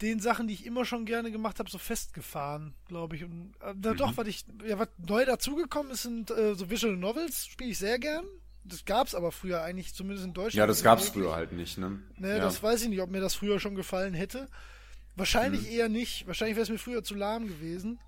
den 0.00 0.18
Sachen, 0.20 0.48
die 0.48 0.54
ich 0.54 0.64
immer 0.66 0.84
schon 0.84 1.04
gerne 1.04 1.30
gemacht 1.30 1.58
habe, 1.58 1.70
so 1.70 1.78
festgefahren, 1.78 2.74
glaube 2.88 3.16
ich. 3.16 3.24
Und 3.24 3.52
äh, 3.60 3.74
da 3.76 3.92
doch, 3.94 4.16
was 4.16 4.26
ich, 4.26 4.44
ja, 4.66 4.78
was 4.78 4.88
neu 5.06 5.24
dazugekommen 5.24 5.92
ist, 5.92 6.02
sind 6.02 6.30
äh, 6.30 6.54
so 6.54 6.70
Visual 6.70 6.96
Novels, 6.96 7.46
spiele 7.46 7.70
ich 7.70 7.78
sehr 7.78 7.98
gern. 7.98 8.24
Das 8.64 8.84
gab's 8.84 9.14
aber 9.14 9.32
früher 9.32 9.62
eigentlich, 9.62 9.94
zumindest 9.94 10.26
in 10.26 10.32
Deutschland. 10.34 10.54
Ja, 10.54 10.66
das 10.66 10.82
gab's 10.82 11.04
wirklich. 11.06 11.24
früher 11.24 11.34
halt 11.34 11.52
nicht, 11.52 11.78
ne? 11.78 11.98
Ne, 12.16 12.28
ja. 12.30 12.38
das 12.38 12.62
weiß 12.62 12.82
ich 12.82 12.88
nicht, 12.88 13.00
ob 13.00 13.10
mir 13.10 13.20
das 13.20 13.34
früher 13.34 13.58
schon 13.60 13.74
gefallen 13.74 14.14
hätte. 14.14 14.48
Wahrscheinlich 15.16 15.62
Mhm. 15.62 15.68
eher 15.76 15.88
nicht. 15.88 16.26
Wahrscheinlich 16.26 16.56
wäre 16.56 16.64
es 16.64 16.70
mir 16.70 16.78
früher 16.78 17.02
zu 17.02 17.14
lahm 17.14 17.46
gewesen. 17.48 17.98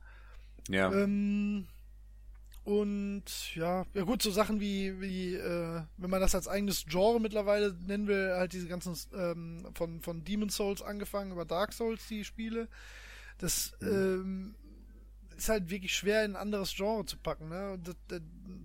ja. 0.69 0.93
Ähm, 0.93 1.67
und 2.65 3.55
ja, 3.57 3.85
ja 3.93 4.05
gut, 4.05 4.23
so 4.23 4.31
Sachen 4.31 4.61
wie, 4.61 5.01
wie 5.01 5.35
äh, 5.35 5.83
wenn 5.97 6.11
man 6.11 6.21
das 6.21 6.35
als 6.35 6.47
eigenes 6.47 6.85
Genre 6.87 7.21
mittlerweile 7.21 7.75
nennen 7.87 8.07
will, 8.07 8.33
halt 8.37 8.53
diese 8.53 8.69
ganzen 8.69 8.97
ähm, 9.15 9.67
von, 9.75 10.01
von 10.01 10.25
Demon 10.25 10.49
Souls 10.49 10.81
angefangen 10.81 11.33
über 11.33 11.45
Dark 11.45 11.73
Souls, 11.73 12.07
die 12.07 12.25
Spiele. 12.25 12.69
Das 13.39 13.73
ähm, 13.83 14.55
ist 15.37 15.49
halt 15.49 15.71
wirklich 15.71 15.97
schwer 15.97 16.25
in 16.25 16.33
ein 16.33 16.41
anderes 16.41 16.73
Genre 16.75 17.05
zu 17.05 17.17
packen. 17.17 17.49
Ne? 17.49 17.81
Das, 17.83 17.97
das, 18.07 18.21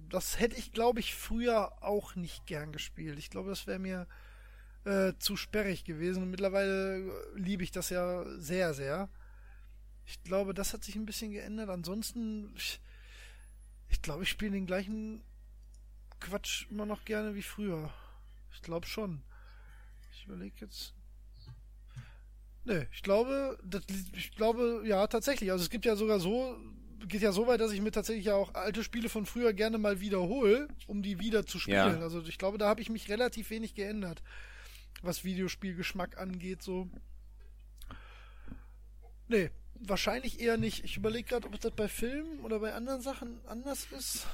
das 0.09 0.39
hätte 0.39 0.57
ich, 0.57 0.73
glaube 0.73 0.99
ich, 0.99 1.15
früher 1.15 1.81
auch 1.81 2.15
nicht 2.15 2.45
gern 2.45 2.71
gespielt. 2.71 3.17
Ich 3.17 3.31
glaube, 3.31 3.49
das 3.49 3.65
wäre 3.65 3.79
mir 3.79 4.07
äh, 4.85 5.13
zu 5.17 5.35
sperrig 5.35 5.85
gewesen. 5.85 6.21
Und 6.21 6.29
mittlerweile 6.29 7.03
liebe 7.35 7.63
ich 7.63 7.71
das 7.71 7.89
ja 7.89 8.23
sehr, 8.37 8.75
sehr. 8.75 9.09
Ich 10.05 10.23
glaube, 10.23 10.53
das 10.53 10.73
hat 10.73 10.83
sich 10.83 10.95
ein 10.95 11.07
bisschen 11.07 11.31
geändert. 11.31 11.69
Ansonsten, 11.69 12.53
ich, 12.55 12.79
ich 13.89 14.01
glaube, 14.01 14.23
ich 14.23 14.29
spiele 14.29 14.51
den 14.51 14.65
gleichen 14.65 15.21
Quatsch 16.19 16.67
immer 16.69 16.85
noch 16.85 17.05
gerne 17.05 17.35
wie 17.35 17.41
früher. 17.41 17.93
Ich 18.53 18.61
glaube 18.61 18.87
schon. 18.87 19.21
Ich 20.11 20.25
überlege 20.25 20.55
jetzt. 20.61 20.93
Nee, 22.65 22.85
ich 22.91 23.01
glaube, 23.01 23.57
das, 23.63 23.83
ich 24.13 24.35
glaube, 24.35 24.83
ja, 24.85 25.07
tatsächlich. 25.07 25.51
Also 25.51 25.63
es 25.63 25.69
gibt 25.69 25.85
ja 25.85 25.95
sogar 25.95 26.19
so, 26.19 26.57
geht 27.07 27.21
ja 27.21 27.31
so 27.31 27.47
weit, 27.47 27.61
dass 27.61 27.71
ich 27.71 27.81
mir 27.81 27.91
tatsächlich 27.91 28.25
ja 28.25 28.35
auch 28.35 28.55
alte 28.55 28.83
Spiele 28.83 29.07
von 29.07 29.25
früher 29.25 29.53
gerne 29.53 29.77
mal 29.77 30.01
wiederhole, 30.01 30.67
um 30.85 31.01
die 31.01 31.19
wieder 31.19 31.45
zu 31.45 31.59
spielen. 31.59 31.77
Ja. 31.77 31.99
Also 31.99 32.21
ich 32.21 32.37
glaube, 32.37 32.57
da 32.57 32.67
habe 32.67 32.81
ich 32.81 32.89
mich 32.89 33.09
relativ 33.09 33.51
wenig 33.51 33.73
geändert, 33.73 34.21
was 35.01 35.23
Videospielgeschmack 35.23 36.17
angeht, 36.17 36.61
so. 36.61 36.89
Nee, 39.29 39.49
wahrscheinlich 39.81 40.39
eher 40.39 40.57
nicht. 40.57 40.83
Ich 40.83 40.97
überlege 40.97 41.27
gerade, 41.29 41.47
ob 41.47 41.59
das 41.59 41.71
bei 41.71 41.87
Filmen 41.87 42.39
oder 42.41 42.59
bei 42.59 42.73
anderen 42.73 43.01
Sachen 43.01 43.39
anders 43.47 43.87
ist. 43.97 44.25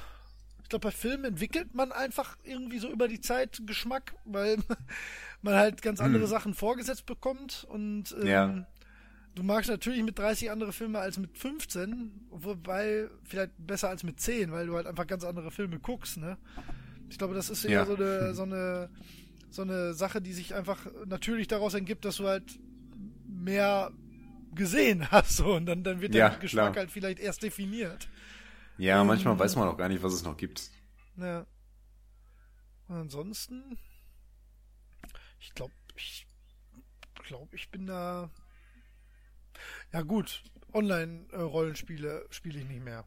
Ich 0.63 0.69
glaube, 0.69 0.87
bei 0.87 0.91
Filmen 0.91 1.25
entwickelt 1.25 1.73
man 1.75 1.91
einfach 1.91 2.37
irgendwie 2.43 2.79
so 2.79 2.89
über 2.89 3.07
die 3.07 3.21
Zeit 3.21 3.61
Geschmack, 3.65 4.15
weil 4.25 4.57
man 5.41 5.55
halt 5.55 5.81
ganz 5.81 5.99
andere 5.99 6.27
Sachen 6.27 6.53
vorgesetzt 6.53 7.05
bekommt 7.05 7.65
und 7.69 8.15
ähm, 8.19 8.27
Ja. 8.27 8.67
du 9.35 9.43
magst 9.43 9.69
natürlich 9.69 10.01
mit 10.03 10.17
30 10.17 10.49
andere 10.51 10.71
Filme 10.73 10.99
als 10.99 11.17
mit 11.17 11.37
15, 11.37 12.27
wobei 12.29 13.09
vielleicht 13.23 13.51
besser 13.57 13.89
als 13.89 14.03
mit 14.03 14.19
10, 14.19 14.51
weil 14.51 14.67
du 14.67 14.75
halt 14.75 14.87
einfach 14.87 15.05
ganz 15.05 15.23
andere 15.25 15.51
Filme 15.51 15.79
guckst, 15.79 16.17
ne? 16.17 16.37
Ich 17.09 17.17
glaube, 17.17 17.35
das 17.35 17.49
ist 17.49 17.65
eher 17.65 17.71
Ja. 17.81 17.85
so 17.85 17.95
eine 17.95 18.33
so 18.33 18.43
eine 18.43 18.89
so 19.51 19.61
eine 19.61 19.93
Sache, 19.93 20.19
die 20.21 20.33
sich 20.33 20.55
einfach 20.55 20.87
natürlich 21.05 21.47
daraus 21.47 21.75
ergibt, 21.75 22.05
dass 22.05 22.15
du 22.15 22.27
halt 22.27 22.57
mehr 23.27 23.91
gesehen 24.55 25.09
hast 25.11 25.37
so, 25.37 25.53
und 25.55 25.65
dann 25.65 25.83
dann 25.83 26.01
wird 26.01 26.13
Ja, 26.15 26.29
der 26.29 26.39
Geschmack 26.39 26.73
klar. 26.73 26.83
halt 26.83 26.91
vielleicht 26.91 27.19
erst 27.19 27.43
definiert. 27.43 28.09
ja, 28.77 29.03
manchmal 29.03 29.37
weiß 29.37 29.55
man 29.55 29.67
auch 29.67 29.77
gar 29.77 29.89
nicht, 29.89 30.03
was 30.03 30.13
es 30.13 30.23
noch 30.23 30.37
gibt. 30.37 30.69
Ja. 31.17 31.45
Und 32.87 32.95
ansonsten, 32.95 33.77
ich 35.39 35.53
glaube, 35.53 35.73
ich 35.95 36.27
glaube, 37.23 37.55
ich 37.55 37.69
bin 37.71 37.85
da. 37.87 38.29
Ja 39.91 40.01
gut, 40.01 40.43
Online-Rollenspiele 40.73 42.25
spiele 42.31 42.59
ich 42.59 42.65
nicht 42.67 42.83
mehr. 42.83 43.05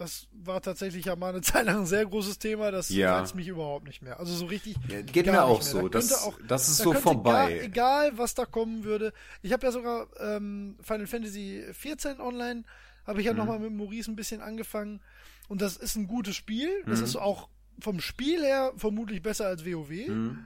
Das 0.00 0.28
war 0.32 0.62
tatsächlich 0.62 1.04
ja 1.04 1.14
mal 1.14 1.28
eine 1.28 1.40
Zeit 1.42 1.66
lang 1.66 1.80
ein 1.80 1.86
sehr 1.86 2.06
großes 2.06 2.38
Thema. 2.38 2.70
Das 2.70 2.88
Ja. 2.88 3.18
reizt 3.18 3.34
mich 3.34 3.48
überhaupt 3.48 3.86
nicht 3.86 4.00
mehr. 4.00 4.18
Also 4.18 4.34
so 4.34 4.46
richtig. 4.46 4.76
Ja, 4.88 5.02
geht 5.02 5.26
mir 5.26 5.44
auch 5.44 5.58
nicht 5.58 5.74
mehr. 5.74 5.82
so. 5.82 5.88
Da 5.90 5.98
Das, 5.98 6.22
auch- 6.24 6.38
das 6.48 6.68
ist 6.70 6.80
da 6.80 6.84
so 6.84 6.92
vorbei. 6.94 7.30
Gar, 7.32 7.50
egal, 7.62 8.18
was 8.18 8.34
da 8.34 8.46
kommen 8.46 8.84
würde. 8.84 9.12
Ich 9.42 9.52
habe 9.52 9.66
ja 9.66 9.72
sogar 9.72 10.06
ähm, 10.18 10.76
Final 10.80 11.06
Fantasy 11.06 11.64
14 11.72 12.18
online, 12.18 12.64
habe 13.06 13.20
ich 13.20 13.26
Mhm. 13.26 13.32
ja 13.32 13.34
nochmal 13.36 13.58
mit 13.58 13.72
Maurice 13.74 14.10
ein 14.10 14.16
bisschen 14.16 14.40
angefangen. 14.40 15.02
Und 15.48 15.60
das 15.60 15.76
ist 15.76 15.96
ein 15.96 16.06
gutes 16.06 16.34
Spiel. 16.34 16.70
Mhm. 16.86 16.90
Das 16.90 17.00
ist 17.00 17.16
auch 17.16 17.50
vom 17.78 18.00
Spiel 18.00 18.40
her 18.42 18.72
vermutlich 18.76 19.20
besser 19.22 19.46
als 19.48 19.66
WoW. 19.66 19.90
Mhm. 20.08 20.38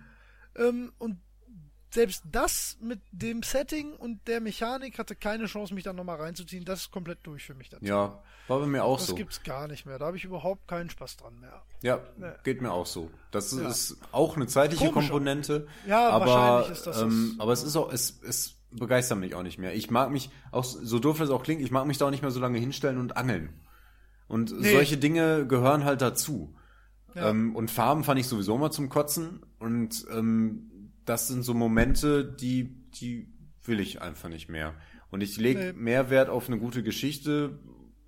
Ähm, 0.57 0.93
und 0.99 1.19
selbst 1.95 2.23
das 2.31 2.77
mit 2.81 3.01
dem 3.13 3.43
Setting 3.43 3.93
und 3.95 4.27
der 4.27 4.41
Mechanik 4.41 4.99
hatte 4.99 5.15
keine 5.15 5.47
Chance, 5.47 5.73
mich 5.75 5.85
da 5.85 5.93
nochmal 5.93 6.17
reinzuziehen. 6.21 6.65
Das 6.65 6.81
ist 6.81 6.91
komplett 6.91 7.19
durch 7.23 7.45
für 7.45 7.55
mich. 7.55 7.69
Dazu. 7.71 7.85
Ja, 7.85 8.23
war 8.49 8.61
bei 8.61 8.67
mir 8.67 8.85
auch 8.85 8.99
das 8.99 9.07
so. 9.09 9.15
gibt's 9.15 9.43
gar 9.43 9.69
nicht 9.69 9.87
mehr. 9.87 9.99
Da 9.99 10.07
habe 10.07 10.17
ich 10.17 10.25
überhaupt 10.25 10.67
keinen 10.69 10.91
Spaß 10.91 11.17
dran 11.17 11.39
mehr. 11.41 11.63
Ja, 11.83 12.01
Ne. 12.19 12.37
geht 12.45 12.61
mir 12.61 12.73
auch 12.73 12.87
so. 12.87 13.11
Das 13.31 13.53
Ja. 13.53 13.69
ist 13.69 13.97
auch 14.13 14.37
eine 14.37 14.47
zeitliche 14.47 14.89
Komisch. 14.91 15.09
Komponente. 15.09 15.67
Ja, 15.87 16.09
aber, 16.11 16.27
wahrscheinlich 16.27 16.71
ist 16.79 16.87
das 16.87 17.01
ähm, 17.01 17.35
das. 17.37 17.41
aber 17.43 17.53
es 17.53 17.63
ist 17.63 17.77
auch, 17.77 17.93
es, 17.93 18.21
es 18.23 18.55
begeistert 18.71 19.19
mich 19.19 19.35
auch 19.35 19.43
nicht 19.45 19.59
mehr. 19.59 19.75
Ich 19.75 19.91
mag 19.91 20.11
mich, 20.11 20.31
auch 20.51 20.65
so 20.65 20.99
doof 20.99 21.21
es 21.21 21.31
auch 21.31 21.43
klingt, 21.45 21.63
ich 21.63 21.71
mag 21.71 21.87
mich 21.87 21.99
da 21.99 22.07
auch 22.07 22.11
nicht 22.11 22.23
mehr 22.23 22.31
so 22.33 22.41
lange 22.41 22.59
hinstellen 22.59 22.99
und 22.99 23.17
angeln. 23.17 23.61
Und 24.27 24.59
Nee. 24.59 24.73
solche 24.73 24.97
Dinge 24.97 25.47
gehören 25.47 25.85
halt 25.85 26.03
dazu. 26.03 26.55
Ja. 27.15 27.31
Ähm, 27.31 27.55
und 27.55 27.71
Farben 27.71 28.03
fand 28.03 28.19
ich 28.19 28.27
sowieso 28.27 28.59
mal 28.59 28.73
zum 28.73 28.89
Kotzen. 28.89 29.47
Und 29.61 30.05
ähm, 30.11 30.71
das 31.05 31.29
sind 31.29 31.43
so 31.43 31.55
Momente, 31.55 32.25
die, 32.25 32.89
die 32.93 33.33
will 33.65 33.81
ich 33.81 34.01
einfach 34.03 34.29
nicht 34.29 34.49
mehr. 34.49 34.75
Und 35.11 35.21
ich 35.21 35.37
lege 35.37 35.61
Nee. 35.61 35.73
mehr 35.75 36.11
Wert 36.11 36.29
auf 36.29 36.49
eine 36.49 36.59
gute 36.59 36.83
Geschichte 36.83 37.59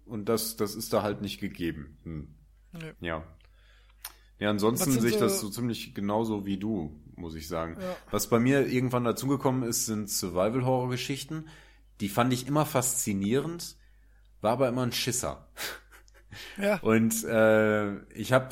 und 0.04 0.28
das, 0.28 0.56
das 0.56 0.74
ist 0.74 0.92
da 0.92 1.02
halt 1.02 1.20
nicht 1.22 1.40
gegeben. 1.40 1.98
Hm. 2.04 2.34
Nee. 2.72 2.92
Ja. 3.00 3.24
Ja, 4.38 4.50
ansonsten 4.50 4.90
sehe 4.92 5.08
ich 5.08 5.14
so- 5.14 5.20
das 5.20 5.40
so 5.40 5.48
ziemlich 5.48 5.94
genauso 5.94 6.44
wie 6.44 6.58
du, 6.58 7.00
muss 7.14 7.34
ich 7.34 7.48
sagen. 7.48 7.78
Ja. 7.80 7.96
Was 8.10 8.28
bei 8.28 8.38
mir 8.38 8.66
irgendwann 8.66 9.04
dazugekommen 9.04 9.62
ist, 9.62 9.86
sind 9.86 10.10
Survival-Horror-Geschichten. 10.10 11.48
Die 12.00 12.10
fand 12.10 12.32
ich 12.34 12.46
immer 12.46 12.66
faszinierend, 12.66 13.76
war 14.42 14.52
aber 14.52 14.68
immer 14.68 14.82
ein 14.82 14.92
Schisser. 14.92 15.48
Ja. 16.60 16.76
Und 16.80 17.24
äh, 17.24 18.02
ich 18.12 18.32
habe, 18.32 18.50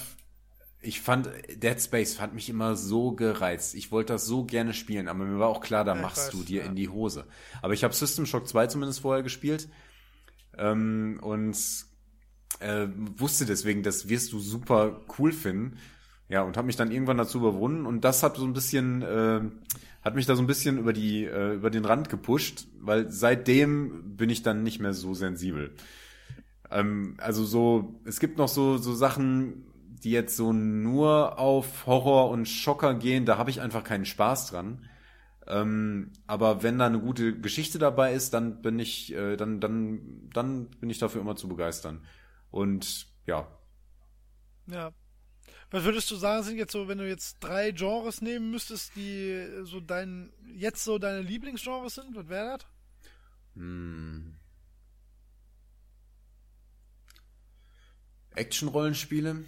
ich 0.85 1.01
fand, 1.01 1.31
Dead 1.57 1.81
Space 1.81 2.15
fand 2.15 2.35
mich 2.35 2.49
immer 2.49 2.77
so 2.77 3.13
gereizt. 3.13 3.75
Ich 3.75 3.91
wollte 3.91 4.13
das 4.13 4.27
so 4.27 4.45
gerne 4.45 4.75
spielen, 4.75 5.09
aber 5.09 5.25
mir 5.25 5.39
war 5.39 5.49
auch 5.49 5.61
klar, 5.61 5.85
da 5.85 5.95
ich 5.95 6.03
machst 6.03 6.27
weiß, 6.27 6.31
du 6.31 6.43
dir 6.43 6.63
ja. 6.63 6.69
in 6.69 6.77
die 6.77 6.89
Hose. 6.89 7.25
Aber 7.63 7.75
ich 7.75 7.85
habe 7.85 7.95
System 7.95 8.27
Shock 8.27 8.49
2 8.49 8.69
zumindest 8.69 9.01
vorher 9.01 9.23
gespielt 9.23 9.69
ähm, 10.57 11.19
und 11.23 11.57
äh, 12.61 12.87
wusste 13.17 13.47
deswegen, 13.47 13.83
das 13.83 14.09
wirst 14.09 14.33
du 14.33 14.39
super 14.39 15.01
cool 15.19 15.33
finden. 15.33 15.79
Ja, 16.29 16.43
und 16.43 16.57
habe 16.57 16.67
mich 16.67 16.77
dann 16.77 16.91
irgendwann 16.91 17.19
dazu 17.19 17.39
überwunden 17.39 17.85
und 17.85 18.03
das 18.03 18.23
hat 18.23 18.37
so 18.37 18.45
ein 18.45 18.55
bisschen, 18.55 19.03
äh, 19.03 19.41
hat 20.03 20.15
mich 20.15 20.27
da 20.27 20.37
so 20.37 20.43
ein 20.43 20.47
bisschen 20.47 20.79
über 20.79 20.93
die, 20.93 21.25
äh, 21.25 21.55
über 21.55 21.71
den 21.71 21.85
Rand 21.85 22.09
gepusht, 22.09 22.67
weil 22.81 23.11
seitdem 23.11 24.17
bin 24.17 24.31
ich 24.31 24.43
dann 24.43 24.63
nicht 24.63 24.81
mehr 24.81 24.95
so 24.95 25.13
sensibel. 25.13 25.75
Ähm, 26.71 27.15
also 27.19 27.45
so, 27.45 28.01
es 28.05 28.21
gibt 28.21 28.39
noch 28.39 28.49
so, 28.49 28.79
so 28.79 28.95
Sachen, 28.95 29.67
die 30.05 30.11
jetzt 30.13 30.37
so 30.37 30.53
nur 30.53 31.39
auf 31.39 31.87
Horror 31.87 32.31
und 32.31 32.47
Schocker 32.49 32.95
gehen, 32.95 33.27
da 33.27 33.39
habe 33.39 33.51
ich 33.51 33.61
einfach 33.61 33.85
keinen 33.85 34.05
Spaß 34.07 34.49
dran. 34.51 34.89
Ähm, 35.47 36.13
aber 36.27 36.63
wenn 36.63 36.79
da 36.79 36.87
eine 36.87 37.01
gute 37.01 37.39
Geschichte 37.41 37.79
dabei 37.79 38.15
ist, 38.15 38.35
dann 38.35 38.63
bin 38.63 38.79
ich, 38.79 39.13
äh, 39.15 39.37
dann, 39.37 39.61
dann, 39.61 40.31
dann 40.33 40.71
bin 40.71 40.91
ich 40.91 40.99
dafür 40.99 41.21
immer 41.21 41.37
zu 41.37 41.49
begeistern. 41.49 42.07
Und 42.51 43.07
ja, 43.27 43.49
Ja. 44.67 44.93
Was 45.71 45.85
würdest 45.85 46.11
du 46.11 46.17
sagen, 46.17 46.45
sind 46.45 46.57
jetzt 46.59 46.73
so, 46.73 46.89
wenn 46.89 46.99
du 46.99 47.09
jetzt 47.09 47.39
drei 47.41 47.73
Genres 47.73 48.21
nehmen 48.23 48.51
müsstest, 48.51 48.95
die 48.97 49.47
so 49.65 49.81
dein, 49.81 50.33
jetzt 50.55 50.85
so 50.85 50.99
deine 50.99 51.21
Lieblingsgenres 51.23 51.95
sind? 51.97 52.15
Was 52.15 52.29
wäre 52.29 52.59
das? 52.59 52.67
hm. 53.57 54.37
Action-Rollenspiele. 58.37 59.45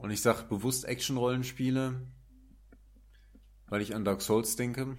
Und 0.00 0.10
ich 0.10 0.22
sag 0.22 0.48
bewusst 0.48 0.86
Action-Rollenspiele, 0.86 2.00
weil 3.68 3.82
ich 3.82 3.94
an 3.94 4.04
Dark 4.04 4.22
Souls 4.22 4.56
denke. 4.56 4.96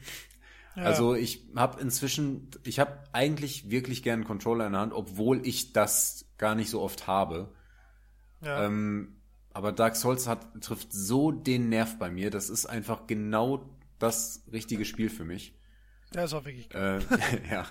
Ja. 0.76 0.84
Also 0.84 1.16
ich 1.16 1.50
habe 1.56 1.82
inzwischen, 1.82 2.52
ich 2.64 2.80
habe 2.80 3.04
eigentlich 3.12 3.72
wirklich 3.72 4.04
gern 4.04 4.20
einen 4.20 4.28
Controller 4.28 4.68
in 4.68 4.74
der 4.74 4.82
Hand, 4.82 4.94
obwohl 4.94 5.46
ich 5.46 5.74
das 5.74 6.26
gar 6.38 6.54
nicht 6.54 6.70
so 6.70 6.82
oft 6.82 7.08
habe. 7.08 7.52
ja. 8.42 8.66
Ähm, 8.66 9.18
aber 9.54 9.74
Dark 9.74 9.98
Souls 9.98 10.28
hat, 10.28 10.62
trifft 10.62 10.94
so 10.94 11.32
den 11.32 11.68
Nerv 11.68 11.98
bei 11.98 12.10
mir. 12.10 12.30
Das 12.30 12.50
ist 12.50 12.68
einfach 12.68 13.06
genau 13.06 13.70
das 14.00 14.46
richtige 14.52 14.86
Spiel 14.86 15.10
für 15.10 15.26
mich. 15.26 15.60
ja, 16.14 16.24
ist 16.24 16.34
auch 16.34 16.46
wirklich 16.46 16.70
geil. 16.70 17.04
Äh, 17.10 17.50
ja. 17.52 17.66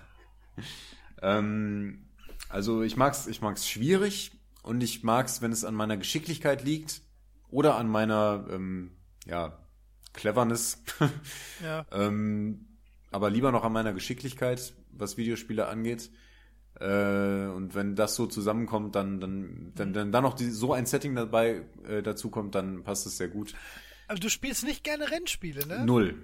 Ähm, 1.22 2.08
also 2.48 2.82
ich 2.82 2.96
mag's, 2.96 3.28
ich 3.28 3.40
mag's 3.40 3.66
schwierig 3.66 4.32
und 4.62 4.82
ich 4.82 5.04
mag's, 5.04 5.40
wenn 5.40 5.52
es 5.52 5.64
an 5.64 5.74
meiner 5.74 5.96
Geschicklichkeit 5.96 6.64
liegt 6.64 7.00
oder 7.50 7.76
an 7.76 7.88
meiner, 7.88 8.46
ähm, 8.50 8.92
ja, 9.26 9.58
Cleverness. 10.12 10.82
Ja. 11.62 11.84
ähm, 11.92 12.66
aber 13.10 13.28
lieber 13.30 13.52
noch 13.52 13.64
an 13.64 13.72
meiner 13.72 13.92
Geschicklichkeit, 13.92 14.72
was 14.92 15.16
Videospiele 15.16 15.66
angeht. 15.68 16.10
Äh, 16.78 17.46
und 17.48 17.74
wenn 17.74 17.94
das 17.96 18.14
so 18.14 18.26
zusammenkommt, 18.26 18.94
dann, 18.94 19.20
dann, 19.20 19.72
dann, 19.74 19.92
dann, 19.92 20.12
dann 20.12 20.22
noch 20.22 20.34
die, 20.34 20.50
so 20.50 20.72
ein 20.72 20.86
Setting 20.86 21.14
dabei 21.14 21.62
äh, 21.86 22.02
dazu 22.02 22.30
kommt, 22.30 22.54
dann 22.54 22.82
passt 22.82 23.06
es 23.06 23.18
sehr 23.18 23.28
gut. 23.28 23.54
Aber 24.08 24.18
du 24.18 24.30
spielst 24.30 24.64
nicht 24.64 24.82
gerne 24.82 25.10
Rennspiele, 25.10 25.66
ne? 25.66 25.84
Null. 25.84 26.14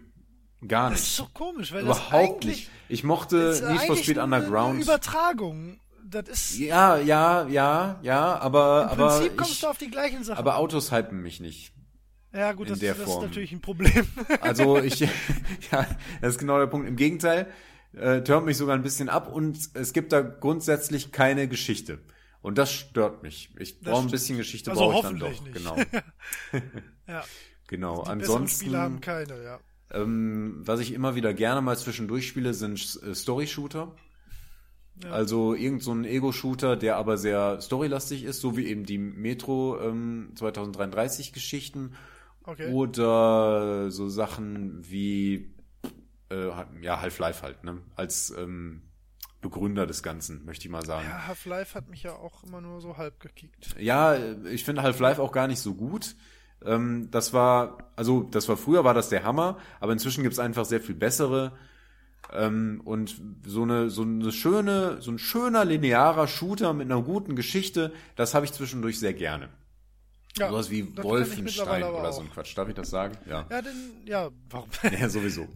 Gar 0.66 0.90
Das 0.90 1.00
ist 1.00 1.06
nicht. 1.06 1.16
so 1.16 1.28
komisch, 1.34 1.72
weil 1.72 1.84
das 1.84 1.98
Überhaupt 1.98 2.14
eigentlich 2.14 2.56
nicht. 2.56 2.70
Ich 2.88 3.04
mochte 3.04 3.62
Need 3.70 3.82
for 3.82 3.96
Speed 3.96 4.18
Underground. 4.18 4.74
Eine 4.76 4.82
Übertragung. 4.84 5.78
Das 6.08 6.28
ist 6.28 6.58
Ja, 6.58 6.98
ja, 6.98 7.46
ja, 7.48 7.98
ja, 8.02 8.38
aber, 8.38 8.84
im 8.84 8.88
aber, 8.90 9.08
Prinzip 9.18 9.36
kommst 9.36 9.52
ich, 9.54 9.60
du 9.60 9.66
auf 9.66 9.78
die 9.78 9.90
gleichen 9.90 10.22
Sachen. 10.22 10.38
aber 10.38 10.56
Autos 10.56 10.92
hypen 10.92 11.20
mich 11.20 11.40
nicht. 11.40 11.72
ja, 12.32 12.52
gut, 12.52 12.70
das, 12.70 12.78
das 12.78 12.98
ist 12.98 13.20
natürlich 13.20 13.52
ein 13.52 13.60
Problem. 13.60 14.06
Also 14.40 14.78
ich, 14.78 15.00
ja, 15.72 15.86
das 16.20 16.34
ist 16.34 16.38
genau 16.38 16.58
der 16.58 16.66
Punkt. 16.66 16.86
Im 16.86 16.96
Gegenteil, 16.96 17.48
äh, 17.92 18.22
turnt 18.22 18.46
mich 18.46 18.56
sogar 18.56 18.76
ein 18.76 18.82
bisschen 18.82 19.08
ab 19.08 19.32
und 19.32 19.58
es 19.74 19.92
gibt 19.92 20.12
da 20.12 20.20
grundsätzlich 20.20 21.10
keine 21.12 21.48
Geschichte. 21.48 21.98
Und 22.40 22.58
das 22.58 22.72
stört 22.72 23.24
mich. 23.24 23.50
Ich 23.58 23.80
brauche 23.80 24.02
ein 24.06 24.10
bisschen 24.10 24.36
Geschichte, 24.36 24.70
Also 24.70 24.84
brauche 24.84 24.96
ich 24.96 25.02
dann 25.02 25.18
doch. 25.18 25.28
nicht. 25.28 25.52
Genau, 25.52 25.76
ja, 27.08 27.24
genau. 27.66 28.04
die 28.04 28.10
Ansonsten, 28.10 28.66
Spiele 28.66 28.78
haben 28.78 29.00
keine, 29.00 29.42
ja. 29.42 29.58
ähm, 29.90 30.60
was 30.64 30.78
ich 30.78 30.92
immer 30.92 31.16
wieder 31.16 31.34
gerne 31.34 31.60
mal 31.62 31.76
zwischendurch 31.76 32.28
spiele, 32.28 32.54
sind 32.54 33.00
äh, 33.02 33.14
Story-Shooter. 33.14 33.96
Ja. 35.04 35.10
Also 35.10 35.54
irgend 35.54 35.82
so 35.82 35.92
ein 35.92 36.04
Ego-Shooter, 36.04 36.76
der 36.76 36.96
aber 36.96 37.18
sehr 37.18 37.60
storylastig 37.60 38.24
ist, 38.24 38.40
so 38.40 38.56
wie 38.56 38.66
eben 38.66 38.84
die 38.84 38.98
Metro 38.98 39.78
ähm, 39.80 40.32
2033 40.36 41.32
Geschichten 41.32 41.94
Okay. 42.44 42.72
oder 42.72 43.90
so 43.90 44.08
Sachen 44.08 44.88
wie 44.88 45.52
äh, 46.30 46.48
ja 46.80 47.00
Half-Life 47.00 47.42
halt, 47.42 47.64
ne? 47.64 47.82
Als 47.96 48.30
ähm, 48.30 48.82
Begründer 49.40 49.86
des 49.86 50.02
Ganzen, 50.02 50.44
möchte 50.44 50.66
ich 50.66 50.70
mal 50.70 50.84
sagen. 50.84 51.06
Ja, 51.08 51.26
Half-Life 51.26 51.74
hat 51.74 51.88
mich 51.88 52.04
ja 52.04 52.14
auch 52.14 52.44
immer 52.44 52.60
nur 52.60 52.80
so 52.80 52.96
halb 52.96 53.20
gekickt. 53.20 53.74
Ja, 53.78 54.16
ich 54.44 54.64
finde 54.64 54.82
Half-Life 54.82 55.20
auch 55.20 55.32
gar 55.32 55.48
nicht 55.48 55.60
so 55.60 55.74
gut. 55.74 56.14
Ähm, 56.64 57.08
das 57.10 57.32
war, 57.32 57.92
also 57.96 58.22
das 58.22 58.48
war 58.48 58.56
früher 58.56 58.84
war 58.84 58.94
das 58.94 59.08
der 59.08 59.24
Hammer, 59.24 59.58
aber 59.80 59.92
inzwischen 59.92 60.22
gibt's 60.22 60.38
einfach 60.38 60.64
sehr 60.64 60.80
viel 60.80 60.94
bessere. 60.94 61.52
Ähm, 62.32 62.80
und 62.84 63.20
so 63.46 63.62
eine, 63.62 63.88
so 63.88 64.02
eine 64.02 64.32
schöne, 64.32 65.00
so 65.00 65.12
ein 65.12 65.18
schöner 65.18 65.64
linearer 65.64 66.26
Shooter 66.26 66.72
mit 66.72 66.90
einer 66.90 67.02
guten 67.02 67.36
Geschichte, 67.36 67.92
das 68.16 68.34
habe 68.34 68.46
ich 68.46 68.52
zwischendurch 68.52 68.98
sehr 68.98 69.14
gerne. 69.14 69.48
Ja, 70.38 70.50
Sowas 70.50 70.70
wie 70.70 70.94
Wolfenstein 71.02 71.84
oder 71.84 72.12
so 72.12 72.20
ein 72.20 72.30
Quatsch. 72.30 72.56
Darf 72.56 72.68
ich 72.68 72.74
das 72.74 72.90
sagen? 72.90 73.16
Ja. 73.26 73.46
Ja, 73.48 73.62
denn, 73.62 73.92
ja, 74.04 74.30
warum? 74.50 74.68
Ja, 75.00 75.08
sowieso. 75.08 75.42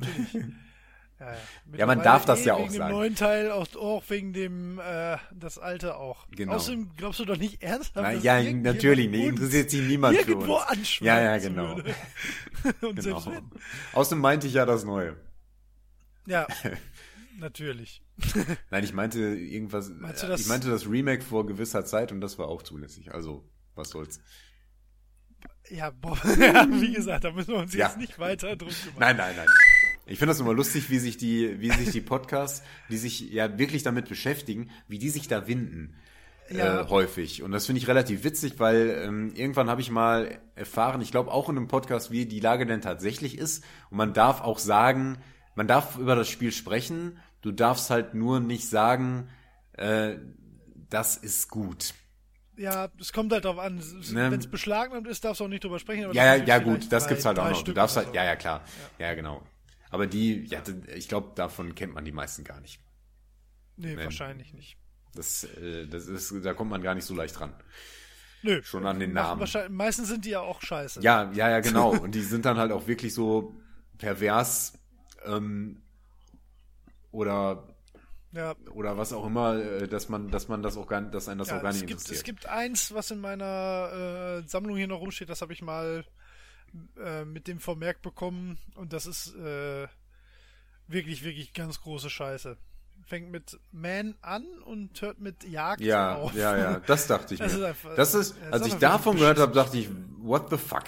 ja, 1.21 1.33
ja. 1.33 1.37
Ja, 1.77 1.87
man 1.87 2.03
darf 2.03 2.25
das 2.25 2.41
eh 2.41 2.47
ja 2.47 2.55
auch 2.55 2.61
wegen 2.61 2.73
sagen. 2.73 2.91
dem 2.91 2.97
neuen 2.97 3.15
Teil, 3.15 3.51
auch, 3.51 3.67
auch 3.77 4.03
wegen 4.09 4.33
dem, 4.33 4.79
äh, 4.79 5.19
das 5.35 5.59
alte 5.59 5.97
auch. 5.97 6.27
Genau. 6.31 6.55
Außerdem 6.55 6.93
glaubst 6.97 7.21
du 7.21 7.27
doch 7.27 7.37
nicht 7.37 7.63
ernsthaft, 7.63 8.09
Na, 8.11 8.13
ja, 8.13 8.43
natürlich, 8.53 9.09
uns 9.09 9.17
interessiert 9.17 9.71
sich 9.71 9.83
niemand 9.83 10.17
für 10.17 10.37
uns. 10.37 11.01
Ja, 11.01 11.21
ja, 11.21 11.37
genau. 11.37 11.75
Und 12.81 13.05
genau. 13.05 13.23
Außerdem 13.93 14.19
meinte 14.21 14.47
ich 14.47 14.55
ja 14.55 14.65
das 14.65 14.85
Neue. 14.85 15.17
Ja, 16.31 16.47
natürlich. 17.39 18.03
Nein, 18.71 18.85
ich 18.85 18.93
meinte 18.93 19.19
irgendwas, 19.21 19.89
Meinst 19.91 20.23
du 20.23 20.27
äh, 20.27 20.31
das- 20.31 20.41
ich 20.43 20.47
meinte 20.47 20.71
das 20.71 20.89
Remake 20.89 21.23
vor 21.23 21.47
gewisser 21.47 21.85
Zeit 21.85 22.13
und 22.13 22.21
das 22.21 22.39
war 22.39 22.49
auch 22.49 22.63
zulässig. 22.63 23.13
Also, 23.13 23.45
was 23.75 23.91
soll's. 23.91 24.21
Ja, 25.71 25.91
boah, 25.91 26.19
ja, 26.39 26.67
wie 26.71 26.93
gesagt, 26.93 27.25
da 27.25 27.33
müssen 27.33 27.51
wir 27.55 27.59
uns 27.61 27.75
Ja. 27.75 27.89
jetzt 27.89 27.99
nicht 27.99 28.19
weiter 28.19 28.57
drum 28.57 28.69
kümmern. 28.71 28.99
Nein, 29.01 29.17
nein, 29.17 29.35
nein. 29.37 29.49
Ich 30.07 30.19
finde 30.19 30.31
das 30.33 30.41
immer 30.41 30.55
lustig, 30.55 30.91
wie 30.91 30.99
sich 30.99 31.17
die, 31.19 31.61
wie 31.61 31.71
sich 31.71 31.91
die 31.91 32.01
Podcasts, 32.01 32.63
die 32.91 32.97
sich 32.97 33.21
ja 33.31 33.59
wirklich 33.59 33.85
damit 33.85 34.09
beschäftigen, 34.09 34.71
wie 34.89 34.99
die 34.99 35.11
sich 35.11 35.29
da 35.29 35.47
winden. 35.47 35.95
Ja. 36.51 36.81
Äh, 36.81 36.89
häufig. 36.89 37.45
Und 37.45 37.53
das 37.53 37.67
finde 37.67 37.81
ich 37.81 37.87
relativ 37.87 38.25
witzig, 38.25 38.55
weil 38.59 39.03
ähm, 39.05 39.33
irgendwann 39.37 39.71
habe 39.71 39.81
ich 39.81 39.91
mal 39.93 40.41
erfahren, 40.57 41.01
ich 41.01 41.13
glaube 41.13 41.31
auch 41.31 41.49
in 41.49 41.57
einem 41.57 41.69
Podcast, 41.69 42.11
wie 42.11 42.27
die 42.27 42.41
Lage 42.41 42.67
denn 42.67 42.81
tatsächlich 42.81 43.39
ist. 43.39 43.63
Und 43.91 43.99
man 43.99 44.13
darf 44.13 44.41
auch 44.41 44.59
sagen, 44.59 45.19
man 45.61 45.67
darf 45.67 45.99
über 45.99 46.17
das 46.17 46.27
Spiel 46.31 46.53
sprechen, 46.53 47.19
du 47.43 47.53
darfst 47.53 47.91
halt 47.91 48.15
nur 48.15 48.41
nicht 48.41 48.67
sagen, 48.67 49.29
äh, 49.75 50.17
das 50.89 51.19
ist 51.19 51.51
gut. 51.51 51.93
Ja, 52.57 52.89
es 52.99 53.13
kommt 53.13 53.31
halt 53.31 53.45
darauf 53.45 53.59
an. 53.59 53.77
Ne? 53.77 54.31
Wenn 54.31 54.41
es 54.41 54.47
beschlagnahmt 54.51 55.07
ist, 55.07 55.23
darfst 55.23 55.41
du 55.41 55.45
auch 55.45 55.49
nicht 55.49 55.63
drüber 55.63 55.79
sprechen. 55.79 56.05
Aber 56.07 56.15
Ja, 56.15 56.35
ja, 56.35 56.45
ja, 56.45 56.59
gut, 56.61 56.91
das 56.91 57.03
drei- 57.03 57.09
gibt's 57.11 57.27
halt 57.27 57.39
auch 57.39 57.51
noch. 57.51 57.63
Du 57.63 57.75
darfst 57.75 57.99
halt, 57.99 58.07
so. 58.09 58.15
ja, 58.15 58.25
ja, 58.25 58.37
klar. 58.37 58.65
Ja, 58.99 59.13
genau. 59.13 59.43
Aber 59.91 60.07
die, 60.07 60.47
ja, 60.47 60.63
ich 60.95 61.09
glaube, 61.09 61.33
davon 61.35 61.75
kennt 61.75 61.93
man 61.93 62.07
die 62.07 62.13
meisten 62.13 62.43
gar 62.43 62.59
nicht. 62.63 62.81
Nee, 63.77 63.97
Nee. 63.97 64.05
wahrscheinlich 64.05 64.55
nicht. 64.55 64.79
Das, 65.15 65.45
äh, 65.45 65.87
das 65.89 66.07
ist, 66.07 66.33
da 66.43 66.55
kommt 66.55 66.71
man 66.71 66.81
gar 66.81 66.95
nicht 66.95 67.05
so 67.05 67.15
leicht 67.15 67.39
ran. 67.39 67.53
Nö. 68.43 68.63
Schon 68.63 68.87
an 68.87 68.99
den 68.99 69.13
Namen. 69.13 69.47
Meistens 69.69 70.09
sind 70.09 70.25
die 70.25 70.31
ja 70.31 70.41
auch 70.41 70.63
scheiße. 70.63 71.03
Ja, 71.03 71.31
ja, 71.35 71.51
ja, 71.51 71.61
genau. 71.61 71.91
Und 72.03 72.15
die 72.15 72.23
sind 72.23 72.47
dann 72.47 72.57
halt 72.57 72.73
auch 72.73 72.87
wirklich 72.87 73.13
so 73.13 73.61
pervers 73.99 74.73
ähm, 75.27 75.83
oder 77.13 77.65
Ja, 78.33 78.55
oder 78.73 78.97
was 78.97 79.13
auch 79.13 79.27
immer, 79.27 79.57
äh, 79.57 79.89
dass 79.89 80.09
man, 80.09 80.31
dass 80.31 80.49
man 80.49 80.63
das 80.63 80.77
auch 80.77 80.87
gar, 80.87 81.01
dass 81.03 81.29
einen 81.29 81.39
das 81.39 81.49
ja 81.49 81.59
auch 81.59 81.63
gar 81.63 81.71
es, 81.71 81.77
nicht 81.77 81.87
gibt, 81.89 82.01
es 82.01 82.07
interessiert. 82.07 82.27
gibt 82.27 82.47
eins, 82.47 82.95
was 82.95 83.11
in 83.11 83.21
meiner 83.21 84.41
äh, 84.45 84.49
Sammlung 84.49 84.77
hier 84.77 84.87
noch 84.89 85.01
rumsteht, 85.01 85.29
das 85.29 85.43
habe 85.43 85.53
ich 85.53 85.63
mal 85.63 86.05
äh, 87.03 87.25
mit 87.25 87.49
dem 87.49 87.59
Vermerk 87.59 88.03
bekommen 88.03 88.59
und 88.77 88.93
das 88.93 89.07
ist 89.07 89.35
äh, 89.35 89.89
wirklich, 90.87 91.25
wirklich 91.25 91.53
ganz 91.53 91.81
große 91.81 92.11
Scheiße. 92.11 92.57
Fängt 93.07 93.31
mit 93.33 93.59
Man 93.73 94.15
an 94.21 94.45
und 94.67 95.01
hört 95.03 95.19
mit 95.21 95.43
Jagd 95.43 95.81
ja, 95.81 96.15
auf. 96.17 96.35
ja, 96.35 96.57
ja, 96.57 96.81
das 96.81 97.07
dachte 97.09 97.35
ich 97.35 97.41
Das 97.41 97.53
mir. 97.55 97.59
ist 97.61 97.65
einfach- 97.65 97.97
das 97.97 98.15
ist, 98.15 98.35
als 98.53 98.67
ich 98.67 98.75
davon 98.75 99.17
gehört 99.17 99.39
habe, 99.39 99.53
dachte 99.53 99.79
ich, 99.79 99.89
what 100.19 100.49
the 100.51 100.57
fuck? 100.59 100.85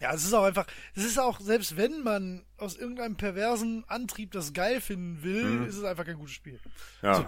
Ja, 0.00 0.14
es 0.14 0.24
ist 0.24 0.32
auch 0.32 0.44
einfach, 0.44 0.66
es 0.94 1.04
ist 1.04 1.18
auch, 1.18 1.40
selbst 1.40 1.76
wenn 1.76 2.02
man 2.04 2.44
aus 2.56 2.76
irgendeinem 2.76 3.16
perversen 3.16 3.84
Antrieb 3.88 4.30
das 4.32 4.52
geil 4.52 4.80
finden 4.80 5.22
will, 5.24 5.44
Mhm. 5.44 5.66
ist 5.66 5.76
es 5.76 5.84
einfach 5.84 6.04
kein 6.04 6.16
gutes 6.18 6.34
Spiel. 6.34 6.60
Ja. 7.02 7.14
So. 7.14 7.22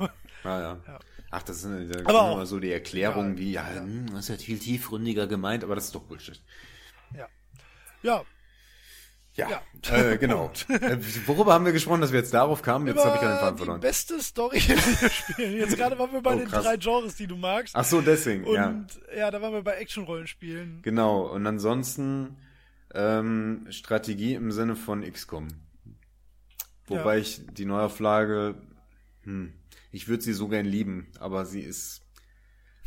ja, 0.44 0.60
ja. 0.60 0.80
Ja. 0.86 0.98
Ach, 1.32 1.42
das 1.42 1.62
sind 1.62 1.94
da 1.94 2.00
Aber 2.04 2.22
auch- 2.22 2.34
immer 2.36 2.46
so 2.46 2.58
die 2.60 2.70
Erklärungen 2.72 3.34
Ja, 3.34 3.38
wie, 3.38 3.52
ja, 3.52 3.72
ja. 3.74 3.80
hm, 3.82 4.06
das 4.12 4.20
ist 4.20 4.28
ja 4.28 4.36
viel 4.36 4.58
tiefgründiger 4.58 5.26
gemeint, 5.26 5.64
aber 5.64 5.74
das 5.74 5.86
ist 5.86 5.94
doch 5.94 6.02
Bullshit. 6.02 6.40
Ja. 7.16 7.26
Ja, 8.02 8.24
Ja, 9.36 9.48
Ja. 9.48 9.62
Äh, 9.96 10.18
genau. 10.18 10.50
äh, 10.68 10.98
worüber 11.26 11.54
haben 11.54 11.64
wir 11.64 11.72
gesprochen, 11.72 12.00
dass 12.00 12.10
wir 12.12 12.18
jetzt 12.18 12.34
darauf 12.34 12.62
kamen? 12.62 12.86
Jetzt 12.88 13.04
habe 13.04 13.14
ich 13.14 13.20
keinen 13.20 13.30
über 13.32 13.40
Faden 13.40 13.56
die 13.56 13.58
verloren. 13.58 13.80
beste 13.80 14.20
Story 14.22 14.58
in 14.58 14.66
den 14.76 15.10
Spielen. 15.10 15.56
Jetzt 15.58 15.76
gerade 15.76 15.98
waren 15.98 16.12
wir 16.12 16.20
bei 16.20 16.34
Oh, 16.34 16.38
den 16.38 16.48
drei 16.48 16.76
Genres, 16.76 17.14
die 17.16 17.26
du 17.28 17.36
magst. 17.36 17.74
Ach 17.76 17.84
so, 17.84 18.00
deswegen, 18.00 18.44
Und 18.44 18.54
ja. 18.54 18.84
ja. 19.16 19.30
da 19.30 19.40
waren 19.40 19.52
wir 19.52 19.62
bei 19.62 19.74
Action-Rollenspielen. 19.76 20.82
Genau. 20.82 21.22
Und 21.28 21.46
ansonsten 21.46 22.36
ähm, 22.94 23.66
Strategie 23.70 24.34
im 24.34 24.50
Sinne 24.52 24.76
von 24.76 25.02
XCOM. 25.02 25.48
Wobei 26.86 27.16
Ja. 27.16 27.20
ich 27.22 27.42
die 27.52 27.64
Neuauflage, 27.66 28.60
hm, 29.22 29.52
ich 29.92 30.08
würde 30.08 30.22
sie 30.22 30.32
so 30.32 30.48
gern 30.48 30.66
lieben, 30.66 31.08
aber 31.18 31.46
sie 31.46 31.60
ist, 31.60 32.02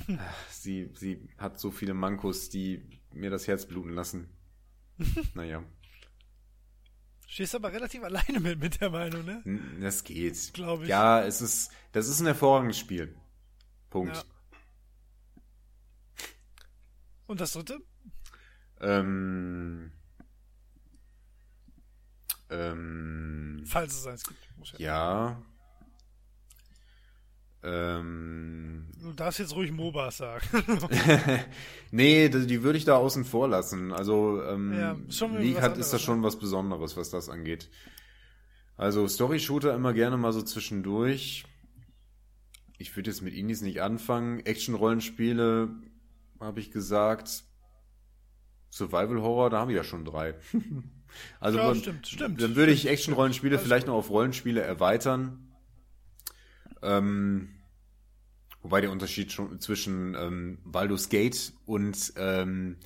Hm. 0.05 0.19
ach, 0.19 0.49
sie, 0.49 0.89
sie 0.95 1.29
hat 1.37 1.59
so 1.59 1.71
viele 1.71 1.93
Mankos, 1.93 2.49
die 2.49 2.99
mir 3.13 3.29
das 3.29 3.47
Herz 3.47 3.65
bluten 3.65 3.91
lassen. 3.93 4.29
naja, 5.33 5.63
Stehst 7.27 7.55
aber 7.55 7.71
relativ 7.73 8.03
alleine 8.03 8.39
mit, 8.39 8.59
mit 8.59 8.79
der 8.79 8.91
Meinung, 8.91 9.25
ne? 9.25 9.41
das 9.81 10.03
geht. 10.03 10.53
Glaub 10.53 10.83
ich. 10.83 10.89
Ja, 10.89 11.23
es 11.23 11.41
ist, 11.41 11.71
das 11.91 12.07
ist 12.07 12.19
ein 12.19 12.27
hervorragendes 12.27 12.77
Spiel. 12.77 13.15
Punkt. 13.89 14.15
Ja. 14.15 14.23
Und 17.25 17.41
das 17.41 17.53
dritte? 17.53 17.79
Ähm, 18.83 19.91
ähm, 22.49 23.63
Falls 23.65 23.97
es 23.97 24.07
eins 24.07 24.23
gibt. 24.23 24.39
Muss 24.57 24.73
ja. 24.77 24.79
ja. 24.79 25.41
Ähm, 27.63 28.87
Du 29.01 29.13
darfst 29.13 29.39
jetzt 29.39 29.55
ruhig 29.55 29.71
MOBAs 29.71 30.17
sagen. 30.17 30.45
nee, 31.91 32.29
die, 32.29 32.63
würde 32.63 32.77
ich 32.77 32.85
da 32.85 32.95
außen 32.95 33.25
vor 33.25 33.47
lassen. 33.47 33.91
Also 33.91 34.41
ähm, 34.43 34.73
Ja, 34.73 34.97
League 35.39 35.61
hat, 35.61 35.77
ist 35.77 35.93
das 35.93 36.01
ne? 36.01 36.05
schon 36.05 36.23
was 36.23 36.37
Besonderes, 36.37 36.95
was 36.97 37.09
das 37.09 37.29
angeht. 37.29 37.69
Also 38.75 39.07
Story-Shooter 39.07 39.73
immer 39.73 39.93
gerne 39.93 40.17
mal 40.17 40.33
so 40.33 40.41
zwischendurch. 40.41 41.45
Ich 42.77 42.95
würde 42.95 43.09
jetzt 43.09 43.21
mit 43.21 43.33
Indies 43.33 43.61
nicht 43.61 43.81
anfangen. 43.81 44.39
Action-Rollenspiele, 44.45 45.69
habe 46.39 46.59
ich 46.59 46.71
gesagt. 46.71 47.43
Survival-Horror, 48.73 49.49
da 49.51 49.59
haben 49.59 49.69
wir 49.69 49.75
ja 49.75 49.83
schon 49.83 50.03
drei. 50.03 50.33
also 51.39 51.59
Ja, 51.59 51.67
man- 51.67 51.75
stimmt, 51.75 52.07
stimmt. 52.07 52.41
Dann 52.41 52.55
würde 52.55 52.71
ich 52.71 52.87
Action-Rollenspiele 52.87 53.59
vielleicht 53.59 53.85
gut. 53.85 53.93
noch 53.93 53.99
auf 53.99 54.09
Rollenspiele 54.09 54.61
erweitern. 54.61 55.47
Ähm, 56.81 57.49
wobei 58.63 58.81
der 58.81 58.91
Unterschied 58.91 59.31
schon 59.31 59.59
zwischen 59.59 60.15
ähm, 60.15 60.57
Baldur's 60.65 61.09
Gate 61.09 61.53
und 61.65 62.13
ähm, 62.17 62.77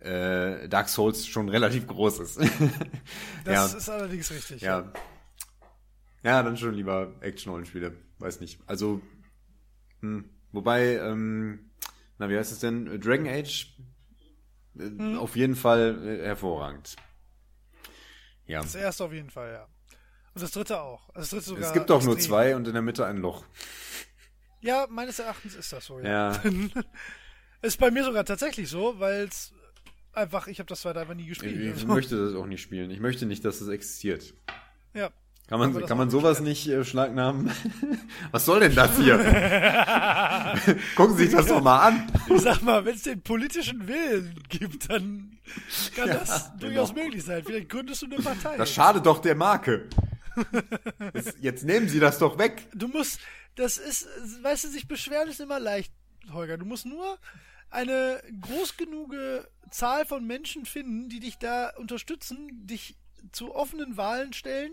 äh, 0.00 0.68
Dark 0.68 0.88
Souls 0.88 1.26
schon 1.26 1.48
relativ 1.48 1.86
groß 1.86 2.20
ist. 2.20 2.40
Das 3.44 3.72
ja, 3.72 3.78
ist 3.78 3.88
allerdings 3.88 4.30
richtig. 4.30 4.60
ja. 4.62 4.92
Ja, 6.22 6.42
dann 6.42 6.56
schon 6.56 6.74
lieber 6.74 7.14
Action-Rollenspiele. 7.20 7.96
Weiß 8.18 8.40
nicht. 8.40 8.58
Also, 8.66 9.00
hm, 10.00 10.28
wobei, 10.50 10.96
ähm, 10.98 11.70
na, 12.18 12.28
wie 12.28 12.36
heißt 12.36 12.50
es 12.50 12.58
denn? 12.58 13.00
Dragon 13.00 13.28
Age? 13.28 13.76
Äh, 14.78 14.82
Hm. 14.84 15.18
Auf 15.18 15.36
jeden 15.36 15.56
Fall 15.56 16.06
äh, 16.20 16.24
hervorragend. 16.26 16.96
Ja. 18.46 18.60
Das 18.62 18.74
erste 18.74 19.04
auf 19.04 19.12
jeden 19.12 19.30
Fall, 19.30 19.52
ja. 19.52 19.66
Und 20.34 20.42
das 20.42 20.50
dritte 20.52 20.80
auch. 20.80 21.08
Also 21.08 21.20
Das 21.20 21.30
dritte 21.30 21.44
sogar 21.46 21.64
Es 21.64 21.72
gibt 21.72 21.90
doch 21.90 22.02
nur 22.02 22.18
zwei 22.18 22.54
und 22.56 22.66
in 22.68 22.74
der 22.74 22.82
Mitte 22.82 23.06
ein 23.06 23.16
Loch. 23.18 23.44
Ja, 24.60 24.86
meines 24.90 25.18
Erachtens 25.18 25.54
ist 25.54 25.72
das 25.72 25.84
so, 25.86 25.98
ja. 26.00 26.32
Ja. 26.32 26.42
ist 27.62 27.78
bei 27.80 27.90
mir 27.90 28.04
sogar 28.04 28.24
tatsächlich 28.24 28.68
so, 28.68 28.98
weil 29.00 29.24
es 29.24 29.52
einfach, 30.12 30.46
ich 30.46 30.58
habe 30.58 30.68
das 30.68 30.80
zweite 30.82 31.00
einfach 31.00 31.14
nie 31.14 31.22
Ich, 31.22 31.28
gespielt. 31.30 31.60
ich 31.60 31.72
Also, 31.72 31.86
möchte 31.86 32.16
das 32.24 32.34
auch 32.34 32.46
nicht 32.46 32.62
spielen. 32.62 32.90
Ich 32.90 33.00
möchte 33.00 33.26
nicht, 33.26 33.44
dass 33.44 33.60
es 33.60 33.68
existiert. 33.68 34.34
ja. 34.94 35.10
Kann 35.48 35.60
man, 35.60 35.74
das 35.74 35.86
kann 35.88 35.96
man 35.96 36.10
sowas 36.10 36.40
nicht 36.40 36.66
äh, 36.66 36.84
schlagnamen? 36.84 37.52
Was 38.32 38.44
soll 38.46 38.60
denn 38.60 38.74
das 38.74 38.96
hier? 38.96 39.16
Gucken 40.96 41.16
Sie 41.16 41.24
sich 41.26 41.34
das 41.34 41.46
doch 41.46 41.62
mal 41.62 41.86
an. 41.86 42.12
Ich 42.34 42.42
sag 42.42 42.62
mal, 42.62 42.84
wenn 42.84 42.96
es 42.96 43.02
den 43.02 43.22
politischen 43.22 43.86
Willen 43.86 44.42
gibt, 44.48 44.90
dann 44.90 45.38
kann 45.94 46.08
Ja, 46.08 46.14
das 46.14 46.46
genau. 46.46 46.58
durchaus 46.58 46.94
möglich 46.94 47.22
sein. 47.24 47.44
Vielleicht 47.44 47.68
gründest 47.68 48.02
du 48.02 48.06
eine 48.06 48.16
Partei. 48.16 48.56
Das 48.56 48.72
schadet 48.72 49.06
doch 49.06 49.20
der 49.20 49.36
Marke. 49.36 49.88
Jetzt, 51.14 51.36
jetzt 51.40 51.64
nehmen 51.64 51.88
Sie 51.88 51.98
das 51.98 52.18
doch 52.18 52.38
weg. 52.38 52.68
Du 52.74 52.88
musst, 52.88 53.20
das 53.54 53.78
ist, 53.78 54.06
weißt 54.42 54.64
du, 54.64 54.68
sich 54.68 54.86
beschweren 54.86 55.28
ist 55.28 55.40
immer 55.40 55.58
leicht, 55.58 55.92
Holger. 56.30 56.58
Du 56.58 56.66
musst 56.66 56.84
nur 56.84 57.18
eine 57.70 58.20
groß 58.42 58.76
genuge 58.76 59.48
Zahl 59.70 60.04
von 60.04 60.26
Menschen 60.26 60.66
finden, 60.66 61.08
die 61.08 61.20
dich 61.20 61.38
da 61.38 61.70
unterstützen, 61.78 62.66
dich 62.66 62.96
zu 63.32 63.54
offenen 63.54 63.96
Wahlen 63.96 64.34
stellen 64.34 64.72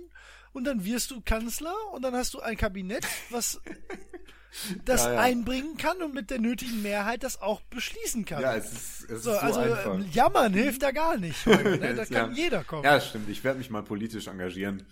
und 0.53 0.63
dann 0.65 0.85
wirst 0.85 1.11
du 1.11 1.21
Kanzler 1.21 1.73
und 1.93 2.01
dann 2.03 2.13
hast 2.15 2.33
du 2.33 2.39
ein 2.39 2.55
Kabinett, 2.57 3.05
was 3.29 3.59
das 4.85 5.03
Ja, 5.05 5.13
ja. 5.13 5.19
einbringen 5.21 5.77
kann 5.77 6.01
und 6.01 6.13
mit 6.13 6.29
der 6.29 6.39
nötigen 6.39 6.81
Mehrheit 6.83 7.23
das 7.23 7.41
auch 7.41 7.61
beschließen 7.61 8.23
kann. 8.25 8.41
Ja, 8.41 8.55
es 8.55 8.71
ist, 8.71 9.03
es 9.05 9.09
ist 9.09 9.23
so, 9.23 9.31
so, 9.31 9.37
also 9.37 9.59
einfach. 9.59 9.95
ähm, 9.95 10.05
jammern 10.11 10.53
hilft 10.53 10.83
da 10.83 10.91
gar 10.91 11.17
nicht. 11.17 11.45
Holger, 11.45 11.77
ne? 11.77 11.95
Da 11.95 12.05
kann 12.05 12.35
Ja. 12.35 12.43
jeder 12.43 12.63
kommen. 12.63 12.83
Ja, 12.83 13.01
stimmt. 13.01 13.29
Ich 13.29 13.43
werde 13.43 13.57
mich 13.57 13.69
mal 13.71 13.81
politisch 13.83 14.27
engagieren 14.27 14.83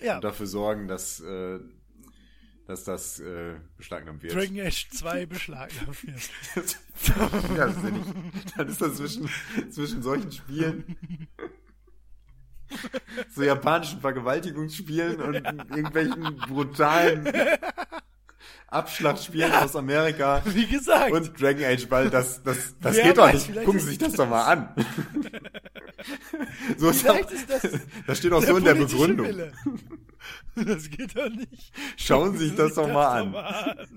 Ja. 0.00 0.16
und 0.16 0.24
dafür 0.24 0.46
sorgen, 0.46 0.88
dass, 0.88 1.20
äh, 1.20 1.58
dass 2.66 2.84
das 2.84 3.18
äh, 3.20 3.54
beschlagnahmt 3.78 4.22
wird. 4.22 4.34
Dragon 4.34 4.60
Age 4.60 4.88
2 4.92 5.24
beschlagnahmt 5.24 6.06
wird. 6.06 6.76
ja, 7.56 7.66
das 7.66 7.76
ist 7.78 7.84
ja 7.84 7.90
nicht, 7.90 8.58
dann 8.58 8.68
ist 8.68 8.80
das 8.82 8.96
zwischen, 8.96 9.30
zwischen 9.70 10.02
solchen 10.02 10.30
Spielen, 10.32 10.96
so 13.34 13.42
japanischen 13.42 14.00
Vergewaltigungsspielen 14.00 15.20
und 15.20 15.34
irgendwelchen 15.34 16.36
brutalen 16.48 17.28
Abschlachtspielen 18.68 19.52
aus 19.52 19.76
Amerika 19.76 20.42
Wie 20.44 20.66
gesagt. 20.66 21.12
und 21.12 21.40
Dragon 21.40 21.64
Age 21.64 21.88
Ball, 21.88 22.10
das, 22.10 22.42
das, 22.42 22.74
das 22.80 22.96
Wer 22.96 23.04
geht 23.04 23.18
doch 23.18 23.32
nicht. 23.32 23.64
Gucken 23.64 23.80
Sie 23.80 23.86
sich 23.86 23.98
das 23.98 24.12
doch 24.12 24.28
mal 24.28 24.44
an. 24.44 24.74
so 26.76 26.90
ist 26.90 27.04
ist 27.04 27.50
das 27.50 27.62
das 28.06 28.18
steht 28.18 28.32
auch 28.32 28.42
so 28.42 28.56
in 28.56 28.64
der 28.64 28.74
Begründung. 28.74 29.26
Wille. 29.26 29.52
Das 30.54 30.90
geht 30.90 31.16
doch 31.16 31.30
nicht. 31.30 31.72
Schauen 31.96 32.36
Sie 32.36 32.48
sich 32.48 32.56
das 32.56 32.74
doch 32.74 32.88
mal 32.88 33.22
an. 33.22 33.34
an. 33.34 33.88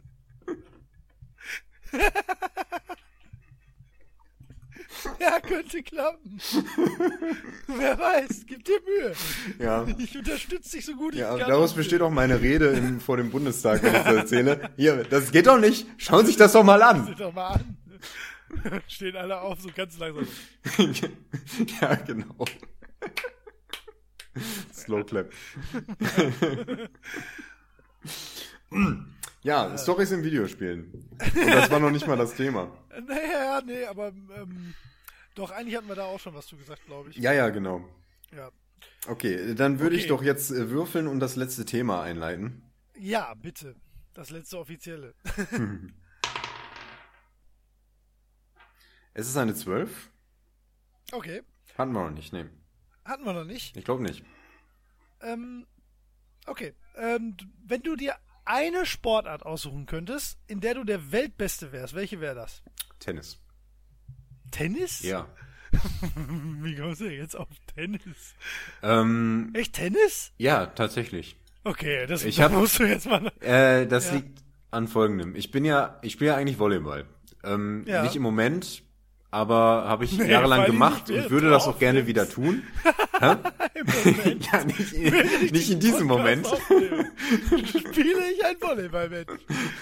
Ja, 5.19 5.39
könnte 5.39 5.81
klappen. 5.83 6.37
Wer 7.67 7.97
weiß, 7.99 8.43
gib 8.47 8.63
dir 8.65 8.79
Mühe. 8.85 9.13
Ja. 9.59 9.85
Ich 9.97 10.17
unterstütze 10.17 10.77
dich 10.77 10.85
so 10.85 10.95
gut 10.95 11.13
Ja, 11.15 11.33
ich 11.33 11.41
kann. 11.41 11.49
daraus 11.49 11.73
besteht 11.73 12.01
auch 12.01 12.09
meine 12.09 12.41
Rede 12.41 12.67
im, 12.69 12.99
vor 12.99 13.17
dem 13.17 13.29
Bundestag, 13.31 13.81
wenn 13.83 13.95
ich 13.95 14.01
das 14.03 14.15
erzähle. 14.15 14.69
Hier, 14.77 15.03
das 15.03 15.31
geht 15.31 15.47
doch 15.47 15.59
nicht. 15.59 15.85
Schauen 15.97 16.21
Sie 16.21 16.27
sich 16.27 16.37
das 16.37 16.53
doch 16.53 16.63
mal 16.63 16.81
an. 16.81 17.05
Sieh 17.05 17.15
doch 17.15 17.33
mal 17.33 17.47
an. 17.55 17.77
Stehen 18.87 19.15
alle 19.15 19.39
auf, 19.39 19.61
so 19.61 19.69
ganz 19.75 19.97
langsam. 19.97 20.27
ja, 21.81 21.95
genau. 21.95 22.45
Slow 24.73 25.03
clap. 25.03 25.29
ja, 29.43 29.77
Storys 29.77 30.11
in 30.11 30.23
Videospielen. 30.23 30.91
Und 31.19 31.47
das 31.47 31.69
war 31.71 31.79
noch 31.79 31.91
nicht 31.91 32.07
mal 32.07 32.17
das 32.17 32.33
Thema. 32.35 32.71
Naja, 33.07 33.61
nee, 33.65 33.85
aber 33.85 34.07
ähm, 34.09 34.73
doch, 35.35 35.51
eigentlich 35.51 35.75
hatten 35.77 35.87
wir 35.87 35.95
da 35.95 36.05
auch 36.05 36.19
schon 36.19 36.33
was 36.33 36.47
zu 36.47 36.57
gesagt, 36.57 36.85
glaube 36.85 37.09
ich. 37.09 37.17
Ja, 37.17 37.31
ja, 37.33 37.49
genau. 37.49 37.87
Ja. 38.35 38.51
Okay, 39.07 39.55
dann 39.55 39.79
würde 39.79 39.95
ich 39.95 40.03
Okay. 40.03 40.09
doch 40.09 40.23
jetzt 40.23 40.51
äh, 40.51 40.69
würfeln 40.69 41.07
und 41.07 41.19
das 41.19 41.35
letzte 41.35 41.65
Thema 41.65 42.01
einleiten. 42.03 42.63
ja, 42.97 43.33
bitte. 43.35 43.75
Das 44.13 44.29
letzte 44.29 44.57
offizielle. 44.59 45.13
Es 49.13 49.27
ist 49.27 49.37
eine 49.37 49.53
12. 49.53 50.09
Okay. 51.11 51.41
Hatten 51.77 51.91
wir 51.91 52.03
noch 52.03 52.11
nicht, 52.15 52.31
nee. 52.33 52.45
Hatten 53.03 53.25
wir 53.25 53.33
noch 53.33 53.43
nicht. 53.43 53.75
Ich 53.75 53.83
glaube 53.83 54.03
nicht. 54.03 54.23
Ähm, 55.21 55.67
okay. 56.47 56.73
Ähm, 56.95 57.35
wenn 57.65 57.81
du 57.81 57.95
dir 57.95 58.15
eine 58.45 58.85
Sportart 58.85 59.43
aussuchen 59.45 59.85
könntest, 59.85 60.39
in 60.47 60.61
der 60.61 60.75
du 60.75 60.83
der 60.83 61.11
Weltbeste 61.11 61.71
wärst, 61.71 61.93
welche 61.93 62.21
wäre 62.21 62.35
das? 62.35 62.63
Tennis. 62.99 63.39
Tennis? 64.51 65.01
Ja. 65.01 65.27
Wie 66.61 66.75
kommst 66.75 67.01
du 67.01 67.05
denn 67.05 67.13
jetzt 67.17 67.35
auf 67.37 67.47
Tennis? 67.75 68.01
Ähm, 68.83 69.51
Echt 69.53 69.73
Tennis? 69.73 70.31
ja, 70.37 70.65
tatsächlich. 70.67 71.37
Okay, 71.63 72.05
das, 72.07 72.25
Ich 72.25 72.41
hab- 72.41 72.51
musst 72.51 72.79
du 72.79 72.83
jetzt 72.85 73.05
mal. 73.07 73.31
Äh, 73.39 73.87
das 73.87 74.07
Ja. 74.07 74.15
liegt 74.15 74.39
an 74.71 74.87
folgendem. 74.87 75.35
Ich 75.35 75.51
bin 75.51 75.63
ja, 75.65 75.99
ich 76.01 76.13
spiele 76.13 76.31
ja 76.31 76.35
eigentlich 76.37 76.59
Volleyball. 76.59 77.05
Ähm, 77.43 77.83
Ja. 77.87 78.03
Nicht 78.03 78.15
im 78.15 78.21
Moment, 78.23 78.83
aber 79.31 79.85
habe 79.87 80.03
ich 80.03 80.17
Nee, 80.17 80.29
jahrelang 80.29 80.65
gemacht 80.65 81.07
nicht 81.07 81.23
und 81.23 81.31
würde 81.31 81.49
das 81.49 81.65
auch 81.65 81.79
gerne 81.79 82.05
wieder 82.05 82.29
tun. 82.29 82.63
Ja, 83.21 84.63
nicht, 84.65 85.51
nicht 85.51 85.71
in 85.71 85.79
diesem 85.79 86.07
Moment. 86.07 86.47
Spiele 86.47 88.31
ich 88.31 88.45
ein 88.45 88.55
Volleyballmatch. 88.59 89.31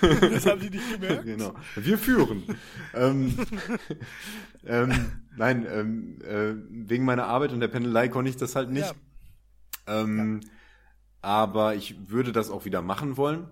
Das 0.02 0.46
haben 0.46 0.60
die 0.62 0.70
nicht 0.70 0.92
gemerkt. 0.94 1.26
Genau. 1.26 1.54
Wir 1.76 1.98
führen. 1.98 2.44
ähm, 2.94 3.38
ähm, 4.66 5.12
nein, 5.38 5.66
ähm, 5.72 6.22
äh, 6.22 6.54
wegen 6.70 7.06
meiner 7.06 7.28
Arbeit 7.28 7.52
und 7.52 7.60
der 7.62 7.70
Pendelei 7.70 8.08
konnte 8.10 8.30
ich 8.30 8.38
das 8.38 8.56
halt 8.56 8.70
nicht. 8.72 8.94
Ähm, 9.88 10.42
Aber 11.22 11.76
ich 11.76 12.10
würde 12.10 12.32
das 12.32 12.50
auch 12.50 12.66
wieder 12.66 12.82
machen 12.82 13.18
wollen. 13.18 13.48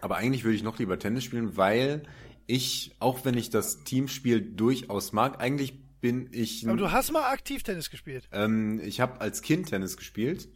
Aber 0.00 0.16
eigentlich 0.16 0.44
würde 0.44 0.56
ich 0.56 0.62
noch 0.62 0.78
lieber 0.78 0.98
Tennis 0.98 1.24
spielen, 1.24 1.56
weil 1.56 2.02
ich, 2.46 2.94
auch 3.00 3.24
wenn 3.24 3.36
ich 3.36 3.50
das 3.50 3.84
Teamspiel 3.84 4.40
durchaus 4.40 5.12
mag, 5.12 5.40
eigentlich 5.40 5.74
bin 6.00 6.28
ich. 6.32 6.66
Aber 6.68 6.76
du 6.76 6.90
hast 6.92 7.10
mal 7.12 7.30
aktiv 7.32 7.62
Tennis 7.62 7.90
gespielt. 7.90 8.28
Ähm, 8.32 8.80
ich 8.84 9.00
habe 9.00 9.20
als 9.20 9.42
Kind 9.42 9.68
Tennis 9.68 9.96
gespielt. 9.96 10.48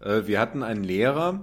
Äh, 0.00 0.26
wir 0.26 0.40
hatten 0.40 0.62
einen 0.62 0.84
Lehrer 0.84 1.42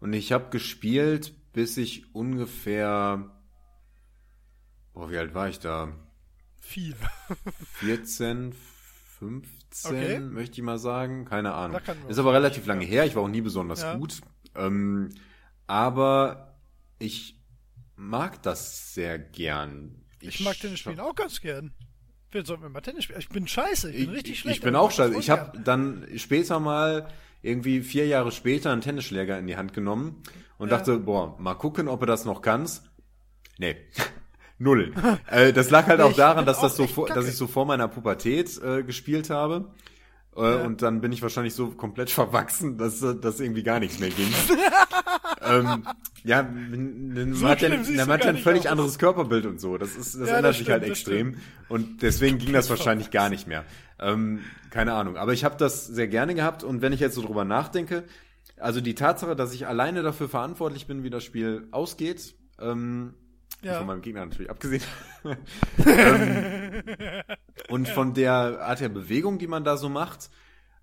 und 0.00 0.12
ich 0.12 0.32
habe 0.32 0.50
gespielt, 0.50 1.34
bis 1.52 1.76
ich 1.76 2.14
ungefähr. 2.14 3.30
Boah, 4.92 5.10
wie 5.10 5.18
alt 5.18 5.34
war 5.34 5.48
ich 5.48 5.58
da? 5.60 5.92
Viel. 6.60 6.94
14, 7.74 8.52
15, 9.18 9.50
Okay. 9.84 10.18
möchte 10.20 10.60
ich 10.60 10.62
mal 10.64 10.78
sagen. 10.78 11.24
Keine 11.26 11.52
Ahnung. 11.54 11.80
Ist 12.08 12.18
aber 12.18 12.32
relativ 12.32 12.66
lange 12.66 12.84
her. 12.84 13.04
Ich 13.06 13.14
war 13.14 13.22
auch 13.22 13.28
nie 13.28 13.40
besonders 13.40 13.82
Ja. 13.82 13.96
gut. 13.96 14.20
Ähm, 14.56 15.10
aber 15.66 16.58
ich 16.98 17.39
mag 18.00 18.42
das 18.42 18.94
sehr 18.94 19.18
gern. 19.18 19.94
Ich 20.20 20.40
mag 20.40 20.58
Tennis 20.58 20.80
spielen 20.80 21.00
auch 21.00 21.14
ganz 21.14 21.40
gern. 21.40 21.72
Wir 22.32 22.44
sollten 22.44 22.62
wir 22.62 22.70
mal 22.70 22.80
Tennis 22.80 23.04
spielen. 23.04 23.20
Ich 23.20 23.28
bin 23.28 23.46
scheiße, 23.46 23.90
ich 23.90 24.06
bin 24.06 24.14
richtig 24.14 24.32
ich, 24.34 24.40
schlecht. 24.40 24.58
Ich 24.58 24.62
bin 24.64 24.76
auch 24.76 24.90
scheiße. 24.90 25.18
Ich 25.18 25.30
habe 25.30 25.58
dann 25.60 26.06
später 26.16 26.60
mal 26.60 27.08
irgendwie 27.42 27.80
vier 27.82 28.06
Jahre 28.06 28.32
später 28.32 28.72
einen 28.72 28.80
Tennisschläger 28.82 29.38
in 29.38 29.46
die 29.46 29.56
Hand 29.56 29.72
genommen 29.72 30.22
und 30.58 30.70
Ja. 30.70 30.76
dachte, 30.78 30.98
boah, 30.98 31.38
mal 31.38 31.54
gucken, 31.54 31.88
ob 31.88 32.00
du 32.00 32.06
das 32.06 32.24
noch 32.24 32.42
kannst. 32.42 32.90
Nee. 33.58 33.76
Null. 34.58 34.92
äh, 35.30 35.52
das 35.52 35.70
lag 35.70 35.86
halt 35.86 36.00
auch 36.02 36.10
ich 36.10 36.16
daran, 36.16 36.44
dass 36.46 36.60
das 36.60 36.76
so 36.76 36.86
vor, 36.86 37.08
dass 37.08 37.26
ich 37.26 37.34
so 37.36 37.46
vor 37.46 37.64
meiner 37.64 37.88
Pubertät 37.88 38.58
äh, 38.62 38.82
gespielt 38.82 39.30
habe. 39.30 39.74
Äh, 40.40 40.56
Ja. 40.58 40.64
Und 40.64 40.82
dann 40.82 41.00
bin 41.00 41.12
ich 41.12 41.22
wahrscheinlich 41.22 41.54
so 41.54 41.68
komplett 41.70 42.10
verwachsen, 42.20 42.78
dass 42.78 43.00
dass 43.00 43.40
irgendwie 43.40 43.62
gar 43.62 43.78
nichts 43.80 43.98
mehr 44.00 44.10
ging. 44.10 44.28
ähm, 45.42 45.84
ja, 46.24 46.40
n- 46.40 47.14
n- 47.16 47.34
So 47.34 47.42
man 47.42 47.52
hat 47.52 47.62
ja, 47.62 47.68
man 48.06 48.20
ein 48.22 48.36
völlig 48.38 48.62
aus. 48.62 48.66
anderes 48.72 48.98
Körperbild 48.98 49.46
und 49.46 49.60
so. 49.60 49.78
Das 49.78 49.96
ist, 49.96 50.14
das 50.20 50.28
Ja, 50.28 50.36
ändert 50.36 50.50
das 50.50 50.56
sich 50.58 50.66
stimmt, 50.66 50.72
halt 50.72 50.82
das 50.84 50.90
extrem. 50.98 51.36
Und 51.68 52.02
deswegen 52.02 52.38
ging 52.38 52.52
das 52.52 52.68
wahrscheinlich 52.70 53.10
gar 53.10 53.28
nicht 53.28 53.46
mehr. 53.46 53.64
Ähm, 53.98 54.40
keine 54.70 54.94
Ahnung. 54.94 55.16
Aber 55.16 55.32
ich 55.32 55.44
habe 55.44 55.56
das 55.56 55.86
sehr 55.86 56.08
gerne 56.08 56.34
gehabt 56.34 56.64
und 56.64 56.82
wenn 56.82 56.92
ich 56.92 57.00
jetzt 57.00 57.14
so 57.14 57.22
drüber 57.22 57.44
nachdenke, 57.44 58.04
also 58.58 58.80
die 58.80 58.94
Tatsache, 58.94 59.36
dass 59.36 59.52
ich 59.54 59.66
alleine 59.66 60.02
dafür 60.02 60.28
verantwortlich 60.28 60.86
bin, 60.86 61.02
wie 61.02 61.10
das 61.10 61.24
Spiel 61.24 61.66
ausgeht, 61.70 62.34
ähm, 62.60 63.14
Ja. 63.62 63.78
von 63.78 63.86
meinem 63.86 64.02
Gegner 64.02 64.24
natürlich 64.24 64.50
abgesehen. 64.50 64.82
ähm, 65.86 66.82
und 67.70 67.88
von 67.88 68.14
der 68.14 68.60
Art 68.62 68.80
der 68.80 68.88
Bewegung, 68.88 69.38
die 69.38 69.46
man 69.46 69.64
da 69.64 69.76
so 69.76 69.88
macht, 69.88 70.30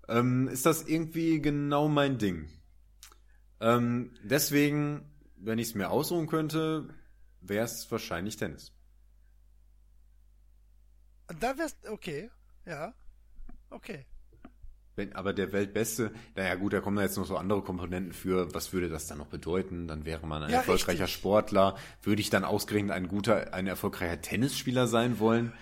ähm, 0.08 0.48
ist 0.48 0.66
das 0.66 0.82
irgendwie 0.84 1.40
genau 1.40 1.88
mein 1.88 2.18
Ding. 2.18 2.48
Ähm, 3.60 4.12
deswegen, 4.22 5.02
wenn 5.36 5.58
ich 5.58 5.68
es 5.68 5.74
mir 5.74 5.90
ausruhen 5.90 6.26
könnte, 6.26 6.88
wäre 7.40 7.64
es 7.64 7.90
wahrscheinlich 7.90 8.36
Tennis. 8.36 8.72
Da 11.40 11.56
wär's, 11.58 11.76
okay, 11.90 12.30
ja, 12.66 12.92
okay. 13.70 14.06
Wenn, 14.96 15.14
aber 15.14 15.32
der 15.32 15.52
Weltbeste, 15.52 16.12
naja 16.34 16.56
gut, 16.56 16.72
da 16.72 16.80
kommen 16.80 16.96
da 16.96 17.02
jetzt 17.04 17.16
noch 17.16 17.26
so 17.26 17.36
andere 17.36 17.62
Komponenten 17.62 18.12
für, 18.12 18.52
was 18.52 18.72
würde 18.72 18.88
das 18.88 19.06
dann 19.06 19.18
noch 19.18 19.28
bedeuten? 19.28 19.86
Dann 19.86 20.04
wäre 20.04 20.26
man 20.26 20.42
ein 20.42 20.50
Ja, 20.50 20.56
erfolgreicher 20.58 21.04
richtig. 21.04 21.12
Sportler. 21.20 21.76
Würde 22.02 22.20
ich 22.20 22.30
dann 22.30 22.44
ausgerechnet 22.44 22.90
ein 22.92 23.06
guter, 23.06 23.54
ein 23.54 23.68
erfolgreicher 23.68 24.20
Tennisspieler 24.20 24.88
sein 24.88 25.20
wollen? 25.20 25.52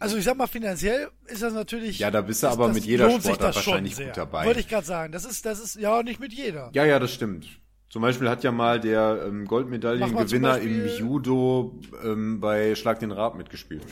Also 0.00 0.16
ich 0.16 0.24
sag 0.24 0.36
mal, 0.36 0.46
finanziell 0.46 1.08
ist 1.26 1.42
das 1.42 1.52
natürlich. 1.52 1.98
Ja, 1.98 2.10
da 2.10 2.20
bist 2.22 2.42
du 2.42 2.48
aber 2.48 2.68
mit 2.68 2.84
jeder 2.84 3.10
Sportart 3.10 3.54
wahrscheinlich 3.56 3.96
gut 3.96 4.16
dabei. 4.16 4.46
Wollte 4.46 4.60
ich 4.60 4.68
gerade 4.68 4.86
sagen. 4.86 5.12
Das 5.12 5.24
ist, 5.24 5.44
das 5.46 5.60
ist, 5.60 5.76
ja, 5.76 6.02
nicht 6.02 6.20
mit 6.20 6.32
jeder. 6.32 6.70
Ja, 6.72 6.84
ja, 6.84 6.98
das 6.98 7.12
stimmt. 7.12 7.46
Zum 7.88 8.02
Beispiel 8.02 8.28
hat 8.28 8.44
ja 8.44 8.52
mal 8.52 8.80
der 8.80 9.24
ähm, 9.26 9.46
Goldmedaillengewinner 9.46 10.48
mal 10.50 10.62
im 10.62 10.86
Judo 10.98 11.80
ähm, 12.04 12.40
bei 12.40 12.74
Schlag 12.76 13.00
den 13.00 13.10
Rab 13.10 13.34
mitgespielt. 13.36 13.82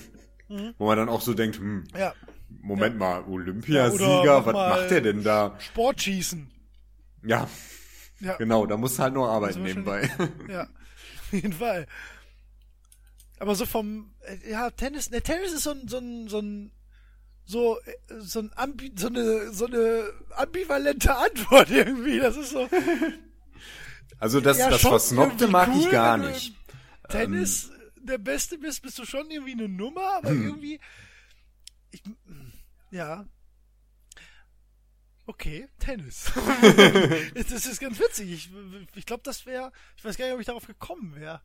Wo 0.78 0.86
man 0.86 0.96
dann 0.96 1.08
auch 1.08 1.20
so 1.20 1.34
denkt, 1.34 1.56
hm, 1.58 1.84
Ja. 1.98 2.14
Moment 2.62 2.96
mal, 2.98 3.20
Ja, 3.20 3.26
Olympiasieger, 3.26 4.22
oder 4.22 4.38
mach 4.40 4.46
was 4.46 4.52
mal- 4.54 4.68
macht 4.80 4.90
der 4.90 5.00
denn 5.02 5.22
da? 5.22 5.54
Sportschießen. 5.58 6.48
Ja, 7.26 7.48
Ja, 8.20 8.36
genau, 8.36 8.64
da 8.66 8.76
musst 8.76 8.98
du 8.98 9.02
halt 9.02 9.14
nur 9.14 9.28
arbeiten 9.28 9.62
nebenbei. 9.62 10.08
ja. 10.48 10.62
Auf 11.28 11.32
jeden 11.32 11.52
Fall. 11.52 11.86
Aber 13.38 13.54
so 13.54 13.66
vom, 13.66 14.14
äh, 14.22 14.50
ja, 14.50 14.70
Tennis, 14.70 15.10
ne, 15.10 15.22
Tennis 15.22 15.52
ist 15.52 15.62
so 15.64 15.70
ein, 15.70 15.86
so 15.88 15.98
ein, 15.98 16.28
so 16.28 16.38
ein, 16.40 16.72
so, 17.44 17.78
äh, 17.80 17.94
so 18.18 18.40
ein 18.40 18.50
Ambi, 18.56 18.92
so 18.96 19.06
eine, 19.08 19.52
so 19.52 19.66
eine 19.66 20.10
ambivalente 20.36 21.14
Antwort 21.14 21.70
irgendwie. 21.70 22.18
Das 22.18 22.36
ist 22.36 22.50
so, 22.50 22.68
Also 24.18 24.40
das, 24.40 24.58
Ja, 24.58 24.70
das 24.70 24.80
Versnobte 24.80 25.46
mag 25.48 25.68
cool, 25.68 25.80
ich 25.84 25.90
gar 25.90 26.16
nicht. 26.18 26.54
Tennis 27.08 27.70
der 27.96 28.18
Beste 28.18 28.58
bist, 28.58 28.82
bist 28.82 28.98
du 28.98 29.04
schon 29.04 29.30
irgendwie 29.30 29.52
eine 29.52 29.68
Nummer, 29.68 30.16
aber 30.16 30.30
Hm. 30.30 30.46
irgendwie, 30.46 30.80
ich, 31.90 32.02
ja. 32.90 33.26
Okay, 35.26 35.68
Tennis. 35.78 36.32
das 37.34 37.66
ist 37.66 37.80
ganz 37.80 38.00
witzig. 38.00 38.32
Ich, 38.32 38.50
ich 38.94 39.04
glaube, 39.04 39.22
das 39.24 39.44
wäre, 39.44 39.72
ich 39.96 40.04
weiß 40.04 40.16
gar 40.16 40.24
nicht, 40.24 40.34
ob 40.34 40.40
ich 40.40 40.46
darauf 40.46 40.66
gekommen 40.66 41.14
wäre. 41.16 41.42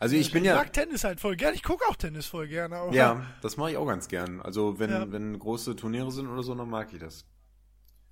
Also 0.00 0.14
ich 0.16 0.30
bin 0.30 0.44
ich 0.44 0.48
ja, 0.48 0.54
mag 0.56 0.72
Tennis 0.72 1.02
halt 1.04 1.20
voll 1.20 1.36
gern. 1.36 1.54
Ich 1.54 1.62
gucke 1.62 1.84
auch 1.88 1.96
Tennis 1.96 2.26
voll 2.26 2.46
gerne. 2.48 2.88
Ja, 2.94 3.26
das 3.42 3.56
mache 3.56 3.72
ich 3.72 3.76
auch 3.76 3.86
ganz 3.86 4.08
gern. 4.08 4.40
Also 4.40 4.78
wenn, 4.78 4.90
Ja. 4.90 5.10
wenn 5.10 5.38
große 5.38 5.74
Turniere 5.76 6.12
sind 6.12 6.28
oder 6.28 6.42
so, 6.42 6.54
dann 6.54 6.68
mag 6.70 6.92
ich 6.92 7.00
das. 7.00 7.24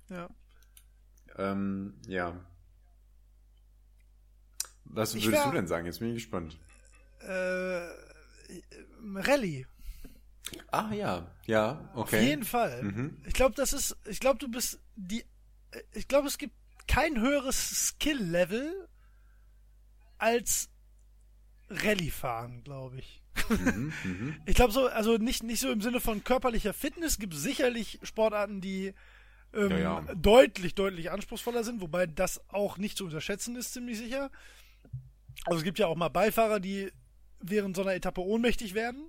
ja. 0.09 0.29
Ähm, 1.37 1.93
ja. 2.07 2.35
Was 4.85 5.13
Ich 5.13 5.25
würdest 5.25 5.43
wär- 5.43 5.51
du 5.51 5.55
denn 5.57 5.67
sagen? 5.67 5.85
Jetzt 5.85 5.99
bin 5.99 6.09
ich 6.09 6.15
gespannt. 6.15 6.57
Äh, 7.19 7.87
Rallye. 9.15 9.65
Ah 10.71 10.91
ja, 10.93 11.29
ja, 11.45 11.91
okay. 11.93 12.17
Auf 12.17 12.23
jeden 12.23 12.43
Fall. 12.45 12.81
Mhm. 12.83 13.17
Ich 13.25 13.33
glaube, 13.33 13.53
das 13.55 13.73
ist, 13.73 13.97
ich 14.05 14.19
glaube, 14.21 14.39
du 14.39 14.49
bist 14.49 14.79
die, 14.95 15.21
äh, 15.71 15.81
ich 15.91 16.07
glaube, 16.07 16.27
es 16.27 16.37
gibt 16.37 16.55
kein 16.87 17.19
höheres 17.19 17.87
Skill-Level 17.89 18.87
als 20.17 20.69
Rallye 21.69 22.09
fahren, 22.11 22.63
glaube 22.63 22.97
ich. 22.99 23.21
Mhm, 23.49 23.93
mhm. 24.03 24.35
Ich 24.45 24.55
glaube 24.55 24.73
so, 24.73 24.87
also 24.87 25.17
nicht, 25.17 25.43
nicht 25.43 25.59
so 25.59 25.69
im 25.71 25.81
Sinne 25.81 25.99
von 25.99 26.23
körperlicher 26.23 26.73
Fitness, 26.73 27.19
gibt 27.19 27.33
sicherlich 27.35 27.99
Sportarten, 28.03 28.61
die 28.61 28.93
ähm, 29.53 29.71
Ja, 29.71 29.77
ja. 29.77 30.01
deutlich, 30.15 30.75
deutlich 30.75 31.11
anspruchsvoller 31.11 31.63
sind, 31.63 31.81
wobei 31.81 32.07
das 32.07 32.41
auch 32.49 32.77
nicht 32.77 32.97
zu 32.97 33.05
unterschätzen 33.05 33.55
ist, 33.55 33.73
ziemlich 33.73 33.97
sicher. 33.97 34.31
Also 35.45 35.59
es 35.59 35.63
gibt 35.63 35.79
ja 35.79 35.87
auch 35.87 35.95
mal 35.95 36.09
Beifahrer, 36.09 36.59
die 36.59 36.91
während 37.39 37.75
so 37.75 37.83
einer 37.83 37.93
Etappe 37.93 38.21
ohnmächtig 38.21 38.73
werden. 38.73 39.03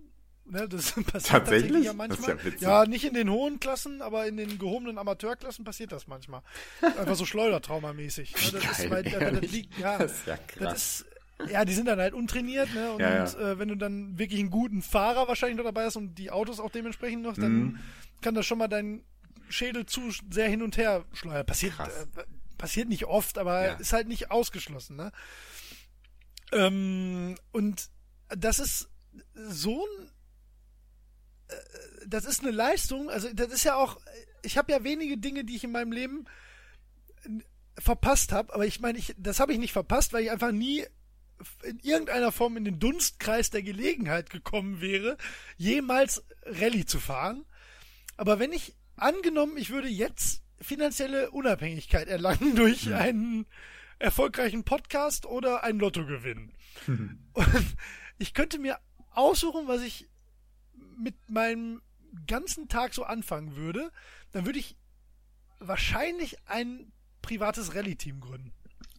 Ne, 0.51 0.67
das 0.69 0.93
passiert 1.13 1.25
Tatsächlich? 1.27 1.85
ja 1.85 1.93
manchmal. 1.93 2.39
ja 2.61 2.83
ja, 2.83 2.87
nicht 2.87 3.05
in 3.05 3.13
den 3.15 3.29
hohen 3.31 3.61
Klassen, 3.61 4.01
aber 4.01 4.27
in 4.27 4.37
den 4.39 4.59
gehobenen 4.59 4.97
Amateurklassen 4.97 5.63
passiert 5.65 5.93
das 5.93 6.07
manchmal. 6.07 6.43
Einfach 6.81 7.17
so 7.17 7.27
Schleudertraumamäßig. 7.27 8.35
Wie 8.35 8.57
Ne, 8.57 8.63
das 8.63 8.79
geil, 8.79 9.07
ist, 9.07 9.21
weil, 9.21 9.33
das 9.41 9.51
liegt, 9.53 9.79
ja, 9.79 9.99
Das 9.99 10.13
ist 10.13 10.27
ja 10.27 10.37
krass. 10.39 10.59
das 10.59 11.01
ist, 11.01 11.08
ja, 11.47 11.65
die 11.65 11.73
sind 11.73 11.87
dann 11.87 12.01
halt 12.01 12.15
untrainiert, 12.15 12.73
ne? 12.75 12.93
Und, 12.93 13.01
Ja, 13.01 13.15
ja. 13.15 13.53
Äh, 13.53 13.59
wenn 13.59 13.69
du 13.69 13.77
dann 13.77 14.19
wirklich 14.19 14.41
einen 14.41 14.51
guten 14.51 14.83
Fahrer 14.83 15.29
wahrscheinlich 15.29 15.57
noch 15.59 15.65
dabei 15.65 15.85
hast 15.85 15.97
und 15.97 16.17
die 16.17 16.31
Autos 16.31 16.59
auch 16.61 16.71
dementsprechend 16.71 17.23
noch, 17.23 17.35
dann 17.35 17.53
Mhm. 17.67 17.77
kann 18.23 18.35
das 18.35 18.45
schon 18.47 18.59
mal 18.59 18.69
deinen 18.69 19.05
Schädel 19.49 19.87
zu 19.87 20.11
sehr 20.31 20.49
hin 20.49 20.63
und 20.63 20.77
her 20.77 21.05
schleudern. 21.13 21.47
Passiert, 21.47 21.75
äh, 21.79 22.07
passiert 22.59 22.89
nicht 22.89 23.07
oft, 23.07 23.39
aber 23.39 23.65
Ja. 23.67 23.73
ist 23.75 23.93
halt 23.93 24.09
nicht 24.09 24.31
ausgeschlossen, 24.31 24.97
ne? 24.97 25.13
Ähm, 26.53 27.37
und 27.53 27.89
das 28.29 28.59
ist 28.59 28.89
so 29.35 29.85
ein 29.85 30.11
äh, 31.49 31.55
das 32.07 32.25
ist 32.25 32.41
eine 32.43 32.51
Leistung, 32.51 33.11
also 33.11 33.29
das 33.33 33.49
ist 33.53 33.65
ja 33.65 33.75
auch, 33.77 33.99
ich 34.43 34.57
habe 34.57 34.73
ja 34.73 34.83
wenige 34.85 35.19
Dinge, 35.19 35.45
die 35.45 35.57
ich 35.57 35.65
in 35.65 35.73
meinem 35.73 35.93
Leben 35.93 36.25
äh, 37.25 37.81
verpasst 37.81 38.33
habe, 38.33 38.53
aber 38.55 38.67
ich 38.67 38.81
meine, 38.81 38.99
ich, 38.99 39.15
das 39.19 39.41
habe 39.41 39.53
ich 39.53 39.59
nicht 39.59 39.73
verpasst, 39.73 40.13
weil 40.13 40.25
ich 40.25 40.31
einfach 40.31 40.53
nie 40.53 40.85
in 41.63 41.79
irgendeiner 41.81 42.33
Form 42.33 42.57
in 42.57 42.65
den 42.65 42.79
Dunstkreis 42.79 43.51
der 43.51 43.63
Gelegenheit 43.63 44.31
gekommen 44.31 44.81
wäre, 44.81 45.17
jemals 45.57 46.25
Rallye 46.45 46.85
zu 46.85 46.99
fahren. 46.99 47.45
Aber 48.17 48.39
wenn 48.39 48.53
ich 48.53 48.75
angenommen, 48.97 49.57
ich 49.57 49.71
würde 49.71 49.89
jetzt 49.89 50.43
finanzielle 50.61 51.31
Unabhängigkeit 51.31 52.09
erlangen 52.09 52.57
durch 52.57 52.93
einen 52.93 53.47
erfolgreichen 53.99 54.65
Podcast 54.65 55.27
oder 55.27 55.65
ein 55.65 55.79
Lottogewinn. 55.79 56.53
Und 56.87 57.77
ich 58.19 58.35
könnte 58.35 58.59
mir 58.59 58.79
aussuchen, 59.11 59.69
was 59.69 59.83
ich 59.83 60.09
mit 60.97 61.15
meinem 61.29 61.83
ganzen 62.27 62.69
Tag 62.69 62.95
so 62.95 63.05
anfangen 63.05 63.57
würde, 63.57 63.93
dann 64.33 64.47
würde 64.47 64.59
ich 64.59 64.77
wahrscheinlich 65.61 66.37
ein 66.47 66.93
privates 67.23 67.75
Rallye-Team 67.75 68.21
gründen. 68.21 68.53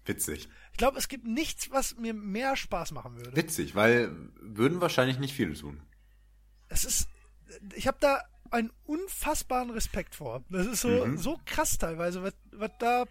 Witzig. 0.06 0.50
Ich 0.80 0.82
glaube, 0.82 0.98
es 0.98 1.09
gibt 1.09 1.27
nichts, 1.27 1.69
was 1.72 1.98
mir 1.98 2.14
mehr 2.14 2.56
Spaß 2.56 2.93
machen 2.93 3.17
würde. 3.17 3.35
Witzig, 3.35 3.75
weil 3.75 4.16
würden 4.40 4.80
wahrscheinlich 4.80 5.19
nicht 5.19 5.33
viele 5.33 5.53
tun. 5.53 5.82
Es 6.69 6.85
ist, 6.85 7.09
ich 7.75 7.85
habe 7.85 7.98
da 7.99 8.22
einen 8.49 8.72
unfassbaren 8.85 9.72
Respekt 9.72 10.16
vor. 10.16 10.41
Das 10.49 10.66
ist 10.67 10.80
so, 10.80 10.88
Mhm. 11.06 11.17
so 11.17 11.38
krass 11.43 11.77
teilweise, 11.80 12.24
was, 12.24 12.33
was 12.53 12.72
da. 12.80 13.03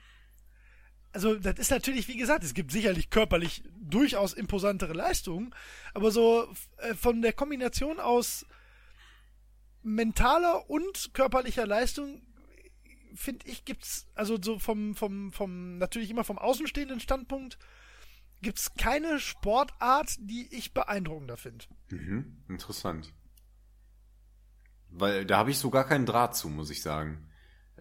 Also, 1.12 1.34
das 1.34 1.58
ist 1.58 1.70
natürlich, 1.70 2.08
wie 2.08 2.16
gesagt, 2.16 2.42
es 2.42 2.54
gibt 2.54 2.72
sicherlich 2.72 3.10
körperlich 3.10 3.62
durchaus 3.78 4.32
imposantere 4.32 4.94
Leistungen, 4.94 5.54
aber 5.92 6.10
so 6.10 6.50
äh, 6.78 6.94
von 6.94 7.20
der 7.20 7.34
Kombination 7.34 8.00
aus 8.00 8.46
mentaler 9.82 10.70
und 10.70 11.10
körperlicher 11.12 11.66
Leistung 11.66 12.22
finde 13.14 13.46
ich 13.46 13.64
gibt's 13.64 14.06
also 14.14 14.38
so 14.40 14.58
vom 14.58 14.94
vom 14.94 15.32
vom 15.32 15.78
natürlich 15.78 16.10
immer 16.10 16.24
vom 16.24 16.38
außenstehenden 16.38 17.00
Standpunkt 17.00 17.58
gibt's 18.42 18.74
keine 18.74 19.18
Sportart, 19.18 20.16
die 20.20 20.48
ich 20.54 20.72
beeindruckender 20.72 21.36
finde. 21.36 21.64
Mhm, 21.90 22.42
interessant. 22.48 23.12
Weil 24.90 25.24
da 25.26 25.38
habe 25.38 25.50
ich 25.50 25.58
so 25.58 25.70
gar 25.70 25.84
keinen 25.84 26.06
Draht 26.06 26.36
zu, 26.36 26.48
muss 26.48 26.70
ich 26.70 26.82
sagen. 26.82 27.28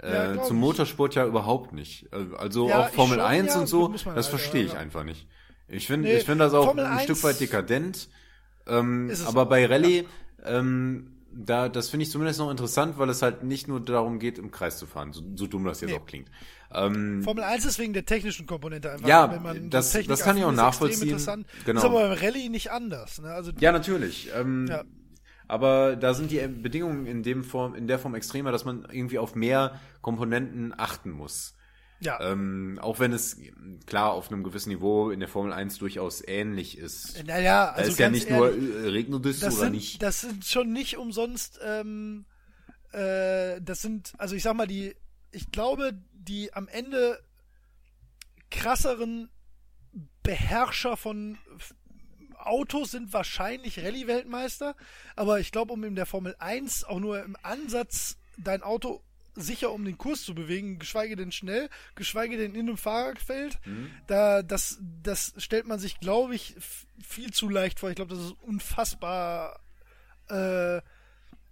Ja, 0.01 0.33
äh, 0.33 0.43
zum. 0.43 0.57
Motorsport 0.57 1.15
ja 1.15 1.25
überhaupt 1.25 1.73
nicht. 1.73 2.11
Äh, 2.13 2.27
Also 2.37 2.69
Ja, 2.69 2.81
auch 2.81 2.89
Formel 2.89 3.17
schon, 3.17 3.25
1 3.25 3.53
ja, 3.53 3.61
und 3.61 3.67
so, 3.67 3.87
das 3.87 4.05
halt, 4.05 4.25
verstehe 4.25 4.63
ich 4.63 4.75
einfach 4.75 5.03
nicht. 5.03 5.27
Ich 5.67 5.87
finde 5.87 6.09
Nee, 6.09 6.17
ich 6.17 6.23
finde 6.23 6.45
das 6.45 6.53
auch 6.53 6.65
Formel 6.65 6.85
ein 6.85 6.93
1 6.99 7.03
Stück 7.03 7.23
weit 7.23 7.39
dekadent. 7.39 8.09
Ähm, 8.67 9.11
aber 9.25 9.45
bei 9.45 9.65
Rallye, 9.65 10.05
ähm, 10.43 11.16
da, 11.45 11.69
das 11.69 11.89
finde 11.89 12.03
ich 12.05 12.11
zumindest 12.11 12.39
noch 12.39 12.49
interessant, 12.51 12.97
weil 12.97 13.09
es 13.09 13.21
halt 13.21 13.43
nicht 13.43 13.67
nur 13.67 13.79
darum 13.79 14.19
geht, 14.19 14.37
im 14.37 14.51
Kreis 14.51 14.77
zu 14.77 14.85
fahren, 14.87 15.13
so, 15.13 15.21
so 15.35 15.47
dumm 15.47 15.63
das 15.65 15.81
jetzt 15.81 15.91
Nee. 15.91 15.97
auch 15.97 16.05
klingt. 16.05 16.29
Ähm, 16.73 17.21
Formel 17.23 17.43
1 17.43 17.65
ist 17.65 17.79
wegen 17.79 17.93
der 17.93 18.05
technischen 18.05 18.45
Komponente 18.45 18.91
einfach. 18.91 19.07
Ja, 19.07 19.31
wenn 19.31 19.41
man 19.43 19.69
das- 19.69 19.91
Technik 19.91 20.09
das 20.09 20.21
kann 20.23 20.35
ich 20.37 20.43
auch 20.43 20.51
nachvollziehen. 20.51 21.03
Interessant. 21.03 21.45
Genau. 21.65 21.79
Ist 21.79 21.85
aber 21.85 22.09
beim 22.09 22.17
Rallye 22.17 22.49
nicht 22.49 22.71
anders. 22.71 23.21
Ne? 23.21 23.29
Also, 23.29 23.51
Ja, 23.59 23.71
natürlich. 23.71 24.29
Ähm, 24.35 24.67
Ja. 24.69 24.83
Aber 25.49 25.95
da 25.95 26.13
sind 26.13 26.29
die 26.31 26.45
Bedingungen 26.45 27.05
in 27.05 27.23
dem 27.23 27.43
Form, 27.45 27.73
in 27.73 27.87
der 27.87 27.99
Form 27.99 28.15
extremer, 28.15 28.51
dass 28.51 28.65
man 28.65 28.85
irgendwie 28.91 29.17
auf 29.17 29.33
mehr 29.33 29.79
Komponenten 30.01 30.73
achten 30.77 31.09
muss. 31.11 31.53
Ja. 31.99 32.19
Ähm, 32.21 32.79
auch 32.81 32.99
wenn 32.99 33.11
es 33.11 33.37
klar 33.85 34.11
auf 34.11 34.31
einem 34.31 34.43
gewissen 34.43 34.69
Niveau 34.69 35.09
in 35.09 35.19
der 35.19 35.29
Formel 35.29 35.53
1 35.53 35.79
durchaus 35.79 36.23
ähnlich 36.25 36.77
ist. 36.77 37.23
naja, 37.25 37.67
Da 37.67 37.71
also 37.71 37.91
ist 37.91 37.99
ja 37.99 38.09
nicht 38.09 38.29
ehrlich, 38.29 38.61
nur 38.61 38.85
äh, 38.85 38.89
regnet 38.89 39.25
es 39.25 39.39
das 39.39 39.55
oder 39.55 39.65
sind, 39.65 39.73
nicht. 39.73 40.01
Das 40.03 40.21
sind 40.21 40.45
schon 40.45 40.71
nicht 40.71 40.97
umsonst, 40.97 41.59
ähm, 41.63 42.25
äh, 42.91 43.59
das 43.61 43.81
sind, 43.81 44.13
also 44.17 44.35
ich 44.35 44.43
sag 44.43 44.55
mal, 44.55 44.67
die, 44.67 44.95
ich 45.31 45.51
glaube, 45.51 45.93
die 46.13 46.53
am 46.53 46.67
Ende 46.67 47.19
krasseren 48.49 49.29
Beherrscher 50.23 50.97
von 50.97 51.37
Autos 52.37 52.91
sind 52.91 53.11
wahrscheinlich 53.11 53.79
Rallye-Weltmeister, 53.79 54.75
aber 55.15 55.39
ich 55.39 55.51
glaube, 55.51 55.73
um 55.73 55.83
in 55.83 55.95
der 55.95 56.05
Formel 56.05 56.35
1 56.39 56.83
auch 56.83 56.99
nur 56.99 57.23
im 57.23 57.35
Ansatz 57.41 58.17
dein 58.37 58.61
Auto 58.61 59.03
sicher 59.37 59.71
um 59.71 59.85
den 59.85 59.97
Kurs 59.97 60.23
zu 60.23 60.35
bewegen, 60.35 60.79
geschweige 60.79 61.15
denn 61.15 61.31
schnell, 61.31 61.69
geschweige 61.95 62.37
denn 62.37 62.55
in 62.55 62.67
einem 62.67 62.77
Fahrerfeld, 62.77 63.59
da 64.07 64.43
das 64.43 64.79
das 65.03 65.33
stellt 65.37 65.67
man 65.67 65.79
sich, 65.79 65.99
glaube 65.99 66.35
ich, 66.35 66.55
viel 67.05 67.31
zu 67.31 67.49
leicht 67.49 67.79
vor. 67.79 67.89
Ich 67.89 67.95
glaube, 67.95 68.15
das 68.15 68.23
ist 68.23 68.35
unfassbar. 68.41 69.59
Äh, 70.29 70.81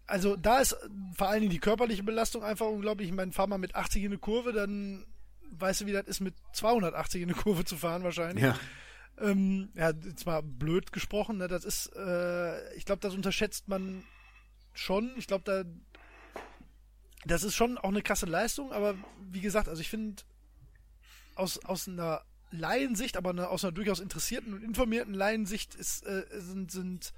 also 0.08 0.36
da 0.36 0.60
ist 0.60 0.76
vor 1.16 1.30
allen 1.30 1.42
Dingen 1.42 1.52
die 1.52 1.60
körperliche 1.60 2.04
Belastung 2.04 2.44
einfach 2.44 2.68
unglaublich. 2.68 3.10
Ich 3.10 3.16
meine, 3.16 3.32
fahr 3.32 3.48
mal 3.48 3.58
mit 3.58 3.76
80 3.76 4.04
in 4.04 4.12
eine 4.12 4.18
Kurve, 4.20 4.54
dann 4.54 5.06
weißt 5.52 5.82
du, 5.82 5.86
wie 5.86 5.92
das 5.92 6.06
ist, 6.06 6.20
mit 6.20 6.36
280 6.54 7.22
in 7.22 7.30
eine 7.30 7.38
Kurve 7.38 7.66
zu 7.66 7.78
fahren 7.78 8.04
wahrscheinlich. 8.04 8.44
Ja. 8.44 8.60
Ähm, 9.20 9.70
ja, 9.76 9.92
jetzt 9.92 10.26
mal 10.26 10.42
blöd 10.42 10.92
gesprochen, 10.92 11.38
ne? 11.38 11.48
das 11.48 11.64
ist, 11.64 11.96
äh, 11.96 12.76
ich 12.76 12.86
glaube, 12.86 13.00
das 13.00 13.14
unterschätzt 13.14 13.68
man 13.68 14.04
schon. 14.74 15.12
Ich 15.18 15.28
glaube, 15.28 15.44
da, 15.46 15.64
das 17.26 17.44
ist 17.44 17.56
schon 17.56 17.78
auch 17.78 17.90
eine 17.90 18.02
krasse 18.02 18.26
Leistung, 18.26 18.72
aber 18.72 18.96
wie 19.32 19.42
gesagt, 19.42 19.68
also 19.68 19.82
ich 19.82 19.90
finde, 19.90 20.24
aus, 21.36 21.64
aus 21.66 21.88
einer 21.88 22.22
Laiensicht, 22.52 23.18
aber 23.18 23.32
eine, 23.32 23.50
aus 23.50 23.64
einer 23.64 23.72
durchaus 23.72 24.00
interessierten 24.00 24.54
und 24.54 24.64
informierten 24.64 25.14
Laiensicht 25.14 25.76
ist, 25.76 26.06
äh, 26.06 26.26
sind, 26.32 26.72
sind 26.72 27.14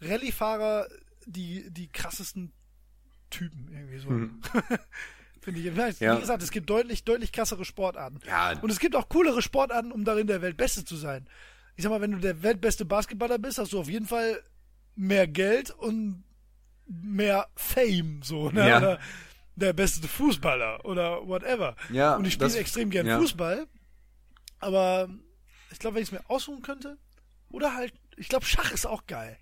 Rallye-Fahrer 0.00 0.88
die, 1.26 1.70
die 1.70 1.88
krassesten 1.88 2.52
Typen 3.30 3.68
irgendwie 3.70 3.98
so. 3.98 4.08
Finde 5.40 5.60
ich. 5.60 5.74
Meine, 5.74 5.94
Ja. 5.98 6.16
Wie 6.16 6.20
gesagt, 6.20 6.42
es 6.42 6.50
gibt 6.50 6.70
deutlich, 6.70 7.04
deutlich 7.04 7.32
krassere 7.32 7.64
Sportarten. 7.64 8.20
Ja. 8.26 8.58
Und 8.60 8.70
es 8.70 8.78
gibt 8.78 8.96
auch 8.96 9.08
coolere 9.08 9.42
Sportarten, 9.42 9.92
um 9.92 10.04
darin 10.04 10.26
der 10.26 10.42
Weltbeste 10.42 10.84
zu 10.84 10.96
sein. 10.96 11.28
Ich 11.76 11.84
sag 11.84 11.90
mal, 11.90 12.00
wenn 12.00 12.12
du 12.12 12.18
der 12.18 12.42
weltbeste 12.42 12.84
Basketballer 12.84 13.38
bist, 13.38 13.58
hast 13.58 13.72
du 13.72 13.80
auf 13.80 13.88
jeden 13.88 14.06
Fall 14.06 14.42
mehr 14.96 15.28
Geld 15.28 15.70
und 15.70 16.24
mehr 16.86 17.48
Fame, 17.54 18.20
so, 18.22 18.50
ne? 18.50 18.68
Ja. 18.68 18.78
Oder 18.78 18.98
der 19.58 19.72
beste 19.72 20.06
Fußballer 20.08 20.84
oder 20.84 21.26
whatever. 21.26 21.76
Ja, 21.90 22.16
und 22.16 22.24
ich 22.24 22.34
spiele 22.34 22.56
extrem 22.56 22.90
gern 22.90 23.06
ja. 23.06 23.18
Fußball. 23.18 23.66
Aber 24.60 25.08
ich 25.70 25.78
glaube, 25.78 25.96
wenn 25.96 26.02
ich 26.02 26.08
es 26.08 26.12
mir 26.12 26.28
aussuchen 26.28 26.62
könnte, 26.62 26.98
oder 27.50 27.74
halt, 27.74 27.92
ich 28.16 28.28
glaube, 28.28 28.44
Schach 28.44 28.72
ist 28.72 28.86
auch 28.86 29.06
geil. 29.06 29.36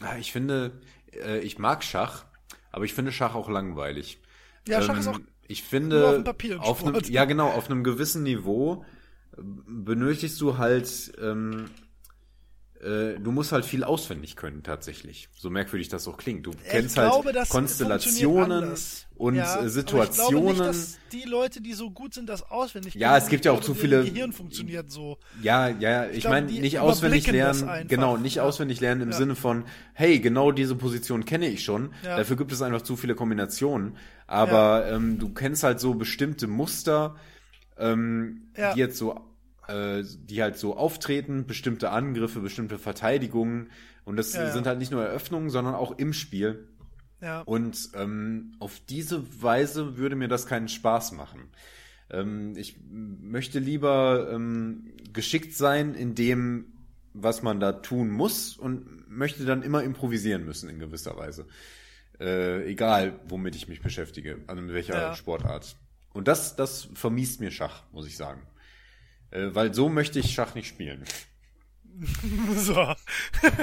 Ah, 0.00 0.16
Ich 0.16 0.32
finde, 0.32 0.80
äh, 1.12 1.38
ich 1.40 1.58
mag 1.58 1.82
Schach, 1.82 2.24
aber 2.70 2.84
ich 2.84 2.94
finde 2.94 3.12
Schach 3.12 3.34
auch 3.34 3.48
langweilig. 3.48 4.20
Ja, 4.66 4.82
Schach 4.82 4.98
ist 4.98 5.08
auch 5.08 5.20
Ich 5.46 5.62
finde, 5.62 6.06
auf 6.06 6.14
dem 6.14 6.24
Papier 6.24 6.54
ein 6.56 6.60
auf 6.60 6.84
einem, 6.84 7.00
ja 7.04 7.24
genau, 7.24 7.48
auf 7.50 7.70
einem 7.70 7.82
gewissen 7.82 8.22
Niveau 8.22 8.84
äh, 9.36 9.40
benötigst 9.42 10.40
du 10.40 10.58
halt, 10.58 11.12
ähm, 11.20 11.70
äh, 12.80 13.18
du 13.18 13.32
musst 13.32 13.50
halt 13.52 13.64
viel 13.64 13.82
auswendig 13.84 14.36
können 14.36 14.62
tatsächlich. 14.62 15.28
So 15.36 15.50
merkwürdig 15.50 15.88
das 15.88 16.06
auch 16.06 16.16
klingt. 16.16 16.46
Du 16.46 16.52
kennst 16.70 16.94
glaube, 16.94 17.32
halt 17.34 17.48
Konstellationen 17.48 18.74
und 19.16 19.34
Ja, 19.34 19.62
äh, 19.62 19.68
Situationen. 19.68 20.48
Ich 20.50 20.54
glaube 20.56 20.68
nicht, 20.68 20.82
dass 20.82 20.98
die 21.12 21.22
Leute, 21.28 21.60
die 21.60 21.72
so 21.72 21.90
gut 21.90 22.14
sind, 22.14 22.28
das 22.28 22.42
auswendig 22.50 22.94
Ja, 22.94 23.08
können. 23.10 23.22
es 23.24 23.28
gibt 23.30 23.40
Ich 23.40 23.46
ja 23.46 23.52
auch 23.52 23.60
zu 23.60 23.74
viele- 23.74 24.04
Gehirn 24.04 24.32
funktioniert 24.32 24.90
so. 24.92 25.18
Ja, 25.42 25.68
ja, 25.68 26.06
ich 26.08 26.20
glaube, 26.20 26.36
meine, 26.42 26.52
nicht 26.52 26.78
auswendig 26.78 27.26
lernen, 27.26 27.88
genau, 27.88 28.16
nicht 28.16 28.36
Ja. 28.36 28.44
auswendig 28.44 28.80
lernen 28.80 29.00
im 29.02 29.10
Ja. 29.10 29.16
Sinne 29.16 29.34
von, 29.34 29.64
hey, 29.94 30.20
genau 30.20 30.52
diese 30.52 30.76
Position 30.76 31.24
kenne 31.24 31.48
ich 31.48 31.64
schon, 31.64 31.92
Ja. 32.04 32.16
dafür 32.16 32.36
gibt 32.36 32.52
es 32.52 32.62
einfach 32.62 32.82
zu 32.82 32.96
viele 32.96 33.14
Kombinationen, 33.16 33.96
aber 34.28 34.88
ähm, 34.90 35.18
du 35.18 35.30
kennst 35.34 35.62
halt 35.64 35.80
so 35.80 35.94
bestimmte 35.94 36.46
Muster, 36.46 37.16
ähm, 37.76 38.50
Ja. 38.56 38.74
die 38.74 38.80
jetzt 38.80 38.98
so, 38.98 39.20
äh, 39.68 40.02
die 40.04 40.42
halt 40.42 40.56
so 40.58 40.76
auftreten, 40.76 41.46
bestimmte 41.46 41.90
Angriffe, 41.90 42.40
bestimmte 42.40 42.78
Verteidigungen 42.78 43.70
und 44.04 44.16
das 44.16 44.32
Ja, 44.32 44.52
sind 44.52 44.66
halt 44.66 44.78
nicht 44.78 44.92
nur 44.92 45.04
Eröffnungen, 45.04 45.50
sondern 45.50 45.74
auch 45.74 45.98
im 45.98 46.12
Spiel. 46.12 46.68
Ja. 47.20 47.46
Und 47.46 47.90
ähm, 47.94 48.54
auf 48.60 48.80
diese 48.88 49.42
Weise 49.42 49.96
würde 49.96 50.16
mir 50.16 50.28
das 50.28 50.46
keinen 50.46 50.68
Spaß 50.68 51.12
machen. 51.12 51.50
Ähm, 52.10 52.54
ich 52.56 52.78
möchte 52.90 53.58
lieber 53.58 54.30
ähm, 54.32 54.92
geschickt 55.12 55.54
sein 55.54 55.94
in 55.94 56.14
dem, 56.14 56.66
was 57.14 57.42
man 57.42 57.60
da 57.60 57.72
tun 57.72 58.10
muss 58.10 58.56
und 58.56 59.08
möchte 59.10 59.44
dann 59.44 59.62
immer 59.62 59.82
improvisieren 59.82 60.44
müssen 60.44 60.68
in 60.70 60.78
gewisser 60.78 61.16
Weise. 61.16 61.46
Äh, 62.20 62.64
egal, 62.70 63.20
womit 63.28 63.56
ich 63.56 63.68
mich 63.68 63.82
beschäftige, 63.82 64.38
also 64.46 64.62
mit 64.62 64.74
welcher 64.74 64.94
Ja. 64.94 65.12
Sportart. 65.12 65.76
Und 66.12 66.28
das, 66.28 66.56
das 66.56 66.88
vermiest 66.94 67.40
mir 67.40 67.50
Schach, 67.50 67.84
muss 67.92 68.06
ich 68.06 68.16
sagen. 68.16 68.42
Äh, 69.30 69.54
weil 69.54 69.74
so 69.74 69.88
möchte 69.88 70.18
ich 70.18 70.32
Schach 70.32 70.54
nicht 70.54 70.68
spielen. 70.68 71.04
so. 72.56 72.94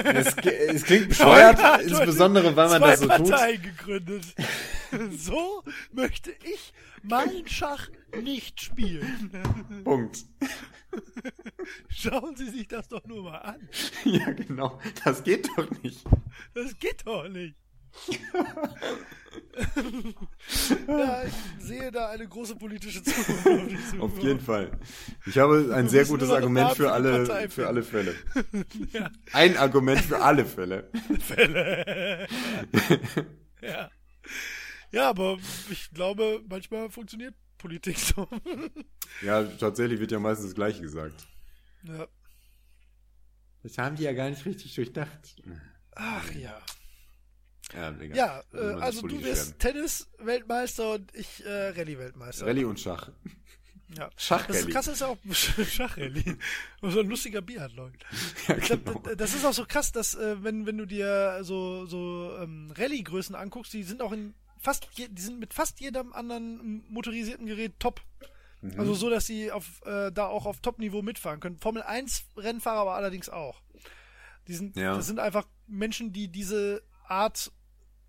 Es, 0.04 0.36
es 0.36 0.84
klingt 0.84 1.08
bescheuert, 1.08 1.58
Ja, 1.58 1.76
insbesondere 1.76 2.54
weil 2.54 2.68
man 2.68 2.82
das 2.82 3.00
so 3.00 3.08
tut. 3.08 3.30
Parteien 3.30 3.62
gegründet. 3.62 4.34
so 5.16 5.64
möchte 5.92 6.32
ich 6.44 6.72
mein 7.02 7.46
Schach 7.46 7.88
nicht 8.22 8.60
spielen. 8.60 9.30
Punkt. 9.84 10.24
Schauen 11.88 12.36
Sie 12.36 12.50
sich 12.50 12.68
das 12.68 12.88
doch 12.88 13.04
nur 13.06 13.24
mal 13.24 13.38
an. 13.38 13.68
Ja, 14.04 14.30
genau. 14.32 14.80
Das 15.04 15.24
geht 15.24 15.48
doch 15.56 15.70
nicht. 15.82 16.04
Das 16.54 16.78
geht 16.78 17.06
doch 17.06 17.28
nicht. 17.28 17.56
Ja, 20.86 21.24
ich 21.24 21.32
sehe 21.64 21.90
da 21.90 22.08
eine 22.08 22.28
große 22.28 22.56
politische 22.56 23.02
Zukunft 23.02 24.00
auf 24.00 24.18
jeden 24.18 24.40
Fall. 24.40 24.70
Ich 25.26 25.38
habe 25.38 25.72
ein 25.74 25.88
sehr 25.88 26.04
gutes 26.04 26.30
Argument 26.30 26.72
für 26.76 26.92
alle, 26.92 27.48
für 27.48 27.66
alle 27.66 27.82
Fälle. 27.82 28.14
Ja. 28.92 29.10
Ein 29.32 29.56
Argument 29.56 30.00
für 30.00 30.20
alle 30.20 30.44
Fälle. 30.44 30.90
Ja. 33.62 33.90
ja, 34.92 35.08
aber 35.10 35.38
ich 35.70 35.90
glaube, 35.90 36.42
manchmal 36.48 36.90
funktioniert 36.90 37.34
Politik 37.58 37.98
so. 37.98 38.28
Ja, 39.22 39.42
tatsächlich 39.44 39.98
wird 39.98 40.12
ja 40.12 40.18
meistens 40.18 40.48
das 40.48 40.54
Gleiche 40.54 40.82
gesagt. 40.82 41.26
ja. 41.82 42.06
Das 43.62 43.78
haben 43.78 43.96
die 43.96 44.04
ja 44.04 44.12
gar 44.12 44.30
nicht 44.30 44.44
richtig 44.46 44.74
durchdacht. 44.76 45.42
Ach 45.96 46.30
ja. 46.34 46.60
Ja. 47.74 47.90
Ja, 48.14 48.42
äh, 48.54 48.58
also 48.80 49.02
du 49.06 49.22
wirst 49.22 49.58
Tennis-Weltmeister 49.58 50.94
und 50.94 51.14
ich 51.14 51.44
äh, 51.44 51.68
Rallye-Weltmeister. 51.70 52.46
Rallye 52.46 52.64
und 52.64 52.78
Schach. 52.78 53.10
Ja. 53.96 54.10
Schachrallye. 54.16 54.62
Das 54.62 54.68
krasse 54.70 54.92
ist 54.92 55.02
auch 55.02 55.16
Schachrallye. 55.32 56.36
so 56.82 57.00
ein 57.00 57.08
lustiger 57.08 57.40
Biathlon. 57.42 57.92
Ja, 58.48 58.56
Ich 58.56 58.64
glaub, 58.64 58.84
genau. 58.84 59.14
das 59.16 59.34
ist 59.34 59.44
auch 59.44 59.52
so 59.52 59.64
krass, 59.66 59.92
dass 59.92 60.14
äh, 60.14 60.42
wenn 60.42 60.66
wenn 60.66 60.78
du 60.78 60.86
dir 60.86 61.38
so 61.42 61.86
so 61.86 62.36
ähm, 62.40 62.72
Rallye-Größen 62.76 63.34
anguckst, 63.34 63.72
die 63.72 63.82
sind 63.82 64.02
auch 64.02 64.12
in 64.12 64.34
fast 64.60 64.88
je, 64.94 65.08
die 65.08 65.22
sind 65.22 65.38
mit 65.40 65.52
fast 65.54 65.80
jedem 65.80 66.12
anderen 66.12 66.84
motorisierten 66.88 67.46
Gerät 67.46 67.74
top. 67.78 68.00
Mhm. 68.62 68.78
Also 68.80 68.94
so, 68.94 69.10
dass 69.10 69.26
sie 69.26 69.50
auf 69.52 69.82
äh, 69.84 70.10
da 70.12 70.26
auch 70.26 70.46
auf 70.46 70.60
Top-Niveau 70.60 71.02
mitfahren 71.02 71.40
können. 71.40 71.58
Formel 71.58 71.82
1 71.82 72.24
Rennfahrer 72.36 72.80
aber 72.80 72.94
allerdings 72.94 73.28
auch. 73.28 73.60
Die 74.48 74.54
sind 74.54 74.76
Ja. 74.76 74.94
das 74.96 75.06
sind 75.06 75.18
einfach 75.20 75.46
Menschen, 75.66 76.12
die 76.12 76.28
diese 76.28 76.82
Art 77.10 77.52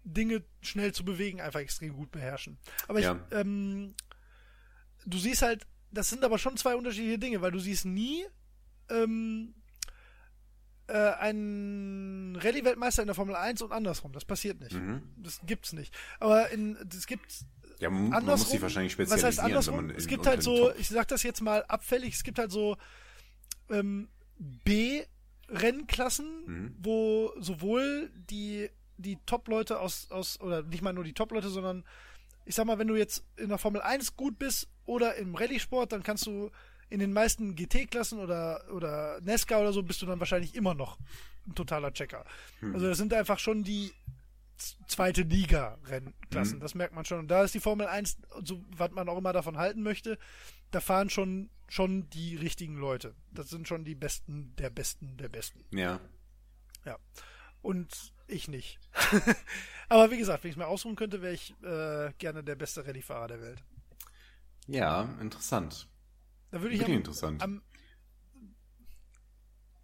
Dinge 0.04 0.44
schnell 0.62 0.94
zu 0.94 1.04
bewegen 1.04 1.42
einfach 1.42 1.60
extrem 1.60 1.94
gut 1.94 2.12
beherrschen. 2.12 2.58
Aber 2.88 3.00
ich 3.00 3.06
Ja. 3.06 3.20
ähm, 3.32 3.94
du 5.06 5.18
siehst 5.18 5.42
halt, 5.42 5.66
das 5.92 6.10
sind 6.10 6.24
aber 6.24 6.38
schon 6.38 6.56
zwei 6.58 6.76
unterschiedliche 6.76 7.20
Dinge, 7.20 7.42
weil 7.42 7.52
du 7.52 7.60
siehst 7.60 7.86
nie 7.86 8.26
ähm, 8.90 9.54
äh, 10.88 10.94
einen 10.94 12.36
Rallye-Weltmeister 12.38 13.02
in 13.04 13.08
der 13.08 13.16
Formel 13.16 13.36
1 13.36 13.62
und 13.62 13.74
andersrum. 13.74 14.14
Das 14.14 14.24
passiert 14.24 14.62
nicht. 14.62 14.72
Mhm. 14.74 15.02
Das 15.18 15.42
gibt's 15.46 15.74
nicht. 15.74 15.94
Aber 16.22 16.50
in, 16.52 16.78
es 16.90 17.06
gibt 17.08 17.44
Ja, 17.80 17.90
man, 17.90 18.04
man 18.10 18.14
andersrum. 18.20 18.40
muss 18.44 18.52
sich 18.52 18.62
wahrscheinlich 18.62 18.98
Was 18.98 19.08
spezialisieren. 19.10 19.28
heißt 19.28 19.40
andersrum? 19.40 19.76
man 19.88 19.90
Es 19.90 20.04
in- 20.04 20.10
gibt 20.10 20.26
halt 20.26 20.42
so, 20.42 20.70
Top- 20.70 20.80
ich 20.80 20.88
sag 20.88 21.08
das 21.10 21.24
jetzt 21.24 21.42
mal 21.42 21.66
abfällig, 21.66 22.14
es 22.16 22.24
gibt 22.24 22.40
halt 22.40 22.52
so 22.52 22.78
ähm, 23.70 24.08
B-Rennklassen, 25.50 26.46
Mhm. 26.46 26.76
wo 26.80 27.34
sowohl 27.40 28.12
die, 28.16 28.70
die 28.98 29.18
Top-Leute 29.26 29.80
aus, 29.80 30.10
aus, 30.12 30.40
oder 30.42 30.64
nicht 30.64 30.82
mal 30.82 30.94
nur 30.94 31.04
die 31.04 31.14
Top-Leute, 31.14 31.50
sondern 31.50 31.84
ich 32.46 32.56
sag 32.56 32.66
mal, 32.66 32.80
wenn 32.80 32.88
du 32.88 32.96
jetzt 32.96 33.26
in 33.36 33.50
der 33.50 33.58
Formel 33.58 33.82
1 33.82 34.16
gut 34.16 34.40
bist 34.40 34.70
oder 34.86 35.16
im 35.16 35.36
Rallye-Sport, 35.36 35.92
dann 35.92 36.04
kannst 36.04 36.26
du 36.26 36.50
in 36.90 37.00
den 37.00 37.12
meisten 37.12 37.56
GT-Klassen 37.56 38.20
oder, 38.20 38.64
oder 38.72 39.20
NASCAR 39.22 39.60
oder 39.60 39.74
so 39.74 39.84
bist 39.84 40.02
du 40.02 40.06
dann 40.06 40.20
wahrscheinlich 40.20 40.56
immer 40.56 40.74
noch 40.74 40.98
ein 41.46 41.56
totaler 41.56 41.92
Checker. 41.92 42.24
Hm. 42.60 42.74
Also 42.74 42.88
das 42.88 42.98
sind 42.98 43.14
einfach 43.14 43.40
schon 43.40 43.64
die 43.64 43.92
zweite 44.88 45.22
Liga-Rennklassen, 45.24 46.58
Mhm. 46.58 46.62
das 46.62 46.74
merkt 46.74 46.96
man 46.96 47.06
schon. 47.06 47.20
Und 47.20 47.28
da 47.28 47.44
ist 47.44 47.54
die 47.54 47.60
Formel 47.60 47.88
1, 47.88 48.18
so 48.44 48.64
was 48.76 48.92
man 48.92 49.08
auch 49.10 49.18
immer 49.18 49.34
davon 49.34 49.58
halten 49.58 49.84
möchte, 49.84 50.18
da 50.72 50.80
fahren 50.80 51.10
schon, 51.10 51.50
schon 51.68 52.10
die 52.10 52.36
richtigen 52.38 52.76
Leute. 52.78 53.14
Das 53.32 53.50
sind 53.50 53.68
schon 53.68 53.84
die 53.86 53.96
Besten 53.96 54.56
der 54.56 54.70
Besten 54.70 55.18
der 55.18 55.30
Besten. 55.30 55.64
Ja. 55.72 56.00
Ja. 56.86 56.98
Und 57.62 58.14
ich 58.28 58.48
nicht. 58.48 58.80
Aber 59.90 60.12
wie 60.12 60.18
gesagt, 60.18 60.44
wenn 60.44 60.50
ich 60.50 60.56
es 60.56 60.60
mir 60.60 60.68
ausruhen 60.68 60.96
könnte, 60.96 61.22
wäre 61.22 61.34
ich 61.34 61.52
äh, 61.64 62.12
gerne 62.18 62.44
der 62.44 62.56
beste 62.56 62.86
Rallye-Fahrer 62.86 63.28
der 63.28 63.42
Welt. 63.42 63.64
Ja, 64.68 65.10
interessant. 65.22 65.88
Da 66.52 66.62
würde 66.62 66.76
ich 66.76 66.84
am, 66.84 66.92
interessant. 66.92 67.42
am 67.42 67.62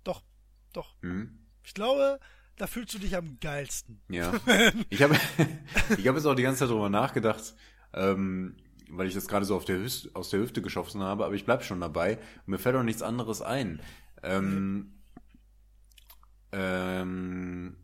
Doch, 0.04 0.22
doch. 0.74 0.96
Mhm. 1.02 1.40
Ich 1.64 1.74
glaube, 1.74 2.20
da 2.58 2.68
fühlst 2.68 2.94
du 2.94 3.00
dich 3.00 3.16
am 3.16 3.40
geilsten. 3.40 4.02
Ja. 4.10 4.34
Ich 4.90 5.02
habe 5.02 5.16
ich 5.98 6.08
habe 6.08 6.18
jetzt 6.18 6.26
auch 6.26 6.36
die 6.36 6.44
ganze 6.44 6.60
Zeit 6.60 6.70
drüber 6.70 6.90
nachgedacht, 6.90 7.56
ähm, 7.94 8.58
weil 8.90 9.08
ich 9.08 9.14
das 9.14 9.28
gerade 9.28 9.46
so 9.46 9.56
auf 9.56 9.66
der 9.66 9.78
Hüfte, 9.78 10.12
aus 10.14 10.30
der 10.30 10.42
Hüfte 10.42 10.62
geschossen 10.62 11.02
habe, 11.02 11.26
aber 11.26 11.36
ich 11.36 11.46
bleib 11.46 11.64
schon 11.64 11.80
dabei. 11.80 12.18
Und 12.18 12.48
mir 12.48 12.60
fällt 12.60 12.76
auch 12.76 12.84
nichts 12.84 13.02
anderes 13.02 13.42
ein. 13.42 13.82
Ähm, 14.22 14.94
ähm, 16.52 17.78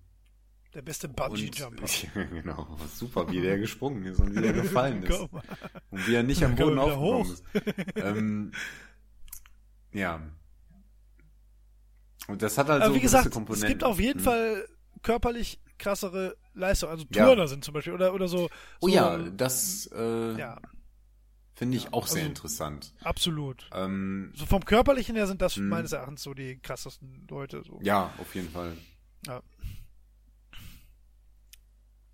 Der 0.73 0.81
beste 0.83 1.07
Bungee-Jumper. 1.09 1.85
Ja, 2.15 2.23
genau. 2.25 2.77
Super, 2.93 3.29
wie 3.31 3.41
der 3.41 3.57
gesprungen 3.57 4.05
ist 4.05 4.19
und 4.19 4.35
wie 4.35 4.41
der 4.41 4.53
gefallen 4.53 5.01
ist. 5.03 5.19
Und 5.19 6.07
wie 6.07 6.13
er 6.15 6.23
nicht 6.23 6.43
am 6.43 6.55
Boden 6.55 6.77
aufgekommen 6.77 7.31
ist. 7.33 7.43
ähm, 7.95 8.51
ja. 9.91 10.21
Und 12.27 12.41
das 12.43 12.57
hat 12.57 12.69
halt 12.69 12.83
Aber 12.83 12.91
so 12.91 12.95
wie 12.95 13.01
gesagt, 13.01 13.25
es 13.27 13.31
Komponenten. 13.31 13.69
gibt 13.69 13.83
auf 13.83 13.99
jeden 13.99 14.19
Mhm. 14.19 14.23
Fall 14.23 14.67
körperlich 15.01 15.59
krassere 15.79 16.35
Leistungen. 16.53 16.91
Also 16.91 17.05
Ja. 17.13 17.25
Turner 17.25 17.47
sind 17.47 17.63
zum 17.65 17.73
Beispiel 17.73 17.93
oder, 17.93 18.13
oder 18.13 18.27
so. 18.27 18.49
Oh 18.81 18.87
so 18.87 18.93
ja, 18.93 19.17
das 19.17 19.89
äh, 19.93 20.37
ja, 20.37 20.59
finde 21.55 21.77
ich 21.77 21.93
auch 21.93 22.05
sehr 22.05 22.19
also- 22.21 22.29
interessant. 22.29 22.93
absolut. 23.01 23.67
Ähm, 23.73 24.31
So 24.35 24.45
vom 24.45 24.63
körperlichen 24.63 25.15
her 25.15 25.25
sind 25.25 25.41
das 25.41 25.57
Mhm. 25.57 25.69
meines 25.69 25.91
Erachtens 25.93 26.21
so 26.21 26.33
die 26.35 26.59
krassesten 26.59 27.25
Leute. 27.29 27.63
So. 27.65 27.79
ja, 27.81 28.13
auf 28.19 28.35
jeden 28.35 28.49
Fall. 28.51 28.77
Ja. 29.25 29.41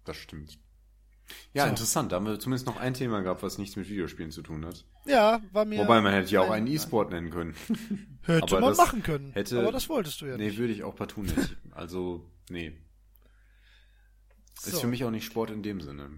Das 0.06 0.18
stimmt. 0.18 0.58
Ja, 1.54 1.64
So. 1.64 1.70
interessant. 1.70 2.12
Da 2.12 2.18
haben 2.18 2.26
wir 2.28 2.40
zumindest 2.40 2.68
noch 2.68 2.78
ein 2.78 2.94
Thema 2.94 3.22
gehabt, 3.22 3.42
was 3.42 3.58
nichts 3.58 3.76
mit 3.76 3.90
Videospielen 3.90 4.32
zu 4.32 4.44
tun 4.44 4.64
hat. 4.66 4.86
Ja, 5.06 5.42
war 5.52 5.66
mir. 5.66 5.80
Wobei 5.80 6.00
man 6.02 6.14
hätte 6.14 6.30
ja 6.32 6.42
auch 6.42 6.52
einen 6.52 6.68
E-Sport 6.68 7.10
nennen 7.12 7.32
können. 7.32 7.56
Hätte 8.24 8.44
aber 8.58 8.60
man 8.62 8.76
machen 8.78 9.04
können. 9.04 9.32
hätte- 9.34 9.60
aber 9.60 9.72
das 9.72 9.88
wolltest 9.90 10.22
du 10.22 10.26
ja 10.28 10.38
nee, 10.38 10.46
nicht. 10.48 10.58
würde 10.58 10.74
ich 10.74 10.84
auch 10.84 10.96
partout 10.96 11.22
nicht. 11.24 11.58
Also, 11.72 12.30
nee. 12.50 12.76
Ist 14.58 14.72
So. 14.72 14.80
für 14.82 14.88
mich 14.88 15.04
auch 15.04 15.12
nicht 15.12 15.26
Sport 15.26 15.52
in 15.52 15.62
dem 15.64 15.82
Sinne. 15.82 16.10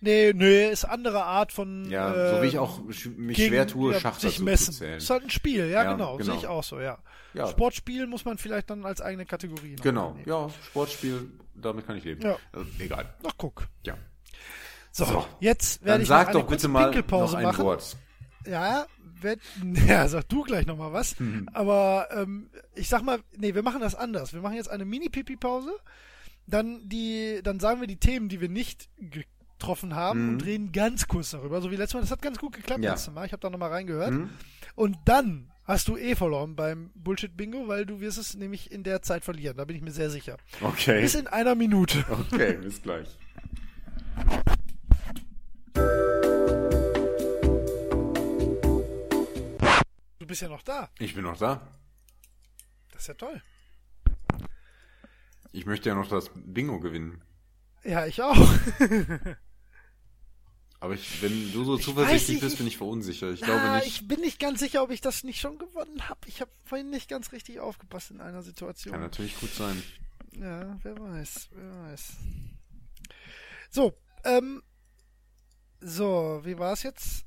Nee, 0.00 0.32
nee, 0.34 0.70
ist 0.70 0.84
andere 0.84 1.24
Art 1.24 1.50
von. 1.52 1.88
Ja, 1.90 2.34
so 2.36 2.42
wie 2.42 2.46
ich 2.48 2.58
auch 2.58 2.80
sch- 2.90 3.16
mich 3.16 3.36
gegen- 3.38 3.48
schwer 3.50 3.66
tue, 3.66 3.94
ja, 3.94 4.00
Schach 4.00 4.18
sich 4.18 4.32
dazu 4.34 4.44
messen. 4.44 4.72
zu 4.74 4.78
zählen. 4.80 4.98
Ist 4.98 5.08
halt 5.08 5.22
ein 5.24 5.30
Spiel, 5.30 5.60
ja, 5.70 5.82
Ja, 5.84 5.92
genau, 5.92 6.16
genau. 6.18 6.30
Sehe 6.32 6.38
ich 6.40 6.46
auch 6.46 6.62
so, 6.64 6.78
ja. 6.80 6.98
Ja. 7.32 7.46
Sportspiel 7.48 8.06
muss 8.06 8.24
man 8.26 8.36
vielleicht 8.36 8.68
dann 8.68 8.84
als 8.84 9.00
eigene 9.00 9.24
Kategorie 9.24 9.76
Genau, 9.82 10.12
nehmen. 10.12 10.28
ja, 10.28 10.50
Sportspiel, 10.66 11.30
damit 11.56 11.86
kann 11.86 11.96
ich 11.96 12.04
leben. 12.04 12.22
Ja. 12.22 12.34
Äh, 12.52 12.84
egal. 12.84 13.12
Ach, 13.24 13.32
guck. 13.36 13.66
Ja. 13.84 13.96
So, 14.92 15.04
So. 15.04 15.26
jetzt 15.40 15.84
werde 15.84 16.02
ich 16.02 16.08
sag 16.08 16.32
doch 16.32 16.40
bitte 16.46 16.68
kurze 16.68 16.68
mal 16.68 16.90
noch 17.10 17.34
ein 17.34 17.42
machen. 17.44 17.64
Wort. 17.64 17.96
Ja, 18.46 18.86
werd, 19.20 19.40
ja, 19.86 20.06
sag 20.08 20.28
du 20.28 20.42
gleich 20.42 20.66
nochmal 20.66 20.92
was. 20.92 21.18
Mhm. 21.18 21.48
Aber 21.52 22.08
ähm, 22.12 22.50
ich 22.74 22.88
sag 22.88 23.02
mal, 23.02 23.18
nee, 23.36 23.54
wir 23.54 23.62
machen 23.62 23.80
das 23.80 23.94
anders. 23.94 24.32
Wir 24.32 24.40
machen 24.40 24.54
jetzt 24.56 24.70
eine 24.70 24.84
Mini-Pipi-Pause. 24.84 25.72
Dann 26.46 26.88
die, 26.88 27.40
dann 27.42 27.58
sagen 27.58 27.80
wir 27.80 27.86
die 27.88 27.96
Themen, 27.96 28.28
die 28.28 28.40
wir 28.40 28.50
nicht 28.50 28.88
getroffen 28.98 29.94
haben 29.94 30.26
Mhm. 30.26 30.32
und 30.34 30.44
reden 30.44 30.72
ganz 30.72 31.08
kurz 31.08 31.30
darüber. 31.30 31.60
So 31.62 31.70
wie 31.70 31.76
letztes 31.76 31.94
Mal. 31.94 32.00
Das 32.02 32.10
hat 32.10 32.20
ganz 32.22 32.38
gut 32.38 32.52
geklappt 32.54 32.84
Ja. 32.84 32.90
letztes 32.92 33.14
Mal. 33.14 33.24
Ich 33.26 33.32
habe 33.32 33.40
da 33.40 33.48
nochmal 33.50 33.70
reingehört. 33.70 34.10
Hm? 34.10 34.30
Und 34.74 34.98
dann 35.06 35.50
hast 35.64 35.88
du 35.88 35.96
eh 35.96 36.14
verloren 36.14 36.56
beim 36.56 36.90
Bullshit-Bingo, 36.94 37.68
weil 37.68 37.86
du 37.86 38.00
wirst 38.00 38.18
es 38.18 38.34
nämlich 38.34 38.70
in 38.70 38.82
der 38.82 39.02
Zeit 39.02 39.24
verlieren. 39.24 39.56
Da 39.56 39.64
bin 39.64 39.76
ich 39.76 39.82
mir 39.82 39.90
sehr 39.90 40.10
sicher. 40.10 40.36
Okay. 40.60 41.00
Bis 41.00 41.14
in 41.14 41.26
einer 41.26 41.54
Minute. 41.54 42.04
Okay, 42.10 42.54
bis 42.54 42.82
gleich. 42.82 43.08
Du 50.18 50.26
bist 50.26 50.42
ja 50.42 50.48
noch 50.48 50.62
da. 50.62 50.88
Ich 50.98 51.14
bin 51.14 51.24
noch 51.24 51.36
da. 51.36 51.66
Das 52.92 53.02
ist 53.02 53.08
ja 53.08 53.14
toll. 53.14 53.42
Ich 55.52 55.66
möchte 55.66 55.88
ja 55.88 55.94
noch 55.94 56.08
das 56.08 56.30
Bingo 56.34 56.80
gewinnen. 56.80 57.22
Ja, 57.84 58.06
ich 58.06 58.22
auch. 58.22 58.36
Aber 60.84 60.92
ich, 60.94 61.22
wenn 61.22 61.50
du 61.52 61.64
so 61.64 61.78
Ich 61.78 61.84
zuversichtlich 61.84 62.36
weiß 62.36 62.40
bist, 62.42 62.52
ich- 62.52 62.58
bin 62.58 62.66
ich 62.66 62.76
verunsichert. 62.76 63.32
Ich 63.34 63.42
Ah, 63.42 63.46
glaube 63.46 63.70
nicht. 63.76 63.86
Ich 63.86 64.06
bin 64.06 64.20
nicht 64.20 64.38
ganz 64.38 64.60
sicher, 64.60 64.82
ob 64.82 64.90
ich 64.90 65.00
das 65.00 65.24
nicht 65.24 65.40
schon 65.40 65.56
gewonnen 65.56 66.10
habe. 66.10 66.20
Ich 66.26 66.42
habe 66.42 66.50
vorhin 66.66 66.90
nicht 66.90 67.08
ganz 67.08 67.32
richtig 67.32 67.58
aufgepasst 67.58 68.10
in 68.10 68.20
einer 68.20 68.42
Situation. 68.42 68.92
Kann 68.92 69.00
natürlich 69.00 69.40
gut 69.40 69.54
sein. 69.54 69.82
Ja, 70.38 70.78
wer 70.82 70.98
weiß, 71.00 71.48
wer 71.52 71.82
weiß. 71.88 72.12
So, 73.70 73.94
ähm, 74.24 74.62
so, 75.80 76.42
wie 76.44 76.58
war 76.58 76.74
es 76.74 76.82
jetzt? 76.82 77.24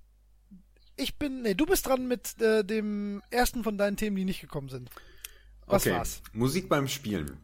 Ich 0.95 1.17
bin, 1.17 1.41
nee, 1.41 1.55
du 1.55 1.65
bist 1.65 1.87
dran 1.87 2.07
mit 2.07 2.39
äh, 2.41 2.63
dem 2.63 3.23
ersten 3.31 3.63
von 3.63 3.77
deinen 3.79 3.97
Themen, 3.97 4.15
die 4.17 4.25
nicht 4.25 4.41
gekommen 4.41 4.69
sind. 4.69 4.89
Was 5.65 5.83
okay. 5.87 5.95
war's? 5.95 6.21
Musik 6.31 6.69
beim 6.69 6.87
Spielen. 6.87 7.39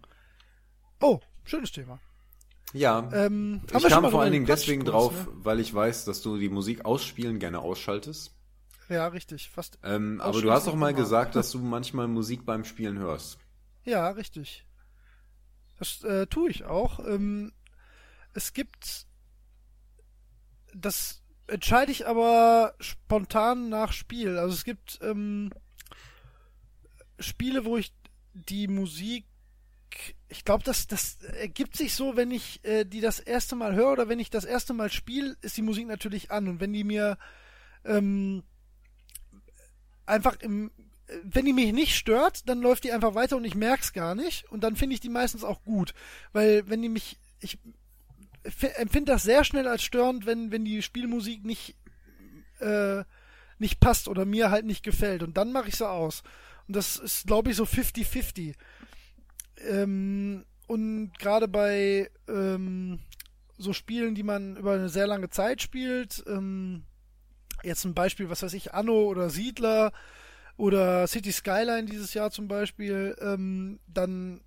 Oh, 1.01 1.19
schönes 1.43 1.71
Thema. 1.71 1.99
Ja. 2.73 3.09
Ähm, 3.13 3.61
ich 3.71 3.83
kam 3.83 4.09
vor 4.09 4.21
allen 4.21 4.31
Dingen 4.31 4.45
deswegen 4.45 4.83
drauf, 4.83 5.13
ne? 5.13 5.31
weil 5.35 5.59
ich 5.59 5.73
weiß, 5.73 6.05
dass 6.05 6.21
du 6.21 6.37
die 6.37 6.49
Musik 6.49 6.85
ausspielen 6.85 7.39
gerne 7.39 7.59
ausschaltest. 7.59 8.33
Ja, 8.89 9.07
richtig, 9.07 9.49
fast. 9.49 9.79
Ähm, 9.83 10.19
aber 10.21 10.41
du 10.41 10.51
hast 10.51 10.67
auch 10.67 10.75
mal 10.75 10.93
gesagt, 10.93 11.35
dass 11.35 11.51
du 11.51 11.59
manchmal 11.59 12.07
Musik 12.07 12.45
beim 12.45 12.65
Spielen 12.65 12.97
hörst. 12.97 13.37
Ja, 13.85 14.09
richtig. 14.09 14.65
Das 15.79 16.03
äh, 16.03 16.27
tue 16.27 16.49
ich 16.49 16.65
auch. 16.65 16.99
Ähm, 16.99 17.53
es 18.33 18.53
gibt. 18.53 19.05
Das 20.75 21.21
entscheide 21.47 21.91
ich 21.91 22.07
aber 22.07 22.73
spontan 22.79 23.69
nach 23.69 23.91
Spiel. 23.91 24.37
Also 24.37 24.53
es 24.53 24.63
gibt 24.63 24.99
ähm, 25.01 25.51
Spiele, 27.19 27.65
wo 27.65 27.77
ich 27.77 27.93
die 28.33 28.67
Musik. 28.67 29.25
Ich 30.29 30.45
glaube, 30.45 30.63
das, 30.63 30.87
das 30.87 31.17
ergibt 31.23 31.75
sich 31.75 31.93
so, 31.93 32.15
wenn 32.15 32.31
ich 32.31 32.63
äh, 32.63 32.85
die 32.85 33.01
das 33.01 33.19
erste 33.19 33.55
Mal 33.55 33.75
höre 33.75 33.91
oder 33.91 34.09
wenn 34.09 34.19
ich 34.19 34.29
das 34.29 34.45
erste 34.45 34.73
Mal 34.73 34.91
spiele, 34.91 35.35
ist 35.41 35.57
die 35.57 35.61
Musik 35.61 35.87
natürlich 35.87 36.31
an. 36.31 36.47
Und 36.47 36.59
wenn 36.59 36.73
die 36.73 36.83
mir 36.83 37.17
ähm, 37.85 38.43
einfach 40.05 40.39
im, 40.41 40.71
wenn 41.23 41.45
die 41.45 41.53
mich 41.53 41.73
nicht 41.73 41.95
stört, 41.95 42.47
dann 42.49 42.61
läuft 42.61 42.83
die 42.83 42.91
einfach 42.91 43.15
weiter 43.15 43.37
und 43.37 43.45
ich 43.45 43.55
merk's 43.55 43.93
gar 43.93 44.15
nicht. 44.15 44.49
Und 44.51 44.63
dann 44.63 44.75
finde 44.75 44.95
ich 44.95 44.99
die 44.99 45.09
meistens 45.09 45.43
auch 45.43 45.63
gut. 45.63 45.93
Weil 46.31 46.67
wenn 46.69 46.81
die 46.81 46.89
mich, 46.89 47.19
ich 47.39 47.57
empfinde 48.75 49.11
das 49.11 49.23
sehr 49.23 49.43
schnell 49.43 49.67
als 49.67 49.83
störend, 49.83 50.25
wenn, 50.25 50.51
wenn 50.51 50.65
die 50.65 50.81
Spielmusik 50.81 51.45
nicht, 51.45 51.75
äh, 52.59 53.03
nicht 53.59 53.79
passt 53.79 54.07
oder 54.07 54.25
mir 54.25 54.51
halt 54.51 54.65
nicht 54.65 54.83
gefällt. 54.83 55.23
Und 55.23 55.37
dann 55.37 55.51
mache 55.51 55.69
ich 55.69 55.75
sie 55.75 55.89
aus. 55.89 56.23
Und 56.67 56.75
das 56.75 56.97
ist, 56.97 57.27
glaube 57.27 57.51
ich, 57.51 57.55
so 57.57 57.65
50-50. 57.65 58.55
Ähm, 59.67 60.45
und 60.67 61.11
gerade 61.19 61.47
bei 61.47 62.09
ähm, 62.27 62.99
so 63.57 63.73
Spielen, 63.73 64.15
die 64.15 64.23
man 64.23 64.57
über 64.57 64.73
eine 64.73 64.89
sehr 64.89 65.07
lange 65.07 65.29
Zeit 65.29 65.61
spielt, 65.61 66.23
ähm, 66.27 66.83
jetzt 67.63 67.85
ein 67.85 67.93
Beispiel, 67.93 68.29
was 68.29 68.43
weiß 68.43 68.53
ich, 68.53 68.73
Anno 68.73 69.03
oder 69.03 69.29
Siedler 69.29 69.91
oder 70.57 71.07
City 71.07 71.31
Skyline 71.31 71.85
dieses 71.85 72.13
Jahr 72.13 72.31
zum 72.31 72.47
Beispiel, 72.47 73.15
ähm, 73.21 73.79
dann 73.87 74.41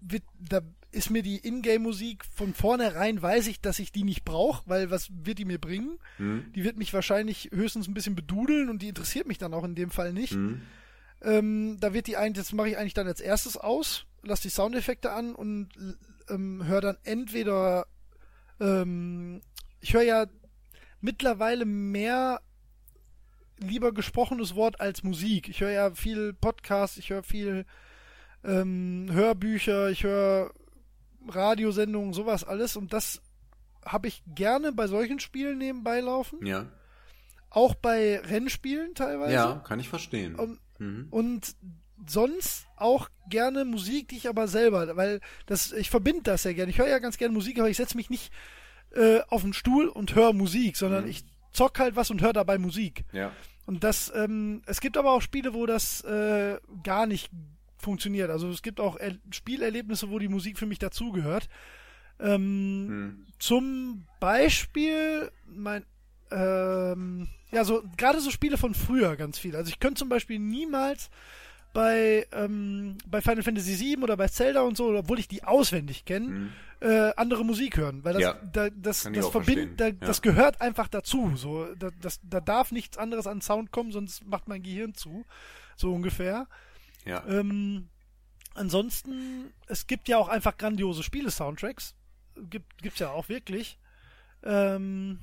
wird, 0.00 0.22
da 0.38 0.60
ist 0.90 1.10
mir 1.10 1.22
die 1.22 1.46
Ingame-Musik 1.46 2.24
von 2.24 2.54
vornherein, 2.54 3.20
weiß 3.20 3.46
ich, 3.48 3.60
dass 3.60 3.78
ich 3.78 3.92
die 3.92 4.04
nicht 4.04 4.24
brauche, 4.24 4.62
weil 4.66 4.90
was 4.90 5.10
wird 5.12 5.38
die 5.38 5.44
mir 5.44 5.58
bringen? 5.58 5.98
Mhm. 6.18 6.52
Die 6.54 6.64
wird 6.64 6.78
mich 6.78 6.94
wahrscheinlich 6.94 7.50
höchstens 7.52 7.88
ein 7.88 7.94
bisschen 7.94 8.14
bedudeln 8.14 8.70
und 8.70 8.80
die 8.80 8.88
interessiert 8.88 9.26
mich 9.26 9.38
dann 9.38 9.54
auch 9.54 9.64
in 9.64 9.74
dem 9.74 9.90
Fall 9.90 10.12
nicht. 10.12 10.34
Mhm. 10.34 10.62
Ähm, 11.22 11.78
da 11.80 11.92
wird 11.92 12.06
die 12.06 12.16
eigentlich, 12.16 12.46
das 12.46 12.52
mache 12.52 12.68
ich 12.68 12.78
eigentlich 12.78 12.94
dann 12.94 13.08
als 13.08 13.20
erstes 13.20 13.56
aus, 13.56 14.06
lass 14.22 14.40
die 14.40 14.50
Soundeffekte 14.50 15.12
an 15.12 15.34
und 15.34 15.70
ähm, 16.28 16.64
höre 16.64 16.80
dann 16.80 16.98
entweder, 17.04 17.86
ähm, 18.60 19.40
ich 19.80 19.94
höre 19.94 20.02
ja 20.02 20.26
mittlerweile 21.00 21.64
mehr 21.64 22.40
lieber 23.58 23.92
gesprochenes 23.92 24.54
Wort 24.54 24.80
als 24.80 25.02
Musik. 25.02 25.48
Ich 25.48 25.60
höre 25.60 25.70
ja 25.70 25.90
viel 25.90 26.32
Podcast, 26.32 26.98
ich 26.98 27.10
höre 27.10 27.22
viel 27.22 27.66
ähm, 28.44 29.08
Hörbücher, 29.10 29.90
ich 29.90 30.04
höre 30.04 30.52
Radiosendungen, 31.28 32.12
sowas 32.12 32.44
alles 32.44 32.76
und 32.76 32.92
das 32.92 33.20
habe 33.84 34.08
ich 34.08 34.22
gerne 34.26 34.72
bei 34.72 34.86
solchen 34.86 35.18
Spielen 35.18 35.58
nebenbei 35.58 36.00
laufen. 36.00 36.44
Ja. 36.44 36.66
Auch 37.50 37.74
bei 37.74 38.20
Rennspielen 38.20 38.94
teilweise. 38.94 39.32
Ja, 39.32 39.62
kann 39.66 39.80
ich 39.80 39.88
verstehen. 39.88 40.34
Und, 40.34 40.60
Mhm. 40.78 41.08
und 41.10 41.56
sonst 42.06 42.66
auch 42.76 43.08
gerne 43.28 43.64
Musik, 43.64 44.08
die 44.08 44.16
ich 44.16 44.28
aber 44.28 44.46
selber, 44.48 44.96
weil 44.96 45.20
das, 45.46 45.72
ich 45.72 45.90
verbinde 45.90 46.22
das 46.22 46.44
ja 46.44 46.52
gerne. 46.52 46.70
Ich 46.70 46.78
höre 46.78 46.88
ja 46.88 47.00
ganz 47.00 47.18
gerne 47.18 47.34
Musik, 47.34 47.58
aber 47.58 47.68
ich 47.68 47.76
setze 47.76 47.96
mich 47.96 48.08
nicht 48.10 48.32
äh, 48.94 49.20
auf 49.28 49.42
den 49.42 49.52
Stuhl 49.52 49.88
und 49.88 50.14
höre 50.14 50.32
Musik, 50.32 50.76
sondern 50.76 51.04
Mhm. 51.04 51.10
ich 51.10 51.24
zock 51.52 51.78
halt 51.80 51.96
was 51.96 52.10
und 52.10 52.22
höre 52.22 52.32
dabei 52.32 52.56
Musik. 52.58 53.04
Ja. 53.12 53.32
Und 53.66 53.82
das, 53.84 54.10
ähm, 54.14 54.62
es 54.66 54.80
gibt 54.80 54.96
aber 54.96 55.12
auch 55.12 55.20
Spiele, 55.20 55.52
wo 55.54 55.66
das 55.66 56.02
äh, 56.04 56.58
gar 56.84 57.06
nicht 57.06 57.30
funktioniert. 57.76 58.30
Also 58.30 58.48
es 58.48 58.62
gibt 58.62 58.80
auch 58.80 58.96
er 58.96 59.16
Spielerlebnisse, 59.30 60.08
wo 60.10 60.18
die 60.18 60.28
Musik 60.28 60.58
für 60.58 60.66
mich 60.66 60.78
dazugehört. 60.78 61.48
Ähm, 62.20 62.86
Mhm. 62.86 63.26
zum 63.38 64.04
Beispiel 64.20 65.30
mein 65.46 65.84
ähm, 66.30 67.28
ja 67.50 67.64
so 67.64 67.82
gerade 67.96 68.20
so 68.20 68.30
Spiele 68.30 68.58
von 68.58 68.74
früher 68.74 69.16
ganz 69.16 69.38
viel. 69.38 69.56
Also 69.56 69.68
ich 69.70 69.80
könnte 69.80 69.98
zum 70.00 70.08
Beispiel 70.08 70.38
niemals 70.38 71.10
bei 71.74 72.26
ähm, 72.32 72.96
bei 73.06 73.20
Final 73.20 73.42
Fantasy 73.42 73.78
VII 73.78 74.02
oder 74.02 74.16
bei 74.16 74.28
Zelda 74.28 74.62
und 74.62 74.76
so, 74.76 74.88
obwohl 74.96 75.18
ich 75.18 75.28
die 75.28 75.44
auswendig 75.44 76.04
kenne, 76.04 76.28
Mhm. 76.28 76.52
äh, 76.80 77.12
andere 77.16 77.44
Musik 77.44 77.76
hören, 77.76 78.02
weil 78.04 78.14
das 78.14 78.22
Ja, 78.22 78.34
da, 78.52 78.70
das 78.70 79.02
das 79.12 79.28
verbindet, 79.28 79.78
da. 79.80 79.86
Ja. 79.88 79.92
das 79.92 80.22
gehört 80.22 80.60
einfach 80.60 80.88
dazu. 80.88 81.32
So 81.36 81.66
da, 81.74 81.90
das, 82.00 82.20
da 82.22 82.40
darf 82.40 82.72
nichts 82.72 82.96
anderes 82.98 83.26
an 83.26 83.40
Sound 83.42 83.70
kommen, 83.70 83.92
sonst 83.92 84.26
macht 84.26 84.48
mein 84.48 84.62
Gehirn 84.62 84.94
zu, 84.94 85.24
so 85.76 85.92
ungefähr. 85.94 86.46
Ja. 87.04 87.24
Ähm, 87.28 87.88
ansonsten, 88.54 89.52
es 89.66 89.86
gibt 89.86 90.08
ja 90.08 90.18
auch 90.18 90.28
einfach 90.28 90.56
grandiose 90.56 91.02
Spiele-Soundtracks. 91.02 91.94
Gibt, 92.50 92.82
gibt's 92.82 92.98
ja 92.98 93.10
auch 93.10 93.28
wirklich. 93.28 93.78
Ähm, 94.42 95.18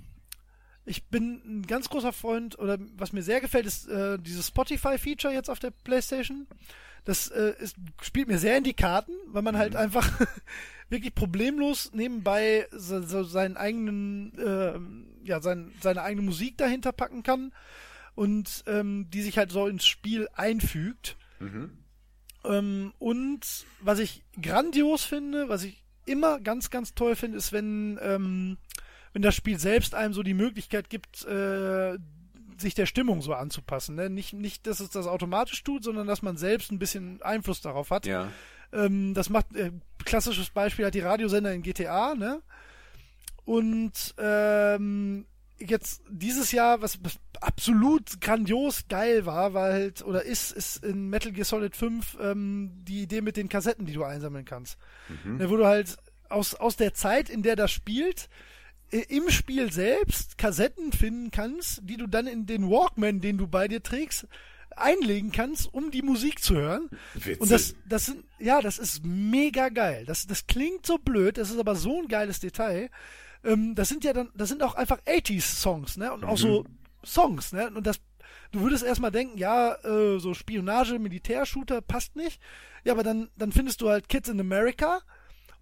ich 0.86 1.08
bin 1.08 1.42
ein 1.46 1.68
ganz 1.68 1.90
großer 1.90 2.14
Freund, 2.14 2.58
oder 2.60 2.78
was 2.96 3.12
mir 3.12 3.24
sehr 3.24 3.42
gefällt, 3.42 3.66
ist 3.66 3.88
äh, 3.88 4.20
dieses 4.20 4.48
Spotify-Feature 4.48 5.34
jetzt 5.34 5.50
auf 5.50 5.60
der 5.60 5.72
Playstation. 5.72 6.48
Das 7.06 7.28
äh, 7.30 7.54
ist, 7.60 7.76
spielt 8.02 8.28
mir 8.28 8.38
sehr 8.38 8.58
in 8.58 8.64
die 8.64 8.74
Karten, 8.74 9.14
weil 9.28 9.42
man 9.42 9.58
halt 9.58 9.76
einfach 9.76 10.08
wirklich 10.90 11.16
problemlos 11.16 11.92
nebenbei 11.94 12.68
so, 12.72 13.02
so 13.02 13.24
seinen 13.24 13.58
eigenen, 13.58 14.34
ähm, 14.38 15.08
ja, 15.24 15.40
sein, 15.42 15.72
seine 15.82 16.04
eigene 16.04 16.22
Musik 16.22 16.58
dahinter 16.58 16.92
packen 16.92 17.24
kann 17.24 17.52
und 18.14 18.64
ähm, 18.68 19.08
die 19.10 19.22
sich 19.22 19.38
halt 19.38 19.52
so 19.52 19.68
ins 19.68 19.86
Spiel 19.86 20.28
einfügt. 20.34 21.18
Mhm. 21.40 21.78
Ähm, 22.44 22.94
und 23.00 23.66
was 23.82 24.00
ich 24.00 24.24
grandios 24.42 25.04
finde, 25.04 25.50
was 25.50 25.64
ich 25.64 25.84
immer 26.06 26.40
ganz, 26.40 26.70
ganz 26.70 26.94
toll 26.94 27.16
finde, 27.16 27.38
ist, 27.38 27.52
wenn, 27.52 28.00
ähm, 28.02 28.58
wenn 29.16 29.22
das 29.22 29.34
Spiel 29.34 29.58
selbst 29.58 29.96
einem 29.96 30.14
so 30.14 30.24
die 30.24 30.34
Möglichkeit 30.34 30.90
gibt, 30.90 31.24
äh, 31.24 31.98
sich 32.58 32.76
der 32.76 32.86
Stimmung 32.86 33.22
so 33.22 33.34
anzupassen. 33.34 33.96
Ne? 33.96 34.10
Nicht, 34.10 34.34
nicht, 34.34 34.68
dass 34.68 34.82
es 34.82 34.90
das 34.90 35.08
automatisch 35.08 35.64
tut, 35.64 35.86
sondern 35.86 36.06
dass 36.06 36.22
man 36.22 36.36
selbst 36.36 36.70
ein 36.70 36.80
bisschen 36.80 37.22
Einfluss 37.22 37.62
darauf 37.62 37.92
hat. 37.92 38.06
Ja. 38.06 38.30
Ähm, 38.74 39.14
das 39.14 39.30
macht, 39.30 39.56
äh, 39.56 39.72
klassisches 40.04 40.50
Beispiel 40.50 40.86
hat 40.86 40.96
die 40.96 41.00
Radiosender 41.00 41.54
in 41.54 41.62
GTA, 41.62 42.14
ne? 42.14 42.42
Und 43.46 44.16
ähm, 44.18 45.26
jetzt 45.60 46.02
dieses 46.10 46.52
Jahr, 46.52 46.82
was, 46.82 47.02
was 47.02 47.18
absolut 47.40 48.20
grandios 48.20 48.90
geil 48.90 49.26
war, 49.26 49.54
war 49.54 49.72
halt, 49.72 50.04
oder 50.04 50.24
ist, 50.24 50.52
ist 50.52 50.84
in 50.84 51.10
Metal 51.10 51.32
Gear 51.32 51.46
Solid 51.46 51.78
5 51.78 52.18
ähm, 52.20 52.72
die 52.84 53.04
Idee 53.04 53.22
mit 53.22 53.38
den 53.38 53.48
Kassetten, 53.48 53.86
die 53.86 53.94
du 53.94 54.04
einsammeln 54.04 54.44
kannst. 54.44 54.78
Mhm. 55.08 55.38
Ne, 55.38 55.50
wo 55.50 55.56
du 55.56 55.66
halt 55.66 55.96
aus, 56.28 56.54
aus 56.54 56.76
der 56.76 56.94
Zeit, 56.94 57.30
in 57.30 57.44
der 57.44 57.56
das 57.56 57.72
spielt, 57.72 58.28
im 58.92 59.30
Spiel 59.30 59.72
selbst 59.72 60.38
Kassetten 60.38 60.92
finden 60.92 61.32
kannst, 61.32 61.82
die 61.84 61.98
du 61.98 62.08
dann 62.08 62.28
in 62.28 62.46
den 62.46 62.70
Walkman, 62.70 63.20
den 63.20 63.38
du 63.38 63.48
bei 63.48 63.68
dir 63.68 63.82
trägst, 63.82 64.28
einlegen 64.76 65.32
kannst, 65.32 65.74
um 65.74 65.92
die 65.92 66.02
Musik 66.02 66.44
zu 66.44 66.56
hören. 66.56 66.90
Witzig. 67.14 67.42
Und 67.42 67.52
das, 67.52 67.76
das 67.88 68.06
sind, 68.06 68.26
ja, 68.40 68.62
das 68.62 68.78
ist 68.78 69.06
mega 69.06 69.70
geil. 69.70 70.06
Das, 70.06 70.28
das 70.28 70.48
klingt 70.48 70.86
so 70.86 70.98
blöd, 70.98 71.38
das 71.38 71.50
ist 71.50 71.60
aber 71.60 71.76
so 71.76 72.02
ein 72.02 72.08
geiles 72.08 72.40
Detail. 72.40 72.90
Ähm, 73.44 73.76
das 73.76 73.90
sind 73.90 74.04
ja 74.04 74.14
dann, 74.14 74.30
das 74.36 74.50
sind 74.50 74.64
auch 74.64 74.76
einfach 74.76 75.00
80s-Songs, 75.02 75.98
ne? 75.98 76.12
Und 76.14 76.26
auch 76.26 76.38
so 76.38 76.66
Songs, 77.06 77.54
ne? 77.54 77.72
Und 77.74 77.88
das, 77.88 78.00
du 78.52 78.62
würdest 78.62 78.84
erstmal 78.84 79.12
denken, 79.12 79.38
ja, 79.38 79.76
äh, 79.84 80.20
so 80.20 80.34
Spionage, 80.34 81.00
Militärshooter 81.00 81.82
passt 81.82 82.16
nicht. 82.16 82.42
Ja, 82.84 82.94
aber 82.94 83.04
dann, 83.04 83.30
dann 83.38 83.52
findest 83.52 83.82
du 83.82 83.90
halt 83.90 84.10
Kids 84.10 84.30
in 84.30 84.40
America 84.40 85.02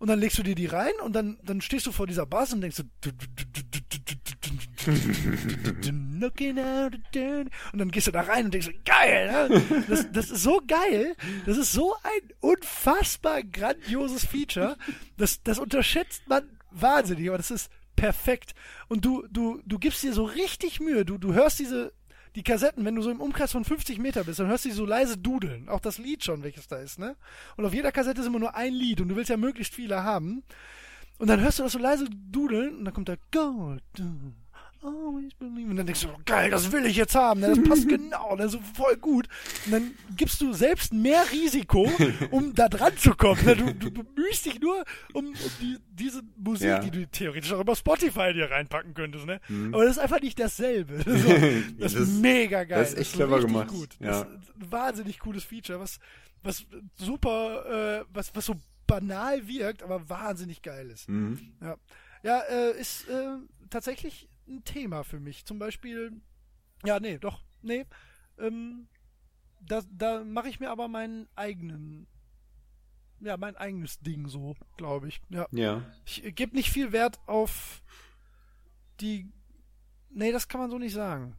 und 0.04 0.10
dann 0.10 0.20
legst 0.20 0.38
du 0.38 0.44
dir 0.44 0.54
die 0.54 0.66
rein 0.66 0.92
und 1.02 1.14
dann, 1.14 1.38
dann 1.44 1.62
stehst 1.62 1.88
du 1.88 1.94
vor 1.94 2.06
dieser 2.08 2.26
Bass 2.26 2.52
und 2.52 2.60
denkst 2.60 2.76
so, 2.76 2.84
und 7.72 7.80
dann 7.80 7.90
gehst 7.90 8.08
du 8.08 8.12
da 8.12 8.20
rein 8.20 8.44
und 8.44 8.54
denkst 8.54 8.68
so, 8.68 8.74
geil, 8.84 9.32
ne? 9.32 9.64
das, 9.88 10.12
das 10.12 10.30
ist 10.30 10.44
so 10.44 10.60
geil, 10.68 11.16
das 11.46 11.56
ist 11.56 11.72
so 11.72 11.96
ein 12.04 12.34
unfassbar 12.42 13.44
grandioses 13.44 14.26
Feature, 14.26 14.76
das, 15.16 15.42
das 15.42 15.58
unterschätzt 15.58 16.28
man 16.28 16.50
wahnsinnig, 16.72 17.30
aber 17.30 17.38
das 17.38 17.50
ist 17.50 17.72
perfekt 17.96 18.56
und 18.90 19.06
du, 19.06 19.26
du, 19.32 19.62
du 19.66 19.80
gibst 19.80 20.04
dir 20.04 20.12
so 20.12 20.26
richtig 20.26 20.82
Mühe, 20.82 21.06
du, 21.06 21.18
du 21.18 21.34
hörst 21.34 21.60
diese, 21.60 21.94
die 22.36 22.44
Kassetten, 22.44 22.86
wenn 22.86 22.96
du 22.96 23.02
so 23.02 23.12
im 23.12 23.22
Umkreis 23.22 23.52
von 23.52 23.64
50 23.64 24.00
Meter 24.00 24.24
bist, 24.24 24.40
dann 24.40 24.48
hörst 24.48 24.66
du 24.66 24.70
die 24.70 24.76
so 24.76 24.86
leise 24.86 25.18
dudeln. 25.18 25.70
Auch 25.70 25.80
das 25.80 25.98
Lied 25.98 26.24
schon, 26.24 26.44
welches 26.44 26.68
da 26.68 26.78
ist, 26.78 27.00
ne? 27.00 27.16
Und 27.58 27.66
auf 27.66 27.74
jeder 27.74 27.92
Kassette 27.92 28.22
ist 28.22 28.28
immer 28.28 28.40
nur 28.40 28.56
ein 28.56 28.74
Lied 28.74 29.02
und 29.02 29.10
du 29.10 29.16
willst 29.16 29.30
ja 29.30 29.38
möglichst 29.38 29.76
viele 29.76 30.04
haben. 30.04 30.44
Und 31.20 31.28
dann 31.28 31.42
hörst 31.42 31.60
du 31.60 31.64
das 31.64 31.74
so 31.74 31.80
leise 31.80 32.08
dudeln 32.10 32.78
und 32.78 32.86
dann 32.86 32.94
kommt 32.94 33.10
da 33.10 33.16
Gold. 33.32 33.84
Always 34.84 35.34
believe. 35.36 35.70
Und 35.70 35.78
dann 35.78 35.86
denkst 35.86 36.02
du, 36.02 36.10
oh, 36.10 36.20
geil, 36.26 36.52
das 36.52 36.72
will 36.72 36.86
ich 36.86 36.96
jetzt 36.98 37.16
haben. 37.16 37.40
ne? 37.40 37.50
Das 37.56 37.64
passt 37.70 37.88
genau, 37.90 38.36
das 38.36 38.54
ist 38.54 38.62
voll 38.76 38.98
gut. 38.98 39.28
Und 39.66 39.72
dann 39.72 39.92
gibst 40.18 40.42
du 40.42 40.52
selbst 40.54 40.92
mehr 40.94 41.24
Risiko, 41.32 41.90
um 42.32 42.54
da 42.54 42.68
dran 42.70 42.98
zu 42.98 43.12
kommen. 43.16 43.44
ne? 43.46 43.56
Du, 43.56 43.74
du 43.74 43.92
bemühst 43.92 44.46
dich 44.46 44.60
nur 44.60 44.84
um, 45.14 45.28
um 45.28 45.34
die, 45.62 45.78
diese 45.92 46.22
Musik, 46.38 46.68
Ja. 46.68 46.80
die 46.80 46.92
du 46.92 47.08
theoretisch 47.08 47.54
auch 47.54 47.62
über 47.62 47.76
Spotify 47.76 48.34
dir 48.34 48.52
reinpacken 48.52 48.94
könntest. 48.94 49.26
Ne? 49.26 49.40
Mhm. 49.48 49.74
Aber 49.74 49.84
das 49.86 49.94
ist 49.98 50.00
einfach 50.04 50.20
nicht 50.22 50.40
dasselbe. 50.40 51.04
So, 51.06 51.30
das, 51.80 51.94
Das- 51.94 52.02
ist 52.02 52.20
mega 52.22 52.64
geil. 52.66 52.80
das 52.80 52.94
ist 52.94 53.00
echt 53.00 53.14
clever 53.14 53.40
gemacht. 53.40 53.68
Gut. 53.70 53.90
Ja. 54.00 54.10
Das 54.10 54.20
ist 54.22 54.56
ein 54.62 54.72
wahnsinnig 54.72 55.20
cooles 55.20 55.44
Feature, 55.46 55.80
was, 55.80 56.00
was 56.42 56.66
super, 56.96 58.02
äh, 58.02 58.06
was, 58.14 58.36
was 58.36 58.46
so 58.48 58.56
banal 58.88 59.48
wirkt, 59.48 59.82
aber 59.84 60.10
wahnsinnig 60.10 60.62
geil 60.62 60.90
ist. 60.90 61.08
Mhm. 61.08 61.40
Ja, 61.62 61.78
ja 62.24 62.40
äh, 62.50 62.80
ist 62.80 63.08
äh, 63.08 63.38
tatsächlich 63.70 64.28
ein 64.48 64.64
Thema 64.64 65.04
für 65.04 65.20
mich. 65.20 65.46
Zum 65.46 65.60
Beispiel, 65.60 66.22
ja, 66.86 67.00
nee, 67.00 67.18
doch, 67.18 67.44
nee. 67.62 67.86
Ähm, 68.38 68.88
da 69.62 69.82
da 69.92 70.24
mache 70.24 70.50
ich 70.50 70.60
mir 70.60 70.70
aber 70.70 70.88
meinen 70.88 71.28
eigenen, 71.36 72.08
ja, 73.20 73.38
mein 73.38 73.56
eigenes 73.56 74.00
Ding 74.00 74.28
so, 74.28 74.56
glaube 74.78 75.08
ich. 75.08 75.22
Ja. 75.30 75.48
Ja. 75.52 75.84
Ich 76.06 76.36
gebe 76.36 76.56
nicht 76.56 76.70
viel 76.70 76.92
Wert 76.92 77.20
auf 77.28 77.82
die. 79.00 79.32
Nee, 80.10 80.32
das 80.32 80.48
kann 80.48 80.62
man 80.62 80.70
so 80.70 80.78
nicht 80.78 80.94
sagen. 80.94 81.36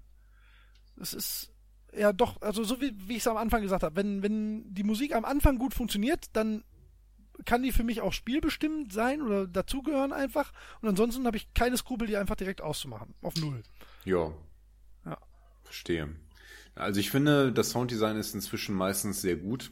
Das 0.96 1.14
ist. 1.14 1.50
Ja, 1.96 2.12
doch, 2.12 2.42
also 2.42 2.64
so 2.64 2.80
wie, 2.80 2.92
wie 3.08 3.12
ich 3.12 3.20
es 3.20 3.28
am 3.28 3.36
Anfang 3.36 3.62
gesagt 3.62 3.84
habe, 3.84 3.94
wenn, 3.94 4.20
wenn 4.20 4.74
die 4.74 4.82
Musik 4.82 5.14
am 5.14 5.24
Anfang 5.24 5.58
gut 5.58 5.74
funktioniert, 5.74 6.26
dann 6.32 6.64
kann 7.44 7.62
die 7.62 7.72
für 7.72 7.84
mich 7.84 8.00
auch 8.00 8.12
spielbestimmt 8.12 8.92
sein 8.92 9.22
oder 9.22 9.46
dazugehören 9.46 10.12
einfach. 10.12 10.52
Und 10.80 10.88
ansonsten 10.88 11.26
habe 11.26 11.36
ich 11.36 11.52
keine 11.54 11.76
Skrupel, 11.76 12.06
die 12.06 12.16
einfach 12.16 12.36
direkt 12.36 12.60
auszumachen. 12.60 13.14
Auf 13.22 13.34
null. 13.36 13.62
Ja. 14.04 14.32
Ja. 15.04 15.18
Verstehe. 15.64 16.08
Also 16.74 17.00
ich 17.00 17.10
finde, 17.10 17.52
das 17.52 17.70
Sounddesign 17.70 18.16
ist 18.16 18.34
inzwischen 18.34 18.74
meistens 18.74 19.20
sehr 19.20 19.36
gut. 19.36 19.70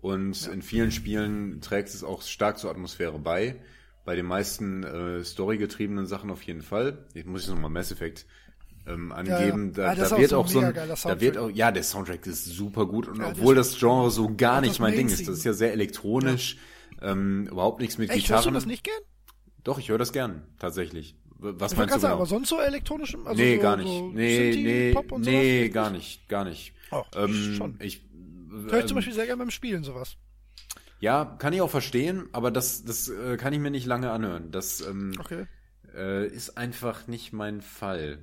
Und 0.00 0.46
in 0.46 0.62
vielen 0.62 0.92
Spielen 0.92 1.60
trägt 1.60 1.88
es 1.88 2.04
auch 2.04 2.22
stark 2.22 2.58
zur 2.58 2.70
Atmosphäre 2.70 3.18
bei. 3.18 3.56
Bei 4.04 4.14
den 4.14 4.26
meisten 4.26 4.84
äh, 4.84 5.24
storygetriebenen 5.24 6.06
Sachen 6.06 6.30
auf 6.30 6.42
jeden 6.42 6.62
Fall. 6.62 7.06
Jetzt 7.14 7.26
muss 7.26 7.42
ich 7.42 7.48
nochmal 7.48 7.70
Mass 7.70 7.90
Effect 7.92 8.24
ähm, 8.86 9.12
angeben. 9.12 9.72
Ja, 9.76 9.82
ja. 9.82 9.90
Ah, 9.90 9.94
Da, 9.96 10.18
wird 10.18 10.32
auch 10.32 10.44
auch 10.44 10.48
so 10.48 10.60
ein 10.60 10.72
da 10.74 11.20
wird 11.20 11.36
auch, 11.36 11.50
ja, 11.50 11.72
der 11.72 11.82
Soundtrack 11.82 12.26
ist 12.26 12.44
super 12.46 12.86
gut. 12.86 13.08
Und 13.08 13.18
Ja, 13.20 13.30
obwohl 13.30 13.54
das- 13.54 13.76
Genre 13.78 14.10
so 14.10 14.34
gar 14.34 14.60
nicht 14.60 14.78
mein 14.80 14.94
Ding 14.94 15.08
ist, 15.08 15.28
das 15.28 15.38
ist 15.38 15.44
ja 15.44 15.52
sehr 15.52 15.72
elektronisch, 15.72 16.56
ähm, 17.02 17.46
überhaupt 17.48 17.80
nichts 17.80 17.98
mit 17.98 18.10
Echt, 18.10 18.28
hörst 18.28 18.44
du 18.46 18.50
Gitarren. 18.50 18.54
das 18.54 18.66
nicht 18.66 18.84
gern? 18.84 19.00
Doch, 19.64 19.78
ich 19.78 19.88
höre 19.88 19.98
das 19.98 20.12
gern, 20.12 20.42
tatsächlich. 20.58 21.16
Was 21.40 21.72
Ich 21.72 21.78
meinst 21.78 21.94
du 21.94 22.00
genau? 22.00 22.14
aber 22.14 22.26
sonst 22.26 22.48
so 22.48 22.60
elektronisch? 22.60 23.14
Also 23.24 23.40
nee, 23.40 23.56
so, 23.56 23.62
gar 23.62 23.76
nicht. 23.76 23.86
So 23.86 24.08
nee, 24.10 24.50
nee, 24.54 24.92
nee, 25.18 25.62
sowas? 25.64 25.74
gar 25.74 25.90
nicht, 25.90 26.28
gar 26.28 26.44
nicht. 26.44 26.74
Oh, 26.90 27.02
Ähm, 27.14 27.54
schon. 27.56 27.76
ich, 27.80 28.02
Hör 28.70 28.80
ich 28.80 28.86
zum 28.86 28.90
ähm, 28.90 28.94
Beispiel 28.96 29.14
sehr 29.14 29.26
gerne 29.26 29.38
beim 29.38 29.50
Spielen 29.50 29.84
sowas. 29.84 30.16
Ja, 31.00 31.36
kann 31.38 31.52
ich 31.52 31.60
auch 31.60 31.70
verstehen, 31.70 32.28
aber 32.32 32.50
das, 32.50 32.84
das 32.84 33.08
äh, 33.08 33.36
kann 33.36 33.52
ich 33.52 33.60
mir 33.60 33.70
nicht 33.70 33.86
lange 33.86 34.10
anhören. 34.10 34.50
Das 34.50 34.80
ähm, 34.80 35.12
Okay. 35.20 35.46
äh, 35.94 36.26
ist 36.26 36.58
einfach 36.58 37.06
nicht 37.06 37.32
mein 37.32 37.60
Fall. 37.62 38.18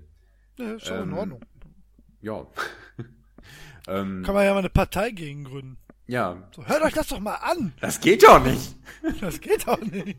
Ja, 0.59 0.73
ist 0.73 0.91
auch 0.91 0.95
in 1.03 1.09
ähm, 1.09 1.13
Ordnung. 1.13 1.41
Ja. 2.21 2.47
ähm, 3.87 4.23
Kann 4.25 4.35
man 4.35 4.43
ja 4.45 4.51
mal 4.53 4.59
eine 4.59 4.69
Partei 4.69 5.11
gegen 5.11 5.45
gründen. 5.45 5.77
Ja, 6.07 6.47
So, 6.55 6.65
hört 6.65 6.83
euch 6.83 6.93
das 6.93 7.07
doch 7.07 7.19
mal 7.19 7.35
an. 7.35 7.73
das 7.81 7.99
geht 7.99 8.23
doch 8.23 8.43
nicht. 8.43 8.75
Das 9.21 9.39
geht 9.39 9.67
doch 9.67 9.79
nicht. 9.81 10.17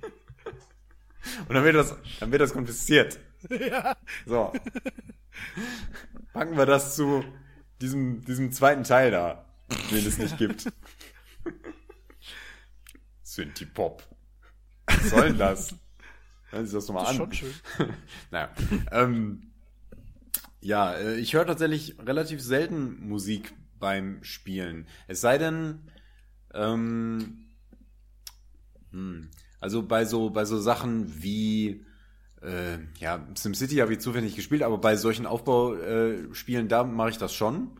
Und 1.48 1.54
dann 1.54 1.64
wird 1.64 1.74
das, 1.74 1.96
dann 2.20 2.30
wird 2.30 2.40
das 2.42 2.52
konfisziert. 2.52 3.18
ja. 3.50 3.96
So. 4.26 4.52
Packen 6.32 6.56
wir 6.56 6.66
das 6.66 6.94
zu 6.94 7.24
diesem, 7.80 8.24
diesem 8.24 8.52
zweiten 8.52 8.84
Teil 8.84 9.10
da, 9.10 9.44
den 9.90 10.06
es 10.06 10.18
nicht 10.18 10.38
gibt. 10.38 10.72
Synthie-Pop. 13.22 14.02
Was 14.86 15.10
soll 15.10 15.28
denn 15.30 15.38
das? 15.38 15.74
Hören 16.50 16.66
Sie 16.66 16.74
das 16.74 16.86
nochmal 16.88 17.04
Das 17.04 17.14
ist 17.14 17.20
an. 17.20 17.32
schon 17.32 17.52
schön. 17.78 17.92
naja. 18.30 18.50
Ähm, 18.92 19.50
ja, 20.60 20.94
äh, 20.94 21.16
ich 21.16 21.34
höre 21.34 21.46
tatsächlich 21.46 21.98
relativ 21.98 22.40
selten 22.40 23.08
Musik 23.08 23.52
beim 23.78 24.22
Spielen. 24.22 24.86
Es 25.08 25.20
sei 25.20 25.38
denn, 25.38 25.80
ähm, 26.54 27.46
hm, 28.90 29.30
also 29.60 29.82
bei 29.82 30.04
so, 30.04 30.30
bei 30.30 30.44
so 30.44 30.58
Sachen 30.58 31.22
wie, 31.22 31.84
äh, 32.42 32.78
ja, 32.98 33.26
SimCity 33.34 33.76
habe 33.76 33.94
ich 33.94 34.00
zufällig 34.00 34.36
gespielt, 34.36 34.62
aber 34.62 34.78
bei 34.78 34.96
solchen 34.96 35.26
Aufbauspielen, 35.26 36.66
äh, 36.66 36.68
da 36.68 36.84
mache 36.84 37.10
ich 37.10 37.18
das 37.18 37.34
schon. 37.34 37.70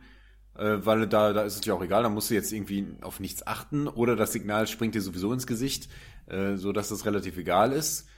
Äh, 0.59 0.87
weil 0.87 1.07
da, 1.07 1.33
da 1.33 1.43
ist 1.43 1.57
es 1.57 1.65
ja 1.67 1.75
auch 1.75 1.83
egal, 1.83 2.03
da 2.03 2.09
musst 2.09 2.31
du 2.31 2.35
jetzt 2.35 2.51
irgendwie 2.51 2.87
auf 3.03 3.21
nichts 3.21 3.47
achten 3.47 3.89
oder 3.89 4.17
das 4.17 4.33
Signal 4.33 4.67
springt 4.67 4.95
dir 4.95 5.03
sowieso 5.03 5.33
ins 5.33 5.47
Gesicht, 5.47 5.91
äh, 6.29 6.57
so 6.57 6.73
dass 6.73 6.89
das 6.89 7.05
relativ 7.05 7.37
egal 7.37 7.73
ist. 7.73 8.09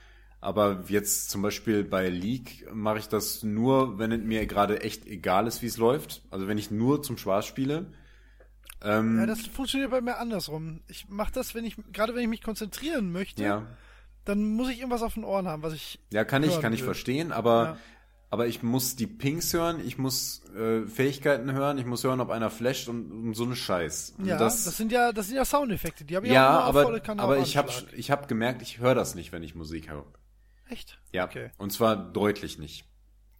Aber 0.41 0.83
jetzt 0.87 1.29
zum 1.29 1.41
Beispiel 1.41 1.83
bei 1.83 2.07
League 2.07 2.65
mache 2.73 2.99
ich 2.99 3.09
das 3.09 3.43
nur, 3.43 3.99
wenn 3.99 4.11
es 4.11 4.21
mir 4.23 4.45
gerade 4.47 4.81
echt 4.81 5.05
egal 5.05 5.47
ist, 5.47 5.61
wie 5.61 5.65
es 5.67 5.77
läuft. 5.77 6.21
Also 6.31 6.47
wenn 6.47 6.57
ich 6.57 6.71
nur 6.71 7.03
zum 7.03 7.17
Spaß 7.17 7.45
spiele. 7.45 7.91
Ähm, 8.81 9.19
Ja, 9.19 9.25
das 9.25 9.41
funktioniert 9.41 9.91
bei 9.91 9.99
mir 9.99 10.17
andersrum. 10.17 10.79
Ich 10.87 11.09
mache 11.09 11.33
das, 11.33 11.55
wenn 11.55 11.65
ich, 11.65 11.75
gerade 11.91 12.15
wenn 12.15 12.21
ich 12.21 12.29
mich 12.29 12.41
konzentrieren 12.41 13.11
möchte, 13.11 13.43
ja, 13.43 13.67
dann 14.23 14.43
muss 14.45 14.69
ich 14.69 14.77
irgendwas 14.79 15.01
auf 15.01 15.15
den 15.15 15.23
Ohren 15.25 15.47
haben, 15.47 15.63
was 15.63 15.73
ich. 15.73 15.99
ja, 16.11 16.23
kann 16.23 16.43
ich, 16.43 16.61
kann 16.61 16.71
ich 16.71 16.81
will. 16.81 16.85
verstehen, 16.85 17.33
aber, 17.33 17.63
Ja. 17.63 17.77
aber 18.29 18.47
ich 18.47 18.63
muss 18.63 18.95
die 18.95 19.07
Pings 19.07 19.51
hören, 19.53 19.81
ich 19.85 19.97
muss 19.97 20.43
äh, 20.55 20.85
Fähigkeiten 20.85 21.51
hören, 21.51 21.77
ich 21.79 21.85
muss 21.85 22.05
hören, 22.05 22.21
ob 22.21 22.29
einer 22.29 22.49
flasht 22.49 22.87
und, 22.87 23.11
und 23.11 23.33
so 23.33 23.43
eine 23.43 23.57
Scheiß. 23.57 24.13
Und 24.17 24.25
Ja, 24.25 24.37
das, 24.37 24.63
sind 24.77 24.93
ja, 24.93 25.11
das 25.11 25.27
sind 25.27 25.35
ja 25.35 25.43
Soundeffekte. 25.43 26.05
Die 26.05 26.15
habe 26.15 26.27
ich 26.27 26.31
ja, 26.31 26.47
auch 26.49 26.69
immer 26.69 26.79
auf 26.79 26.83
volle 26.85 26.87
aber, 26.97 26.99
Kanne 27.01 27.21
aber 27.21 27.37
ich 27.39 27.57
habe 27.57 27.69
ich 27.97 28.11
hab 28.11 28.29
gemerkt, 28.29 28.61
ich 28.61 28.79
höre 28.79 28.95
das 28.95 29.15
nicht, 29.15 29.33
wenn 29.33 29.43
ich 29.43 29.55
Musik 29.55 29.89
höre. 29.91 30.05
Echt? 30.69 30.99
Ja, 31.11 31.25
Okay. 31.25 31.49
und 31.57 31.71
zwar 31.73 31.95
deutlich 31.97 32.57
nicht. 32.59 32.85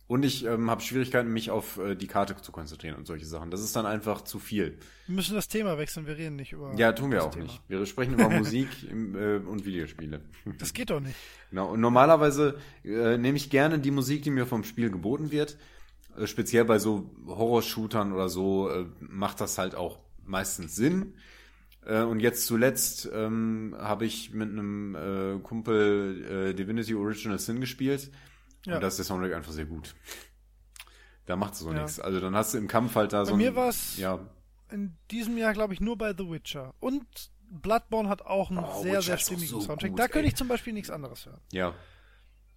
Und 0.07 0.25
ich 0.25 0.43
ähm, 0.43 0.71
habe 0.71 0.81
Schwierigkeiten, 0.81 1.31
mich 1.31 1.51
auf 1.51 1.77
äh, 1.77 1.93
die 1.95 2.07
Karte 2.07 2.35
zu 2.41 2.51
konzentrieren 2.51 2.95
und 2.95 3.05
solche 3.05 3.27
Sachen. 3.27 3.51
Das 3.51 3.61
ist 3.61 3.75
dann 3.75 3.85
einfach 3.85 4.21
zu 4.23 4.39
viel. 4.39 4.79
Wir 5.05 5.15
müssen 5.15 5.35
das 5.35 5.47
Thema 5.47 5.77
wechseln, 5.77 6.07
wir 6.07 6.17
reden 6.17 6.35
nicht 6.35 6.51
über. 6.51 6.73
Ja, 6.75 6.93
tun 6.93 7.11
wir 7.11 7.23
auch 7.23 7.29
Thema. 7.29 7.43
nicht. 7.43 7.61
Wir 7.67 7.85
sprechen 7.85 8.13
über 8.15 8.27
Musik 8.39 8.67
im, 8.89 9.15
äh, 9.15 9.35
und 9.37 9.65
Videospiele. 9.65 10.21
Das 10.57 10.73
geht 10.73 10.89
doch 10.89 10.99
nicht. 10.99 11.15
Genau. 11.51 11.69
Und 11.73 11.79
normalerweise 11.79 12.57
äh, 12.83 13.17
nehme 13.17 13.37
ich 13.37 13.51
gerne 13.51 13.77
die 13.77 13.91
Musik, 13.91 14.23
die 14.23 14.31
mir 14.31 14.47
vom 14.47 14.63
Spiel 14.63 14.89
geboten 14.89 15.29
wird. 15.29 15.57
Äh, 16.17 16.25
speziell 16.25 16.65
bei 16.65 16.79
so 16.79 17.11
Horror-Shootern 17.27 18.11
oder 18.11 18.29
so 18.29 18.67
äh, 18.67 18.85
macht 18.99 19.39
das 19.41 19.59
halt 19.59 19.75
auch 19.75 19.99
meistens 20.25 20.75
Sinn. 20.75 21.13
Äh, 21.85 22.01
und 22.01 22.19
jetzt 22.19 22.45
zuletzt 22.47 23.09
ähm, 23.13 23.75
habe 23.77 24.05
ich 24.05 24.31
mit 24.33 24.49
einem 24.49 24.95
äh, 24.95 25.39
Kumpel 25.41 26.49
äh, 26.49 26.53
Divinity 26.53 26.93
Original 26.95 27.39
Sin 27.39 27.59
gespielt. 27.61 28.11
Ja. 28.65 28.75
Und 28.75 28.81
da 28.81 28.87
ist 28.87 28.97
der 28.97 29.05
Soundtrack 29.05 29.33
einfach 29.33 29.51
sehr 29.53 29.65
gut. 29.65 29.95
Da 31.25 31.35
macht 31.35 31.55
so 31.55 31.71
Ja. 31.71 31.81
nichts. 31.81 31.99
Also 31.99 32.19
dann 32.19 32.35
hast 32.35 32.53
du 32.53 32.57
im 32.57 32.67
Kampf 32.67 32.95
halt 32.95 33.13
da 33.13 33.19
Bei 33.19 33.25
so 33.25 33.31
ein, 33.33 33.37
mir 33.37 33.55
war's- 33.55 33.97
ja, 33.97 34.19
In 34.71 34.95
diesem 35.11 35.37
Jahr, 35.37 35.53
glaube 35.53 35.73
ich, 35.73 35.79
nur 35.81 35.97
bei 35.97 36.13
The 36.15 36.29
Witcher. 36.29 36.73
Und 36.79 37.05
Bloodborne 37.49 38.09
hat 38.09 38.21
auch 38.23 38.49
einen 38.51 38.59
Oh, 38.59 38.81
sehr, 38.83 38.91
Witcher 38.93 39.01
sehr 39.01 39.17
stimmigen 39.17 39.47
so 39.47 39.61
Soundtrack. 39.61 39.91
gut, 39.91 39.99
da 39.99 40.07
könnte 40.07 40.27
ich 40.27 40.35
zum 40.35 40.47
Beispiel 40.47 40.73
nichts 40.73 40.89
anderes 40.89 41.25
hören. 41.25 41.41
ja. 41.51 41.73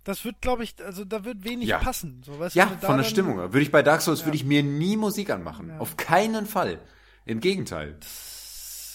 Das 0.04 0.24
wird, 0.24 0.40
glaube 0.40 0.64
ich, 0.64 0.74
also 0.84 1.04
da 1.04 1.24
wird 1.24 1.44
wenig 1.44 1.68
Ja. 1.68 1.78
passen. 1.78 2.24
So, 2.26 2.36
weißt 2.36 2.56
Ja, 2.56 2.66
du, 2.66 2.84
von 2.84 2.96
der 2.96 3.04
Stimmung. 3.04 3.34
her. 3.38 3.52
Würde 3.52 3.62
ich 3.62 3.70
bei 3.70 3.84
Dark 3.84 4.00
Souls, 4.00 4.24
würde 4.24 4.34
ich 4.34 4.44
mir 4.44 4.64
nie 4.64 4.96
Musik 4.96 5.30
anmachen. 5.30 5.68
Ja. 5.68 5.78
Auf 5.78 5.96
keinen 5.96 6.44
Fall. 6.46 6.80
Im 7.24 7.38
Gegenteil. 7.38 7.98
Das 8.00 8.31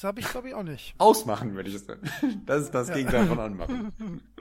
habe 0.03 0.19
ich, 0.19 0.27
glaube 0.27 0.49
ich, 0.49 0.53
auch 0.55 0.63
nicht. 0.63 0.95
Ausmachen 0.99 1.55
würde 1.55 1.69
ich 1.69 1.75
es 1.75 1.85
sagen. 1.85 2.09
Das 2.45 2.63
ist 2.63 2.71
das 2.71 2.91
Gegenteil 2.91 3.27
von 3.27 3.39
anmachen. 3.39 3.93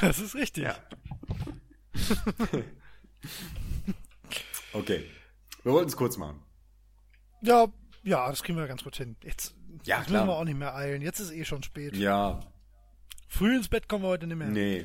Das 0.00 0.18
ist 0.20 0.34
richtig. 0.36 0.64
Ja. 0.64 0.76
Okay. 4.72 5.04
Wir 5.64 5.72
wollten 5.72 5.88
es 5.88 5.96
kurz 5.96 6.16
machen. 6.18 6.40
Ja, 7.40 7.66
ja, 8.04 8.28
das 8.28 8.42
kriegen 8.42 8.58
wir 8.58 8.68
ganz 8.68 8.84
gut 8.84 8.94
hin. 8.96 9.16
Jetzt, 9.24 9.54
Ja, 9.84 9.98
jetzt 10.00 10.10
müssen 10.10 10.26
wir 10.26 10.34
auch 10.36 10.44
nicht 10.44 10.58
mehr 10.58 10.74
eilen. 10.76 11.02
Jetzt 11.02 11.18
ist 11.18 11.32
eh 11.32 11.44
schon 11.44 11.62
spät. 11.62 11.96
Ja, 11.96 12.40
Früh 13.28 13.56
ins 13.56 13.68
Bett 13.68 13.88
kommen 13.88 14.04
wir 14.04 14.08
heute 14.08 14.26
nicht 14.26 14.36
mehr. 14.36 14.48
nee. 14.48 14.84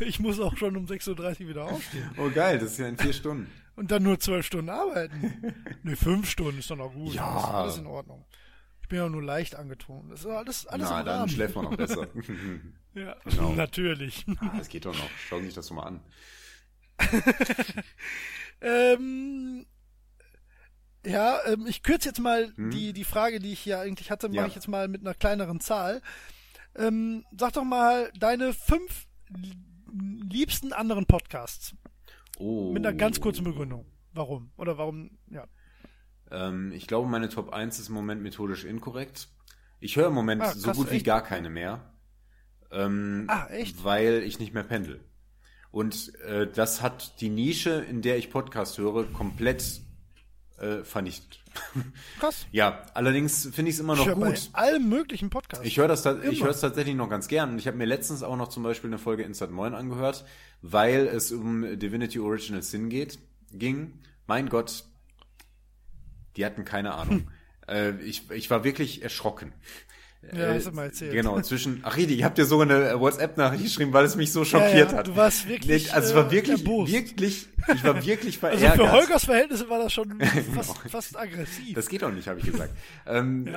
Ich 0.00 0.20
muss 0.20 0.40
auch 0.40 0.56
schon 0.56 0.76
um 0.76 0.86
6.30 0.86 1.42
Uhr 1.42 1.48
wieder 1.48 1.64
aufstehen. 1.64 2.10
Oh 2.16 2.30
geil, 2.30 2.58
das 2.58 2.72
ist 2.72 2.78
ja 2.78 2.88
in 2.88 2.96
vier 2.98 3.12
Stunden. 3.12 3.50
Und 3.80 3.90
dann 3.90 4.02
nur 4.02 4.20
zwölf 4.20 4.44
Stunden 4.44 4.68
arbeiten. 4.68 5.54
ne, 5.82 5.96
fünf 5.96 6.28
Stunden 6.28 6.58
ist 6.58 6.70
doch 6.70 6.76
noch 6.76 6.92
gut. 6.92 7.14
Ja. 7.14 7.32
Das 7.34 7.42
ist 7.44 7.48
alles 7.50 7.78
in 7.78 7.86
Ordnung. 7.86 8.26
Ich 8.82 8.88
bin 8.88 8.98
ja 8.98 9.08
nur 9.08 9.22
leicht 9.22 9.54
angetrunken. 9.54 10.10
Das 10.10 10.20
ist 10.20 10.26
alles, 10.26 10.66
alles 10.66 10.90
Na, 10.90 11.00
im 11.00 11.06
dann 11.06 11.18
Rahmen. 11.20 11.28
schläft 11.30 11.54
man 11.56 11.64
noch 11.64 11.76
besser. 11.76 12.06
Ja, 12.94 13.16
Genau. 13.24 13.52
natürlich. 13.52 14.26
ah, 14.40 14.52
das 14.58 14.68
geht 14.68 14.84
doch 14.84 14.92
noch. 14.94 15.08
Schau 15.28 15.40
sich 15.40 15.54
das 15.54 15.68
doch 15.68 15.76
mal 15.76 15.84
an. 15.84 16.00
ähm, 18.60 19.66
ja, 21.06 21.38
ähm, 21.46 21.66
ich 21.66 21.82
kürze 21.82 22.08
jetzt 22.08 22.18
mal 22.20 22.52
Hm? 22.56 22.70
die, 22.70 22.92
die 22.92 23.04
Frage, 23.04 23.38
die 23.40 23.52
ich 23.52 23.60
hier 23.60 23.80
eigentlich 23.80 24.10
hatte, 24.10 24.28
mache 24.28 24.36
Ja. 24.38 24.46
ich 24.46 24.54
jetzt 24.54 24.68
mal 24.68 24.88
mit 24.88 25.00
einer 25.02 25.14
kleineren 25.14 25.60
Zahl. 25.60 26.02
Ähm, 26.76 27.24
sag 27.38 27.52
doch 27.54 27.64
mal 27.64 28.10
deine 28.18 28.52
fünf 28.52 29.06
li- 29.28 29.56
liebsten 30.28 30.72
anderen 30.72 31.06
Podcasts. 31.06 31.74
Oh. 32.40 32.72
Mit 32.72 32.86
einer 32.86 32.96
ganz 32.96 33.20
kurzen 33.20 33.44
Begründung. 33.44 33.84
Warum? 34.12 34.50
Oder 34.56 34.78
warum, 34.78 35.18
ja. 35.30 35.46
Ähm, 36.30 36.72
ich 36.72 36.86
glaube, 36.86 37.08
meine 37.08 37.28
Top 37.28 37.52
1 37.52 37.78
ist 37.78 37.88
im 37.88 37.94
Moment 37.94 38.22
methodisch 38.22 38.64
inkorrekt. 38.64 39.28
Ich 39.78 39.96
höre 39.96 40.08
im 40.08 40.14
Moment 40.14 40.42
Ah, 40.42 40.52
so 40.54 40.72
gut 40.72 40.90
wie 40.90 40.96
echt? 40.96 41.06
gar 41.06 41.22
keine 41.22 41.50
mehr. 41.50 41.92
Ähm, 42.70 43.26
Ah, 43.28 43.46
echt? 43.48 43.84
Weil 43.84 44.22
ich 44.22 44.38
nicht 44.38 44.54
mehr 44.54 44.62
pendel. 44.62 45.04
Und 45.70 46.14
äh, 46.24 46.50
das 46.50 46.82
hat 46.82 47.20
die 47.20 47.28
Nische, 47.28 47.84
in 47.88 48.00
der 48.02 48.16
ich 48.16 48.30
Podcast 48.30 48.78
höre, 48.78 49.04
komplett 49.12 49.82
äh, 50.58 50.82
vernichtet. 50.82 51.39
Krass. 52.18 52.46
ja, 52.52 52.82
allerdings 52.94 53.48
finde 53.52 53.70
ich 53.70 53.76
es 53.76 53.80
immer 53.80 53.94
noch 53.94 54.02
ich 54.02 54.08
höre 54.08 54.16
bei 54.16 54.30
gut. 54.30 54.50
allen 54.52 54.88
möglichen 54.88 55.30
Podcasts. 55.30 55.64
Ich 55.66 55.76
höre 55.78 55.88
das, 55.88 56.02
ta- 56.02 56.18
ich 56.22 56.36
Immer. 56.38 56.44
höre 56.46 56.50
es 56.50 56.60
tatsächlich 56.60 56.94
noch 56.94 57.08
ganz 57.10 57.28
gern. 57.28 57.50
Und 57.50 57.58
ich 57.58 57.66
habe 57.66 57.76
mir 57.76 57.86
letztens 57.86 58.22
auch 58.22 58.36
noch 58.36 58.48
zum 58.48 58.62
Beispiel 58.62 58.88
eine 58.90 58.98
Folge 58.98 59.22
Inside 59.24 59.52
Moin 59.52 59.74
angehört, 59.74 60.24
weil 60.62 61.06
es 61.06 61.32
um 61.32 61.78
Divinity 61.78 62.18
Original 62.20 62.62
Sin 62.62 62.88
geht, 62.88 63.18
ging. 63.52 63.98
Mein 64.26 64.48
Gott, 64.48 64.84
die 66.36 66.44
hatten 66.44 66.64
keine 66.64 66.94
Ahnung. 66.94 67.30
äh, 67.68 67.96
ich, 68.00 68.30
ich 68.30 68.50
war 68.50 68.64
wirklich 68.64 69.02
erschrocken. 69.02 69.52
Ja, 70.32 70.52
hast 70.54 70.66
du 70.66 70.72
mal 70.72 70.84
erzählt. 70.84 71.12
Genau, 71.12 71.40
zwischen, 71.40 71.80
ach 71.82 71.96
Redi, 71.96 72.14
ich 72.14 72.24
hab 72.24 72.34
dir 72.34 72.44
sogar 72.44 72.68
eine 72.68 73.00
WhatsApp-Nachricht 73.00 73.64
geschrieben, 73.64 73.92
weil 73.94 74.04
es 74.04 74.16
mich 74.16 74.30
so 74.32 74.44
schockiert 74.44 74.92
ja, 74.92 74.98
hat. 74.98 75.08
Du 75.08 75.16
warst 75.16 75.48
wirklich, 75.48 75.86
Nee, 75.86 75.90
also 75.90 76.08
es 76.10 76.14
war 76.14 76.26
äh, 76.26 76.30
wirklich, 76.30 76.60
erbost. 76.60 76.92
wirklich, 76.92 77.48
ich 77.74 77.84
war 77.84 78.04
wirklich 78.04 78.42
Also 78.42 78.58
verärgert. 78.58 78.86
für 78.86 78.92
Holgers 78.92 79.24
Verhältnisse 79.24 79.68
war 79.70 79.78
das 79.78 79.92
schon 79.92 80.20
fast, 80.54 80.78
fast 80.88 81.18
aggressiv. 81.18 81.74
Das 81.74 81.88
geht 81.88 82.02
doch 82.02 82.12
nicht, 82.12 82.28
habe 82.28 82.38
ich 82.38 82.46
gesagt. 82.46 82.70
ähm, 83.06 83.48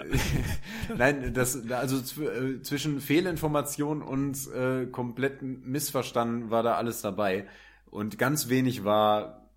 Nein, 0.96 1.34
das 1.34 1.70
also 1.70 1.98
äh, 2.24 2.62
zwischen 2.62 3.02
Fehlinformation 3.02 4.02
und 4.02 4.38
äh, 4.54 4.86
kompletten 4.86 5.62
Missverstanden 5.70 6.50
war 6.50 6.64
da 6.64 6.76
alles 6.76 7.02
dabei 7.02 7.46
und 7.92 8.18
ganz 8.18 8.48
wenig 8.48 8.86
war 8.86 9.50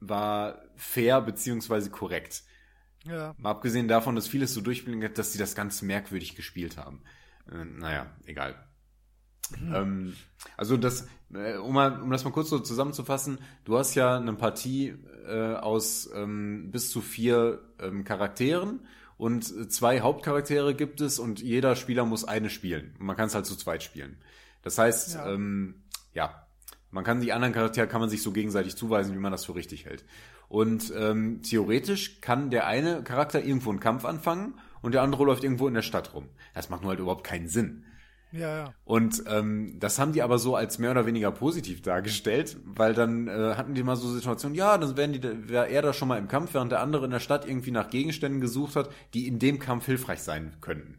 war 0.00 0.62
fair 0.76 1.20
beziehungsweise 1.20 1.90
korrekt. 1.90 2.42
Ja. 3.08 3.34
Mal 3.38 3.50
abgesehen 3.50 3.88
davon, 3.88 4.14
dass 4.14 4.28
vieles 4.28 4.54
so 4.54 4.60
durchblinkt, 4.60 5.18
dass 5.18 5.32
sie 5.32 5.38
das 5.38 5.54
ganz 5.54 5.82
merkwürdig 5.82 6.36
gespielt 6.36 6.76
haben. 6.76 7.02
Äh, 7.50 7.64
naja, 7.64 8.06
egal. 8.26 8.54
Ähm, 9.72 10.14
also 10.56 10.76
das, 10.76 11.08
äh, 11.32 11.56
um, 11.56 11.74
mal, 11.74 12.02
um 12.02 12.10
das 12.10 12.24
mal 12.24 12.30
kurz 12.32 12.50
so 12.50 12.58
zusammenzufassen, 12.58 13.38
du 13.64 13.78
hast 13.78 13.94
ja 13.94 14.16
eine 14.16 14.34
Partie 14.34 14.94
äh, 15.26 15.54
aus 15.54 16.08
ähm, 16.14 16.70
bis 16.70 16.90
zu 16.90 17.00
vier 17.00 17.60
ähm, 17.80 18.04
Charakteren 18.04 18.80
und 19.16 19.72
zwei 19.72 20.00
Hauptcharaktere 20.00 20.74
gibt 20.74 21.00
es 21.00 21.18
und 21.18 21.40
jeder 21.40 21.76
Spieler 21.76 22.04
muss 22.04 22.24
eine 22.24 22.50
spielen. 22.50 22.94
Man 22.98 23.16
kann 23.16 23.26
es 23.28 23.34
halt 23.34 23.46
zu 23.46 23.56
zweit 23.56 23.82
spielen. 23.82 24.18
Das 24.62 24.78
heißt, 24.78 25.14
Ja. 25.14 25.32
ähm, 25.32 25.82
ja, 26.12 26.46
man 26.90 27.04
kann 27.04 27.20
die 27.20 27.32
anderen 27.32 27.54
Charaktere 27.54 27.86
kann 27.86 28.00
man 28.00 28.10
sich 28.10 28.22
so 28.22 28.32
gegenseitig 28.32 28.76
zuweisen, 28.76 29.14
wie 29.14 29.18
man 29.18 29.32
das 29.32 29.44
für 29.44 29.54
richtig 29.54 29.86
hält. 29.86 30.04
Und 30.48 30.92
ähm, 30.96 31.42
theoretisch 31.42 32.20
kann 32.20 32.50
der 32.50 32.66
eine 32.66 33.02
Charakter 33.02 33.44
irgendwo 33.44 33.70
einen 33.70 33.80
Kampf 33.80 34.04
anfangen 34.04 34.54
und 34.80 34.92
der 34.92 35.02
andere 35.02 35.24
läuft 35.24 35.44
irgendwo 35.44 35.68
in 35.68 35.74
der 35.74 35.82
Stadt 35.82 36.14
rum. 36.14 36.28
Das 36.54 36.70
macht 36.70 36.82
nur 36.82 36.90
halt 36.90 37.00
überhaupt 37.00 37.24
keinen 37.24 37.48
Sinn. 37.48 37.84
Ja, 38.30 38.64
ja. 38.64 38.74
Und 38.84 39.22
ähm, 39.26 39.76
das 39.78 39.98
haben 39.98 40.12
die 40.12 40.22
aber 40.22 40.38
so 40.38 40.54
als 40.54 40.78
mehr 40.78 40.90
oder 40.90 41.06
weniger 41.06 41.30
positiv 41.30 41.80
dargestellt, 41.80 42.58
weil 42.64 42.92
dann 42.92 43.26
äh, 43.26 43.54
hatten 43.56 43.74
die 43.74 43.82
mal 43.82 43.96
so 43.96 44.08
Situationen, 44.10 44.54
ja, 44.54 44.76
dann 44.76 44.96
wären 44.96 45.12
die, 45.12 45.48
wäre 45.48 45.68
er 45.68 45.80
da 45.80 45.92
schon 45.94 46.08
mal 46.08 46.18
im 46.18 46.28
Kampf, 46.28 46.52
während 46.52 46.72
der 46.72 46.80
andere 46.80 47.06
in 47.06 47.10
der 47.10 47.20
Stadt 47.20 47.48
irgendwie 47.48 47.70
nach 47.70 47.88
Gegenständen 47.88 48.40
gesucht 48.40 48.76
hat, 48.76 48.90
die 49.14 49.26
in 49.26 49.38
dem 49.38 49.58
Kampf 49.58 49.86
hilfreich 49.86 50.20
sein 50.20 50.56
könnten. 50.60 50.98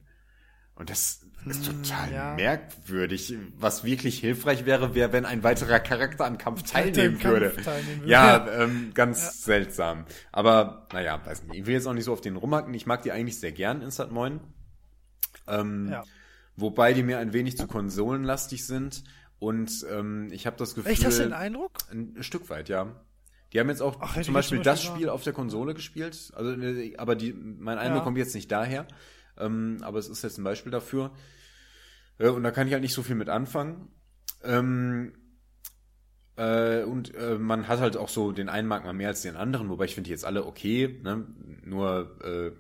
Und 0.73 0.89
das 0.89 1.25
ist 1.45 1.65
total 1.65 2.11
ja. 2.11 2.33
merkwürdig. 2.35 3.33
Was 3.57 3.83
wirklich 3.83 4.19
hilfreich 4.19 4.65
wäre, 4.65 4.93
wäre, 4.95 5.13
wenn 5.13 5.25
ein 5.25 5.43
weiterer 5.43 5.79
Charakter 5.79 6.25
am 6.25 6.37
Kampf 6.37 6.63
teilnehmen 6.71 7.17
Kampf 7.19 7.33
würde. 7.33 7.55
teilnehmen 7.63 8.01
würde. 8.01 8.11
Ja, 8.11 8.47
ähm, 8.63 8.91
ganz 8.93 9.43
seltsam. 9.43 10.05
Aber 10.31 10.87
naja, 10.93 11.19
weiß 11.25 11.43
nicht. 11.43 11.59
Ich 11.59 11.65
will 11.65 11.73
jetzt 11.73 11.87
auch 11.87 11.93
nicht 11.93 12.05
so 12.05 12.13
auf 12.13 12.21
den 12.21 12.35
rumhacken. 12.35 12.73
Ich 12.73 12.85
mag 12.85 13.03
die 13.03 13.11
eigentlich 13.11 13.39
sehr 13.39 13.51
gern, 13.51 13.81
Instant 13.81 14.11
Moin. 14.11 14.39
Ähm, 15.47 15.89
Ja. 15.91 16.03
Wobei 16.55 16.91
die 16.93 17.03
mir 17.03 17.19
ein 17.19 17.31
wenig 17.31 17.55
zu 17.57 17.67
konsolenlastig 17.67 18.65
sind. 18.65 19.03
Und 19.39 19.85
ähm, 19.89 20.27
ich 20.31 20.45
habe 20.45 20.57
das 20.57 20.75
Gefühl. 20.75 20.91
Echt, 20.91 21.05
hast 21.05 21.19
du 21.19 21.23
den 21.23 21.31
Eindruck? 21.33 21.71
Ein 21.89 22.17
Stück 22.21 22.49
weit, 22.49 22.67
ja. 22.67 22.87
Die 23.53 23.59
haben 23.61 23.69
jetzt 23.69 23.81
auch 23.81 23.97
Ach, 24.01 24.21
zum 24.21 24.33
Beispiel 24.33 24.57
zum 24.57 24.63
das 24.65 24.79
Beispiel 24.81 24.95
Spiel 24.95 25.09
auf 25.09 25.23
der 25.23 25.31
Konsole 25.33 25.73
gespielt. 25.73 26.31
Also, 26.35 26.51
äh, 26.51 26.97
aber 26.97 27.15
die, 27.15 27.31
mein 27.33 27.77
Eindruck 27.77 27.99
Ja. 27.99 28.03
kommt 28.03 28.17
jetzt 28.17 28.35
nicht 28.35 28.51
daher. 28.51 28.85
Ähm, 29.39 29.77
aber 29.81 29.99
es 29.99 30.09
ist 30.09 30.23
jetzt 30.23 30.37
ein 30.37 30.43
Beispiel 30.43 30.71
dafür. 30.71 31.11
Äh, 32.17 32.29
und 32.29 32.43
da 32.43 32.51
kann 32.51 32.67
ich 32.67 32.73
halt 32.73 32.83
nicht 32.83 32.93
so 32.93 33.03
viel 33.03 33.15
mit 33.15 33.29
anfangen. 33.29 33.89
Ähm, 34.43 35.13
äh, 36.35 36.83
und 36.83 37.13
äh, 37.15 37.37
man 37.37 37.67
hat 37.67 37.79
halt 37.79 37.97
auch 37.97 38.09
so 38.09 38.31
den 38.31 38.49
einen 38.49 38.67
mag 38.67 38.85
man 38.85 38.95
mehr 38.95 39.09
als 39.09 39.21
den 39.21 39.35
anderen, 39.35 39.69
wobei 39.69 39.85
ich 39.85 39.95
finde 39.95 40.07
die 40.07 40.11
jetzt 40.11 40.25
alle 40.25 40.45
okay. 40.45 40.99
Ne? 41.03 41.27
Nur, 41.65 42.17
äh, 42.23 42.51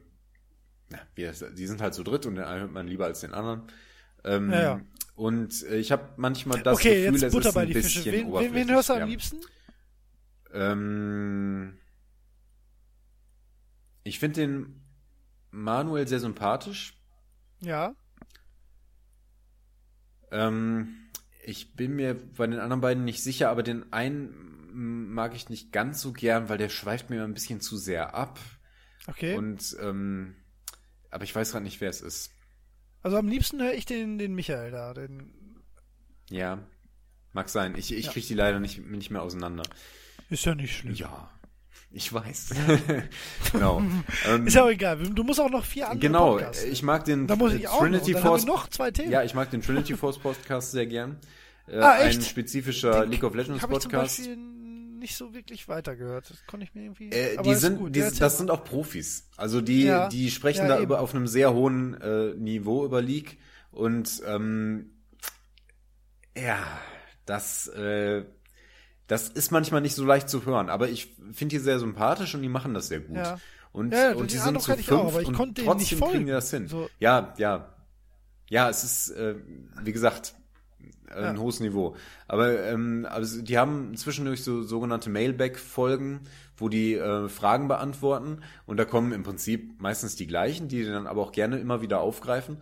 na, 0.89 0.99
das, 1.15 1.45
die 1.55 1.67
sind 1.67 1.81
halt 1.81 1.93
so 1.93 2.03
dritt 2.03 2.25
und 2.25 2.35
den 2.35 2.43
einen 2.43 2.61
hört 2.61 2.71
man 2.73 2.87
lieber 2.87 3.05
als 3.05 3.21
den 3.21 3.33
anderen. 3.33 3.63
Ähm, 4.23 4.51
Ja, 4.51 4.61
ja. 4.61 4.81
Und 5.15 5.63
äh, 5.63 5.77
ich 5.77 5.91
habe 5.91 6.09
manchmal 6.15 6.61
das 6.61 6.77
okay, 6.77 7.05
Gefühl, 7.05 7.21
jetzt 7.21 7.35
es 7.35 7.45
ist 7.45 7.53
bei 7.53 7.61
ein 7.61 7.67
die 7.67 7.73
bisschen 7.73 8.03
Fische. 8.03 8.11
Wen, 8.11 8.33
wen, 8.33 8.53
wen 8.53 8.69
hörst 8.71 8.89
du 8.89 8.93
am 8.93 8.99
ja. 8.99 9.05
liebsten? 9.05 9.37
Ähm, 10.53 11.77
ich 14.03 14.19
finde 14.19 14.41
den 14.41 14.78
Manuel 15.51 16.07
sehr 16.07 16.19
sympathisch. 16.19 16.95
Ja. 17.61 17.93
Ähm, 20.31 21.09
ich 21.43 21.75
bin 21.75 21.95
mir 21.95 22.15
bei 22.15 22.47
den 22.47 22.59
anderen 22.59 22.81
beiden 22.81 23.03
nicht 23.05 23.23
sicher, 23.23 23.49
aber 23.49 23.63
den 23.63 23.91
einen 23.91 25.11
mag 25.13 25.35
ich 25.35 25.49
nicht 25.49 25.71
ganz 25.71 26.01
so 26.01 26.13
gern, 26.13 26.49
weil 26.49 26.57
der 26.57 26.69
schweift 26.69 27.09
mir 27.09 27.23
ein 27.23 27.33
bisschen 27.33 27.59
zu 27.61 27.77
sehr 27.77 28.13
ab. 28.13 28.39
Okay. 29.07 29.35
Und 29.35 29.75
ähm, 29.81 30.35
aber 31.09 31.23
ich 31.23 31.33
weiß 31.35 31.51
gerade 31.51 31.63
nicht, 31.63 31.81
wer 31.81 31.89
es 31.89 32.01
ist. 32.01 32.31
also 33.01 33.17
am 33.17 33.27
liebsten 33.27 33.59
höre 33.61 33.73
ich 33.73 33.85
den, 33.85 34.19
den 34.19 34.35
Michael 34.35 34.69
da. 34.71 34.93
Den, 34.93 35.33
Ja, 36.29 36.59
mag 37.33 37.49
sein. 37.49 37.75
Ich, 37.75 37.91
ich 37.91 38.05
Ja. 38.05 38.11
kriege 38.11 38.27
die 38.27 38.35
leider 38.35 38.59
nicht, 38.59 38.85
nicht 38.85 39.09
mehr 39.09 39.23
auseinander. 39.23 39.63
ist 40.29 40.45
ja 40.45 40.53
nicht 40.53 40.77
schlimm. 40.77 40.93
Ja, 40.93 41.31
ich 41.91 42.13
weiß. 42.13 42.49
genau. 43.51 43.81
ähm, 44.27 44.47
Ist 44.47 44.53
ja 44.55 44.63
auch 44.63 44.69
egal. 44.69 44.97
Du 44.97 45.23
musst 45.23 45.39
auch 45.39 45.49
noch 45.49 45.65
vier 45.65 45.85
andere 45.87 45.99
genau, 45.99 46.31
Podcasts. 46.33 46.63
ich 46.63 46.83
mag 46.83 47.05
den 47.05 47.25
da 47.27 47.35
muss 47.35 47.53
ich 47.53 47.67
auch 47.67 47.79
Trinity 47.79 48.11
noch. 48.11 48.17
Und 48.19 48.23
dann 48.25 48.31
Force 48.31 48.45
noch 48.45 48.67
zwei 48.69 48.91
Themen. 48.91 49.11
Ja, 49.11 49.23
ich 49.23 49.33
mag 49.33 49.49
den 49.49 49.61
Trinity 49.61 49.95
Force 49.97 50.19
Podcast 50.19 50.71
sehr 50.71 50.85
gern. 50.85 51.17
Äh, 51.67 51.79
Ah, 51.79 51.99
echt? 52.01 52.19
Ein 52.19 52.23
spezifischer 52.25 53.01
Den 53.01 53.11
League 53.11 53.23
of 53.23 53.33
Legends 53.35 53.61
Habe 53.63 53.73
ich 53.73 53.79
zum 53.79 53.91
Podcast. 53.91 54.17
Beispiel 54.19 54.37
nicht 54.37 55.15
so 55.15 55.33
wirklich 55.33 55.67
weitergehört. 55.67 56.29
Das 56.29 56.45
konnte 56.45 56.65
ich 56.65 56.73
mir 56.75 56.83
irgendwie. 56.83 57.09
Äh, 57.11 57.41
die 57.41 57.55
sind, 57.55 57.77
gut. 57.79 57.95
die, 57.95 58.01
das 58.01 58.37
sind 58.37 58.51
auch 58.51 58.63
Profis. 58.63 59.27
Also 59.37 59.61
die, 59.61 59.83
Ja. 59.85 60.09
die 60.09 60.29
sprechen 60.29 60.63
Ja, 60.63 60.67
da 60.67 60.75
eben. 60.75 60.83
über 60.83 60.99
auf 60.99 61.15
einem 61.15 61.25
sehr 61.27 61.53
hohen 61.53 61.99
äh, 62.01 62.33
Niveau 62.35 62.85
über 62.85 63.01
League 63.01 63.37
und 63.71 64.21
ähm, 64.27 64.91
ja, 66.37 66.57
das 67.25 67.67
äh, 67.67 68.23
das 69.09 69.27
ist 69.27 69.51
manchmal 69.51 69.81
nicht 69.81 69.95
so 69.95 70.05
leicht 70.05 70.29
zu 70.29 70.45
hören, 70.45 70.69
aber 70.69 70.87
ich 70.87 71.15
finde 71.33 71.55
die 71.55 71.59
sehr 71.59 71.79
sympathisch 71.79 72.35
und 72.35 72.43
die 72.43 72.47
machen 72.47 72.75
das 72.75 72.87
sehr 72.89 72.99
gut. 72.99 73.17
Ja. 73.17 73.39
Und, 73.71 73.91
Ja, 73.91 74.11
und 74.11 74.19
den 74.19 74.27
die 74.27 74.37
sind 74.37 74.61
zu 74.61 74.71
auch, 74.71 74.75
fünf 74.77 74.91
aber 74.91 75.21
ich 75.21 75.27
und 75.27 75.33
trotzdem 75.35 75.99
kriegen 75.99 76.25
die 76.27 76.31
das 76.31 76.51
hin. 76.51 76.67
So. 76.67 76.89
Ja, 76.99 77.33
ja. 77.37 77.73
Ja, 78.49 78.69
es 78.69 78.83
ist, 78.83 79.09
äh, 79.11 79.35
wie 79.83 79.91
gesagt, 79.91 80.35
ein 81.09 81.35
Ja. 81.35 81.41
hohes 81.41 81.59
Niveau. 81.59 81.95
Aber 82.27 82.63
ähm, 82.63 83.07
also 83.09 83.41
die 83.41 83.57
haben 83.57 83.97
zwischendurch 83.97 84.43
so 84.43 84.61
sogenannte 84.61 85.09
Mailback-Folgen, 85.09 86.21
wo 86.57 86.69
die 86.69 86.93
äh, 86.93 87.29
Fragen 87.29 87.67
beantworten 87.67 88.41
und 88.67 88.77
da 88.77 88.85
kommen 88.85 89.11
im 89.11 89.23
Prinzip 89.23 89.81
meistens 89.81 90.17
die 90.17 90.27
gleichen, 90.27 90.67
die 90.67 90.83
die 90.83 90.89
dann 90.89 91.07
aber 91.07 91.23
auch 91.23 91.31
gerne 91.31 91.57
immer 91.57 91.81
wieder 91.81 91.99
aufgreifen. 92.01 92.57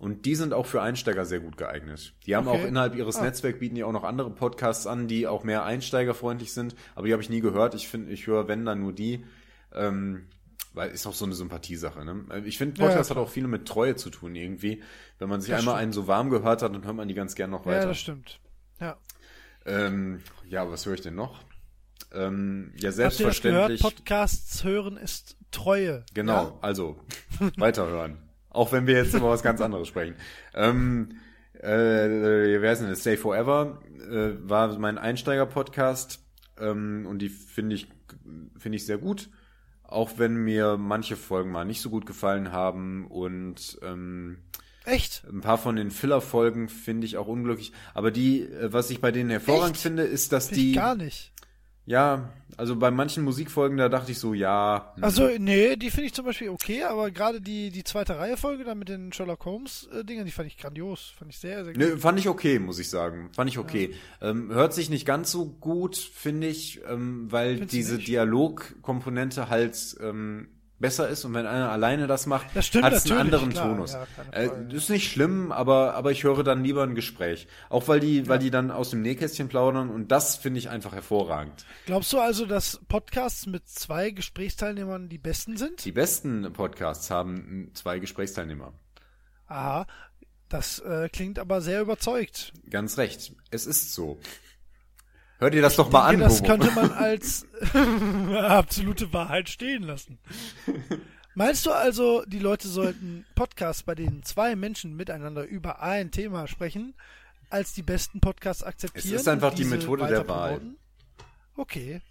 Und 0.00 0.24
die 0.24 0.34
sind 0.34 0.52
auch 0.54 0.66
für 0.66 0.80
Einsteiger 0.82 1.24
sehr 1.26 1.40
gut 1.40 1.56
geeignet. 1.58 2.14
Die 2.26 2.34
haben 2.34 2.48
Okay. 2.48 2.62
auch 2.62 2.66
innerhalb 2.66 2.94
ihres 2.96 3.16
Ah. 3.18 3.22
Netzwerks 3.22 3.58
bieten 3.60 3.74
die 3.76 3.84
auch 3.84 3.92
noch 3.92 4.02
andere 4.02 4.30
Podcasts 4.30 4.86
an, 4.86 5.06
die 5.08 5.26
auch 5.28 5.44
mehr 5.44 5.64
einsteigerfreundlich 5.64 6.52
sind. 6.52 6.74
Aber 6.94 7.06
die 7.06 7.12
habe 7.12 7.22
ich 7.22 7.28
nie 7.30 7.40
gehört. 7.40 7.74
Ich 7.74 7.86
finde, 7.88 8.10
ich 8.10 8.26
höre, 8.26 8.48
wenn 8.48 8.64
dann 8.64 8.80
nur 8.80 8.92
die. 8.94 9.24
Ähm, 9.72 10.26
weil 10.72 10.90
ist 10.90 11.06
auch 11.06 11.12
so 11.14 11.24
eine 11.26 11.34
Sympathiesache. 11.34 12.04
Ne? 12.04 12.24
Ich 12.46 12.56
finde, 12.56 12.80
Ja, 12.80 12.86
Podcast 12.86 13.10
ja, 13.10 13.16
hat 13.16 13.22
auch 13.22 13.28
viel 13.28 13.46
mit 13.46 13.66
Treue 13.68 13.94
zu 13.96 14.08
tun 14.08 14.34
irgendwie. 14.36 14.82
Wenn 15.18 15.28
man 15.28 15.40
sich 15.40 15.50
Das 15.50 15.58
einmal 15.60 15.74
stimmt. 15.74 15.82
einen 15.82 15.92
so 15.92 16.06
warm 16.06 16.30
gehört 16.30 16.62
hat, 16.62 16.74
dann 16.74 16.84
hört 16.84 16.96
man 16.96 17.06
die 17.08 17.14
ganz 17.14 17.34
gern 17.34 17.50
noch 17.50 17.66
Ja, 17.66 17.72
weiter. 17.72 17.88
das 17.88 17.98
stimmt. 17.98 18.40
Ja. 18.80 18.96
ähm, 19.66 20.20
ja, 20.48 20.70
was 20.70 20.86
höre 20.86 20.94
ich 20.94 21.02
denn 21.02 21.14
noch? 21.16 21.40
Ähm, 22.12 22.72
ja, 22.76 22.76
Habt 22.76 22.82
ihr 22.82 22.88
das 22.88 22.96
gehört? 22.96 23.12
selbstverständlich. 23.14 23.82
Podcasts 23.82 24.64
hören 24.64 24.96
ist 24.96 25.36
Treue. 25.50 26.04
Genau, 26.14 26.32
Ja? 26.44 26.58
also 26.62 26.98
weiterhören. 27.58 28.16
Auch 28.50 28.72
wenn 28.72 28.86
wir 28.86 28.94
jetzt 28.94 29.14
über 29.14 29.30
was 29.30 29.42
ganz 29.42 29.60
anderes 29.60 29.88
sprechen. 29.88 30.14
Ähm, 30.54 31.10
äh, 31.54 32.60
wer 32.60 32.72
ist 32.72 32.80
denn 32.80 32.88
das? 32.88 33.00
Stay 33.00 33.16
Forever 33.16 33.80
äh, 34.10 34.32
war 34.48 34.78
mein 34.78 34.98
Einsteiger-Podcast 34.98 36.20
ähm, 36.58 37.06
und 37.08 37.20
die 37.20 37.28
finde 37.28 37.76
ich 37.76 37.88
finde 38.58 38.76
ich 38.76 38.86
sehr 38.86 38.98
gut, 38.98 39.30
auch 39.82 40.12
wenn 40.16 40.36
mir 40.36 40.76
manche 40.76 41.16
Folgen 41.16 41.50
mal 41.50 41.64
nicht 41.64 41.80
so 41.80 41.90
gut 41.90 42.06
gefallen 42.06 42.52
haben 42.52 43.06
und 43.06 43.78
ähm, 43.82 44.38
Echt? 44.84 45.24
ein 45.30 45.40
paar 45.40 45.58
von 45.58 45.76
den 45.76 45.90
Filler-Folgen 45.90 46.68
finde 46.68 47.06
ich 47.06 47.16
auch 47.16 47.26
unglücklich. 47.26 47.72
Aber 47.94 48.10
die, 48.10 48.42
äh, 48.42 48.72
was 48.72 48.90
ich 48.90 49.00
bei 49.00 49.12
denen 49.12 49.30
hervorragend 49.30 49.76
Echt? 49.76 49.82
finde, 49.82 50.02
ist, 50.04 50.32
dass 50.32 50.48
Find 50.48 50.60
die 50.60 50.72
gar 50.72 50.94
nicht. 50.94 51.32
Ja, 51.86 52.30
also 52.56 52.76
bei 52.76 52.90
manchen 52.90 53.24
Musikfolgen, 53.24 53.78
da 53.78 53.88
dachte 53.88 54.12
ich 54.12 54.18
so, 54.18 54.34
ja. 54.34 54.92
hm, 54.94 55.04
Also, 55.04 55.28
nee, 55.38 55.76
die 55.76 55.90
finde 55.90 56.06
ich 56.06 56.14
zum 56.14 56.26
Beispiel 56.26 56.50
okay, 56.50 56.84
aber 56.84 57.10
gerade 57.10 57.40
die, 57.40 57.70
die 57.70 57.84
zweite 57.84 58.18
Reihe 58.18 58.36
Folge 58.36 58.64
da 58.64 58.74
mit 58.74 58.88
den 58.88 59.12
Sherlock 59.12 59.44
Holmes 59.44 59.88
äh, 59.92 60.04
die 60.04 60.30
fand 60.30 60.48
ich 60.48 60.58
grandios. 60.58 61.14
Fand 61.18 61.30
ich 61.30 61.38
sehr, 61.38 61.64
sehr 61.64 61.72
gut. 61.72 61.82
Nö, 61.82 61.96
fand 61.96 62.18
ich 62.18 62.28
okay, 62.28 62.58
muss 62.58 62.78
ich 62.78 62.90
sagen. 62.90 63.30
Fand 63.34 63.50
ich 63.50 63.58
okay. 63.58 63.94
Ähm, 64.20 64.52
hört 64.52 64.74
sich 64.74 64.90
nicht 64.90 65.06
ganz 65.06 65.30
so 65.30 65.46
gut, 65.46 65.96
finde 65.96 66.48
ich, 66.48 66.80
ähm, 66.88 67.30
weil 67.32 67.54
Findest 67.56 67.72
du 67.72 67.76
diese? 67.76 67.98
Dialogkomponente 67.98 69.48
halt 69.48 69.96
ähm, 70.00 70.48
besser 70.80 71.08
ist 71.08 71.24
und 71.24 71.34
wenn 71.34 71.46
einer 71.46 71.70
alleine 71.70 72.06
das 72.06 72.26
macht, 72.26 72.46
hat 72.54 72.92
es 72.92 73.10
einen 73.10 73.20
anderen 73.20 73.50
klar, 73.50 73.68
Tonus. 73.68 73.92
ja, 73.92 74.06
äh, 74.32 74.50
ist 74.74 74.90
nicht 74.90 75.12
schlimm, 75.12 75.52
aber 75.52 75.94
aber 75.94 76.10
ich 76.10 76.24
höre 76.24 76.42
dann 76.42 76.64
lieber 76.64 76.82
ein 76.82 76.94
Gespräch, 76.94 77.46
auch 77.68 77.86
weil 77.86 78.00
die 78.00 78.26
weil 78.28 78.38
die 78.38 78.50
dann 78.50 78.70
aus 78.70 78.90
dem 78.90 79.02
Nähkästchen 79.02 79.48
plaudern 79.48 79.90
und 79.90 80.10
das 80.10 80.36
finde 80.36 80.58
ich 80.58 80.70
einfach 80.70 80.92
hervorragend. 80.92 81.66
Glaubst 81.86 82.12
du 82.12 82.18
also, 82.18 82.46
dass 82.46 82.80
Podcasts 82.88 83.46
mit 83.46 83.68
zwei 83.68 84.10
Gesprächsteilnehmern 84.10 85.08
die 85.08 85.18
besten 85.18 85.56
sind? 85.56 85.84
Die 85.84 85.92
besten 85.92 86.52
Podcasts 86.52 87.10
haben 87.10 87.70
zwei 87.74 87.98
Gesprächsteilnehmer. 87.98 88.72
Aha, 89.46 89.86
das 90.48 90.78
äh, 90.80 91.08
klingt 91.12 91.38
aber 91.38 91.60
sehr 91.60 91.80
überzeugt. 91.82 92.52
Ganz 92.70 92.98
recht. 92.98 93.32
Es 93.50 93.66
ist 93.66 93.94
so. 93.94 94.18
Hör 95.40 95.48
dir 95.48 95.62
das 95.62 95.76
doch 95.76 95.90
mal 95.90 96.10
denke, 96.10 96.24
an. 96.24 96.30
Das 96.30 96.42
Bobo. 96.42 96.52
könnte 96.52 96.74
man 96.74 96.92
als 96.96 97.46
absolute 98.34 99.12
Wahrheit 99.12 99.48
stehen 99.48 99.82
lassen. 99.82 100.18
Meinst 101.34 101.64
du 101.64 101.70
also, 101.70 102.22
die 102.26 102.38
Leute 102.38 102.68
sollten 102.68 103.24
Podcasts, 103.34 103.82
bei 103.82 103.94
denen 103.94 104.22
zwei 104.22 104.54
Menschen 104.54 104.94
miteinander 104.96 105.44
über 105.44 105.80
ein 105.80 106.10
Thema 106.10 106.46
sprechen, 106.46 106.94
als 107.48 107.72
die 107.72 107.82
besten 107.82 108.20
Podcasts 108.20 108.62
akzeptieren? 108.62 109.14
Es 109.14 109.22
ist 109.22 109.28
einfach 109.28 109.54
die 109.54 109.64
Methode 109.64 110.06
der 110.08 110.28
Wahl. 110.28 110.60
Okay. 111.56 112.02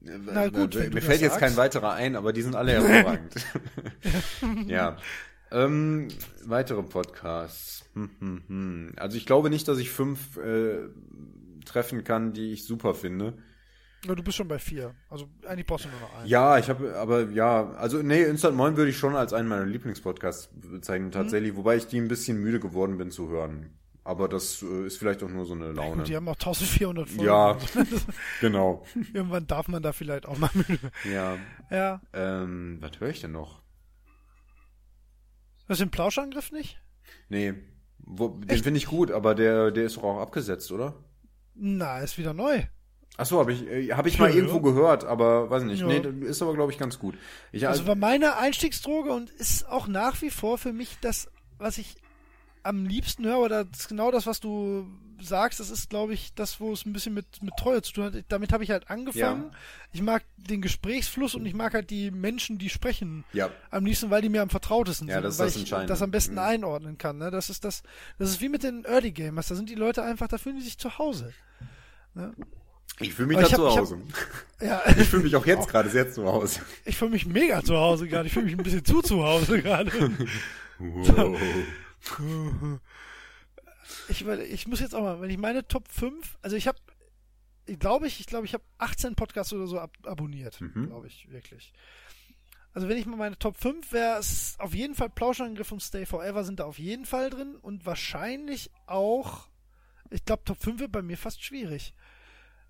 Na 0.00 0.48
gut, 0.48 0.74
mir 0.74 0.90
das 0.90 1.04
fällt 1.04 1.20
jetzt 1.20 1.34
sagst. 1.34 1.40
kein 1.40 1.56
weiterer 1.56 1.92
ein, 1.92 2.16
aber 2.16 2.32
die 2.32 2.42
sind 2.42 2.56
alle 2.56 2.72
hervorragend. 2.72 3.34
ja. 4.66 4.96
Ähm, 5.50 6.08
weitere 6.44 6.82
Podcasts. 6.82 7.84
Hm, 7.94 8.10
hm, 8.18 8.42
hm. 8.48 8.92
Also 8.96 9.16
ich 9.16 9.26
glaube 9.26 9.50
nicht, 9.50 9.68
dass 9.68 9.78
ich 9.78 9.90
fünf 9.90 10.36
äh, 10.36 10.88
treffen 11.68 12.04
kann, 12.04 12.32
die 12.32 12.52
ich 12.52 12.64
super 12.64 12.94
finde. 12.94 13.38
Ja, 14.06 14.14
du 14.14 14.22
bist 14.22 14.36
schon 14.36 14.48
bei 14.48 14.58
vier. 14.58 14.94
Also 15.08 15.28
eigentlich 15.46 15.66
brauchst 15.66 15.86
du 15.86 15.88
nur 15.88 16.00
noch 16.00 16.14
einen. 16.18 16.28
Ja, 16.28 16.58
ich 16.58 16.68
habe, 16.68 16.96
aber 16.96 17.30
ja, 17.30 17.70
also 17.72 18.00
nee, 18.00 18.22
Instant 18.22 18.56
Moin 18.56 18.76
würde 18.76 18.90
ich 18.90 18.96
schon 18.96 19.16
als 19.16 19.32
einen 19.32 19.48
meiner 19.48 19.66
Lieblingspodcasts 19.66 20.50
bezeichnen 20.52 21.10
tatsächlich, 21.10 21.56
wobei 21.56 21.76
ich 21.76 21.86
die 21.86 21.98
ein 21.98 22.08
bisschen 22.08 22.38
müde 22.40 22.60
geworden 22.60 22.96
bin 22.96 23.10
zu 23.10 23.28
hören. 23.28 23.78
Aber 24.04 24.28
das 24.28 24.62
äh, 24.62 24.86
ist 24.86 24.98
vielleicht 24.98 25.22
auch 25.22 25.28
nur 25.28 25.44
so 25.44 25.52
eine 25.52 25.72
Laune. 25.72 25.96
Gut, 25.96 26.08
die 26.08 26.16
haben 26.16 26.28
auch 26.28 26.34
1400 26.34 27.08
Folgen. 27.08 27.24
Ja, 27.24 27.58
genau. 28.40 28.86
Irgendwann 29.12 29.46
darf 29.46 29.68
man 29.68 29.82
da 29.82 29.92
vielleicht 29.92 30.26
auch 30.26 30.38
mal 30.38 30.50
müde. 30.54 30.90
Ja. 31.12 31.36
Ja. 31.70 32.00
Ähm, 32.14 32.78
was 32.80 32.92
höre 33.00 33.10
ich 33.10 33.20
denn 33.20 33.32
noch? 33.32 33.60
Was 35.66 35.78
den 35.78 35.90
Plauschangriff 35.90 36.52
nicht? 36.52 36.80
Nee, 37.28 37.52
wo, 37.98 38.28
den 38.28 38.62
finde 38.62 38.78
ich 38.78 38.86
gut, 38.86 39.10
aber 39.10 39.34
der, 39.34 39.70
der 39.70 39.84
ist 39.84 39.98
doch 39.98 40.04
auch 40.04 40.20
abgesetzt, 40.20 40.72
oder? 40.72 40.94
Na, 41.60 41.98
ist 42.00 42.18
wieder 42.18 42.34
neu. 42.34 42.62
Ach 43.20 43.26
so, 43.26 43.40
habe 43.40 43.52
ich, 43.52 43.66
äh, 43.66 43.88
hab 43.92 44.06
ich 44.06 44.18
mal 44.18 44.30
Ja, 44.30 44.36
irgendwo 44.36 44.56
ja. 44.58 44.62
gehört, 44.62 45.04
aber 45.04 45.50
weiß 45.50 45.64
nicht. 45.64 45.80
Ja. 45.80 45.86
Nee, 45.88 46.02
ist 46.26 46.40
aber 46.40 46.54
glaube 46.54 46.70
ich 46.72 46.78
ganz 46.78 46.98
gut. 47.00 47.16
Ich, 47.50 47.66
Also 47.66 47.86
war 47.86 47.96
meine 47.96 48.36
Einstiegsdroge 48.36 49.12
und 49.12 49.30
ist 49.30 49.68
auch 49.68 49.88
nach 49.88 50.22
wie 50.22 50.30
vor 50.30 50.56
für 50.58 50.72
mich 50.72 50.98
das, 51.00 51.28
was 51.58 51.78
ich 51.78 51.96
am 52.62 52.84
liebsten 52.86 53.24
höre, 53.24 53.38
oder 53.38 53.64
das 53.64 53.80
ist 53.80 53.88
genau 53.88 54.10
das, 54.12 54.26
was 54.26 54.38
du 54.40 54.86
sagst, 55.20 55.58
das 55.58 55.70
ist, 55.70 55.90
glaube 55.90 56.12
ich, 56.14 56.32
das, 56.34 56.60
wo 56.60 56.72
es 56.72 56.86
ein 56.86 56.92
bisschen 56.92 57.12
mit, 57.12 57.42
mit 57.42 57.54
Treue 57.56 57.82
zu 57.82 57.92
tun 57.92 58.04
hat. 58.04 58.24
Damit 58.28 58.52
habe 58.52 58.62
ich 58.62 58.70
halt 58.70 58.88
angefangen. 58.88 59.44
Ja. 59.50 59.58
Ich 59.90 60.00
mag 60.02 60.22
den 60.36 60.62
Gesprächsfluss 60.62 61.34
und 61.34 61.44
ich 61.44 61.54
mag 61.54 61.74
halt 61.74 61.90
die 61.90 62.12
Menschen, 62.12 62.58
die 62.58 62.68
sprechen. 62.68 63.24
ja, 63.32 63.50
Am 63.72 63.84
liebsten, 63.84 64.10
weil 64.10 64.22
die 64.22 64.28
mir 64.28 64.42
am 64.42 64.50
vertrautesten 64.50 65.08
Ja, 65.08 65.14
sind. 65.14 65.24
das 65.24 65.34
ist 65.34 65.38
weil 65.40 65.46
das 65.46 65.54
ich 65.56 65.62
Entscheidende. 65.62 65.92
das 65.92 66.02
am 66.02 66.12
besten 66.12 66.34
Mhm. 66.34 66.38
einordnen 66.38 66.98
kann. 66.98 67.18
Ne? 67.18 67.32
Das 67.32 67.50
ist 67.50 67.64
das, 67.64 67.82
das 68.18 68.30
ist 68.30 68.40
wie 68.40 68.48
mit 68.48 68.62
den 68.62 68.84
Early 68.84 69.10
Gamers. 69.10 69.48
Da 69.48 69.56
sind 69.56 69.68
die 69.68 69.74
Leute 69.74 70.04
einfach, 70.04 70.28
da 70.28 70.38
fühlen 70.38 70.56
die 70.56 70.62
sich 70.62 70.78
zu 70.78 70.98
Hause. 70.98 71.32
Ich 73.00 73.14
fühle 73.14 73.28
mich 73.28 73.36
Aber 73.38 73.46
da 73.46 73.48
ich 73.48 73.52
hab- 73.54 73.60
zu 73.60 73.66
ich 73.68 73.76
hab- 73.76 73.80
Hause. 73.80 74.02
Ja, 74.60 74.82
Ich 74.98 75.08
fühle 75.08 75.22
mich 75.22 75.36
auch 75.36 75.46
jetzt 75.46 75.68
gerade 75.70 75.88
sehr 75.90 76.10
zu 76.10 76.24
Hause. 76.26 76.60
ich 76.84 76.96
fühle 76.96 77.10
mich 77.12 77.26
mega 77.26 77.62
zu 77.62 77.76
Hause 77.76 78.08
gerade. 78.08 78.26
Ich 78.26 78.32
fühle 78.32 78.46
mich 78.46 78.54
ein 78.56 78.62
bisschen 78.62 78.84
zu 78.84 79.00
zu 79.02 79.22
Hause 79.24 79.62
gerade. 79.62 79.92
Wow. 80.78 81.38
Ich, 84.08 84.26
ich 84.26 84.66
muss 84.66 84.80
jetzt 84.80 84.94
auch 84.94 85.02
mal, 85.02 85.20
wenn 85.20 85.30
ich 85.30 85.38
meine 85.38 85.66
Top 85.66 85.88
5, 85.88 86.38
also 86.42 86.56
ich 86.56 86.66
habe, 86.66 86.78
ich 87.66 87.78
glaube 87.78 88.06
ich, 88.06 88.20
ich 88.20 88.26
glaube 88.26 88.46
ich 88.46 88.54
habe 88.54 88.64
18 88.78 89.14
Podcasts 89.14 89.52
oder 89.52 89.66
so 89.66 89.78
ab, 89.78 89.96
abonniert, 90.04 90.60
Mhm. 90.60 90.86
glaube 90.88 91.06
ich, 91.06 91.30
wirklich. 91.30 91.72
Also 92.72 92.88
wenn 92.88 92.96
ich 92.98 93.06
mal 93.06 93.16
meine 93.16 93.38
Top 93.38 93.56
5 93.56 93.92
wäre, 93.92 94.18
es 94.18 94.56
auf 94.58 94.74
jeden 94.74 94.94
Fall 94.94 95.10
Plauschangriff 95.10 95.72
und 95.72 95.82
Stay 95.82 96.06
Forever 96.06 96.44
sind 96.44 96.60
da 96.60 96.64
auf 96.64 96.78
jeden 96.78 97.06
Fall 97.06 97.30
drin 97.30 97.56
und 97.56 97.86
wahrscheinlich 97.86 98.70
auch, 98.86 99.48
ich 100.10 100.24
glaube 100.24 100.44
Top 100.44 100.62
5 100.62 100.80
wird 100.80 100.92
bei 100.92 101.02
mir 101.02 101.16
fast 101.18 101.42
schwierig. 101.42 101.92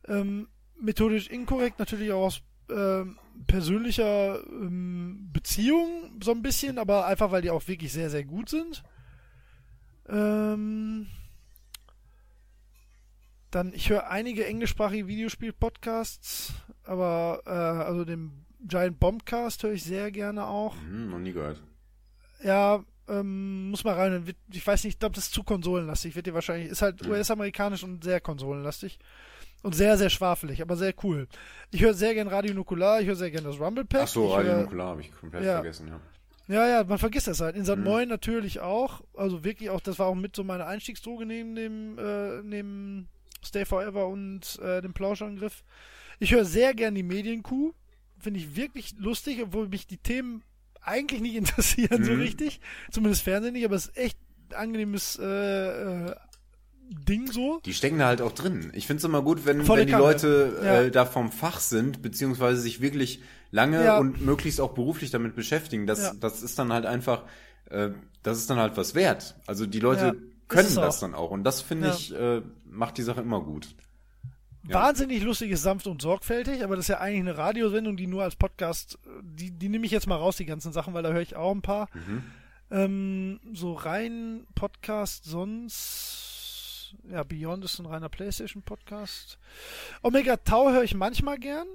Ähm, 0.07 0.49
methodisch 0.81 1.28
inkorrekt 1.28 1.78
natürlich 1.78 2.12
auch 2.12 2.27
aus 2.27 2.43
ähm, 2.70 3.18
persönlicher 3.47 4.41
ähm, 4.47 5.31
Beziehung 5.33 6.18
so 6.23 6.31
ein 6.33 6.43
bisschen, 6.43 6.78
aber 6.78 7.07
einfach 7.07 7.31
weil 7.31 7.43
die 7.43 7.51
auch 7.51 7.67
wirklich 7.68 7.93
sehr, 7.93 8.10
sehr 8.10 8.25
gut 8.25 8.49
sind. 8.49 8.83
Ähm, 10.09 11.07
dann, 13.51 13.73
ich 13.73 13.89
höre 13.91 14.10
einige 14.10 14.47
englischsprachige 14.47 15.07
Videospiel-Podcasts, 15.07 16.52
aber 16.85 17.43
äh, 17.47 17.51
also 17.51 18.05
den 18.05 18.44
Giant 18.60 18.99
Bombcast 19.01 19.62
höre 19.62 19.73
ich 19.73 19.85
sehr 19.85 20.10
gerne 20.10 20.47
auch. 20.47 20.77
Hm, 20.77 21.10
noch 21.10 21.18
nie 21.18 21.33
gehört. 21.33 21.62
Ja, 22.43 22.85
ähm, 23.09 23.70
muss 23.70 23.85
mal 23.85 23.94
rein. 23.94 24.35
Ich 24.52 24.67
weiß 24.67 24.85
nicht, 24.85 24.94
ich 24.94 24.99
glaube, 24.99 25.15
das 25.15 25.25
ist 25.27 25.35
zu 25.35 25.43
konsolenlastig. 25.44 26.15
Wird 26.15 26.27
dir 26.27 26.35
wahrscheinlich, 26.35 26.68
ist 26.70 26.83
halt 26.83 27.02
Mhm. 27.05 27.10
US-amerikanisch 27.10 27.83
und 27.85 28.05
sehr 28.05 28.20
konsolenlastig. 28.20 28.99
Und 29.62 29.75
sehr, 29.75 29.97
sehr 29.99 30.09
schwafelig, 30.11 30.62
aber 30.62 30.77
sehr 30.77 30.95
cool. 31.03 31.27
Ich 31.73 31.83
höre 31.83 31.95
sehr 31.95 32.15
gern 32.15 32.28
Radio 32.28 32.55
Nukular, 32.55 33.01
ich 33.01 33.07
höre 33.09 33.17
sehr 33.17 33.31
gern 33.31 33.45
das 33.45 33.59
Rumble 33.59 33.85
Pack. 33.85 34.03
Ach 34.05 34.09
so, 34.09 34.28
Radio 34.33 34.53
höre- 34.53 34.62
Nukular 34.62 34.89
habe 34.89 35.01
ich 35.01 35.12
komplett 35.12 35.45
Ja. 35.45 35.55
vergessen, 35.55 35.89
ja. 35.89 36.01
ja, 36.55 36.69
ja, 36.69 36.85
man 36.85 36.99
vergisst 36.99 37.27
das 37.27 37.41
halt. 37.41 37.57
In 37.57 37.65
St. 37.65 37.77
Mhm. 37.77 37.85
Moin 37.85 38.09
natürlich 38.09 38.61
auch. 38.61 39.03
Also 39.17 39.43
wirklich 39.45 39.69
auch, 39.70 39.81
das 39.81 39.99
war 39.99 40.07
auch 40.07 40.15
mit 40.15 40.37
so 40.37 40.45
meine 40.45 40.65
Einstiegsdroge 40.67 41.27
neben 41.27 41.55
dem, 41.57 41.99
äh, 41.99 42.43
neben 42.43 43.09
Stay 43.45 43.65
Forever 43.65 44.07
und 44.09 44.59
äh, 44.61 44.81
dem 44.81 44.95
Plauschangriff. 44.95 45.65
Ich 46.20 46.33
höre 46.33 46.45
sehr 46.45 46.73
gern 46.75 46.95
die 46.95 47.03
Medienkuh. 47.03 47.73
Finde 48.20 48.41
ich 48.41 48.57
wirklich 48.57 48.95
lustig, 48.99 49.41
obwohl 49.43 49.69
mich 49.69 49.87
die 49.87 49.99
Themen 49.99 50.43
eigentlich 50.81 51.20
nicht 51.20 51.35
interessieren 51.37 52.05
so 52.05 52.12
Mhm. 52.12 52.20
richtig. 52.20 52.61
Zumindest 52.93 53.23
Fernsehen 53.23 53.53
nicht, 53.55 53.65
aber 53.65 53.75
es 53.77 53.87
ist 53.89 53.97
echt 53.97 54.19
angenehmes 54.55 55.19
äh, 55.20 55.25
äh, 55.27 56.15
Ding 56.91 57.31
so. 57.31 57.60
Die 57.65 57.75
stecken 57.75 57.99
da 57.99 58.07
halt 58.07 58.23
auch 58.23 58.33
drin. 58.33 58.70
Ich 58.75 58.86
finde 58.86 58.99
es 58.99 59.05
immer 59.05 59.23
gut, 59.23 59.44
wenn, 59.47 59.65
Volle 59.65 59.81
wenn 59.83 59.86
die 59.89 59.92
Kanne. 59.92 60.05
Leute 60.05 60.60
Ja. 60.62 60.81
äh, 60.83 60.91
da 60.91 61.05
vom 61.07 61.31
Fach 61.33 61.60
sind, 61.60 62.02
beziehungsweise 62.02 62.60
sich 62.60 62.81
wirklich 62.81 63.20
lange 63.50 63.84
Ja. 63.84 63.99
und 63.99 64.20
möglichst 64.25 64.60
auch 64.60 64.73
beruflich 64.75 65.10
damit 65.10 65.34
beschäftigen. 65.34 65.86
Das, 65.86 66.00
Ja. 66.00 66.12
das 66.18 66.42
ist 66.42 66.58
dann 66.58 66.73
halt 66.73 66.86
einfach, 66.86 67.25
äh, 67.70 67.91
das 68.23 68.39
ist 68.39 68.49
dann 68.50 68.58
halt 68.58 68.76
was 68.76 68.94
wert. 68.94 69.36
Also 69.47 69.67
die 69.67 69.81
Leute 69.81 70.17
können 70.49 70.75
das 70.76 71.00
dann 71.00 71.15
auch. 71.15 71.31
Und 71.31 71.44
das 71.44 71.60
finde 71.60 71.91
ich, 71.91 72.15
äh, 72.15 72.42
macht 72.65 72.97
die 72.99 73.02
Sache 73.02 73.20
immer 73.20 73.41
gut. 73.42 73.68
Wahnsinnig 74.65 75.23
lustig 75.23 75.50
ist 75.50 75.62
sanft 75.62 75.86
und 75.86 76.02
sorgfältig, 76.02 76.62
aber 76.62 76.76
das 76.76 76.86
ist 76.86 76.89
ja 76.89 76.99
eigentlich 77.00 77.20
eine 77.20 77.39
Radiosendung, 77.39 77.97
die 77.97 78.07
nur 78.07 78.23
als 78.23 78.36
Podcast, 78.36 78.99
die, 79.23 79.50
die 79.50 79.68
nehme 79.70 79.86
ich 79.86 79.92
jetzt 79.92 80.07
mal 80.07 80.17
raus, 80.17 80.36
die 80.36 80.44
ganzen 80.44 80.73
Sachen, 80.73 80.92
weil 80.92 81.02
da 81.02 81.10
höre 81.10 81.23
ich 81.23 81.36
auch 81.36 81.52
ein 81.55 81.62
paar. 81.62 81.89
Mhm. 81.94 82.23
Ähm, 82.70 83.41
so 83.55 83.73
rein 83.73 84.47
Podcast 84.55 85.25
sonst, 85.25 86.27
ja, 87.10 87.23
Beyond 87.23 87.65
ist 87.65 87.78
ein 87.78 87.86
reiner 87.86 88.08
Playstation-Podcast. 88.08 89.39
Omega 90.02 90.36
Tau 90.36 90.70
höre 90.70 90.84
ich 90.84 90.94
manchmal 90.94 91.39
gern, 91.39 91.67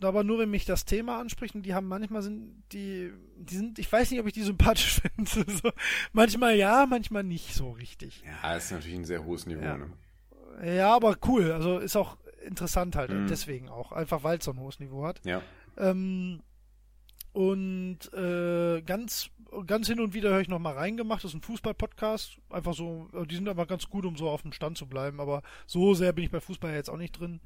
aber 0.00 0.24
nur 0.24 0.38
wenn 0.38 0.50
mich 0.50 0.64
das 0.64 0.84
Thema 0.84 1.20
anspricht 1.20 1.54
und 1.54 1.62
die 1.62 1.74
haben 1.74 1.86
manchmal 1.86 2.22
sind 2.22 2.62
die, 2.72 3.12
die 3.36 3.56
sind, 3.56 3.78
ich 3.78 3.90
weiß 3.90 4.10
nicht, 4.10 4.20
ob 4.20 4.26
ich 4.26 4.32
die 4.32 4.42
sympathisch 4.42 5.00
finde. 5.16 5.50
So, 5.50 5.70
manchmal 6.12 6.56
ja, 6.56 6.86
manchmal 6.86 7.24
nicht 7.24 7.54
so 7.54 7.70
richtig. 7.70 8.22
Ja, 8.42 8.56
ist 8.56 8.72
natürlich 8.72 8.96
ein 8.96 9.04
sehr 9.04 9.24
hohes 9.24 9.46
Niveau. 9.46 9.62
Ja. 9.62 9.76
Ne? 9.76 9.92
Ja, 10.62 10.94
aber 10.94 11.16
cool. 11.26 11.52
Also 11.52 11.78
ist 11.78 11.96
auch 11.96 12.16
interessant 12.44 12.96
halt. 12.96 13.10
Mhm. 13.10 13.26
Deswegen 13.28 13.68
auch. 13.68 13.92
Einfach 13.92 14.22
weil 14.22 14.38
es 14.38 14.44
so 14.44 14.52
ein 14.52 14.58
hohes 14.58 14.80
Niveau 14.80 15.04
hat. 15.04 15.20
Ja. 15.24 15.42
Ähm, 15.76 16.42
und 17.32 18.12
äh, 18.12 18.82
ganz, 18.82 19.30
ganz 19.66 19.86
hin 19.86 20.00
und 20.00 20.14
wieder 20.14 20.30
höre 20.30 20.40
ich 20.40 20.48
noch 20.48 20.58
mal 20.58 20.74
reingemacht. 20.74 21.22
Das 21.24 21.30
ist 21.32 21.36
ein 21.36 21.42
Fußball-Podcast. 21.42 22.38
Einfach 22.50 22.74
so, 22.74 23.08
äh, 23.12 23.26
die 23.26 23.36
sind 23.36 23.48
aber 23.48 23.66
ganz 23.66 23.88
gut, 23.88 24.04
um 24.04 24.16
so 24.16 24.28
auf 24.28 24.42
dem 24.42 24.52
Stand 24.52 24.78
zu 24.78 24.86
bleiben. 24.86 25.20
Aber 25.20 25.42
so 25.66 25.94
sehr 25.94 26.12
bin 26.12 26.24
ich 26.24 26.30
bei 26.30 26.40
Fußball 26.40 26.70
ja 26.70 26.76
jetzt 26.76 26.90
auch 26.90 26.96
nicht 26.96 27.18
drin. 27.18 27.40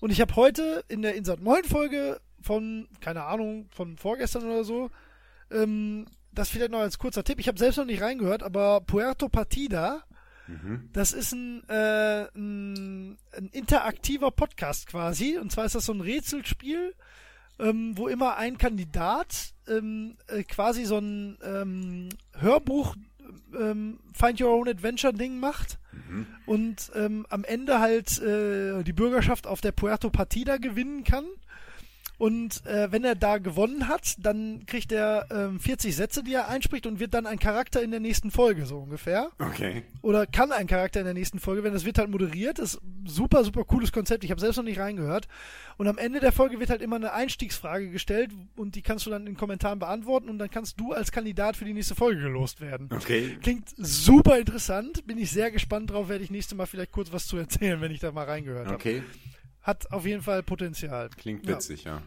Und 0.00 0.10
ich 0.10 0.20
habe 0.20 0.34
heute 0.36 0.84
in 0.88 1.02
der 1.02 1.14
Insert 1.14 1.40
9 1.40 1.64
Folge 1.64 2.20
von, 2.40 2.88
keine 3.00 3.24
Ahnung, 3.24 3.68
von 3.70 3.96
vorgestern 3.96 4.44
oder 4.44 4.64
so, 4.64 4.90
ähm, 5.50 6.06
das 6.32 6.48
vielleicht 6.50 6.72
noch 6.72 6.80
als 6.80 6.98
kurzer 6.98 7.22
Tipp. 7.24 7.38
Ich 7.38 7.48
habe 7.48 7.58
selbst 7.58 7.76
noch 7.76 7.84
nicht 7.84 8.02
reingehört, 8.02 8.42
aber 8.42 8.80
Puerto 8.80 9.28
Partida, 9.28 10.02
Mhm. 10.46 10.90
das 10.92 11.12
ist 11.12 11.32
ein, 11.32 11.66
äh, 11.70 12.26
ein, 12.36 13.16
ein 13.32 13.48
interaktiver 13.52 14.30
Podcast 14.30 14.86
quasi. 14.88 15.38
Und 15.38 15.50
zwar 15.52 15.64
ist 15.64 15.74
das 15.74 15.86
so 15.86 15.94
ein 15.94 16.02
Rätselspiel, 16.02 16.94
ähm, 17.58 17.96
wo 17.96 18.08
immer 18.08 18.36
ein 18.36 18.58
Kandidat 18.58 19.54
ähm, 19.68 20.16
äh, 20.28 20.42
quasi 20.42 20.84
so 20.84 20.98
ein 20.98 21.38
ähm, 21.44 22.08
Hörbuch 22.38 22.96
ähm, 23.58 23.98
Find 24.12 24.40
Your 24.40 24.50
Own 24.50 24.68
Adventure 24.68 25.12
Ding 25.12 25.38
macht 25.38 25.78
Mhm. 26.08 26.26
und 26.46 26.90
ähm, 26.96 27.24
am 27.30 27.44
Ende 27.44 27.78
halt 27.78 28.20
äh, 28.20 28.82
die 28.82 28.92
Bürgerschaft 28.92 29.46
auf 29.46 29.60
der 29.60 29.70
Puerto 29.70 30.10
Partida 30.10 30.56
gewinnen 30.56 31.04
kann. 31.04 31.24
Und 32.16 32.64
äh, 32.66 32.92
wenn 32.92 33.04
er 33.04 33.16
da 33.16 33.38
gewonnen 33.38 33.88
hat, 33.88 34.14
dann 34.18 34.66
kriegt 34.66 34.92
er 34.92 35.26
ähm, 35.30 35.58
40 35.58 35.96
Sätze, 35.96 36.22
die 36.22 36.34
er 36.34 36.48
einspricht 36.48 36.86
und 36.86 37.00
wird 37.00 37.12
dann 37.12 37.26
ein 37.26 37.38
Charakter 37.38 37.82
in 37.82 37.90
der 37.90 38.00
nächsten 38.00 38.30
Folge, 38.30 38.66
so 38.66 38.78
ungefähr. 38.78 39.30
Okay. 39.38 39.82
Oder 40.00 40.26
kann 40.26 40.52
ein 40.52 40.66
Charakter 40.66 41.00
in 41.00 41.06
der 41.06 41.14
nächsten 41.14 41.40
Folge, 41.40 41.64
wenn 41.64 41.72
das 41.72 41.84
wird 41.84 41.98
halt 41.98 42.10
moderiert. 42.10 42.58
Das 42.58 42.74
ist 42.74 42.82
super, 43.04 43.42
super 43.42 43.64
cooles 43.64 43.90
Konzept. 43.90 44.22
Ich 44.22 44.30
habe 44.30 44.40
selbst 44.40 44.56
noch 44.56 44.64
nicht 44.64 44.78
reingehört. 44.78 45.26
Und 45.76 45.88
am 45.88 45.98
Ende 45.98 46.20
der 46.20 46.30
Folge 46.30 46.60
wird 46.60 46.70
halt 46.70 46.82
immer 46.82 46.96
eine 46.96 47.12
Einstiegsfrage 47.12 47.90
gestellt 47.90 48.30
und 48.56 48.76
die 48.76 48.82
kannst 48.82 49.06
du 49.06 49.10
dann 49.10 49.22
in 49.22 49.32
den 49.32 49.36
Kommentaren 49.36 49.80
beantworten 49.80 50.28
und 50.28 50.38
dann 50.38 50.50
kannst 50.50 50.78
du 50.78 50.92
als 50.92 51.10
Kandidat 51.10 51.56
für 51.56 51.64
die 51.64 51.74
nächste 51.74 51.96
Folge 51.96 52.20
gelost 52.20 52.60
werden. 52.60 52.88
Okay. 52.94 53.36
Klingt 53.42 53.70
super 53.76 54.38
interessant. 54.38 55.04
Bin 55.06 55.18
ich 55.18 55.30
sehr 55.30 55.50
gespannt 55.50 55.90
drauf. 55.90 56.08
Werde 56.08 56.22
ich 56.22 56.30
nächste 56.30 56.54
Mal 56.54 56.66
vielleicht 56.66 56.92
kurz 56.92 57.12
was 57.12 57.26
zu 57.26 57.36
erzählen, 57.36 57.80
wenn 57.80 57.90
ich 57.90 57.98
da 58.00 58.12
mal 58.12 58.24
reingehört 58.24 58.66
habe. 58.66 58.76
Okay. 58.76 59.02
Hat 59.64 59.90
auf 59.90 60.06
jeden 60.06 60.22
Fall 60.22 60.42
Potenzial. 60.44 61.10
Klingt 61.10 61.44
Ja. 61.46 61.56
witzig, 61.56 61.82
ja. 61.84 62.02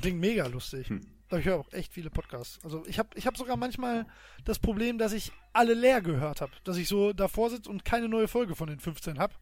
Klingt 0.00 0.18
mega 0.18 0.46
lustig. 0.46 0.88
Hm. 0.88 1.00
Ich 1.30 1.44
höre 1.44 1.58
auch 1.58 1.72
echt 1.72 1.92
viele 1.92 2.10
Podcasts. 2.10 2.58
Also 2.64 2.84
ich 2.86 2.98
habe 2.98 3.08
ich 3.14 3.26
hab 3.26 3.36
sogar 3.36 3.56
manchmal 3.56 4.06
das 4.44 4.58
Problem, 4.58 4.96
dass 4.98 5.12
ich 5.12 5.32
alle 5.52 5.74
leer 5.74 6.00
gehört 6.00 6.40
habe. 6.40 6.52
Dass 6.64 6.76
ich 6.76 6.88
so 6.88 7.12
davor 7.12 7.50
sitze 7.50 7.68
und 7.70 7.84
keine 7.84 8.08
neue 8.08 8.28
Folge 8.28 8.54
von 8.56 8.68
den 8.68 8.78
15 8.80 9.18
habe. 9.18 9.34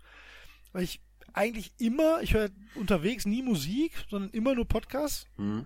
Weil 0.72 0.82
ich 0.84 1.00
eigentlich 1.32 1.72
immer, 1.78 2.22
ich 2.22 2.34
höre 2.34 2.50
unterwegs 2.74 3.26
nie 3.26 3.42
Musik, 3.42 3.92
sondern 4.10 4.30
immer 4.30 4.54
nur 4.54 4.66
Podcasts. 4.66 5.26
Hm. 5.36 5.64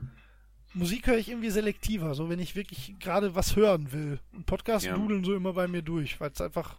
Musik 0.74 1.06
höre 1.06 1.16
ich 1.18 1.28
irgendwie 1.30 1.50
selektiver, 1.50 2.14
so 2.14 2.28
wenn 2.28 2.40
ich 2.40 2.54
wirklich 2.56 2.94
gerade 2.98 3.34
was 3.34 3.56
hören 3.56 3.92
will. 3.92 4.20
Und 4.32 4.44
Podcasts 4.46 4.86
Ja. 4.86 4.94
dudeln 4.96 5.24
so 5.24 5.34
immer 5.34 5.52
bei 5.54 5.66
mir 5.68 5.82
durch, 5.82 6.20
weil 6.20 6.30
es 6.30 6.40
einfach, 6.40 6.78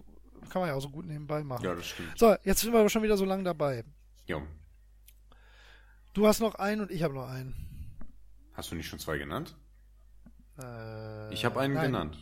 kann 0.49 0.61
man 0.61 0.69
ja 0.69 0.75
auch 0.75 0.81
so 0.81 0.89
gut 0.89 1.05
nebenbei 1.05 1.43
machen. 1.43 1.63
Ja, 1.65 1.73
das 1.75 1.87
stimmt. 1.87 2.17
So, 2.17 2.35
jetzt 2.43 2.59
sind 2.61 2.71
wir 2.73 2.79
aber 2.79 2.89
schon 2.89 3.01
wieder 3.03 3.17
so 3.17 3.25
lange 3.25 3.43
dabei. 3.43 3.83
Jo. 4.27 4.43
Du 6.19 6.27
hast 6.27 6.41
noch 6.41 6.55
einen 6.55 6.81
und 6.81 6.91
ich 6.91 7.01
habe 7.03 7.13
noch 7.13 7.29
einen. 7.29 7.55
Hast 8.51 8.69
du 8.69 8.75
nicht 8.75 8.89
schon 8.89 8.99
zwei 8.99 9.17
genannt? 9.17 9.55
Äh, 10.61 11.33
Ich 11.33 11.45
habe 11.45 11.61
einen 11.61 11.75
nein, 11.75 11.85
genannt. 11.85 12.17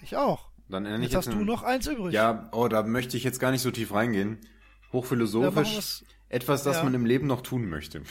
Ich 0.00 0.16
auch. 0.16 0.48
Dann 0.70 0.86
ich 0.86 1.02
Jetzt 1.10 1.16
hast 1.16 1.28
du 1.28 1.32
einen- 1.32 1.44
noch 1.44 1.62
eins 1.62 1.86
übrig. 1.86 2.14
Ja, 2.14 2.48
oh, 2.52 2.68
da 2.68 2.82
möchte 2.84 3.18
ich 3.18 3.22
jetzt 3.24 3.38
gar 3.38 3.50
nicht 3.50 3.60
so 3.60 3.70
tief 3.70 3.92
reingehen. 3.92 4.38
Da 4.40 4.48
Hochphilosophisch. 4.94 5.74
wir's- 5.74 6.04
etwas, 6.30 6.62
das 6.62 6.78
ja. 6.78 6.84
man 6.84 6.94
im 6.94 7.04
Leben 7.04 7.26
noch 7.26 7.42
tun 7.42 7.68
möchte. 7.68 8.02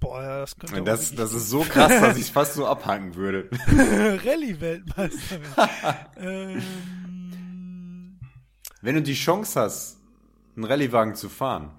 Boah, 0.00 0.20
ja, 0.22 0.40
das 0.40 0.56
könnte 0.56 0.82
Das, 0.82 1.14
das 1.14 1.32
ist 1.32 1.48
so 1.50 1.60
krass, 1.60 2.00
dass 2.00 2.16
ich 2.16 2.24
es 2.24 2.30
fast 2.30 2.54
so 2.54 2.66
abhaken 2.66 3.14
würde. 3.14 3.50
Rallye-Weltmeister. 4.26 5.38
ähm, 6.16 6.60
Wenn 8.82 8.96
du 8.96 9.02
die 9.02 9.14
Chance 9.14 9.60
hast, 9.60 10.00
einen 10.56 10.64
Rallyewagen 10.64 11.14
zu 11.14 11.28
fahren, 11.28 11.70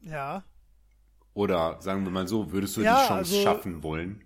ja, 0.00 0.44
oder 1.34 1.80
sagen 1.80 2.04
wir 2.04 2.10
mal 2.10 2.26
so, 2.28 2.50
würdest 2.52 2.76
du 2.76 2.82
Ja, 2.82 3.00
die 3.02 3.08
Chance 3.08 3.14
also- 3.34 3.42
schaffen 3.42 3.82
wollen? 3.82 4.24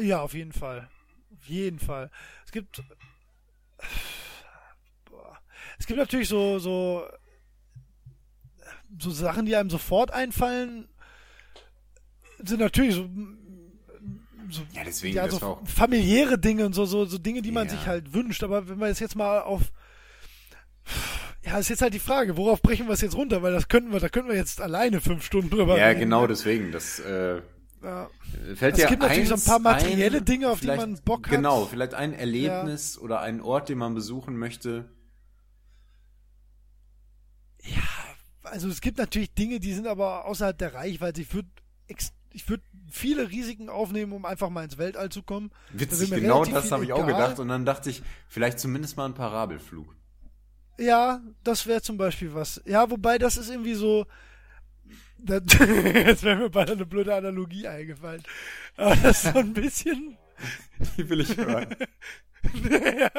ja, 0.00 0.20
auf 0.20 0.34
jeden 0.34 0.52
Fall. 0.52 0.88
Auf 1.34 1.46
jeden 1.48 1.78
Fall. 1.78 2.10
Es 2.44 2.52
gibt, 2.52 2.82
boah. 5.04 5.38
es 5.78 5.86
gibt 5.86 5.98
natürlich 5.98 6.28
so, 6.28 6.58
so, 6.58 7.06
so 8.98 9.10
Sachen, 9.10 9.46
die 9.46 9.56
einem 9.56 9.70
sofort 9.70 10.10
einfallen, 10.12 10.88
sind 12.38 12.60
natürlich 12.60 12.94
so, 12.94 13.08
so 14.50 14.62
Ja, 14.72 14.84
deswegen, 14.84 15.16
ja, 15.16 15.28
so 15.28 15.44
auch. 15.44 15.66
familiäre 15.68 16.38
Dinge 16.38 16.66
und 16.66 16.72
so, 16.74 16.84
so, 16.86 17.04
so 17.04 17.18
Dinge, 17.18 17.42
die 17.42 17.52
man 17.52 17.66
Ja. 17.66 17.72
sich 17.76 17.86
halt 17.86 18.12
wünscht. 18.14 18.42
Aber 18.44 18.68
wenn 18.68 18.78
wir 18.78 18.86
es 18.86 19.00
jetzt 19.00 19.16
mal 19.16 19.40
auf. 19.42 19.72
Ja, 21.46 21.58
ist 21.58 21.68
jetzt 21.68 21.80
halt 21.80 21.94
die 21.94 22.00
Frage, 22.00 22.36
worauf 22.36 22.60
brechen 22.60 22.86
wir 22.88 22.94
es 22.94 23.00
jetzt 23.00 23.14
runter? 23.14 23.40
Weil 23.40 23.52
das 23.52 23.68
könnten 23.68 23.92
wir, 23.92 24.00
da 24.00 24.08
könnten 24.08 24.28
wir 24.30 24.36
jetzt 24.36 24.60
alleine 24.60 25.00
fünf 25.00 25.24
Stunden 25.24 25.48
drüber 25.48 25.78
Ja, 25.78 25.86
reden. 25.86 26.00
genau 26.00 26.26
deswegen. 26.26 26.72
Das 26.72 26.98
äh, 26.98 27.40
Ja. 27.84 28.10
fällt 28.56 28.74
Es 28.74 28.80
dir 28.82 28.88
gibt 28.88 29.02
natürlich 29.02 29.28
so 29.28 29.34
ein 29.36 29.44
paar 29.44 29.60
materielle 29.60 30.18
ein, 30.18 30.24
Dinge, 30.24 30.50
auf 30.50 30.60
die 30.60 30.66
man 30.66 30.96
Bock 31.04 31.26
hat. 31.28 31.34
Genau, 31.36 31.64
vielleicht 31.66 31.94
ein 31.94 32.12
Erlebnis 32.12 32.98
oder 32.98 33.20
einen 33.20 33.40
Ort, 33.40 33.68
den 33.68 33.78
man 33.78 33.94
besuchen 33.94 34.36
möchte. 34.36 34.86
Also 38.42 38.68
es 38.68 38.80
gibt 38.80 38.98
natürlich 38.98 39.34
Dinge, 39.34 39.60
die 39.60 39.72
sind 39.72 39.86
aber 39.86 40.24
außerhalb 40.26 40.56
der 40.56 40.74
Reichweite. 40.74 41.20
Ich 41.20 41.32
würde 41.34 41.48
ich 42.32 42.48
würde 42.48 42.62
viele 42.90 43.30
Risiken 43.30 43.68
aufnehmen, 43.70 44.12
um 44.12 44.24
einfach 44.24 44.50
mal 44.50 44.64
ins 44.64 44.78
Weltall 44.78 45.08
zu 45.10 45.22
kommen. 45.22 45.50
Witzig, 45.72 46.10
mir 46.10 46.20
genau 46.20 46.44
das 46.44 46.70
habe 46.70 46.84
ich 46.84 46.92
auch 46.92 47.06
gedacht. 47.06 47.38
Und 47.38 47.48
dann 47.48 47.64
dachte 47.64 47.88
ich, 47.88 48.02
vielleicht 48.28 48.58
zumindest 48.60 48.96
mal 48.96 49.06
ein 49.06 49.14
Parabelflug. 49.14 49.95
Ja, 50.78 51.20
das 51.42 51.66
wäre 51.66 51.82
zum 51.82 51.96
Beispiel 51.96 52.34
was. 52.34 52.60
Ja, 52.64 52.90
wobei 52.90 53.18
das 53.18 53.36
ist 53.36 53.50
irgendwie 53.50 53.74
so. 53.74 54.06
Das, 55.18 55.42
jetzt 55.94 56.22
wäre 56.22 56.36
mir 56.36 56.50
beinahe 56.50 56.74
eine 56.74 56.86
blöde 56.86 57.14
Analogie 57.14 57.66
eingefallen. 57.66 58.22
Aber 58.76 58.94
das 58.96 59.24
ist 59.24 59.32
so 59.32 59.38
ein 59.38 59.52
bisschen. 59.54 60.18
Die 60.96 61.08
will 61.08 61.20
ich 61.20 61.36
hören. 61.36 61.74
ja, 62.70 63.10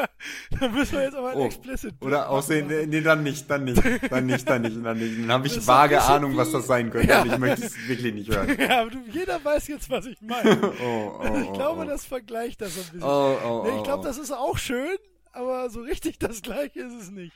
da 0.59 0.69
müssen 0.69 0.93
wir 0.93 1.03
jetzt 1.03 1.15
aber 1.15 1.31
ein 1.31 1.37
Oh, 1.37 1.45
Explicit. 1.45 1.95
Oder 1.99 2.29
aussehen, 2.29 2.67
nee, 2.67 2.85
nee, 2.85 3.01
dann 3.01 3.23
nicht, 3.23 3.49
dann 3.49 3.65
nicht, 3.65 3.81
dann 4.09 4.25
nicht, 4.25 4.47
dann 4.47 4.61
nicht, 4.61 4.77
dann 4.85 4.97
nicht. 4.97 5.19
Dann 5.19 5.31
habe 5.31 5.47
ich 5.47 5.55
Das 5.55 5.67
vage 5.67 6.01
Ahnung, 6.01 6.37
was 6.37 6.49
wie- 6.49 6.53
das 6.53 6.67
sein 6.67 6.89
könnte. 6.91 7.09
Ja. 7.09 7.23
Und 7.23 7.33
ich 7.33 7.37
möchte 7.37 7.65
es 7.65 7.87
wirklich 7.87 8.13
nicht 8.13 8.29
hören. 8.33 8.55
Ja, 8.59 8.81
aber 8.81 8.91
jeder 9.11 9.43
weiß 9.43 9.67
jetzt, 9.67 9.89
was 9.89 10.05
ich 10.05 10.21
meine. 10.21 10.71
Oh, 10.81 11.19
oh, 11.19 11.37
ich 11.43 11.53
glaube, 11.53 11.79
oh, 11.81 11.83
oh. 11.83 11.85
das 11.85 12.05
vergleicht 12.05 12.61
das 12.61 12.77
ein 12.77 12.83
bisschen. 12.83 13.03
Oh, 13.03 13.37
oh, 13.43 13.63
Nee, 13.65 13.71
oh, 13.73 13.77
ich 13.77 13.83
glaube, 13.83 14.03
oh. 14.03 14.05
das 14.05 14.17
ist 14.17 14.31
auch 14.31 14.57
schön, 14.57 14.97
aber 15.37 15.69
so 15.69 15.81
richtig 15.81 16.19
das 16.19 16.41
gleiche 16.41 16.81
ist 16.81 16.93
es 16.93 17.09
nicht. 17.11 17.33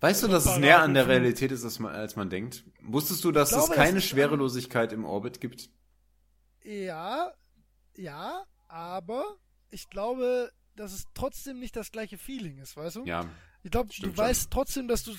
Weißt 0.00 0.22
du, 0.22 0.28
dass 0.28 0.46
es 0.46 0.58
näher 0.58 0.80
an 0.82 0.94
der 0.94 1.08
Realität 1.08 1.50
ist, 1.50 1.64
als 1.64 1.78
man, 1.80 1.92
als 1.92 2.14
man 2.14 2.30
denkt? 2.30 2.64
Wusstest 2.82 3.24
du, 3.24 3.32
dass 3.32 3.48
glaube, 3.48 3.64
es 3.64 3.68
das 3.70 3.76
keine 3.76 3.98
ist- 3.98 4.04
Schwerelosigkeit 4.06 4.92
im 4.92 5.04
Orbit 5.04 5.40
gibt? 5.40 5.70
Ja, 6.62 7.32
ja, 7.96 8.44
aber 8.68 9.24
ich 9.70 9.88
glaube, 9.90 10.52
dass 10.76 10.92
es 10.92 11.04
trotzdem 11.14 11.58
nicht 11.58 11.74
das 11.76 11.90
gleiche 11.90 12.18
Feeling 12.18 12.58
ist, 12.58 12.76
weißt 12.76 12.96
du? 12.96 13.04
Ja. 13.04 13.26
Ich 13.62 13.70
glaube, 13.70 13.88
du 13.88 13.94
Stimmt 13.94 14.16
weißt 14.16 14.50
trotzdem, 14.50 14.86
dass 14.86 15.02
du 15.02 15.12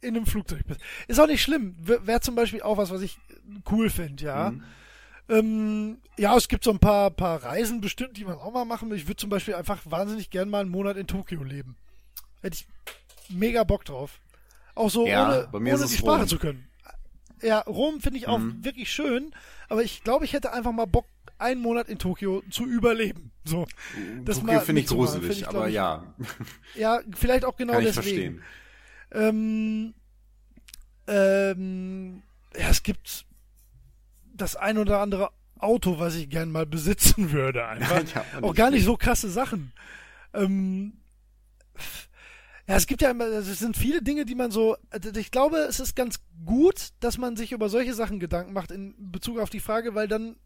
in 0.00 0.16
einem 0.16 0.26
Flugzeug 0.26 0.62
bist. 0.66 0.80
Ist 1.06 1.20
auch 1.20 1.26
nicht 1.26 1.42
schlimm. 1.42 1.76
Wäre 1.78 2.20
zum 2.20 2.34
Beispiel 2.34 2.62
auch 2.62 2.78
was, 2.78 2.90
was 2.90 3.02
ich 3.02 3.18
cool 3.70 3.90
finde, 3.90 4.24
ja. 4.24 4.50
Mhm. 4.50 4.64
Ähm, 5.30 5.98
ja, 6.18 6.36
es 6.36 6.48
gibt 6.48 6.64
so 6.64 6.70
ein 6.70 6.78
paar, 6.80 7.10
paar 7.10 7.42
Reisen 7.42 7.80
bestimmt, 7.80 8.16
die 8.16 8.24
man 8.24 8.34
auch 8.38 8.52
mal 8.52 8.64
machen 8.64 8.90
will. 8.90 8.96
Ich 8.96 9.06
würde 9.06 9.16
zum 9.16 9.30
Beispiel 9.30 9.54
einfach 9.54 9.80
wahnsinnig 9.84 10.28
gern 10.30 10.50
mal 10.50 10.60
einen 10.60 10.70
Monat 10.70 10.96
in 10.96 11.06
Tokio 11.06 11.42
leben. 11.44 11.76
Hätte 12.42 12.56
ich 12.56 12.66
mega 13.34 13.64
Bock 13.64 13.84
drauf. 13.84 14.18
Auch 14.74 14.90
so 14.90 15.06
Ja, 15.06 15.26
ohne, 15.26 15.48
ohne 15.52 15.86
die 15.86 15.96
Sprache 15.96 16.20
Rom. 16.20 16.28
zu 16.28 16.38
können. 16.38 16.66
Ja, 17.42 17.60
Rom 17.60 18.00
finde 18.00 18.18
ich 18.18 18.26
auch 18.28 18.38
Mhm. 18.38 18.64
wirklich 18.64 18.92
schön, 18.92 19.32
aber 19.68 19.82
ich 19.82 20.02
glaube, 20.04 20.24
ich 20.24 20.32
hätte 20.32 20.52
einfach 20.52 20.72
mal 20.72 20.86
Bock, 20.86 21.06
einen 21.38 21.62
Monat 21.62 21.88
in 21.88 21.98
Tokio 21.98 22.42
zu 22.50 22.66
überleben. 22.66 23.30
So. 23.44 23.66
Das 24.24 24.40
Tokio 24.40 24.60
finde 24.60 24.82
ich 24.82 24.88
gruselig, 24.88 25.22
finde 25.26 25.32
ich, 25.38 25.48
aber 25.48 25.68
ich, 25.68 25.74
ja, 25.74 26.14
Ja, 26.74 27.00
vielleicht 27.14 27.46
auch 27.46 27.56
genau 27.56 27.72
kann 27.74 27.82
ich 27.86 27.94
deswegen. 27.94 28.40
verstehen. 28.40 28.42
Ähm, 29.12 29.94
ähm, 31.08 32.22
ja, 32.58 32.68
es 32.68 32.82
gibt 32.82 33.24
das 34.40 34.56
ein 34.56 34.78
oder 34.78 35.00
andere 35.00 35.30
Auto, 35.58 35.98
was 35.98 36.16
ich 36.16 36.28
gern 36.30 36.50
mal 36.50 36.66
besitzen 36.66 37.32
würde. 37.32 37.66
Einfach. 37.66 38.02
Ja, 38.14 38.24
auch 38.42 38.54
gar 38.54 38.70
nicht 38.70 38.84
so 38.84 38.96
krasse 38.96 39.30
Sachen. 39.30 39.72
Ähm, 40.32 40.94
ja, 42.66 42.76
es 42.76 42.86
gibt 42.86 43.02
ja 43.02 43.10
immer, 43.10 43.26
es 43.26 43.58
sind 43.58 43.76
viele 43.76 44.02
Dinge, 44.02 44.24
die 44.24 44.34
man 44.34 44.50
so, 44.50 44.76
also 44.90 45.10
ich 45.16 45.30
glaube, 45.30 45.58
es 45.58 45.80
ist 45.80 45.96
ganz 45.96 46.20
gut, 46.46 46.90
dass 47.00 47.18
man 47.18 47.36
sich 47.36 47.52
über 47.52 47.68
solche 47.68 47.94
Sachen 47.94 48.20
Gedanken 48.20 48.52
macht 48.52 48.70
in 48.70 48.94
Bezug 49.10 49.38
auf 49.38 49.50
die 49.50 49.60
Frage, 49.60 49.94
weil 49.94 50.08
dann 50.08 50.36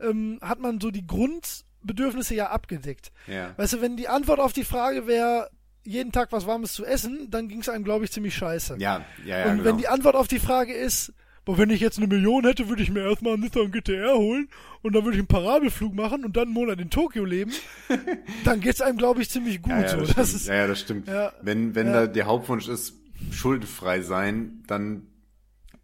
ähm, 0.00 0.38
hat 0.40 0.60
man 0.60 0.80
so 0.80 0.90
die 0.90 1.06
Grundbedürfnisse 1.06 2.34
ja 2.34 2.50
abgedeckt. 2.50 3.12
Ja. 3.26 3.52
Weißt 3.58 3.74
du, 3.74 3.80
wenn 3.80 3.96
die 3.96 4.08
Antwort 4.08 4.40
auf 4.40 4.52
die 4.52 4.64
Frage 4.64 5.06
wäre, 5.06 5.50
jeden 5.84 6.12
Tag 6.12 6.32
was 6.32 6.46
Warmes 6.46 6.72
zu 6.72 6.84
essen, 6.84 7.30
dann 7.30 7.48
ging 7.48 7.60
es 7.60 7.68
einem, 7.68 7.84
glaube 7.84 8.06
ich, 8.06 8.12
ziemlich 8.12 8.34
scheiße. 8.34 8.76
Ja, 8.78 9.04
ja, 9.24 9.38
ja, 9.38 9.44
Und 9.44 9.58
genau. 9.58 9.64
wenn 9.64 9.76
die 9.76 9.88
Antwort 9.88 10.16
auf 10.16 10.28
die 10.28 10.38
Frage 10.38 10.72
ist, 10.72 11.12
boah, 11.44 11.58
wenn 11.58 11.70
ich 11.70 11.80
jetzt 11.80 11.98
eine 11.98 12.06
Million 12.06 12.44
hätte, 12.44 12.68
würde 12.68 12.82
ich 12.82 12.90
mir 12.90 13.00
erstmal 13.00 13.34
einen 13.34 13.42
Nissan 13.42 13.70
GTR 13.70 14.16
holen 14.16 14.48
und 14.82 14.94
dann 14.94 15.04
würde 15.04 15.16
ich 15.16 15.20
einen 15.20 15.28
Parabelflug 15.28 15.94
machen 15.94 16.24
und 16.24 16.36
dann 16.36 16.44
einen 16.44 16.52
Monat 16.52 16.80
in 16.80 16.90
Tokio 16.90 17.24
leben, 17.24 17.52
dann 18.44 18.60
geht's 18.60 18.80
einem, 18.80 18.98
glaube 18.98 19.22
ich, 19.22 19.30
ziemlich 19.30 19.62
gut. 19.62 19.72
ja, 19.72 19.82
ja, 19.82 19.88
so. 19.88 19.96
das, 19.98 20.14
Das 20.14 20.28
stimmt. 20.28 20.40
ist, 20.40 20.48
ja, 20.48 20.54
ja, 20.54 20.66
das 20.66 20.80
stimmt. 20.80 21.08
Ja. 21.08 21.32
Wenn, 21.42 21.74
wenn 21.74 21.92
da 21.92 22.06
der 22.06 22.26
Hauptwunsch 22.26 22.68
ist, 22.68 22.94
schuldenfrei 23.30 24.02
sein, 24.02 24.62
dann 24.66 25.06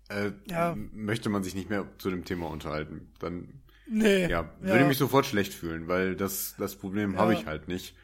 äh, 0.09 0.31
möchte 0.93 1.29
man 1.29 1.43
sich 1.43 1.55
nicht 1.55 1.71
mehr 1.71 1.87
zu 1.99 2.11
dem 2.11 2.25
Thema 2.25 2.49
unterhalten. 2.49 3.13
Dann 3.21 3.61
nee. 3.89 4.29
ja, 4.29 4.51
würde 4.61 4.85
mich 4.85 4.99
sofort 4.99 5.27
schlecht 5.27 5.55
fühlen, 5.55 5.89
weil 5.89 6.17
das, 6.17 6.55
das 6.59 6.77
Problem 6.77 7.17
habe 7.17 7.35
ich 7.35 7.47
halt 7.47 7.69
nicht. 7.69 7.95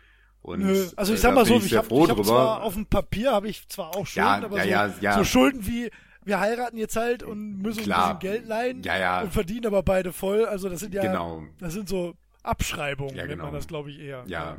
Und, 0.43 0.61
Nö. 0.61 0.87
Also 0.95 1.13
ich 1.13 1.19
äh, 1.19 1.23
sag 1.23 1.35
mal 1.35 1.45
so, 1.45 1.57
ich 1.57 1.67
ich 1.67 1.77
habe 1.77 1.89
hab 2.09 2.25
zwar 2.25 2.63
auf 2.63 2.75
dem 2.75 2.87
Papier 2.87 3.33
habe 3.33 3.49
ich 3.49 3.69
zwar 3.69 3.97
auch 3.97 4.07
Schulden, 4.07 4.29
Ja, 4.29 4.45
aber 4.45 4.65
ja, 4.65 4.89
so, 4.91 4.95
ja. 5.01 5.19
so 5.19 5.25
Schulden 5.25 5.67
wie 5.67 5.91
wir 6.27 6.41
heiraten 6.41 6.77
jetzt 6.77 6.97
halt 6.97 7.23
und 7.23 7.59
müssen 7.63 7.85
Klar. 7.85 7.99
uns 7.99 8.11
ein 8.11 8.19
bisschen 8.19 8.33
Geld 8.35 8.47
leihen 8.49 8.83
Ja, 8.83 8.99
ja. 8.99 9.23
und 9.23 9.33
verdienen 9.33 9.67
aber 9.67 9.83
beide 9.83 10.13
voll. 10.13 10.45
Also 10.45 10.69
das 10.69 10.81
sind 10.81 10.93
ja 10.93 11.01
Genau. 11.03 11.45
das 11.59 11.73
sind 11.73 11.89
so 11.89 12.15
Abschreibungen, 12.43 13.17
Ja, 13.17 13.25
nennt 13.27 13.39
man 13.39 13.47
genau. 13.49 13.57
das, 13.57 13.67
glaube 13.69 13.91
ich, 13.91 13.99
eher. 14.01 14.25
Ja, 14.27 14.59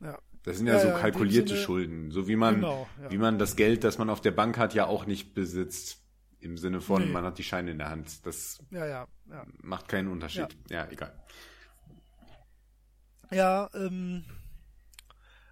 Ja. 0.00 0.18
das 0.44 0.58
sind 0.58 0.66
ja, 0.66 0.74
Ja, 0.74 0.80
so 0.80 0.88
kalkulierte 1.00 1.48
Sinne- 1.54 1.60
Schulden, 1.60 2.10
so 2.10 2.28
wie 2.28 2.36
man, 2.36 2.56
Genau, 2.56 2.86
wie 3.08 3.18
man 3.18 3.38
das 3.38 3.56
Geld, 3.56 3.82
das 3.82 3.98
man 3.98 4.08
auf 4.10 4.20
der 4.20 4.30
Bank 4.30 4.58
hat, 4.58 4.74
ja 4.74 4.86
auch 4.86 5.06
nicht 5.06 5.34
besitzt. 5.34 6.00
Im 6.40 6.58
Sinne 6.58 6.82
von, 6.82 7.02
Nee. 7.06 7.10
man 7.10 7.24
hat 7.24 7.38
die 7.38 7.42
Scheine 7.42 7.70
in 7.70 7.78
der 7.78 7.88
Hand. 7.88 8.26
Das 8.26 8.58
macht 9.62 9.88
keinen 9.88 10.08
Unterschied. 10.08 10.48
Ja, 10.68 10.86
egal. 10.90 11.14
Ja, 13.30 13.70
ähm, 13.74 14.24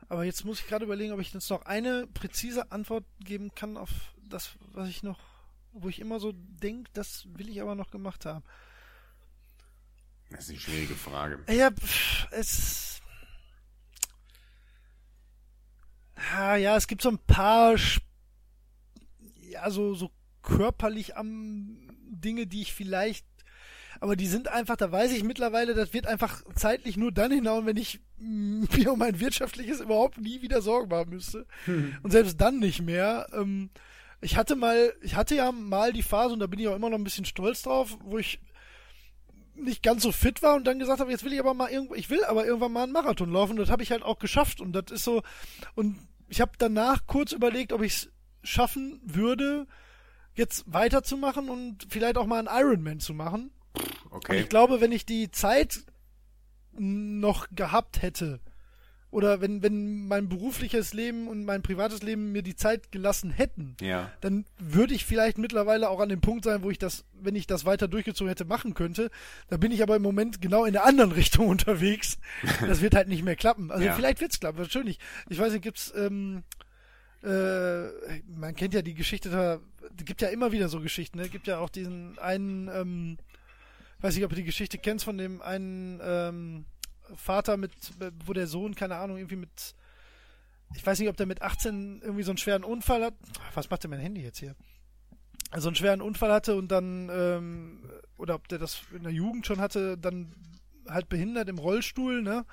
aber 0.09 0.25
jetzt 0.25 0.44
muss 0.44 0.61
ich 0.61 0.67
gerade 0.69 0.85
überlegen, 0.85 1.12
ob 1.12 1.20
ich 1.20 1.33
jetzt 1.33 1.49
noch 1.51 1.65
eine 1.65 2.07
präzise 2.12 2.70
Antwort 2.70 3.05
geben 3.20 3.55
kann 3.55 3.77
auf 3.78 4.11
das, 4.33 4.57
was 4.73 4.89
ich 4.89 5.02
noch, 5.02 5.20
wo 5.73 5.89
ich 5.89 6.01
immer 6.01 6.20
so 6.20 6.33
denke, 6.35 6.91
das 6.94 7.27
will 7.35 7.49
ich 7.49 7.61
aber 7.61 7.75
noch 7.75 7.91
gemacht 7.91 8.27
haben. 8.27 8.44
Das 10.31 10.44
ist 10.44 10.51
eine 10.51 10.61
schwierige 10.61 10.94
Frage. 10.94 11.41
Ja, 11.52 11.70
es. 12.31 13.01
Ja, 16.33 16.57
ja, 16.57 16.77
es 16.77 16.86
gibt 16.86 17.02
so 17.02 17.11
ein 17.11 17.19
paar, 17.19 17.77
ja, 19.41 19.70
so, 19.70 19.94
so 19.94 20.11
körperlich 20.43 21.17
am 21.17 21.91
Dinge, 22.09 22.47
die 22.47 22.62
ich 22.62 22.73
vielleicht, 22.73 23.27
aber 24.01 24.17
die 24.17 24.27
sind 24.27 24.49
einfach, 24.49 24.77
da 24.77 24.91
weiß 24.91 25.12
ich 25.12 25.25
mittlerweile, 25.25 25.75
das 25.75 25.93
wird 25.93 26.07
einfach 26.07 26.43
zeitlich 26.55 26.97
nur 26.97 27.12
dann 27.12 27.33
hinhauen, 27.33 27.67
wenn 27.67 27.77
ich 27.77 28.01
mir 28.19 28.93
um 28.93 28.99
mein 28.99 29.20
wirtschaftliches 29.20 29.81
überhaupt 29.81 30.19
nie 30.19 30.43
wieder 30.43 30.62
Sorgen 30.62 30.89
machen 30.89 31.11
müsste. 31.11 31.47
Und 32.02 32.11
selbst 32.11 32.41
dann 32.41 32.59
nicht 32.59 32.83
mehr. 32.83 33.27
Ähm, 33.33 33.70
ich 34.23 34.36
hatte 34.36 34.57
mal, 34.57 34.94
ich 35.02 35.17
hatte 35.17 35.34
ja 35.34 35.52
mal 35.52 35.92
die 35.92 36.02
Phase, 36.02 36.33
und 36.33 36.41
da 36.41 36.47
bin 36.47 36.59
ich 36.59 36.68
auch 36.68 36.76
immer 36.76 36.89
noch 36.89 36.97
ein 36.99 37.05
bisschen 37.05 37.25
stolz 37.26 37.62
drauf, 37.62 37.99
wo 38.05 38.18
ich 38.18 38.41
nicht 39.55 39.83
ganz 39.83 40.02
so 40.02 40.12
fit 40.12 40.42
war 40.42 40.55
und 40.55 40.65
dann 40.67 40.78
gesagt 40.78 41.01
habe, 41.01 41.10
jetzt 41.10 41.25
will 41.25 41.33
ich 41.33 41.41
aber 41.41 41.52
mal 41.52 41.70
irgendwo, 41.70 41.94
ich 41.94 42.09
will 42.09 42.25
aber 42.25 42.47
irgendwann 42.47 42.73
mal 42.73 42.84
einen 42.84 42.92
Marathon 42.92 43.31
laufen. 43.31 43.57
Das 43.57 43.68
habe 43.70 43.83
ich 43.83 43.91
halt 43.92 44.02
auch 44.02 44.18
geschafft 44.18 44.60
und 44.60 44.73
das 44.73 44.91
ist 44.91 45.05
so. 45.05 45.23
Und 45.75 45.99
ich 46.28 46.41
habe 46.41 46.52
danach 46.57 47.07
kurz 47.07 47.33
überlegt, 47.33 47.73
ob 47.75 47.83
ich 47.83 47.92
es 47.92 48.12
schaffen 48.42 49.01
würde, 49.05 49.67
jetzt 50.34 50.65
weiterzumachen 50.67 51.51
und 51.51 51.86
vielleicht 51.91 52.17
auch 52.17 52.26
mal 52.26 52.39
einen 52.39 52.49
Ironman 52.65 53.01
zu 53.01 53.12
machen. 53.12 53.51
Und 53.75 54.17
Okay. 54.17 54.41
ich 54.41 54.49
glaube, 54.49 54.81
wenn 54.81 54.92
ich 54.92 55.05
die 55.05 55.31
Zeit 55.31 55.81
noch 56.73 57.49
gehabt 57.51 58.01
hätte, 58.02 58.41
oder 59.12 59.41
wenn, 59.41 59.62
wenn 59.62 60.08
mein 60.08 60.28
berufliches 60.28 60.94
Leben 60.94 61.28
und 61.28 61.44
mein 61.44 61.62
privates 61.62 62.02
Leben 62.02 62.32
mir 62.32 62.42
die 62.42 62.57
Zeit 62.57 62.91
gelassen 62.91 63.31
hätten, 63.31 63.76
Ja. 63.81 64.10
dann 64.23 64.47
würde 64.58 64.94
ich 64.94 65.05
vielleicht 65.05 65.39
mittlerweile 65.39 65.89
auch 65.91 66.00
an 66.00 66.08
dem 66.08 66.20
Punkt 66.23 66.44
sein, 66.44 66.62
wo 66.65 66.70
ich 66.70 66.78
das, 66.78 67.05
wenn 67.12 67.36
ich 67.36 67.47
das 67.47 67.65
weiter 67.65 67.86
durchgezogen 67.89 68.28
hätte, 68.31 68.47
machen 68.47 68.73
könnte. 68.74 69.10
Da 69.49 69.58
bin 69.58 69.70
ich 69.70 69.82
aber 69.82 69.94
im 69.97 70.02
Moment 70.02 70.41
genau 70.41 70.65
in 70.65 70.73
der 70.73 70.84
anderen 70.84 71.12
Richtung 71.23 71.47
unterwegs. 71.49 72.18
Das 72.66 72.81
wird 72.81 72.94
halt 72.94 73.07
nicht 73.08 73.23
mehr 73.23 73.36
klappen. 73.36 73.70
Also 73.70 73.84
Ja. 73.84 73.92
vielleicht 73.94 74.20
wird's 74.20 74.41
klappen, 74.41 74.58
natürlich. 74.60 74.99
Ich 75.28 75.39
weiß 75.39 75.52
nicht, 75.52 75.62
gibt's, 75.62 75.92
ähm, 75.94 76.42
äh, 77.23 77.89
man 78.34 78.55
kennt 78.57 78.74
ja 78.74 78.82
die 78.82 78.94
Geschichte 78.94 79.28
da, 79.31 79.60
gibt 80.05 80.23
ja 80.23 80.28
immer 80.28 80.52
wieder 80.52 80.68
so 80.68 80.81
Geschichten, 80.81 81.18
ne? 81.18 81.28
Gibt 81.28 81.47
ja 81.47 81.58
auch 81.58 81.68
diesen 81.68 82.18
einen, 82.18 82.68
ähm, 82.68 83.18
weiß 84.00 84.15
nicht, 84.15 84.24
ob 84.24 84.31
du 84.31 84.36
die 84.36 84.42
Geschichte 84.44 84.78
kennst 84.78 85.05
von 85.05 85.18
dem 85.18 85.41
einen 85.42 86.00
ähm, 86.02 86.65
Vater 87.16 87.57
mit, 87.57 87.73
wo 88.24 88.32
der 88.32 88.47
Sohn, 88.47 88.74
keine 88.74 88.97
Ahnung, 88.97 89.16
irgendwie 89.16 89.36
mit, 89.36 89.74
ich 90.74 90.84
weiß 90.84 90.99
nicht, 90.99 91.08
ob 91.08 91.16
der 91.16 91.26
mit 91.26 91.42
18 91.42 92.00
irgendwie 92.02 92.23
so 92.23 92.31
einen 92.31 92.39
schweren 92.39 92.65
Unfall 92.65 93.05
hat. 93.05 93.15
Was 93.55 93.70
macht 93.70 93.84
denn 93.84 93.91
mein 93.91 94.00
Handy 94.00 94.23
jetzt 94.23 94.39
hier? 94.39 94.55
Also 95.50 95.68
einen 95.68 95.76
schweren 95.76 96.00
Unfall 96.00 96.32
hatte 96.32 96.57
und 96.57 96.68
dann, 96.68 97.10
ähm, 97.12 97.81
oder 98.16 98.34
ob 98.34 98.49
der 98.49 98.58
das 98.58 98.82
in 98.94 99.02
der 99.02 99.12
Jugend 99.12 99.47
schon 99.47 99.60
hatte, 99.60 99.99
dann 99.99 100.34
halt 100.89 101.08
behindert 101.08 101.49
im 101.49 101.58
Rollstuhl, 101.58 102.23
ne? 102.23 102.44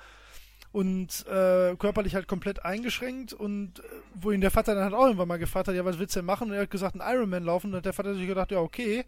Und 0.72 1.26
äh, 1.26 1.74
körperlich 1.76 2.14
halt 2.14 2.28
komplett 2.28 2.64
eingeschränkt 2.64 3.32
und 3.32 3.80
äh, 3.80 3.82
wo 4.14 4.30
ihn 4.30 4.40
der 4.40 4.52
Vater 4.52 4.74
dann 4.74 4.84
halt 4.84 4.94
auch 4.94 5.06
irgendwann 5.06 5.26
mal 5.26 5.38
gefragt 5.38 5.66
hat, 5.66 5.74
ja, 5.74 5.84
was 5.84 5.98
willst 5.98 6.14
du 6.14 6.20
denn 6.20 6.26
machen? 6.26 6.48
Und 6.48 6.54
er 6.54 6.62
hat 6.62 6.70
gesagt, 6.70 7.00
einen 7.00 7.12
Ironman 7.12 7.42
laufen. 7.42 7.68
Und 7.70 7.78
hat 7.78 7.86
der 7.86 7.92
Vater 7.92 8.14
sich 8.14 8.26
gedacht, 8.26 8.52
ja, 8.52 8.60
okay, 8.60 9.04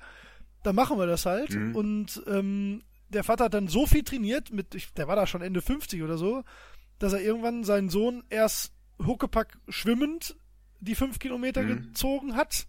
dann 0.64 0.74
machen 0.74 0.98
wir 0.98 1.06
das 1.06 1.24
halt. 1.24 1.50
Mhm. 1.50 1.76
Und 1.76 2.22
ähm, 2.26 2.82
der 3.12 3.24
Vater 3.24 3.44
hat 3.44 3.55
dann 3.55 3.68
so 3.68 3.86
viel 3.86 4.02
trainiert, 4.02 4.52
mit, 4.52 4.74
ich, 4.74 4.92
der 4.94 5.08
war 5.08 5.16
da 5.16 5.26
schon 5.26 5.42
Ende 5.42 5.62
50 5.62 6.02
oder 6.02 6.16
so, 6.18 6.42
dass 6.99 7.12
er 7.12 7.20
irgendwann 7.20 7.65
seinen 7.65 7.89
Sohn 7.91 8.24
erst 8.31 8.73
Huckepack 9.05 9.58
schwimmend 9.68 10.36
die 10.81 10.94
fünf 10.94 11.18
Kilometer 11.18 11.62
Mhm. 11.62 11.68
gezogen 11.68 12.34
hat, 12.36 12.66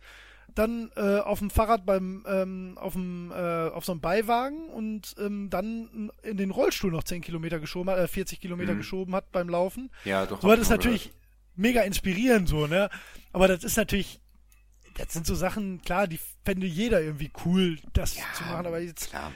dann 0.56 0.92
äh, 0.96 1.18
auf 1.20 1.40
dem 1.40 1.50
Fahrrad 1.50 1.84
beim 1.86 2.24
ähm, 2.28 2.78
auf 2.80 2.94
dem 2.94 3.32
äh, 3.32 3.70
auf 3.70 3.86
so 3.86 3.92
einem 3.92 4.02
Beiwagen 4.02 4.70
und 4.70 5.16
ähm, 5.18 5.50
dann 5.50 6.12
in 6.22 6.38
den 6.38 6.52
Rollstuhl 6.52 6.92
noch 6.92 7.04
10 7.04 7.22
Kilometer 7.22 7.60
geschoben 7.60 7.90
hat, 7.92 7.98
äh, 8.00 8.08
40 8.08 8.40
Kilometer 8.40 8.74
Mhm. 8.74 8.78
geschochen 8.78 9.16
hat 9.16 9.32
beim 9.32 9.50
Laufen. 9.50 9.90
Ja, 10.06 10.26
doch. 10.28 10.42
So 10.42 10.52
ist 10.52 10.70
mal 10.70 10.76
natürlich 10.76 11.12
mega 11.56 11.82
inspirierend 11.82 12.48
so, 12.48 12.68
ne? 12.68 12.90
Aber 13.32 13.48
das 13.48 13.64
ist 13.64 13.78
natürlich 13.78 14.20
das 14.96 15.12
sind 15.12 15.26
so 15.26 15.34
Sachen, 15.34 15.82
klar, 15.82 16.06
die 16.08 16.20
fände 16.46 16.68
jeder 16.68 17.02
irgendwie 17.02 17.32
cool, 17.46 17.80
das 17.94 18.14
gehört. 18.14 18.36
zu 18.36 18.44
machen, 18.44 18.68
aber 18.68 18.80
jetzt 18.80 19.10
Klar. 19.10 19.32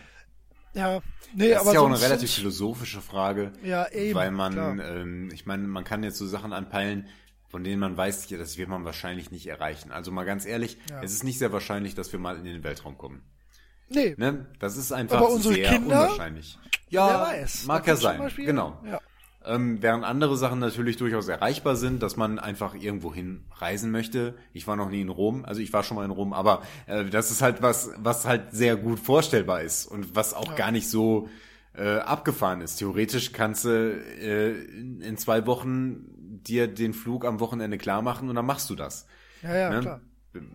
Ja, 0.77 1.01
nee, 1.33 1.49
Das 1.49 1.61
aber 1.61 1.69
ist 1.69 1.73
ja 1.75 1.79
auch 1.81 1.87
eine 1.87 1.99
relativ 2.01 2.31
philosophische 2.31 3.01
Frage. 3.01 3.51
Ja, 3.63 3.89
eben, 3.91 4.15
Weil 4.15 4.31
man, 4.31 4.79
ähm, 4.79 5.29
ich 5.33 5.45
meine, 5.45 5.67
man 5.67 5.83
kann 5.83 6.03
jetzt 6.03 6.17
so 6.17 6.25
Sachen 6.27 6.53
anpeilen, 6.53 7.07
von 7.49 7.63
denen 7.63 7.79
man 7.79 7.97
weiß, 7.97 8.27
das 8.27 8.57
wird 8.57 8.69
man 8.69 8.85
wahrscheinlich 8.85 9.31
nicht 9.31 9.47
erreichen. 9.47 9.91
Also 9.91 10.11
mal 10.11 10.25
ganz 10.25 10.45
ehrlich, 10.45 10.77
Ja. 10.89 11.01
es 11.01 11.11
ist 11.13 11.23
nicht 11.23 11.39
sehr 11.39 11.51
wahrscheinlich, 11.51 11.95
dass 11.95 12.11
wir 12.11 12.19
mal 12.19 12.37
in 12.37 12.45
den 12.45 12.63
Weltraum 12.63 12.97
kommen. 12.97 13.23
Nee, 13.89 14.15
Ne? 14.17 14.45
Das 14.59 14.75
ist 14.77 14.91
einfach 14.91 15.17
Aber 15.17 15.29
unsere 15.31 15.53
sehr 15.55 15.69
Kinder? 15.69 16.03
unwahrscheinlich. 16.03 16.59
Ja, 16.89 17.07
wer 17.09 17.41
weiß. 17.41 17.65
mag 17.65 17.87
ja 17.87 17.95
sein. 17.95 18.31
Genau. 18.35 18.77
Ja. 18.85 18.99
Ähm, 19.47 19.81
während 19.81 20.03
andere 20.03 20.35
Sachen 20.37 20.59
natürlich 20.59 20.97
durchaus 20.97 21.27
erreichbar 21.27 21.75
sind, 21.75 22.03
dass 22.03 22.17
man 22.17 22.37
einfach 22.39 22.75
irgendwo 22.75 23.13
hin 23.13 23.45
reisen 23.53 23.91
möchte. 23.91 24.35
Ich 24.53 24.67
war 24.67 24.75
noch 24.75 24.89
nie 24.89 25.01
in 25.01 25.09
Rom, 25.09 25.45
also 25.45 25.61
ich 25.61 25.71
war 25.73 25.83
schon 25.83 25.95
mal 25.95 26.05
in 26.05 26.11
Rom, 26.11 26.33
aber 26.33 26.61
äh, 26.85 27.05
das 27.05 27.31
ist 27.31 27.41
halt 27.41 27.61
was, 27.61 27.91
was 27.97 28.25
halt 28.25 28.51
sehr 28.51 28.75
gut 28.75 28.99
vorstellbar 28.99 29.61
ist 29.61 29.85
und 29.85 30.15
was 30.15 30.33
auch 30.33 30.55
gar 30.55 30.71
nicht 30.71 30.89
so 30.89 31.29
äh, 31.75 31.97
abgefahren 31.99 32.61
ist. 32.61 32.77
Theoretisch 32.77 33.31
kannst 33.31 33.65
du 33.65 33.69
äh, 33.69 34.51
in, 34.63 35.15
zwei 35.17 35.45
Wochen 35.45 36.05
dir 36.43 36.67
den 36.67 36.93
Flug 36.93 37.23
am 37.25 37.39
Wochenende 37.39 37.77
klar 37.77 38.01
machen 38.01 38.29
und 38.29 38.35
dann 38.35 38.45
machst 38.45 38.69
du 38.69 38.75
das. 38.75 39.07
Ja, 39.43 39.55
ja, 39.55 39.69
ne? 39.69 39.79
klar. 39.81 40.01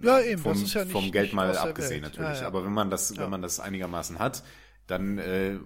Ja, 0.03 0.21
eben, 0.21 0.41
Vom, 0.43 0.53
das 0.53 0.63
ist 0.63 0.75
ja 0.75 0.83
nicht- 0.85 0.93
vom 0.93 1.11
Geld 1.11 1.27
nicht 1.27 1.35
mal 1.35 1.57
abgesehen 1.57 2.03
natürlich. 2.03 2.37
Ja, 2.37 2.43
ja. 2.43 2.47
Aber 2.47 2.65
wenn 2.65 2.73
man 2.73 2.91
das, 2.91 3.15
Ja. 3.17 3.23
wenn 3.23 3.31
man 3.31 3.43
das 3.43 3.59
einigermaßen 3.59 4.19
hat, 4.19 4.43
dann 4.87 5.19
äh, 5.19 5.55
äh, 5.55 5.59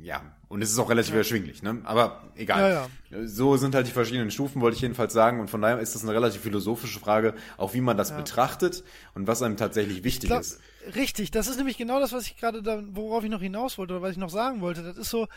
ja, 0.00 0.33
und 0.48 0.62
es 0.62 0.70
ist 0.70 0.78
auch 0.78 0.90
relativ 0.90 1.14
erschwinglich, 1.14 1.62
ne? 1.62 1.80
Aber 1.84 2.22
egal. 2.36 2.88
Ja, 3.10 3.26
So 3.26 3.56
sind 3.56 3.74
halt 3.74 3.86
die 3.86 3.92
verschiedenen 3.92 4.30
Stufen, 4.30 4.60
wollte 4.60 4.76
ich 4.76 4.82
jedenfalls 4.82 5.12
sagen. 5.12 5.40
Und 5.40 5.48
von 5.50 5.60
daher 5.62 5.78
ist 5.78 5.94
das 5.94 6.02
eine 6.02 6.12
relativ 6.12 6.42
philosophische 6.42 7.00
Frage, 7.00 7.34
auch 7.56 7.74
wie 7.74 7.80
man 7.80 7.96
das 7.96 8.16
betrachtet 8.16 8.84
und 9.14 9.26
was 9.26 9.42
einem 9.42 9.56
tatsächlich 9.56 10.04
wichtig 10.04 10.30
Klar, 10.30 10.40
ist. 10.40 10.60
Richtig, 10.94 11.30
das 11.30 11.46
ist 11.48 11.56
nämlich 11.56 11.76
genau 11.78 12.00
das, 12.00 12.12
was 12.12 12.26
ich 12.26 12.36
gerade 12.36 12.62
da, 12.62 12.82
worauf 12.92 13.24
ich 13.24 13.30
noch 13.30 13.40
hinaus 13.40 13.78
wollte 13.78 13.94
oder 13.94 14.02
was 14.02 14.12
ich 14.12 14.18
noch 14.18 14.30
sagen 14.30 14.60
wollte. 14.60 14.82
Das 14.82 14.96
ist 14.96 15.10
so, 15.10 15.28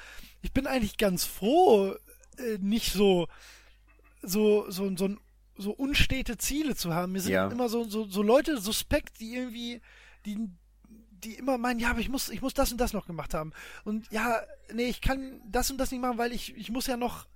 ich 0.42 0.52
bin 0.52 0.68
eigentlich 0.68 0.98
ganz 0.98 1.24
froh, 1.26 1.96
äh, 2.38 2.58
nicht 2.60 2.92
so, 2.94 3.28
so, 4.22 4.70
so, 4.70 4.96
so, 4.96 5.16
so 5.58 5.72
unstete 5.72 6.38
Ziele 6.38 6.76
zu 6.76 6.94
haben. 6.94 7.14
Mir 7.14 7.22
sind 7.22 7.32
Ja. 7.34 7.48
immer 7.48 7.70
so, 7.70 7.84
so, 7.86 8.06
so 8.06 8.22
Leute 8.22 8.60
suspekt, 8.60 9.20
die 9.20 9.36
irgendwie, 9.36 9.82
die, 10.26 10.50
die 11.24 11.36
immer 11.36 11.58
meinen, 11.58 11.80
ja, 11.80 11.90
aber 11.90 12.00
ich 12.00 12.10
muss, 12.10 12.30
ich 12.30 12.42
muss 12.42 12.54
das 12.54 12.72
und 12.72 12.80
das 12.80 12.94
noch 12.94 13.08
gemacht 13.08 13.34
haben. 13.34 13.52
Und 13.84 14.10
ja, 14.12 14.42
nee, 14.74 14.86
ich 14.86 15.02
kann 15.02 15.42
das 15.50 15.72
und 15.72 15.78
das 15.78 15.92
nicht 15.92 16.02
machen, 16.02 16.18
weil 16.18 16.32
ich, 16.32 16.56
ich 16.56 16.70
muss 16.70 16.88
ja 16.88 16.98
noch, 16.98 17.28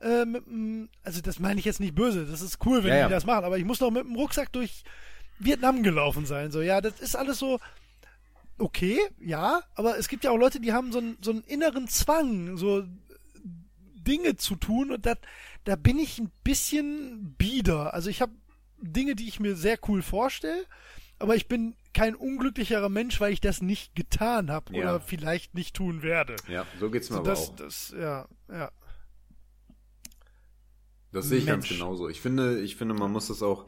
äh, 0.00 0.24
mit 0.24 0.46
dem, 0.46 0.88
also 1.02 1.20
das 1.20 1.38
meine 1.38 1.58
ich 1.60 1.64
jetzt 1.64 1.80
nicht 1.80 1.94
böse, 1.94 2.26
das 2.26 2.42
ist 2.42 2.58
cool, 2.66 2.82
wenn 2.84 2.90
Ja, 2.90 2.96
ja. 2.98 3.06
die 3.08 3.12
das 3.12 3.26
machen, 3.26 3.44
aber 3.44 3.58
ich 3.58 3.64
muss 3.64 3.80
noch 3.80 3.90
mit 3.90 4.04
dem 4.04 4.16
Rucksack 4.16 4.52
durch 4.52 4.84
Vietnam 5.38 5.82
gelaufen 5.82 6.26
sein. 6.26 6.50
So, 6.50 6.60
ja, 6.60 6.80
das 6.80 7.00
ist 7.00 7.16
alles 7.16 7.38
so 7.38 7.58
okay, 8.58 8.98
ja, 9.18 9.62
aber 9.74 9.98
es 9.98 10.08
gibt 10.08 10.24
ja 10.24 10.30
auch 10.30 10.36
Leute, 10.36 10.60
die 10.60 10.72
haben 10.72 10.92
so 10.92 10.98
einen, 10.98 11.18
so 11.20 11.30
einen 11.30 11.42
inneren 11.42 11.88
Zwang, 11.88 12.56
so 12.56 12.84
Dinge 13.94 14.36
zu 14.36 14.56
tun 14.56 14.90
und 14.92 15.06
dat, 15.06 15.18
da 15.64 15.76
bin 15.76 15.98
ich 15.98 16.18
ein 16.18 16.30
bisschen 16.44 17.34
bieder. 17.38 17.94
Also 17.94 18.10
ich 18.10 18.20
habe 18.20 18.32
Dinge, 18.78 19.14
die 19.14 19.28
ich 19.28 19.40
mir 19.40 19.56
sehr 19.56 19.78
cool 19.88 20.02
vorstelle, 20.02 20.64
aber 21.18 21.36
ich 21.36 21.46
bin 21.48 21.74
kein 21.94 22.14
unglücklicherer 22.14 22.88
Mensch, 22.88 23.20
weil 23.20 23.32
ich 23.32 23.40
das 23.40 23.60
nicht 23.62 23.94
getan 23.94 24.50
habe 24.50 24.72
Ja. 24.74 24.80
oder 24.82 25.00
vielleicht 25.00 25.54
nicht 25.54 25.74
tun 25.76 26.02
werde. 26.02 26.36
Ja, 26.48 26.66
so 26.80 26.90
geht's 26.90 27.10
mir 27.10 27.16
So, 27.18 27.22
das, 27.22 27.48
auch. 27.50 27.56
das, 27.56 27.94
ja, 27.96 28.28
ja. 28.50 28.70
Das 31.12 31.28
sehe 31.28 31.38
ich 31.38 31.46
ganz 31.46 31.64
Mensch. 31.68 31.78
genauso. 31.78 32.08
Ich 32.08 32.20
finde, 32.20 32.60
ich 32.60 32.76
finde, 32.76 32.94
man 32.94 33.12
muss 33.12 33.26
das 33.28 33.42
auch, 33.42 33.66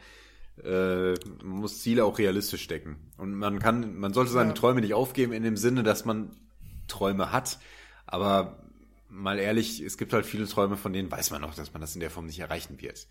äh, 0.63 1.13
man 1.43 1.59
muss 1.61 1.83
Ziele 1.83 2.05
auch 2.05 2.19
realistisch 2.19 2.63
stecken. 2.63 2.97
Und 3.19 3.35
man 3.35 3.59
kann, 3.59 3.99
man 3.99 4.15
sollte 4.15 4.33
seine 4.33 4.51
Ja. 4.51 4.55
Träume 4.55 4.81
nicht 4.81 4.95
aufgeben 4.95 5.33
in 5.33 5.43
dem 5.43 5.57
Sinne, 5.57 5.83
dass 5.83 6.05
man 6.07 6.31
Träume 6.89 7.33
hat. 7.33 7.59
Aber 8.07 8.63
mal 9.11 9.39
ehrlich, 9.39 9.81
es 9.81 9.99
gibt 9.99 10.13
halt 10.15 10.25
viele 10.25 10.47
Träume, 10.49 10.77
von 10.77 10.93
denen 10.93 11.11
weiß 11.11 11.31
man 11.33 11.43
noch, 11.43 11.55
dass 11.55 11.73
man 11.73 11.81
das 11.83 11.95
in 11.95 12.01
der 12.01 12.11
Form 12.11 12.27
nicht 12.27 12.39
erreichen 12.39 12.81
wird. 12.81 13.07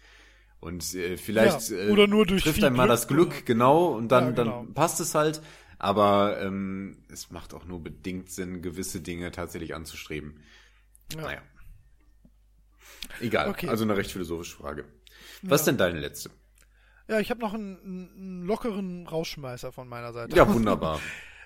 Und 0.63 0.93
äh, 0.93 1.17
vielleicht 1.17 1.69
Ja, 1.69 1.77
äh, 1.77 1.89
oder 1.89 2.07
nur 2.07 2.25
durch 2.25 2.43
trifft 2.43 2.55
viel 2.55 2.65
einem 2.65 2.75
mal 2.77 2.83
Glück 2.85 2.93
das 2.97 3.07
Glück, 3.07 3.27
oder- 3.29 3.41
genau, 3.43 3.87
und 3.87 4.07
dann, 4.09 4.23
Ja, 4.25 4.31
genau. 4.31 4.63
dann 4.63 4.73
passt 4.73 4.99
es 4.99 5.13
halt. 5.13 5.41
Aber 5.79 6.39
ähm, 6.41 7.03
es 7.11 7.29
macht 7.31 7.53
auch 7.53 7.65
nur 7.65 7.83
bedingt 7.83 8.29
Sinn, 8.29 8.61
gewisse 8.61 9.01
Dinge 9.01 9.31
tatsächlich 9.31 9.75
anzustreben. 9.75 10.39
ja. 11.13 11.21
Naja. 11.21 11.41
Egal, 13.19 13.49
Okay. 13.49 13.67
also 13.67 13.83
eine 13.83 13.97
recht 13.97 14.11
philosophische 14.11 14.55
Frage. 14.57 14.85
Was 15.41 15.61
ist 15.61 15.65
denn 15.65 15.77
deine 15.77 15.99
letzte? 15.99 16.31
Ja, 17.09 17.19
ich 17.19 17.29
habe 17.29 17.41
noch 17.41 17.53
einen, 17.53 17.77
einen 18.15 18.43
lockeren 18.45 19.05
Rausschmeißer 19.07 19.71
von 19.73 19.87
meiner 19.89 20.13
Seite. 20.13 20.35
Ja, 20.35 20.47
wunderbar. 20.53 20.99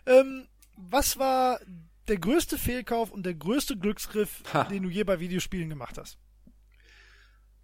ähm, 0.05 0.47
was 0.75 1.17
war 1.17 1.59
der 2.07 2.17
größte 2.19 2.57
Fehlkauf 2.59 3.11
und 3.11 3.25
der 3.25 3.33
größte 3.33 3.75
Glücksgriff, 3.75 4.43
Ha. 4.53 4.65
den 4.65 4.83
du 4.83 4.89
je 4.89 5.03
bei 5.03 5.19
Videospielen 5.19 5.69
gemacht 5.69 5.97
hast? 5.97 6.19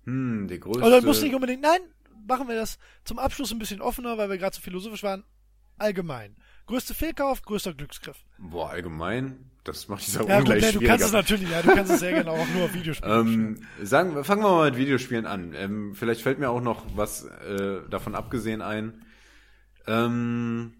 Hm, 0.05 0.47
der 0.47 0.59
größte. 0.59 0.83
Oder 0.83 1.01
muss 1.01 1.21
nicht 1.21 1.33
unbedingt. 1.35 1.61
Nein, 1.61 1.79
machen 2.27 2.47
wir 2.47 2.55
das 2.55 2.77
zum 3.05 3.19
Abschluss 3.19 3.51
ein 3.51 3.59
bisschen 3.59 3.81
offener, 3.81 4.17
weil 4.17 4.29
wir 4.29 4.37
gerade 4.37 4.55
so 4.55 4.61
philosophisch 4.61 5.03
waren. 5.03 5.23
Allgemein. 5.77 6.35
Größte 6.65 6.93
Fehlkauf, 6.93 7.41
größter 7.41 7.73
Glücksgriff. 7.73 8.17
Boah, 8.37 8.69
allgemein, 8.69 9.49
das 9.65 9.89
macht 9.89 10.05
dieser 10.07 10.21
Ja, 10.27 10.39
gut, 10.39 10.47
ungleich 10.49 10.73
nee, 10.75 10.79
du 10.79 10.85
kannst 10.87 11.03
es 11.05 11.09
schwieriger. 11.11 11.17
natürlich, 11.17 11.49
ja, 11.49 11.61
du 11.61 11.73
kannst 11.73 11.91
es 11.91 11.99
sehr 11.99 12.11
gerne 12.13 12.31
auch 12.31 12.47
nur 12.53 12.65
auf 12.65 12.73
Videospielen. 12.73 13.27
Ähm, 13.27 13.85
sagen, 13.85 14.15
wir- 14.15 14.23
fangen 14.23 14.43
wir 14.43 14.49
mal 14.51 14.69
mit 14.71 14.79
Videospielen 14.79 15.25
an. 15.25 15.53
Ähm, 15.55 15.93
vielleicht 15.95 16.21
fällt 16.21 16.39
mir 16.39 16.49
auch 16.49 16.61
noch 16.61 16.85
was 16.95 17.25
äh, 17.25 17.81
davon 17.89 18.15
abgesehen 18.15 18.61
ein. 18.61 19.03
Ähm, 19.87 20.73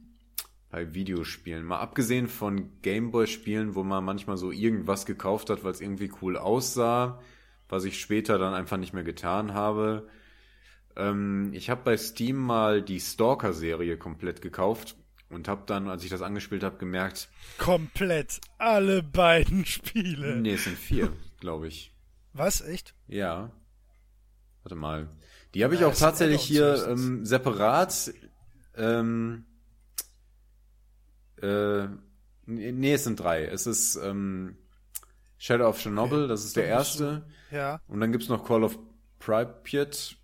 bei 0.69 0.93
Videospielen. 0.93 1.65
Mal 1.65 1.79
abgesehen 1.79 2.27
von 2.27 2.69
Gameboy-Spielen, 2.81 3.75
wo 3.75 3.83
man 3.83 4.03
manchmal 4.03 4.37
so 4.37 4.51
irgendwas 4.51 5.05
gekauft 5.05 5.49
hat, 5.49 5.63
weil 5.63 5.71
es 5.71 5.81
irgendwie 5.81 6.11
cool 6.21 6.37
aussah, 6.37 7.19
was 7.73 7.85
ich 7.85 7.99
später 7.99 8.37
dann 8.37 8.53
einfach 8.53 8.77
nicht 8.77 8.93
mehr 8.93 9.03
getan 9.03 9.53
habe. 9.55 10.07
Ähm, 10.95 11.49
ich 11.53 11.69
habe 11.71 11.81
bei 11.83 11.97
Steam 11.97 12.37
mal 12.37 12.81
die 12.83 12.99
Stalker-Serie 12.99 13.97
komplett 13.97 14.41
gekauft 14.43 14.95
und 15.29 15.47
habe 15.47 15.63
dann, 15.65 15.89
als 15.89 16.03
ich 16.03 16.11
das 16.11 16.21
angespielt 16.21 16.63
habe, 16.63 16.77
gemerkt, 16.77 17.29
Komplett. 17.57 18.39
Alle 18.59 19.01
beiden 19.01 19.65
Spiele. 19.65 20.35
nee, 20.35 20.53
es 20.53 20.65
sind 20.65 20.77
vier, 20.77 21.11
glaube 21.39 21.67
ich. 21.67 21.91
Was? 22.33 22.61
Echt? 22.61 22.93
Ja. 23.07 23.51
Warte 24.61 24.75
mal. 24.75 25.09
Die 25.55 25.63
habe 25.63 25.73
ich 25.73 25.81
Ja, 25.81 25.87
auch 25.87 25.95
tatsächlich 25.95 26.43
hier 26.43 26.87
ähm, 26.87 27.25
separat. 27.25 28.13
Ähm, 28.75 29.45
äh, 31.41 31.87
nee, 32.45 32.93
es 32.93 33.03
sind 33.03 33.19
drei. 33.19 33.45
Es 33.45 33.65
ist 33.65 33.95
ähm, 33.95 34.57
Shadow 35.37 35.67
of 35.67 35.79
Chernobyl, 35.79 36.27
das 36.27 36.45
ist 36.45 36.55
der 36.55 36.67
erste. 36.67 37.25
Ja. 37.53 37.79
Und 37.87 37.99
dann 38.01 38.11
gibt's 38.11 38.29
noch 38.29 38.45
Call 38.45 38.63
of 38.63 38.77
Pripyat. 39.19 40.15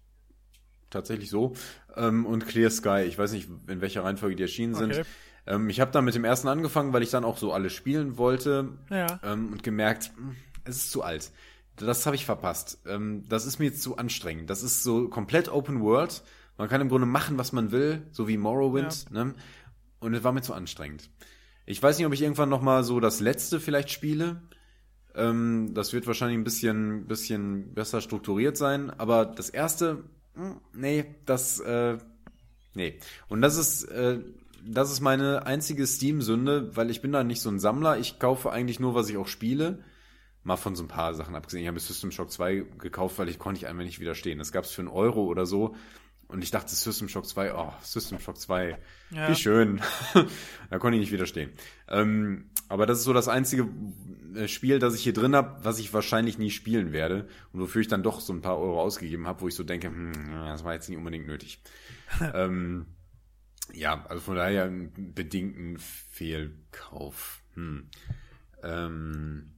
Tatsächlich 0.90 1.30
so. 1.30 1.54
Ähm, 1.96 2.26
und 2.26 2.48
Clear 2.48 2.70
Sky. 2.72 3.04
Ich 3.08 3.18
weiß 3.18 3.32
nicht, 3.32 3.48
in 3.68 3.82
welcher 3.82 4.04
Reihenfolge 4.04 4.36
die 4.36 4.44
erschienen 4.44 4.74
sind. 4.76 4.94
Okay. 4.94 5.04
Ähm, 5.46 5.70
ich 5.70 5.80
habe 5.80 5.92
dann 5.92 6.06
mit 6.06 6.16
dem 6.16 6.26
ersten 6.26 6.48
angefangen, 6.48 6.94
weil 6.94 7.04
ich 7.04 7.12
dann 7.12 7.24
auch 7.24 7.38
so 7.38 7.54
alle 7.54 7.70
spielen 7.70 8.18
wollte 8.18 8.70
Ja. 8.90 9.20
ähm, 9.24 9.52
und 9.54 9.64
gemerkt, 9.64 10.12
hm, 10.16 10.36
es 10.66 10.78
ist 10.78 10.92
zu 10.92 11.04
alt. 11.04 11.32
Das 11.76 12.06
habe 12.06 12.16
ich 12.16 12.26
verpasst. 12.26 12.80
Ähm, 12.88 13.24
das 13.30 13.46
ist 13.46 13.60
mir 13.60 13.66
jetzt 13.66 13.82
zu 13.82 13.98
anstrengend. 13.98 14.50
Das 14.50 14.64
ist 14.64 14.84
so 14.84 15.08
komplett 15.08 15.50
Open 15.50 15.82
World. 15.82 16.24
Man 16.58 16.68
kann 16.68 16.82
im 16.82 16.90
Grunde 16.90 17.08
machen, 17.08 17.38
was 17.38 17.54
man 17.54 17.72
will, 17.72 18.06
so 18.12 18.28
wie 18.28 18.36
Morrowind. 18.38 19.12
Ne? 19.12 19.34
Und 20.00 20.14
es 20.14 20.24
war 20.24 20.34
mir 20.34 20.42
zu 20.42 20.54
anstrengend. 20.54 21.10
Ich 21.66 21.82
weiß 21.82 21.98
nicht, 21.98 22.06
ob 22.08 22.14
ich 22.14 22.22
irgendwann 22.22 22.50
noch 22.50 22.62
mal 22.62 22.84
so 22.84 23.00
das 23.00 23.20
letzte 23.20 23.60
vielleicht 23.60 23.92
spiele. 23.92 24.42
Ähm, 25.16 25.72
das 25.74 25.94
wird 25.94 26.08
wahrscheinlich 26.08 26.38
ein 26.38 26.44
bisschen, 26.44 27.08
bisschen 27.08 27.74
besser 27.74 28.02
strukturiert 28.02 28.58
sein. 28.58 28.90
Aber 28.92 29.26
das 29.26 29.50
erste, 29.50 30.04
hm, 30.36 30.60
nee, 30.74 31.16
das, 31.26 31.60
äh, 31.60 31.98
nee. 32.74 33.00
Und 33.28 33.42
das 33.42 33.58
ist, 33.58 33.84
äh, 33.86 34.20
das 34.66 34.92
ist 34.92 35.02
meine 35.02 35.46
einzige 35.46 35.88
Steam-Sünde, 35.88 36.76
weil 36.76 36.90
ich 36.90 37.02
bin 37.02 37.12
da 37.12 37.24
nicht 37.24 37.42
so 37.42 37.50
ein 37.50 37.60
Sammler. 37.60 37.98
Ich 37.98 38.20
kaufe 38.20 38.52
eigentlich 38.52 38.80
nur, 38.80 38.96
was 38.96 39.10
ich 39.10 39.18
auch 39.18 39.28
spiele. 39.28 39.84
Mal 40.44 40.58
von 40.58 40.76
so 40.76 40.84
ein 40.84 40.88
paar 40.88 41.14
Sachen 41.14 41.36
abgesehen. 41.36 41.64
Ich 41.64 41.68
habe 41.68 41.80
System 41.80 42.12
Shock 42.12 42.32
2 42.32 42.66
gekauft, 42.80 43.20
weil 43.20 43.30
ich 43.30 43.40
konnte 43.40 43.60
ich 43.60 43.68
einfach 43.68 43.84
nicht 43.84 44.00
widerstehen. 44.00 44.40
Das 44.40 44.52
gab 44.52 44.64
es 44.64 44.72
für 44.72 44.82
einen 44.82 44.90
Euro 44.90 45.24
oder 45.26 45.46
so. 45.46 45.76
Und 46.30 46.44
ich 46.44 46.52
dachte, 46.52 46.74
System 46.76 47.10
Shock 47.10 47.26
2, 47.26 47.56
oh, 47.56 47.74
System 47.82 48.20
Shock 48.20 48.38
2, 48.38 48.78
Ja. 49.10 49.30
wie 49.30 49.36
schön. 49.36 49.82
da 50.70 50.78
konnte 50.78 50.96
ich 50.96 51.02
nicht 51.02 51.12
widerstehen. 51.12 51.50
Ähm, 51.88 52.52
aber 52.68 52.86
das 52.86 53.00
ist 53.00 53.06
so 53.06 53.14
das 53.14 53.28
einzige 53.28 53.68
äh, 54.36 54.48
Spiel, 54.48 54.78
das 54.78 54.94
ich 54.94 55.02
hier 55.02 55.14
drin 55.14 55.36
habe, 55.36 55.58
was 55.64 55.80
ich 55.80 55.92
wahrscheinlich 55.92 56.38
nie 56.38 56.52
spielen 56.52 56.92
werde. 56.92 57.28
Und 57.52 57.62
wofür 57.62 57.82
ich 57.82 57.88
dann 57.88 58.04
doch 58.04 58.20
so 58.22 58.32
ein 58.32 58.42
paar 58.42 58.60
Euro 58.60 58.80
ausgegeben 58.80 59.26
habe, 59.26 59.42
wo 59.42 59.48
ich 59.48 59.56
so 59.56 59.64
denke, 59.64 59.88
hm, 59.88 60.14
das 60.46 60.64
war 60.64 60.76
jetzt 60.76 60.88
nicht 60.88 61.00
unbedingt 61.00 61.26
nötig. 61.26 61.64
ähm, 62.36 62.86
ja, 63.74 64.06
also 64.08 64.22
von 64.22 64.36
daher 64.36 64.66
einen 64.66 65.14
bedingten 65.16 65.80
Fehlkauf. 65.80 67.42
Hm. 67.56 67.90
Ähm, 68.62 69.52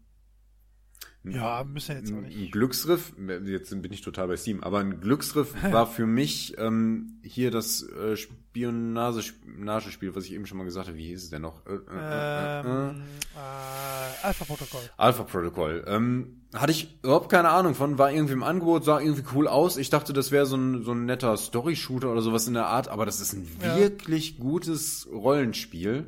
Ja, 1.23 1.63
müssen 1.63 1.89
wir 1.89 1.95
jetzt 2.01 2.11
auch 2.11 2.17
ein 2.17 2.23
nicht. 2.23 2.51
Glücksriff, 2.51 3.13
jetzt 3.45 3.69
bin 3.81 3.93
ich 3.93 4.01
total 4.01 4.27
bei 4.27 4.37
Steam, 4.37 4.63
aber 4.63 4.79
ein 4.79 4.99
Glücksriff 5.01 5.53
war 5.71 5.85
für 5.85 6.07
mich 6.07 6.55
ähm, 6.57 7.19
hier 7.23 7.51
das 7.51 7.83
äh, 7.83 8.15
Spionage-Spiel, 8.17 10.15
was 10.15 10.25
ich 10.25 10.33
eben 10.33 10.45
schon 10.47 10.57
mal 10.57 10.63
gesagt 10.63 10.87
habe. 10.87 10.97
Wie 10.97 11.05
hieß 11.07 11.23
es 11.23 11.29
denn 11.29 11.43
noch? 11.43 11.65
Äh, 11.67 11.73
äh, 11.73 11.75
äh, 11.75 12.59
äh. 12.61 12.89
Ähm, 12.89 13.01
äh, 13.35 14.25
Alpha-Protokoll. 14.25 14.81
Alpha 14.97 15.23
Protocol. 15.23 15.83
Ähm, 15.87 16.41
hatte 16.53 16.71
ich 16.71 16.97
überhaupt 17.03 17.29
keine 17.29 17.49
Ahnung 17.49 17.75
von, 17.75 17.97
war 17.97 18.11
irgendwie 18.11 18.33
im 18.33 18.43
Angebot, 18.43 18.83
sah 18.83 18.99
irgendwie 18.99 19.23
cool 19.35 19.47
aus. 19.47 19.77
Ich 19.77 19.89
dachte, 19.89 20.13
das 20.13 20.31
wäre 20.31 20.45
so 20.45 20.57
ein, 20.57 20.83
so 20.83 20.91
ein 20.91 21.05
netter 21.05 21.37
Story-Shooter 21.37 22.11
oder 22.11 22.21
sowas 22.21 22.47
in 22.47 22.55
der 22.55 22.65
Art, 22.65 22.87
aber 22.87 23.05
das 23.05 23.21
ist 23.21 23.33
ein 23.33 23.47
Ja. 23.63 23.77
wirklich 23.77 24.39
gutes 24.39 25.07
Rollenspiel. 25.11 26.07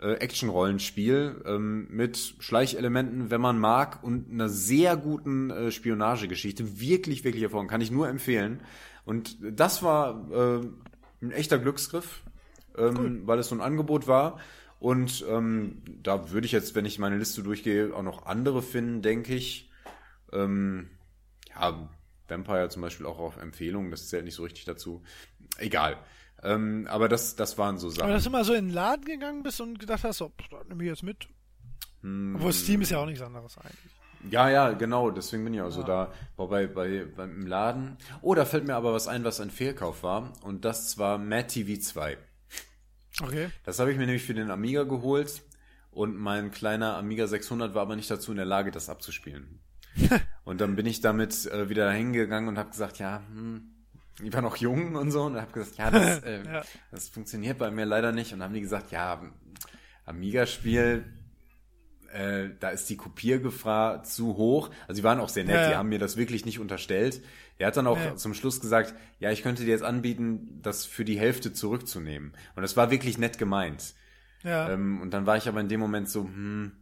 Äh, 0.00 0.14
Action-Rollenspiel 0.14 1.42
ähm, 1.44 1.88
mit 1.90 2.36
Schleichelementen, 2.38 3.30
wenn 3.30 3.40
man 3.40 3.58
mag, 3.58 4.02
und 4.04 4.30
einer 4.30 4.48
sehr 4.48 4.96
guten 4.96 5.50
äh, 5.50 5.70
Spionagegeschichte. 5.72 6.80
Wirklich, 6.80 7.24
wirklich 7.24 7.42
hervorragend. 7.42 7.70
Kann 7.70 7.80
ich 7.80 7.90
nur 7.90 8.08
empfehlen. 8.08 8.60
Und 9.04 9.36
das 9.40 9.82
war 9.82 10.30
äh, 10.30 10.66
ein 11.20 11.32
echter 11.32 11.58
Glücksgriff, 11.58 12.22
ähm, 12.76 13.22
weil 13.26 13.40
es 13.40 13.48
so 13.48 13.56
ein 13.56 13.60
Angebot 13.60 14.06
war. 14.06 14.38
Und 14.78 15.24
ähm, 15.28 15.82
da 16.02 16.30
würde 16.30 16.46
ich 16.46 16.52
jetzt, 16.52 16.76
wenn 16.76 16.84
ich 16.84 17.00
meine 17.00 17.18
Liste 17.18 17.42
durchgehe, 17.42 17.92
auch 17.92 18.04
noch 18.04 18.26
andere 18.26 18.62
finden, 18.62 19.02
denke 19.02 19.34
ich. 19.34 19.68
Ähm, 20.32 20.90
ja, 21.48 21.88
Vampire 22.28 22.68
zum 22.68 22.82
Beispiel 22.82 23.06
auch 23.06 23.18
auf 23.18 23.36
Empfehlung, 23.38 23.90
das 23.90 24.08
zählt 24.08 24.24
nicht 24.24 24.34
so 24.34 24.44
richtig 24.44 24.64
dazu. 24.64 25.02
Egal. 25.56 25.96
Ähm, 26.42 26.86
aber 26.88 27.08
das, 27.08 27.36
das 27.36 27.58
waren 27.58 27.78
so 27.78 27.88
Aber 27.88 27.96
Sachen. 27.96 28.10
dass 28.10 28.24
du 28.24 28.30
mal 28.30 28.44
so 28.44 28.54
in 28.54 28.66
den 28.66 28.74
Laden 28.74 29.04
gegangen 29.04 29.42
bist 29.42 29.60
und 29.60 29.78
gedacht 29.78 30.04
hast, 30.04 30.18
so, 30.18 30.28
pff, 30.28 30.48
das 30.50 30.68
nehme 30.68 30.84
ich 30.84 30.90
jetzt 30.90 31.02
mit. 31.02 31.28
Obwohl 32.02 32.52
Steam 32.52 32.80
ist 32.82 32.90
ja 32.90 32.98
auch 32.98 33.06
nichts 33.06 33.22
anderes 33.22 33.58
eigentlich. 33.58 33.92
Ja, 34.30 34.48
ja, 34.50 34.72
genau, 34.72 35.10
deswegen 35.10 35.44
bin 35.44 35.54
ich 35.54 35.60
auch 35.60 35.70
so 35.70 35.82
da. 35.82 36.12
Wobei 36.36 36.66
bei, 36.66 37.04
beim 37.04 37.46
Laden. 37.46 37.96
Oh, 38.20 38.34
da 38.34 38.44
fällt 38.44 38.66
mir 38.66 38.74
aber 38.74 38.92
was 38.92 39.08
ein, 39.08 39.24
was 39.24 39.40
ein 39.40 39.50
Fehlkauf 39.50 40.02
war. 40.02 40.32
Und 40.42 40.64
das 40.64 40.98
war 40.98 41.18
Mad 41.18 41.48
TV 41.48 41.80
2. 41.80 42.18
Okay. 43.22 43.50
Das 43.64 43.78
habe 43.78 43.92
ich 43.92 43.98
mir 43.98 44.06
nämlich 44.06 44.24
für 44.24 44.34
den 44.34 44.50
Amiga 44.50 44.84
geholt. 44.84 45.42
Und 45.90 46.16
mein 46.16 46.50
kleiner 46.50 46.96
Amiga 46.96 47.26
600 47.26 47.74
war 47.74 47.82
aber 47.82 47.96
nicht 47.96 48.10
dazu 48.10 48.30
in 48.30 48.36
der 48.36 48.46
Lage, 48.46 48.70
das 48.70 48.88
abzuspielen. 48.88 49.60
und 50.44 50.60
dann 50.60 50.76
bin 50.76 50.86
ich 50.86 51.00
damit 51.00 51.46
äh, 51.46 51.68
wieder 51.68 51.90
hingegangen 51.90 52.48
und 52.48 52.58
habe 52.58 52.70
gesagt, 52.70 52.98
ja, 52.98 53.22
hm, 53.32 53.70
ich 54.22 54.32
war 54.32 54.42
noch 54.42 54.56
jung 54.56 54.94
und 54.96 55.10
so. 55.10 55.22
Und 55.22 55.36
habe 55.40 55.52
gesagt, 55.52 55.76
ja, 55.78 55.90
das, 55.90 56.18
äh, 56.24 56.42
Ja. 56.44 56.62
das 56.90 57.08
funktioniert 57.08 57.58
bei 57.58 57.70
mir 57.70 57.84
leider 57.86 58.12
nicht. 58.12 58.32
Und 58.32 58.40
dann 58.40 58.48
haben 58.48 58.54
die 58.54 58.60
gesagt, 58.60 58.90
ja, 58.90 59.20
Amiga-Spiel, 60.04 61.04
äh, 62.12 62.48
da 62.58 62.70
ist 62.70 62.88
die 62.88 62.96
Kopiergefahr 62.96 64.02
zu 64.02 64.36
hoch. 64.36 64.70
Also 64.86 65.00
die 65.00 65.04
waren 65.04 65.20
auch 65.20 65.28
sehr 65.28 65.44
nett, 65.44 65.54
Ja, 65.56 65.62
ja. 65.62 65.68
die 65.70 65.76
haben 65.76 65.88
mir 65.90 65.98
das 65.98 66.16
wirklich 66.16 66.44
nicht 66.46 66.58
unterstellt. 66.58 67.22
Er 67.58 67.66
hat 67.68 67.76
dann 67.76 67.86
auch 67.86 67.98
Ja. 67.98 68.16
zum 68.16 68.34
Schluss 68.34 68.60
gesagt, 68.60 68.94
ja, 69.18 69.30
ich 69.30 69.42
könnte 69.42 69.64
dir 69.64 69.70
jetzt 69.70 69.82
anbieten, 69.82 70.60
das 70.62 70.86
für 70.86 71.04
die 71.04 71.18
Hälfte 71.18 71.52
zurückzunehmen. 71.52 72.32
Und 72.54 72.62
das 72.62 72.76
war 72.76 72.90
wirklich 72.90 73.18
nett 73.18 73.36
gemeint. 73.36 73.94
Ja. 74.44 74.70
Ähm, 74.70 75.00
und 75.02 75.10
dann 75.12 75.26
war 75.26 75.36
ich 75.36 75.48
aber 75.48 75.60
in 75.60 75.68
dem 75.68 75.80
Moment 75.80 76.08
so, 76.08 76.22
hm, 76.24 76.72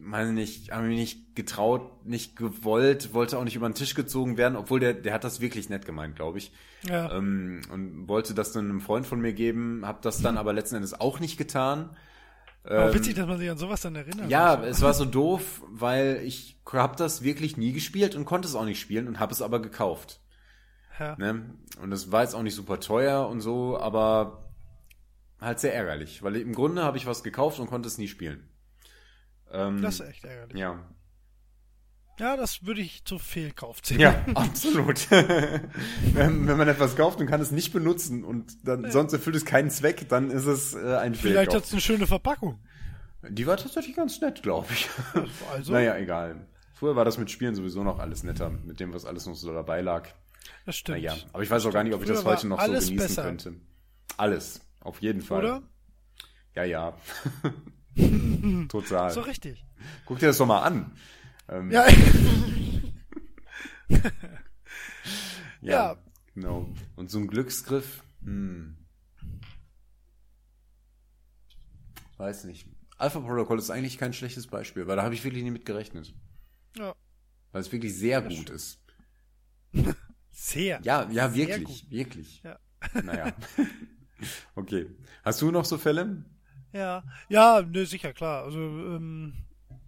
meine 0.00 0.32
nicht, 0.32 0.72
habe 0.72 0.86
mich 0.86 0.98
nicht 0.98 1.36
getraut, 1.36 2.06
nicht 2.06 2.36
gewollt, 2.36 3.14
wollte 3.14 3.38
auch 3.38 3.44
nicht 3.44 3.56
über 3.56 3.68
den 3.68 3.74
Tisch 3.74 3.94
gezogen 3.94 4.36
werden, 4.36 4.56
obwohl 4.56 4.80
der, 4.80 4.94
der 4.94 5.12
hat 5.12 5.24
das 5.24 5.40
wirklich 5.40 5.68
nett 5.68 5.86
gemeint, 5.86 6.16
glaube 6.16 6.38
ich. 6.38 6.52
ja. 6.82 7.16
Ähm, 7.16 7.62
und 7.72 8.08
wollte 8.08 8.34
das 8.34 8.52
dann 8.52 8.68
einem 8.68 8.80
Freund 8.80 9.06
von 9.06 9.20
mir 9.20 9.32
geben, 9.32 9.84
habe 9.84 9.98
das 10.02 10.22
dann 10.22 10.36
aber 10.38 10.52
letzten 10.52 10.76
Endes 10.76 10.98
auch 10.98 11.20
nicht 11.20 11.36
getan. 11.36 11.90
aber 12.64 12.94
witzig, 12.94 13.14
dass 13.14 13.26
man 13.26 13.38
sich 13.38 13.50
an 13.50 13.58
sowas 13.58 13.80
dann 13.80 13.96
erinnert. 13.96 14.24
ähm, 14.24 14.30
Ja, 14.30 14.62
es 14.64 14.82
war 14.82 14.94
so 14.94 15.04
doof, 15.04 15.62
weil 15.68 16.20
ich 16.24 16.60
habe 16.72 16.96
das 16.96 17.22
wirklich 17.22 17.56
nie 17.56 17.72
gespielt 17.72 18.14
und 18.16 18.24
konnte 18.24 18.48
es 18.48 18.54
auch 18.54 18.64
nicht 18.64 18.80
spielen 18.80 19.08
und 19.08 19.20
habe 19.20 19.32
es 19.32 19.42
aber 19.42 19.60
gekauft. 19.60 20.20
ja. 20.98 21.16
Ne? 21.16 21.54
Und 21.80 21.92
es 21.92 22.10
war 22.10 22.22
jetzt 22.22 22.34
auch 22.34 22.42
nicht 22.42 22.54
super 22.54 22.80
teuer 22.80 23.28
und 23.28 23.40
so, 23.40 23.78
aber 23.78 24.50
halt 25.40 25.60
sehr 25.60 25.74
ärgerlich, 25.74 26.22
weil 26.22 26.36
im 26.36 26.54
Grunde 26.54 26.82
habe 26.82 26.96
ich 26.96 27.06
was 27.06 27.22
gekauft 27.22 27.60
und 27.60 27.68
konnte 27.68 27.88
es 27.88 27.98
nie 27.98 28.08
spielen. 28.08 28.48
Ähm, 29.52 29.82
Das 29.82 30.00
ist 30.00 30.08
echt 30.08 30.24
ärgerlich. 30.24 30.56
ja. 30.58 30.78
Ja, 32.18 32.34
das 32.38 32.64
würde 32.64 32.80
ich 32.80 33.04
zu 33.04 33.18
Fehlkauf 33.18 33.82
zählen. 33.82 34.00
Ja, 34.00 34.24
absolut. 34.34 35.10
wenn, 35.10 36.46
wenn 36.48 36.56
man 36.56 36.66
etwas 36.66 36.96
kauft 36.96 37.20
und 37.20 37.26
kann 37.26 37.42
es 37.42 37.50
nicht 37.50 37.74
benutzen 37.74 38.24
und 38.24 38.66
dann 38.66 38.90
sonst 38.90 39.12
erfüllt 39.12 39.36
es 39.36 39.44
keinen 39.44 39.68
Zweck, 39.70 40.08
dann 40.08 40.30
ist 40.30 40.46
es 40.46 40.72
äh, 40.72 40.96
ein 40.96 41.14
Vielleicht 41.14 41.48
hat 41.48 41.52
Fehlkauf. 41.52 41.64
es 41.66 41.72
eine 41.72 41.80
schöne 41.82 42.06
Verpackung. 42.06 42.58
Die 43.28 43.46
war 43.46 43.58
tatsächlich 43.58 43.94
ganz 43.96 44.18
nett, 44.22 44.42
glaube 44.42 44.66
ich. 44.72 44.88
Also, 45.52 45.72
Naja, 45.74 45.94
egal. 45.98 46.46
Früher 46.72 46.96
war 46.96 47.04
das 47.04 47.18
mit 47.18 47.30
Spielen 47.30 47.54
sowieso 47.54 47.84
noch 47.84 47.98
alles 47.98 48.22
netter, 48.22 48.48
mit 48.48 48.80
dem, 48.80 48.94
was 48.94 49.04
alles 49.04 49.26
noch 49.26 49.34
so 49.34 49.52
dabei 49.52 49.82
lag. 49.82 50.08
Das 50.64 50.76
stimmt. 50.76 50.98
Naja, 50.98 51.16
aber 51.34 51.42
ich 51.42 51.50
weiß 51.50 51.66
auch 51.66 51.72
gar 51.72 51.84
nicht, 51.84 51.92
ob 51.94 52.00
ich 52.00 52.08
das 52.08 52.24
heute 52.24 52.46
noch 52.48 52.60
so 52.62 52.66
genießen 52.72 52.96
besser. 52.96 53.22
könnte. 53.24 53.54
Alles, 54.16 54.62
auf 54.80 55.02
jeden 55.02 55.20
Fall. 55.20 55.38
Oder? 55.44 55.62
Ja, 56.54 56.64
ja. 56.64 56.96
Total. 58.68 59.10
So 59.10 59.20
richtig. 59.22 59.64
Guck 60.04 60.18
dir 60.18 60.26
das 60.26 60.38
doch 60.38 60.46
mal 60.46 60.62
an. 60.62 60.92
Ähm, 61.48 61.70
Ja, 61.70 61.86
ja, 63.88 63.98
ja. 65.60 65.96
Genau. 66.34 66.68
Und 66.96 67.10
so 67.10 67.18
ein 67.18 67.28
Glücksgriff, 67.28 68.02
hm. 68.22 68.76
Weiß 72.18 72.44
nicht. 72.44 72.66
Alpha 72.98 73.20
Protocol 73.20 73.58
ist 73.58 73.70
eigentlich 73.70 73.98
kein 73.98 74.12
schlechtes 74.12 74.46
Beispiel, 74.46 74.86
weil 74.86 74.96
da 74.96 75.02
habe 75.02 75.14
ich 75.14 75.24
wirklich 75.24 75.42
nie 75.44 75.50
mit 75.50 75.64
gerechnet. 75.66 76.14
ja. 76.76 76.94
Weil 77.52 77.62
es 77.62 77.72
wirklich 77.72 77.96
sehr 77.96 78.20
gut 78.20 78.50
ist. 78.50 78.80
Sehr. 80.30 80.78
Ja, 80.82 81.08
ja, 81.10 81.30
Sehr 81.30 81.48
wirklich, 81.48 81.82
gut. 81.84 81.90
wirklich. 81.90 82.42
Ja. 82.42 82.58
Naja. 83.02 83.34
okay. 84.54 84.90
Hast 85.24 85.40
du 85.40 85.50
noch 85.50 85.64
so 85.64 85.78
Fälle? 85.78 86.22
Ja, 86.76 87.02
ja, 87.28 87.62
ne, 87.62 87.86
sicher, 87.86 88.12
klar. 88.12 88.44
Also, 88.44 88.58
ähm, 88.58 89.34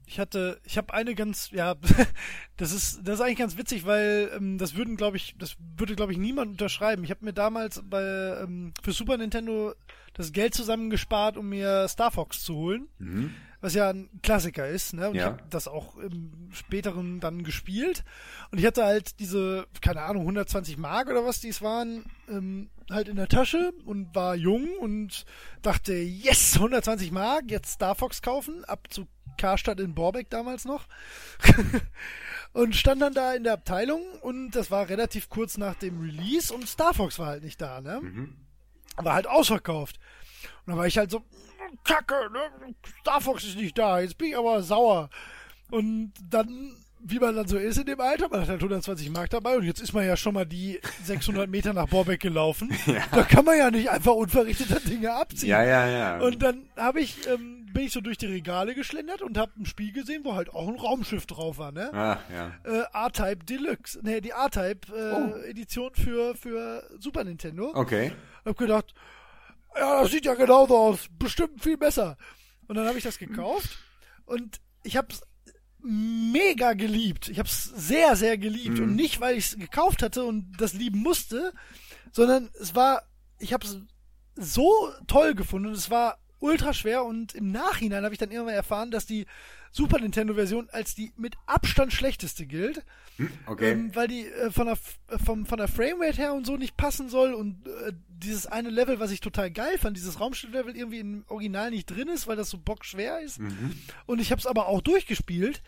ich 0.07 0.19
hatte, 0.19 0.59
ich 0.65 0.79
habe 0.79 0.95
eine 0.95 1.15
ganz, 1.15 1.51
ja, 1.51 1.75
das 2.57 2.73
ist, 2.73 3.01
das 3.05 3.17
ist 3.17 3.21
eigentlich 3.21 3.39
ganz 3.39 3.59
witzig, 3.59 3.85
weil 3.85 4.31
ähm, 4.35 4.57
das 4.57 4.75
würden, 4.75 4.97
glaube 4.97 5.19
ich, 5.19 5.35
das 5.39 5.57
würde, 5.77 5.95
glaube 5.97 6.13
ich, 6.13 6.19
niemand 6.19 6.53
unterschreiben. 6.53 7.05
Ich 7.05 7.11
habe 7.11 7.25
mir 7.25 7.35
damals 7.35 7.83
bei 7.85 8.03
ähm, 8.43 8.73
für 8.83 8.93
Super 8.93 9.19
Nintendo 9.19 9.75
das 10.15 10.33
Geld 10.33 10.55
zusammengespart, 10.55 11.37
um 11.37 11.51
mir 11.51 11.87
Star 11.89 12.11
Fox 12.11 12.43
zu 12.43 12.55
holen, 12.55 12.89
Mhm. 12.99 13.35
Was 13.61 13.75
ja 13.75 13.91
ein 13.91 14.09
Klassiker 14.23 14.69
ist, 14.69 14.95
ne? 14.95 15.09
Und 15.11 15.17
ich 15.17 15.21
Ja. 15.23 15.27
habe 15.29 15.43
das 15.51 15.67
auch 15.69 15.97
im 15.97 16.49
späteren 16.53 17.21
dann 17.21 17.43
gespielt. 17.43 18.05
Und 18.51 18.59
ich 18.59 18.67
hatte 18.67 18.85
halt 18.85 19.19
diese, 19.21 19.67
keine 19.81 20.03
Ahnung, 20.03 20.23
120 20.25 20.77
Mark 20.79 21.09
oder 21.09 21.25
was 21.25 21.41
dies 21.41 21.61
waren, 21.63 22.05
ähm, 22.29 22.71
halt 22.91 23.09
in 23.09 23.17
der 23.17 23.29
Tasche 23.29 23.73
und 23.85 24.15
war 24.15 24.35
jung 24.37 24.69
und 24.79 25.25
dachte, 25.63 25.93
yes, 25.95 26.55
120 26.57 27.11
Mark, 27.11 27.45
jetzt 27.49 27.73
Star 27.73 27.95
Fox 27.95 28.23
kaufen, 28.23 28.65
ab 28.65 28.87
zu 28.91 29.07
Karstadt 29.37 29.79
in 29.81 29.95
Borbeck 29.95 30.31
damals 30.31 30.65
noch. 30.65 30.87
und 32.53 32.75
stand 32.75 33.03
dann 33.03 33.15
da 33.15 33.35
in 33.35 33.45
der 33.45 33.53
Abteilung 33.55 34.03
und 34.23 34.51
das 34.53 34.71
war 34.71 34.89
relativ 34.89 35.29
kurz 35.29 35.59
nach 35.59 35.75
dem 35.75 36.01
Release 36.01 36.53
und 36.53 36.67
Star 36.69 36.95
Fox 36.95 37.19
war 37.19 37.27
halt 37.27 37.45
nicht 37.45 37.61
da, 37.61 37.81
ne? 37.81 38.01
War 38.97 39.15
halt 39.15 39.27
ausverkauft. 39.29 39.99
Und 40.65 40.71
dann 40.73 40.77
war 40.79 40.87
ich 40.87 40.99
halt 40.99 41.11
so, 41.11 41.25
Kacke, 41.85 42.31
ne? 42.33 42.75
Star 43.01 43.21
Fox 43.21 43.45
ist 43.45 43.57
nicht 43.57 43.77
da, 43.79 44.01
jetzt 44.01 44.19
bin 44.19 44.29
ich 44.29 44.37
aber 44.39 44.63
sauer. 44.63 45.11
Und 45.71 46.13
dann, 46.31 46.75
wie 47.01 47.19
man 47.19 47.37
dann 47.37 47.47
so 47.47 47.59
ist 47.59 47.77
in 47.79 47.87
dem 47.87 48.01
Alter, 48.01 48.29
man 48.29 48.41
hat 48.41 48.49
halt 48.49 48.61
120 48.61 49.11
Mark 49.11 49.31
dabei 49.31 49.57
und 49.57 49.65
jetzt 49.65 49.81
ist 49.81 49.93
man 49.93 50.07
ja 50.07 50.17
schon 50.17 50.35
mal 50.35 50.47
die 50.47 50.81
600 51.05 51.49
Meter 51.49 51.73
nach 51.75 51.89
Borbeck 51.89 52.21
gelaufen. 52.21 52.71
Da 53.13 53.23
kann 53.23 53.45
man 53.45 53.59
ja 53.59 53.71
nicht 53.71 53.91
einfach 53.91 54.13
unverrichteter 54.13 54.81
Dinge 54.81 55.13
abziehen. 55.13 55.51
Ja, 55.51 55.63
ja, 55.63 55.87
ja. 55.89 56.19
Und 56.21 56.43
dann 56.43 56.69
habe 56.77 57.01
ich, 57.01 57.27
ähm, 57.29 57.67
bin 57.73 57.85
ich 57.85 57.93
so 57.93 58.01
durch 58.01 58.17
die 58.17 58.27
Regale 58.27 58.75
geschlendert 58.75 59.21
und 59.23 59.37
habe 59.37 59.53
ein 59.59 59.67
Spiel 59.67 59.93
gesehen, 59.93 60.23
wo 60.25 60.35
halt 60.35 60.49
auch 60.55 60.67
ein 60.69 60.77
Raumschiff 60.79 61.27
drauf 61.27 61.59
war, 61.59 61.71
ne? 61.73 61.93
ah, 61.93 62.19
ja. 62.33 62.53
Äh, 62.65 62.85
R-Type 62.95 63.45
Deluxe, 63.45 64.01
ne, 64.03 64.21
die 64.23 64.31
R-Type 64.31 64.93
äh, 64.97 65.13
Oh. 65.13 65.37
Edition 65.47 65.91
für, 65.95 66.35
für 66.35 66.83
Super 66.99 67.25
Nintendo. 67.25 67.73
Okay. 67.75 68.13
Hab 68.45 68.57
gedacht, 68.57 68.95
ja, 69.79 70.03
das 70.03 70.11
sieht 70.11 70.25
ja 70.25 70.35
genauso 70.35 70.77
aus, 70.77 71.07
bestimmt 71.19 71.63
viel 71.63 71.77
besser. 71.77 72.17
Und 72.67 72.77
dann 72.77 72.87
habe 72.87 72.99
ich 72.99 73.05
das 73.05 73.19
gekauft 73.19 73.79
und 74.27 74.61
ich 74.83 74.97
habe 74.97 75.09
es 75.11 75.23
mega 75.81 76.73
geliebt. 76.73 77.29
Ich 77.29 77.39
habe 77.39 77.49
es 77.49 77.65
sehr, 77.65 78.17
sehr 78.17 78.37
geliebt. 78.37 78.81
Und 78.81 78.97
nicht, 78.97 79.21
weil 79.21 79.37
ich 79.37 79.47
es 79.47 79.59
gekauft 79.59 80.03
hatte 80.03 80.25
und 80.25 80.53
das 80.59 80.73
lieben 80.75 81.01
musste, 81.01 81.53
sondern 82.13 82.51
es 82.61 82.75
war, 82.75 83.03
ich 83.39 83.53
habe 83.53 83.67
es 83.67 83.79
so 84.35 84.93
toll 85.07 85.35
gefunden 85.35 85.69
und 85.69 85.75
es 85.75 85.91
war 85.91 86.19
ultra 86.41 86.73
schwer 86.73 87.05
und 87.05 87.35
im 87.35 87.51
Nachhinein 87.51 88.05
habe 88.05 88.15
ich 88.15 88.19
dann 88.19 88.31
irgendwann 88.31 88.55
erfahren, 88.55 88.91
dass 88.91 89.07
die 89.07 89.27
Super 89.73 89.99
Nintendo 90.01 90.35
Version 90.35 90.69
als 90.73 90.95
die 90.95 91.13
mit 91.17 91.35
Abstand 91.47 91.93
schlechteste 91.93 92.47
gilt. 92.47 92.83
Okay. 93.47 93.73
Ähm, 93.73 93.95
weil 93.95 94.09
die 94.09 94.27
äh, 94.27 94.51
von 94.51 94.67
der 94.67 94.79
äh, 95.09 95.19
vom, 95.19 95.45
von 95.47 95.59
der 95.59 95.69
Framerate 95.69 96.17
her 96.17 96.35
und 96.35 96.47
so 96.47 96.57
nicht 96.57 96.77
passen 96.77 97.09
soll 97.09 97.35
und 97.35 97.67
äh, 97.67 97.93
dieses 98.09 98.47
eine 98.47 98.71
Level, 98.71 99.01
was 99.01 99.11
ich 99.11 99.21
total 99.21 99.51
geil 99.51 99.77
fand, 99.79 99.97
dieses 99.97 100.21
Raumschiff-Level 100.21 100.77
irgendwie 100.77 101.01
im 101.01 101.25
Original 101.29 101.71
nicht 101.71 101.87
drin 101.87 102.09
ist, 102.09 102.27
weil 102.27 102.37
das 102.37 102.51
so 102.51 102.59
bockschwer 102.59 103.21
ist. 103.21 103.39
Und 104.07 104.21
ich 104.21 104.31
habe 104.31 104.39
es 104.41 104.47
aber 104.47 104.67
auch 104.69 104.81
durchgespielt. 104.81 105.63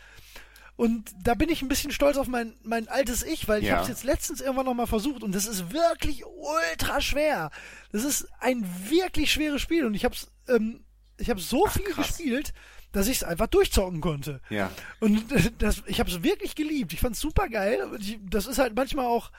Und 0.76 1.10
da 1.22 1.34
bin 1.34 1.50
ich 1.50 1.60
ein 1.60 1.68
bisschen 1.68 1.90
stolz 1.90 2.16
auf 2.16 2.26
mein, 2.26 2.54
mein 2.62 2.88
altes 2.88 3.22
Ich, 3.22 3.46
weil 3.48 3.60
ich 3.60 3.66
Ja. 3.68 3.74
habe 3.74 3.82
es 3.82 3.88
jetzt 3.88 4.04
letztens 4.04 4.40
irgendwann 4.40 4.64
nochmal 4.64 4.86
versucht 4.86 5.22
und 5.22 5.34
das 5.34 5.46
ist 5.46 5.72
wirklich 5.72 6.24
ultra 6.24 7.00
schwer. 7.02 7.50
Das 7.92 8.02
ist 8.04 8.26
ein 8.40 8.64
wirklich 8.88 9.30
schweres 9.30 9.60
Spiel 9.60 9.84
und 9.84 9.92
ich 9.94 10.04
habe 10.06 10.14
es 10.14 10.30
ähm, 10.48 10.84
ich 11.18 11.28
habe 11.28 11.38
so 11.40 11.66
viel 11.66 11.84
krass. 11.84 12.16
gespielt, 12.16 12.54
dass 12.92 13.06
ich 13.06 13.18
es 13.18 13.24
einfach 13.24 13.46
durchzocken 13.46 14.00
konnte. 14.00 14.40
Ja. 14.50 14.70
Und 15.00 15.24
das, 15.58 15.82
ich 15.86 16.00
habe 16.00 16.10
es 16.10 16.22
wirklich 16.22 16.54
geliebt. 16.54 16.92
Ich 16.92 17.00
fand 17.00 17.14
es 17.14 17.20
super 17.20 17.48
geil. 17.48 17.88
Ich, 17.98 18.18
das 18.28 18.46
ist 18.46 18.58
halt 18.58 18.74
manchmal 18.74 19.06
auch 19.06 19.30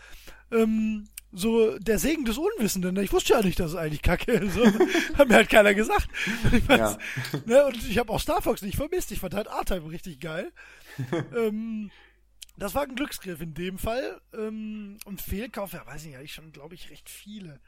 ähm, 0.51 1.07
so 1.31 1.77
der 1.79 1.99
Segen 1.99 2.25
des 2.25 2.37
Unwissenden. 2.37 2.97
Ich 2.97 3.13
wusste 3.13 3.33
ja 3.33 3.41
nicht, 3.41 3.59
dass 3.59 3.71
es 3.71 3.77
eigentlich 3.77 4.01
kacke 4.01 4.31
ist. 4.33 4.53
So, 4.53 4.65
hat 5.17 5.29
mir 5.29 5.35
halt 5.35 5.49
keiner 5.49 5.73
gesagt. 5.73 6.07
Und 6.43 6.53
ich, 6.57 6.63
fand's, 6.63 6.97
ne, 7.45 7.65
und 7.65 7.77
ich 7.89 7.97
habe 7.97 8.11
auch 8.11 8.19
Star 8.19 8.41
Fox 8.41 8.61
nicht 8.61 8.75
vermisst. 8.75 9.11
Ich 9.11 9.19
fand 9.19 9.33
halt 9.33 9.47
R-Type 9.47 9.89
richtig 9.89 10.19
geil. 10.19 10.51
ähm, 11.35 11.91
das 12.57 12.75
war 12.75 12.83
ein 12.83 12.95
Glücksgriff 12.95 13.41
in 13.41 13.53
dem 13.53 13.77
Fall. 13.77 14.21
Ähm, 14.33 14.97
und 15.05 15.21
Fehlkauf, 15.21 15.73
ja, 15.73 15.85
weiß 15.85 16.05
ich 16.05 16.13
ja, 16.13 16.21
ich 16.21 16.33
schon, 16.33 16.51
glaube 16.51 16.75
ich, 16.75 16.89
recht 16.89 17.09
viele. 17.09 17.59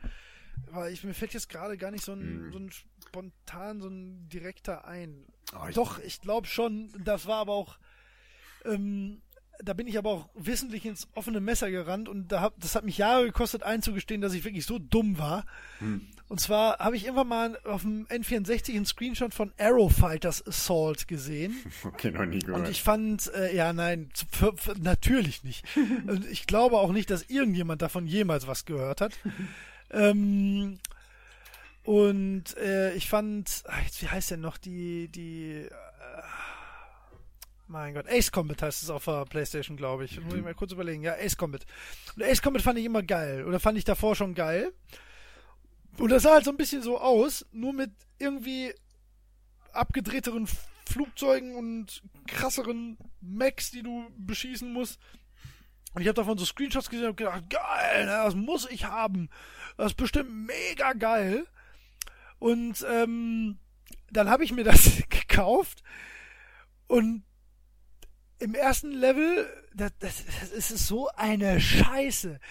Aber 0.71 0.89
ich, 0.89 1.03
mir 1.03 1.13
fällt 1.13 1.33
jetzt 1.33 1.49
gerade 1.49 1.77
gar 1.77 1.91
nicht 1.91 2.03
so 2.03 2.13
ein, 2.13 2.51
so 2.51 2.59
ein 2.59 2.69
spontan, 3.17 3.79
so 3.81 3.87
ein 3.89 4.27
direkter 4.29 4.85
ein. 4.85 5.25
Oh, 5.55 5.67
ich- 5.69 5.75
Doch, 5.75 5.99
ich 5.99 6.19
glaube 6.21 6.47
schon. 6.47 6.89
Das 7.03 7.27
war 7.27 7.37
aber 7.37 7.53
auch. 7.53 7.77
Ähm, 8.65 9.21
da 9.63 9.73
bin 9.73 9.85
ich 9.87 9.99
aber 9.99 10.09
auch 10.09 10.29
wissentlich 10.33 10.83
ins 10.83 11.07
offene 11.13 11.39
Messer 11.39 11.69
gerannt 11.69 12.09
und 12.09 12.31
da 12.31 12.41
hab, 12.41 12.59
das 12.59 12.73
hat 12.75 12.83
mich 12.85 12.97
Jahre 12.97 13.25
gekostet 13.25 13.61
einzugestehen, 13.61 14.19
dass 14.19 14.33
ich 14.33 14.43
wirklich 14.43 14.65
so 14.65 14.79
dumm 14.79 15.19
war. 15.19 15.45
Und 16.27 16.39
zwar 16.39 16.79
habe 16.79 16.95
ich 16.97 17.03
irgendwann 17.05 17.27
mal 17.27 17.59
auf 17.63 17.83
dem 17.83 18.07
N64 18.07 18.73
einen 18.75 18.87
Screenshot 18.87 19.31
von 19.33 19.53
Arrow 19.59 19.93
Fighters 19.95 20.45
Assault 20.47 21.07
gesehen. 21.07 21.55
Okay, 21.85 22.09
noch 22.11 22.25
nie 22.25 22.39
gehört. 22.39 22.61
Und 22.61 22.69
ich 22.69 22.81
fand, 22.81 23.31
äh, 23.35 23.55
ja, 23.55 23.73
nein, 23.73 24.09
für, 24.31 24.57
für, 24.57 24.73
natürlich 24.79 25.43
nicht. 25.43 25.63
Und 26.07 26.25
ich 26.25 26.47
glaube 26.47 26.77
auch 26.79 26.91
nicht, 26.91 27.11
dass 27.11 27.21
irgendjemand 27.29 27.83
davon 27.83 28.07
jemals 28.07 28.47
was 28.47 28.65
gehört 28.65 29.01
hat. 29.01 29.13
ähm, 29.91 30.79
und 31.83 32.55
äh, 32.57 32.93
ich 32.93 33.09
fand, 33.09 33.63
jetzt, 33.83 34.01
wie 34.01 34.07
heißt 34.07 34.31
denn 34.31 34.41
noch 34.41 34.57
die, 34.57 35.09
die, 35.09 35.67
äh, 35.67 35.69
mein 37.67 37.93
Gott, 37.93 38.07
Ace 38.07 38.31
Combat 38.31 38.61
heißt 38.61 38.83
es 38.83 38.89
auf 38.89 39.05
der 39.05 39.25
Playstation, 39.25 39.77
glaube 39.77 40.05
ich. 40.05 40.19
Muss 40.21 40.35
ich 40.35 40.43
mal 40.43 40.53
kurz 40.53 40.71
überlegen. 40.71 41.03
Ja, 41.03 41.15
Ace 41.15 41.35
Combat. 41.37 41.65
Und 42.15 42.23
Ace 42.23 42.41
Combat 42.41 42.61
fand 42.61 42.79
ich 42.79 42.85
immer 42.85 43.03
geil. 43.03 43.45
Oder 43.45 43.59
fand 43.59 43.77
ich 43.77 43.83
davor 43.83 44.15
schon 44.15 44.35
geil. 44.35 44.71
Und 45.97 46.09
das 46.09 46.23
sah 46.23 46.33
halt 46.33 46.45
so 46.45 46.51
ein 46.51 46.57
bisschen 46.57 46.81
so 46.81 46.99
aus, 46.99 47.45
nur 47.51 47.73
mit 47.73 47.91
irgendwie 48.19 48.73
abgedrehteren 49.73 50.47
Flugzeugen 50.85 51.55
und 51.55 52.01
krasseren 52.27 52.97
Mechs, 53.21 53.71
die 53.71 53.83
du 53.83 54.05
beschießen 54.17 54.71
musst. 54.71 54.99
Und 55.93 56.01
ich 56.01 56.07
habe 56.07 56.15
davon 56.15 56.37
so 56.37 56.45
Screenshots 56.45 56.89
gesehen 56.89 57.09
und 57.09 57.17
gedacht, 57.17 57.49
geil, 57.49 58.05
das 58.05 58.35
muss 58.35 58.69
ich 58.69 58.85
haben. 58.85 59.29
Das 59.77 59.87
ist 59.87 59.97
bestimmt 59.97 60.31
mega 60.31 60.93
geil. 60.93 61.45
Und 62.43 62.85
ähm, 62.89 63.57
dann 64.11 64.29
habe 64.29 64.43
ich 64.43 64.51
mir 64.51 64.65
das 64.65 65.01
gekauft 65.09 65.81
und 66.87 67.23
im 68.37 68.53
ersten 68.53 68.91
Level, 68.91 69.47
das, 69.73 69.93
das, 69.99 70.25
das 70.25 70.51
ist 70.51 70.87
so 70.87 71.07
eine 71.15 71.61
Scheiße. 71.61 72.41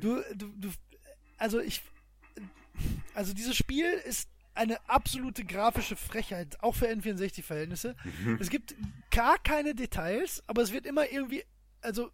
Du, 0.00 0.22
du, 0.34 0.48
du, 0.54 0.70
also 1.38 1.60
ich, 1.60 1.80
also 3.14 3.32
dieses 3.32 3.56
Spiel 3.56 3.86
ist 3.86 4.28
eine 4.54 4.86
absolute 4.86 5.46
grafische 5.46 5.96
Frechheit, 5.96 6.62
auch 6.62 6.74
für 6.74 6.90
N64-Verhältnisse. 6.90 7.96
Es 8.38 8.50
gibt 8.50 8.74
gar 9.10 9.38
keine 9.38 9.74
Details, 9.74 10.42
aber 10.46 10.60
es 10.60 10.74
wird 10.74 10.84
immer 10.84 11.10
irgendwie, 11.10 11.42
also 11.80 12.10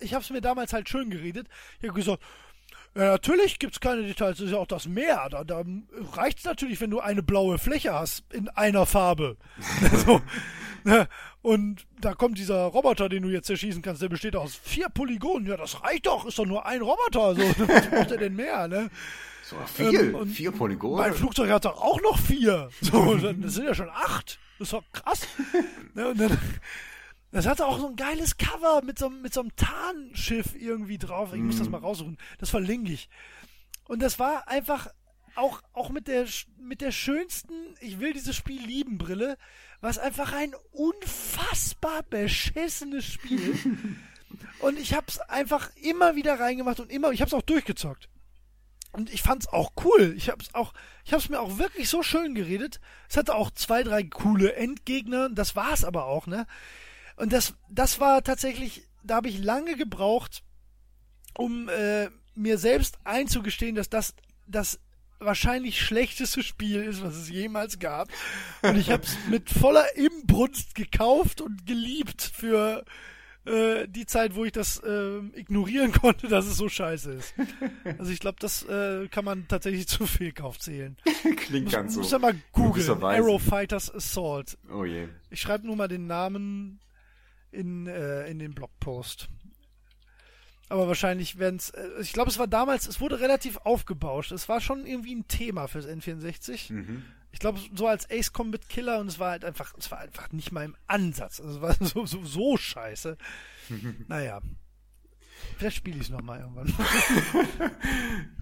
ich 0.00 0.14
habe 0.14 0.24
es 0.24 0.30
mir 0.30 0.40
damals 0.40 0.72
halt 0.72 0.88
schön 0.88 1.10
geredet. 1.10 1.46
Ich 1.78 1.88
habe 1.88 1.96
gesagt, 1.96 2.24
ja, 2.94 3.04
natürlich 3.12 3.58
gibt's 3.58 3.80
keine 3.80 4.02
Details, 4.02 4.38
das 4.38 4.46
ist 4.46 4.52
ja 4.52 4.58
auch 4.58 4.66
das 4.66 4.86
Meer. 4.86 5.28
Da, 5.30 5.44
da 5.44 5.62
reicht's 6.12 6.44
natürlich, 6.44 6.80
wenn 6.80 6.90
du 6.90 7.00
eine 7.00 7.22
blaue 7.22 7.58
Fläche 7.58 7.92
hast 7.94 8.24
in 8.32 8.48
einer 8.50 8.86
Farbe. 8.86 9.36
so? 10.06 10.20
Und 11.42 11.86
da 12.00 12.14
kommt 12.14 12.38
dieser 12.38 12.64
Roboter, 12.64 13.08
den 13.08 13.22
du 13.22 13.28
jetzt 13.28 13.46
zerschießen 13.46 13.82
kannst, 13.82 14.02
der 14.02 14.08
besteht 14.08 14.36
aus 14.36 14.54
vier 14.56 14.88
Polygonen. 14.88 15.46
Ja, 15.46 15.56
das 15.56 15.82
reicht 15.82 16.06
doch, 16.06 16.26
ist 16.26 16.38
doch 16.38 16.46
nur 16.46 16.66
ein 16.66 16.82
Roboter. 16.82 17.34
So, 17.34 17.42
was 17.68 17.86
braucht 17.88 18.10
er 18.10 18.18
denn 18.18 18.34
mehr, 18.34 18.68
ne? 18.68 18.90
so 19.52 19.56
viel, 19.66 20.14
ähm, 20.14 20.26
vier 20.26 20.52
Polygone. 20.52 21.02
Mein 21.02 21.14
Flugzeug 21.14 21.50
hat 21.50 21.64
doch 21.64 21.80
auch 21.80 22.00
noch 22.02 22.18
vier. 22.18 22.70
So, 22.80 23.16
das 23.16 23.54
sind 23.54 23.66
ja 23.66 23.74
schon 23.74 23.90
acht. 23.90 24.38
Das 24.58 24.68
ist 24.68 24.72
doch 24.72 24.84
krass. 24.92 25.26
ne, 25.94 26.08
und 26.08 26.20
dann 26.20 26.38
Das 27.32 27.46
hatte 27.46 27.66
auch 27.66 27.78
so 27.78 27.88
ein 27.88 27.96
geiles 27.96 28.36
Cover 28.36 28.82
mit 28.84 28.98
so, 28.98 29.08
mit 29.08 29.32
so 29.32 29.40
einem 29.40 29.56
Tarnschiff 29.56 30.54
irgendwie 30.54 30.98
drauf. 30.98 31.32
Ich 31.32 31.40
muss 31.40 31.58
das 31.58 31.70
mal 31.70 31.78
raussuchen. 31.78 32.18
Das 32.38 32.50
verlinke 32.50 32.92
ich. 32.92 33.08
Und 33.84 34.02
das 34.02 34.18
war 34.18 34.48
einfach 34.48 34.88
auch, 35.34 35.62
auch 35.72 35.88
mit 35.88 36.08
der, 36.08 36.26
mit 36.58 36.82
der 36.82 36.92
schönsten, 36.92 37.54
ich 37.80 38.00
will 38.00 38.12
dieses 38.12 38.36
Spiel 38.36 38.62
lieben 38.62 38.98
Brille, 38.98 39.38
was 39.80 39.98
einfach 39.98 40.34
ein 40.34 40.54
unfassbar 40.72 42.02
beschissenes 42.02 43.06
Spiel. 43.06 43.58
und 44.60 44.78
ich 44.78 44.92
hab's 44.92 45.18
einfach 45.18 45.70
immer 45.76 46.16
wieder 46.16 46.38
reingemacht 46.38 46.80
und 46.80 46.92
immer, 46.92 47.12
ich 47.12 47.22
hab's 47.22 47.34
auch 47.34 47.42
durchgezockt. 47.42 48.10
Und 48.92 49.10
ich 49.10 49.22
fand's 49.22 49.48
auch 49.48 49.72
cool. 49.84 50.12
Ich 50.18 50.28
hab's 50.28 50.54
auch, 50.54 50.74
ich 51.06 51.14
hab's 51.14 51.30
mir 51.30 51.40
auch 51.40 51.56
wirklich 51.56 51.88
so 51.88 52.02
schön 52.02 52.34
geredet. 52.34 52.78
Es 53.08 53.16
hatte 53.16 53.34
auch 53.34 53.50
zwei, 53.50 53.82
drei 53.82 54.02
coole 54.02 54.52
Endgegner. 54.52 55.30
Das 55.30 55.56
war's 55.56 55.82
aber 55.82 56.04
auch, 56.04 56.26
ne? 56.26 56.46
Und 57.16 57.32
das, 57.32 57.54
das 57.70 58.00
war 58.00 58.22
tatsächlich, 58.22 58.88
da 59.02 59.16
habe 59.16 59.28
ich 59.28 59.38
lange 59.38 59.76
gebraucht, 59.76 60.42
um 61.36 61.68
äh, 61.68 62.08
mir 62.34 62.58
selbst 62.58 62.98
einzugestehen, 63.04 63.74
dass 63.74 63.90
das 63.90 64.14
das 64.46 64.80
wahrscheinlich 65.18 65.80
schlechteste 65.80 66.42
Spiel 66.42 66.82
ist, 66.82 67.02
was 67.02 67.14
es 67.14 67.28
jemals 67.28 67.78
gab. 67.78 68.08
Und 68.62 68.76
ich 68.76 68.90
habe 68.90 69.04
es 69.04 69.16
mit 69.30 69.50
voller 69.50 69.96
Imbrunst 69.96 70.74
gekauft 70.74 71.40
und 71.40 71.66
geliebt 71.66 72.22
für 72.22 72.84
äh, 73.44 73.88
die 73.88 74.06
Zeit, 74.06 74.34
wo 74.34 74.44
ich 74.44 74.52
das 74.52 74.78
äh, 74.78 75.18
ignorieren 75.34 75.92
konnte, 76.00 76.28
dass 76.28 76.46
es 76.46 76.56
so 76.56 76.68
scheiße 76.68 77.12
ist. 77.12 77.34
Also 77.98 78.12
ich 78.12 78.20
glaube, 78.20 78.36
das 78.40 78.62
äh, 78.64 79.08
kann 79.08 79.24
man 79.24 79.48
tatsächlich 79.48 79.88
zu 79.88 80.06
Fehlkauf 80.06 80.58
zählen. 80.58 80.96
Klingt 81.36 81.64
Muss, 81.64 81.72
ganz 81.72 81.94
so. 81.94 82.00
muss 82.00 82.10
ja 82.10 82.18
mal 82.18 82.34
googeln. 82.52 83.02
Arrow 83.02 83.42
Fighters 83.42 83.92
Assault. 83.92 84.58
Oh 84.72 84.84
je. 84.84 85.08
Ich 85.30 85.40
schreibe 85.40 85.66
nur 85.66 85.76
mal 85.76 85.88
den 85.88 86.06
Namen 86.06 86.80
in, 87.52 87.86
äh, 87.86 88.26
in 88.28 88.38
den 88.38 88.54
Blogpost. 88.54 89.28
Aber 90.72 90.88
wahrscheinlich 90.88 91.38
werden 91.38 91.56
es. 91.56 91.68
Äh, 91.70 91.88
ich 92.00 92.14
glaube, 92.14 92.30
es 92.30 92.38
war 92.38 92.46
damals, 92.46 92.88
es 92.88 92.98
wurde 93.00 93.20
relativ 93.20 93.58
aufgebauscht. 93.58 94.32
Es 94.32 94.48
war 94.48 94.60
schon 94.60 94.86
irgendwie 94.86 95.14
ein 95.14 95.28
Thema 95.28 95.66
fürs 95.68 95.86
N64. 95.86 96.72
Mhm. 96.72 97.04
Ich 97.30 97.40
glaube, 97.40 97.60
so 97.74 97.86
als 97.86 98.10
Ace 98.10 98.32
Combat 98.32 98.66
Killer 98.70 98.98
und 98.98 99.08
es 99.08 99.18
war 99.18 99.32
halt 99.32 99.44
einfach, 99.44 99.74
es 99.76 99.90
war 99.90 99.98
einfach 99.98 100.32
nicht 100.32 100.50
mal 100.50 100.64
im 100.64 100.74
Ansatz. 100.86 101.40
Also 101.40 101.56
es 101.56 101.60
war 101.60 101.74
so, 101.86 102.06
so, 102.06 102.24
so 102.24 102.56
scheiße. 102.56 103.18
naja. 104.08 104.40
Vielleicht 105.58 105.76
spiele 105.76 105.96
ich 105.96 106.04
es 106.04 106.08
nochmal 106.08 106.40
irgendwann. 106.40 106.72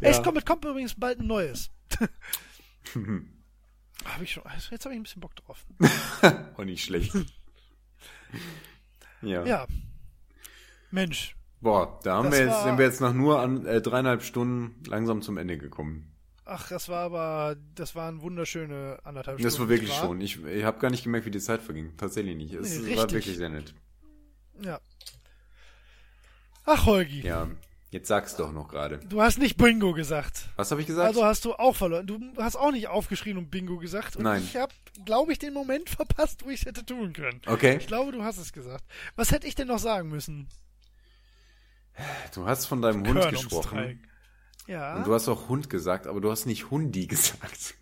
Ace 0.02 0.22
Combat 0.22 0.46
kommt 0.46 0.64
übrigens 0.64 0.94
bald 0.94 1.18
ein 1.18 1.26
neues. 1.26 1.70
hab 4.04 4.22
ich 4.22 4.32
schon, 4.32 4.44
jetzt 4.70 4.84
habe 4.84 4.94
ich 4.94 5.00
ein 5.00 5.02
bisschen 5.02 5.20
Bock 5.20 5.34
drauf. 5.34 5.66
Auch 6.56 6.64
nicht 6.64 6.84
schlecht. 6.84 7.12
Ja. 9.22 9.44
Ja. 9.44 9.66
Mensch, 10.90 11.36
Boah, 11.60 12.00
da 12.02 12.16
haben 12.16 12.32
wir 12.32 12.38
jetzt, 12.38 12.50
war- 12.52 12.64
sind 12.64 12.78
wir 12.78 12.86
jetzt 12.86 13.00
nach 13.00 13.12
nur 13.12 13.40
an, 13.40 13.66
äh, 13.66 13.80
dreieinhalb 13.82 14.22
Stunden 14.22 14.82
langsam 14.88 15.20
zum 15.22 15.36
Ende 15.36 15.58
gekommen. 15.58 16.06
Ach, 16.46 16.68
das 16.68 16.88
war 16.88 17.00
aber, 17.04 17.56
das 17.74 17.94
waren 17.94 18.22
wunderschöne 18.22 18.98
anderthalb 19.04 19.36
Das 19.38 19.44
war 19.44 19.50
Stunden. 19.52 19.70
wirklich 19.70 19.92
schon. 19.94 20.20
Ich, 20.20 20.42
ich 20.44 20.64
habe 20.64 20.78
gar 20.80 20.90
nicht 20.90 21.04
gemerkt, 21.04 21.26
wie 21.26 21.30
die 21.30 21.38
Zeit 21.38 21.60
verging. 21.60 21.96
Tatsächlich 21.96 22.34
nicht. 22.36 22.54
Es 22.54 22.80
Nee, 22.80 22.96
war 22.96 23.10
wirklich 23.10 23.36
sehr 23.36 23.50
nett. 23.50 23.74
Ja. 24.64 24.80
Ach, 26.64 26.86
Holgi, 26.86 27.20
Ja, 27.20 27.48
jetzt 27.90 28.08
sag's 28.08 28.36
doch 28.36 28.52
noch 28.52 28.68
gerade. 28.68 28.98
du 28.98 29.20
hast 29.20 29.38
nicht 29.38 29.56
Bingo 29.56 29.92
gesagt. 29.92 30.48
Was 30.56 30.70
habe 30.70 30.80
ich 30.80 30.86
gesagt? 30.86 31.06
Also 31.08 31.24
hast 31.24 31.44
du 31.44 31.54
auch 31.54 31.74
verloren. 31.76 32.06
Du 32.06 32.20
hast 32.38 32.56
auch 32.56 32.72
nicht 32.72 32.88
aufgeschrien 32.88 33.36
und 33.36 33.50
Bingo 33.50 33.78
gesagt. 33.78 34.16
Und 34.16 34.24
Nein. 34.24 34.42
ich 34.42 34.56
habe, 34.56 34.72
glaube 35.04 35.32
ich, 35.32 35.38
den 35.38 35.52
Moment 35.52 35.88
verpasst, 35.90 36.44
wo 36.44 36.50
ich 36.50 36.60
es 36.60 36.66
hätte 36.66 36.84
tun 36.84 37.12
können. 37.12 37.40
okay. 37.46 37.76
Ich 37.80 37.86
glaube, 37.86 38.12
du 38.12 38.22
hast 38.22 38.38
es 38.38 38.52
gesagt. 38.52 38.84
Was 39.16 39.32
hätte 39.32 39.46
ich 39.46 39.54
denn 39.54 39.68
noch 39.68 39.78
sagen 39.78 40.08
müssen? 40.08 40.48
Du 42.34 42.46
hast 42.46 42.66
von 42.66 42.80
deinem 42.80 43.06
Hund 43.06 43.28
gesprochen. 43.30 44.06
Ja. 44.66 44.96
Und 44.96 45.06
du 45.06 45.12
hast 45.12 45.28
auch 45.28 45.48
Hund 45.48 45.68
gesagt, 45.68 46.06
aber 46.06 46.20
du 46.20 46.30
hast 46.30 46.46
nicht 46.46 46.70
Hundi 46.70 47.06
gesagt. 47.08 47.74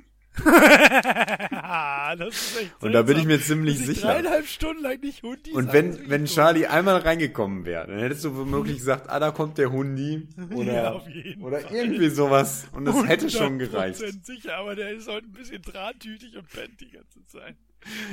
Das 2.18 2.28
ist 2.34 2.60
echt 2.60 2.82
Und 2.82 2.92
da 2.92 3.02
bin 3.02 3.18
ich 3.18 3.24
mir 3.26 3.40
ziemlich 3.40 3.78
sicher. 3.78 4.08
dreieinhalb 4.08 4.46
Stunden 4.46 4.82
lang 4.82 5.00
nicht 5.00 5.22
Hundi 5.22 5.52
Und 5.52 5.72
wenn, 5.72 6.08
wenn 6.08 6.24
Charlie 6.24 6.66
einmal 6.66 6.96
reingekommen 6.96 7.64
wäre, 7.66 7.86
dann 7.86 7.98
hättest 7.98 8.24
du 8.24 8.34
womöglich 8.36 8.78
gesagt, 8.78 9.08
ah, 9.10 9.18
da 9.20 9.30
kommt 9.30 9.58
der 9.58 9.70
Hundi. 9.70 10.26
Oder, 10.54 10.72
Ja, 10.72 11.02
oder 11.40 11.60
Fall. 11.60 11.74
irgendwie 11.74 12.08
sowas. 12.08 12.66
Und 12.72 12.86
das 12.86 13.06
hätte 13.06 13.30
schon 13.30 13.58
gereicht. 13.58 14.00
100% 14.00 14.24
sicher, 14.24 14.56
aber 14.56 14.74
der 14.74 14.92
ist 14.92 15.08
heute 15.08 15.26
ein 15.26 15.32
bisschen 15.32 15.62
drahttütig 15.62 16.36
und 16.36 16.48
pennt 16.48 16.80
die 16.80 16.90
ganze 16.90 17.24
Zeit. 17.26 17.56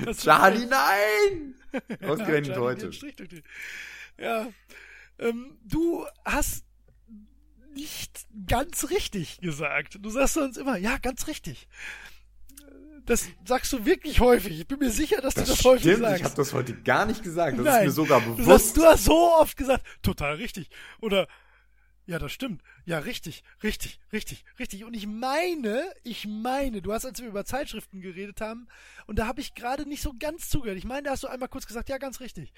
Das 0.04 0.18
Charlie, 0.22 0.66
nein! 0.68 1.56
Ausgerechnet 2.08 2.58
heute. 2.58 2.92
Ja. 4.20 4.48
Ähm, 5.20 5.58
du 5.64 6.06
hast 6.26 6.66
nicht 7.74 8.26
ganz 8.48 8.90
richtig 8.90 9.40
gesagt. 9.40 9.98
Du 10.02 10.10
sagst 10.10 10.36
sonst 10.36 10.58
immer, 10.58 10.78
ja, 10.78 10.98
ganz 10.98 11.28
richtig. 11.28 11.68
Das 13.06 13.27
sagst 13.45 13.72
du 13.74 13.85
wirklich 13.85 14.19
häufig. 14.19 14.59
Ich 14.59 14.67
bin 14.67 14.80
mir 14.80 14.90
sicher, 14.90 15.22
dass 15.22 15.35
du 15.35 15.42
das 15.42 15.64
häufig 15.64 15.84
Stimmt, 15.84 16.00
sagst. 16.00 16.17
ich 16.19 16.24
habe 16.24 16.35
das 16.35 16.53
heute 16.53 16.74
gar 16.82 17.06
nicht 17.06 17.22
gesagt. 17.24 17.58
Das 17.58 17.66
Nein, 17.66 17.82
ist 17.82 17.85
mir 17.85 17.92
sogar 17.92 18.22
Du, 18.22 18.35
bewusst. 18.35 18.50
hast, 18.50 18.77
du 18.77 18.84
hast 18.84 19.03
so 19.06 19.32
oft 19.34 19.56
gesagt, 19.58 19.85
total 20.01 20.35
richtig. 20.35 20.69
Oder, 21.01 21.27
ja, 22.08 22.19
das 22.19 22.32
stimmt. 22.32 22.61
Ja, 22.85 23.00
richtig, 23.00 23.43
richtig, 23.64 24.00
richtig, 24.14 24.43
richtig. 24.59 24.85
Und 24.85 24.95
ich 24.95 25.08
meine, 25.08 25.84
ich 26.03 26.27
meine, 26.27 26.82
du 26.82 26.93
hast, 26.93 27.06
als 27.06 27.19
wir 27.22 27.27
über 27.27 27.45
Zeitschriften 27.45 28.01
geredet 28.01 28.42
haben, 28.42 28.67
und 29.08 29.19
da 29.19 29.27
habe 29.27 29.42
ich 29.42 29.53
gerade 29.56 29.88
nicht 29.88 30.01
so 30.01 30.14
ganz 30.17 30.50
zugehört. 30.50 30.77
Ich 30.77 30.85
meine, 30.85 31.03
da 31.03 31.11
hast 31.11 31.24
du 31.24 31.27
einmal 31.27 31.50
kurz 31.50 31.66
gesagt, 31.67 31.90
ja, 31.90 31.98
ganz 31.98 32.19
richtig. 32.19 32.53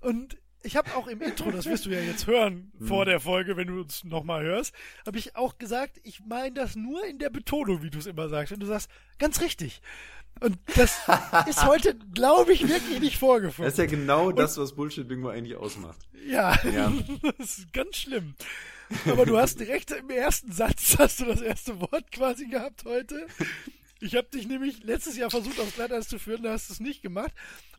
Und 0.00 0.36
ich 0.64 0.76
habe 0.76 0.94
auch 0.96 1.06
im 1.06 1.20
Intro, 1.20 1.50
das 1.50 1.66
wirst 1.66 1.86
du 1.86 1.90
ja 1.90 2.00
jetzt 2.00 2.26
hören 2.26 2.72
vor 2.80 3.04
der 3.04 3.20
Folge, 3.20 3.56
wenn 3.56 3.68
du 3.68 3.80
uns 3.80 4.04
nochmal 4.04 4.42
hörst, 4.42 4.74
habe 5.06 5.18
ich 5.18 5.36
auch 5.36 5.58
gesagt, 5.58 6.00
ich 6.02 6.20
meine 6.26 6.52
das 6.54 6.74
nur 6.74 7.04
in 7.04 7.18
der 7.18 7.30
Betonung, 7.30 7.82
wie 7.82 7.90
du 7.90 7.98
es 7.98 8.06
immer 8.06 8.28
sagst. 8.28 8.52
Und 8.52 8.60
du 8.60 8.66
sagst, 8.66 8.90
ganz 9.18 9.40
richtig. 9.40 9.80
Und 10.40 10.58
das 10.74 10.98
ist 11.48 11.64
heute, 11.64 11.96
glaube 12.12 12.52
ich, 12.52 12.66
wirklich 12.68 13.00
nicht 13.00 13.18
vorgefallen. 13.18 13.66
Das 13.66 13.74
ist 13.74 13.78
ja 13.78 13.86
genau 13.86 14.32
das, 14.32 14.58
was 14.58 14.74
Bullshit-Bingo 14.74 15.28
eigentlich 15.28 15.56
ausmacht. 15.56 16.00
Ja, 16.26 16.58
Ja. 16.64 16.92
das 17.38 17.58
ist 17.58 17.72
ganz 17.72 17.96
schlimm. 17.96 18.34
Aber 19.06 19.26
du 19.26 19.38
hast 19.38 19.60
direkt 19.60 19.90
im 19.92 20.10
ersten 20.10 20.52
Satz 20.52 20.96
hast 20.98 21.20
du 21.20 21.26
das 21.26 21.40
erste 21.40 21.80
Wort 21.80 22.10
quasi 22.12 22.46
gehabt 22.46 22.84
heute. 22.84 23.26
Ich 24.00 24.16
habe 24.16 24.28
dich 24.28 24.46
nämlich 24.46 24.82
letztes 24.82 25.16
Jahr 25.16 25.30
versucht, 25.30 25.58
aufs 25.60 25.74
Glatteis 25.76 26.08
zu 26.08 26.18
führen, 26.18 26.42
da 26.42 26.52
hast 26.52 26.68
du 26.68 26.74
es 26.74 26.80
nicht 26.80 27.00
gemacht. 27.00 27.32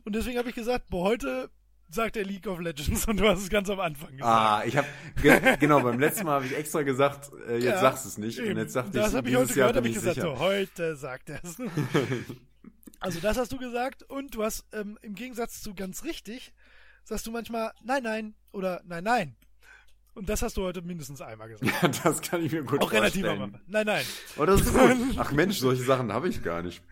Und 0.04 0.14
deswegen 0.14 0.38
habe 0.38 0.48
ich 0.48 0.54
gesagt, 0.54 0.88
boah, 0.88 1.04
heute 1.04 1.50
sagt 1.88 2.16
er 2.16 2.24
League 2.24 2.46
of 2.46 2.58
Legends 2.60 3.06
und 3.06 3.18
du 3.18 3.28
hast 3.28 3.42
es 3.42 3.48
ganz 3.48 3.70
am 3.70 3.80
Anfang 3.80 4.10
gesagt. 4.10 4.24
Ah, 4.24 4.62
ich 4.66 4.76
habe 4.76 4.86
ge 5.22 5.56
genau 5.58 5.80
beim 5.80 5.98
letzten 6.00 6.24
Mal 6.24 6.34
habe 6.36 6.46
ich 6.46 6.56
extra 6.56 6.82
gesagt, 6.82 7.30
äh, 7.48 7.54
jetzt 7.54 7.64
Ja, 7.64 7.80
sagst 7.80 8.04
du 8.04 8.08
es 8.08 8.18
nicht 8.18 8.38
und 8.40 8.46
Eben. 8.46 8.58
jetzt 8.58 8.72
sagte 8.72 8.92
das 8.98 9.10
ich, 9.10 9.16
habe 9.16 9.28
ich 9.30 9.36
heute 9.36 9.48
Jahr 9.58 9.72
gehört, 9.72 9.76
habe 9.76 9.88
ich 9.88 9.94
gesagt, 9.94 10.14
sicher. 10.16 10.26
so, 10.26 10.38
heute 10.38 10.96
sagt 10.96 11.30
er 11.30 11.40
es. 11.44 11.56
also 13.00 13.20
das 13.20 13.36
hast 13.38 13.52
du 13.52 13.58
gesagt 13.58 14.02
und 14.04 14.34
du 14.34 14.42
hast 14.44 14.64
ähm, 14.72 14.98
im 15.02 15.14
Gegensatz 15.14 15.62
zu 15.62 15.74
ganz 15.74 16.04
richtig, 16.04 16.52
sagst 17.04 17.26
du 17.26 17.30
manchmal 17.30 17.72
nein, 17.82 18.02
nein 18.02 18.34
oder 18.52 18.80
nein, 18.84 19.04
nein. 19.04 19.36
Und 20.14 20.30
das 20.30 20.40
hast 20.40 20.56
du 20.56 20.62
heute 20.62 20.80
mindestens 20.80 21.20
einmal 21.20 21.48
gesagt. 21.48 21.70
Ja, 21.82 21.88
das 21.88 22.22
kann 22.22 22.42
ich 22.42 22.50
mir 22.50 22.64
gut 22.64 22.80
Auch 22.80 22.90
relativ 22.90 23.22
am 23.24 23.36
vorstellen. 23.36 23.54
Anfang. 23.54 23.60
Nein, 23.66 23.86
nein. 23.86 24.04
Oh, 24.38 24.46
das 24.46 24.62
ist 24.62 24.72
gut. 24.72 24.96
Ach 25.18 25.30
Mensch, 25.32 25.58
solche 25.58 25.82
Sachen 25.82 26.10
habe 26.12 26.28
ich 26.28 26.42
gar 26.42 26.62
nicht. 26.62 26.82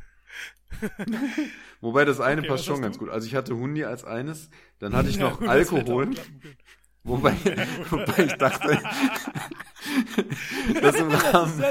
Wobei 1.80 2.04
das 2.04 2.20
eine 2.20 2.42
Okay, 2.42 2.48
passt 2.48 2.64
schon 2.64 2.82
ganz 2.82 2.96
du? 2.96 3.00
gut. 3.00 3.10
Also 3.10 3.26
ich 3.26 3.34
hatte 3.34 3.56
Hundi 3.56 3.84
als 3.84 4.04
eines, 4.04 4.50
dann 4.78 4.94
hatte 4.94 5.08
ich 5.10 5.18
Ja, 5.18 5.24
noch 5.24 5.40
hätte 5.40 5.50
Alkohol, 5.50 6.10
wobei, 7.04 7.34
wobei 7.90 8.24
ich 8.24 8.34
dachte, 8.34 8.78
dass 10.80 10.96
im 10.96 11.08
Rahmen 11.10 11.62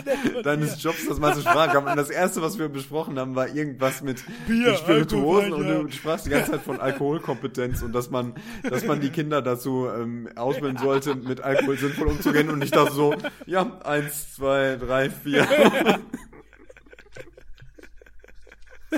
deines. 0.43 0.82
Jobs 0.83 1.07
das 1.07 1.19
mal 1.19 1.33
zur 1.33 1.41
Sprache 1.41 1.72
kam. 1.72 1.85
Und 1.85 1.95
das 1.95 2.09
erste, 2.09 2.41
was 2.41 2.59
wir 2.59 2.69
besprochen 2.69 3.17
haben, 3.17 3.35
war 3.35 3.48
irgendwas 3.48 4.01
mit, 4.03 4.23
Bier, 4.48 4.67
mit 4.67 4.77
Spirituosen 4.77 5.53
Alkohol, 5.53 5.75
und 5.77 5.91
du 5.91 5.91
sprachst 5.91 6.25
die 6.25 6.30
ganze 6.30 6.51
Zeit 6.51 6.61
von 6.61 6.80
Alkoholkompetenz 6.80 7.82
und 7.82 7.93
dass 7.93 8.11
man, 8.11 8.35
dass 8.69 8.83
man 8.85 9.01
die 9.01 9.09
Kinder 9.09 9.41
dazu 9.41 9.88
ähm, 9.88 10.30
ausbilden 10.35 10.77
sollte, 10.77 11.15
mit 11.15 11.41
Alkohol 11.41 11.77
sinnvoll 11.77 12.07
umzugehen. 12.09 12.49
Und 12.49 12.64
ich 12.64 12.72
dachte 12.72 12.93
so, 12.93 13.15
ja, 13.45 13.80
eins, 13.83 14.33
zwei, 14.35 14.75
drei, 14.77 15.09
vier. 15.09 15.48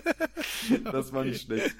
Das 0.91 1.13
war 1.13 1.23
nicht 1.23 1.43
schlecht. 1.43 1.75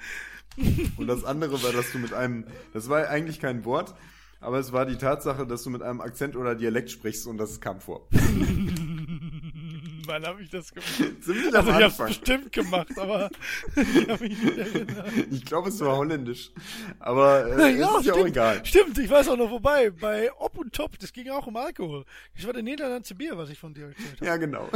Und 0.96 1.06
das 1.06 1.24
andere 1.24 1.62
war, 1.62 1.72
dass 1.72 1.92
du 1.92 1.98
mit 1.98 2.12
einem, 2.12 2.46
das 2.72 2.88
war 2.88 3.08
eigentlich 3.08 3.40
kein 3.40 3.64
Wort, 3.64 3.94
aber 4.40 4.58
es 4.58 4.72
war 4.72 4.86
die 4.86 4.96
Tatsache, 4.96 5.46
dass 5.46 5.62
du 5.64 5.70
mit 5.70 5.82
einem 5.82 6.00
Akzent 6.00 6.36
oder 6.36 6.54
Dialekt 6.54 6.90
sprichst 6.90 7.26
und 7.26 7.38
das 7.38 7.60
kam 7.60 7.80
vor. 7.80 8.08
Wann 10.06 10.26
habe 10.26 10.42
ich 10.42 10.50
das 10.50 10.72
gemacht? 10.72 10.88
Ziemlich 11.22 11.54
Also 11.54 11.70
ich 11.70 11.84
Anfang. 11.84 12.06
bestimmt 12.06 12.52
gemacht, 12.52 12.98
aber 12.98 13.30
ich 13.76 14.08
habe 14.08 14.28
mich 14.28 14.42
nicht 14.42 14.58
erinnert. 14.58 15.08
Ich 15.30 15.44
glaube, 15.44 15.68
es 15.68 15.80
war 15.80 15.96
holländisch. 15.96 16.50
Aber 16.98 17.46
äh, 17.58 17.72
es 17.72 17.90
ist 18.00 18.06
ja 18.06 18.14
auch 18.14 18.26
egal. 18.26 18.64
Stimmt, 18.64 18.98
ich 18.98 19.10
weiß 19.10 19.28
auch 19.28 19.36
noch 19.36 19.50
wobei. 19.50 19.90
Bei 19.90 20.30
Op 20.38 20.58
und 20.58 20.72
Top, 20.72 20.98
das 20.98 21.12
ging 21.12 21.28
auch 21.30 21.46
um 21.46 21.56
Alkohol. 21.56 22.04
Das 22.36 22.46
war 22.46 22.52
der 22.52 22.62
Niederlandse 22.62 23.14
Bier, 23.14 23.36
was 23.36 23.50
ich 23.50 23.58
von 23.58 23.74
dir 23.74 23.86
erzählt 23.86 24.16
habe. 24.16 24.26
Ja, 24.26 24.36
genau. 24.36 24.68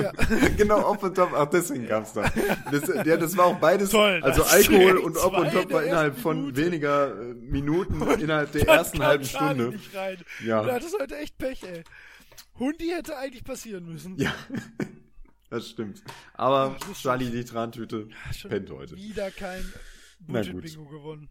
Ja. 0.00 0.12
genau, 0.56 0.90
Op 0.90 1.02
und 1.02 1.14
Top, 1.14 1.30
ach 1.34 1.46
deswegen 1.46 1.86
gab's 1.86 2.12
da. 2.12 2.30
Das, 2.70 3.06
ja, 3.06 3.16
das 3.16 3.36
war 3.36 3.46
auch 3.46 3.58
beides, 3.58 3.90
Toll, 3.90 4.20
also 4.22 4.42
Alkohol 4.42 4.98
und 4.98 5.16
Op 5.16 5.36
und 5.36 5.52
Top 5.52 5.64
in 5.64 5.70
war 5.72 5.82
innerhalb 5.84 6.18
von 6.18 6.40
Minute. 6.42 6.56
weniger 6.64 7.08
äh, 7.08 7.34
Minuten 7.34 8.00
innerhalb 8.20 8.52
der 8.52 8.64
Das 8.64 8.76
ersten 8.76 9.04
halben 9.04 9.24
Stunde. 9.24 9.74
Ja. 10.44 10.62
Da 10.62 10.74
hattest 10.74 10.94
du 10.94 10.98
heute 10.98 11.16
echt 11.18 11.38
Pech, 11.38 11.62
ey. 11.62 11.82
Hundi 12.62 12.88
hätte 12.88 13.16
eigentlich 13.16 13.44
passieren 13.44 13.84
müssen. 13.86 14.16
Ja, 14.18 14.34
das 15.50 15.68
stimmt. 15.70 16.02
Aber 16.34 16.76
Ach, 16.80 16.88
das 16.88 17.00
Charlie, 17.02 17.30
die 17.30 17.44
Trantüte, 17.44 18.08
Schon 18.36 18.50
pennt 18.50 18.70
heute. 18.70 18.96
Wieder 18.96 19.30
kein. 19.30 19.64
Budget-Bingo 20.20 20.84
gewonnen. 20.86 21.28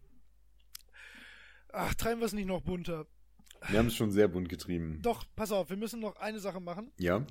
Ach, 1.73 1.93
treiben 1.95 2.19
wir 2.19 2.25
es 2.25 2.33
nicht 2.33 2.47
noch 2.47 2.61
bunter. 2.61 3.05
Wir 3.69 3.79
haben 3.79 3.87
es 3.87 3.95
schon 3.95 4.11
sehr 4.11 4.27
bunt 4.27 4.49
getrieben. 4.49 4.99
Doch, 5.01 5.23
pass 5.35 5.51
auf, 5.51 5.69
wir 5.69 5.77
müssen 5.77 5.99
noch 5.99 6.15
eine 6.17 6.39
Sache 6.39 6.59
machen. 6.59 6.91
Ja? 6.97 7.25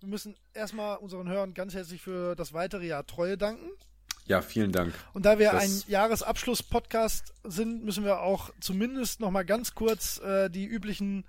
Wir 0.00 0.08
müssen 0.08 0.36
erstmal 0.52 0.98
unseren 0.98 1.28
Hörern 1.28 1.54
ganz 1.54 1.74
herzlich 1.74 2.02
für 2.02 2.34
das 2.36 2.52
weitere 2.52 2.86
Jahr 2.86 3.06
Treue 3.06 3.38
danken. 3.38 3.70
Ja, 4.26 4.42
vielen 4.42 4.72
Dank. 4.72 4.92
Und 5.14 5.24
da 5.24 5.38
wir 5.38 5.52
Das- 5.52 5.64
ein 5.86 5.90
Jahresabschluss-Podcast 5.90 7.32
sind, 7.44 7.84
müssen 7.84 8.04
wir 8.04 8.20
auch 8.20 8.50
zumindest 8.60 9.20
noch 9.20 9.30
mal 9.30 9.44
ganz 9.44 9.74
kurz 9.74 10.18
äh, 10.18 10.50
die 10.50 10.66
üblichen 10.66 11.24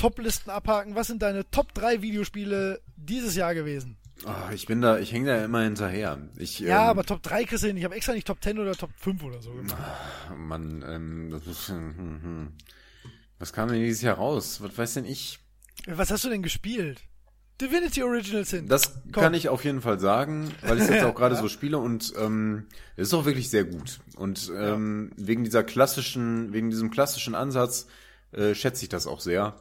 Top-Listen 0.00 0.50
abhaken. 0.50 0.94
Was 0.94 1.08
sind 1.08 1.20
deine 1.20 1.50
Top 1.50 1.74
3 1.74 2.00
Videospiele 2.00 2.80
dieses 2.96 3.36
Jahr 3.36 3.54
gewesen? 3.54 3.98
Oh, 4.24 4.52
ich 4.52 4.66
bin 4.66 4.80
da, 4.80 4.98
ich 4.98 5.12
hänge 5.12 5.26
da 5.26 5.44
immer 5.44 5.62
hinterher. 5.62 6.18
Ich, 6.36 6.58
Ja, 6.58 6.84
ähm, 6.84 6.88
aber 6.90 7.04
Top 7.04 7.22
3 7.22 7.44
kriegst 7.44 7.64
du 7.64 7.68
hin. 7.68 7.76
Ich 7.76 7.84
habe 7.84 7.94
extra 7.94 8.14
nicht 8.14 8.26
Top 8.26 8.42
10 8.42 8.58
oder 8.58 8.74
Top 8.74 8.90
5 8.96 9.22
oder 9.22 9.42
so 9.42 9.52
gemacht. 9.52 9.76
Mann, 10.34 10.82
ähm, 10.88 11.28
das 11.30 11.46
ist, 11.46 11.68
hm, 11.68 11.96
hm, 11.96 12.22
hm. 12.22 12.52
Was 13.38 13.52
kam 13.52 13.68
denn 13.68 13.80
dieses 13.80 14.00
Jahr 14.00 14.16
raus? 14.16 14.62
Was 14.62 14.76
weiß 14.76 14.94
denn 14.94 15.04
ich? 15.04 15.38
Was 15.86 16.10
hast 16.10 16.24
du 16.24 16.30
denn 16.30 16.42
gespielt? 16.42 17.02
Divinity 17.60 18.02
Original 18.02 18.46
Sin. 18.46 18.68
Das 18.68 19.02
Komm. 19.12 19.22
kann 19.22 19.34
ich 19.34 19.50
auf 19.50 19.64
jeden 19.64 19.82
Fall 19.82 20.00
sagen, 20.00 20.50
weil 20.62 20.78
ich 20.78 20.84
es 20.84 20.88
jetzt 20.88 21.04
auch 21.04 21.14
gerade 21.14 21.36
so 21.36 21.48
spiele 21.48 21.76
und 21.76 22.14
ähm, 22.18 22.68
es 22.96 23.08
ist 23.08 23.14
auch 23.14 23.26
wirklich 23.26 23.50
sehr 23.50 23.64
gut. 23.64 24.00
Und 24.16 24.50
ähm, 24.56 25.10
wegen 25.16 25.44
dieser 25.44 25.62
klassischen, 25.62 26.54
wegen 26.54 26.70
diesem 26.70 26.90
klassischen 26.90 27.34
Ansatz 27.34 27.86
äh, 28.32 28.54
schätze 28.54 28.82
ich 28.84 28.88
das 28.88 29.06
auch 29.06 29.20
sehr. 29.20 29.56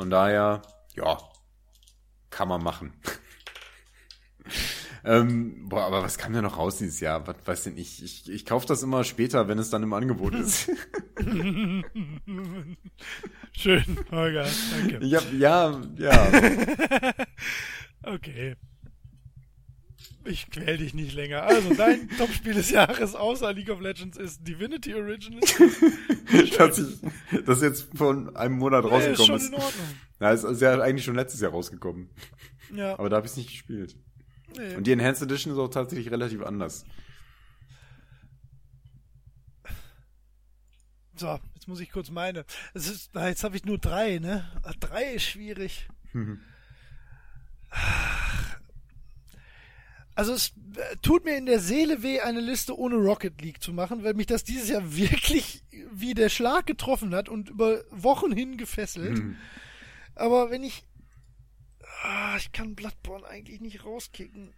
Von 0.00 0.08
daher, 0.08 0.62
ja, 0.96 1.18
kann 2.30 2.48
man 2.48 2.62
machen. 2.62 2.94
ähm, 5.04 5.68
boah, 5.68 5.84
aber 5.84 6.02
was 6.02 6.16
kam 6.16 6.32
denn 6.32 6.42
noch 6.42 6.56
raus 6.56 6.78
dieses 6.78 7.00
Jahr? 7.00 7.26
Was 7.26 7.36
weiß 7.44 7.64
denn 7.64 7.76
ich? 7.76 8.02
Ich, 8.02 8.30
ich 8.30 8.46
kaufe 8.46 8.66
das 8.66 8.82
immer 8.82 9.04
später, 9.04 9.46
wenn 9.46 9.58
es 9.58 9.68
dann 9.68 9.82
im 9.82 9.92
Angebot 9.92 10.34
ist. 10.34 10.70
Schön, 13.52 13.84
Holger. 14.10 14.46
Danke. 14.70 15.06
hab, 15.14 15.32
ja, 15.34 15.78
ja. 15.98 16.32
Okay. 18.02 18.56
Ich 20.24 20.50
quäl 20.50 20.76
dich 20.76 20.92
nicht 20.92 21.14
länger. 21.14 21.44
Also, 21.44 21.74
dein 21.74 22.08
Top-Spiel 22.18 22.52
des 22.54 22.70
Jahres 22.70 23.14
außer 23.14 23.52
League 23.54 23.70
of 23.70 23.80
Legends 23.80 24.18
ist 24.18 24.46
Divinity 24.46 24.94
Original. 24.94 25.40
dass, 26.58 26.78
ich, 26.78 27.44
das 27.46 27.62
jetzt 27.62 27.88
von 27.96 28.36
einem 28.36 28.56
Monat 28.58 28.84
Nee, 28.84 28.88
ist 28.90 28.92
rausgekommen 28.94 29.26
schon 29.26 29.36
ist. 29.36 29.48
in 29.48 29.54
Ordnung. 29.54 29.86
Ja, 30.20 30.32
es 30.32 30.44
ist 30.44 30.60
ja 30.60 30.78
eigentlich 30.80 31.04
schon 31.04 31.14
letztes 31.14 31.40
Jahr 31.40 31.52
rausgekommen. 31.52 32.10
Ja. 32.74 32.98
Aber 32.98 33.08
da 33.08 33.16
habe 33.16 33.26
ich 33.26 33.32
es 33.32 33.36
nicht 33.38 33.48
gespielt. 33.50 33.96
nee. 34.56 34.74
Und 34.76 34.86
die 34.86 34.92
Enhanced 34.92 35.22
Edition 35.22 35.52
ist 35.54 35.58
auch 35.58 35.68
tatsächlich 35.68 36.10
relativ 36.10 36.42
anders. 36.42 36.84
So, 41.16 41.38
jetzt 41.54 41.68
muss 41.68 41.80
ich 41.80 41.90
kurz 41.92 42.10
meine. 42.10 42.44
Es 42.74 42.88
ist, 42.88 43.14
jetzt 43.14 43.44
habe 43.44 43.56
ich 43.56 43.64
nur 43.64 43.78
drei, 43.78 44.18
ne? 44.18 44.44
Drei 44.80 45.14
ist 45.14 45.24
schwierig. 45.24 45.88
Also 50.20 50.34
es 50.34 50.52
äh, 50.76 50.96
tut 51.00 51.24
mir 51.24 51.34
in 51.38 51.46
der 51.46 51.60
Seele 51.60 52.02
weh, 52.02 52.20
eine 52.20 52.42
Liste 52.42 52.78
ohne 52.78 52.96
Rocket 52.96 53.40
League 53.40 53.62
zu 53.62 53.72
machen, 53.72 54.04
weil 54.04 54.12
mich 54.12 54.26
das 54.26 54.44
dieses 54.44 54.68
Jahr 54.68 54.94
wirklich 54.94 55.62
wie 55.90 56.12
der 56.12 56.28
Schlag 56.28 56.66
getroffen 56.66 57.14
hat 57.14 57.30
und 57.30 57.48
über 57.48 57.82
Wochen 57.90 58.30
hin 58.30 58.58
gefesselt. 58.58 59.16
Hm. 59.16 59.38
Aber 60.14 60.50
wenn 60.50 60.62
ich... 60.62 60.84
Ah, 62.02 62.36
ich 62.36 62.52
kann 62.52 62.74
Bloodborne 62.74 63.26
eigentlich 63.26 63.62
nicht 63.62 63.82
rauskicken. 63.82 64.52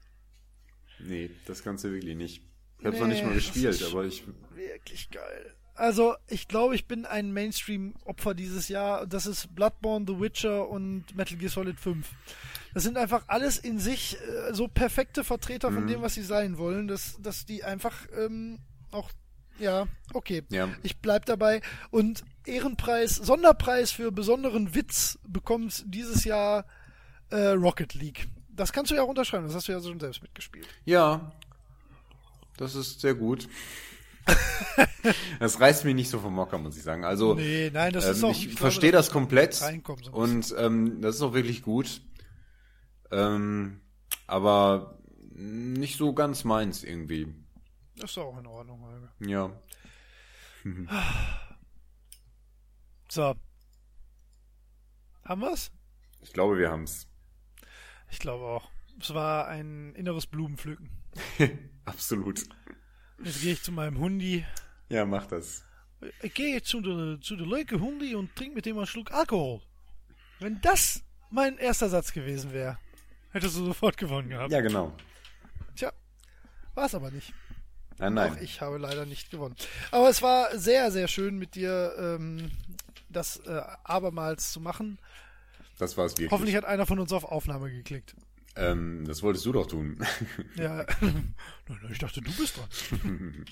Nee, 0.99 1.31
das 1.47 1.63
kannst 1.63 1.85
du 1.85 1.93
wirklich 1.93 2.17
nicht. 2.17 2.43
Ich 2.81 2.85
habe 2.85 2.97
es 2.97 3.01
Nee, 3.01 3.01
noch 3.07 3.15
nicht 3.15 3.25
mal 3.25 3.35
gespielt, 3.35 3.85
aber 3.85 4.05
ich. 4.05 4.25
Wirklich 4.57 5.11
geil. 5.11 5.55
Also, 5.75 6.17
ich 6.27 6.49
glaube, 6.49 6.75
ich 6.75 6.87
bin 6.87 7.07
ein 7.07 7.33
Mainstream-Opfer 7.33 8.35
dieses 8.35 8.67
Jahr. 8.67 9.07
Das 9.07 9.27
ist 9.27 9.55
Bloodborne, 9.55 10.07
The 10.09 10.19
Witcher 10.19 10.69
und 10.69 11.15
Metal 11.15 11.39
Gear 11.39 11.51
Solid 11.51 11.79
5. 11.79 12.09
Das 12.75 12.83
sind 12.83 12.97
einfach 12.97 13.25
alles 13.26 13.59
in 13.59 13.78
sich 13.78 14.17
äh, 14.49 14.52
so 14.55 14.68
perfekte 14.68 15.25
Vertreter 15.25 15.70
Mhm. 15.70 15.75
von 15.75 15.86
dem, 15.86 16.02
was 16.02 16.15
sie 16.15 16.23
sein 16.23 16.59
wollen, 16.59 16.89
dass, 16.89 17.17
dass 17.20 17.44
die 17.47 17.65
einfach 17.65 17.94
ähm, 18.18 18.59
auch, 18.91 19.10
ja, 19.59 19.86
okay. 20.15 20.42
Ja. 20.51 20.68
Ich 20.83 20.99
bleib 20.99 21.26
dabei. 21.26 21.60
Und 21.91 22.25
Ehrenpreis, 22.47 23.17
Sonderpreis 23.17 23.91
für 23.92 24.10
besonderen 24.12 24.75
Witz 24.75 25.18
bekommt 25.26 25.84
dieses 25.86 26.25
Jahr 26.25 26.65
äh, 27.31 27.49
Rocket 27.51 27.94
League. 27.94 28.28
Das 28.51 28.73
kannst 28.73 28.91
du 28.91 28.94
ja 28.94 29.02
auch 29.02 29.09
unterschreiben, 29.09 29.47
das 29.47 29.55
hast 29.55 29.68
du 29.68 29.73
ja 29.73 29.81
schon 29.81 30.01
selbst 30.01 30.23
mitgespielt. 30.23 30.67
Ja. 30.84 31.33
Das 32.59 32.75
ist 32.75 33.01
sehr 33.01 33.15
gut. 33.15 33.49
das 35.41 35.59
reißt 35.60 35.84
mich 35.84 35.94
nicht 35.94 36.09
so 36.10 36.18
vom 36.20 36.34
Mocker, 36.34 36.59
muss 36.59 36.76
ich 36.76 36.83
sagen. 36.83 37.05
Also, 37.05 37.34
Nee, 37.34 37.70
nein, 37.73 37.92
das 37.92 38.05
ist 38.07 38.18
ähm, 38.23 38.26
auch. 38.26 38.31
ich 38.33 38.42
glaube, 38.44 38.57
verstehe 38.59 38.92
da 38.92 38.99
das 38.99 39.10
komplett. 39.10 39.60
Und 40.12 40.55
ähm, 40.59 41.01
das 41.01 41.17
ist 41.17 41.23
auch 41.23 41.34
wirklich 41.34 41.62
gut. 41.62 42.01
Ähm, 43.13 43.81
aber 44.27 44.99
nicht 45.35 45.97
so 45.99 46.13
ganz 46.13 46.45
meins 46.45 46.83
irgendwie. 46.83 47.33
Das 47.97 48.11
ist 48.11 48.19
auch 48.19 48.39
in 48.39 48.47
Ordnung, 48.47 48.81
Holger. 48.83 49.13
Ja. 49.21 49.51
So. 53.09 53.35
Haben 55.27 55.43
wir's? 55.43 55.71
Ich 56.23 56.33
glaube, 56.33 56.57
wir 56.57 56.71
haben's. 56.71 57.07
Ich 58.11 58.19
glaube 58.21 58.43
auch. 58.43 58.71
Es 58.99 59.13
war 59.13 59.49
ein 59.49 59.95
inneres 59.95 60.27
Blumenpflücken. 60.27 60.89
Absolut. 61.85 62.43
Jetzt 63.23 63.43
gehe 63.43 63.53
ich 63.53 63.63
zu 63.63 63.71
meinem 63.71 63.99
Hundi. 63.99 64.47
Ja, 64.89 65.05
mach 65.05 65.27
das. 65.27 65.63
Ich 66.23 66.33
gehe 66.33 66.55
jetzt 66.55 66.69
zu 66.69 66.81
der, 66.81 67.21
zu 67.21 67.37
der 67.37 67.47
leuke 67.47 67.81
Hundi 67.81 68.15
und 68.15 68.35
trinke 68.35 68.55
mit 68.55 68.65
dem 68.65 68.79
einen 68.79 68.87
Schluck 68.87 69.13
Alkohol. 69.13 69.61
Wenn 70.41 70.63
das 70.63 71.03
mein 71.31 71.59
erster 71.59 71.91
Satz 71.91 72.15
gewesen 72.15 72.55
wäre, 72.55 72.79
hättest 73.33 73.57
du 73.57 73.67
sofort 73.67 73.97
gewonnen 73.97 74.28
gehabt. 74.31 74.52
Ja, 74.52 74.61
genau. 74.61 74.93
Tja, 75.75 75.93
war 76.75 76.86
es 76.86 76.94
aber 76.94 77.11
nicht. 77.11 77.33
Nein, 77.99 78.19
Auch 78.19 78.31
nein. 78.31 78.39
ich 78.43 78.61
habe 78.61 78.78
leider 78.78 79.07
nicht 79.07 79.31
gewonnen. 79.31 79.55
Aber 79.91 80.09
es 80.09 80.23
war 80.23 80.57
sehr, 80.59 80.91
sehr 80.91 81.09
schön 81.09 81.39
mit 81.39 81.55
dir, 81.55 81.94
ähm, 81.99 82.51
das 83.09 83.36
äh, 83.47 83.61
abermals 83.85 84.52
zu 84.52 84.61
machen. 84.61 84.99
Das 85.78 85.97
war's 85.97 86.12
wirklich. 86.12 86.31
Hoffentlich 86.31 86.57
hat 86.57 86.65
einer 86.65 86.86
von 86.86 86.99
uns 86.99 87.12
auf 87.12 87.25
Aufnahme 87.25 87.70
geklickt. 87.70 88.15
Ähm, 88.57 89.05
das 89.07 89.23
wolltest 89.23 89.47
du 89.47 89.52
doch 89.52 89.67
tun. 89.67 89.99
Ja, 90.57 90.85
Nein, 91.01 91.78
ich 91.91 91.99
dachte, 91.99 92.20
du 92.20 92.31
bist 92.33 92.57
dran. 92.59 92.67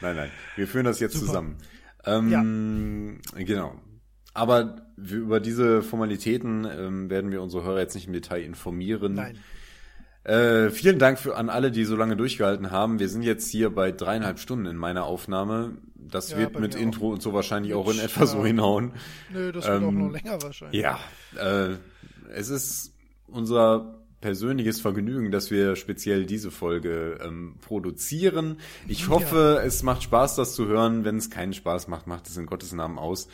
nein, 0.00 0.16
nein. 0.16 0.30
Wir 0.56 0.68
führen 0.68 0.84
das 0.84 1.00
jetzt 1.00 1.14
Super. 1.14 1.26
zusammen. 1.26 1.58
Ähm, 2.04 3.20
Genau. 3.34 3.80
Aber 4.34 4.76
über 4.96 5.40
diese 5.40 5.82
Formalitäten 5.82 6.64
ähm, 6.64 7.10
werden 7.10 7.30
wir 7.30 7.42
unsere 7.42 7.64
Hörer 7.64 7.80
jetzt 7.80 7.94
nicht 7.94 8.06
im 8.06 8.12
Detail 8.12 8.42
informieren. 8.42 9.14
Nein. 9.14 9.38
Äh, 10.24 10.70
vielen 10.70 10.98
Dank 10.98 11.18
für, 11.18 11.36
an 11.36 11.50
alle, 11.50 11.72
die 11.72 11.84
so 11.84 11.96
lange 11.96 12.16
durchgehalten 12.16 12.70
haben. 12.70 13.00
Wir 13.00 13.08
sind 13.08 13.22
jetzt 13.22 13.50
hier 13.50 13.70
bei 13.70 13.90
dreieinhalb 13.90 14.38
Stunden 14.38 14.66
in 14.66 14.76
meiner 14.76 15.04
Aufnahme. 15.04 15.72
Das 15.96 16.30
Ja, 16.30 16.38
wird 16.38 16.60
mit 16.60 16.74
Intro 16.74 17.10
und 17.10 17.22
so 17.22 17.32
wahrscheinlich 17.32 17.74
auch 17.74 17.90
in 17.90 17.98
etwa 17.98 18.26
so 18.26 18.38
ja. 18.38 18.46
hinhauen. 18.46 18.92
Nö, 19.32 19.50
das 19.50 19.66
wird 19.66 19.82
auch 19.82 19.88
Ähm, 19.88 19.98
noch 19.98 20.12
länger 20.12 20.40
wahrscheinlich. 20.42 20.80
Ja, 20.80 20.98
äh, 21.36 21.74
es 22.32 22.50
ist 22.50 22.92
unser 23.26 23.98
persönliches 24.20 24.80
Vergnügen, 24.80 25.32
dass 25.32 25.50
wir 25.50 25.74
speziell 25.74 26.24
diese 26.26 26.52
Folge 26.52 27.18
ähm, 27.22 27.56
produzieren. 27.60 28.58
Ich 28.86 29.08
hoffe, 29.08 29.60
es 29.64 29.82
macht 29.82 30.04
Spaß, 30.04 30.36
das 30.36 30.54
zu 30.54 30.66
hören. 30.66 31.04
Wenn 31.04 31.16
es 31.16 31.30
keinen 31.30 31.52
Spaß 31.52 31.88
macht, 31.88 32.06
macht 32.06 32.28
es 32.28 32.36
in 32.36 32.46
Gottes 32.46 32.72
Namen 32.72 32.98
aus. 32.98 33.28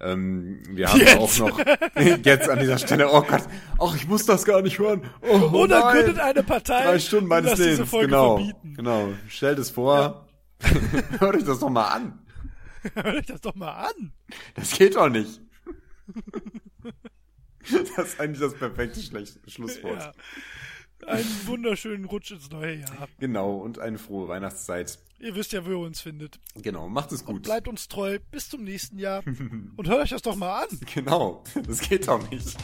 Ähm, 0.00 0.60
wir 0.70 0.88
haben 0.88 1.00
Jetzt. 1.00 1.16
auch 1.18 1.38
noch 1.38 1.58
jetzt 2.24 2.48
an 2.48 2.60
dieser 2.60 2.78
Stelle, 2.78 3.10
oh 3.10 3.22
Gott, 3.22 3.42
ach, 3.80 3.96
ich 3.96 4.06
muss 4.06 4.24
das 4.26 4.44
gar 4.44 4.62
nicht 4.62 4.78
hören. 4.78 5.02
Oh, 5.22 5.50
oh 5.52 5.56
Oder 5.64 5.80
nein. 5.80 5.96
gründet 5.96 6.20
eine 6.20 6.42
Partei, 6.44 6.84
Drei 6.84 6.98
Stunden 7.00 7.24
und 7.24 7.28
meines 7.30 7.58
Lebens, 7.58 7.90
genau, 7.90 8.36
verbieten. 8.36 8.74
genau. 8.74 9.08
Stellt 9.28 9.58
es 9.58 9.70
vor, 9.70 10.28
hört 11.18 11.36
euch 11.36 11.44
das 11.44 11.58
doch 11.58 11.70
mal 11.70 11.88
an. 11.88 12.18
Hört 12.94 13.16
euch 13.16 13.26
das 13.26 13.40
doch 13.40 13.56
mal 13.56 13.72
an. 13.72 14.12
Das 14.54 14.70
geht 14.70 14.94
doch 14.94 15.08
nicht. 15.08 15.40
Das 17.96 18.06
ist 18.06 18.20
eigentlich 18.20 18.38
das 18.38 18.54
perfekte 18.54 19.00
Schlusswort. 19.48 20.00
Ja. 20.00 20.12
Einen 21.08 21.46
wunderschönen 21.46 22.04
Rutsch 22.04 22.30
ins 22.30 22.50
neue 22.50 22.76
Jahr. 22.76 23.08
Genau, 23.18 23.56
und 23.56 23.78
eine 23.78 23.98
frohe 23.98 24.28
Weihnachtszeit. 24.28 24.98
Ihr 25.20 25.34
wisst 25.34 25.52
ja, 25.52 25.64
wo 25.66 25.70
ihr 25.70 25.78
uns 25.78 26.00
findet. 26.00 26.38
Genau, 26.56 26.88
macht 26.88 27.10
es 27.12 27.22
Und 27.22 27.26
gut. 27.34 27.42
bleibt 27.44 27.66
uns 27.66 27.88
treu. 27.88 28.18
Bis 28.30 28.48
zum 28.48 28.62
nächsten 28.62 28.98
Jahr. 28.98 29.22
Und 29.76 29.88
hört 29.88 30.02
euch 30.02 30.10
das 30.10 30.22
doch 30.22 30.36
mal 30.36 30.62
an. 30.64 30.78
Genau, 30.94 31.42
das 31.66 31.80
geht 31.80 32.06
doch 32.06 32.30
nicht. 32.30 32.56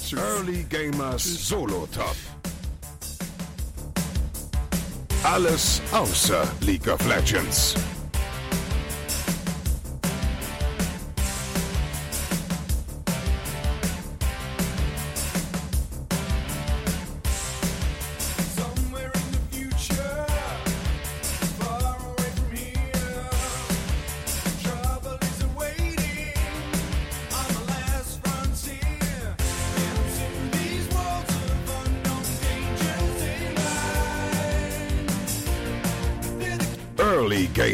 Tschüss. 0.00 0.20
Early 0.20 0.64
Gamers 0.68 1.24
Solo 1.48 1.88
Top. 1.92 2.14
Alles 5.24 5.82
außer 5.90 6.46
League 6.60 6.86
of 6.86 7.04
Legends. 7.08 7.74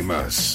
Early 0.03 0.52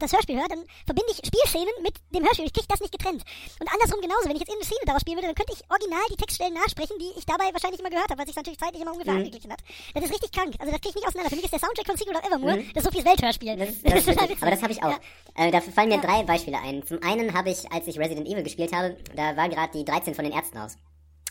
das 0.00 0.12
Hörspiel 0.12 0.36
höre, 0.40 0.48
dann 0.48 0.64
verbinde 0.84 1.12
ich 1.12 1.18
Spielszenen 1.24 1.70
mit 1.82 1.94
dem 2.10 2.24
Hörspiel. 2.24 2.46
Ich 2.46 2.52
kriege 2.52 2.66
das 2.68 2.80
nicht 2.80 2.92
getrennt. 2.92 3.22
Und 3.60 3.68
andersrum 3.72 4.00
genauso. 4.00 4.24
Wenn 4.28 4.36
ich 4.36 4.42
jetzt 4.42 4.50
irgendeine 4.50 4.66
Szene 4.72 4.84
daraus 4.86 5.00
spielen 5.02 5.16
würde, 5.18 5.28
dann 5.28 5.38
könnte 5.38 5.52
ich 5.54 5.62
original 5.70 6.02
die 6.10 6.16
Textstellen 6.16 6.54
nachsprechen, 6.54 6.96
die 6.98 7.12
ich 7.18 7.24
dabei 7.26 7.52
wahrscheinlich 7.52 7.80
immer 7.80 7.90
gehört 7.90 8.10
habe, 8.10 8.18
weil 8.18 8.26
sich 8.26 8.36
natürlich 8.36 8.58
zeitlich 8.58 8.82
immer 8.82 8.92
ungefähr 8.92 9.14
angeglichen 9.14 9.52
hat. 9.52 9.60
Das 9.94 10.04
ist 10.04 10.10
richtig 10.12 10.32
krank. 10.32 10.54
Also 10.58 10.72
das 10.72 10.80
kriege 10.80 10.90
ich 10.90 10.98
nicht 11.00 11.08
auseinander. 11.08 11.30
Für 11.30 11.36
mich 11.36 11.44
ist 11.46 11.52
der 11.54 11.60
Soundtrack 11.62 11.86
von 11.86 11.96
Secret 11.96 12.16
of 12.16 12.24
Evermore 12.26 12.64
das 12.74 12.84
Sophie's 12.84 13.04
Welthörspiel. 13.04 13.56
Das, 13.60 13.68
ist- 13.70 13.86
das 13.86 14.06
ist. 14.30 14.42
Aber 14.42 14.50
das 14.50 14.62
habe 14.62 14.72
ich 14.72 14.82
auch. 14.82 14.90
Ja. 14.90 14.98
Äh, 15.36 15.50
dafür 15.50 15.72
fallen 15.72 15.88
mir 15.88 15.96
Ja. 15.96 16.00
drei 16.02 16.22
Beispiele 16.24 16.58
ein. 16.58 16.82
Zum 16.86 17.02
einen 17.02 17.34
habe 17.34 17.50
ich, 17.50 17.70
als 17.72 17.86
ich 17.86 17.98
Resident 17.98 18.26
Evil 18.26 18.42
gespielt 18.42 18.72
habe, 18.72 18.96
da 19.14 19.36
war 19.36 19.48
gerade 19.48 19.72
die 19.76 19.84
13 19.84 20.14
von 20.14 20.24
den 20.24 20.32
Ärzten 20.32 20.58
aus. 20.58 20.76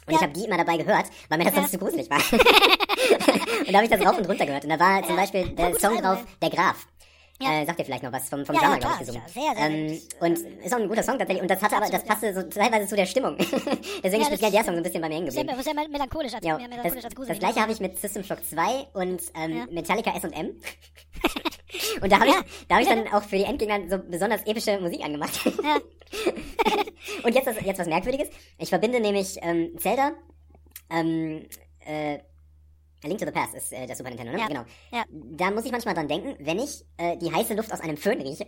Und 0.06 0.14
ich 0.16 0.22
Ja. 0.22 0.28
habe 0.28 0.34
die 0.34 0.46
immer 0.46 0.58
dabei 0.58 0.78
gehört, 0.78 1.06
weil 1.30 1.38
mir 1.38 1.46
das 1.46 1.56
sonst 1.56 1.72
zu 1.72 1.78
gruselig 1.78 2.10
war. 2.10 2.18
und 2.32 3.70
da 3.72 3.74
habe 3.76 3.84
ich 3.86 3.90
das 3.92 4.02
rauf 4.06 4.18
und 4.18 4.26
runter 4.28 4.46
gehört. 4.46 4.64
Und 4.64 4.70
da 4.72 4.80
war 4.80 5.04
zum 5.06 5.16
Beispiel 5.16 5.50
der 5.50 5.78
Song 5.80 5.98
drauf, 6.02 6.20
Der 6.42 6.50
Graf. 6.50 6.88
Ja. 7.42 7.62
Äh, 7.62 7.66
sagt 7.66 7.80
ihr 7.80 7.86
vielleicht 7.86 8.04
noch 8.04 8.12
was 8.12 8.28
vom, 8.28 8.46
vom 8.46 8.54
Ja, 8.56 8.62
Drummer, 8.62 8.74
ja, 8.74 8.80
glaube 8.80 8.96
ich, 8.96 9.00
gesungen. 9.08 9.22
sicher. 9.28 9.42
Sehr, 9.42 9.56
sehr 9.56 9.70
ähm, 9.72 10.02
und 10.20 10.64
ist 10.66 10.74
auch 10.74 10.80
ein 10.80 10.90
guter 10.90 11.04
Song 11.04 11.18
tatsächlich. 11.18 11.42
Und 11.42 11.50
das 11.50 11.62
hatte 11.62 11.78
aber, 11.78 11.88
das 11.90 12.04
passte 12.04 12.34
so 12.34 12.44
teilweise 12.44 12.86
zu 12.88 12.96
der 12.98 13.06
Stimmung. 13.06 13.38
Deswegen 14.04 14.22
Ja, 14.24 14.30
ist 14.30 14.44
das- 14.44 14.52
der 14.52 14.64
Song 14.64 14.74
so 14.74 14.78
ein 14.78 14.84
bisschen 14.84 15.02
bei 15.02 15.08
mir 15.08 15.16
hängen 15.16 15.32
Sehr, 15.32 15.44
geblieben. 15.46 15.64
sehr 15.64 15.74
melancholisch 15.74 16.34
als, 16.34 16.46
Ja, 16.46 16.58
mehr 16.58 16.68
das, 16.68 16.78
melancholisch 16.78 17.06
als 17.06 17.16
gruselig. 17.16 17.40
das 17.40 17.48
gleiche 17.48 17.62
habe 17.62 17.72
ich 17.72 17.80
mit 17.80 17.98
System 17.98 18.24
Shock 18.26 18.40
2 18.44 18.88
und 18.94 19.22
ähm, 19.36 19.58
Ja. 19.58 19.66
Metallica 19.72 20.12
S&M. 20.18 20.32
und 22.02 22.12
da 22.12 22.20
habe 22.20 22.28
ich, 22.28 22.34
Ja. 22.34 22.42
da 22.68 22.76
habe 22.76 22.84
ich 22.84 22.90
dann 22.90 23.08
auch 23.14 23.24
für 23.24 23.38
die 23.38 23.44
Endgegner 23.46 23.80
so 23.90 23.98
besonders 24.04 24.42
epische 24.46 24.78
Musik 24.82 25.02
angemacht. 25.04 25.40
Ja. 25.64 25.78
und 27.24 27.36
jetzt, 27.36 27.48
was- 27.48 27.62
jetzt 27.64 27.80
was 27.80 27.88
Merkwürdiges. 27.88 28.28
Ich 28.58 28.70
verbinde 28.70 29.00
nämlich 29.00 29.38
ähm, 29.42 29.76
Zelda, 29.78 30.12
ähm, 30.90 31.46
äh, 31.86 32.20
A 33.04 33.08
Link 33.08 33.20
to 33.20 33.26
the 33.26 33.32
Past 33.32 33.54
ist 33.54 33.72
äh, 33.72 33.88
das 33.88 33.98
Super 33.98 34.10
Nintendo, 34.10 34.34
ne? 34.34 34.40
Ja. 34.40 34.48
Genau. 34.48 34.66
Ja. 34.92 35.04
Da 35.10 35.52
muss 35.52 35.66
ich 35.66 35.72
manchmal 35.72 35.96
dran 35.96 36.08
denken, 36.08 36.36
wenn 36.40 36.60
ich 36.60 36.86
äh, 36.98 37.18
die 37.18 37.34
heiße 37.34 37.54
Luft 37.54 37.72
aus 37.72 37.80
einem 37.80 37.98
Föhn 37.98 38.22
rieche. 38.22 38.46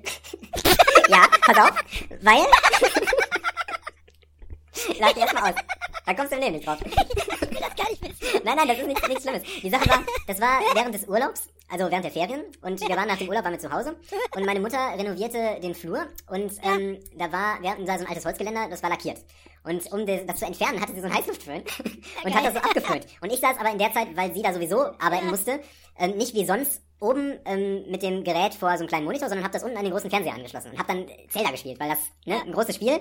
ja, 1.10 1.28
pass 1.42 1.58
auf, 1.58 1.84
weil... 2.22 2.42
Lach 5.00 5.14
dir 5.14 5.22
erstmal 5.22 5.52
aus. 5.52 5.56
Da 6.06 6.14
kommst 6.14 6.32
du 6.32 6.36
im 6.36 6.42
Leben 6.42 6.56
nicht 6.56 6.68
drauf. 6.68 6.80
Ich 7.52 7.58
will 7.58 7.68
das 7.68 7.76
gar 7.76 7.90
nicht 7.90 8.02
wissen. 8.02 8.42
Nein, 8.46 8.56
nein, 8.56 8.68
das 8.68 8.80
ist 8.80 8.88
nichts, 8.88 9.08
nichts 9.08 9.24
Schlimmes. 9.24 9.44
Die 9.62 9.70
Sache 9.70 9.90
war, 9.90 10.00
das 10.26 10.40
war 10.40 10.62
während 10.74 10.96
des 10.96 11.08
Urlaubs, 11.08 11.50
also 11.70 11.92
während 11.92 12.06
der 12.06 12.12
Ferien, 12.12 12.44
und 12.62 12.80
wir 12.80 12.96
waren 12.96 13.08
nach 13.08 13.18
dem 13.18 13.28
Urlaub, 13.28 13.44
waren 13.44 13.54
wir 13.54 13.60
zu 13.60 13.72
Hause, 13.72 13.96
und 14.36 14.46
meine 14.46 14.62
Mutter 14.62 14.80
renovierte 14.98 15.60
den 15.62 15.76
Flur, 15.76 16.08
und 16.28 16.54
ähm, 16.64 16.98
da 17.18 17.32
war, 17.32 17.62
wir 17.62 17.72
hatten 17.72 17.86
da 17.86 17.98
so 17.98 18.06
ein 18.06 18.10
altes 18.10 18.26
Holzgeländer, 18.26 18.70
das 18.70 18.82
war 18.82 18.90
lackiert. 18.90 19.18
Und 19.64 19.92
um 19.92 20.06
das, 20.06 20.40
zu 20.40 20.46
entfernen, 20.46 20.82
hatte 20.82 20.94
sie 20.94 21.02
so 21.02 21.06
einen 21.06 21.16
Heißluftföhn 21.16 21.62
und 22.24 22.34
hat 22.34 22.46
das 22.46 22.54
so 22.54 22.60
abgeföhnt. 22.60 23.06
Und 23.22 23.32
ich 23.32 23.40
saß 23.40 23.58
aber 23.60 23.72
in 23.72 23.78
der 23.78 23.94
Zeit, 23.94 24.08
weil 24.16 24.34
sie 24.34 24.42
da 24.42 24.54
sowieso 24.54 24.80
arbeiten 25.00 25.28
musste, 25.28 25.60
ähm, 26.02 26.18
nicht 26.18 26.34
wie 26.34 26.46
sonst 26.46 26.82
oben 27.00 27.40
ähm, 27.46 27.84
mit 27.90 28.04
dem 28.04 28.24
Gerät 28.24 28.54
vor 28.54 28.70
so 28.74 28.80
einem 28.80 28.88
kleinen 28.88 29.06
Monitor, 29.06 29.28
sondern 29.28 29.44
habe 29.44 29.54
das 29.54 29.64
unten 29.64 29.76
an 29.76 29.84
den 29.84 29.92
großen 29.92 30.10
Fernseher 30.10 30.36
angeschlossen 30.36 30.72
und 30.72 30.78
habe 30.78 30.88
dann 30.88 31.06
Zelda 31.30 31.50
gespielt, 31.50 31.80
weil 31.80 31.90
das 31.90 31.98
ne, 32.26 32.40
ein 32.46 32.52
großes 32.52 32.76
Spiel 32.76 32.92
Ja, 32.92 33.00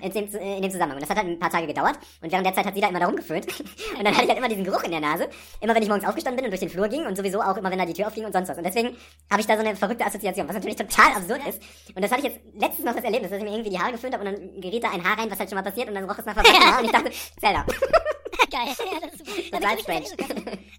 ja. 0.00 0.06
in 0.06 0.10
dem, 0.10 0.34
äh, 0.34 0.56
in 0.56 0.62
dem 0.62 0.70
Zusammenhang. 0.70 0.96
Und 0.96 1.02
das 1.02 1.10
hat 1.10 1.18
halt 1.18 1.28
ein 1.28 1.38
paar 1.38 1.50
Tage 1.50 1.66
gedauert. 1.66 1.98
Und 2.22 2.32
während 2.32 2.46
der 2.46 2.54
Zeit 2.54 2.64
hat 2.64 2.74
sie 2.74 2.80
da 2.80 2.88
immer 2.88 3.00
da 3.00 3.06
rumgeföhnt. 3.06 3.46
Und 3.98 4.04
dann 4.04 4.14
hatte 4.14 4.24
ich 4.24 4.28
halt 4.30 4.38
immer 4.38 4.48
diesen 4.48 4.64
Geruch 4.64 4.82
in 4.84 4.90
der 4.90 5.00
Nase. 5.00 5.28
Immer 5.60 5.74
wenn 5.74 5.82
ich 5.82 5.88
morgens 5.88 6.06
aufgestanden 6.06 6.36
bin 6.36 6.46
und 6.46 6.50
durch 6.50 6.60
den 6.60 6.70
Flur 6.70 6.88
ging 6.88 7.04
und 7.04 7.16
sowieso 7.16 7.42
auch 7.42 7.56
immer, 7.56 7.70
wenn 7.70 7.78
da 7.78 7.84
die 7.84 7.92
Tür 7.92 8.06
aufging 8.06 8.24
und 8.24 8.32
sonst 8.32 8.48
was. 8.48 8.56
Und 8.56 8.64
deswegen 8.64 8.96
habe 9.30 9.40
ich 9.40 9.46
da 9.46 9.54
so 9.54 9.60
eine 9.60 9.76
verrückte 9.76 10.06
Assoziation, 10.06 10.48
was 10.48 10.54
natürlich 10.54 10.76
total 10.76 11.12
absurd 11.12 11.46
ist. 11.46 11.60
Und 11.94 12.02
das 12.02 12.10
hatte 12.10 12.26
ich 12.26 12.32
jetzt 12.32 12.40
letztens 12.54 12.86
noch 12.86 12.94
das 12.94 13.04
Erlebnis, 13.04 13.30
dass 13.30 13.38
ich 13.38 13.44
mir 13.44 13.52
irgendwie 13.52 13.70
die 13.70 13.78
Haare 13.78 13.92
geföhnt 13.92 14.14
habe 14.14 14.26
und 14.26 14.32
dann 14.32 14.60
geriet 14.60 14.82
da 14.82 14.90
ein 14.90 15.04
Haar 15.04 15.18
rein, 15.18 15.30
was 15.30 15.38
halt 15.38 15.50
schon 15.50 15.56
mal 15.56 15.62
passiert 15.62 15.88
und 15.88 15.94
dann 15.94 16.08
roch 16.08 16.18
es 16.18 16.24
nach 16.24 16.36
Haar 16.36 16.78
und 16.78 16.86
ich 16.86 16.92
dachte, 16.92 17.10
Zelda. 17.38 17.66
Geil. 18.52 18.68
Ja, 18.68 19.00
das 19.00 19.12
ist 19.14 19.26
super. 19.26 19.98
Ist 19.98 20.12
es 20.12 20.16
krass. 20.16 20.30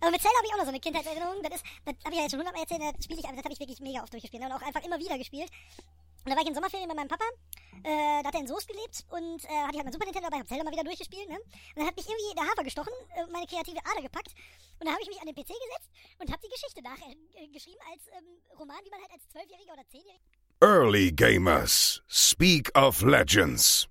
Aber 0.01 0.11
mit 0.11 0.21
Zelda 0.21 0.37
habe 0.37 0.45
ich 0.45 0.53
auch 0.53 0.57
noch 0.57 0.69
so 0.69 0.69
eine 0.69 0.79
Kindheitserinnerung. 0.79 1.41
Das 1.41 1.55
ist, 1.55 1.65
das 1.85 1.95
habe 2.05 2.13
ich 2.13 2.17
ja 2.17 2.21
jetzt 2.21 2.31
schon 2.31 2.39
hundertmal 2.39 2.63
erzählt, 2.63 2.81
das 2.85 3.03
spiele 3.03 3.19
ich, 3.19 3.25
das 3.25 3.43
habe 3.43 3.53
ich 3.53 3.59
wirklich 3.59 3.79
mega 3.81 4.03
oft 4.03 4.13
durchgespielt 4.13 4.43
und 4.43 4.51
auch 4.51 4.61
einfach 4.61 4.83
immer 4.85 4.99
wieder 4.99 5.17
gespielt. 5.17 5.49
Und 6.23 6.29
da 6.29 6.35
war 6.35 6.43
ich 6.43 6.47
in 6.47 6.55
Sommerferien 6.55 6.87
bei 6.87 6.95
meinem 6.95 7.09
Papa, 7.09 7.25
äh, 7.83 8.23
da 8.23 8.27
hat 8.29 8.35
er 8.35 8.39
in 8.39 8.47
Soest 8.47 8.67
gelebt 8.67 9.03
und 9.09 9.43
äh, 9.43 9.59
hatte 9.67 9.75
ich 9.75 9.79
halt 9.81 9.83
mein 9.83 9.91
Super 9.91 10.05
Nintendo 10.05 10.29
dabei, 10.29 10.39
hab 10.39 10.47
Zelda 10.47 10.63
mal 10.63 10.71
wieder 10.71 10.85
durchgespielt, 10.85 11.27
ne? 11.27 11.35
Und 11.35 11.75
dann 11.75 11.87
hat 11.87 11.97
mich 11.97 12.07
irgendwie 12.07 12.33
der 12.33 12.47
Hafer 12.47 12.63
gestochen, 12.63 12.93
äh, 13.17 13.27
meine 13.27 13.45
kreative 13.45 13.83
Ader 13.83 14.01
gepackt 14.01 14.31
und 14.79 14.87
dann 14.87 14.93
habe 14.93 15.03
ich 15.03 15.09
mich 15.09 15.19
an 15.19 15.27
den 15.27 15.35
PC 15.35 15.51
gesetzt 15.51 15.91
und 16.19 16.31
habe 16.31 16.39
die 16.39 16.53
Geschichte 16.53 16.81
nachgeschrieben 16.81 17.81
als 17.91 18.07
ähm, 18.15 18.39
Roman, 18.57 18.79
wie 18.85 18.89
man 18.89 19.01
halt 19.01 19.11
als 19.11 19.27
Zwölfjähriger 19.27 19.73
oder 19.73 19.83
Zehnjähriger 19.89 20.31
Early 20.61 21.11
Gamers. 21.11 22.01
Speak 22.07 22.71
of 22.77 23.01
Legends. 23.01 23.89